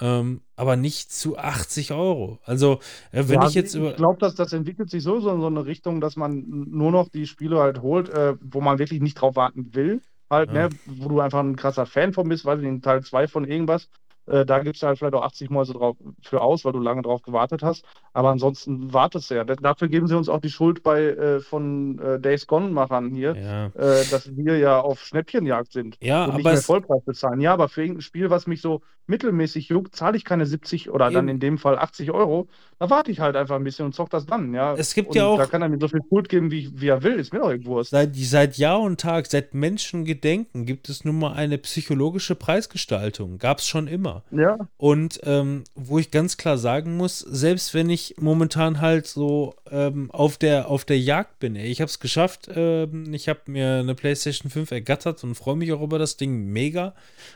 Ähm, 0.00 0.42
aber 0.56 0.76
nicht 0.76 1.10
zu 1.12 1.38
80 1.38 1.92
Euro. 1.92 2.38
Also, 2.44 2.80
äh, 3.12 3.24
wenn 3.28 3.40
ja, 3.40 3.48
ich 3.48 3.54
jetzt 3.54 3.74
über. 3.74 3.90
Ich 3.90 3.96
glaube, 3.96 4.18
dass 4.18 4.34
das 4.34 4.52
entwickelt 4.52 4.90
sich 4.90 5.02
sowieso 5.02 5.30
in 5.32 5.40
so 5.40 5.46
eine 5.46 5.64
Richtung, 5.64 6.00
dass 6.00 6.16
man 6.16 6.44
nur 6.46 6.90
noch 6.92 7.08
die 7.08 7.26
Spiele 7.26 7.58
halt 7.60 7.80
holt, 7.80 8.08
äh, 8.10 8.34
wo 8.40 8.60
man 8.60 8.78
wirklich 8.78 9.00
nicht 9.00 9.14
drauf 9.14 9.36
warten 9.36 9.74
will. 9.74 10.02
Halt, 10.28 10.52
Ja. 10.52 10.68
ne, 10.68 10.76
wo 10.86 11.08
du 11.08 11.20
einfach 11.20 11.40
ein 11.40 11.56
krasser 11.56 11.86
Fan 11.86 12.12
von 12.12 12.28
bist, 12.28 12.44
weiß 12.44 12.60
ich 12.60 12.66
nicht, 12.66 12.84
Teil 12.84 13.02
2 13.02 13.28
von 13.28 13.44
irgendwas. 13.44 13.88
Äh, 14.26 14.44
da 14.44 14.58
gibst 14.60 14.82
du 14.82 14.86
halt 14.86 14.98
vielleicht 14.98 15.14
auch 15.14 15.22
80 15.22 15.50
Mäuse 15.50 15.72
drauf 15.72 15.96
für 16.22 16.40
aus, 16.40 16.64
weil 16.64 16.72
du 16.72 16.80
lange 16.80 17.02
drauf 17.02 17.22
gewartet 17.22 17.62
hast. 17.62 17.84
Aber 18.12 18.30
ansonsten 18.30 18.92
wartest 18.92 19.30
du 19.30 19.34
ja. 19.34 19.44
Dafür 19.44 19.88
geben 19.88 20.06
sie 20.08 20.16
uns 20.16 20.28
auch 20.28 20.40
die 20.40 20.50
Schuld 20.50 20.82
bei 20.82 21.02
äh, 21.04 21.40
von 21.40 21.98
äh, 21.98 22.18
Days 22.20 22.46
Gone-Machern 22.46 23.10
hier, 23.10 23.36
Ja. 23.36 23.66
äh, 23.66 24.04
dass 24.10 24.30
wir 24.36 24.58
ja 24.58 24.80
auf 24.80 25.00
Schnäppchenjagd 25.00 25.72
sind 25.72 25.96
Ja, 26.02 26.24
und 26.24 26.36
nicht 26.36 26.46
aber 26.46 26.54
mehr 26.54 26.62
Vollpreis 26.62 27.04
bezahlen. 27.04 27.40
Ja, 27.40 27.52
aber 27.52 27.68
für 27.68 27.82
irgendein 27.82 28.02
Spiel, 28.02 28.30
was 28.30 28.46
mich 28.46 28.60
so 28.60 28.80
mittelmäßig 29.08 29.68
juckt, 29.68 29.94
zahle 29.94 30.16
ich 30.16 30.24
keine 30.24 30.46
70 30.46 30.90
oder 30.90 31.06
dann 31.10 31.26
Eben. 31.28 31.36
in 31.36 31.40
dem 31.40 31.58
Fall 31.58 31.78
80 31.78 32.10
Euro. 32.10 32.48
Da 32.80 32.90
warte 32.90 33.12
ich 33.12 33.20
halt 33.20 33.36
einfach 33.36 33.54
ein 33.54 33.62
bisschen 33.62 33.86
und 33.86 33.94
zock 33.94 34.10
das 34.10 34.26
dann. 34.26 34.52
Ja. 34.52 34.74
Es 34.74 34.94
gibt 34.94 35.10
und 35.10 35.14
ja 35.16 35.26
auch- 35.26 35.38
Da 35.38 35.46
kann 35.46 35.62
er 35.62 35.68
mir 35.68 35.78
so 35.80 35.86
viel 35.88 36.00
Schuld 36.08 36.28
geben, 36.28 36.50
wie, 36.50 36.70
wie 36.80 36.88
er 36.88 37.02
will. 37.04 37.14
Ist 37.20 37.32
mir 37.32 37.38
doch 37.38 37.50
irgendwo. 37.50 37.80
seit, 37.84 38.16
seit 38.16 38.56
Jahr 38.58 38.80
und 38.80 39.00
Tag, 39.00 39.26
seit 39.26 39.54
Menschengedenken 39.54 40.66
gibt 40.66 40.88
es 40.88 41.04
nun 41.04 41.18
mal 41.18 41.34
eine 41.34 41.58
psychologische 41.58 42.34
Preisgestaltung. 42.34 43.38
Gab 43.38 43.58
es 43.58 43.66
schon 43.68 43.86
immer. 43.86 44.15
Ja. 44.30 44.68
Und 44.76 45.20
ähm, 45.24 45.64
wo 45.74 45.98
ich 45.98 46.10
ganz 46.10 46.36
klar 46.36 46.58
sagen 46.58 46.96
muss, 46.96 47.18
selbst 47.18 47.74
wenn 47.74 47.90
ich 47.90 48.16
momentan 48.18 48.80
halt 48.80 49.06
so 49.06 49.54
ähm, 49.70 50.10
auf, 50.10 50.38
der, 50.38 50.68
auf 50.68 50.84
der 50.84 50.98
Jagd 50.98 51.38
bin, 51.38 51.56
ey, 51.56 51.66
ich 51.66 51.80
habe 51.80 51.88
es 51.88 52.00
geschafft, 52.00 52.48
ähm, 52.54 53.12
ich 53.12 53.28
habe 53.28 53.40
mir 53.46 53.76
eine 53.76 53.94
PlayStation 53.94 54.50
5 54.50 54.70
ergattert 54.70 55.22
und 55.24 55.34
freue 55.34 55.56
mich 55.56 55.72
auch 55.72 55.82
über 55.82 55.98
das 55.98 56.16
Ding 56.16 56.46
mega. 56.46 56.94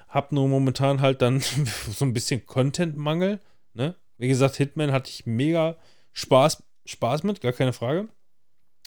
Hab 0.09 0.33
nur 0.33 0.49
momentan 0.49 1.01
halt 1.01 1.23
dann 1.23 1.41
so 1.91 2.05
ein 2.05 2.13
bisschen 2.13 2.47
Content-Mangel. 2.47 3.41
Ne? 3.75 3.95
Wie 4.19 4.29
gesagt, 4.29 4.57
Hitman 4.57 4.93
hatte 4.93 5.11
ich 5.11 5.27
mega 5.27 5.77
Spaß, 6.13 6.63
Spaß 6.85 7.23
mit, 7.23 7.41
gar 7.41 7.53
keine 7.53 7.73
Frage. 7.73 8.09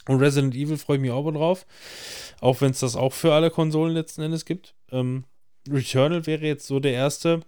Und 0.08 0.20
Resident 0.20 0.56
Evil 0.56 0.78
freue 0.78 0.98
ich 0.98 1.02
mich 1.02 1.12
auch 1.12 1.30
drauf. 1.32 1.66
Auch 2.42 2.62
wenn 2.62 2.72
es 2.72 2.80
das 2.80 2.96
auch 2.96 3.14
für 3.14 3.34
alle 3.34 3.50
Konsolen 3.50 3.94
letzten 3.94 4.22
Endes 4.22 4.46
gibt. 4.46 4.76
Ähm, 4.92 5.24
Returnal 5.70 6.26
wäre 6.28 6.46
jetzt 6.46 6.68
so 6.68 6.80
der 6.80 6.94
erste 6.94 7.42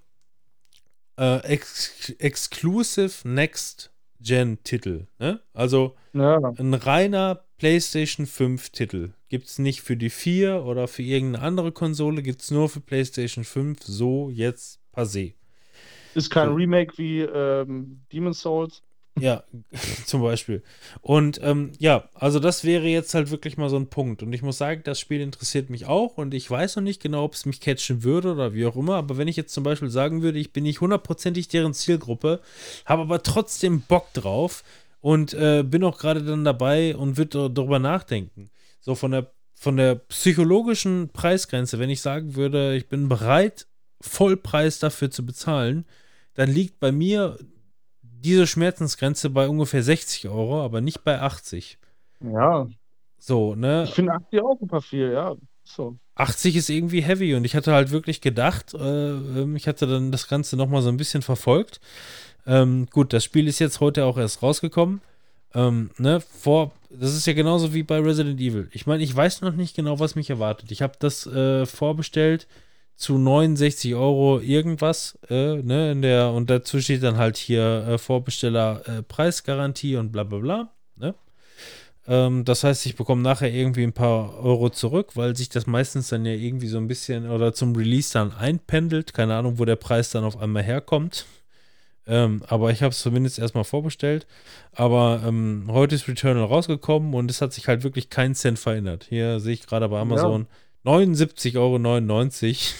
äh, 1.17 1.39
ex 1.45 2.11
Exclusive 2.19 3.27
Next 3.27 3.91
Gen 4.21 4.63
Titel. 4.63 5.07
Ne? 5.19 5.41
Also 5.53 5.95
ja. 6.13 6.37
ein 6.57 6.73
reiner 6.73 7.45
PlayStation 7.57 8.25
5 8.25 8.69
Titel. 8.69 9.11
Gibt 9.29 9.47
es 9.47 9.59
nicht 9.59 9.81
für 9.81 9.97
die 9.97 10.09
4 10.09 10.63
oder 10.63 10.87
für 10.87 11.03
irgendeine 11.03 11.45
andere 11.45 11.71
Konsole, 11.71 12.21
gibt 12.21 12.41
es 12.41 12.51
nur 12.51 12.69
für 12.69 12.81
PlayStation 12.81 13.43
5, 13.43 13.83
so 13.83 14.29
jetzt 14.29 14.79
passé. 14.93 15.35
Ist 16.15 16.29
kein 16.29 16.49
So. 16.49 16.55
Remake 16.55 16.97
wie 16.97 17.21
ähm, 17.21 18.01
Demon's 18.11 18.41
Souls. 18.41 18.81
Ja, 19.17 19.43
zum 20.05 20.21
Beispiel. 20.21 20.61
Und 21.01 21.39
ähm, 21.41 21.71
ja, 21.79 22.09
also 22.13 22.39
das 22.39 22.63
wäre 22.63 22.85
jetzt 22.87 23.13
halt 23.13 23.31
wirklich 23.31 23.57
mal 23.57 23.69
so 23.69 23.77
ein 23.77 23.87
Punkt. 23.87 24.23
Und 24.23 24.33
ich 24.33 24.41
muss 24.41 24.57
sagen, 24.57 24.81
das 24.83 24.99
Spiel 24.99 25.21
interessiert 25.21 25.69
mich 25.69 25.85
auch 25.85 26.17
und 26.17 26.33
ich 26.33 26.49
weiß 26.49 26.75
noch 26.75 26.83
nicht 26.83 27.01
genau, 27.01 27.23
ob 27.23 27.33
es 27.33 27.45
mich 27.45 27.61
catchen 27.61 28.03
würde 28.03 28.33
oder 28.33 28.53
wie 28.53 28.65
auch 28.65 28.75
immer. 28.75 28.95
Aber 28.95 29.17
wenn 29.17 29.27
ich 29.29 29.37
jetzt 29.37 29.53
zum 29.53 29.63
Beispiel 29.63 29.89
sagen 29.89 30.21
würde, 30.21 30.39
ich 30.39 30.51
bin 30.51 30.63
nicht 30.63 30.81
hundertprozentig 30.81 31.47
deren 31.47 31.73
Zielgruppe, 31.73 32.41
habe 32.85 33.03
aber 33.03 33.23
trotzdem 33.23 33.81
Bock 33.81 34.11
drauf 34.13 34.63
und 34.99 35.33
äh, 35.33 35.63
bin 35.63 35.83
auch 35.83 35.97
gerade 35.97 36.23
dann 36.23 36.43
dabei 36.43 36.95
und 36.95 37.17
würde 37.17 37.49
darüber 37.49 37.79
nachdenken. 37.79 38.49
So 38.81 38.95
von 38.95 39.11
der, 39.11 39.31
von 39.53 39.77
der 39.77 39.95
psychologischen 39.95 41.09
Preisgrenze, 41.09 41.79
wenn 41.79 41.89
ich 41.89 42.01
sagen 42.01 42.35
würde, 42.35 42.75
ich 42.75 42.89
bin 42.89 43.07
bereit, 43.07 43.67
Vollpreis 44.01 44.79
dafür 44.79 45.09
zu 45.09 45.25
bezahlen, 45.25 45.85
dann 46.33 46.51
liegt 46.51 46.79
bei 46.79 46.91
mir 46.91 47.39
diese 48.25 48.47
Schmerzensgrenze 48.47 49.29
bei 49.29 49.47
ungefähr 49.47 49.83
60 49.83 50.27
Euro, 50.27 50.63
aber 50.63 50.81
nicht 50.81 51.03
bei 51.03 51.21
80. 51.21 51.77
Ja. 52.21 52.67
So, 53.19 53.55
ne? 53.55 53.83
Ich 53.85 53.93
finde 53.93 54.13
80 54.13 54.41
auch 54.41 54.59
super 54.59 54.81
viel, 54.81 55.11
ja. 55.11 55.35
So. 55.63 55.97
80 56.15 56.55
ist 56.55 56.69
irgendwie 56.69 57.01
heavy 57.01 57.35
und 57.35 57.45
ich 57.45 57.55
hatte 57.55 57.73
halt 57.73 57.91
wirklich 57.91 58.21
gedacht, 58.21 58.73
äh, 58.73 59.09
ähm, 59.09 59.55
ich 59.55 59.67
hatte 59.67 59.87
dann 59.87 60.11
das 60.11 60.27
Ganze 60.27 60.57
nochmal 60.57 60.81
so 60.81 60.89
ein 60.89 60.97
bisschen 60.97 61.21
verfolgt. 61.21 61.79
Ähm, 62.47 62.87
gut, 62.91 63.13
das 63.13 63.23
Spiel 63.23 63.47
ist 63.47 63.59
jetzt 63.59 63.79
heute 63.79 64.05
auch 64.05 64.17
erst 64.17 64.41
rausgekommen. 64.41 65.01
Ähm, 65.53 65.91
ne, 65.97 66.21
vor, 66.21 66.71
das 66.89 67.15
ist 67.15 67.27
ja 67.27 67.33
genauso 67.33 67.73
wie 67.73 67.83
bei 67.83 67.99
Resident 67.99 68.39
Evil. 68.39 68.69
Ich 68.71 68.85
meine, 68.87 69.03
ich 69.03 69.15
weiß 69.15 69.41
noch 69.41 69.55
nicht 69.55 69.75
genau, 69.75 69.99
was 69.99 70.15
mich 70.15 70.29
erwartet. 70.29 70.71
Ich 70.71 70.81
habe 70.81 70.93
das 70.99 71.25
äh, 71.27 71.65
vorbestellt 71.65 72.47
zu 72.95 73.17
69 73.17 73.95
Euro 73.95 74.39
irgendwas, 74.39 75.17
äh, 75.29 75.57
ne, 75.61 75.91
in 75.91 76.01
der, 76.01 76.31
und 76.31 76.49
dazu 76.49 76.79
steht 76.79 77.03
dann 77.03 77.17
halt 77.17 77.37
hier 77.37 77.85
äh, 77.87 77.97
Vorbesteller 77.97 78.81
äh, 78.87 79.03
Preisgarantie 79.03 79.97
und 79.97 80.11
bla 80.11 80.23
bla 80.23 80.39
bla, 80.39 80.69
ne? 80.95 81.15
Ähm, 82.07 82.45
das 82.45 82.63
heißt, 82.63 82.85
ich 82.85 82.95
bekomme 82.95 83.21
nachher 83.21 83.51
irgendwie 83.51 83.83
ein 83.83 83.93
paar 83.93 84.37
Euro 84.39 84.69
zurück, 84.69 85.11
weil 85.15 85.35
sich 85.35 85.49
das 85.49 85.67
meistens 85.67 86.09
dann 86.09 86.25
ja 86.25 86.33
irgendwie 86.33 86.67
so 86.67 86.77
ein 86.77 86.87
bisschen 86.87 87.29
oder 87.29 87.53
zum 87.53 87.75
Release 87.75 88.13
dann 88.13 88.31
einpendelt. 88.31 89.13
Keine 89.13 89.35
Ahnung, 89.35 89.59
wo 89.59 89.65
der 89.65 89.75
Preis 89.75 90.11
dann 90.11 90.23
auf 90.23 90.37
einmal 90.37 90.63
herkommt. 90.63 91.25
Ähm, 92.07 92.43
aber 92.47 92.69
ich 92.69 92.83
habe 92.83 92.91
es 92.91 93.01
zumindest 93.01 93.39
erstmal 93.39 93.63
vorbestellt. 93.63 94.27
Aber 94.73 95.23
ähm, 95.25 95.65
heute 95.67 95.95
ist 95.95 96.07
Returnal 96.07 96.45
rausgekommen 96.45 97.13
und 97.15 97.31
es 97.31 97.41
hat 97.41 97.53
sich 97.53 97.67
halt 97.67 97.83
wirklich 97.83 98.09
keinen 98.11 98.35
Cent 98.35 98.59
verändert. 98.59 99.07
Hier 99.09 99.39
sehe 99.39 99.53
ich 99.53 99.65
gerade 99.65 99.89
bei 99.89 99.99
Amazon 99.99 100.45
79,99 100.85 101.57
Euro. 101.57 101.79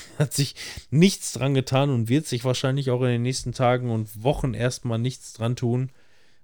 Hat 0.20 0.34
sich 0.34 0.56
nichts 0.92 1.34
dran 1.34 1.54
getan 1.54 1.90
und 1.90 2.08
wird 2.10 2.26
sich 2.28 2.46
wahrscheinlich 2.46 2.92
auch 2.92 3.02
in 3.02 3.08
den 3.10 3.22
nächsten 3.24 3.52
Tagen 3.52 3.90
und 3.92 4.24
Wochen 4.24 4.54
erstmal 4.54 5.00
nichts 5.00 5.34
dran 5.34 5.56
tun. 5.56 5.92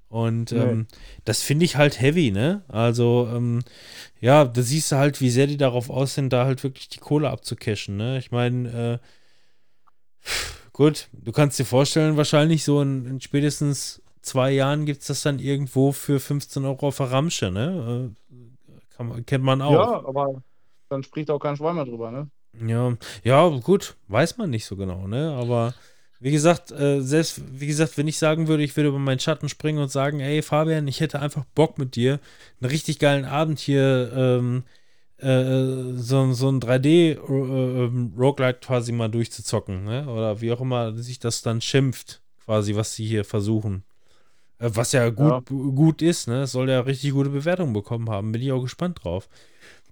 Und 0.09 0.51
Nee. 0.51 0.59
ähm, 0.59 0.88
das 1.23 1.41
finde 1.41 1.64
ich 1.64 1.77
halt 1.77 2.01
heavy, 2.01 2.31
ne? 2.31 2.64
Also, 2.67 3.30
ähm, 3.33 3.61
ja, 4.19 4.43
da 4.43 4.61
siehst 4.61 4.91
du 4.91 4.98
halt, 4.98 5.22
wie 5.22 5.30
sehr 5.30 5.48
die 5.48 5.56
darauf 5.56 5.90
aus 5.90 6.15
sind, 6.15 6.33
da 6.33 6.43
halt 6.45 6.64
wirklich 6.64 6.90
die 6.90 6.99
Kohle 6.99 7.30
abzucashen, 7.30 7.95
ne? 7.95 8.17
Ich 8.17 8.30
meine, 8.31 8.99
äh, 10.23 10.30
gut, 10.73 11.07
du 11.14 11.31
kannst 11.31 11.59
dir 11.59 11.65
vorstellen, 11.65 12.17
wahrscheinlich 12.17 12.65
so 12.65 12.81
in, 12.81 13.06
in 13.06 13.22
spätestens 13.22 14.01
zwei 14.22 14.51
Jahren 14.51 14.85
gibt 14.85 15.01
es 15.01 15.07
das 15.07 15.22
dann 15.22 15.40
irgendwo 15.40 15.93
für 15.93 16.19
15 16.19 16.65
Euro 16.65 16.90
auf 16.90 16.98
der 16.98 17.11
Ramsche, 17.11 17.49
ne? 17.49 18.14
Äh, 18.30 18.95
kann 18.95 19.25
kennt 19.25 19.43
man 19.45 19.61
auch. 19.61 19.72
Ja, 19.72 20.06
aber 20.06 20.43
dann 20.91 21.03
spricht 21.03 21.31
auch 21.31 21.39
kein 21.39 21.55
Schwein 21.55 21.75
mehr 21.75 21.85
drüber, 21.85 22.11
ne? 22.11 22.29
Ja, 22.65 22.97
ja, 23.23 23.47
gut, 23.47 23.95
weiß 24.09 24.37
man 24.37 24.49
nicht 24.49 24.65
so 24.65 24.75
genau, 24.75 25.07
ne? 25.07 25.35
Aber 25.39 25.73
wie 26.19 26.31
gesagt, 26.31 26.71
äh, 26.71 27.01
selbst, 27.01 27.41
wie 27.59 27.67
gesagt, 27.67 27.97
wenn 27.97 28.07
ich 28.07 28.17
sagen 28.17 28.47
würde, 28.47 28.63
ich 28.63 28.75
würde 28.75 28.89
über 28.89 28.99
meinen 28.99 29.19
Schatten 29.19 29.49
springen 29.49 29.79
und 29.79 29.91
sagen, 29.91 30.19
ey, 30.19 30.41
Fabian, 30.41 30.87
ich 30.87 30.99
hätte 30.99 31.21
einfach 31.21 31.45
Bock 31.55 31.77
mit 31.77 31.95
dir, 31.95 32.19
einen 32.59 32.69
richtig 32.69 32.99
geilen 32.99 33.25
Abend 33.25 33.59
hier, 33.59 34.11
ähm, 34.13 34.63
äh, 35.17 35.93
so, 35.95 36.33
so 36.33 36.49
ein 36.49 36.59
3D-Roguelite 36.59 38.59
quasi 38.59 38.91
mal 38.91 39.09
durchzuzocken, 39.09 39.85
ne? 39.85 40.07
Oder 40.09 40.41
wie 40.41 40.51
auch 40.51 40.61
immer 40.61 40.95
sich 40.97 41.19
das 41.19 41.41
dann 41.41 41.61
schimpft, 41.61 42.21
quasi, 42.43 42.75
was 42.75 42.95
sie 42.95 43.05
hier 43.05 43.23
versuchen. 43.23 43.83
Äh, 44.59 44.71
was 44.73 44.91
ja 44.91 45.09
gut, 45.09 45.45
gut 45.47 46.01
ist, 46.01 46.27
ne? 46.27 46.43
Es 46.43 46.51
soll 46.51 46.69
ja 46.69 46.81
richtig 46.81 47.11
gute 47.11 47.29
Bewertungen 47.29 47.73
bekommen 47.73 48.09
haben. 48.09 48.31
Bin 48.31 48.41
ich 48.41 48.51
auch 48.51 48.61
gespannt 48.61 49.03
drauf 49.03 49.29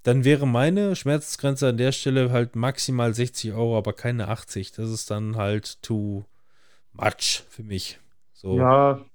dann 0.04 0.24
wäre 0.24 0.48
meine 0.48 0.96
Schmerzgrenze 0.96 1.70
an 1.70 1.78
der 1.78 1.92
Stelle 1.92 2.32
halt 2.32 2.56
maximal 2.56 3.14
60 3.14 3.54
Euro, 3.54 3.78
aber 3.78 3.94
keine 3.94 4.28
80. 4.28 4.72
Das 4.72 4.90
ist 4.90 5.12
dann 5.12 5.36
halt 5.36 5.82
too 5.82 6.24
much 6.94 7.44
für 7.50 7.64
mich. 7.64 8.00
So. 8.34 8.58
Ja. 8.58 9.06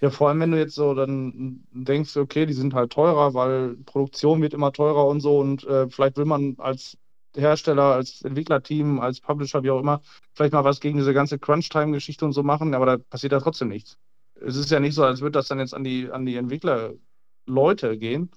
Ja, 0.00 0.08
vor 0.08 0.30
allem, 0.30 0.40
wenn 0.40 0.50
du 0.52 0.58
jetzt 0.58 0.74
so 0.74 0.94
dann 0.94 1.62
denkst, 1.72 2.16
okay, 2.16 2.46
die 2.46 2.54
sind 2.54 2.72
halt 2.72 2.90
teurer, 2.92 3.34
weil 3.34 3.76
Produktion 3.84 4.40
wird 4.40 4.54
immer 4.54 4.72
teurer 4.72 5.06
und 5.06 5.20
so 5.20 5.38
und 5.38 5.64
äh, 5.64 5.90
vielleicht 5.90 6.16
will 6.16 6.24
man 6.24 6.54
als 6.58 6.96
Hersteller, 7.36 7.82
als 7.82 8.22
Entwicklerteam, 8.22 8.98
als 8.98 9.20
Publisher, 9.20 9.62
wie 9.62 9.70
auch 9.70 9.80
immer, 9.80 10.00
vielleicht 10.32 10.54
mal 10.54 10.64
was 10.64 10.80
gegen 10.80 10.96
diese 10.96 11.12
ganze 11.12 11.38
Crunch-Time-Geschichte 11.38 12.24
und 12.24 12.32
so 12.32 12.42
machen, 12.42 12.74
aber 12.74 12.86
da 12.86 12.96
passiert 12.96 13.32
ja 13.32 13.40
trotzdem 13.40 13.68
nichts. 13.68 13.98
Es 14.40 14.56
ist 14.56 14.70
ja 14.70 14.80
nicht 14.80 14.94
so, 14.94 15.04
als 15.04 15.20
würde 15.20 15.32
das 15.32 15.48
dann 15.48 15.58
jetzt 15.58 15.74
an 15.74 15.84
die, 15.84 16.10
an 16.10 16.24
die 16.24 16.36
Entwicklerleute 17.46 17.98
gehen. 17.98 18.30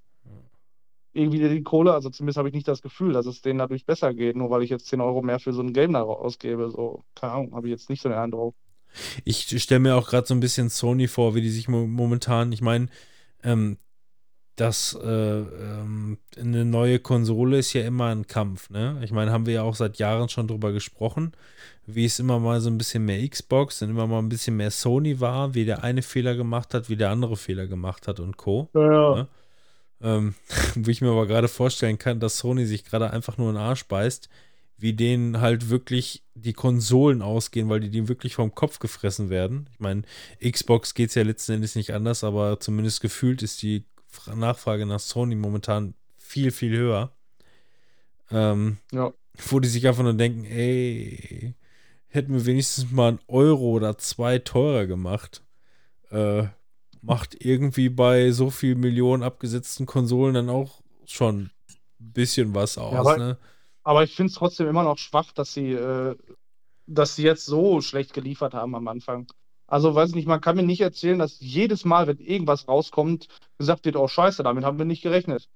Irgendwie 1.16 1.48
die 1.48 1.62
Kohle, 1.62 1.94
also 1.94 2.10
zumindest 2.10 2.38
habe 2.38 2.48
ich 2.48 2.56
nicht 2.56 2.68
das 2.68 2.82
Gefühl, 2.82 3.14
dass 3.14 3.28
es 3.28 3.42
denen 3.42 3.60
dadurch 3.60 3.86
besser 3.86 4.16
geht, 4.16 4.36
nur 4.36 4.50
weil 4.50 4.64
ich 4.64 4.72
jetzt 4.72 4.88
10 4.88 5.00
Euro 5.00 5.22
mehr 5.22 5.40
für 5.40 5.54
so 5.54 5.62
ein 5.62 5.72
Game 5.72 5.94
da 5.94 6.02
ausgebe. 6.02 6.72
So, 6.72 7.04
keine 7.14 7.34
Ahnung, 7.34 7.56
habe 7.56 7.68
ich 7.68 7.72
jetzt 7.72 7.90
nicht 7.90 8.02
so 8.02 8.10
den 8.10 8.18
Eindruck. 8.18 8.56
Ich 9.24 9.62
stelle 9.62 9.80
mir 9.80 9.96
auch 9.96 10.08
gerade 10.08 10.26
so 10.26 10.34
ein 10.34 10.40
bisschen 10.40 10.70
Sony 10.70 11.08
vor, 11.08 11.36
wie 11.36 11.42
die 11.42 11.50
sich 11.50 11.68
mo 11.68 11.86
momentan, 11.86 12.52
ich 12.52 12.62
meine, 12.62 12.88
ähm, 13.44 13.78
das 14.56 14.98
äh, 15.02 15.08
ähm, 15.08 16.18
eine 16.38 16.64
neue 16.64 17.00
Konsole 17.00 17.58
ist 17.58 17.74
ja 17.74 17.82
immer 17.84 18.10
ein 18.10 18.28
Kampf, 18.28 18.70
ne? 18.70 19.00
Ich 19.04 19.12
meine, 19.12 19.32
haben 19.32 19.48
wir 19.48 19.54
ja 19.54 19.64
auch 19.64 19.76
seit 19.76 19.98
Jahren 19.98 20.30
schon 20.30 20.48
drüber 20.48 20.72
gesprochen, 20.72 21.32
wie 21.88 22.06
es 22.06 22.20
immer 22.20 22.40
mal 22.40 22.62
so 22.62 22.70
ein 22.70 22.78
bisschen 22.78 23.06
mehr 23.06 23.28
Xbox 23.28 23.82
und 23.82 23.90
immer 23.90 24.06
mal 24.06 24.20
ein 24.20 24.30
bisschen 24.30 24.56
mehr 24.56 24.70
Sony 24.70 25.20
war, 25.20 25.56
wie 25.56 25.66
der 25.66 25.84
eine 25.84 26.04
Fehler 26.04 26.36
gemacht 26.36 26.74
hat, 26.74 26.88
wie 26.90 26.96
der 26.96 27.10
andere 27.10 27.36
Fehler 27.36 27.66
gemacht 27.66 28.08
hat 28.08 28.20
und 28.20 28.38
Co. 28.38 28.70
Ja, 28.74 28.92
Ja. 29.18 29.28
Ähm, 30.02 30.36
wo 30.76 30.90
ich 30.90 31.02
mir 31.02 31.10
aber 31.10 31.26
gerade 31.26 31.48
vorstellen 31.48 31.98
kann, 31.98 32.20
dass 32.20 32.38
Sony 32.38 32.66
sich 32.66 32.86
gerade 32.86 33.10
einfach 33.10 33.38
nur 33.38 33.50
in 33.50 33.56
den 33.56 33.64
Arsch 33.64 33.86
beißt, 33.86 34.30
wie 34.78 34.94
denen 34.94 35.40
halt 35.42 35.70
wirklich 35.70 36.24
die 36.36 36.54
Konsolen 36.54 37.22
ausgehen, 37.22 37.70
weil 37.70 37.80
die 37.80 37.90
dem 37.90 38.08
wirklich 38.08 38.36
vom 38.36 38.54
Kopf 38.54 38.80
gefressen 38.80 39.30
werden. 39.30 39.68
Ich 39.72 39.80
meine, 39.80 40.04
Xbox 40.44 40.94
geht 40.94 41.10
es 41.10 41.16
ja 41.16 41.24
letzten 41.24 41.54
Endes 41.54 41.76
nicht 41.76 41.94
anders, 41.94 42.24
aber 42.24 42.60
zumindest 42.60 43.02
gefühlt 43.02 43.42
ist 43.42 43.62
die 43.64 43.86
Nachfrage 44.36 44.86
nach 44.86 45.00
Sony 45.00 45.36
momentan 45.36 45.94
viel, 46.18 46.52
viel 46.52 46.76
höher. 46.78 47.12
Ähm, 48.32 48.78
Ja. 48.92 49.14
Wo 49.50 49.60
die 49.60 49.68
sich 49.68 49.88
einfach 49.88 50.04
nur 50.04 50.14
denken, 50.14 50.46
ey, 50.46 51.56
hätten 52.08 52.34
wir 52.34 52.46
wenigstens 52.46 52.92
mal 52.92 53.10
einen 53.10 53.20
Euro 53.28 53.72
oder 53.72 53.98
zwei 53.98 54.38
teurer 54.40 54.86
gemacht. 54.86 55.44
Äh, 56.12 56.44
macht 57.02 57.44
irgendwie 57.44 57.90
bei 57.90 58.32
so 58.32 58.50
viel 58.52 58.76
Millionen 58.76 59.24
abgesetzten 59.24 59.86
Konsolen 59.88 60.36
dann 60.36 60.50
auch 60.50 60.82
schon 61.06 61.46
ein 62.00 62.12
bisschen 62.14 62.54
was 62.54 62.78
aus, 62.78 62.94
aber- 62.96 63.18
ne? 63.18 63.38
Aber 63.86 64.04
ich 64.04 64.16
finde 64.16 64.30
es 64.30 64.36
trotzdem 64.38 64.68
immer 64.68 64.84
noch 64.84 64.98
schwach, 64.98 65.34
dass 65.34 65.54
sie, 65.54 65.72
äh, 65.74 66.16
dass 66.88 67.16
sie 67.18 67.24
jetzt 67.24 67.46
so 67.46 67.82
schlecht 67.82 68.14
geliefert 68.14 68.54
haben 68.54 68.76
am 68.76 68.88
Anfang. 68.88 69.28
Also, 69.74 69.96
weiß 69.96 70.14
nicht, 70.14 70.28
man 70.28 70.40
kann 70.40 70.56
mir 70.56 70.62
nicht 70.62 70.82
erzählen, 70.82 71.18
dass 71.18 71.40
jedes 71.40 71.84
Mal, 71.84 72.06
wenn 72.06 72.20
irgendwas 72.20 72.68
rauskommt, 72.68 73.28
gesagt 73.58 73.86
wird, 73.86 73.96
oh 73.96 74.08
Scheiße, 74.08 74.44
damit 74.44 74.64
haben 74.66 74.78
wir 74.78 74.86
nicht 74.86 75.02
gerechnet. 75.02 75.50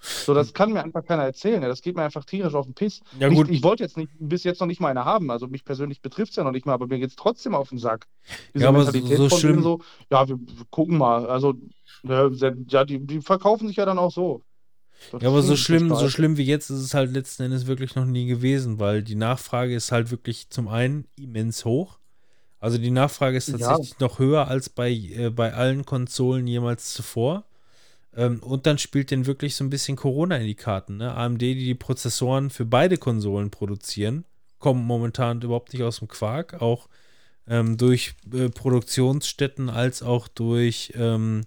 So, 0.00 0.34
das 0.34 0.52
kann 0.52 0.72
mir 0.72 0.82
einfach 0.82 1.04
keiner 1.04 1.22
erzählen. 1.22 1.62
Ja. 1.62 1.68
Das 1.68 1.80
geht 1.80 1.94
mir 1.94 2.02
einfach 2.02 2.24
tierisch 2.24 2.54
auf 2.54 2.66
den 2.66 2.74
Piss. 2.74 3.02
Ja, 3.20 3.28
ich 3.28 3.34
gut. 3.36 3.48
ich 3.48 3.62
wollte 3.62 3.84
jetzt 3.84 3.96
nicht, 3.96 4.10
bis 4.18 4.42
jetzt 4.42 4.58
noch 4.58 4.66
nicht 4.66 4.80
mal 4.80 4.88
eine 4.88 5.04
haben. 5.04 5.30
Also 5.30 5.46
mich 5.46 5.64
persönlich 5.64 6.02
betrifft 6.02 6.30
es 6.30 6.36
ja 6.36 6.42
noch 6.42 6.50
nicht 6.50 6.66
mal, 6.66 6.72
aber 6.72 6.88
mir 6.88 6.98
geht 6.98 7.10
es 7.10 7.14
trotzdem 7.14 7.54
auf 7.54 7.68
den 7.68 7.78
Sack. 7.78 8.08
Ja, 8.52 8.68
aber 8.70 8.84
so- 8.84 8.98
so 9.06 9.28
von 9.28 9.38
schlimm- 9.38 9.62
so, 9.62 9.80
ja, 10.10 10.28
wir, 10.28 10.40
gucken 10.70 10.98
mal. 10.98 11.26
Also, 11.26 11.54
ja, 12.02 12.28
ja 12.68 12.84
die, 12.84 12.98
die 12.98 13.20
verkaufen 13.20 13.68
sich 13.68 13.76
ja 13.76 13.84
dann 13.86 13.98
auch 14.00 14.10
so. 14.10 14.42
Das 15.12 15.22
Ja, 15.22 15.28
aber 15.28 15.42
so 15.42 15.54
schlimm, 15.54 15.94
so 15.94 16.08
schlimm 16.08 16.36
wie 16.36 16.44
jetzt 16.46 16.68
ist 16.70 16.80
es 16.80 16.94
halt 16.94 17.12
letzten 17.12 17.44
Endes 17.44 17.68
wirklich 17.68 17.94
noch 17.94 18.06
nie 18.06 18.26
gewesen, 18.26 18.80
weil 18.80 19.04
die 19.04 19.14
Nachfrage 19.14 19.72
ist 19.72 19.92
halt 19.92 20.10
wirklich 20.10 20.50
zum 20.50 20.66
einen 20.66 21.06
immens 21.16 21.64
hoch. 21.64 22.00
Also 22.62 22.78
die 22.78 22.92
Nachfrage 22.92 23.36
ist 23.36 23.48
Ja. 23.48 23.58
tatsächlich 23.58 23.98
noch 23.98 24.20
höher 24.20 24.46
als 24.46 24.68
bei, 24.68 24.90
äh, 24.92 25.30
bei 25.30 25.52
allen 25.52 25.84
Konsolen 25.84 26.46
jemals 26.46 26.94
zuvor. 26.94 27.44
Ähm, 28.14 28.40
und 28.40 28.66
dann 28.66 28.78
spielt 28.78 29.10
denn 29.10 29.26
wirklich 29.26 29.56
so 29.56 29.64
ein 29.64 29.70
bisschen 29.70 29.96
Corona 29.96 30.36
in 30.36 30.46
die 30.46 30.54
Karten. 30.54 30.98
Ne? 30.98 31.12
AMD, 31.12 31.40
die 31.40 31.54
die 31.64 31.74
Prozessoren 31.74 32.50
für 32.50 32.64
beide 32.64 32.98
Konsolen 32.98 33.50
produzieren, 33.50 34.24
kommen 34.60 34.84
momentan 34.84 35.42
überhaupt 35.42 35.72
nicht 35.72 35.82
aus 35.82 35.98
dem 35.98 36.06
Quark. 36.06 36.62
Auch 36.62 36.88
ähm, 37.48 37.76
durch 37.78 38.14
äh, 38.32 38.48
Produktionsstätten 38.48 39.68
als 39.68 40.04
auch 40.04 40.28
durch 40.28 40.92
ähm, 40.94 41.42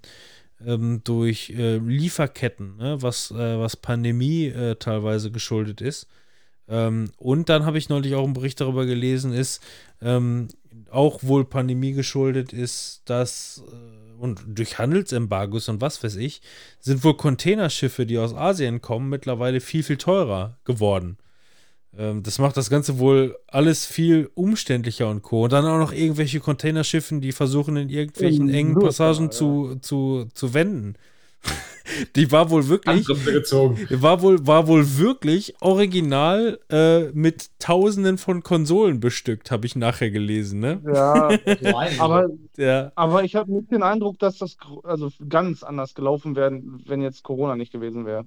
ähm, 0.66 1.02
durch 1.06 1.52
äh, 1.52 1.77
Lieferketten, 1.77 2.77
ne? 2.77 3.02
was, 3.02 3.32
äh, 3.32 3.60
was 3.60 3.77
Pandemie 3.77 4.48
äh, 4.48 4.76
teilweise 4.76 5.32
geschuldet 5.32 5.80
ist. 5.80 6.08
Ähm, 6.68 7.11
und 7.18 7.50
dann 7.50 7.66
habe 7.66 7.77
ich 7.77 7.90
neulich 7.90 8.16
auch 8.16 8.24
einen 8.24 8.34
Bericht 8.34 8.60
darüber 8.60 8.85
gelesen, 8.85 9.34
ist 9.34 9.61
ähm, 10.02 10.48
auch 10.90 11.19
wohl 11.24 11.45
Pandemie 11.45 11.94
geschuldet 11.94 12.53
ist, 12.53 13.02
dass 13.06 13.64
äh, 13.72 14.06
und 14.19 14.42
durch 14.48 14.80
Handelsembargos 14.80 15.69
und 15.69 15.82
was 15.82 16.03
weiß 16.03 16.16
ich, 16.16 16.42
sind 16.80 17.03
wohl 17.03 17.18
Containerschiffe, 17.18 18.06
die 18.06 18.18
aus 18.18 18.34
Asien 18.34 18.82
kommen, 18.82 19.10
mittlerweile 19.10 19.60
viel, 19.60 19.84
viel 19.84 19.98
teurer 19.98 20.58
geworden. 20.64 21.18
Ähm, 21.98 22.24
das 22.24 22.40
macht 22.40 22.58
das 22.58 22.69
Ganze 22.69 23.00
wohl 23.00 23.38
alles 23.48 23.85
viel 23.85 24.30
umständlicher 24.34 25.10
und 25.10 25.22
co. 25.22 25.44
Und 25.44 25.53
dann 25.53 25.66
auch 25.66 25.77
noch 25.77 25.94
irgendwelche 25.94 26.40
Containerschiffen, 26.40 27.22
die 27.22 27.32
versuchen 27.32 27.77
in 27.77 27.90
irgendwelchen 27.90 28.50
engen 28.50 28.76
Passagen 28.76 29.26
ja. 29.26 29.32
zu, 29.32 29.76
zu, 29.82 30.27
zu 30.34 30.53
wenden. 30.53 30.95
Die 32.15 32.32
war 32.32 32.49
wohl 32.49 32.67
wirklich, 32.67 33.06
gezogen. 33.06 33.88
war 33.91 34.22
wohl, 34.22 34.45
war 34.48 34.67
wohl 34.67 34.98
wirklich 34.98 35.53
original 35.61 36.59
äh, 36.69 37.11
mit 37.11 37.49
Tausenden 37.59 38.17
von 38.17 38.41
Konsolen 38.43 38.99
bestückt, 38.99 39.51
habe 39.51 39.65
ich 39.67 39.75
nachher 39.75 40.09
gelesen, 40.09 40.59
ne? 40.59 40.82
Ja, 40.91 41.30
aber, 41.99 42.30
Der, 42.57 42.91
aber 42.95 43.24
ich 43.24 43.35
habe 43.35 43.51
nicht 43.53 43.72
den 43.72 43.83
Eindruck, 43.83 44.17
dass 44.19 44.38
das 44.40 44.57
also 44.83 45.11
ganz 45.30 45.61
anders 45.64 45.93
gelaufen 45.93 46.35
wäre, 46.35 46.59
wenn 46.85 47.01
jetzt 47.01 47.24
Corona 47.24 47.56
nicht 47.56 47.72
gewesen 47.72 48.06
wäre. 48.06 48.25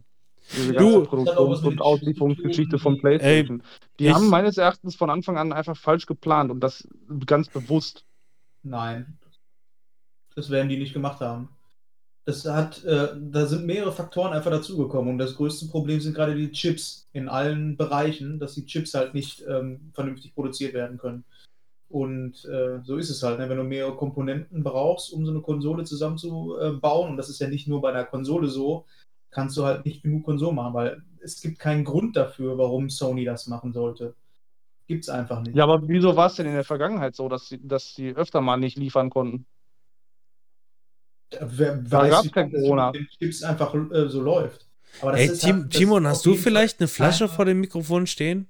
Diese 0.57 0.73
Du- 0.73 0.79
ganze 0.79 1.01
was 1.03 1.09
Produktions- 1.09 1.63
und 1.65 1.83
Auslieferungsgeschichte 1.83 2.79
von 2.79 2.95
Ey, 2.95 3.01
PlayStation. 3.01 3.63
Die 3.99 4.07
ich- 4.07 4.15
haben 4.15 4.29
meines 4.31 4.57
Erachtens 4.57 4.95
von 4.97 5.11
Anfang 5.11 5.37
an 5.37 5.53
einfach 5.53 5.77
falsch 5.77 6.07
geplant 6.07 6.51
und 6.51 6.61
das 6.61 6.89
ganz 7.27 7.49
bewusst. 7.49 8.05
Nein. 8.63 9.19
Das 10.37 10.49
werden 10.51 10.69
die 10.69 10.79
nicht 10.79 10.93
gemacht 10.95 11.21
haben. 11.21 11.49
Das 12.29 12.45
hat, 12.45 12.85
äh, 12.85 13.09
da 13.19 13.47
sind 13.47 13.65
mehrere 13.65 13.91
Faktoren 13.91 14.35
einfach 14.35 14.51
dazugekommen 14.51 15.13
und 15.13 15.19
das 15.19 15.37
größte 15.37 15.67
Problem 15.69 15.99
sind 15.99 16.15
gerade 16.15 16.35
die 16.35 16.53
Chips 16.53 17.09
in 17.15 17.27
allen 17.27 17.79
Bereichen, 17.79 18.39
dass 18.39 18.53
die 18.53 18.67
Chips 18.67 18.93
halt 18.93 19.15
nicht 19.15 19.43
ähm, 19.49 19.93
vernünftig 19.95 20.35
produziert 20.35 20.75
werden 20.75 20.99
können. 20.99 21.25
Und 21.89 22.45
äh, 22.45 22.81
so 22.83 22.99
ist 22.99 23.09
es 23.09 23.23
halt, 23.23 23.39
ne? 23.39 23.49
wenn 23.49 23.57
du 23.57 23.65
mehrere 23.65 23.97
Komponenten 23.97 24.63
brauchst, 24.63 25.11
um 25.11 25.25
so 25.25 25.31
eine 25.31 25.41
Konsole 25.41 25.85
zusammenzubauen, 25.85 27.13
und 27.13 27.17
das 27.17 27.31
ist 27.31 27.41
ja 27.41 27.49
nicht 27.49 27.67
nur 27.67 27.81
bei 27.81 27.93
einer 27.93 28.05
Konsole 28.05 28.49
so, 28.49 28.85
kannst 29.31 29.57
du 29.57 29.65
halt 29.65 29.87
nicht 29.87 30.03
genug 30.03 30.27
Konsolen 30.27 30.57
machen, 30.57 30.75
weil 30.75 31.03
es 31.23 31.41
gibt 31.41 31.59
keinen 31.59 31.85
Grund 31.85 32.15
dafür, 32.15 32.59
warum 32.59 32.91
Sony 32.91 33.25
das 33.25 33.47
machen 33.47 33.73
sollte. 33.73 34.15
Gibt 34.87 35.05
es 35.05 35.09
einfach 35.09 35.41
nicht. 35.41 35.57
Ja, 35.57 35.65
aber 35.65 35.89
wieso 35.89 36.15
war 36.15 36.27
es 36.27 36.35
denn 36.35 36.45
in 36.45 36.53
der 36.53 36.65
Vergangenheit 36.65 37.17
so, 37.17 37.27
dass 37.31 37.49
sie, 37.49 37.67
dass 37.67 37.95
sie 37.95 38.11
öfter 38.11 38.43
mal 38.43 38.59
nicht 38.59 38.77
liefern 38.77 39.09
konnten? 39.09 39.47
Wer 41.41 41.91
weiß, 41.91 42.25
wie 42.25 42.31
kein 42.31 42.51
Corona. 42.51 42.93
mit 42.93 43.09
Chips 43.19 43.43
einfach 43.43 43.75
äh, 43.75 44.09
so 44.09 44.21
läuft. 44.23 44.67
Aber 45.03 45.13
das 45.13 45.21
ey, 45.21 45.27
ist 45.29 45.41
Tim, 45.41 45.57
halt- 45.63 45.73
das 45.75 45.79
Timon, 45.79 46.07
hast 46.07 46.27
du 46.27 46.35
vielleicht 46.35 46.81
eine 46.81 46.89
Flasche 46.89 47.25
einfach- 47.25 47.37
vor 47.37 47.45
dem 47.45 47.61
Mikrofon 47.61 48.07
stehen? 48.07 48.49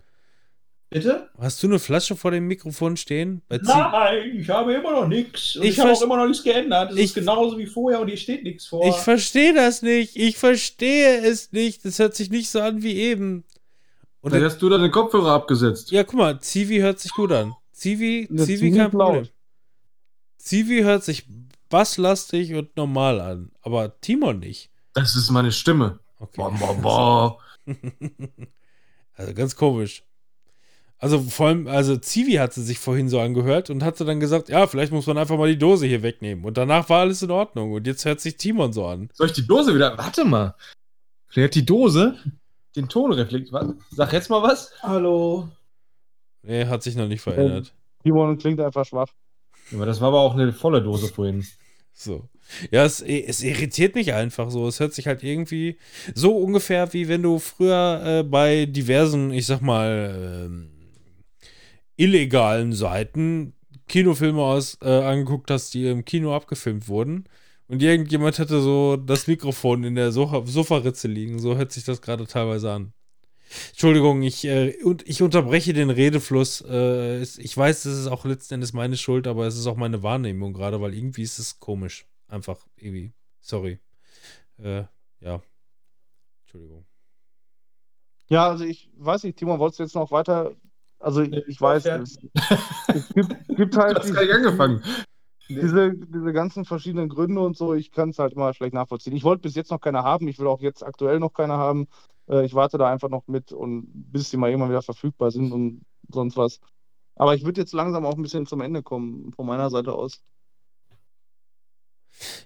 Bitte? 0.91 1.29
Hast 1.39 1.63
du 1.63 1.67
eine 1.67 1.79
Flasche 1.79 2.17
vor 2.17 2.31
dem 2.31 2.47
Mikrofon 2.47 2.97
stehen? 2.97 3.43
Nein, 3.51 4.37
ich 4.39 4.49
habe 4.49 4.73
immer 4.73 4.93
noch 4.93 5.07
nichts. 5.07 5.57
Und 5.57 5.65
Ich 5.65 5.73
ich, 5.73 5.81
habe 5.81 5.93
auch 5.93 6.01
immer 6.01 6.17
noch 6.17 6.27
nichts 6.27 6.43
geändert. 6.43 6.93
Es 6.93 6.99
ist 6.99 7.15
genauso 7.15 7.59
wie 7.59 7.67
vorher 7.67 8.01
und 8.01 8.09
hier 8.09 8.17
steht 8.17 8.43
nichts 8.43 8.67
vor. 8.67 8.87
Ich 8.89 8.95
verstehe 8.97 9.53
das 9.53 9.83
nicht. 9.83 10.17
Ich 10.17 10.39
verstehe 10.39 11.19
es 11.21 11.53
nicht. 11.53 11.85
Das 11.85 11.99
hört 11.99 12.15
sich 12.15 12.31
nicht 12.31 12.49
so 12.49 12.61
an 12.63 12.83
wie 12.83 12.95
eben. 12.97 13.45
Und 14.23 14.31
Vielleicht 14.31 14.47
hast 14.55 14.63
du 14.63 14.69
da 14.71 14.79
den 14.79 14.91
Kopfhörer 14.91 15.33
abgesetzt. 15.33 15.91
ja, 15.91 16.05
guck 16.05 16.15
mal, 16.15 16.41
Zivi 16.41 16.79
hört 16.79 17.01
sich 17.01 17.13
gut 17.13 17.33
an. 17.33 17.53
Zivi, 17.73 18.27
Zivi 18.31 18.45
Zivi 18.57 18.71
kein 18.71 18.91
laut. 18.93 18.93
Problem. 18.93 19.29
Zivi 20.39 20.81
hört 20.83 21.05
sich 21.05 21.27
basslastig 21.69 22.55
und 22.55 22.77
normal 22.77 23.21
an, 23.21 23.53
aber 23.63 24.01
Timon 24.01 24.39
nicht. 24.41 24.71
Das 24.95 25.15
ist 25.17 25.31
meine 25.31 25.53
Stimme. 25.53 25.99
Okay. 26.19 26.37
Boah, 26.37 26.53
boah, 26.53 26.75
boah. 26.75 27.39
Also 29.15 29.35
ganz 29.35 29.57
komisch. 29.57 30.05
Also 31.01 31.21
vor 31.21 31.47
allem, 31.47 31.69
also 31.69 31.97
Zivi 31.97 32.33
hatte 32.33 32.61
sich 32.61 32.81
vorhin 32.81 33.09
so 33.09 33.21
angehört 33.21 33.71
und 33.71 33.85
hatte 33.85 34.05
dann 34.05 34.19
gesagt, 34.19 34.49
ja, 34.49 34.67
vielleicht 34.67 34.93
muss 34.93 35.07
man 35.07 35.17
einfach 35.17 35.39
mal 35.39 35.49
die 35.49 35.59
Dose 35.59 35.87
hier 35.87 36.03
wegnehmen. 36.03 36.45
Und 36.45 36.57
danach 36.57 36.89
war 36.89 37.01
alles 37.01 37.23
in 37.23 37.31
Ordnung. 37.31 37.73
Und 37.73 37.87
jetzt 37.87 38.05
hört 38.05 38.21
sich 38.21 38.37
Timon 38.37 38.73
so 38.73 38.85
an. 38.87 39.09
Soll 39.13 39.29
ich 39.29 39.33
die 39.33 39.47
Dose 39.47 39.75
wieder? 39.75 39.97
Warte 39.97 40.25
mal. 40.25 40.57
Vielleicht 41.29 41.51
hat 41.51 41.55
die 41.55 41.67
Dose 41.67 42.17
den 42.75 42.89
Ton 42.89 43.13
reflektiert. 43.13 43.77
Sag 43.91 44.13
jetzt 44.13 44.29
mal 44.29 44.43
was. 44.43 44.73
Hallo. 44.83 45.49
Nee, 46.43 46.67
hat 46.67 46.83
sich 46.83 46.97
noch 46.97 47.07
nicht 47.07 47.21
verändert. 47.21 47.73
Timon 48.03 48.37
klingt 48.39 48.61
einfach 48.61 48.85
schwach. 48.85 49.09
Aber 49.73 49.87
das 49.87 50.01
war 50.01 50.09
aber 50.09 50.21
auch 50.21 50.35
eine 50.35 50.53
volle 50.53 50.83
Dose 50.83 51.09
vorhin. 51.15 51.45
So. 51.93 52.29
Ja, 52.71 52.85
es, 52.85 53.03
es 53.03 53.43
irritiert 53.43 53.95
mich 53.95 54.15
einfach 54.15 54.51
so. 54.51 54.67
Es 54.69 54.81
hört 54.81 54.95
sich 54.95 55.07
halt 55.07 55.23
irgendwie 55.23 55.79
so 56.15 56.37
ungefähr 56.37 56.93
wie 56.93 57.09
wenn 57.09 57.23
du 57.23 57.39
früher 57.39 58.03
äh, 58.05 58.23
bei 58.23 58.67
diversen, 58.67 59.33
ich 59.33 59.47
sag 59.47 59.61
mal, 59.61 60.47
ähm, 60.47 60.71
illegalen 61.97 62.73
Seiten 62.73 63.55
Kinofilme 63.89 64.41
aus 64.41 64.79
äh, 64.83 64.89
angeguckt 64.89 65.51
hast, 65.51 65.75
die 65.75 65.87
im 65.89 66.05
Kino 66.05 66.35
abgefilmt 66.35 66.89
wurden. 66.89 67.25
Und 67.69 67.83
irgendjemand 67.83 68.39
hatte 68.39 68.61
so 68.61 68.97
das 68.97 69.27
Mikrofon 69.27 69.85
in 69.85 69.95
der 69.95 70.13
Sofa 70.13 70.47
Sofaritze 70.47 71.09
liegen. 71.09 71.39
So 71.39 71.57
hört 71.57 71.73
sich 71.73 71.85
das 71.85 72.01
gerade 72.01 72.27
teilweise 72.27 72.73
an. 72.73 72.93
Entschuldigung, 73.71 74.23
ich, 74.23 74.45
äh, 74.45 74.83
und 74.85 75.09
ich 75.09 75.23
unterbreche 75.23 75.73
den 75.73 75.91
Redefluss. 75.91 76.61
Äh, 76.61 77.21
es, 77.21 77.39
ich 77.39 77.57
weiß, 77.57 77.85
das 77.85 77.95
ist 77.95 78.07
auch 78.07 78.25
letzten 78.25 78.55
Endes 78.55 78.73
meine 78.73 78.97
Schuld, 78.97 79.27
aber 79.27 79.47
es 79.47 79.57
ist 79.57 79.67
auch 79.67 79.77
meine 79.77 80.03
Wahrnehmung 80.03 80.53
gerade, 80.53 80.81
weil 80.81 80.95
irgendwie 80.95 81.23
ist 81.23 81.39
es 81.39 81.59
komisch. 81.59 82.07
Einfach 82.29 82.67
irgendwie. 82.77 83.13
Sorry. 83.41 83.79
Äh, 84.59 84.85
ja. 85.21 85.41
Entschuldigung. 86.45 86.85
Ja, 88.29 88.49
also 88.49 88.65
ich 88.65 88.91
weiß 88.97 89.25
nicht, 89.25 89.39
Timon, 89.39 89.59
wolltest 89.59 89.79
du 89.79 89.85
jetzt 89.85 89.95
noch 89.95 90.11
weiter? 90.11 90.55
Also 90.99 91.23
ich, 91.23 91.33
ich 91.47 91.61
weiß, 91.61 91.87
es, 91.87 92.19
es 92.89 93.09
gibt, 93.15 93.35
gibt 93.49 93.75
Du 93.75 93.79
halt 93.79 93.99
hast 93.99 94.13
gar 94.13 94.23
nicht 94.23 94.35
angefangen. 94.35 94.83
diese, 95.49 95.95
diese 95.95 96.33
ganzen 96.33 96.65
verschiedenen 96.65 97.09
Gründe 97.09 97.41
und 97.41 97.57
so, 97.57 97.75
ich 97.75 97.91
kann 97.91 98.11
es 98.11 98.19
halt 98.19 98.35
immer 98.35 98.53
schlecht 98.53 98.75
nachvollziehen. 98.75 99.17
Ich 99.17 99.25
wollte 99.25 99.43
bis 99.43 99.55
jetzt 99.55 99.71
noch 99.71 99.81
keine 99.81 100.03
haben, 100.03 100.29
ich 100.29 100.39
will 100.39 100.47
auch 100.47 100.61
jetzt 100.61 100.85
aktuell 100.85 101.21
noch 101.21 101.33
keine 101.33 101.55
haben. 101.55 101.89
Äh, 102.29 102.45
ich 102.45 102.55
warte 102.55 102.79
da 102.79 102.91
einfach 102.91 103.09
noch 103.09 103.27
mit 103.27 103.53
und 103.53 103.87
bis 103.93 104.31
sie 104.31 104.37
mal 104.37 104.49
irgendwann 104.51 104.71
wieder 104.71 104.83
verfügbar 104.83 105.31
sind 105.31 105.53
und 105.53 105.83
sonst 106.09 106.37
was. 106.37 106.61
Aber 107.17 107.35
ich 107.35 107.45
würde 107.45 107.61
jetzt 107.61 107.73
langsam 107.75 108.07
auch 108.07 108.15
ein 108.15 108.23
bisschen 108.23 108.47
zum 108.47 108.61
Ende 108.61 108.83
kommen, 108.83 109.33
von 109.33 109.47
meiner 109.47 109.71
Seite 109.71 109.93
aus. 109.93 110.23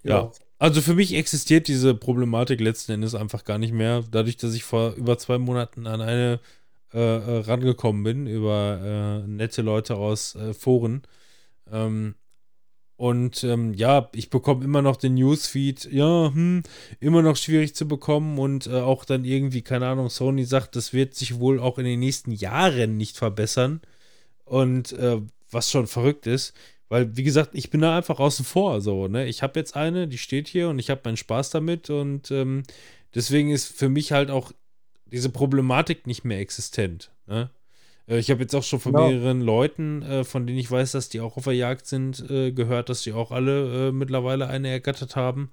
Ja. 0.03 0.31
Also 0.59 0.81
für 0.81 0.95
mich 0.95 1.15
existiert 1.15 1.67
diese 1.67 1.95
Problematik 1.95 2.61
letzten 2.61 2.93
Endes 2.93 3.15
einfach 3.15 3.45
gar 3.45 3.59
nicht 3.59 3.73
mehr, 3.73 4.05
dadurch, 4.11 4.37
dass 4.37 4.55
ich 4.55 4.63
vor 4.63 4.95
über 4.95 5.19
zwei 5.19 5.39
Monaten 5.39 5.87
an 5.87 6.01
eine 6.01 6.41
äh, 6.95 6.99
äh, 7.01 7.41
rangekommen 7.41 8.05
bin 8.05 8.27
über 8.27 9.23
äh, 9.25 9.27
nette 9.27 9.63
Leute 9.63 9.97
aus 9.97 10.35
äh, 10.35 10.55
Foren. 10.55 11.03
Ähm, 11.71 12.15
und 12.97 13.43
ähm, 13.45 13.75
ja, 13.75 14.09
ich 14.15 14.31
bekomme 14.31 14.65
immer 14.65 14.83
noch 14.83 14.97
den 14.97 15.15
Newsfeed, 15.15 15.91
ja, 15.91 16.31
hm, 16.33 16.63
immer 17.01 17.23
noch 17.23 17.37
schwierig 17.37 17.75
zu 17.75 17.89
bekommen 17.89 18.39
und 18.39 18.67
äh, 18.67 18.81
auch 18.81 19.05
dann 19.05 19.25
irgendwie, 19.25 19.63
keine 19.63 19.89
Ahnung, 19.89 20.09
Sony 20.09 20.45
sagt, 20.45 20.77
das 20.77 20.93
wird 20.93 21.15
sich 21.15 21.41
wohl 21.41 21.59
auch 21.59 21.79
in 21.79 21.85
den 21.85 22.01
nächsten 22.01 22.33
Jahren 22.33 22.97
nicht 22.97 23.17
verbessern. 23.17 23.81
Und 24.45 24.93
äh, 24.93 25.21
was 25.51 25.71
schon 25.71 25.87
verrückt 25.87 26.27
ist, 26.27 26.55
weil, 26.93 27.17
wie 27.17 27.23
gesagt, 27.23 27.55
ich 27.55 27.71
bin 27.71 27.81
da 27.81 27.97
einfach 27.97 28.21
außen 28.21 28.45
vor. 28.45 28.83
So, 28.83 29.09
ne? 29.09 29.27
Ich 29.27 29.43
habe 29.43 29.59
jetzt 29.59 29.77
eine, 29.77 30.07
die 30.09 30.19
steht 30.19 30.47
hier 30.47 30.69
und 30.69 30.79
ich 30.79 30.91
habe 30.91 31.01
meinen 31.05 31.17
Spaß 31.17 31.49
damit. 31.49 31.89
Und 31.89 32.31
ähm, 32.31 32.65
deswegen 33.15 33.51
ist 33.51 33.67
für 33.67 33.89
mich 33.89 34.13
halt 34.13 34.31
auch 34.31 34.53
diese 35.07 35.31
Problematik 35.31 36.07
nicht 36.07 36.25
mehr 36.25 36.39
existent. 36.39 37.11
Ne? 37.27 37.51
Äh, 38.09 38.19
Ich 38.19 38.31
habe 38.31 38.41
jetzt 38.43 38.55
auch 38.55 38.63
schon 38.63 38.81
von 38.81 38.93
Genau. 38.93 39.09
mehreren 39.09 39.41
Leuten, 39.41 40.03
äh, 40.03 40.25
von 40.25 40.47
denen 40.47 40.59
ich 40.59 40.71
weiß, 40.71 40.93
dass 40.93 41.09
die 41.09 41.21
auch 41.21 41.37
auf 41.37 41.45
der 41.45 41.55
Jagd 41.55 41.87
sind, 41.87 42.29
äh, 42.31 42.53
gehört, 42.53 42.89
dass 42.89 43.03
die 43.03 43.13
auch 43.13 43.31
alle 43.31 43.93
mittlerweile 43.93 44.47
eine 44.49 44.69
ergattert 44.69 45.17
haben. 45.17 45.51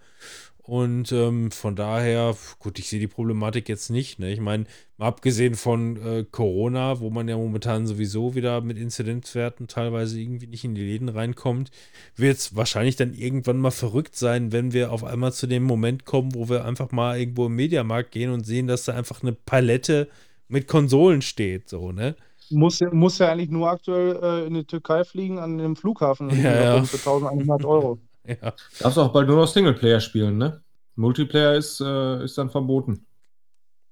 Und 0.61 1.11
ähm, 1.11 1.50
von 1.50 1.76
daher, 1.76 2.36
gut, 2.60 2.78
ich 2.78 2.90
sehe 2.90 3.00
die 3.00 3.08
Problematik 3.08 3.68
jetzt 3.69 3.90
nicht. 3.90 4.19
Ne? 4.19 4.32
Ich 4.32 4.40
meine, 4.40 4.66
mal 4.98 5.08
abgesehen 5.08 5.56
von 5.56 5.98
äh, 5.98 6.26
Corona, 6.30 7.00
wo 7.00 7.10
man 7.10 7.28
ja 7.28 7.38
momentan 7.38 7.88
sowieso 7.88 8.36
wieder 8.36 8.61
mit 8.61 8.78
Inzidenzwerten 8.78 9.68
teilweise 9.68 10.22
irgendwie 10.22 10.45
nicht 10.45 10.64
in 10.66 10.76
die 10.76 10.84
Läden 10.84 11.10
reinkommt, 11.10 11.72
wird 12.16 12.38
es 12.38 12.56
wahrscheinlich 12.56 12.95
dann 12.98 13.16
irgendwann 13.16 13.58
mal 13.58 13.72
verrückt 13.72 14.16
sein, 14.16 14.52
wenn 14.52 14.72
wir 14.72 14.92
auf 14.92 15.03
einmal 15.03 15.34
zu 15.34 15.48
dem 15.48 15.64
Moment 15.64 16.06
kommen, 16.06 16.36
wo 16.36 16.50
wir 16.50 16.66
einfach 16.66 16.92
mal 16.92 17.18
irgendwo 17.19 17.48
im 17.48 17.56
Mediamarkt 17.56 18.11
gehen 18.11 18.30
und 18.30 18.45
sehen, 18.45 18.68
dass 18.68 18.86
da 18.86 18.94
einfach 18.94 19.24
eine 19.24 19.34
Palette 19.34 20.08
mit 20.50 20.68
Konsolen 20.68 21.24
steht. 21.24 21.68
So, 21.68 21.92
ne? 21.92 22.16
Muss 22.52 22.80
ja, 22.80 22.94
muss 22.94 23.18
ja 23.18 23.32
eigentlich 23.32 23.50
nur 23.50 23.69
aktuell 23.69 24.19
äh, 24.22 24.48
in 24.48 24.53
die 24.53 24.66
Türkei 24.66 25.03
fliegen 25.03 25.40
an 25.40 25.58
dem 25.58 25.76
Flughafen 25.76 26.30
Ja, 26.30 26.76
ja. 26.78 26.84
für 26.84 26.98
1100 26.98 27.66
Euro. 27.66 28.00
Ja. 28.28 28.53
Darfst 28.80 29.00
auch 29.00 29.11
bald 29.11 29.28
nur 29.28 29.38
noch 29.38 29.48
Singleplayer 29.48 30.00
spielen, 30.00 30.38
ne? 30.38 30.61
Multiplayer 30.95 31.56
ist, 31.56 31.82
äh, 31.82 32.24
ist 32.24 32.38
dann 32.38 32.52
verboten. 32.52 33.08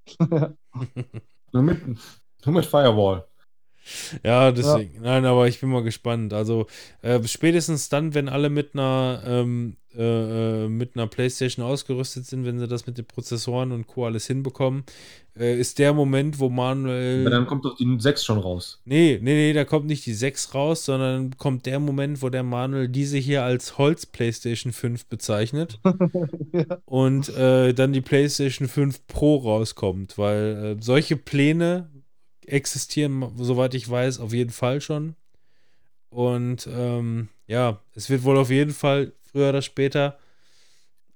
nur, 0.20 1.64
mit, 1.64 1.82
nur 2.46 2.56
mit 2.56 2.66
Firewall. 2.66 3.26
Ja, 4.24 4.52
deswegen. 4.52 5.02
Nein, 5.02 5.26
aber 5.26 5.48
ich 5.48 5.60
bin 5.60 5.70
mal 5.70 5.84
gespannt. 5.84 6.34
Also 6.34 6.68
äh, 7.02 7.22
spätestens 7.26 7.90
dann, 7.90 8.14
wenn 8.14 8.30
alle 8.30 8.50
mit 8.50 8.74
einer 8.74 9.22
ähm, 9.26 9.78
äh, 9.98 10.66
äh, 10.66 10.70
mit 10.70 10.96
einer 10.96 11.08
PlayStation 11.08 11.66
ausgerüstet 11.66 12.28
sind, 12.28 12.46
wenn 12.46 12.60
sie 12.60 12.68
das 12.68 12.86
mit 12.86 13.00
den 13.00 13.06
Prozessoren 13.06 13.72
und 13.72 13.88
Co. 13.88 14.06
alles 14.06 14.28
hinbekommen, 14.28 14.84
äh, 15.36 15.60
ist 15.60 15.80
der 15.80 15.92
Moment, 15.92 16.38
wo 16.38 16.50
Manuel. 16.50 17.22
Aber 17.22 17.32
dann 17.32 17.48
kommt 17.48 17.66
doch 17.66 17.76
die 17.76 17.96
6 17.98 18.24
schon 18.24 18.38
raus. 18.38 18.80
Nee, 18.86 19.18
nee, 19.20 19.34
nee, 19.34 19.54
da 19.54 19.66
kommt 19.66 19.88
nicht 19.88 20.06
die 20.06 20.14
6 20.14 20.54
raus, 20.54 20.86
sondern 20.86 21.36
kommt 21.38 21.66
der 21.66 21.80
Moment, 21.80 22.22
wo 22.22 22.30
der 22.30 22.44
Manuel 22.44 22.90
diese 22.90 23.18
hier 23.18 23.44
als 23.44 23.80
Holz 23.80 24.06
PlayStation 24.06 24.72
5 24.72 25.08
bezeichnet 25.08 25.80
ja. 26.54 26.78
und 26.86 27.30
äh, 27.30 27.74
dann 27.74 27.92
die 27.92 28.02
PlayStation 28.02 28.68
5 28.68 29.08
Pro 29.08 29.38
rauskommt, 29.38 30.20
weil 30.20 30.78
äh, 30.78 30.84
solche 30.84 31.18
Pläne 31.18 31.90
existieren, 32.48 33.32
soweit 33.38 33.74
ich 33.74 33.90
weiß, 33.90 34.20
auf 34.20 34.34
jeden 34.34 34.52
Fall 34.52 34.82
schon. 34.82 35.16
Und 36.10 36.68
ähm, 36.72 37.30
ja, 37.46 37.80
es 37.94 38.10
wird 38.10 38.24
wohl 38.24 38.38
auf 38.38 38.50
jeden 38.50 38.74
Fall 38.74 39.12
früher 39.32 39.50
oder 39.50 39.62
später, 39.62 40.18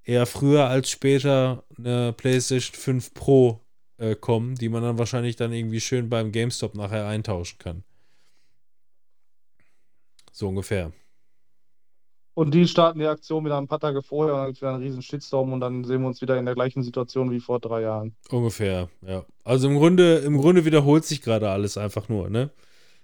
eher 0.03 0.25
früher 0.25 0.67
als 0.67 0.89
später, 0.89 1.63
eine 1.77 2.13
PlayStation 2.13 2.75
5 2.75 3.13
Pro 3.13 3.61
äh, 3.97 4.15
kommen, 4.15 4.55
die 4.55 4.69
man 4.69 4.83
dann 4.83 4.97
wahrscheinlich 4.97 5.35
dann 5.35 5.53
irgendwie 5.53 5.81
schön 5.81 6.09
beim 6.09 6.31
GameStop 6.31 6.75
nachher 6.75 7.07
eintauschen 7.07 7.57
kann. 7.59 7.83
So 10.31 10.49
ungefähr. 10.49 10.91
Und 12.33 12.53
die 12.53 12.67
starten 12.67 12.99
die 12.99 13.05
Aktion 13.05 13.43
wieder 13.43 13.57
ein 13.57 13.67
paar 13.67 13.79
Tage 13.79 14.01
vorher 14.01 14.35
und 14.35 14.39
dann 14.39 14.47
gibt 14.47 14.57
es 14.57 14.61
wieder 14.61 14.73
einen 14.73 14.83
riesen 14.83 15.01
Shitstorm 15.01 15.51
und 15.51 15.59
dann 15.59 15.83
sehen 15.83 16.01
wir 16.01 16.07
uns 16.07 16.21
wieder 16.21 16.37
in 16.37 16.45
der 16.45 16.55
gleichen 16.55 16.81
Situation 16.81 17.29
wie 17.29 17.41
vor 17.41 17.59
drei 17.59 17.81
Jahren. 17.81 18.15
Ungefähr, 18.29 18.89
ja. 19.05 19.25
Also 19.43 19.67
im 19.67 19.77
Grunde, 19.77 20.17
im 20.19 20.37
Grunde 20.37 20.63
wiederholt 20.63 21.03
sich 21.03 21.21
gerade 21.21 21.49
alles 21.49 21.77
einfach 21.77 22.07
nur, 22.07 22.29
ne? 22.29 22.49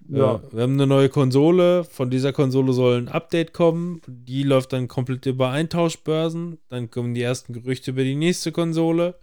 Ja. 0.08 0.36
Äh, 0.36 0.40
wir 0.54 0.64
haben 0.64 0.74
eine 0.74 0.88
neue 0.88 1.10
Konsole, 1.10 1.84
von 1.84 2.10
dieser 2.10 2.32
Konsole 2.32 2.72
soll 2.72 2.98
ein 3.00 3.08
Update 3.10 3.54
kommen, 3.54 4.02
die 4.08 4.44
läuft 4.44 4.72
dann 4.72 4.88
komplett 4.88 5.26
über 5.26 5.50
Eintauschbörsen, 5.50 6.60
dann 6.70 6.90
kommen 6.90 7.14
die 7.14 7.22
ersten 7.22 7.52
Gerüchte 7.52 7.92
über 7.92 8.04
die 8.04 8.16
nächste 8.16 8.54
Konsole, 8.54 9.16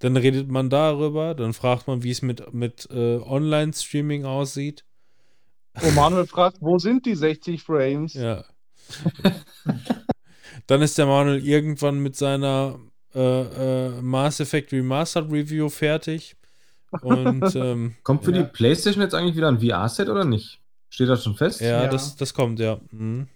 dann 0.00 0.16
redet 0.16 0.50
man 0.50 0.68
darüber, 0.68 1.34
dann 1.34 1.54
fragt 1.54 1.86
man, 1.86 2.02
wie 2.02 2.10
es 2.10 2.20
mit, 2.20 2.52
mit 2.52 2.88
äh, 2.90 3.16
Online-Streaming 3.16 4.26
aussieht. 4.26 4.84
Und 5.80 5.94
Manuel 5.94 6.26
fragt, 6.26 6.58
wo 6.60 6.78
sind 6.78 7.06
die 7.06 7.14
60 7.14 7.62
Frames? 7.62 8.14
Ja. 8.14 8.44
dann 10.66 10.82
ist 10.82 10.98
der 10.98 11.06
Manuel 11.06 11.44
irgendwann 11.46 11.98
mit 12.00 12.16
seiner 12.16 12.78
äh, 13.14 13.20
äh, 13.88 14.00
Mass 14.02 14.40
Effect 14.40 14.72
Remastered 14.72 15.30
Review 15.30 15.68
fertig. 15.68 16.36
Und 17.02 17.42
ähm, 17.56 17.94
Kommt 18.02 18.24
für 18.24 18.32
Ja. 18.34 18.42
die 18.42 18.48
PlayStation 18.52 19.02
jetzt 19.02 19.14
eigentlich 19.14 19.36
wieder 19.36 19.48
ein 19.48 19.60
VR-Set 19.60 20.08
oder 20.08 20.24
nicht? 20.24 20.60
Steht 20.88 21.08
das 21.08 21.24
schon 21.24 21.34
fest? 21.34 21.60
Ja, 21.60 21.84
Ja. 21.84 21.88
Das, 21.88 22.16
das 22.16 22.32
kommt, 22.34 22.58
ja. 22.60 22.80
Mhm. 22.90 23.28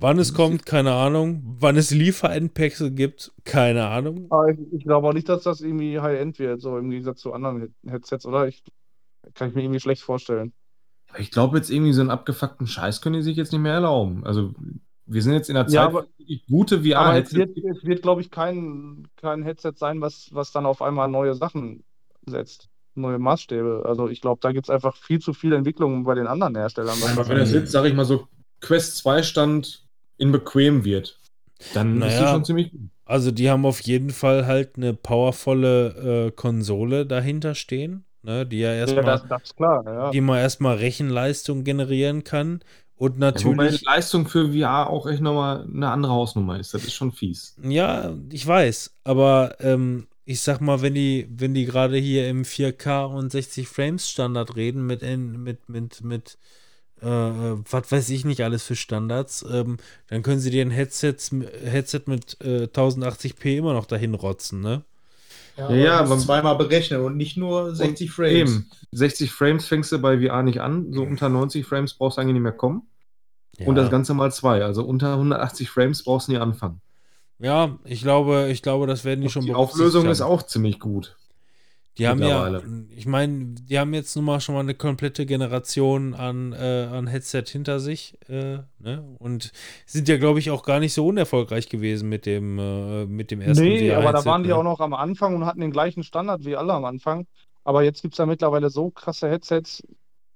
Wann 0.00 0.18
es 0.18 0.32
kommt, 0.32 0.64
keine 0.64 0.92
Ahnung. 0.92 1.42
Wann 1.58 1.76
es 1.76 1.90
Lieferendpässe 1.90 2.92
gibt, 2.92 3.32
keine 3.44 3.88
Ahnung. 3.88 4.26
Aber 4.30 4.48
ich, 4.48 4.58
ich 4.72 4.84
glaube 4.84 5.08
auch 5.08 5.12
nicht, 5.12 5.28
dass 5.28 5.42
das 5.42 5.60
irgendwie 5.60 5.98
High-End 5.98 6.38
wird, 6.38 6.60
so 6.60 6.78
im 6.78 6.90
Gegensatz 6.90 7.20
zu 7.20 7.32
anderen 7.32 7.60
Head- 7.60 7.90
Headsets, 7.92 8.24
oder? 8.24 8.46
Ich 8.46 8.62
kann 9.34 9.48
ich 9.48 9.54
mir 9.56 9.62
irgendwie 9.62 9.80
schlecht 9.80 10.02
vorstellen. 10.02 10.52
Aber 11.08 11.20
Ich 11.20 11.30
glaube 11.30 11.56
jetzt 11.56 11.70
irgendwie 11.70 11.92
so 11.92 12.00
einen 12.00 12.10
abgefuckten 12.10 12.66
Scheiß 12.66 13.00
können 13.00 13.16
die 13.16 13.22
sich 13.22 13.36
jetzt 13.36 13.52
nicht 13.52 13.60
mehr 13.62 13.72
erlauben. 13.74 14.24
Also 14.24 14.52
wir 15.06 15.22
sind 15.22 15.32
jetzt 15.32 15.48
in 15.48 15.54
der 15.54 15.66
Zeit, 15.66 15.74
Ja, 15.74 15.86
aber- 15.86 16.06
gute 16.48 16.76
Aber 16.96 17.18
es 17.18 17.32
wird, 17.32 17.56
es 17.56 17.82
wird 17.84 18.02
glaube 18.02 18.20
ich, 18.20 18.30
kein, 18.30 19.08
kein 19.16 19.42
Headset 19.42 19.72
sein, 19.76 20.00
was, 20.02 20.28
was 20.32 20.52
dann 20.52 20.66
auf 20.66 20.82
einmal 20.82 21.08
neue 21.08 21.34
Sachen 21.34 21.82
setzt. 22.26 22.68
Neue 22.94 23.18
Maßstäbe. 23.18 23.84
Also 23.86 24.08
ich 24.08 24.20
glaube, 24.20 24.40
da 24.42 24.52
gibt 24.52 24.66
es 24.66 24.70
einfach 24.70 24.96
viel 24.96 25.20
zu 25.20 25.32
viel 25.32 25.52
Entwicklung 25.52 26.04
bei 26.04 26.14
den 26.14 26.26
anderen 26.26 26.56
Herstellern. 26.56 26.96
Aber 27.12 27.28
wenn 27.28 27.38
das 27.38 27.52
jetzt, 27.52 27.70
sag 27.72 27.84
ich 27.86 27.94
mal, 27.94 28.04
so 28.04 28.26
Quest 28.60 28.98
2 28.98 29.22
Stand 29.22 29.86
in 30.18 30.32
bequem 30.32 30.84
wird, 30.84 31.18
dann 31.74 32.02
ist 32.02 32.16
die 32.16 32.20
Naja. 32.20 32.32
schon 32.32 32.44
ziemlich 32.44 32.70
gut. 32.72 32.80
Also 33.04 33.30
die 33.30 33.48
haben 33.48 33.64
auf 33.64 33.80
jeden 33.80 34.10
Fall 34.10 34.46
halt 34.46 34.76
eine 34.76 34.92
powervolle 34.94 36.26
äh, 36.26 36.30
Konsole 36.32 37.06
dahinter 37.06 37.54
stehen, 37.54 38.04
ne, 38.22 38.46
die 38.46 38.58
ja 38.60 38.72
ja, 38.84 39.02
erstmal, 39.02 39.02
das, 39.02 39.26
das 39.26 39.42
ist 39.44 39.56
klar. 39.56 39.84
Ja. 39.86 40.12
die 40.12 40.20
mal 40.20 40.40
erstmal 40.40 40.76
Rechenleistung 40.76 41.64
generieren 41.64 42.24
kann. 42.24 42.60
Und 42.96 43.18
Ja, 43.32 43.42
wobei 43.44 43.70
die 43.70 43.78
natürlich, 43.78 43.84
Leistung 43.84 44.26
für 44.28 44.52
VR 44.52 44.90
auch 44.90 45.06
echt 45.06 45.20
nochmal 45.22 45.62
eine 45.64 45.90
andere 45.90 46.12
Hausnummer 46.12 46.58
ist. 46.60 46.74
Das 46.74 46.84
ist 46.84 46.94
schon 46.94 47.12
fies. 47.12 47.58
ja, 47.62 48.16
ich 48.30 48.46
weiß, 48.46 48.94
aber 49.04 49.56
ähm, 49.60 50.06
ich 50.24 50.40
sag 50.42 50.60
mal, 50.60 50.82
wenn 50.82 50.94
die, 50.94 51.26
wenn 51.30 51.54
die 51.54 51.64
gerade 51.64 51.96
hier 51.96 52.28
im 52.28 52.44
4K 52.44 53.04
und 53.06 53.32
60 53.32 53.68
Frames 53.68 54.08
Standard 54.08 54.56
reden 54.56 54.86
mit, 54.86 55.02
N- 55.02 55.42
mit, 55.42 55.68
mit, 55.68 56.02
mit 56.04 56.38
äh, 57.02 57.06
was 57.06 57.92
weiß 57.92 58.10
ich 58.10 58.24
nicht 58.24 58.42
alles 58.42 58.64
für 58.64 58.76
Standards, 58.76 59.44
ähm, 59.50 59.78
dann 60.08 60.22
können 60.22 60.40
sie 60.40 60.50
dir 60.50 60.62
ein 60.64 60.70
Headsets, 60.72 61.30
Headset 61.64 62.02
mit 62.06 62.38
äh, 62.42 62.68
1080p 62.68 63.58
immer 63.58 63.74
noch 63.74 63.86
dahin 63.86 64.14
rotzen, 64.14 64.60
ne? 64.60 64.84
Ja, 65.58 65.70
Ja, 65.70 65.98
aber 65.98 66.12
aber- 66.12 66.18
zweimal 66.18 66.56
berechnen 66.56 67.00
und 67.00 67.16
nicht 67.16 67.36
nur 67.36 67.74
60 67.74 68.10
Frames. 68.10 68.32
Eben. 68.52 68.70
60 68.92 69.32
Frames 69.32 69.66
fängst 69.66 69.90
du 69.92 69.98
bei 69.98 70.18
VR 70.18 70.42
nicht 70.42 70.60
an. 70.60 70.92
So 70.92 71.02
unter 71.02 71.28
90 71.28 71.66
Frames 71.66 71.94
brauchst 71.94 72.16
du 72.16 72.22
eigentlich 72.22 72.34
nicht 72.34 72.42
mehr 72.42 72.52
kommen. 72.52 72.82
Und 73.58 73.76
Ja. 73.76 73.82
das 73.82 73.90
Ganze 73.90 74.14
mal 74.14 74.30
zwei. 74.30 74.62
Also 74.64 74.84
unter 74.84 75.16
180 75.18 75.68
Frames 75.68 76.04
brauchst 76.04 76.28
du 76.28 76.32
nie 76.32 76.38
anfangen. 76.38 76.80
Ja, 77.40 77.78
ich 77.84 78.02
glaube, 78.02 78.48
ich 78.50 78.62
glaube, 78.62 78.86
das 78.86 79.04
werden 79.04 79.20
die 79.20 79.28
schon 79.30 79.44
Die 79.44 79.54
Auflösung 79.54 80.06
ist 80.08 80.20
auch 80.20 80.42
ziemlich 80.44 80.78
gut. 80.80 81.16
Die 81.98 82.06
haben 82.06 82.22
ja, 82.22 82.62
ich 82.94 83.06
meine, 83.06 83.54
die 83.54 83.78
haben 83.78 83.92
jetzt 83.92 84.14
nun 84.14 84.24
mal 84.24 84.40
schon 84.40 84.54
mal 84.54 84.60
eine 84.60 84.74
komplette 84.74 85.26
Generation 85.26 86.14
an, 86.14 86.52
äh, 86.52 86.88
an 86.92 87.08
Headset 87.08 87.42
hinter 87.46 87.80
sich, 87.80 88.16
äh, 88.28 88.58
ne? 88.78 89.16
Und 89.18 89.50
sind 89.84 90.08
ja, 90.08 90.16
glaube 90.16 90.38
ich, 90.38 90.52
auch 90.52 90.62
gar 90.62 90.78
nicht 90.78 90.94
so 90.94 91.06
unerfolgreich 91.08 91.68
gewesen 91.68 92.08
mit 92.08 92.24
dem, 92.24 92.58
äh, 92.58 93.04
mit 93.06 93.32
dem 93.32 93.40
ersten 93.40 93.64
Nee, 93.64 93.92
aber 93.92 94.12
da 94.12 94.24
waren 94.24 94.44
die 94.44 94.50
ne? 94.50 94.56
auch 94.56 94.62
noch 94.62 94.78
am 94.78 94.94
Anfang 94.94 95.34
und 95.34 95.44
hatten 95.44 95.60
den 95.60 95.72
gleichen 95.72 96.04
Standard 96.04 96.44
wie 96.44 96.54
alle 96.54 96.72
am 96.72 96.84
Anfang. 96.84 97.26
Aber 97.64 97.82
jetzt 97.82 98.00
gibt 98.02 98.14
es 98.14 98.18
da 98.18 98.26
mittlerweile 98.26 98.70
so 98.70 98.90
krasse 98.90 99.28
Headsets. 99.28 99.82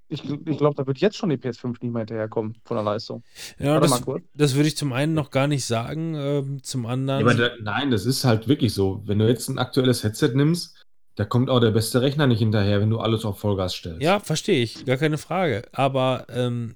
Ich, 0.09 0.29
ich 0.29 0.59
glaube, 0.59 0.75
da 0.75 0.87
wird 0.87 0.99
jetzt 0.99 1.17
schon 1.17 1.31
die 1.31 1.37
PS5 1.37 1.69
nicht 1.81 1.93
mehr 1.93 2.01
hinterherkommen 2.01 2.57
von 2.65 2.77
der 2.77 2.85
Leistung. 2.85 3.23
Ja, 3.59 3.75
Warte 3.75 3.89
das, 3.89 4.03
kurz. 4.03 4.23
das 4.35 4.55
würde 4.55 4.69
ich 4.69 4.77
zum 4.77 4.93
einen 4.93 5.15
noch 5.15 5.31
gar 5.31 5.47
nicht 5.47 5.65
sagen, 5.65 6.15
ähm, 6.15 6.63
zum 6.63 6.85
anderen. 6.85 7.21
Ja, 7.21 7.33
aber 7.33 7.35
da, 7.35 7.51
nein, 7.63 7.91
das 7.91 8.05
ist 8.05 8.25
halt 8.25 8.49
wirklich 8.49 8.75
so. 8.75 9.01
Wenn 9.07 9.21
du 9.21 9.29
jetzt 9.29 9.49
ein 9.49 9.59
aktuelles 9.59 10.05
Headset 10.05 10.33
nimmst, 10.35 10.82
da 11.15 11.25
kommt 11.25 11.51
auch 11.51 11.61
der 11.61 11.71
beste 11.71 12.01
Rechner 12.01 12.27
nicht 12.27 12.39
hinterher, 12.39 12.81
wenn 12.81 12.91
du 12.91 12.99
alles 12.99 13.25
auf 13.25 13.39
Vollgas 13.39 13.75
stellst. 13.75 14.03
Ja, 14.03 14.21
verstehe 14.21 14.63
ich, 14.63 14.85
gar 14.87 14.97
keine 14.97 15.19
Frage. 15.19 15.63
Aber 15.73 16.27
ähm, 16.31 16.75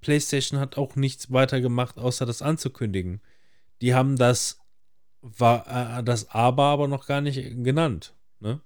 PlayStation 0.00 0.58
hat 0.58 0.78
auch 0.78 0.96
nichts 0.96 1.32
weiter 1.32 1.60
gemacht, 1.60 1.98
außer 1.98 2.24
das 2.24 2.42
anzukündigen. 2.42 3.20
Die 3.82 3.94
haben 3.94 4.16
das, 4.16 4.58
war, 5.20 5.98
äh, 5.98 6.02
das 6.02 6.30
Aber 6.30 6.64
aber 6.64 6.88
noch 6.88 7.06
gar 7.06 7.20
nicht 7.20 7.62
genannt. 7.62 8.14
Ne? 8.40 8.60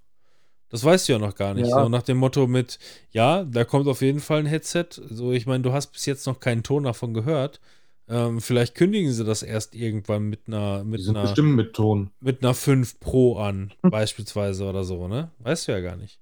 Das 0.69 0.83
weißt 0.83 1.09
du 1.09 1.13
ja 1.13 1.19
noch 1.19 1.35
gar 1.35 1.53
nicht. 1.53 1.67
Ja. 1.67 1.83
So 1.83 1.89
nach 1.89 2.03
dem 2.03 2.17
Motto 2.17 2.47
mit, 2.47 2.79
ja, 3.11 3.43
da 3.43 3.65
kommt 3.65 3.87
auf 3.87 4.01
jeden 4.01 4.19
Fall 4.19 4.39
ein 4.39 4.45
Headset. 4.45 4.87
So, 5.09 5.33
ich 5.33 5.45
meine, 5.45 5.63
du 5.63 5.73
hast 5.73 5.87
bis 5.87 6.05
jetzt 6.05 6.27
noch 6.27 6.39
keinen 6.39 6.63
Ton 6.63 6.83
davon 6.83 7.13
gehört. 7.13 7.59
Ähm, 8.09 8.41
vielleicht 8.41 8.75
kündigen 8.75 9.11
sie 9.11 9.23
das 9.23 9.43
erst 9.43 9.75
irgendwann 9.75 10.23
mit 10.23 10.47
einer, 10.47 10.83
mit 10.83 11.07
einer, 11.07 11.21
bestimmt 11.21 11.55
mit 11.55 11.73
Ton. 11.73 12.09
mit 12.19 12.43
einer 12.43 12.55
5 12.55 12.99
Pro 12.99 13.37
an, 13.37 13.71
beispielsweise 13.83 14.67
oder 14.67 14.83
so, 14.83 15.07
ne? 15.07 15.31
Weißt 15.39 15.67
du 15.67 15.71
ja 15.71 15.79
gar 15.79 15.95
nicht. 15.95 16.19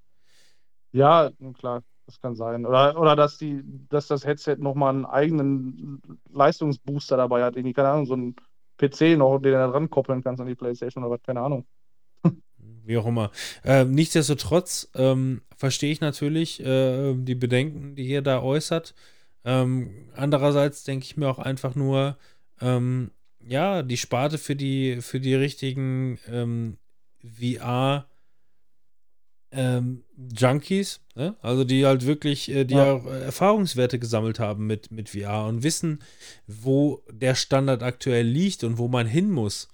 Ja, 0.91 1.31
klar. 1.57 1.83
Das 2.05 2.21
kann 2.21 2.35
sein. 2.35 2.65
Oder, 2.65 2.97
oder 2.97 3.17
dass, 3.17 3.37
die, 3.37 3.61
dass 3.89 4.07
das 4.07 4.25
Headset 4.25 4.55
nochmal 4.59 4.95
einen 4.95 5.05
eigenen 5.05 6.01
Leistungsbooster 6.31 7.17
dabei 7.17 7.43
hat. 7.43 7.57
Irgendwie, 7.57 7.73
keine 7.73 7.89
Ahnung, 7.89 8.05
so 8.05 8.15
ein 8.15 8.35
PC 8.77 9.17
noch, 9.17 9.39
den 9.39 9.51
du 9.51 9.57
da 9.57 9.67
dran 9.67 9.89
koppeln 9.89 10.23
kannst 10.23 10.39
an 10.39 10.47
die 10.47 10.55
Playstation 10.55 11.03
oder 11.03 11.15
was, 11.15 11.23
keine 11.23 11.41
Ahnung. 11.41 11.65
Wie 12.85 12.97
auch 12.97 13.05
immer. 13.05 13.31
Äh, 13.65 13.83
nichtsdestotrotz 13.83 14.89
ähm, 14.95 15.41
verstehe 15.57 15.91
ich 15.91 15.99
natürlich 15.99 16.65
äh, 16.65 17.13
die 17.15 17.35
Bedenken, 17.35 17.95
die 17.95 18.07
ihr 18.07 18.21
da 18.21 18.41
äußert. 18.41 18.95
Ähm, 19.47 20.09
andererseits 20.13 20.83
denke 20.83 21.05
ich 21.05 21.15
mir 21.15 21.29
auch 21.29 21.39
einfach 21.39 21.73
nur, 21.73 22.17
ähm, 22.59 23.11
ja, 23.39 23.81
die 23.81 23.95
Sparte 23.95 24.37
für 24.37 24.57
die, 24.57 24.97
für 25.01 25.21
die 25.21 25.35
richtigen 25.35 26.19
ähm, 26.27 26.77
VR- 27.23 28.07
ähm, 29.51 30.03
Junkies, 30.37 30.99
ne? 31.15 31.37
also 31.41 31.63
die 31.63 31.85
halt 31.85 32.05
wirklich, 32.05 32.49
äh, 32.49 32.65
die 32.65 32.75
Ja. 32.75 32.91
auch 32.91 33.05
äh, 33.05 33.21
Erfahrungswerte 33.23 33.99
gesammelt 33.99 34.39
haben 34.39 34.67
mit, 34.67 34.91
mit 34.91 35.07
VR 35.09 35.45
und 35.47 35.63
wissen, 35.63 35.99
wo 36.47 37.01
der 37.09 37.33
Standard 37.35 37.81
aktuell 37.83 38.27
liegt 38.27 38.65
und 38.65 38.77
wo 38.77 38.89
man 38.89 39.07
hin 39.07 39.31
muss. 39.31 39.69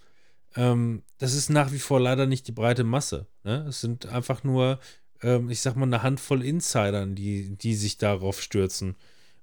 Ähm, 0.56 1.02
das 1.18 1.34
ist 1.34 1.50
nach 1.50 1.72
wie 1.72 1.80
vor 1.80 2.00
leider 2.00 2.28
nicht 2.28 2.48
die 2.48 2.52
breite 2.52 2.84
Masse. 2.84 3.26
Ne? 3.44 3.66
Es 3.68 3.82
sind 3.82 4.06
einfach 4.06 4.44
nur, 4.44 4.80
ähm, 5.24 5.50
ich 5.50 5.62
sag 5.62 5.76
mal, 5.76 5.86
eine 5.88 6.04
Handvoll 6.04 6.44
Insidern, 6.44 7.16
die, 7.16 7.56
die 7.58 7.74
sich 7.74 7.98
darauf 7.98 8.40
stürzen. 8.40 8.96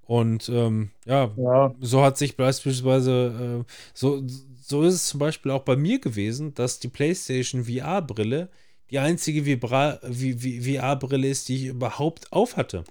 Und 0.05 0.49
ähm, 0.49 0.91
ja, 1.05 1.31
Ja, 1.37 1.73
so 1.79 2.03
hat 2.03 2.17
sich 2.17 2.35
beispielsweise, 2.35 3.63
äh, 3.65 3.71
so, 3.93 4.21
so 4.61 4.83
ist 4.83 4.93
es 4.95 5.07
zum 5.07 5.19
Beispiel 5.19 5.51
auch 5.51 5.63
bei 5.63 5.75
mir 5.75 5.99
gewesen, 5.99 6.53
dass 6.53 6.79
die 6.79 6.89
PlayStation 6.89 7.65
VR-Brille 7.65 8.49
die 8.91 8.99
einzige 8.99 9.57
VR-Brille 9.57 11.27
ist, 11.27 11.47
die 11.47 11.55
ich 11.55 11.65
überhaupt 11.67 12.31
auf 12.33 12.57
hatte. 12.57 12.83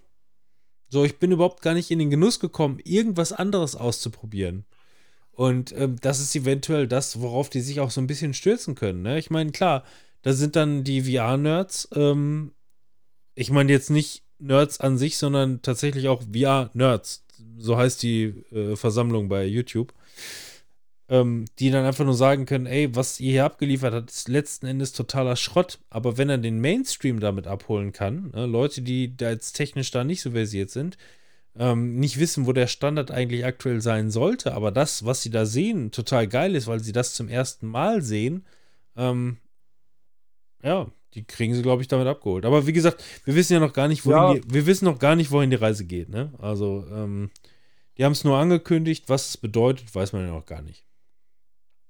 So, 0.89 1.05
ich 1.05 1.19
bin 1.19 1.31
überhaupt 1.31 1.63
gar 1.63 1.75
nicht 1.75 1.91
in 1.91 1.99
den 1.99 2.11
Genuss 2.11 2.41
gekommen, 2.41 2.81
irgendwas 2.83 3.33
anderes 3.33 3.77
auszuprobieren. 3.77 4.65
Und 5.31 5.73
ähm, 5.73 5.97
das 6.01 6.21
ist 6.21 6.35
eventuell 6.35 6.89
das, 6.89 7.21
worauf 7.21 7.51
die 7.51 7.61
sich 7.61 7.81
auch 7.81 7.91
so 7.91 8.01
ein 8.01 8.07
bisschen 8.07 8.35
stürzen 8.35 8.75
können. 8.75 9.03
Ne? 9.03 9.19
Ich 9.19 9.31
meine, 9.31 9.53
klar, 9.53 9.85
da 10.23 10.33
sind 10.33 10.57
dann 10.57 10.85
die 10.85 11.03
VR-Nerds, 11.03 11.91
ähm, 11.95 12.53
ich 13.35 13.51
meine 13.51 13.71
jetzt 13.71 13.91
nicht 13.91 14.25
Nerds 14.41 14.81
an 14.81 14.99
sich, 14.99 15.19
sondern 15.19 15.63
tatsächlich 15.63 16.09
auch 16.09 16.23
VR-Nerds. 16.23 17.25
So 17.59 17.77
heißt 17.77 18.03
die 18.03 18.45
äh, 18.53 18.77
Versammlung 18.77 19.29
bei 19.29 19.45
YouTube. 19.45 19.93
Ähm, 21.09 21.47
die 21.59 21.71
dann 21.71 21.85
einfach 21.85 22.05
nur 22.05 22.15
sagen 22.15 22.47
können, 22.47 22.67
ey, 22.67 22.95
was 22.95 23.19
ihr 23.19 23.33
hier 23.33 23.45
abgeliefert 23.45 23.93
habt, 23.93 24.11
ist 24.11 24.29
letzten 24.29 24.67
Endes 24.67 24.93
totaler 24.93 25.35
Schrott. 25.35 25.81
Aber 25.91 26.19
wenn 26.19 26.31
er 26.31 26.39
den 26.39 26.61
Mainstream 26.61 27.19
damit 27.19 27.49
abholen 27.49 27.93
kann, 27.93 28.31
ne, 28.31 28.47
Leute, 28.47 28.83
die 28.83 29.17
da 29.17 29.31
jetzt 29.31 29.55
technisch 29.55 29.91
da 29.91 30.05
nicht 30.05 30.23
so 30.23 30.31
versiert 30.31 30.71
sind, 30.71 30.97
ähm, 31.57 31.97
nicht 31.99 32.19
wissen, 32.19 32.47
wo 32.47 32.53
der 32.53 32.69
Standard 32.69 33.11
eigentlich 33.11 33.45
aktuell 33.45 33.81
sein 33.81 34.11
sollte, 34.11 34.55
aber 34.55 34.71
das, 34.71 35.05
was 35.05 35.23
sie 35.23 35.31
da 35.31 35.47
sehen, 35.47 35.91
total 35.91 36.29
geil 36.29 36.55
ist, 36.55 36.67
weil 36.69 36.81
sie 36.81 36.93
das 36.93 37.15
zum 37.15 37.29
ersten 37.29 37.67
Mal 37.67 38.03
sehen, 38.03 38.47
ähm, 38.97 39.39
ja, 40.63 40.91
die 41.15 41.25
kriegen 41.25 41.55
sie, 41.55 41.63
glaube 41.63 41.83
ich, 41.83 41.89
damit 41.89 42.07
abgeholt. 42.07 42.45
Aber 42.47 42.67
wie 42.67 42.73
gesagt, 42.73 43.03
wir 43.25 43.35
wissen 43.35 43.55
ja 43.55 43.61
noch 43.61 43.73
gar 43.73 43.89
nicht, 43.89 44.05
wohin 44.07 44.17
Ja. 44.19 44.35
die, 44.35 44.43
wir 44.55 44.67
wissen 44.67 44.85
noch 44.85 44.99
gar 44.99 45.17
nicht, 45.17 45.31
wohin 45.31 45.51
die 45.51 45.57
Reise 45.57 45.85
geht, 45.87 46.09
ne? 46.09 46.33
Also, 46.39 46.85
ähm, 46.93 47.31
die 47.99 48.05
haben 48.05 48.13
es 48.13 48.25
nur 48.25 48.39
angekündigt, 48.39 49.09
was 49.09 49.31
es 49.31 49.37
bedeutet, 49.37 49.95
weiß 49.95 50.13
man 50.15 50.27
ja 50.27 50.33
noch 50.33 50.47
gar 50.47 50.63
nicht. 50.63 50.87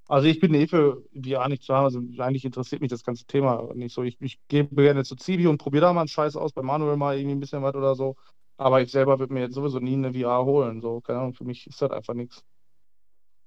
also 0.08 0.26
ich 0.26 0.40
bin 0.40 0.54
eh 0.54 0.66
für 0.66 1.04
VR 1.14 1.48
nicht 1.48 1.62
zu 1.62 1.72
haben. 1.74 1.84
Also 1.84 2.00
eigentlich 2.18 2.44
interessiert 2.44 2.80
mich 2.80 2.90
das 2.90 3.04
ganze 3.04 3.24
Thema 3.26 3.68
nicht 3.74 3.94
so. 3.94 4.02
Ich, 4.02 4.16
ich 4.20 4.38
gehe 4.48 4.66
gerne 4.66 5.04
zu 5.04 5.14
Zivi 5.16 5.46
und 5.46 5.58
probiere 5.58 5.82
da 5.86 5.92
mal 5.92 6.00
einen 6.02 6.08
Scheiß 6.08 6.36
aus, 6.36 6.52
bei 6.52 6.62
Manuel 6.62 6.96
mal 6.96 7.16
irgendwie 7.16 7.36
ein 7.36 7.40
bisschen 7.40 7.62
was 7.62 7.74
oder 7.74 7.94
so. 7.94 8.16
Aber 8.56 8.82
ich 8.82 8.90
selber 8.90 9.18
würde 9.20 9.32
mir 9.32 9.40
jetzt 9.42 9.54
sowieso 9.54 9.78
nie 9.78 9.94
eine 9.94 10.12
VR 10.12 10.44
holen. 10.44 10.80
So, 10.80 11.00
keine 11.00 11.20
Ahnung, 11.20 11.34
für 11.34 11.44
mich 11.44 11.66
ist 11.66 11.80
das 11.80 11.90
einfach 11.92 12.14
nichts. 12.14 12.44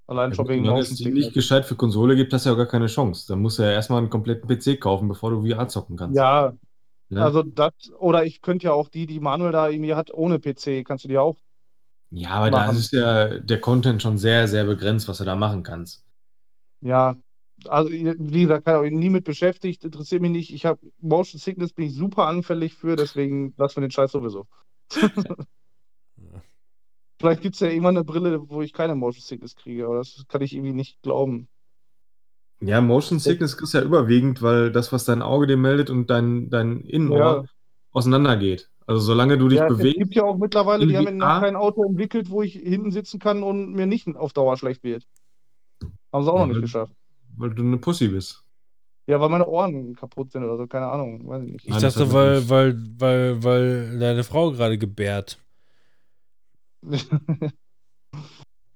Allein 0.06 0.32
Ja, 0.32 0.36
schon 0.36 0.48
wegen 0.48 0.66
wenn 0.66 0.76
es 0.78 0.94
die 0.96 1.06
nicht 1.06 1.32
Sickness. 1.32 1.34
gescheit 1.34 1.64
für 1.66 1.76
Konsole 1.76 2.14
gibt, 2.16 2.32
hast 2.32 2.44
du 2.46 2.50
ja 2.50 2.56
gar 2.56 2.66
keine 2.66 2.86
Chance. 2.86 3.26
Dann 3.28 3.40
musst 3.42 3.58
du 3.58 3.62
ja 3.62 3.70
erstmal 3.72 3.98
einen 4.00 4.10
kompletten 4.10 4.48
PC 4.48 4.76
kaufen, 4.76 5.08
bevor 5.08 5.30
du 5.30 5.42
VR 5.46 5.68
zocken 5.68 5.96
kannst. 5.96 6.26
Ja, 6.26 6.52
Ne? 7.10 7.26
also 7.26 7.42
das, 7.44 7.72
oder 7.98 8.24
ich 8.26 8.42
könnte 8.42 8.66
ja 8.66 8.72
auch 8.74 8.88
die, 8.90 9.06
die 9.06 9.20
Manuel 9.20 9.52
da 9.52 9.68
irgendwie 9.70 9.94
hat, 9.94 10.12
ohne 10.14 10.40
PC, 10.40 10.84
kannst 10.84 11.04
du 11.04 11.08
die 11.08 11.18
auch. 11.18 11.38
ja, 12.10 12.30
aber 12.30 12.50
da 12.50 12.66
machen. 12.66 12.70
ist 12.70 12.92
ja 12.92 13.38
der 13.40 13.60
Content 13.60 14.00
schon 14.02 14.16
sehr, 14.18 14.48
sehr 14.48 14.64
begrenzt, 14.64 15.06
was 15.08 15.18
du 15.18 15.24
da 15.24 15.36
machen 15.36 15.62
kannst. 15.62 16.04
Ja, 16.80 17.16
also 17.66 17.90
wie 17.90 18.42
gesagt, 18.42 18.66
habe 18.66 18.86
ich 18.88 18.92
nie 18.92 19.10
mit 19.10 19.24
beschäftigt, 19.24 19.84
interessiert 19.84 20.20
mich 20.22 20.30
nicht. 20.32 20.52
Ich 20.52 20.66
habe 20.66 20.80
Motion 21.00 21.40
Sickness, 21.40 21.72
bin 21.72 21.86
ich 21.86 21.94
super 21.94 22.26
anfällig 22.26 22.74
für, 22.74 22.96
deswegen 22.96 23.54
lassen 23.56 23.76
wir 23.76 23.82
den 23.88 23.90
Scheiß 23.90 24.12
sowieso. 24.12 24.46
Vielleicht 27.20 27.42
gibt 27.42 27.54
es 27.54 27.60
ja 27.60 27.68
irgendwann 27.68 27.96
eine 27.96 28.04
Brille, 28.04 28.40
wo 28.48 28.60
ich 28.62 28.72
keine 28.72 28.94
Motion 28.94 29.22
Sickness 29.22 29.54
kriege, 29.54 29.86
aber 29.86 29.96
das 29.98 30.24
kann 30.28 30.42
ich 30.42 30.52
irgendwie 30.54 30.72
nicht 30.72 31.00
glauben. 31.02 31.48
Ja, 32.60 32.80
Motion 32.80 33.18
Sickness 33.18 33.54
ist 33.54 33.74
ja 33.74 33.82
überwiegend, 33.82 34.42
weil 34.42 34.72
das, 34.72 34.92
was 34.92 35.04
dein 35.04 35.22
Auge 35.22 35.46
dir 35.46 35.56
meldet 35.56 35.90
und 35.90 36.08
dein, 36.10 36.50
dein 36.50 36.80
Innenohr 36.80 37.18
Ja. 37.18 37.44
auseinandergeht. 37.92 38.70
Also 38.86 39.00
solange 39.00 39.38
du 39.38 39.48
dich 39.48 39.58
Ja, 39.58 39.66
es 39.68 39.76
bewegst, 39.76 39.98
gibt 39.98 40.14
ja 40.14 40.24
auch 40.24 40.36
mittlerweile, 40.36 40.86
die 40.86 40.96
haben 40.96 41.16
noch 41.16 41.40
kein 41.40 41.56
Auto 41.56 41.84
entwickelt, 41.84 42.30
wo 42.30 42.42
ich 42.42 42.52
hinten 42.54 42.90
sitzen 42.90 43.18
kann 43.18 43.42
und 43.42 43.72
mir 43.72 43.86
nicht 43.86 44.06
auf 44.14 44.32
Dauer 44.32 44.56
schlecht 44.56 44.82
wird. 44.82 45.06
Haben 46.12 46.24
sie 46.24 46.30
auch 46.32 46.34
Ja, 46.34 46.40
noch 46.40 46.46
nicht 46.48 46.54
weil- 46.56 46.62
geschafft. 46.62 46.92
weil 47.36 47.50
du 47.54 47.62
eine 47.62 47.78
Pussy 47.78 48.08
bist. 48.08 48.42
Ja, 49.06 49.20
weil 49.20 49.28
meine 49.28 49.46
Ohren 49.46 49.94
kaputt 49.94 50.32
sind 50.32 50.44
oder 50.44 50.56
so, 50.56 50.66
keine 50.66 50.86
Ahnung, 50.86 51.26
weiß 51.26 51.42
ich 51.44 51.52
nicht. 51.52 51.68
Ich 51.68 51.76
dachte, 51.76 52.12
weil, 52.12 52.48
weil, 52.48 52.76
weil, 52.98 53.44
weil 53.44 53.98
deine 53.98 54.24
Frau 54.24 54.50
gerade 54.52 54.78
gebärt. 54.78 55.38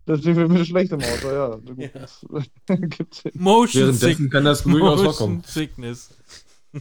Deswegen 0.06 0.36
wird 0.36 0.50
mir 0.50 0.64
schlecht 0.64 0.92
im 0.92 1.00
Auto, 1.00 1.30
ja. 1.30 1.60
Ja. 1.76 1.88
Das 1.94 2.24
gibt's. 2.66 3.24
Motion, 3.34 3.82
Währenddessen 3.82 4.30
kann 4.30 4.44
das 4.44 4.62
durchaus 4.62 4.96
Motion 4.96 5.04
vorkommen. 5.04 5.42
Sickness. 5.44 6.16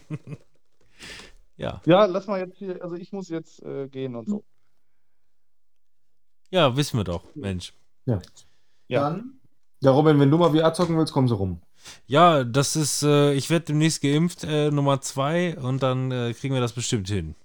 ja. 1.58 1.82
Ja, 1.86 2.06
lass 2.06 2.28
mal 2.28 2.40
jetzt 2.40 2.58
hier, 2.58 2.82
also 2.82 2.96
ich 2.96 3.12
muss 3.12 3.28
jetzt 3.28 3.62
äh, 3.64 3.90
gehen 3.90 4.16
und 4.16 4.30
so. 4.30 4.46
Ja, 6.52 6.78
wissen 6.78 6.98
wir 6.98 7.04
doch, 7.04 7.24
Mensch. 7.36 7.74
Ja. 8.06 8.22
Dann, 8.88 9.42
ja, 9.82 9.92
Robin, 9.92 10.20
wenn 10.20 10.32
du 10.32 10.38
mal 10.38 10.52
VR 10.52 10.74
zocken 10.74 10.98
willst, 10.98 11.12
komm 11.12 11.28
so 11.28 11.36
rum. 11.36 11.62
Ja, 12.08 12.44
das 12.44 12.76
ist, 12.76 13.04
äh, 13.04 13.34
ich 13.34 13.50
werde 13.50 13.66
demnächst 13.66 14.02
geimpft, 14.02 14.44
äh, 14.46 14.72
Nummer 14.72 15.02
zwei, 15.02 15.58
und 15.58 15.84
dann 15.84 16.12
äh, 16.12 16.34
kriegen 16.34 16.54
wir 16.54 16.62
das 16.62 16.74
bestimmt 16.74 17.08
hin. 17.10 17.36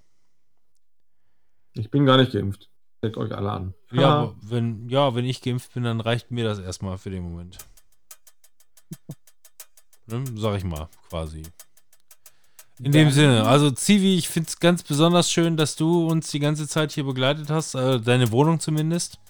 Ich 1.75 1.91
bin 1.91 2.07
gar 2.07 2.17
nicht 2.17 2.33
geimpft. 2.33 2.69
Steckt 3.03 3.17
euch 3.17 3.35
alle 3.35 3.51
an. 3.51 3.75
Ja, 3.91 4.33
wenn, 4.43 4.89
ja, 4.89 5.13
wenn 5.17 5.25
ich 5.25 5.43
geimpft 5.43 5.75
bin, 5.75 5.83
dann 5.83 6.01
reicht 6.01 6.31
mir 6.31 6.45
das 6.45 6.61
erstmal 6.61 6.99
für 6.99 7.11
den 7.11 7.25
Moment. 7.25 7.59
Ne, 10.09 10.25
sag 10.37 10.57
ich 10.57 10.65
mal, 10.65 10.89
quasi. 11.09 11.43
In 12.81 12.91
dem 12.91 13.11
Sinne, 13.13 13.45
also 13.47 13.71
Zivi, 13.71 14.17
ich 14.17 14.29
finde 14.29 14.49
es 14.49 14.59
ganz 14.59 14.83
besonders 14.83 15.31
schön, 15.31 15.57
dass 15.57 15.77
du 15.77 16.09
uns 16.09 16.29
die 16.33 16.41
ganze 16.41 16.67
Zeit 16.67 16.91
hier 16.91 17.05
begleitet 17.05 17.51
hast, 17.51 17.77
äh, 17.77 18.01
deine 18.01 18.33
Wohnung 18.33 18.59
zumindest. 18.59 19.21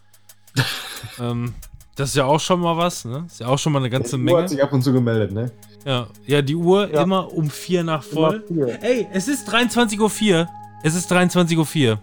ähm, 1.21 1.53
das 1.95 2.09
ist 2.09 2.17
ja 2.17 2.25
auch 2.25 2.41
schon 2.41 2.61
mal 2.61 2.75
was, 2.79 3.05
ne? 3.05 3.25
Ist 3.27 3.41
ja 3.41 3.49
auch 3.49 3.59
schon 3.59 3.75
mal 3.75 3.81
eine 3.81 3.91
ganze 3.91 4.17
Die 4.17 4.23
Uhr 4.25 4.31
hat 4.31 4.37
Menge. 4.37 4.49
sich 4.49 4.63
ab 4.63 4.73
und 4.73 4.83
zu 4.83 4.95
gemeldet, 4.95 5.33
ne? 5.33 5.53
Ja, 5.85 6.07
ja 6.27 6.41
die 6.41 6.57
Uhr 6.57 6.91
Ja. 6.91 7.03
immer 7.03 7.31
um 7.31 7.51
vier 7.51 7.85
nach 7.85 8.03
voll. 8.03 8.43
Vier. 8.49 8.83
Ey, 8.83 9.07
es 9.13 9.29
ist 9.29 9.47
23.04 9.51 10.33
Uhr. 10.41 10.49
Es 10.83 10.95
ist 10.95 11.13
23.04 11.13 11.91
Uhr. 11.93 12.01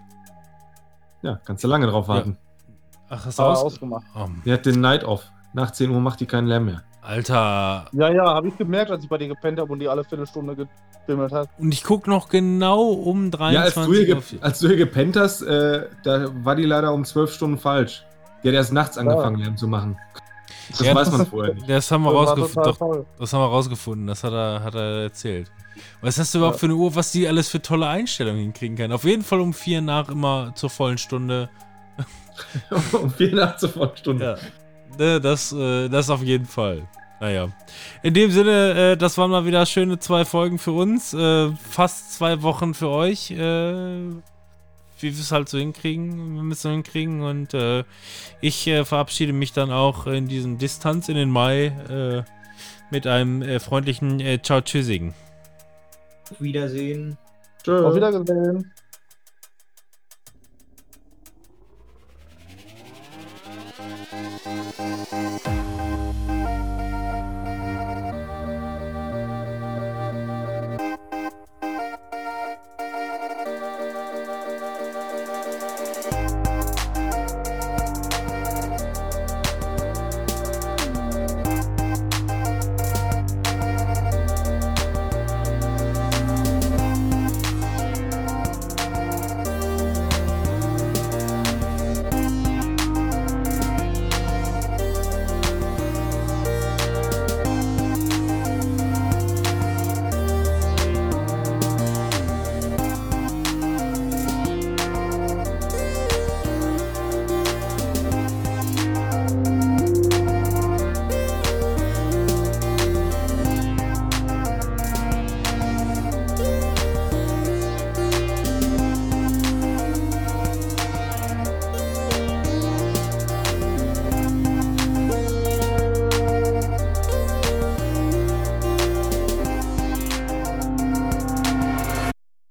Ja, 1.22 1.40
kannst 1.46 1.64
du 1.64 1.68
lange 1.68 1.88
drauf 1.88 2.08
warten. 2.08 2.38
Ach, 3.10 3.26
hast 3.26 3.40
du 3.40 3.44
Ah, 3.44 3.52
aus? 3.52 3.64
ausgemacht. 3.64 4.06
Oh, 4.16 4.28
Die 4.46 4.54
hat 4.54 4.66
den 4.66 4.82
Night 4.82 5.04
Off. 5.04 5.24
Nach 5.54 5.72
10 5.72 5.90
Uhr 5.90 6.00
macht 6.00 6.20
die 6.20 6.26
keinen 6.28 6.48
Lärm 6.48 6.66
mehr. 6.66 6.84
Alter. 7.02 7.86
Ja, 7.92 8.10
ja, 8.12 8.26
habe 8.36 8.50
ich 8.50 8.58
gemerkt, 8.58 8.92
als 8.92 9.04
ich 9.04 9.10
bei 9.10 9.18
dir 9.18 9.28
gepennt 9.30 9.60
habe 9.60 9.72
und 9.74 9.80
die 9.80 9.88
alle 9.88 10.04
Viertelstunde 10.04 10.56
gebimmelt 11.08 11.32
hat. 11.32 11.50
Und 11.58 11.74
ich 11.74 11.84
gucke 11.84 12.10
noch 12.10 12.30
genau 12.30 12.84
um 12.90 13.32
Ja, 13.32 13.62
als 13.62 13.74
du, 13.74 13.82
hier 13.94 14.06
23 14.06 14.30
ge 14.32 14.40
als 14.42 14.60
du 14.60 14.68
hier 14.68 14.78
gepennt 14.78 15.16
hast, 15.18 15.42
äh, 15.42 15.88
da 16.04 16.28
war 16.46 16.56
die 16.56 16.66
leider 16.66 16.94
um 16.94 17.04
12 17.04 17.34
Stunden 17.34 17.58
falsch. 17.58 18.06
Die 18.44 18.50
hat 18.50 18.56
erst 18.56 18.74
nachts 18.74 18.98
angefangen, 18.98 19.38
Lärm 19.40 19.58
zu 19.58 19.68
machen. 19.68 19.98
Das 20.70 20.82
Ja, 20.82 20.94
weiß 20.94 21.12
man 21.12 21.26
vorher 21.26 21.56
nicht. 21.56 21.68
Das 21.68 21.90
haben 21.90 22.04
wir, 22.04 22.12
rausgef 22.12 22.54
doch, 22.54 22.78
das 23.18 23.34
haben 23.34 23.42
wir 23.42 23.48
rausgefunden. 23.48 24.06
Das 24.08 24.24
hat 24.24 24.34
er, 24.34 24.62
hat 24.64 24.76
er 24.76 25.04
erzählt. 25.04 25.52
Was 26.02 26.18
hast 26.18 26.34
du 26.34 26.40
überhaupt 26.40 26.60
für 26.60 26.66
eine 26.66 26.76
Uhr, 26.76 26.96
was 26.96 27.12
die 27.12 27.28
alles 27.28 27.50
für 27.50 27.62
tolle 27.62 27.88
Einstellungen 27.88 28.42
hinkriegen 28.42 28.78
kann? 28.78 28.92
Auf 28.92 29.04
jeden 29.04 29.24
Fall 29.24 29.40
um 29.40 29.54
vier 29.54 29.82
nach 29.82 30.10
immer 30.10 30.54
zur 30.56 30.70
vollen 30.70 30.98
Stunde. 30.98 31.50
um 32.94 33.12
4 33.12 33.36
nach 33.36 33.58
zur 33.58 33.94
Stunde. 33.96 34.26
Ja. 34.26 34.38
Ne, 34.98 35.22
das, 35.22 35.52
äh, 35.54 35.90
das 35.90 36.10
auf 36.10 36.24
jeden 36.24 36.46
Fall. 36.46 36.88
Naja. 37.20 37.50
In 38.02 38.14
dem 38.14 38.32
Sinne, 38.32 38.92
äh, 38.94 38.98
das 38.98 39.18
waren 39.18 39.32
mal 39.32 39.46
wieder 39.46 39.66
schöne 39.66 40.00
zwei 40.00 40.26
Folgen 40.26 40.58
für 40.58 40.72
uns. 40.72 41.14
Äh, 41.14 41.52
fast 41.52 42.14
zwei 42.14 42.42
Wochen 42.42 42.74
für 42.74 42.90
euch. 42.90 43.30
Wie 43.30 43.36
wir 45.02 45.12
es 45.12 45.32
halt 45.32 45.48
so 45.48 45.58
hinkriegen. 45.58 46.36
Wir 46.36 46.44
müssen 46.44 46.72
hinkriegen. 46.72 47.22
Und 47.22 47.56
ich 48.42 48.70
verabschiede 48.84 49.32
mich 49.32 49.54
dann 49.54 49.72
auch 49.72 50.08
in 50.08 50.28
diesem 50.28 50.58
Distanz 50.58 51.08
in 51.08 51.16
den 51.16 51.30
Mai 51.30 52.26
mit 52.92 53.08
einem 53.08 53.62
freundlichen 53.62 54.22
Ciao 54.44 54.60
Tschüssing. 54.60 55.14
Auf 56.32 56.42
Wiedersehen. 56.42 57.18
Tschö. 57.64 57.86
Auf 57.86 57.96
Wiedersehen. 57.96 58.72